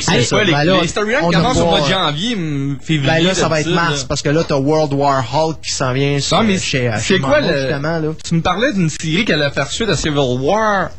C'est 0.00 0.18
Hey, 0.18 0.24
ça. 0.24 0.44
les, 0.44 0.52
Ben 0.52 0.62
là, 0.62 0.78
les 0.82 0.86
storylines 0.86 1.18
on 1.24 1.30
a 1.30 1.32
commencent 1.32 1.56
au 1.58 1.66
mois 1.66 1.80
de 1.80 1.86
janvier, 1.86 2.36
février. 2.80 3.10
Ben 3.10 3.24
là, 3.24 3.34
ça 3.34 3.48
va 3.48 3.60
être 3.60 3.70
mars 3.70 4.02
là. 4.02 4.06
parce 4.08 4.22
que 4.22 4.28
là, 4.28 4.44
t'as 4.46 4.54
World 4.54 4.92
War 4.92 5.24
Hulk 5.34 5.60
qui 5.60 5.72
s'en 5.72 5.92
vient 5.92 6.20
sur, 6.20 6.36
Non, 6.36 6.44
mais 6.44 6.58
chez, 6.58 6.86
euh, 6.88 6.92
c'est 6.98 7.14
chez 7.14 7.18
quoi 7.18 7.40
Marvel, 7.40 7.50
le. 7.52 7.60
justement, 7.62 7.98
là. 7.98 8.08
Tu 8.24 8.34
me 8.36 8.40
parlais 8.40 8.72
d'une 8.72 8.88
série 8.88 9.24
qui 9.24 9.32
allait 9.32 9.50
faire 9.50 9.66
suite 9.68 9.88
à 9.88 9.96
Civil 9.96 10.16
War. 10.20 10.90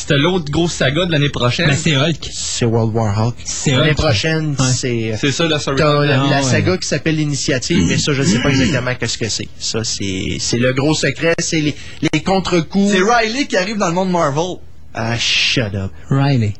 C'était 0.00 0.16
l'autre 0.16 0.48
grosse 0.50 0.74
saga 0.74 1.06
de 1.06 1.10
l'année 1.12 1.28
prochaine. 1.28 1.66
Ben 1.66 1.74
c'est 1.76 1.96
Hulk. 1.96 2.28
C'est 2.32 2.64
World 2.64 2.94
War 2.94 3.18
Hulk. 3.26 3.34
C'est 3.44 3.72
L'année 3.72 3.94
prochaine, 3.94 4.50
Ouais. 4.58 4.64
c'est... 4.72 5.14
C'est 5.20 5.32
ça, 5.32 5.44
la 5.48 5.56
la, 5.58 5.62
Ah, 5.66 6.04
la 6.06 6.36
ouais. 6.36 6.42
saga 6.42 6.76
qui 6.78 6.86
s'appelle 6.86 7.16
l'Initiative, 7.16 7.84
mais 7.88 7.98
ça, 7.98 8.12
je 8.12 8.22
sais 8.22 8.38
pas 8.40 8.50
exactement 8.50 8.94
qu'est-ce 8.94 9.18
que 9.18 9.28
c'est. 9.28 9.48
Ça, 9.58 9.82
c'est 9.82 10.36
c'est 10.38 10.58
le 10.58 10.72
gros 10.72 10.94
secret, 10.94 11.34
c'est 11.40 11.60
les, 11.60 11.74
les 12.12 12.22
contre-coups. 12.22 12.92
C'est 12.92 13.02
Riley 13.02 13.46
qui 13.46 13.56
arrive 13.56 13.76
dans 13.76 13.88
le 13.88 13.94
monde 13.94 14.10
Marvel. 14.12 14.58
Ah, 14.94 15.16
shut 15.18 15.74
up. 15.74 15.90
Riley. 16.08 16.54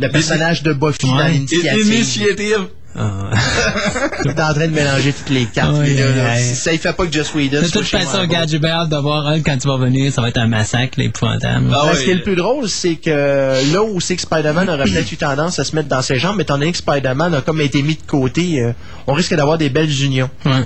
Le 0.00 0.08
personnage 0.08 0.62
de 0.64 0.72
Buffy 0.72 1.06
dans 1.06 1.16
Ouais. 1.16 1.30
l'Initiative. 1.30 2.66
Ah. 2.98 3.30
T'es 4.22 4.30
en 4.30 4.52
train 4.52 4.66
de 4.66 4.74
mélanger 4.74 5.12
toutes 5.12 5.30
les 5.30 5.46
cartes. 5.46 5.76
Ouais, 5.76 5.94
là, 5.94 6.10
là. 6.10 6.24
ouais. 6.34 6.40
Ça, 6.40 6.72
il 6.72 6.78
fait 6.78 6.92
pas 6.92 7.06
que 7.06 7.12
Joss 7.12 7.32
Whedon 7.34 7.62
De 7.62 7.68
toute 7.68 7.86
façon, 7.86 8.20
regarde, 8.20 8.48
j'ai 8.48 8.64
hâte 8.64 8.88
de 8.88 8.96
voir 8.96 9.26
Hulk 9.26 9.42
quand 9.44 9.56
tu 9.58 9.68
vas 9.68 9.76
venir. 9.76 10.12
Ça 10.12 10.20
va 10.20 10.28
être 10.28 10.38
un 10.38 10.48
massacre, 10.48 10.98
là, 10.98 11.04
épouvantable. 11.04 11.66
Ah 11.72 11.86
ouais. 11.86 11.94
Ce 11.94 12.02
qui 12.02 12.10
est 12.10 12.14
le 12.14 12.22
plus 12.22 12.36
drôle, 12.36 12.68
c'est 12.68 12.96
que 12.96 13.72
là 13.72 13.82
où 13.82 14.00
c'est 14.00 14.16
que 14.16 14.22
Spider-Man 14.22 14.68
aurait 14.68 14.84
peut-être 14.90 15.12
eu 15.12 15.16
tendance 15.16 15.58
à 15.58 15.64
se 15.64 15.74
mettre 15.76 15.88
dans 15.88 16.02
ses 16.02 16.18
jambes, 16.18 16.40
étant 16.40 16.58
donné 16.58 16.72
que 16.72 16.78
Spider-Man 16.78 17.34
a 17.34 17.40
comme 17.40 17.60
été 17.60 17.82
mis 17.82 17.94
de 17.94 18.02
côté, 18.06 18.60
euh, 18.60 18.72
on 19.06 19.12
risque 19.12 19.34
d'avoir 19.34 19.56
des 19.56 19.70
belles 19.70 20.02
unions. 20.02 20.30
Ouais. 20.44 20.64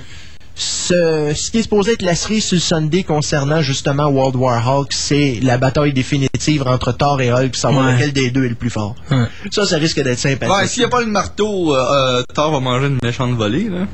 Ce, 0.57 1.33
ce 1.35 1.51
qui 1.51 1.57
est 1.57 1.63
supposé 1.63 1.93
être 1.93 2.01
la 2.01 2.15
cerise 2.15 2.45
sur 2.45 2.55
le 2.55 2.61
Sunday 2.61 3.03
concernant 3.03 3.61
justement 3.61 4.05
World 4.07 4.37
War 4.37 4.65
Hulk, 4.65 4.93
c'est 4.93 5.39
la 5.43 5.57
bataille 5.57 5.91
définitive 5.91 6.63
entre 6.65 6.93
Thor 6.93 7.19
et 7.21 7.29
Hulk 7.31 7.51
pour 7.51 7.59
savoir 7.59 7.85
Ouais. 7.87 7.93
lequel 7.95 8.13
des 8.13 8.31
deux 8.31 8.45
est 8.45 8.49
le 8.49 8.55
plus 8.55 8.69
fort. 8.69 8.95
Ouais. 9.11 9.25
Ça, 9.51 9.65
ça 9.65 9.77
risque 9.77 10.01
d'être 10.01 10.17
sympathique. 10.17 10.55
Ouais, 10.55 10.65
s'il 10.67 10.79
n'y 10.79 10.85
a 10.85 10.89
pas 10.89 11.01
le 11.01 11.07
marteau, 11.07 11.75
euh, 11.75 11.83
euh, 12.19 12.23
Thor 12.33 12.51
va 12.51 12.61
manger 12.61 12.87
une 12.87 12.99
méchante 13.03 13.35
volée, 13.35 13.67
là. 13.69 13.85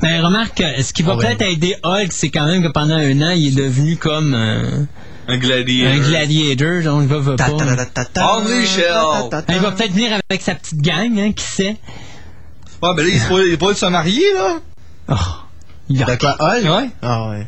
Ben, 0.00 0.24
remarque, 0.24 0.62
euh, 0.62 0.82
ce 0.82 0.94
qui 0.94 1.02
va 1.02 1.12
Ah 1.12 1.16
ouais. 1.16 1.26
peut-être 1.26 1.42
aider 1.42 1.76
Hulk, 1.84 2.12
c'est 2.12 2.30
quand 2.30 2.46
même 2.46 2.62
que 2.62 2.68
pendant 2.72 2.94
un 2.94 3.20
an, 3.20 3.30
il 3.36 3.48
est 3.58 3.62
devenu 3.62 3.96
comme 3.96 4.32
euh, 4.34 4.84
Un 5.28 5.36
gladiateur. 5.36 5.92
un 5.92 6.08
gladiator, 6.08 6.82
donc 6.82 7.02
il 7.02 7.08
va, 7.08 7.36
pas. 7.36 7.46
Shell. 8.64 9.28
ta- 9.30 9.44
Il 9.50 9.58
va 9.58 9.72
peut-être 9.72 9.92
venir 9.92 10.18
avec 10.30 10.40
sa 10.40 10.54
petite 10.54 10.80
gang, 10.80 11.18
hein, 11.18 11.32
qui 11.32 11.44
sait? 11.44 11.76
Ouais, 12.82 12.94
ben 12.96 13.02
là, 13.02 13.08
il 13.08 13.16
est 13.16 13.28
pas, 13.28 13.40
il 13.46 13.52
est 13.52 13.56
pas 13.58 13.72
de 13.74 13.76
se 13.76 13.84
marier, 13.84 14.24
là. 14.34 14.56
Oh, 15.10 15.16
yuck. 15.88 16.08
De 16.08 16.16
quoi, 16.16 16.36
Hulk? 16.38 16.64
Ouais. 16.64 16.90
Ah 17.02 17.30
ouais. 17.30 17.46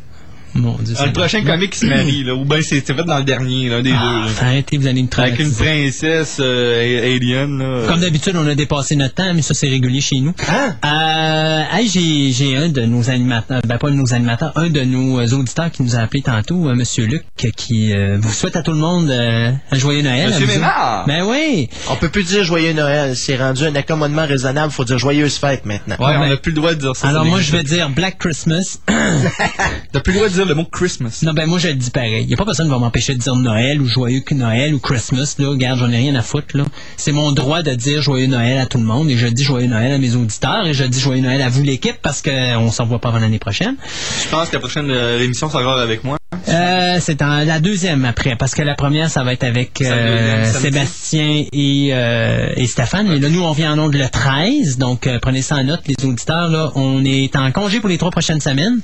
Mon 0.55 0.77
Dieu. 0.79 0.95
Le 1.05 1.13
prochain 1.13 1.43
comic 1.45 1.71
qui 1.71 1.79
se 1.81 1.87
marie, 1.87 2.25
là. 2.25 2.35
Ou 2.35 2.45
ben 2.45 2.61
c'est 2.63 2.81
fait 2.87 2.95
dans 3.05 3.19
le 3.19 3.25
dernier, 3.25 3.69
l'un 3.69 3.83
des 3.83 3.93
Ah, 3.97 4.27
deux, 4.27 4.45
arrêtez, 4.45 4.77
vous 4.77 4.87
allez 4.87 5.03
me 5.03 5.09
Avec 5.17 5.39
une 5.39 5.53
princesse 5.53 6.39
euh, 6.41 7.17
alien, 7.17 7.59
là. 7.59 7.87
Comme 7.89 8.01
d'habitude, 8.01 8.37
on 8.37 8.47
a 8.47 8.55
dépassé 8.55 8.97
notre 8.97 9.15
temps, 9.15 9.33
mais 9.35 9.43
ça, 9.43 9.55
c'est 9.55 9.69
régulier 9.69 10.01
chez 10.01 10.21
nous. 10.21 10.35
Hein? 10.49 10.77
Euh, 10.85 11.77
hey, 11.77 11.89
j'ai, 11.89 12.33
j'ai 12.33 12.57
un 12.57 12.69
de 12.69 12.83
nos 12.83 13.09
animateurs, 13.11 13.63
ben 13.67 13.79
pas 13.79 13.91
de 13.91 13.95
nos 13.95 14.13
animateurs, 14.13 14.53
un 14.57 14.69
de 14.69 14.83
nos 14.83 15.21
euh, 15.21 15.27
auditeurs 15.33 15.71
qui 15.71 15.83
nous 15.83 15.97
a 15.97 16.01
appelé 16.01 16.23
tantôt, 16.23 16.69
euh, 16.69 16.75
Monsieur 16.75 17.07
Luc, 17.07 17.25
qui 17.57 17.93
euh, 17.95 18.19
vous 18.21 18.33
souhaite 18.33 18.57
à 18.57 18.63
tout 18.63 18.73
le 18.73 18.79
monde 18.79 19.11
euh, 19.11 19.51
un 19.71 19.79
joyeux 19.79 20.03
Noël. 20.03 20.31
Monsieur 20.31 20.47
Ménard. 20.47 21.07
Ben 21.07 21.25
oui. 21.25 21.69
On 21.91 21.97
peut 21.97 22.09
plus 22.09 22.25
dire 22.25 22.45
joyeux 22.45 22.73
Noël. 22.73 23.17
C'est 23.17 23.37
rendu 23.37 23.65
un 23.65 23.75
accommodement 23.75 24.27
raisonnable. 24.27 24.73
Faut 24.73 24.85
dire 24.85 24.99
joyeuse 24.99 25.37
fête 25.37 25.65
maintenant. 25.65 25.97
Ouais, 25.99 26.15
on 26.17 26.21
ben- 26.21 26.29
n'a 26.29 26.37
plus 26.37 26.51
le 26.53 26.57
droit 26.57 26.75
de 26.75 26.81
dire 26.81 26.97
ça. 26.97 27.09
Alors 27.09 27.25
moi, 27.25 27.41
je 27.41 27.53
vais 27.53 27.63
dire 27.63 27.89
Black 27.91 28.19
Christmas. 28.19 28.79
T'as 29.93 30.01
plus 30.01 30.13
le 30.13 30.19
droit 30.19 30.29
de 30.29 30.35
dire 30.35 30.42
le 30.45 30.55
mot 30.55 30.65
Christmas. 30.65 31.21
non, 31.23 31.33
ben 31.33 31.47
moi, 31.47 31.59
je 31.59 31.69
le 31.69 31.75
dis 31.75 31.91
pareil. 31.91 32.25
Y 32.25 32.35
a 32.35 32.37
pas 32.37 32.45
personne 32.45 32.67
qui 32.67 32.73
va 32.73 32.79
m'empêcher 32.79 33.15
de 33.15 33.19
dire 33.19 33.37
Noël 33.37 33.81
ou 33.81 33.87
joyeux 33.87 34.21
que 34.21 34.35
Noël 34.35 34.75
ou 34.75 34.79
Christmas. 34.79 35.37
Là, 35.39 35.49
regarde, 35.49 35.79
j'en 35.79 35.91
ai 35.91 35.97
rien 35.97 36.15
à 36.15 36.23
foutre. 36.23 36.57
Là, 36.57 36.65
c'est 36.97 37.13
mon 37.13 37.33
droit 37.33 37.63
de 37.63 37.75
dire 37.75 38.03
joyeux 38.03 38.27
Noël 38.27 38.59
à 38.59 38.67
tout 38.67 38.79
le 38.79 38.85
monde 38.85 39.11
et 39.11 39.17
je 39.17 39.27
dis 39.27 39.45
joyeux 39.45 39.69
Noël 39.69 39.93
à 39.93 39.99
mes 39.99 40.15
auditeurs 40.15 40.67
et 40.67 40.75
je 40.75 40.85
dis 40.85 41.01
joyeux 41.01 41.23
Noël 41.23 41.43
à 41.43 41.49
vous 41.49 41.63
l'équipe 41.63 41.97
parce 42.03 42.23
que 42.23 42.57
on 42.57 42.71
s'en 42.71 42.87
voit 42.87 43.01
pas 43.01 43.09
avant 43.09 43.19
l'année 43.19 43.39
prochaine. 43.39 43.77
Je 44.23 44.29
pense 44.29 44.49
que 44.49 44.55
la 44.55 44.61
prochaine 44.61 44.91
euh, 44.91 45.23
émission 45.23 45.49
sera 45.49 45.81
avec 45.81 46.05
moi. 46.05 46.19
Euh, 46.49 46.99
c'est 47.01 47.23
en 47.23 47.45
la 47.45 47.61
deuxième 47.61 48.05
après, 48.05 48.37
parce 48.37 48.55
que 48.55 48.63
la 48.63 48.75
première, 48.75 49.11
ça 49.11 49.23
va 49.23 49.33
être 49.33 49.45
avec 49.45 49.81
euh. 49.83 50.51
Sébastien 50.53 51.45
et, 51.53 51.91
euh, 51.93 52.53
et 52.57 52.67
Stéphane. 52.67 53.09
Mais 53.09 53.19
là, 53.19 53.29
nous, 53.29 53.43
on 53.43 53.53
vient 53.53 53.73
en 53.73 53.79
onde 53.79 53.95
le 53.95 54.09
13, 54.09 54.79
donc 54.79 55.07
euh, 55.07 55.19
prenez 55.21 55.43
ça 55.43 55.57
en 55.57 55.65
note, 55.65 55.83
les 55.87 56.05
auditeurs. 56.05 56.49
Là, 56.49 56.73
on 56.75 57.05
est 57.05 57.37
en 57.37 57.51
congé 57.53 57.81
pour 57.81 57.89
les 57.89 57.99
trois 57.99 58.11
prochaines 58.11 58.41
semaines. 58.41 58.81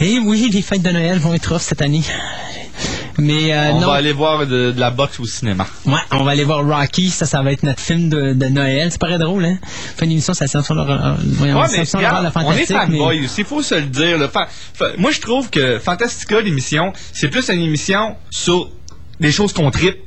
Et 0.00 0.18
oui, 0.18 0.50
les 0.52 0.62
fêtes 0.62 0.82
de 0.82 0.90
Noël 0.90 1.18
vont 1.18 1.34
être 1.34 1.52
off 1.52 1.62
cette 1.62 1.82
année. 1.82 2.02
Mais 3.20 3.52
euh, 3.52 3.72
on 3.72 3.80
non. 3.80 3.86
va 3.88 3.94
aller 3.94 4.12
voir 4.12 4.46
de, 4.46 4.70
de 4.70 4.78
la 4.78 4.90
boxe 4.92 5.18
au 5.18 5.24
cinéma. 5.26 5.66
Ouais, 5.86 5.94
on 6.12 6.22
va 6.22 6.30
aller 6.30 6.44
voir 6.44 6.64
Rocky, 6.64 7.10
ça, 7.10 7.26
ça 7.26 7.42
va 7.42 7.50
être 7.50 7.64
notre 7.64 7.80
film 7.80 8.08
de, 8.08 8.32
de 8.32 8.46
Noël. 8.46 8.92
C'est 8.92 8.98
très 8.98 9.18
drôle, 9.18 9.44
hein? 9.44 9.58
On 9.60 9.98
fait 9.98 10.04
une 10.04 10.12
émission, 10.12 10.34
ça 10.34 10.46
science 10.46 10.66
sur 10.66 10.76
le, 10.76 10.82
euh, 10.82 11.14
Ouais, 11.40 11.52
mais 11.72 11.82
regarde, 11.92 12.22
la 12.22 12.32
on 12.44 12.52
est 12.52 12.58
mais- 12.58 12.66
fanboy 12.66 13.24
aussi, 13.24 13.42
faut 13.42 13.60
se 13.60 13.74
le 13.74 13.86
dire. 13.86 14.18
là. 14.18 14.28
Fa- 14.28 14.46
fa- 14.48 14.92
moi, 14.98 15.10
je 15.10 15.20
trouve 15.20 15.50
que 15.50 15.80
Fantastica, 15.80 16.40
l'émission, 16.40 16.92
c'est 17.12 17.26
plus 17.28 17.48
une 17.50 17.60
émission 17.62 18.14
sur 18.30 18.70
des 19.18 19.32
choses 19.32 19.52
qu'on 19.52 19.72
tripe, 19.72 19.98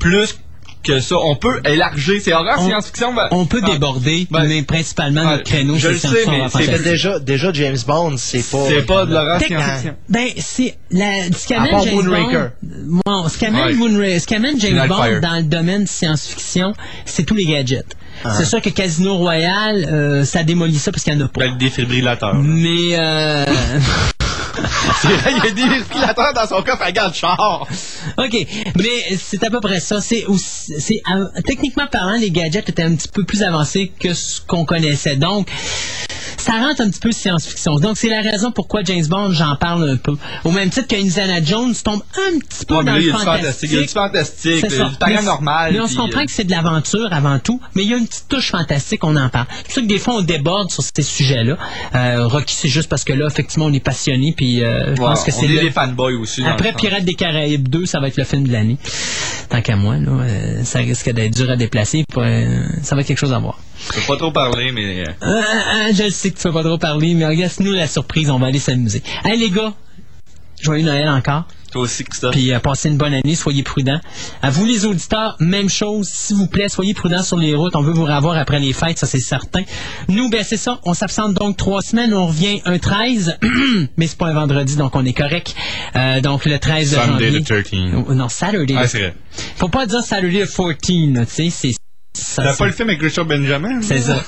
plus 0.00 0.38
que 0.86 1.00
ça, 1.00 1.16
on 1.18 1.36
peut 1.36 1.60
élargir. 1.64 2.20
C'est 2.22 2.32
horreur, 2.32 2.56
On- 2.60 2.66
science-fiction. 2.68 3.12
ben- 3.14 3.28
On 3.30 3.46
peut 3.46 3.60
Ah. 3.64 3.70
déborder, 3.70 4.26
Ben, 4.30 4.44
mais 4.46 4.62
principalement 4.62 5.24
notre 5.24 5.42
créneau, 5.44 5.74
je 5.76 5.80
c'est 5.80 5.88
le 5.88 5.96
sais, 5.98 6.22
science-fiction, 6.24 6.72
mais 6.72 6.78
c'est 6.78 6.82
déjà, 6.84 7.18
déjà 7.18 7.52
James 7.52 7.76
Bond, 7.86 8.14
c'est 8.16 8.48
pas. 8.50 8.58
C'est 8.68 8.82
pas 8.86 9.04
de 9.06 9.12
l'horreur 9.12 9.40
science-fiction. 9.40 9.94
Ben, 10.08 10.28
c'est 10.38 10.76
la, 10.90 11.24
ce 11.36 11.48
qu'amène 11.48 11.82
James 11.84 11.94
Moonraker. 11.94 12.48
Bond. 12.62 13.00
Bon, 13.04 13.28
ce 13.28 13.38
qu'amène 13.38 13.64
Ouais. 13.66 13.72
James. 14.58 14.86
Bond 14.88 15.20
dans 15.20 15.36
le 15.36 15.42
domaine 15.42 15.86
science-fiction, 15.86 16.72
c'est 17.04 17.24
tous 17.24 17.34
les 17.34 17.44
gadgets. 17.46 17.84
Ah. 18.24 18.34
C'est 18.36 18.44
sûr 18.46 18.62
que 18.62 18.70
Casino 18.70 19.16
Royale, 19.16 19.86
euh, 19.92 20.24
ça 20.24 20.42
démolit 20.42 20.78
ça 20.78 20.90
parce 20.90 21.04
qu'il 21.04 21.14
n'y 21.14 21.22
en 21.22 21.26
a 21.26 21.28
pas. 21.28 21.40
Ben, 21.40 21.52
le 21.52 21.58
défibrillateur. 21.58 22.32
là. 22.34 22.40
Mais 22.42 22.96
euh... 22.96 23.44
C'est 25.02 25.08
vrai, 25.08 25.32
il 25.36 25.44
y 25.44 25.48
a 25.48 25.50
des 25.50 26.32
dans 26.34 26.46
son 26.46 26.62
coffre 26.62 26.82
à 26.82 26.92
garde-char. 26.92 27.66
OK, 28.18 28.46
mais 28.76 29.16
c'est 29.18 29.42
à 29.44 29.50
peu 29.50 29.60
près 29.60 29.80
ça. 29.80 30.00
C'est 30.00 30.24
c'est 30.36 31.02
euh, 31.12 31.26
techniquement 31.44 31.86
parlant, 31.86 32.16
les 32.18 32.30
gadgets 32.30 32.68
étaient 32.68 32.82
un 32.82 32.94
petit 32.94 33.08
peu 33.08 33.24
plus 33.24 33.42
avancés 33.42 33.92
que 33.98 34.14
ce 34.14 34.40
qu'on 34.40 34.64
connaissait. 34.64 35.16
Donc, 35.16 35.48
ça 36.46 36.52
rentre 36.60 36.80
un 36.80 36.90
petit 36.90 37.00
peu 37.00 37.10
science-fiction. 37.12 37.76
Donc, 37.80 37.96
c'est 37.96 38.08
la 38.08 38.20
raison 38.20 38.52
pourquoi 38.52 38.82
James 38.84 39.06
Bond, 39.06 39.32
j'en 39.32 39.56
parle 39.56 39.88
un 39.90 39.96
peu. 39.96 40.14
Au 40.44 40.50
même 40.52 40.70
titre 40.70 40.86
que 40.86 40.94
Indiana 40.96 41.42
Jones 41.42 41.74
tombe 41.82 42.02
un 42.16 42.38
petit 42.38 42.64
peu 42.64 42.74
Ouais, 42.76 42.84
mais 42.84 42.90
dans 42.92 42.96
là, 42.96 43.02
le 43.02 43.12
fantastique, 43.12 43.70
il 43.72 43.76
y 43.76 43.78
a 43.78 43.82
du 43.82 43.88
fantastique, 43.88 44.58
C'est 44.60 44.66
il 44.68 44.72
y 44.72 44.80
a 44.80 44.84
ça. 44.84 44.88
du 44.90 44.96
paranormal, 44.96 45.72
Mais, 45.72 45.78
mais 45.78 45.84
on 45.84 45.88
se 45.88 45.96
comprend 45.96 46.20
euh, 46.20 46.24
que 46.24 46.30
c'est 46.30 46.44
de 46.44 46.50
l'aventure 46.52 47.08
avant 47.12 47.38
tout, 47.40 47.60
mais 47.74 47.82
il 47.84 47.90
y 47.90 47.94
a 47.94 47.96
une 47.96 48.06
petite 48.06 48.28
touche 48.28 48.50
fantastique, 48.50 49.02
on 49.04 49.16
en 49.16 49.28
parle. 49.28 49.46
C'est 49.66 49.74
ça 49.74 49.80
que 49.80 49.86
des 49.86 49.98
fois, 49.98 50.14
on 50.14 50.22
déborde 50.22 50.70
sur 50.70 50.82
ces 50.84 51.02
sujets-là. 51.02 51.56
Euh, 51.94 52.26
Rocky, 52.26 52.54
c'est 52.54 52.68
juste 52.68 52.88
parce 52.88 53.02
que 53.04 53.12
là, 53.12 53.26
effectivement, 53.26 53.66
on 53.66 53.72
est 53.72 53.80
passionné, 53.80 54.32
puis 54.36 54.62
euh, 54.62 54.94
je 54.94 55.00
pense 55.00 55.24
que 55.24 55.32
on 55.32 55.40
c'est 55.40 55.46
est 55.46 55.60
des 55.60 55.70
fanboys 55.70 56.14
aussi. 56.14 56.44
après. 56.44 56.72
Pirates 56.74 57.04
des 57.04 57.14
Caraïbes 57.14 57.68
2, 57.68 57.86
ça 57.86 57.98
va 58.00 58.08
être 58.08 58.16
le 58.18 58.24
film 58.24 58.46
de 58.46 58.52
l'année. 58.52 58.78
Tant 59.48 59.62
qu'à 59.62 59.76
moi, 59.76 59.96
là, 59.96 60.10
euh, 60.10 60.64
ça 60.64 60.80
risque 60.80 61.10
d'être 61.10 61.34
dur 61.34 61.50
à 61.50 61.56
déplacer. 61.56 62.04
pour, 62.12 62.22
euh, 62.22 62.46
ça 62.82 62.94
va 62.94 63.00
être 63.00 63.06
quelque 63.08 63.18
chose 63.18 63.32
à 63.32 63.38
voir. 63.38 63.58
Je 63.88 63.94
peux 63.94 64.06
pas 64.08 64.16
trop 64.16 64.32
parler, 64.32 64.72
mais... 64.72 65.00
euh, 65.00 65.04
Euh, 65.22 65.28
euh, 65.40 65.92
je 65.94 66.04
le 66.04 66.10
sais 66.10 66.30
tu 66.38 66.48
vas 66.48 66.52
pas 66.52 66.62
trop 66.62 66.78
parler, 66.78 67.14
mais 67.14 67.26
regarde, 67.26 67.52
nous 67.60 67.72
la 67.72 67.86
surprise, 67.86 68.30
on 68.30 68.38
va 68.38 68.46
aller 68.48 68.58
s'amuser. 68.58 69.02
Hey 69.24 69.38
les 69.38 69.50
gars, 69.50 69.72
joyeux 70.60 70.84
Noël 70.84 71.08
encore. 71.08 71.44
Toi 71.72 71.82
aussi, 71.82 72.04
Christophe. 72.04 72.30
Puis 72.32 72.52
euh, 72.52 72.60
passez 72.60 72.88
une 72.88 72.96
bonne 72.96 73.12
année, 73.12 73.34
soyez 73.34 73.62
prudents. 73.64 73.98
À 74.40 74.50
vous 74.50 74.64
les 74.64 74.86
auditeurs, 74.86 75.36
même 75.40 75.68
chose, 75.68 76.08
s'il 76.08 76.36
vous 76.36 76.46
plaît, 76.46 76.68
soyez 76.68 76.94
prudents 76.94 77.22
sur 77.24 77.36
les 77.38 77.54
routes. 77.56 77.74
On 77.74 77.82
veut 77.82 77.92
vous 77.92 78.04
revoir 78.04 78.38
après 78.38 78.60
les 78.60 78.72
fêtes, 78.72 78.98
ça 78.98 79.06
c'est 79.06 79.18
certain. 79.20 79.62
Nous, 80.08 80.30
ben 80.30 80.44
c'est 80.44 80.56
ça, 80.56 80.80
on 80.84 80.94
s'absente 80.94 81.34
donc 81.34 81.56
trois 81.56 81.82
semaines, 81.82 82.14
on 82.14 82.28
revient 82.28 82.60
un 82.66 82.78
13, 82.78 83.38
mais 83.96 84.06
c'est 84.06 84.16
pas 84.16 84.28
un 84.28 84.34
vendredi, 84.34 84.76
donc 84.76 84.94
on 84.94 85.04
est 85.04 85.12
correct. 85.12 85.54
Euh, 85.96 86.20
donc 86.20 86.44
le 86.46 86.58
13 86.58 86.90
Sunday 86.90 87.30
janvier. 87.32 87.42
the 87.42 87.44
13. 87.44 87.80
Oh, 88.08 88.14
Non, 88.14 88.28
Saturday. 88.28 88.74
Ah, 88.78 88.86
c'est 88.86 88.98
vrai. 89.00 89.14
Faut 89.56 89.68
pas 89.68 89.86
dire 89.86 90.02
Saturday 90.02 90.46
the 90.46 90.50
14, 90.50 91.14
là, 91.14 91.26
tu 91.26 91.32
sais, 91.32 91.50
c'est... 91.50 91.75
ça, 92.22 92.42
T'as 92.42 92.56
pas 92.56 92.66
le 92.66 92.72
film 92.72 92.88
avec 92.88 93.00
Richard 93.00 93.24
Benjamin? 93.26 93.80
c'est 93.82 94.00
ça. 94.00 94.22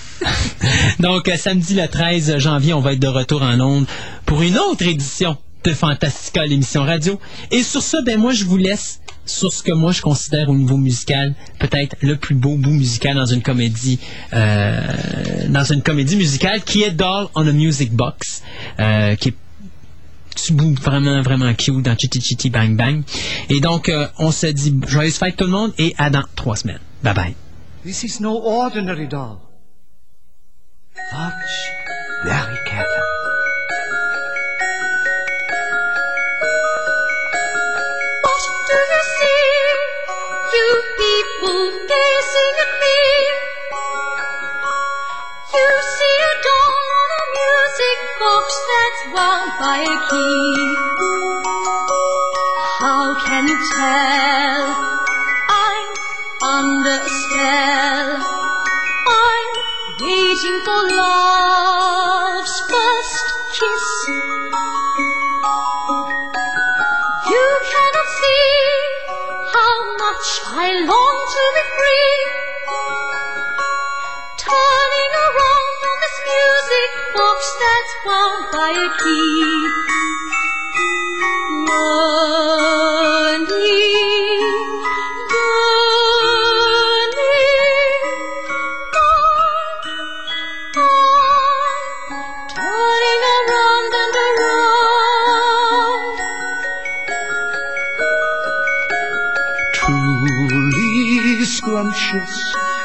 Donc, 1.00 1.28
euh, 1.28 1.36
samedi 1.36 1.74
le 1.74 1.86
13 1.86 2.38
janvier, 2.38 2.74
on 2.74 2.80
va 2.80 2.92
être 2.92 3.00
de 3.00 3.08
retour 3.08 3.42
en 3.42 3.58
ondes 3.60 3.86
pour 4.26 4.42
une 4.42 4.58
autre 4.58 4.86
édition 4.86 5.36
de 5.64 5.72
Fantastica, 5.72 6.46
l'émission 6.46 6.82
radio. 6.82 7.20
Et 7.50 7.62
sur 7.62 7.82
ça, 7.82 8.00
ben 8.02 8.18
moi, 8.18 8.32
je 8.32 8.44
vous 8.44 8.56
laisse 8.56 9.00
sur 9.26 9.52
ce 9.52 9.62
que 9.62 9.72
moi, 9.72 9.92
je 9.92 10.00
considère 10.00 10.48
au 10.48 10.54
niveau 10.54 10.76
musical, 10.76 11.34
peut-être 11.58 11.96
le 12.00 12.16
plus 12.16 12.34
beau 12.34 12.56
bout 12.56 12.70
musical 12.70 13.14
dans 13.14 13.26
une 13.26 13.42
comédie, 13.42 13.98
euh, 14.32 14.80
dans 15.48 15.64
une 15.64 15.82
comédie 15.82 16.16
musicale, 16.16 16.62
qui 16.62 16.82
est 16.82 16.90
Doll 16.90 17.28
on 17.34 17.46
a 17.46 17.52
Music 17.52 17.92
Box, 17.92 18.42
euh, 18.80 19.14
qui 19.16 19.30
est 19.30 19.34
petit 20.34 20.52
bout 20.52 20.74
vraiment, 20.74 21.20
vraiment 21.22 21.52
cute 21.54 21.82
dans 21.82 21.96
Chitty 21.96 22.20
Chitty 22.20 22.50
Bang 22.50 22.76
Bang. 22.76 23.02
Et 23.50 23.60
donc, 23.60 23.88
euh, 23.88 24.06
on 24.18 24.30
se 24.30 24.46
dit 24.46 24.74
joyeuse 24.86 25.16
fête 25.16 25.36
tout 25.36 25.44
le 25.44 25.50
monde 25.50 25.72
et 25.78 25.94
à 25.98 26.10
dans 26.10 26.24
trois 26.36 26.56
semaines. 26.56 26.80
Bye 27.02 27.14
bye. 27.14 27.47
This 27.88 28.04
is 28.04 28.20
no 28.20 28.36
ordinary 28.36 29.06
doll. 29.06 29.40
Watch 31.10 31.54
very 32.22 32.58
carefully. 32.66 33.12
What 38.24 38.44
do 38.68 38.76
you 38.92 39.02
see? 39.16 39.52
You 40.52 40.68
people 41.00 41.64
gazing 41.88 42.56
at 42.66 42.72
me. 42.84 43.00
You 45.56 45.68
see 45.96 46.16
a 46.28 46.34
doll 46.44 46.76
on 47.00 47.10
a 47.16 47.24
music 47.40 47.98
box 48.20 48.46
that's 48.68 49.02
wound 49.16 49.50
by 49.64 49.78
a 49.80 49.98
key. 50.10 50.76
How 52.84 53.02
can 53.24 53.48
you 53.48 53.58
tell? 53.72 54.97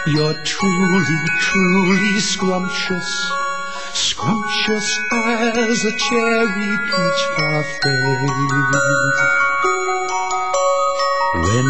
You're 0.07 0.33
truly, 0.43 1.17
truly 1.39 2.19
scrumptious. 2.19 3.42
Scrumptious 4.23 4.99
as 5.11 5.83
a 5.83 5.91
cherry 5.97 6.77
peach 6.87 7.23
parfait. 7.35 8.31
When 11.35 11.67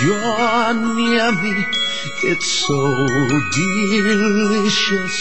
you're 0.00 0.74
near 0.96 1.32
me, 1.42 1.66
it's 2.22 2.50
so 2.66 2.80
delicious. 3.52 5.16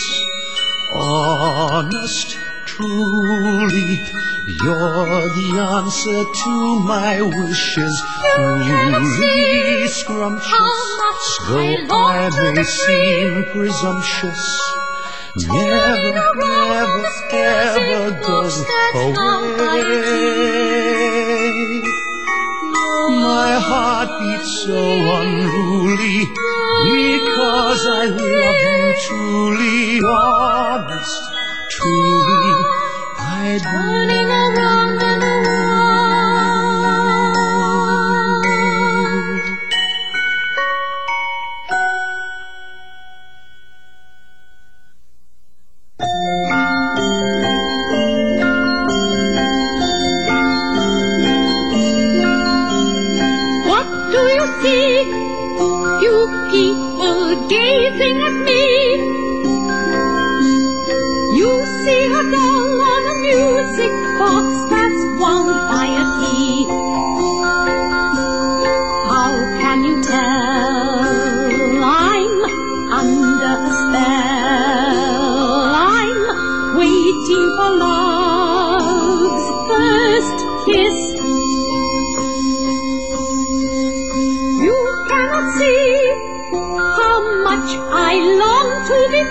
Honest, 0.95 2.40
truly, 2.65 4.02
you're 4.64 5.27
the 5.35 5.49
answer 5.60 6.23
to 6.44 6.80
my 6.80 7.22
wishes. 7.22 8.03
Truly 8.35 9.88
scrumptious, 9.90 11.40
though 11.45 11.76
I 11.91 12.30
may 12.56 12.64
seem 12.64 13.44
presumptuous. 13.52 14.72
Never, 15.35 16.14
never, 16.38 17.05
ever 17.31 18.22
goes 18.22 18.60
away. 18.60 19.14
My 23.10 23.57
heart 23.60 24.10
beats 24.19 24.64
so 24.64 24.77
unruly 25.22 26.19
because 26.85 27.81
I 27.88 28.05
love 28.14 28.61
you 28.61 28.93
truly, 29.07 30.01
honest, 30.05 31.23
truly. 31.72 32.55
I'd 33.18 33.61
Turning 33.64 35.02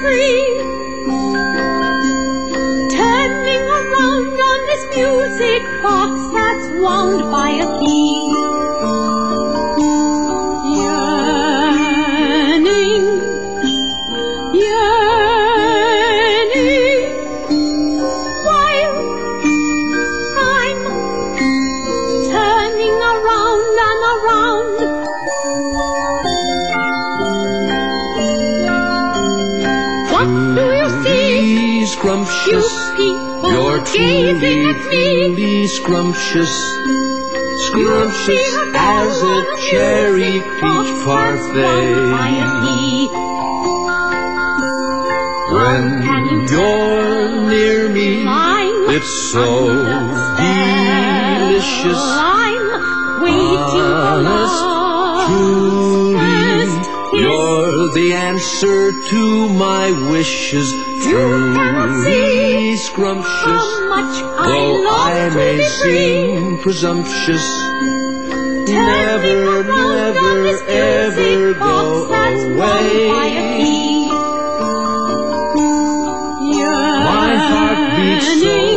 free. 0.02 0.41
Gazing 33.92 34.64
at 34.66 34.80
me. 34.90 35.34
truly 35.34 35.66
scrumptious. 35.66 36.54
Scrumptious 37.66 38.56
as 38.74 39.22
a 39.22 39.44
cherry 39.70 40.40
peach 40.40 40.92
parfait. 41.04 41.94
When 45.52 46.02
you're 46.02 47.48
near 47.48 47.88
me, 47.88 48.24
it's 48.94 49.12
so 49.32 49.68
delicious. 50.36 52.02
I'm 52.02 53.22
waiting 53.22 53.92
Honest, 54.12 54.60
truly, 55.28 57.20
you're 57.20 57.92
the 57.92 58.08
answer 58.14 58.92
to 59.10 59.48
my 59.50 59.90
wishes. 60.10 60.91
You 61.04 61.54
cannot 61.54 62.04
see 62.04 62.76
scrumptious, 62.76 63.26
how 63.26 63.88
much 63.88 64.22
I 64.22 64.58
love 64.86 65.32
I 65.32 65.34
may 65.34 65.52
to 65.52 65.58
be 65.58 65.64
seem 65.64 66.58
presumptuous. 66.58 67.46
Tell 68.66 68.86
never, 68.86 69.64
never, 69.64 70.62
ever 70.68 71.54
go 71.54 72.04
away. 72.04 73.08
My 77.04 77.34
heart 77.36 77.78
beats 77.96 78.40
so 78.40 78.71